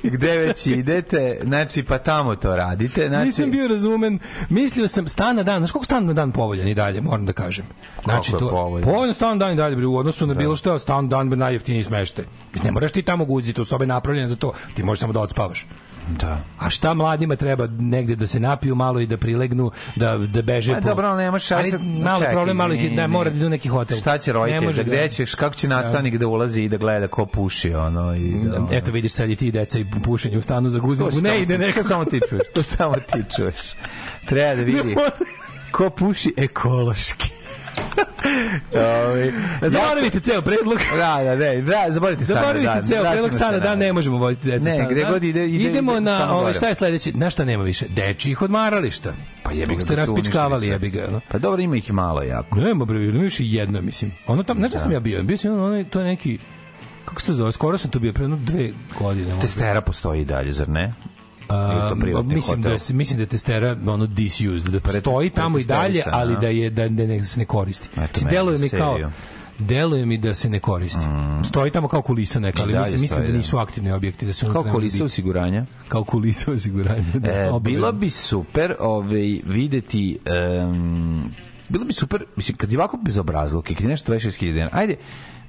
Gde 0.02 0.38
već 0.38 0.66
idete, 0.66 1.38
znači, 1.42 1.82
pa 1.82 1.98
tamo 1.98 2.36
to 2.36 2.56
radite. 2.56 3.08
Znači, 3.08 3.26
Nisam 3.26 3.50
bio 3.50 3.68
razumen. 3.68 4.18
Mislio 4.48 4.88
sam 4.88 5.08
stan 5.08 5.36
na 5.36 5.42
dan, 5.42 5.60
znaš 5.60 5.70
koliko 5.70 5.84
stan 5.84 6.06
na 6.06 6.12
dan 6.12 6.32
povoljan 6.32 6.68
i 6.68 6.74
dalje, 6.74 7.00
moram 7.00 7.26
da 7.26 7.32
kažem. 7.32 7.64
Znači 8.04 8.32
je 8.32 8.38
to 8.38 8.50
povoljan? 8.50 8.88
povoljan 8.88 9.14
stan 9.14 9.38
na 9.38 9.44
dan 9.44 9.52
i 9.52 9.56
dalje 9.56 9.76
bre, 9.76 9.86
u 9.86 9.96
odnosu 9.96 10.26
na 10.26 10.34
bilo 10.34 10.56
što, 10.56 10.78
stan 10.78 11.04
na 11.04 11.08
dan 11.08 11.28
najjeftiniji 11.38 11.84
smeštaj. 11.84 12.24
Ne 12.64 12.70
moraš 12.70 12.92
ti 12.92 13.02
tamo 13.02 13.24
guziti, 13.24 13.60
u 13.60 13.64
sobe 13.64 13.86
napravljene 13.86 14.28
za 14.28 14.36
to. 14.36 14.52
Ti 14.74 14.82
možeš 14.82 15.00
samo 15.00 15.12
da 15.12 15.20
odspavaš. 15.20 15.66
Da. 16.08 16.40
A 16.58 16.70
šta 16.70 16.94
mladima 16.94 17.36
treba 17.36 17.66
negde 17.68 18.16
da 18.16 18.26
se 18.26 18.40
napiju 18.40 18.74
malo 18.74 19.00
i 19.00 19.06
da 19.06 19.16
prilegnu, 19.16 19.70
da 19.96 20.18
da 20.18 20.42
beže 20.42 20.74
Pa 20.74 20.80
po. 20.80 20.88
dobro, 20.88 21.06
ali 21.06 21.22
nemaš 21.22 21.50
Ali 21.50 21.70
sad- 21.70 21.82
malo 21.82 22.18
čekaj, 22.18 22.32
problem 22.32 22.56
malo 22.56 22.74
ih 22.74 22.96
da 22.96 23.06
mora 23.06 23.30
da 23.30 23.36
idu 23.36 23.48
neki 23.48 23.68
hotel. 23.68 23.98
Šta 23.98 24.18
će 24.18 24.32
roditelj, 24.32 24.64
može 24.64 24.84
da 24.84 24.88
gde 24.88 25.08
ćeš, 25.08 25.34
kako 25.34 25.54
će 25.54 25.68
nastavnik 25.68 26.16
da 26.16 26.26
ulazi 26.28 26.62
i 26.62 26.68
da 26.68 26.76
gleda 26.76 27.08
ko 27.08 27.26
puši, 27.26 27.74
ono, 27.74 28.14
i 28.14 28.34
da, 28.34 28.56
ono. 28.56 28.68
Eto 28.72 28.90
vidiš 28.90 29.12
sad 29.12 29.30
i 29.30 29.36
ti 29.36 29.50
deca 29.50 29.78
i 29.78 29.86
pušenje 30.04 30.38
u 30.38 30.42
stanu 30.42 30.68
za 30.68 30.78
To 30.78 30.84
guzidbu. 30.84 31.20
Ne 31.20 31.40
ide 31.40 31.58
neka 31.58 31.82
samo 31.82 32.04
ti 32.04 32.20
čuješ, 32.28 32.42
to 32.54 32.62
samo 32.62 32.94
ti 32.94 33.22
čuješ. 33.36 33.56
Treba 34.26 34.54
da 34.54 34.62
vidi 34.62 34.96
ko 35.70 35.90
puši 35.90 36.34
ekološki. 36.36 37.41
Zaboravite 39.62 40.20
ceo 40.20 40.42
predlog. 40.42 40.78
Da, 40.90 41.20
da, 41.24 41.34
ne, 41.36 41.62
da, 41.62 41.84
zaboravite 41.88 42.24
stane 42.24 42.40
Zaboravite 42.40 42.86
ceo 42.86 43.02
predlog 43.04 43.34
stana 43.34 43.52
na- 43.52 43.58
dan, 43.58 43.78
ne 43.78 43.92
možemo 43.92 44.18
voziti 44.18 44.46
decu 44.46 44.64
Ne, 44.64 44.70
stana 44.72 44.88
gde 44.90 45.04
god 45.04 45.24
ide- 45.24 45.46
ide- 45.46 45.70
Idemo 45.70 45.92
ide 45.92 46.00
na, 46.00 46.18
samo 46.18 46.34
ovaj, 46.34 46.52
šta 46.52 46.68
je 46.68 46.74
sledeće? 46.74 47.12
Na 47.14 47.30
šta 47.30 47.44
nema 47.44 47.62
više? 47.62 47.86
Dečjih 47.88 48.42
odmarališta. 48.42 49.12
Pa 49.42 49.52
jebi 49.52 49.72
To 49.72 49.76
ga, 49.76 49.80
ste 49.82 49.96
raspičkavali, 49.96 50.66
jebi 50.68 50.90
ga. 50.90 51.06
No? 51.10 51.20
Pa 51.28 51.38
dobro, 51.38 51.62
ima 51.62 51.76
ih 51.76 51.88
i 51.88 51.92
malo 51.92 52.22
jako. 52.22 52.56
Nema 52.56 52.84
bre, 52.84 52.98
nema 52.98 53.20
više 53.20 53.42
jedno, 53.44 53.80
mislim. 53.80 54.12
Ono 54.26 54.42
tam, 54.42 54.58
znaš 54.58 54.70
da 54.70 54.78
sam 54.78 54.92
ja 54.92 55.00
bio? 55.00 55.22
Bio 55.22 55.36
sam 55.38 55.52
ono, 55.54 55.84
to 55.84 56.00
je 56.00 56.06
neki, 56.06 56.38
kako 57.04 57.20
se 57.20 57.26
to 57.26 57.34
zove, 57.34 57.52
skoro 57.52 57.78
sam 57.78 57.90
tu 57.90 58.00
bio, 58.00 58.12
pre 58.12 58.24
jedno 58.24 58.36
dve 58.38 58.70
godine. 59.00 59.40
Testera 59.40 59.80
postoji 59.80 60.20
i 60.20 60.24
dalje, 60.24 60.52
zar 60.52 60.68
ne? 60.68 60.92
To 61.52 61.92
Um, 61.92 62.00
privatni 62.00 62.34
mislim 62.34 62.56
hotel? 62.56 62.72
da 62.72 62.78
se 62.78 62.94
mislim 62.94 63.16
da 63.16 63.22
je 63.22 63.26
testera 63.26 63.76
ono 63.86 64.06
disused 64.06 64.62
da 64.64 64.92
stoji 64.92 65.30
tamo 65.30 65.58
i 65.58 65.64
dalje 65.64 66.02
ali 66.06 66.36
da 66.36 66.48
je 66.48 66.70
da, 66.70 66.88
da 66.88 67.06
ne, 67.06 67.24
se 67.24 67.40
ne 67.40 67.44
koristi. 67.46 67.88
Deluje 68.30 68.58
mi 68.58 68.68
kao 68.68 68.98
deluje 69.58 70.06
mi 70.06 70.18
da 70.18 70.34
se 70.34 70.50
ne 70.50 70.60
koristi. 70.60 71.06
Stoji 71.44 71.70
tamo 71.70 71.88
kao 71.88 72.02
kulisa 72.02 72.40
neka, 72.40 72.62
ali 72.62 72.78
mislim, 72.78 73.00
mislim 73.00 73.20
da 73.20 73.26
da. 73.26 73.36
nisu 73.36 73.58
aktivni 73.58 73.92
objekti 73.92 74.26
da 74.26 74.32
se 74.32 74.46
Kao 74.48 74.62
kulisa 74.64 75.04
osiguranja. 75.04 75.66
kao 75.88 76.04
kulisa 76.04 76.52
osiguranja. 76.52 77.04
Da, 77.14 77.30
E, 77.30 77.50
bilo 77.60 77.92
bi 77.92 78.10
super 78.10 78.74
ovaj, 78.80 79.40
videti 79.44 80.18
em, 80.26 81.24
bilo 81.68 81.84
bi 81.84 81.92
super, 81.92 82.24
mislim, 82.36 82.56
kad 82.56 82.72
je 82.72 82.78
ovako 82.78 82.96
bezobrazluk 82.96 83.70
i 83.70 83.74
kad 83.74 83.82
je 83.82 83.88
nešto 83.88 84.12
26.000 84.12 84.52
dinara, 84.52 84.70
ajde, 84.72 84.96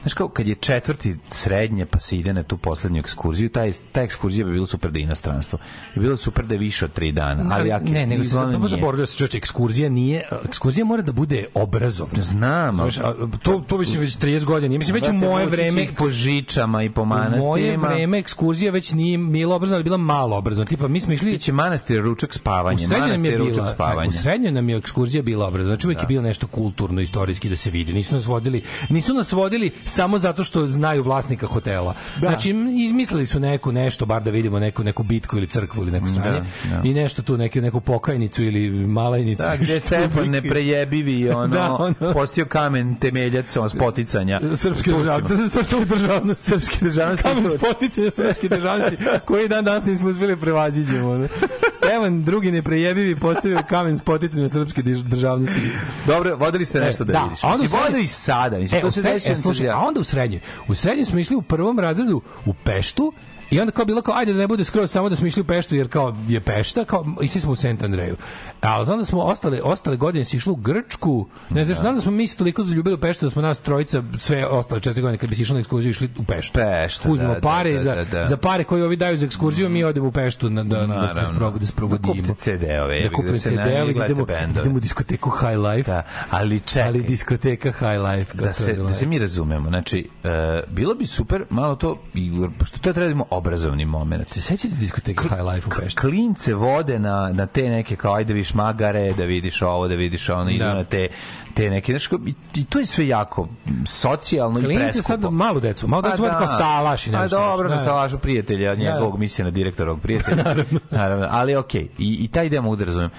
Znaš 0.04 0.14
kao, 0.14 0.28
kad 0.28 0.48
je 0.48 0.56
četvrti 0.56 1.16
srednje 1.30 1.86
pa 1.86 2.00
se 2.00 2.18
ide 2.18 2.34
na 2.34 2.44
tu 2.44 2.58
poslednju 2.58 3.00
ekskurziju, 3.00 3.50
taj, 3.50 3.74
ta 3.92 4.02
ekskurzija 4.02 4.46
bi 4.46 4.52
bilo 4.52 4.66
super 4.66 4.92
da 4.92 5.00
je 5.00 5.04
inostranstvo. 5.04 5.60
Bi 5.96 6.02
bilo 6.02 6.18
super 6.18 6.46
da 6.46 6.54
je 6.54 6.58
više 6.58 6.86
od 6.86 6.94
tri 6.94 7.12
dana. 7.12 7.56
Ali, 7.56 7.72
ako 7.72 7.86
ne, 7.86 8.06
nego 8.08 8.24
se 8.24 8.36
nije. 8.36 8.68
zaboravio 8.68 9.02
da 9.02 9.06
se 9.06 9.18
čoveče 9.18 9.38
ekskurzija 9.38 9.90
nije 9.90 10.28
ekskurzija 10.46 10.86
mora 10.86 11.02
da 11.02 11.12
bude 11.12 11.46
obrazovna. 11.54 12.24
Znam, 12.24 12.76
Znaš, 12.76 12.98
a, 12.98 13.14
to 13.44 13.64
to 13.68 13.78
mislim 13.78 14.02
već 14.02 14.18
30 14.18 14.46
godina. 14.46 14.76
Ja 14.76 14.80
Mislim 14.80 14.96
već 14.96 15.08
u 15.10 15.14
moje 15.14 15.46
će 15.46 15.50
vreme 15.50 15.88
po 15.98 16.10
žičama 16.10 16.84
i 16.84 16.90
po 16.90 17.02
u 17.02 17.06
moje 17.06 17.30
manastirima. 17.30 17.88
vreme 17.88 18.20
ekskurzija 18.20 18.72
već 18.72 18.92
nije 18.92 19.18
bila 19.18 19.56
obrazovna, 19.56 19.76
ali 19.76 19.84
bila 19.84 19.98
malo 19.98 20.38
obrazovna. 20.38 20.70
Tipa 20.70 20.88
mi 20.88 21.00
smo 21.00 21.14
išli 21.14 21.32
Biće 21.32 21.52
manastir, 21.52 22.02
ručak, 22.02 22.34
spavanje. 22.34 22.84
je 22.84 23.00
Manastir, 23.00 23.38
bila, 23.38 23.50
ručak, 23.50 23.70
spavanje. 23.74 24.10
u 24.10 24.12
srednjoj 24.12 24.52
nam 24.52 24.70
je 24.70 24.78
ekskurzija 24.78 25.24
bila 25.24 25.48
obrazovna. 25.48 25.76
Znači 25.76 25.88
uvek 25.88 26.00
je 26.02 26.08
bilo 26.08 26.22
nešto 26.22 26.48
kulturno, 26.48 27.02
istorijski 27.02 27.50
da 27.50 27.56
se 27.56 27.70
vidi. 27.70 27.94
Nisu 27.94 28.16
nas 28.16 28.26
vodili, 28.26 28.62
nisu 28.90 29.14
nas 29.14 29.32
vodili 29.32 29.72
samo 29.94 30.20
zato 30.20 30.44
što 30.44 30.68
znaju 30.68 31.04
vlasnika 31.04 31.48
hotela. 31.48 31.94
Znači 32.20 32.50
izmislili 32.78 33.26
su 33.26 33.40
neku 33.40 33.72
nešto 33.72 34.06
bar 34.06 34.24
da 34.24 34.32
vidimo 34.32 34.60
neku 34.60 34.84
neku 34.84 35.04
bitku 35.04 35.38
ili 35.38 35.48
crkvu 35.48 35.82
ili 35.82 35.92
neko 35.92 36.10
sranje 36.10 36.42
da. 36.66 36.82
i 36.84 36.94
nešto 36.94 37.22
tu 37.22 37.38
neku 37.38 37.62
neku 37.62 37.82
pokajnicu 37.82 38.44
ili 38.44 38.70
malajnicu. 38.88 39.44
Da, 39.44 39.56
gde 39.58 39.80
Stefan 39.80 40.30
neprejebivi 40.30 41.30
ono, 41.32 41.48
Da, 41.48 41.72
ono. 41.72 42.14
postio 42.14 42.46
kamen 42.46 42.96
temeljac 42.96 43.58
on, 43.58 43.70
spoticanja. 43.70 44.42
Srpske 44.56 44.92
državnosti, 44.92 45.50
srpske 45.50 45.86
državnosti, 45.88 46.44
Srpske 46.44 46.76
državnosti. 46.82 47.24
kamen 47.24 47.46
spoticanja 47.52 48.12
srpske 48.12 48.50
državnosti, 48.50 48.98
koji 49.26 49.48
dan 49.48 49.66
danas 49.66 49.86
nismo 49.86 50.10
uspeli 50.10 50.38
prevaziđemo. 50.38 51.10
ono. 51.10 51.28
Stevan 51.74 52.24
drugi 52.24 52.52
neprejebivi 52.52 53.16
postavio 53.16 53.60
kamen 53.64 53.98
spoticanja 53.98 54.50
srpske 54.50 54.82
državnosti. 54.84 55.62
Dobro, 56.08 56.36
vodili 56.38 56.66
ste 56.66 56.80
nešto 56.80 57.04
da, 57.04 57.14
da, 57.14 57.24
vidiš. 57.24 57.44
a 57.44 57.48
onda 57.48 57.64
Mislim, 57.64 57.70
u 57.70 57.74
srednjoj- 57.74 57.86
vodili 57.86 58.08
sada. 58.08 58.58
Mislim, 58.58 58.78
E, 58.78 58.82
to 58.82 58.92
se 58.92 59.02
desilo 59.04 59.34
e, 59.34 59.38
slušaj, 59.38 59.70
a 59.70 59.78
onda 59.84 60.00
u 60.00 60.04
srednjoj. 60.04 60.42
U 60.68 60.76
srednjoj 60.76 61.06
smo 61.06 61.20
išli 61.20 61.36
u 61.36 61.42
prvom 61.42 61.80
razredu 61.80 62.22
u 62.46 62.54
Peštu 62.54 63.14
I 63.54 63.60
onda 63.60 63.72
kao 63.72 63.86
bilo 63.86 64.02
kao 64.02 64.16
ajde 64.16 64.34
da 64.34 64.40
ne 64.40 64.48
bude 64.48 64.64
skroz 64.64 64.92
samo 64.92 65.10
da 65.10 65.16
smo 65.16 65.28
išli 65.28 65.42
u 65.42 65.46
Peštu 65.46 65.76
jer 65.76 65.88
kao 65.90 66.16
je 66.28 66.40
Pešta, 66.42 66.86
kao 66.86 67.06
išli 67.22 67.42
smo 67.42 67.52
u 67.52 67.56
Saint 67.56 67.84
Andreju. 67.84 68.16
Ali 68.62 68.86
znam 68.86 69.00
da 69.00 69.06
smo 69.06 69.22
ostale 69.22 69.62
ostale 69.62 69.98
godine 69.98 70.26
se 70.26 70.38
išlo 70.38 70.54
u 70.54 70.56
Grčku. 70.56 71.28
Ne 71.50 71.66
znaš, 71.66 71.78
znam 71.78 71.96
da 71.96 72.02
smo 72.02 72.12
mi 72.12 72.28
se 72.28 72.38
toliko 72.38 72.64
zaljubili 72.64 72.96
u 72.96 72.98
Peštu 72.98 73.26
da 73.26 73.30
smo 73.30 73.42
nas 73.42 73.60
trojica 73.60 74.04
sve 74.18 74.46
ostale 74.46 74.82
četiri 74.82 75.02
godine 75.02 75.18
kad 75.18 75.30
bi 75.30 75.36
se 75.36 75.42
išlo 75.42 75.54
na 75.54 75.60
ekskurziju 75.60 75.90
išli 75.90 76.10
u 76.18 76.24
Peštu. 76.24 76.54
Pešta, 76.54 77.10
Uzmemo 77.10 77.34
da, 77.34 77.40
pare 77.42 77.74
da, 77.74 77.80
za 77.80 77.96
da, 77.96 78.04
da. 78.06 78.26
za 78.26 78.38
pare 78.38 78.64
koje 78.64 78.84
ovi 78.86 78.96
daju 78.96 79.18
za 79.18 79.26
ekskurziju, 79.26 79.70
mi 79.70 79.84
odemo 79.84 80.08
u 80.08 80.12
Peštu 80.12 80.50
na, 80.50 80.64
da, 80.64 80.80
da, 80.80 80.86
da, 80.88 81.26
sprov- 81.36 81.60
da 81.60 81.66
sprovodimo. 81.66 82.14
Da 82.14 82.22
kupite 82.22 82.34
CD-ove, 82.36 83.04
Da 83.04 83.10
kupite 83.10 83.32
da 83.32 83.40
CD-ove, 83.40 83.94
da 83.94 84.06
idemo, 84.06 84.26
idemo 84.60 84.76
u 84.76 84.80
diskoteku 84.80 85.30
High 85.30 85.58
Life. 85.60 85.92
Da, 85.92 86.04
ali 86.30 86.60
čekaj. 86.60 86.88
Ali 86.88 87.04
diskoteka 87.04 87.72
High 87.72 88.02
Life. 88.12 88.38
da 88.38 88.54
se, 88.54 88.74
da 88.74 88.94
se 88.94 89.06
mi 89.06 89.20
razumemo. 89.20 89.70
Znači, 89.70 90.10
e, 90.24 90.62
bilo 90.70 90.96
bi 90.96 91.06
super 91.06 91.44
malo 91.50 91.76
to, 91.76 91.98
i, 92.14 92.32
pošto 92.60 92.80
to 92.80 92.94
treba 92.94 93.10
da 93.10 93.16
obrazovni 93.44 93.86
moment. 93.86 94.30
Se 94.30 94.42
sećate 94.42 94.74
diskoteke 94.76 95.22
High 95.24 95.42
Life 95.44 95.68
u 95.68 95.82
Peštu? 95.82 96.02
Klince 96.02 96.54
vode 96.54 97.00
na, 97.00 97.30
na 97.30 97.46
te 97.46 97.64
neke, 97.64 97.96
kao 97.96 98.14
ajde 98.14 98.28
da 98.28 98.34
vidiš 98.34 98.54
magare, 98.54 99.14
da 99.14 99.24
vidiš 99.24 99.62
ovo, 99.62 99.88
da 99.88 99.96
vidiš 99.96 100.30
ono, 100.30 100.50
idu 100.50 100.64
Da. 100.64 100.74
na 100.74 100.84
te, 100.84 101.08
te 101.54 101.70
neke, 101.70 101.92
znaš, 101.92 102.08
i, 102.08 102.34
i 102.56 102.66
to 102.66 102.80
je 102.80 102.86
sve 102.86 103.08
jako 103.08 103.48
socijalno 103.86 104.60
i 104.60 104.64
Klinci 104.64 104.82
preskupo. 104.84 105.04
sad 105.04 105.34
malu 105.34 105.60
decu, 105.60 105.88
malo 105.88 106.02
decu 106.02 106.18
Pa 106.18 106.24
vode 106.24 106.36
kao 106.38 106.48
salaš 106.48 107.08
i 107.08 107.10
A 107.10 107.22
nešto. 107.22 107.38
dobro, 107.38 107.70
na 107.70 107.76
Da. 107.76 107.82
salašu 107.82 108.18
prijatelja, 108.18 108.76
njegovog 108.76 109.20
misija 109.20 109.46
na 109.46 109.52
direktorovog 109.52 110.02
prijatelja. 110.02 110.44
Naravno. 110.92 111.28
Ali 111.32 111.56
okej, 111.56 111.88
i, 111.98 112.18
i 112.20 112.28
taj 112.28 112.50
deo 112.50 112.62
mogu 112.62 112.76
da 112.76 112.86
razumem. 112.86 113.10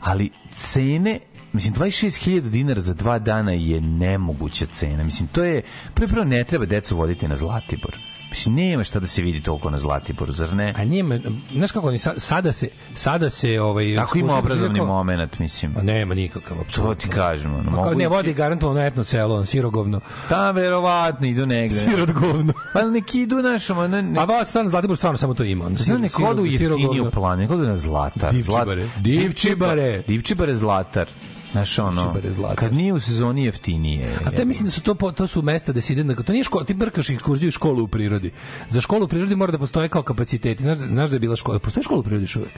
Ali 0.00 0.30
cene 0.52 1.20
Mislim, 1.52 1.74
26.000 1.74 2.40
dinara 2.40 2.80
za 2.80 2.94
dva 2.94 3.18
dana 3.18 3.52
je 3.52 3.80
nemoguća 3.80 4.66
cena. 4.66 5.04
Mislim, 5.04 5.28
to 5.28 5.44
je... 5.44 5.62
Prvo, 5.94 6.08
prvo 6.08 6.24
ne 6.24 6.44
treba 6.44 6.66
decu 6.66 6.96
voditi 6.96 7.28
na 7.28 7.36
Zlatibor. 7.36 7.98
Mislim, 8.30 8.54
nema 8.54 8.84
šta 8.84 9.00
da 9.00 9.06
se 9.06 9.22
vidi 9.22 9.40
toliko 9.40 9.70
na 9.70 9.78
Zlatiboru, 9.78 10.32
zar 10.32 10.52
ne? 10.54 10.74
A 10.76 10.84
nije, 10.84 11.20
znaš 11.52 11.72
kako 11.72 11.88
oni 11.88 11.98
sa- 11.98 12.14
sada 12.18 12.52
se 12.52 12.68
sada 12.94 13.30
se 13.30 13.60
ovaj 13.60 13.98
Ako 13.98 14.18
ima 14.18 14.34
obrazovni 14.34 14.78
kao- 14.78 14.86
moment, 14.86 15.38
mislim. 15.38 15.74
Pa 15.74 15.82
nema 15.82 16.14
nikakav 16.14 16.56
To 16.56 16.62
apsolutno. 16.62 16.94
ti 16.96 17.08
kažem. 17.08 17.54
Ono, 17.54 17.70
mogu 17.70 17.94
ne 17.94 18.08
vodi 18.08 18.32
garantovano 18.34 18.80
etno 18.80 19.04
selo, 19.04 19.36
on 19.36 19.46
sirogovno. 19.46 20.00
Da, 20.28 20.50
verovatno, 20.50 21.26
idu 21.26 21.46
negde. 21.46 21.76
Sirogovno. 21.76 22.52
Pa 22.74 22.82
neki 22.82 23.20
idu, 23.20 23.40
znaš, 23.40 23.70
ono, 23.70 23.88
ne, 23.88 24.02
ne, 24.02 24.20
A 24.20 24.24
va 24.24 24.44
stvarno 24.44 24.70
Zlatibor 24.70 24.96
stvarno 24.96 25.18
samo 25.18 25.34
to 25.34 25.44
ima. 25.44 25.66
On, 25.66 25.76
Zna, 25.76 25.98
neko 25.98 26.22
odu 26.24 26.44
jeftiniju 26.44 27.10
plan, 27.10 27.38
neko 27.38 27.54
odu 27.54 27.62
na 27.62 27.76
Zlatar. 27.76 28.32
Divčibare. 28.32 28.82
Zlat- 28.84 29.02
Divčibare. 29.02 30.02
Divčibare 30.08 30.54
Zlatar. 30.54 31.06
Znaš, 31.52 31.78
ono, 31.78 32.14
kad 32.54 32.74
nije 32.74 32.92
u 32.92 33.00
sezoni 33.00 33.44
jeftinije. 33.44 34.06
A 34.26 34.30
to 34.30 34.44
mislim 34.44 34.64
da 34.64 34.70
su 34.70 34.80
to 34.82 34.94
po- 34.94 35.12
to 35.12 35.26
su 35.26 35.42
mesta 35.42 35.72
da 35.72 35.80
se 35.80 35.92
ide 35.92 36.04
na 36.04 36.14
to 36.14 36.32
nije 36.32 36.44
škola, 36.44 36.64
ti 36.64 36.74
brkaš 36.74 37.10
ekskurziju 37.10 37.48
u 37.48 37.50
školu 37.50 37.84
u 37.84 37.88
prirodi. 37.88 38.30
Za 38.68 38.80
školu 38.80 39.04
u 39.04 39.08
prirodi 39.08 39.36
mora 39.36 39.52
da 39.52 39.58
postoje 39.58 39.88
kao 39.88 40.02
kapaciteti. 40.02 40.62
Znaš, 40.62 40.78
znaš 40.78 41.10
da 41.10 41.16
je 41.16 41.20
bila 41.20 41.36
škola, 41.36 41.58
postoji 41.58 41.84
škola 41.84 42.00
u 42.00 42.02
prirodi 42.02 42.24
još 42.24 42.36
uvek. 42.36 42.50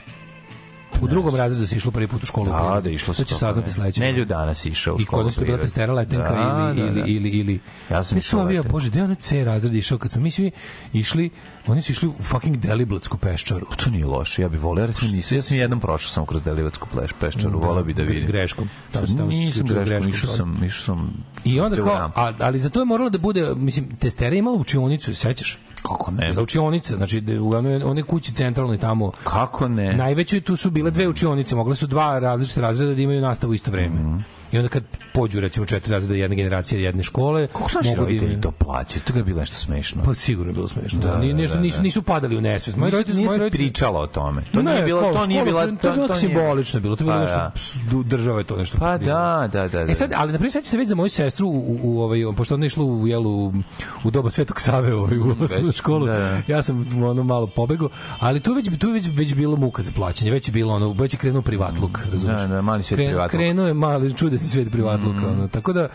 U 1.01 1.07
drugom 1.07 1.35
razredu 1.35 1.67
se 1.67 1.75
išlo 1.75 1.91
prvi 1.91 2.07
put 2.07 2.23
u 2.23 2.25
školu. 2.25 2.45
Da, 2.45 2.81
da, 2.83 2.89
išlo 2.89 3.13
se. 3.13 3.23
To 3.23 3.29
će 3.29 3.35
saznati 3.35 3.67
ne. 3.67 3.73
sledeće. 3.73 4.01
Nelju 4.01 4.25
danas 4.25 4.65
išao 4.65 4.95
u 4.95 4.99
I 4.99 5.03
školu 5.03 5.19
kod 5.19 5.25
nas 5.25 5.37
je 5.37 5.45
bila 5.45 5.57
testera 5.57 5.93
letenka 5.93 6.29
Da, 6.29 6.73
ili, 6.77 6.89
da, 6.89 6.93
da. 6.93 7.07
ili, 7.07 7.11
ili, 7.15 7.29
ili... 7.29 7.59
Ja 7.91 8.03
sam 8.03 8.17
išao 8.17 8.39
sam 8.39 8.47
bio, 8.47 8.63
bože, 8.63 8.89
gde 8.89 8.99
je 8.99 9.03
onaj 9.03 9.15
C 9.15 9.43
razred 9.43 9.75
išao 9.75 9.97
kad 9.97 10.11
smo 10.11 10.21
mi 10.21 10.31
svi 10.31 10.51
išli, 10.93 11.29
oni 11.67 11.81
su 11.81 11.91
išli 11.91 12.07
u 12.07 12.13
fucking 12.23 12.57
Deliblatsku 12.57 13.17
peščaru. 13.17 13.65
To 13.77 13.89
nije 13.89 14.05
loše, 14.05 14.41
ja 14.41 14.49
bih 14.49 14.61
volio, 14.61 14.85
recimo 14.85 15.11
nisam, 15.11 15.37
ja 15.37 15.41
sam 15.41 15.57
jednom 15.57 15.79
prošao 15.79 16.09
samo 16.09 16.25
kroz 16.25 16.43
Delivatsku 16.43 16.87
pleš, 16.91 17.11
peščaru, 17.19 17.59
volio 17.59 17.83
bi 17.83 17.93
da 17.93 18.03
vidim. 18.03 18.27
Greškom. 18.27 18.69
Tamo 18.91 19.05
nisam 19.25 19.65
greškom, 19.65 19.85
greškom. 19.85 20.09
išao 20.09 20.29
sam, 20.29 20.63
išao 20.63 20.85
sam 20.85 21.23
I 21.43 21.59
onda 21.59 21.75
kao, 21.75 22.11
a, 22.15 22.33
ali 22.39 22.59
za 22.59 22.69
to 22.69 22.79
je 22.79 22.85
moralo 22.85 23.09
da 23.09 23.17
bude, 23.17 23.55
mislim, 23.55 23.95
testera 23.95 24.35
imala 24.35 24.57
učionicu, 24.57 25.15
sećaš? 25.15 25.59
Kako 25.81 26.11
ne? 26.11 26.29
Bila 26.29 26.43
učionica, 26.43 26.95
znači 26.95 27.21
da 27.21 27.41
u 27.41 27.53
onoj 27.89 28.03
kući 28.03 28.33
centralnoj 28.33 28.77
tamo. 28.77 29.11
Kako 29.23 29.67
ne? 29.67 29.93
Najvećoj 29.93 30.41
tu 30.41 30.55
su 30.55 30.71
bile 30.71 30.91
dve 30.91 31.07
učionice, 31.07 31.55
mogle 31.55 31.75
su 31.75 31.87
dva 31.87 32.19
različite 32.19 32.61
razreda 32.61 32.93
da 32.93 33.01
imaju 33.01 33.21
nastavu 33.21 33.53
isto 33.53 33.71
vreme. 33.71 33.99
Mhm. 33.99 34.19
I 34.53 34.57
onda 34.57 34.69
kad 34.69 34.83
pođu 35.13 35.39
recimo 35.39 35.65
četiri 35.65 35.91
razreda 35.91 36.15
jedne 36.15 36.35
generacije 36.35 36.83
jedne 36.83 37.03
škole, 37.03 37.47
Kako 37.47 37.69
su 37.69 37.77
naši 37.77 37.89
da 37.89 37.95
roditelji 37.95 38.41
to 38.41 38.51
plaćaju? 38.51 39.01
To 39.03 39.17
je 39.17 39.23
bilo 39.23 39.39
nešto 39.39 39.55
smešno. 39.55 40.03
Pa 40.03 40.13
sigurno 40.13 40.49
je 40.49 40.53
bilo 40.53 40.67
smešno. 40.67 40.99
Da, 40.99 41.07
Da, 41.07 41.17
Ni- 41.17 41.27
da, 41.29 41.37
nešto, 41.37 41.55
da, 41.55 41.61
nisu, 41.61 41.77
da. 41.77 41.83
nisu 41.83 42.01
padali 42.01 42.37
u 42.37 42.41
nesvest. 42.41 42.77
Moji 42.77 42.91
roditelji, 42.91 43.17
nije 43.17 43.29
se 43.29 43.37
roditelji, 43.37 43.65
pričalo 43.65 43.99
o 43.99 44.07
tome. 44.07 44.43
To 44.53 44.61
Ne, 44.61 44.71
nije 44.71 44.85
bilo, 44.85 45.01
to 45.03 45.25
nije 45.25 45.43
bila, 45.43 45.65
to 45.67 45.75
to 45.81 45.95
nije- 45.95 46.15
simbolično 46.15 46.79
bilo, 46.79 46.95
to 46.95 47.03
je 47.03 47.05
bilo 47.05 47.15
Pa 47.17 47.21
nešto, 47.21 47.37
da. 47.91 48.03
država 48.05 48.39
je 48.39 48.45
to 48.45 48.55
nešto. 48.55 48.77
Pa 48.77 48.97
da, 48.97 49.49
da, 49.53 49.67
da. 49.67 49.83
da. 49.83 49.91
E 49.91 49.95
sad, 49.95 50.11
ali 50.15 50.31
na 50.31 50.37
primjer 50.37 50.51
sad 50.51 50.65
se 50.65 50.77
već 50.77 50.87
za 50.87 50.95
moju 50.95 51.09
sestru 51.09 51.47
u, 51.47 51.79
u, 51.83 52.01
ovaj 52.01 52.19
pošto 52.37 52.55
ona 52.55 52.65
išla 52.65 52.83
u 52.83 53.07
jelu 53.07 53.53
u 54.03 54.11
doba 54.11 54.29
Svetog 54.29 54.61
Save 54.61 54.93
ovaj, 54.93 55.17
u 55.19 55.35
osnovnu 55.41 55.71
školu. 55.71 56.05
da, 56.05 56.13
da. 56.13 56.41
Ja 56.47 56.61
sam 56.61 57.03
ono 57.03 57.23
malo 57.23 57.47
pobegao, 57.47 57.89
ali 58.19 58.39
tu 58.39 58.53
već 58.53 58.69
tu 58.79 58.91
već 58.91 59.07
već 59.07 59.33
bilo 59.33 59.55
muka 59.57 59.81
za 59.81 59.91
plaćanje, 59.91 60.31
već 60.31 60.47
je 60.47 60.51
bilo 60.51 60.73
ono 60.73 60.91
već 60.91 61.13
je 61.13 61.17
krenuo 61.17 61.41
privatluk, 61.41 61.99
razumeš? 62.11 62.41
Da, 62.41 62.47
da, 62.47 62.61
mali 62.61 62.83
svet 62.83 62.97
privatluk. 62.97 63.31
Krenuo 63.31 63.67
je 63.67 63.73
mali 63.73 64.13
čudesni 64.43 64.49
svet 64.63 64.71
privatluka, 64.71 65.27
ono. 65.27 65.47
Tako 65.47 65.73
da 65.73 65.87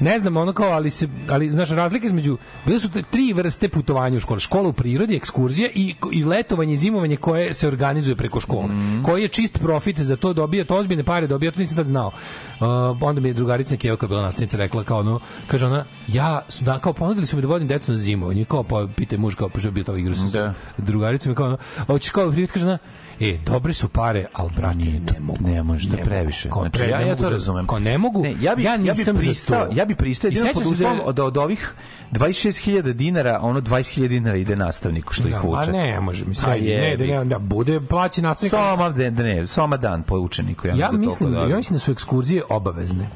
ne 0.00 0.18
znam, 0.18 0.36
ono 0.36 0.52
kao 0.52 0.70
ali 0.70 0.90
se 0.90 1.08
ali 1.28 1.50
znaš 1.50 1.70
razlika 1.70 2.06
između 2.06 2.36
bile 2.66 2.78
su 2.78 2.88
tri 3.10 3.32
vrste 3.32 3.68
putovanja 3.68 4.16
u 4.16 4.20
školi, 4.20 4.40
škola 4.40 4.68
u 4.68 4.72
prirodi, 4.72 5.16
ekskurzija 5.16 5.68
i 5.74 5.94
i 6.12 6.24
letovanje 6.24 6.72
i 6.72 6.76
zimovanje 6.76 7.16
koje 7.16 7.54
se 7.54 7.68
organizuje 7.68 8.16
preko 8.16 8.40
škole. 8.40 8.68
Koji 9.04 9.22
je 9.22 9.28
čist 9.28 9.58
profit 9.58 10.00
za 10.00 10.16
to 10.16 10.32
dobija, 10.32 10.64
to 10.64 10.76
ozbiljne 10.76 11.04
pare 11.04 11.26
dobija, 11.26 11.52
to 11.52 11.60
nisam 11.60 11.76
tad 11.76 11.86
znao. 11.86 12.06
Uh, 12.06 12.66
onda 13.00 13.20
mi 13.20 13.28
je 13.28 13.34
drugarica 13.34 13.76
Keva 13.76 13.96
koja 13.96 14.06
je 14.06 14.08
bila 14.08 14.22
nastavnica 14.22 14.56
rekla 14.56 14.84
kao 14.84 14.98
ono, 14.98 15.20
kaže 15.46 15.66
ona, 15.66 15.84
ja 16.08 16.42
su 16.48 16.64
da 16.64 16.78
kao 16.78 16.92
ponudili 16.92 17.26
su 17.26 17.36
mi 17.36 17.42
da 17.42 17.48
vodim 17.48 17.68
decu 17.68 17.90
na 17.90 17.96
zimovanje, 17.96 18.44
kao 18.44 18.62
pa 18.62 18.86
pite 18.96 19.18
muž 19.18 19.34
kao 19.34 19.48
pa 19.48 19.58
što 19.58 19.68
je 19.68 19.72
bio 19.72 19.84
to 19.84 19.96
igra 19.96 20.14
sa 20.14 20.24
Da. 20.38 20.54
drugarica 20.78 21.28
mi 21.28 21.34
kao 21.34 21.46
ono, 21.46 21.58
hoćeš 21.86 22.10
kao 22.10 22.30
prijatelj 22.30 22.52
kaže 22.52 22.66
ona, 22.66 22.78
E, 23.20 23.38
dobre 23.46 23.72
su 23.72 23.88
pare, 23.88 24.26
al 24.32 24.48
brate, 24.50 24.78
ne 24.78 25.20
mogu. 25.20 25.38
Ne 25.42 25.62
može 25.62 25.88
da 25.88 25.96
previše. 25.96 26.48
Kao, 26.50 26.62
Znači, 26.62 26.82
ja, 26.82 27.00
ja 27.00 27.16
to 27.16 27.22
da- 27.22 27.28
razumem. 27.28 27.66
Kao 27.66 27.78
ne 27.78 27.98
mogu. 27.98 28.22
Ne, 28.22 28.34
ja 28.40 28.54
bi, 28.54 28.62
ja, 28.62 28.76
bi 28.76 28.82
nisam 28.84 29.16
za 29.16 29.20
pristao, 29.20 29.66
to. 29.66 29.72
ja 29.74 29.84
bi 29.84 29.94
pristao 29.94 30.28
jedino 30.28 30.46
pod 30.46 30.56
se 30.56 30.64
da 30.64 30.70
uslovom 30.70 31.14
da 31.14 31.24
od 31.24 31.36
ovih 31.36 31.72
26.000 32.12 32.92
dinara, 32.92 33.38
ono 33.42 33.60
20.000 33.60 34.08
dinara 34.08 34.36
ide 34.36 34.56
nastavniku 34.56 35.12
što 35.12 35.28
ih 35.28 35.34
Da, 35.34 35.42
uče. 35.42 35.70
a 35.70 35.72
ne, 35.72 36.00
može, 36.00 36.24
mislim, 36.24 36.44
Pa 36.44 36.50
ne, 36.52 36.58
jebi. 36.60 37.06
ne, 37.06 37.24
da 37.24 37.38
bude 37.38 37.80
plaći 37.80 38.22
nastavnik. 38.22 38.50
Soma, 38.50 38.88
ne, 38.88 39.10
ne, 39.10 39.46
soma 39.46 39.76
dan 39.76 40.02
po 40.02 40.16
učeniku. 40.16 40.66
Ja, 40.68 40.74
Ja 40.74 40.92
mislim 40.92 41.32
da 41.32 41.38
ja 41.40 41.56
mislim 41.56 41.74
da 41.74 41.80
su 41.80 41.92
ekskurzije 41.92 42.42
obavezne. 42.48 43.08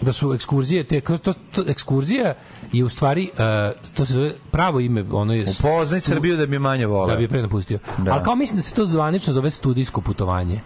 Da 0.00 0.12
su 0.12 0.32
ekskurzije 0.34 0.84
te 0.84 1.00
to, 1.00 1.18
to, 1.18 1.32
to 1.52 1.64
ekskurzija 1.68 2.34
je 2.72 2.84
u 2.84 2.88
stvari 2.88 3.30
uh, 3.32 3.92
to 3.94 4.04
se 4.04 4.12
zove 4.12 4.32
pravo 4.50 4.80
ime 4.80 5.04
ono 5.12 5.34
je 5.34 5.44
Upoznaj 5.58 6.00
Srbiju 6.00 6.36
da 6.36 6.46
bi 6.46 6.58
manje 6.58 6.86
voleo. 6.86 7.14
da 7.14 7.20
bi 7.20 7.28
pre 7.28 7.42
napustio. 7.42 7.78
Da. 7.98 8.12
Ali 8.12 8.24
kao 8.24 8.36
mislim 8.36 8.56
da 8.56 8.62
se 8.62 8.74
to 8.74 8.86
zvanično 8.86 9.32
zove 9.32 9.50
studijsko 9.50 10.00
putovanje 10.00 10.60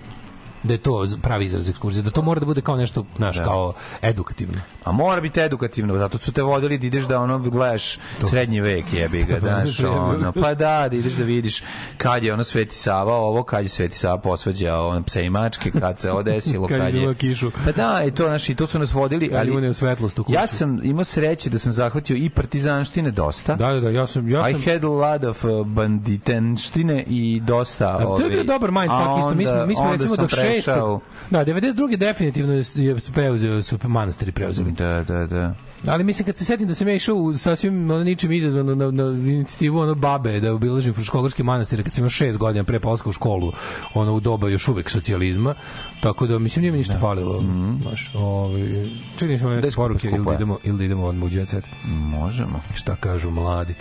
da 0.63 0.73
je 0.73 0.79
to 0.79 1.07
pravi 1.23 1.45
izraz 1.45 1.69
ekskurzije, 1.69 2.03
da 2.03 2.11
to 2.11 2.23
mora 2.23 2.41
da 2.41 2.47
bude 2.47 2.61
kao 2.61 2.77
nešto, 2.77 3.05
znaš, 3.17 3.37
da. 3.37 3.45
kao 3.45 3.73
edukativno. 4.03 4.61
A 4.85 4.93
mora 4.93 5.21
biti 5.21 5.41
edukativno, 5.41 5.99
zato 5.99 6.19
su 6.19 6.33
te 6.33 6.43
vodili 6.43 6.79
da 6.79 6.87
ideš 6.87 7.05
da 7.05 7.21
ono 7.21 7.39
gledaš 7.39 7.97
to 8.21 8.27
srednji 8.27 8.61
vek, 8.61 8.85
jebi 8.93 9.25
ga, 9.25 9.41
znaš, 9.49 9.81
ono, 9.81 10.33
pa 10.33 10.55
da, 10.55 10.89
da 10.91 10.97
ideš 10.97 11.13
da 11.13 11.25
vidiš 11.25 11.63
kad 11.97 12.25
je 12.25 12.33
ono 12.33 12.45
Sveti 12.45 12.75
Sava 12.75 13.15
ovo, 13.15 13.43
kad 13.43 13.63
je 13.63 13.69
Sveti 13.69 13.99
Sava 13.99 14.19
posvađao 14.19 14.89
ono, 14.89 15.03
pse 15.03 15.25
i 15.25 15.31
mačke, 15.31 15.71
kad 15.71 15.99
se 15.99 16.11
odesilo, 16.21 16.69
kad, 16.69 16.79
kad 16.79 16.95
je... 16.95 17.15
kišu. 17.15 17.51
Pa 17.65 17.73
da, 17.73 18.05
i 18.05 18.11
to, 18.11 18.27
znaš, 18.27 18.49
i 18.49 18.55
to 18.55 18.67
su 18.67 18.79
nas 18.79 18.93
vodili, 18.93 19.31
ali... 19.37 19.75
svetlost 19.75 20.19
u 20.19 20.25
kuću. 20.25 20.35
Ja 20.35 20.47
sam 20.47 20.81
imao 20.85 21.05
sreće 21.05 21.51
da 21.51 21.59
sam 21.59 21.73
zahvatio 21.73 22.17
i 22.17 22.31
partizanštine 22.31 23.11
dosta. 23.11 23.55
Da, 23.55 23.73
da, 23.73 23.81
da, 23.81 23.91
ja 23.91 24.07
sam... 24.07 24.29
Ja 24.29 24.45
sam... 24.45 24.61
I 24.61 24.65
had 24.65 24.85
a 24.85 24.89
lot 24.89 25.25
of 25.25 25.45
uh, 25.45 25.67
banditenštine 25.67 27.05
i 27.09 27.41
dosta... 27.45 27.99
Da, 27.99 28.05
to 28.05 28.23
je 28.23 28.31
bio 28.31 28.45
dobar 28.45 28.71
mindfuck, 28.71 29.19
isto, 29.19 29.35
mi 29.35 29.47
smo, 29.47 29.67
mi 29.67 29.75
smo 29.75 29.93
recimo 29.93 30.17
do 30.17 30.27
6 30.27 30.50
ušao. 30.59 31.01
Da, 31.31 31.45
92. 31.45 31.97
definitivno 31.97 32.53
je 32.75 32.97
preuzeo, 33.15 33.63
su 33.63 33.79
manastiri 33.83 34.33
preuzeli. 34.33 34.73
Da, 34.73 35.05
da, 35.09 35.27
da. 35.27 35.55
Ali 35.87 36.05
mislim 36.05 36.27
kad 36.27 36.37
se 36.37 36.45
setim 36.45 36.69
da 36.69 36.75
sam 36.75 36.89
ja 36.89 36.95
išao 36.95 37.37
sa 37.37 37.57
svim 37.57 37.91
ono 37.91 38.05
ničim 38.05 38.33
izazvano 38.33 38.75
na, 38.75 38.91
na 38.91 39.05
inicijativu 39.11 39.79
ono 39.79 39.95
babe 39.95 40.41
da 40.41 40.55
obilažim 40.55 40.95
fruškogorski 40.95 41.43
manastir 41.43 41.83
kad 41.85 41.95
sam 41.95 42.03
imao 42.03 42.11
6 42.11 42.37
godina 42.37 42.65
pre 42.65 42.81
polska 42.81 43.09
u 43.09 43.13
školu, 43.13 43.53
ono 43.95 44.15
u 44.15 44.21
doba 44.21 44.49
još 44.49 44.69
uvek 44.69 44.91
socijalizma. 44.91 45.55
Tako 46.03 46.27
da 46.27 46.39
mislim 46.39 46.61
nije 46.61 46.73
mi 46.73 46.79
ništa 46.79 46.95
da. 46.95 47.01
falilo. 47.01 47.41
Mm. 47.41 47.81
Baš, 47.85 48.11
ovaj 48.15 48.89
čini 49.19 49.39
se 49.39 49.45
da 49.45 49.69
poruke 49.77 50.09
ili 50.09 50.25
da 50.25 50.35
idemo 50.35 50.59
ili 50.65 50.79
da 50.79 50.85
idemo 50.85 51.07
odmah 51.07 51.27
u 51.27 51.31
đecet. 51.31 51.65
Možemo. 51.85 52.61
Šta 52.75 52.97
kažu 52.97 53.31
mladi? 53.31 53.75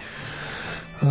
Uh, 1.02 1.08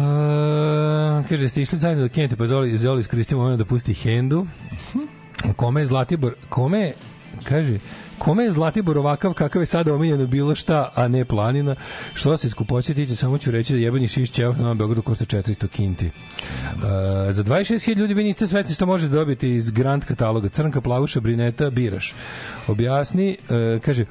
kaže, 1.29 1.49
ste 1.49 1.63
išli 1.63 1.79
zajedno 1.79 2.03
da 2.03 2.09
kinete, 2.09 2.37
pa 2.37 2.47
Zoli, 2.47 2.79
Zoli 2.79 3.01
iskoristio 3.01 3.57
da 3.57 3.65
pusti 3.65 3.95
Hendu. 3.95 4.47
Mhm. 4.73 5.18
Kome 5.57 5.81
je 5.81 5.87
Zlatibor, 5.87 6.35
kome 6.49 6.93
kaže, 7.45 7.79
kome 8.19 8.45
je 8.45 8.51
Zlatibor 8.51 8.99
ovakav 8.99 9.33
kakav 9.33 9.63
je 9.63 9.67
sada 9.67 9.95
omiljeno 9.95 10.27
bilo 10.27 10.55
šta, 10.55 10.93
a 10.95 11.09
ne 11.09 11.25
planina, 11.25 11.75
što 12.15 12.37
se 12.37 12.51
skupoće 12.51 12.95
tiče, 12.95 13.17
samo 13.17 13.39
ću 13.39 13.51
reći 13.51 13.73
da 13.73 13.79
jebani 13.79 14.09
šiš 14.09 14.31
ćevac 14.31 14.57
na 14.59 14.75
Beogradu 14.75 15.03
košta 15.03 15.25
400 15.25 15.69
kinti. 15.69 16.07
Uh, 16.07 16.13
za 17.31 17.45
26.000 17.45 17.97
ljudi 17.97 18.15
vi 18.15 18.25
niste 18.25 18.47
sveci 18.47 18.75
što 18.75 18.87
možete 18.87 19.15
dobiti 19.15 19.51
iz 19.51 19.71
Grand 19.71 20.05
kataloga. 20.05 20.49
Crnka, 20.49 20.81
plavuša, 20.81 21.21
brineta, 21.21 21.71
biraš. 21.71 22.15
Objasni, 22.67 23.37
uh, 23.49 23.83
kaže, 23.83 24.05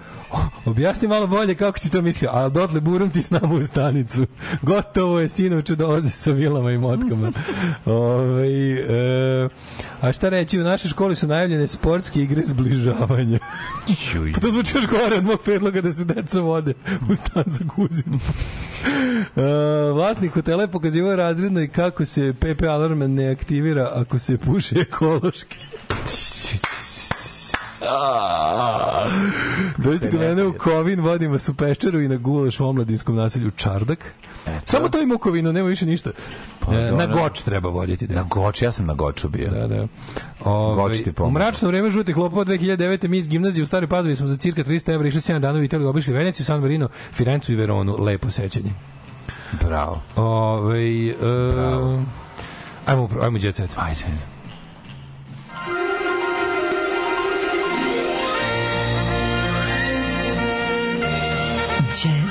objasni 0.65 1.07
malo 1.07 1.27
bolje 1.27 1.55
kako 1.55 1.79
si 1.79 1.91
to 1.91 2.01
mislio, 2.01 2.29
ali 2.33 2.51
dotle 2.51 2.81
burom 2.81 3.09
ti 3.09 3.21
s 3.21 3.29
nama 3.29 3.55
u 3.55 3.63
stanicu. 3.63 4.25
Gotovo 4.61 5.19
je, 5.19 5.29
sinovče, 5.29 5.75
dolaze 5.75 6.09
sa 6.09 6.31
vilama 6.31 6.71
i 6.71 6.77
motkama. 6.77 7.31
Ovaj, 7.85 8.73
e, 9.43 9.49
a 10.01 10.13
šta 10.13 10.29
reći, 10.29 10.59
u 10.59 10.63
našoj 10.63 10.89
školi 10.89 11.15
su 11.15 11.27
najavljene 11.27 11.67
sportske 11.67 12.21
igre 12.21 12.43
zbližavanja. 12.45 13.39
pa 14.33 14.39
to 14.39 14.51
zvuči 14.51 14.77
još 14.77 14.87
gore 14.87 15.15
od 15.17 15.23
mog 15.23 15.41
predloga 15.41 15.81
da 15.81 15.93
se 15.93 16.05
deca 16.05 16.39
vode 16.39 16.73
u 17.09 17.15
stan 17.15 17.43
za 17.45 17.65
kuzinu. 17.75 18.19
E, 19.35 19.41
vlasnik 19.93 20.33
hotela 20.33 20.63
je 20.63 20.67
pokazivao 20.67 21.15
razredno 21.15 21.61
i 21.61 21.67
kako 21.67 22.05
se 22.05 22.33
PP 22.33 22.63
alarm 22.63 22.99
ne 22.99 23.29
aktivira 23.29 23.91
ako 23.93 24.19
se 24.19 24.37
puši 24.37 24.79
ekološki. 24.79 25.57
Dođite 29.77 30.11
kod 30.11 30.19
mene 30.19 30.43
u 30.43 30.53
Kovin, 30.53 30.99
vodim 30.99 31.31
vas 31.31 31.49
u 31.49 31.53
peščaru 31.53 32.01
i 32.01 32.07
na 32.07 32.15
gulaš 32.15 32.59
u 32.59 32.65
omladinskom 32.65 33.15
naselju 33.15 33.51
Čardak. 33.51 34.13
Samo 34.65 34.89
to 34.89 35.01
ima 35.01 35.15
u 35.15 35.17
Kovinu, 35.17 35.53
nema 35.53 35.69
više 35.69 35.85
ništa. 35.85 36.09
Pa, 36.59 36.75
E, 36.75 36.91
na. 36.91 37.05
Goč 37.05 37.43
treba 37.43 37.69
voditi. 37.69 38.07
Na 38.07 38.23
Goč, 38.23 38.61
ja 38.61 38.71
sam 38.71 38.85
na 38.85 38.93
Goču 38.93 39.29
bio. 39.29 39.49
Da, 39.49 39.67
da. 39.67 39.87
Ove, 40.41 40.75
Goč 40.75 41.03
ti 41.03 41.09
u 41.09 41.13
pomože. 41.13 41.33
mračno 41.33 41.67
vreme 41.67 41.89
žutih 41.91 42.17
lopova 42.17 42.45
2009. 42.45 43.07
mi 43.07 43.17
iz 43.17 43.27
gimnazije 43.27 43.63
u 43.63 43.67
Staroj 43.67 43.87
Pazovi 43.89 44.15
smo 44.15 44.27
za 44.27 44.37
cirka 44.37 44.63
300 44.63 44.93
evra 44.93 45.07
išli 45.07 45.19
7 45.19 45.39
dana 45.39 45.59
u 45.59 45.63
Italiju, 45.63 45.89
obišli 45.89 46.13
Veneciju, 46.13 46.45
San 46.45 46.61
Marino, 46.61 46.89
Firencu 47.13 47.53
i 47.53 47.55
Veronu. 47.55 47.97
Lepo 47.99 48.31
sećanje. 48.31 48.73
Bravo. 49.61 50.01
Ove, 50.15 51.07
e, 51.07 51.13
ajmo, 51.57 52.07
ajmo, 52.85 53.09
ajmo 53.21 53.37
jet 53.41 53.55
set. 53.55 53.69
Ajde. 53.75 54.03
Jet 62.03 62.26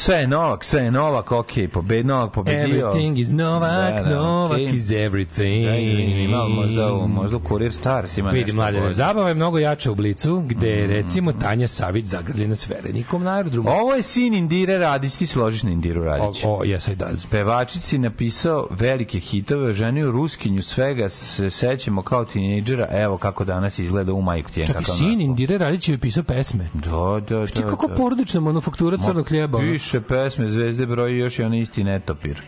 Sve 0.00 0.16
je 0.16 0.26
Novak, 0.26 0.64
sve 0.64 0.82
je 0.82 0.90
Novak, 0.90 1.32
ok, 1.32 1.46
pobed, 1.72 2.06
Novak 2.06 2.32
pobedio. 2.32 2.86
Everything 2.86 3.18
is 3.18 3.30
Novak, 3.30 3.94
Da, 3.94 4.02
da, 4.02 4.10
Novak 4.12 4.52
okej. 4.52 4.64
is 4.66 4.82
everything. 4.84 5.64
Da, 5.64 5.76
ima 5.76 6.44
možda, 6.46 6.92
u- 6.92 7.08
možda 7.08 7.36
u 7.36 7.40
Kurir 7.40 7.72
Stars 7.72 8.18
ima 8.18 8.30
Vidi, 8.30 8.40
nešto 8.42 8.56
mladene, 8.56 8.90
zabava 8.90 9.28
je 9.28 9.34
mnogo 9.34 9.58
jača 9.58 9.90
u 9.90 9.94
Blicu, 9.94 10.40
gde 10.40 10.68
je 10.68 10.86
recimo 10.86 11.32
Tanja 11.32 11.68
Savić 11.68 12.06
zagrljena 12.06 12.56
s 12.56 12.68
verenikom 12.68 13.22
na 13.22 13.30
aerodromu. 13.30 13.70
Ovo 13.70 13.94
je 13.94 14.02
sin 14.02 14.34
Indire 14.34 14.78
Radić, 14.78 15.14
ti 15.14 15.26
se 15.26 15.38
ložiš 15.38 15.62
na 15.62 15.70
Indiru 15.70 16.04
Radić. 16.04 16.44
O, 16.44 16.48
o, 16.50 16.60
yes, 16.60 16.92
I 16.92 16.96
does. 16.96 17.26
Pevačici 17.26 17.98
napisao 17.98 18.66
velike 18.70 19.20
hitove, 19.20 19.74
ženio 19.74 20.10
Ruskinju, 20.10 20.62
svega 20.62 21.08
se 21.08 21.50
sećamo 21.50 22.02
kao 22.02 22.24
tinejdžera, 22.24 22.88
evo 22.92 23.18
kako 23.18 23.44
danas 23.44 23.78
izgleda 23.78 24.12
u 24.12 24.22
majku 24.22 24.50
tijen. 24.50 24.66
Čak 24.66 24.80
i 24.80 24.84
sin 24.86 25.20
Indire 25.20 25.58
Radić 25.58 25.88
je 25.88 25.98
pisao 25.98 26.22
pesme. 26.22 26.68
Da, 26.74 26.90
da, 27.28 27.46
Ti 27.46 27.52
da. 27.54 27.70
kako 27.70 27.88
da. 27.88 27.94
porodična 27.94 28.40
manufaktura 28.40 28.98
crnog 28.98 29.28
hljeba. 29.28 29.58
ono. 29.58 29.66
Piše 29.90 30.00
pesme, 30.00 30.48
zvezde 30.48 30.86
broji 30.86 31.18
još 31.18 31.38
i 31.38 31.42
onaj 31.42 31.58
isti 31.60 31.84
netopir. 31.84 32.42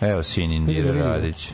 Evo 0.00 0.22
sin 0.22 0.66
vidi. 0.66 0.82
Radić. 0.82 1.52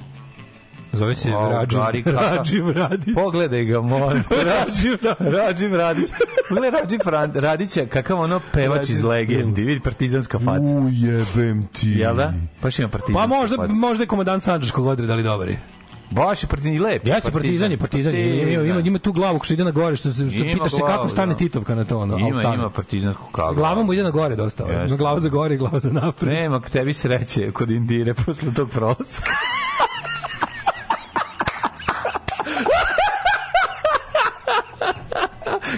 Zove 0.92 1.14
se 1.14 1.28
Wow, 1.28 1.50
Rađiv, 1.50 1.78
Gari, 1.78 2.02
Rađiv 2.06 2.70
Radić. 2.70 3.14
Pogledaj 3.14 3.64
ga, 3.64 3.80
molim. 3.80 4.22
te. 4.22 4.34
Rađiv 5.38 5.74
Radić. 5.74 6.06
Pogledaj 6.48 6.80
Rađiv 6.80 7.00
Ra- 7.00 7.40
Radića, 7.40 7.86
kakav 7.86 8.20
ono 8.20 8.40
pevač 8.52 8.88
iz 8.88 9.02
legendi. 9.02 9.64
Vidi 9.64 9.80
partizanska 9.80 10.38
faca. 10.38 10.78
Ujebem 10.78 11.66
ti. 11.72 11.90
Jel 11.90 12.16
da? 12.16 12.32
Baš 12.62 12.78
ima 12.78 12.88
Pa 12.88 12.98
partizanska 12.98 13.26
možda, 13.28 13.56
faca. 13.56 13.72
možda 13.72 14.02
je 14.02 14.06
komandant 14.06 14.42
Sandžaškog 14.42 14.86
odreda, 14.86 15.12
ali 15.12 15.22
dobar 15.22 15.48
je. 15.48 15.60
Baš 16.12 16.42
je 16.42 16.46
partizan 16.46 16.74
i 16.74 16.78
lep. 16.78 17.06
Jeste 17.06 17.30
partizan 17.30 17.70
je, 17.70 17.78
partizan 17.78 18.14
je. 18.14 18.52
Ima, 18.52 18.62
ima, 18.62 18.80
ima 18.80 18.98
tu 18.98 19.12
glavu 19.12 19.40
što 19.42 19.54
ide 19.54 19.64
na 19.64 19.70
gore, 19.70 19.96
što 19.96 20.12
se 20.12 20.28
što 20.28 20.44
Ima 20.44 20.54
pita 20.54 20.68
se 20.68 20.80
kako 20.86 21.08
stane 21.08 21.32
da. 21.32 21.38
Titovka 21.38 21.74
na 21.74 21.84
to, 21.84 21.98
ono, 21.98 22.18
Ima, 22.18 22.54
ima 22.54 22.70
partizansku 22.70 23.30
kagu. 23.32 23.54
Glava 23.54 23.82
mu 23.82 23.92
ide 23.92 24.02
na 24.02 24.10
gore 24.10 24.36
dosta. 24.36 24.64
Jeste. 24.64 24.86
Ima 24.86 24.96
glava 24.96 25.20
za 25.20 25.28
gore 25.28 25.54
i 25.54 25.58
glava 25.58 25.78
za 25.78 25.92
napred. 25.92 26.32
Nema 26.32 26.60
tebi 26.60 26.94
sreće 26.94 27.52
kod 27.52 27.70
Indire 27.70 28.14
posle 28.14 28.54
tog 28.54 28.70
prolaska. 28.70 29.30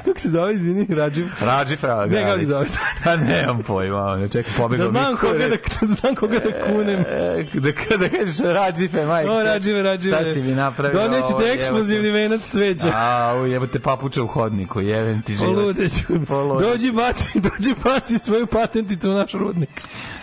Kako 0.05 0.19
se 0.19 0.29
zove, 0.29 0.55
izvini, 0.55 0.87
Rađiv? 0.89 1.27
Rađi 1.41 1.77
Fraga. 1.77 2.15
Ne, 2.15 2.23
kako 2.23 2.39
se 2.39 2.47
zove? 2.47 2.67
Pa 3.05 3.17
nemam 3.17 3.63
pojma, 3.63 4.05
ono, 4.05 4.29
čekaj, 4.29 4.53
pobegao 4.57 4.87
Da 4.87 4.91
znam 4.91 5.13
mi 5.13 5.19
koga 5.19 5.39
da, 5.39 5.57
da 5.81 5.95
znam 5.95 6.15
koga 6.15 6.39
da 6.39 6.67
kunem. 6.67 7.01
E, 7.09 7.45
da, 7.53 7.97
da 7.97 8.09
kažeš 8.09 8.39
Rađife, 8.39 9.05
majke. 9.05 9.31
O, 9.31 9.43
Rađive, 9.43 9.83
Rađive. 9.83 10.17
Šta 10.17 10.33
si 10.33 10.43
mi 10.43 10.55
napravio? 10.55 11.01
Donećete 11.01 11.33
jebote? 11.33 11.53
eksplozivni 11.53 12.11
venac 12.11 12.41
cveća. 12.41 12.93
A, 12.95 13.47
jebote 13.51 13.81
papuča 13.81 14.23
u 14.23 14.27
hodniku, 14.27 14.81
jevem 14.81 15.23
ti 15.23 15.37
život. 15.37 15.55
Poludeću. 15.55 16.05
Poludeću. 16.29 16.71
Dođi 16.71 16.93
baci, 16.93 17.41
dođi 17.51 17.75
baci 17.85 18.19
svoju 18.19 18.47
patenticu 18.47 19.11
u 19.11 19.15
naš 19.15 19.33
rudnik. 19.33 19.71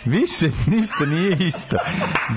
Više 0.04 0.50
ništa 0.66 1.04
nije 1.06 1.36
isto. 1.40 1.76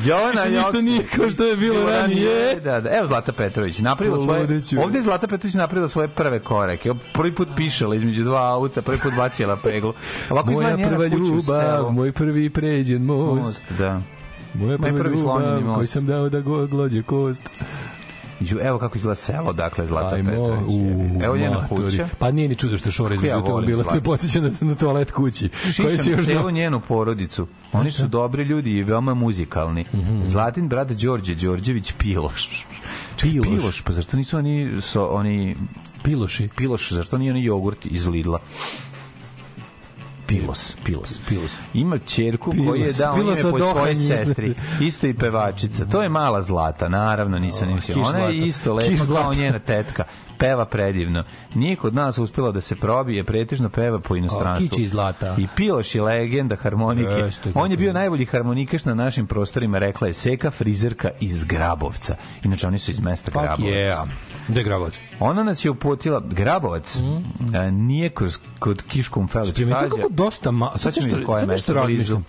Jovana 0.06 0.44
Više 0.44 0.58
ništa 0.58 0.82
nije 0.82 1.08
kao 1.16 1.30
što 1.30 1.46
je 1.46 1.56
bilo 1.56 1.90
ranije. 1.90 2.56
Da, 2.56 2.82
da. 2.82 2.98
Evo 2.98 3.08
Zlata 3.08 3.32
Petrović. 3.32 3.80
Napravila 3.80 4.18
svoje, 4.18 4.42
ovde 4.84 4.98
je 4.98 5.04
Zlata 5.04 5.28
Petrović 5.28 5.54
napravila 5.54 5.88
svoje 5.88 6.08
prve 6.08 6.40
korake. 6.40 6.94
Prvi 7.26 7.36
put 7.36 7.48
pišala 7.56 7.96
između 7.96 8.24
dva 8.24 8.42
auta, 8.44 8.82
prvi 8.82 8.98
put 9.00 9.14
bacila 9.14 9.56
peglu. 9.56 9.94
Ovako 10.30 10.52
Moja 10.52 10.78
prva 10.80 11.06
ljubav, 11.08 11.92
moj 11.92 12.12
prvi 12.12 12.50
pređen 12.50 13.02
most. 13.04 13.46
Most, 13.48 13.64
da. 13.78 14.02
Moja 14.54 14.78
Moj 14.78 14.90
prva 14.90 15.00
prvi 15.00 15.18
ljubav 15.18 15.62
most. 15.62 15.76
koji 15.76 15.88
sam 15.88 16.06
dao 16.06 16.30
da 16.30 16.42
go, 16.42 16.68
glođe 16.68 17.02
kost. 17.02 17.50
Ju, 18.40 18.60
Evo 18.62 18.80
kako 18.80 18.98
izgleda 18.98 19.16
selo, 19.16 19.54
dakle, 19.54 19.88
Zlata 19.88 20.16
Ajmo, 20.16 20.30
Petrović. 20.30 20.64
u, 20.68 21.24
Evo 21.24 21.38
njena 21.38 21.68
kuća. 21.68 22.08
Pa 22.20 22.32
nije 22.32 22.48
ni 22.48 22.56
čudo 22.56 22.78
što 22.78 22.92
šora 22.92 23.16
između 23.16 23.36
Ja 23.36 23.42
toga 23.42 23.66
bila, 23.66 23.84
to 23.84 23.96
je 23.96 24.02
podsjeća 24.02 24.42
na, 24.42 24.50
na 24.62 24.76
toalet 24.76 25.12
kući. 25.12 25.50
koji 25.50 25.98
se 25.98 26.04
Šišam 26.04 26.12
još 26.12 26.26
celu 26.26 26.52
njenu 26.52 26.82
porodicu. 26.88 27.48
Oni 27.74 27.92
su 27.92 28.08
dobri 28.08 28.44
ljudi 28.44 28.72
i 28.72 28.84
veoma 28.84 29.14
muzikalni. 29.14 29.86
Mhm. 29.94 30.24
Zlatin 30.24 30.68
brat 30.68 30.92
Đorđe 30.92 31.36
Đorđević 31.36 31.94
Piloš. 31.98 32.66
Čekaj, 33.16 33.32
Piloš. 33.32 33.48
Piloš, 33.50 33.82
pa 33.82 33.94
zašto 33.94 34.18
nisu 34.18 34.38
oni 34.38 34.82
so, 34.82 35.06
oni 35.06 35.56
Piloši. 36.06 36.50
Piloš, 36.58 36.92
zašto 36.92 37.18
nije 37.18 37.32
oni 37.32 37.44
jogurt 37.44 37.86
iz 37.86 38.08
Lidla? 38.08 38.40
Pilos, 40.28 40.76
Pilos. 40.84 41.22
Pilos. 41.30 41.52
Ima 41.74 41.98
ćerku 41.98 42.52
koju 42.52 42.76
je 42.76 42.94
dao 42.94 43.16
Pilos 43.16 43.40
ime 43.40 43.52
po 43.52 43.58
svojoj 43.58 43.72
Ohanje. 43.72 43.96
sestri. 43.96 44.54
Isto 44.82 45.08
i 45.08 45.14
pevačica. 45.14 45.86
To 45.86 46.02
je 46.02 46.10
mala 46.10 46.42
zlata, 46.42 46.90
naravno, 46.90 47.40
nisam 47.40 47.70
O, 47.72 47.76
mislio. 47.76 47.96
kiš 47.96 48.08
Ona 48.08 48.20
je 48.20 48.38
isto 48.48 48.74
lepa 48.74 49.06
kao 49.06 49.34
njena 49.34 49.60
tetka. 49.60 50.04
Peva 50.38 50.66
predivno. 50.66 51.24
Nije 51.54 51.76
kod 51.76 51.96
nas 51.96 52.18
uspela 52.18 52.52
da 52.52 52.62
se 52.62 52.76
probije, 52.76 53.24
pretežno 53.24 53.70
peva 53.70 54.00
po 54.00 54.16
inostranstvu. 54.16 54.70
kiči 54.70 54.84
i 54.84 54.88
zlata. 54.88 55.36
I 55.38 55.48
Piloš 55.56 55.96
je 55.96 56.02
legenda 56.02 56.56
harmonike. 56.56 57.10
Jeste, 57.10 57.52
On 57.56 57.72
je 57.72 57.78
bio 57.78 57.94
najbolji 57.94 58.26
harmonikaš 58.26 58.86
na 58.86 58.94
našim 58.94 59.28
prostorima, 59.28 59.80
rekla 59.80 60.08
je 60.08 60.14
Seka 60.14 60.52
frizerka 60.52 61.10
iz 61.20 61.44
Grabovca. 61.44 62.16
Inače, 62.44 62.68
oni 62.68 62.80
su 62.80 62.92
iz 62.92 63.00
mesta 63.00 63.32
Fuck 63.32 63.44
Grabovac. 63.44 63.60
yeah. 63.74 64.08
Gde 64.48 64.60
je 64.60 64.64
Grabovac? 64.64 65.00
Ona 65.20 65.44
nas 65.44 65.66
je 65.66 65.72
uputila, 65.72 66.22
Grabovac, 66.26 67.00
a, 67.56 67.72
nije 67.72 68.10
kroz, 68.10 68.38
kod 68.60 68.84
Kiškom 68.88 69.28
Felić. 69.28 69.56
Primetio 69.56 69.90
kako 69.90 70.10
dosta 70.10 70.52
ma... 70.52 70.70
Sad 70.72 70.82
Sad 70.82 70.94
ćemo 70.94 71.06
vidjeti 71.06 71.26
koje 71.26 71.46
mesto 71.46 71.74
blizu. 71.74 71.88
razmišljam. 71.88 72.26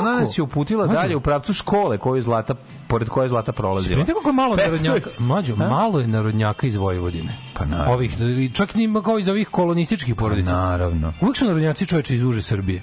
Ona 0.00 0.12
nas 0.12 0.38
je 0.38 0.42
uputila 0.42 0.86
Mlađo, 0.86 1.00
dalje 1.00 1.16
u 1.16 1.20
pravcu 1.20 1.52
škole 1.52 1.98
koju 1.98 2.16
je 2.16 2.22
Zlata, 2.22 2.54
pored 2.88 3.08
koje 3.08 3.24
je 3.24 3.28
Zlata 3.28 3.52
prolazila. 3.52 3.92
Primetio 3.94 4.14
kako 4.14 4.32
malo 4.32 4.56
narodnjaka, 4.56 5.10
mlađo, 5.18 5.56
malo 5.56 6.00
je 6.00 6.06
narodnjaka 6.06 6.66
iz 6.66 6.76
Vojvodine. 6.76 7.49
Pa 7.54 7.64
naravno. 7.64 7.92
Ovih, 7.94 8.16
čak 8.52 8.74
nima 8.74 9.02
kao 9.02 9.18
iz 9.18 9.28
ovih 9.28 9.48
kolonističkih 9.48 10.14
porodica. 10.14 10.52
Naravno. 10.52 11.12
Uvijek 11.20 11.36
su 11.36 11.44
narodnjaci 11.44 11.86
čoveče 11.86 12.14
iz 12.14 12.22
uže 12.22 12.42
Srbije. 12.42 12.82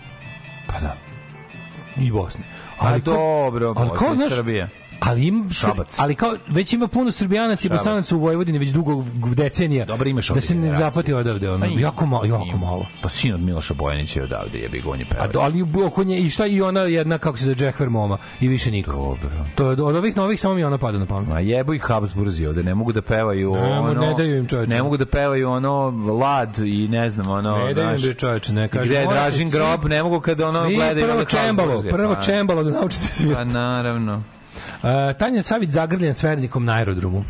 Pa 0.67 0.79
da. 0.79 0.97
I 1.97 2.11
Bosne. 2.11 2.43
Ali 2.79 3.01
kao- 3.01 3.13
dobro, 3.13 3.67
ali 3.67 3.75
kao, 3.75 3.85
Bosna 3.87 4.13
i 4.13 4.15
znaš, 4.17 4.33
Srbija. 4.33 4.69
Ali 4.99 5.27
im 5.27 5.49
Šabac. 5.51 5.95
ali 5.99 6.15
kao 6.15 6.35
već 6.47 6.73
ima 6.73 6.87
puno 6.87 7.11
Srbijanaca 7.11 7.67
i. 7.67 7.69
Bosanaca 7.69 8.15
u 8.15 8.19
Vojvodini 8.19 8.57
već 8.57 8.69
dugo 8.69 9.05
decenija. 9.35 9.85
Dobro, 9.85 10.09
imaš 10.09 10.27
da 10.29 10.41
se 10.41 10.55
ne 10.55 10.75
zapati 10.75 11.13
odavde, 11.13 11.49
ono, 11.49 11.59
Pa 11.59 11.71
ima. 11.71 11.81
jako 11.81 12.05
malo, 12.05 12.25
jako 12.25 12.45
Ima. 12.45 12.57
malo. 12.57 12.85
Pa 13.01 13.09
sin 13.09 13.33
od 13.33 13.41
Miloša 13.41 13.73
Bojanića 13.73 14.19
je 14.19 14.23
odavde, 14.23 14.59
je 14.59 14.67
A 14.67 15.13
pevač. 15.13 15.31
do, 15.33 15.39
ali 15.39 15.65
oko 15.85 16.03
nje 16.03 16.19
i 16.19 16.29
šta 16.29 16.45
i 16.45 16.61
ona 16.61 16.81
jedna 16.81 17.17
kako 17.17 17.37
se 17.37 17.43
zove 17.43 17.55
Džehver 17.55 17.89
Moma 17.89 18.17
i 18.41 18.47
više 18.47 18.71
niko. 18.71 18.91
Dobro. 18.91 19.45
To 19.55 19.65
je 19.65 19.83
od 19.83 19.95
ovih 19.95 20.17
novih 20.17 20.39
samo 20.39 20.53
mi 20.55 20.63
ona 20.63 20.77
pada 20.77 20.97
na 20.97 21.05
pamet. 21.05 21.29
Ma 21.29 21.39
jebu 21.39 21.73
i 21.73 21.79
Habsburzi 21.79 22.45
ovde, 22.45 22.63
ne 22.63 22.75
mogu 22.75 22.91
da 22.91 23.01
pevaju 23.01 23.53
Ne, 23.53 23.79
ono... 23.79 24.01
ne 24.01 24.13
daju 24.17 24.37
im, 24.37 24.47
čoveče. 24.47 24.69
Ne 24.69 24.83
mogu 24.83 24.97
da 24.97 25.05
pevaju 25.05 25.49
ono 25.49 25.89
Lad 26.19 26.57
i 26.57 26.87
ne 26.87 27.09
znam, 27.09 27.27
ono... 27.27 27.57
Ne 27.57 27.73
da 27.73 27.81
im 27.81 28.13
čoveče, 28.13 28.53
ne 28.53 28.67
kaže. 28.67 28.85
Gde 28.89 29.05
Dražin 29.11 29.49
grob, 29.49 29.85
ne 29.85 30.03
mogu 30.03 30.19
kada 30.19 30.47
ono 30.47 30.69
gledaju... 30.69 31.07
prvo 31.07 31.25
čembalo, 31.25 31.83
prvo 31.89 32.13
pa- 32.15 32.21
čembalo 32.21 32.63
da 32.63 32.71
naučite 32.71 33.07
svirati. 33.13 33.37
Pa 33.37 33.43
naravno. 33.43 34.23
Uh, 34.57 34.89
Tanja 35.19 35.41
Savić 35.41 35.69
zagrljen 35.69 36.13
s 36.13 36.23
vernikom 36.23 36.65
na 36.65 36.73
aerodromu. 36.73 37.25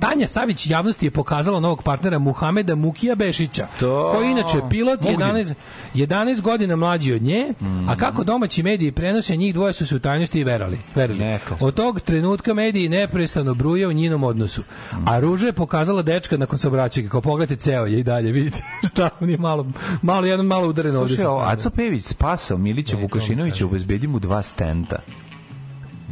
Tanja 0.00 0.26
Savić 0.26 0.70
javnosti 0.70 1.06
je 1.06 1.10
pokazala 1.10 1.60
novog 1.60 1.82
partnera 1.82 2.18
Muhameda 2.18 2.74
Mukija 2.74 3.14
Bešića, 3.14 3.66
To. 3.80 4.12
koji 4.14 4.26
je 4.26 4.30
inače 4.30 4.60
pilot 4.70 5.00
Mugdin. 5.00 5.20
11, 5.20 5.54
11 5.94 6.40
godina 6.40 6.76
mlađi 6.76 7.12
od 7.14 7.22
nje, 7.22 7.54
a 7.88 7.96
kako 7.96 8.24
domaći 8.24 8.62
mediji 8.62 8.92
prenose, 8.92 9.36
njih 9.36 9.54
dvoje 9.54 9.72
su 9.72 9.86
se 9.86 9.96
u 9.96 9.98
tajnosti 9.98 10.40
i 10.40 10.44
verali. 10.44 10.78
verali. 10.94 11.18
Neka. 11.18 11.56
Od 11.60 11.74
tog 11.74 12.00
trenutka 12.00 12.54
mediji 12.54 12.88
neprestano 12.88 13.54
bruje 13.54 13.88
o 13.88 13.92
njinom 13.92 14.24
odnosu. 14.24 14.62
A 15.06 15.20
Ruža 15.20 15.46
je 15.46 15.52
pokazala 15.52 16.02
dečka 16.02 16.36
nakon 16.36 16.58
saobraćaja, 16.58 17.08
kao 17.08 17.20
pogledajte 17.20 17.60
ceo 17.62 17.86
je 17.86 17.98
i 17.98 18.02
dalje, 18.02 18.32
vidite 18.32 18.62
šta 18.90 19.10
on 19.20 19.30
je 19.30 19.38
malo, 19.38 19.66
malo 20.02 20.26
jedno 20.26 20.44
malo 20.44 20.68
udareno 20.68 21.00
ovdje. 21.00 21.16
Slušaj, 21.16 21.26
ovo, 21.26 21.38
strane. 21.38 21.52
Aco 21.52 21.70
Pević 21.70 22.04
spasao 22.04 22.58
Milića 22.58 22.96
Vukašinovića, 22.96 23.64
obezbedi 23.66 24.06
mu 24.06 24.18
dva 24.18 24.42
stenta. 24.42 24.96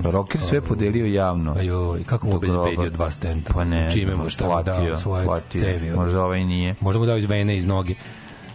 Rocker 0.02 0.40
sve 0.40 0.60
podelio 0.60 1.06
javno. 1.06 1.54
Ajoj, 1.58 2.04
kako 2.04 2.26
mu 2.26 2.36
obezbedio 2.36 2.90
dva 2.90 3.10
stenta? 3.10 3.52
Pa 3.52 3.64
ne, 3.64 3.90
Čime 3.90 4.16
mu 4.16 4.28
šta 4.28 4.56
mu 4.56 4.62
dao 4.62 4.96
svoje 4.96 5.24
platio. 5.24 5.60
cevi? 5.60 5.90
ono? 5.90 6.02
Možda 6.02 6.24
ovaj 6.24 6.44
nije. 6.44 6.74
Možda 6.80 6.98
mu 6.98 7.06
dao 7.06 7.16
iz 7.16 7.24
vene, 7.24 7.56
iz 7.56 7.66
noge. 7.66 7.94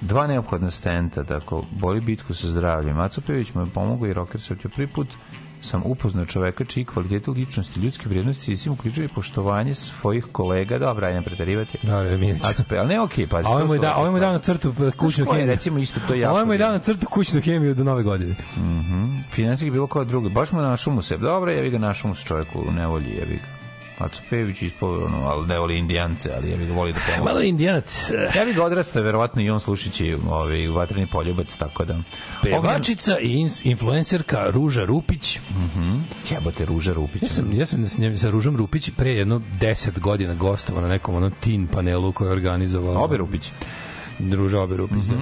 Dva 0.02 0.28
neophodna 0.28 0.72
stenta, 0.72 1.24
tako, 1.24 1.64
boli 1.72 2.02
bitku 2.02 2.34
sa 2.34 2.48
zdravljem. 2.48 3.00
Aco 3.00 3.22
Pević 3.22 3.54
mu 3.54 3.62
je 3.62 3.68
pomogao 3.74 4.08
i 4.08 4.14
Rocker 4.14 4.42
se 4.42 4.56
prvi 4.56 4.88
put 4.88 5.08
sam 5.62 5.82
upoznao 5.86 6.26
čoveka 6.26 6.66
čiji 6.66 6.86
kvalitete 6.86 7.32
ličnosti, 7.32 7.80
ljudske 7.80 8.10
vrijednosti 8.10 8.52
i 8.52 8.58
svim 8.58 8.74
uključuje 8.74 9.08
poštovanje 9.08 9.76
svojih 9.76 10.26
kolega, 10.32 10.80
dobro, 10.80 11.08
ajde 11.08 11.22
preterivati. 11.22 11.78
Dobro, 11.84 12.18
Milić. 12.18 12.42
Pević, 12.42 12.80
ali 12.80 12.88
ne 12.88 13.02
okej, 13.02 13.28
pazi. 13.28 13.48
A 13.48 13.52
ovaj 13.52 13.66
mu 13.66 13.74
je 13.74 13.80
da, 13.80 13.88
ovakve 13.88 14.00
ovaj 14.00 14.12
mu 14.12 14.20
dao 14.20 14.32
na 14.32 14.40
crtu 14.40 14.74
p- 14.74 14.92
kućnu 14.92 15.26
hemiju. 15.26 15.46
recimo, 15.46 15.80
isto 15.80 16.00
to 16.08 16.14
jako 16.14 16.32
Ovaj 16.34 16.46
mu 16.46 16.54
je 16.54 16.58
dao 16.58 16.68
divno. 16.68 16.78
na 16.78 16.84
crtu 16.84 17.08
kućnu 17.08 17.42
hemiju 17.42 17.76
do 17.76 17.84
nove 17.84 18.04
godine. 18.04 18.36
Mhm. 18.58 19.20
Finansijski 19.32 19.72
bilo 19.72 19.88
kao 19.88 20.06
drugi. 20.06 20.30
Baš 20.30 20.52
mu 20.52 20.62
našao 20.62 20.94
mu 20.94 21.02
se. 21.02 21.18
Dobro, 21.18 21.52
jebi 21.52 21.70
ga 21.70 21.78
našao 21.78 22.10
mu 22.10 22.16
se 22.16 22.24
čovjeku 22.24 22.60
u 22.60 22.72
nevolji, 22.72 23.10
jebi 23.10 23.34
ga. 23.34 23.59
Aco 24.00 24.22
Pević 24.30 24.62
ispao, 24.62 25.06
ono, 25.06 25.18
ali 25.24 25.48
ne 25.48 25.60
voli 25.60 25.78
indijance, 25.78 26.30
ali 26.36 26.50
jebi 26.50 26.66
ga 26.66 26.74
voli 26.74 26.94
da 26.94 27.00
pomoći. 27.00 27.24
Malo 27.24 27.42
indijanac. 27.42 28.10
Ja 28.36 28.46
bih 28.46 28.56
ga 28.56 28.64
odrastao, 28.64 29.04
verovatno 29.04 29.42
i 29.42 29.50
on 29.50 29.60
slušajući 29.60 30.18
ovaj, 30.30 30.68
vatreni 30.68 31.08
poljubac, 31.08 31.56
tako 31.56 31.86
da... 31.86 31.98
Pevačica 32.44 33.20
i 33.20 33.28
ins- 33.28 33.66
influencerka 33.66 34.50
Ruža 34.50 34.86
Rupić. 34.86 35.40
Mhm. 35.50 35.98
Jebote, 36.32 36.66
Ruža 36.66 36.94
Rupić. 36.94 37.22
Ja 37.22 37.30
sam, 37.30 37.54
ja 37.54 37.66
sam 37.66 37.88
s 37.88 37.98
njim- 37.98 38.18
sa 38.18 38.30
Ružom 38.30 38.58
Rupić 38.58 38.90
pre 38.98 39.10
jedno 39.12 39.42
10 39.60 40.00
godina 40.00 40.34
gostovao 40.34 40.82
na 40.82 40.88
nekom 40.88 41.16
onom 41.16 41.32
teen 41.40 41.68
panelu 41.68 42.12
koji 42.12 42.28
je 42.28 42.32
organizovao. 42.32 43.04
Obe 43.04 43.18
Rupić. 43.18 43.52
Druža 44.20 44.60
Obe 44.60 44.78
Rupić, 44.78 44.98
da. 45.00 45.16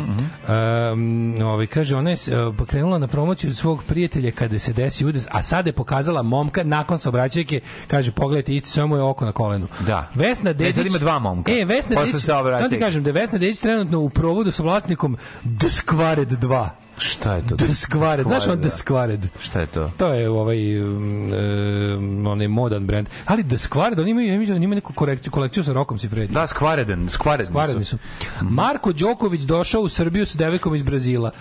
Um, 0.92 1.35
ovaj, 1.43 1.67
kaže, 1.67 1.95
ona 1.95 2.09
je 2.09 2.17
s- 2.17 2.27
uh, 2.27 2.35
krenula 2.67 2.98
na 2.98 3.08
promociju 3.08 3.56
svog 3.56 3.84
prijatelja 3.84 4.32
kada 4.32 4.59
se 4.59 4.74
desi 4.74 5.06
udes, 5.06 5.27
a 5.30 5.43
sada 5.43 5.69
je 5.69 5.74
pokazala 5.74 6.22
momka 6.22 6.64
nakon 6.64 7.00
saobraćajke, 7.00 7.59
kaže, 7.88 8.11
pogledajte, 8.11 8.56
isti 8.56 8.69
samo 8.69 8.95
je 8.95 9.01
oko 9.01 9.26
na 9.26 9.32
kolenu. 9.32 9.67
Da. 9.80 10.09
Vesna 10.16 10.50
E, 10.50 10.53
Dedić... 10.53 10.76
sad 10.76 10.85
ima 10.85 10.98
dva 10.98 11.19
momka. 11.19 11.51
E, 11.51 11.66
Vesna 11.66 11.95
Dedić... 11.98 12.22
Sad 12.59 12.69
ti 12.69 12.80
kažem 12.80 13.03
da 13.03 13.09
je 13.09 13.14
Vesna 13.14 13.38
Dedić 13.38 13.59
trenutno 13.59 14.00
u 14.00 14.09
provodu 14.09 14.51
sa 14.51 14.64
vlasnikom 14.64 15.17
The 15.43 15.67
Squared 15.69 16.38
2. 16.38 16.69
Šta 16.98 17.34
je 17.34 17.48
to? 17.48 17.56
The 17.56 17.66
Squared, 17.67 18.24
znaš 18.24 18.48
on 18.48 18.61
da. 18.61 18.69
The 18.69 18.77
Squared? 18.77 19.27
Šta 19.40 19.59
je 19.59 19.67
to? 19.67 19.92
To 19.98 20.14
je 20.14 20.30
ovaj 20.30 20.82
um, 20.82 21.32
um, 21.34 22.27
onaj 22.27 22.48
modan 22.48 22.85
brend. 22.88 23.08
Ali 23.26 23.43
The 23.43 23.58
Squared, 23.58 24.01
oni 24.01 24.11
imaju, 24.11 24.40
mislim 24.40 24.58
da 24.58 24.64
imaju 24.64 24.76
neku 24.76 24.93
korekciju, 24.93 25.32
kolekciju 25.32 25.64
sa 25.64 25.74
Rokom 25.74 25.98
si 25.98 26.09
Fredi. 26.09 26.34
Da, 26.34 26.48
skvareden, 26.48 27.09
skvareden 27.09 27.53
Kvareni 27.53 27.84
su. 27.84 27.98
Marko 28.42 28.93
Đoković 28.93 29.42
došao 29.43 29.82
u 29.82 29.90
Srbiju 29.90 30.26
sa 30.26 30.38
devojkom 30.38 30.76
iz 30.76 30.84
Brazila. 30.84 31.32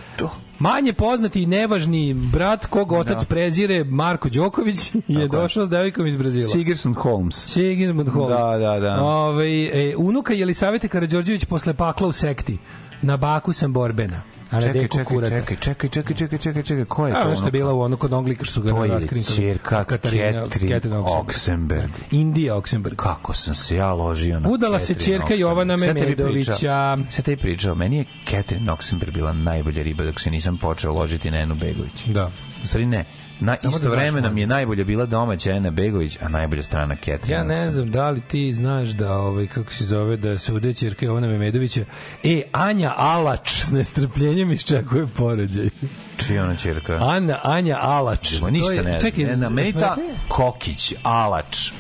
Manje 0.58 0.92
poznati 0.92 1.42
i 1.42 1.46
nevažni 1.46 2.14
brat 2.14 2.66
kog 2.66 2.92
otac 2.92 3.18
Da. 3.20 3.26
prezire 3.26 3.84
Marko 3.84 4.28
Đoković 4.28 4.92
je 5.08 5.28
došao 5.28 5.66
s 5.66 5.70
devojkom 5.70 6.06
iz 6.06 6.16
Brazila. 6.16 6.52
Sigerson 6.52 6.94
Holmes. 6.94 7.46
Sigismund 7.48 8.08
Holmes. 8.08 8.38
Da, 8.38 8.58
da, 8.58 8.80
da. 8.80 9.00
Ovaj, 9.00 9.90
e, 9.90 9.96
unuka 9.96 10.34
Jelisavete 10.34 10.88
Karađorđević 10.88 11.44
posle 11.44 11.74
pakla 11.74 12.08
u 12.08 12.12
sekti. 12.12 12.58
Na 13.02 13.16
baku 13.16 13.52
sam 13.52 13.72
borbena. 13.72 14.35
Čekaj, 14.52 14.88
čekaj, 14.88 15.16
čekaj, 15.20 15.56
čekaj, 15.56 15.88
čekaj, 15.90 16.16
čekaj, 16.16 16.38
čekaj, 16.38 16.62
čekaj, 16.62 16.84
ko 16.84 17.06
je 17.06 17.12
A, 17.12 17.16
to? 17.16 17.26
ono 17.26 17.36
što 17.36 17.46
je 17.46 17.50
bila 17.52 17.72
u 17.72 17.80
ono 17.80 17.96
kod 17.96 18.12
Onglika 18.12 18.44
što 18.44 18.52
su 18.52 18.62
ga 18.62 18.70
To 18.70 18.84
je 18.84 18.90
raskrinkali. 18.90 19.36
čerka 19.36 19.84
Catherine 19.84 20.42
Oxenberg. 20.92 21.88
Indija 22.10 22.54
Oxenberg. 22.54 22.96
Kako 22.96 23.34
sam 23.34 23.54
se 23.54 23.76
ja 23.76 23.92
ložio 23.92 24.40
na 24.40 24.48
Udala 24.48 24.80
se 24.80 24.94
Oxenberg. 24.94 25.30
Jovana 25.32 25.76
Memedovića. 25.76 26.52
pričao- 26.52 27.10
Sad 27.10 27.24
tebi 27.24 27.42
pričao, 27.42 27.74
meni 27.74 27.96
je 27.96 28.04
Catherine 28.26 28.72
Oxenberg 28.72 29.10
bila 29.10 29.32
najbolja 29.32 29.82
riba 29.82 30.04
dok 30.04 30.20
se 30.20 30.30
nisam 30.30 30.56
počeo 30.58 30.92
ložiti 30.92 31.30
na 31.30 31.38
Enu 31.38 31.54
Begović. 31.54 32.04
Da. 32.06 32.30
U 32.64 32.66
stvari 32.66 32.86
ne. 32.86 33.04
Na 33.40 33.56
Samo 33.56 33.70
da 33.70 33.76
isto 33.76 33.88
znaš, 33.88 33.98
vremena 33.98 34.30
mi 34.30 34.40
je 34.40 34.46
najbolja 34.46 34.84
bila 34.84 35.06
domaća 35.06 35.50
Ena 35.50 35.70
Begović, 35.70 36.18
a 36.22 36.28
najbolja 36.28 36.62
strana 36.62 36.94
Catherine 36.94 37.36
Ja 37.36 37.44
ne 37.44 37.70
znam 37.70 37.90
da 37.90 38.10
li 38.10 38.20
ti 38.20 38.52
znaš 38.52 38.88
da 38.88 39.12
ovaj 39.12 39.46
kako 39.46 39.72
se 39.72 39.84
zove 39.84 40.16
da 40.16 40.38
se 40.38 40.52
ude 40.52 40.74
ćerka 40.74 41.06
Jovana 41.06 41.26
Memedovića. 41.26 41.84
E 42.24 42.42
Anja 42.52 42.94
Alač 42.96 43.50
s 43.52 43.70
nestrpljenjem 43.70 44.52
iščekuje 44.52 45.06
porođaj. 45.06 45.68
Čija 46.26 46.44
ona 46.44 46.56
ćerka? 46.56 46.98
Ana 47.02 47.38
Anja 47.42 47.78
Alač. 47.80 48.40
Ma 48.40 48.50
ništa 48.50 48.72
je- 48.72 48.82
ne 48.82 49.00
Čekaj. 49.00 49.24
Ne, 49.24 49.50
meni 49.50 49.70
smo 49.70 49.80
ta 49.80 49.94
rekli? 49.94 50.14
Kokić, 50.28 50.94
Alač, 51.02 51.70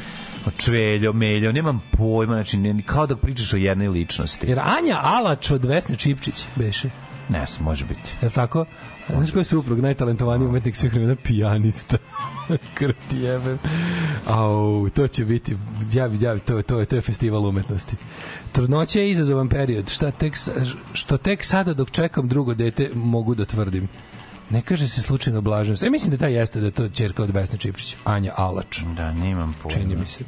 Čveljo, 0.56 1.12
Meljo, 1.12 1.52
nemam 1.52 1.82
pojma, 1.92 2.34
znači 2.34 2.56
ne, 2.56 2.82
kao 2.82 3.06
da 3.06 3.16
pričaš 3.16 3.52
o 3.52 3.56
jednoj 3.56 3.88
ličnosti. 3.88 4.46
Jer 4.46 4.58
Anja 4.58 5.00
Alač 5.02 5.50
od 5.50 5.64
Vesne 5.64 5.96
Čipčić 5.96 6.44
beše. 6.56 6.90
Ne 7.28 7.46
znam, 7.46 7.64
može 7.64 7.84
biti. 7.84 8.10
Je 8.22 8.30
tako? 8.30 8.64
Znaš 9.08 9.30
ko 9.30 9.38
je 9.38 9.44
suprug, 9.44 9.80
najtalentovaniji 9.80 10.48
umetnik 10.48 10.76
svih 10.76 10.92
vremena, 10.92 11.16
pijanista. 11.16 11.96
Krv 12.74 12.92
ti 13.10 13.16
jebem. 13.18 13.58
Au, 14.26 14.88
to 14.90 15.08
će 15.08 15.24
biti, 15.24 15.56
ja, 15.92 16.08
bi- 16.08 16.24
ja, 16.24 16.34
bi- 16.34 16.40
to, 16.40 16.56
je- 16.56 16.62
to, 16.62 16.78
je- 16.80 16.86
to 16.86 16.96
je 16.96 17.02
festival 17.02 17.46
umetnosti. 17.46 17.96
Trudnoća 18.52 19.00
je 19.00 19.10
izazovan 19.10 19.48
period. 19.48 19.90
Šta 19.90 20.10
tek, 20.10 20.34
što 20.92 21.16
tek 21.18 21.44
sada 21.44 21.74
dok 21.74 21.90
čekam 21.90 22.28
drugo 22.28 22.54
dete 22.54 22.90
mogu 22.94 23.34
da 23.34 23.44
tvrdim. 23.44 23.88
Ne 24.50 24.62
kaže 24.62 24.88
se 24.88 25.02
slučajno 25.02 25.40
blaženost. 25.40 25.82
E, 25.82 25.90
mislim 25.90 26.10
da 26.10 26.16
ta 26.16 26.26
jeste 26.26 26.60
da 26.60 26.66
je 26.66 26.70
to 26.72 26.88
čerka 26.88 27.22
od 27.22 27.30
Vesne 27.30 27.58
Čipčić. 27.58 27.96
Anja 28.04 28.32
Alač. 28.36 28.78
Da, 28.96 29.12
nemam 29.12 29.54
pojma. 29.62 29.78
Čini 29.78 29.96
mi 29.96 30.06
se. 30.06 30.24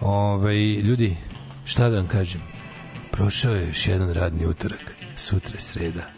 Ove, 0.00 0.54
ljudi, 0.56 1.16
šta 1.64 1.88
da 1.88 1.96
vam 1.96 2.08
kažem? 2.08 2.40
Prošao 3.10 3.54
je 3.54 3.66
još 3.68 3.86
jedan 3.86 4.12
radni 4.12 4.46
utorak. 4.46 4.94
Sutra 5.16 5.52
je 5.54 5.60
sreda. 5.60 6.15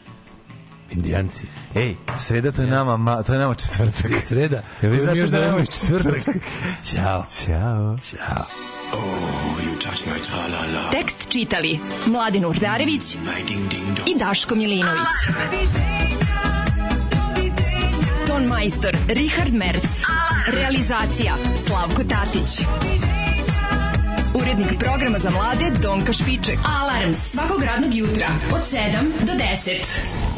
Indijanci. 0.91 1.47
Ej, 1.75 1.97
sreda 2.19 2.53
to 2.53 2.63
je 2.63 2.69
nama, 2.69 2.97
ma, 2.97 3.23
to 3.23 3.33
je 3.33 3.39
nama 3.39 3.55
četvrtak. 3.55 4.13
Sreda. 4.29 4.63
Jel 4.83 4.93
vi 4.93 4.99
Koju 4.99 5.03
znate 5.03 5.15
mi 5.15 5.21
još 5.21 5.31
da 5.31 5.41
nama 5.41 5.67
četvrtak. 5.67 6.37
Ćao. 6.91 7.25
Ćao. 7.29 7.97
Ćao. 7.99 8.45
Tekst 10.93 11.29
čitali 11.29 11.79
Mladin 12.07 12.45
Urdarević 12.45 13.15
i 14.07 14.19
Daško 14.19 14.55
Milinović. 14.55 15.07
majstor 18.49 18.97
Richard 19.09 19.55
Merc. 19.55 20.03
Realizacija 20.47 21.37
Slavko 21.67 22.03
Tatić. 22.05 22.67
Urednik 24.35 24.79
programa 24.79 25.19
za 25.19 25.31
mlade 25.31 25.71
Donka 25.83 26.13
Špiček. 26.13 26.59
Alarms 26.81 27.19
svakog 27.19 27.63
radnog 27.63 27.95
jutra 27.95 28.29
od 28.53 28.61
7 28.61 29.27
do 29.27 29.33
10. 29.33 30.38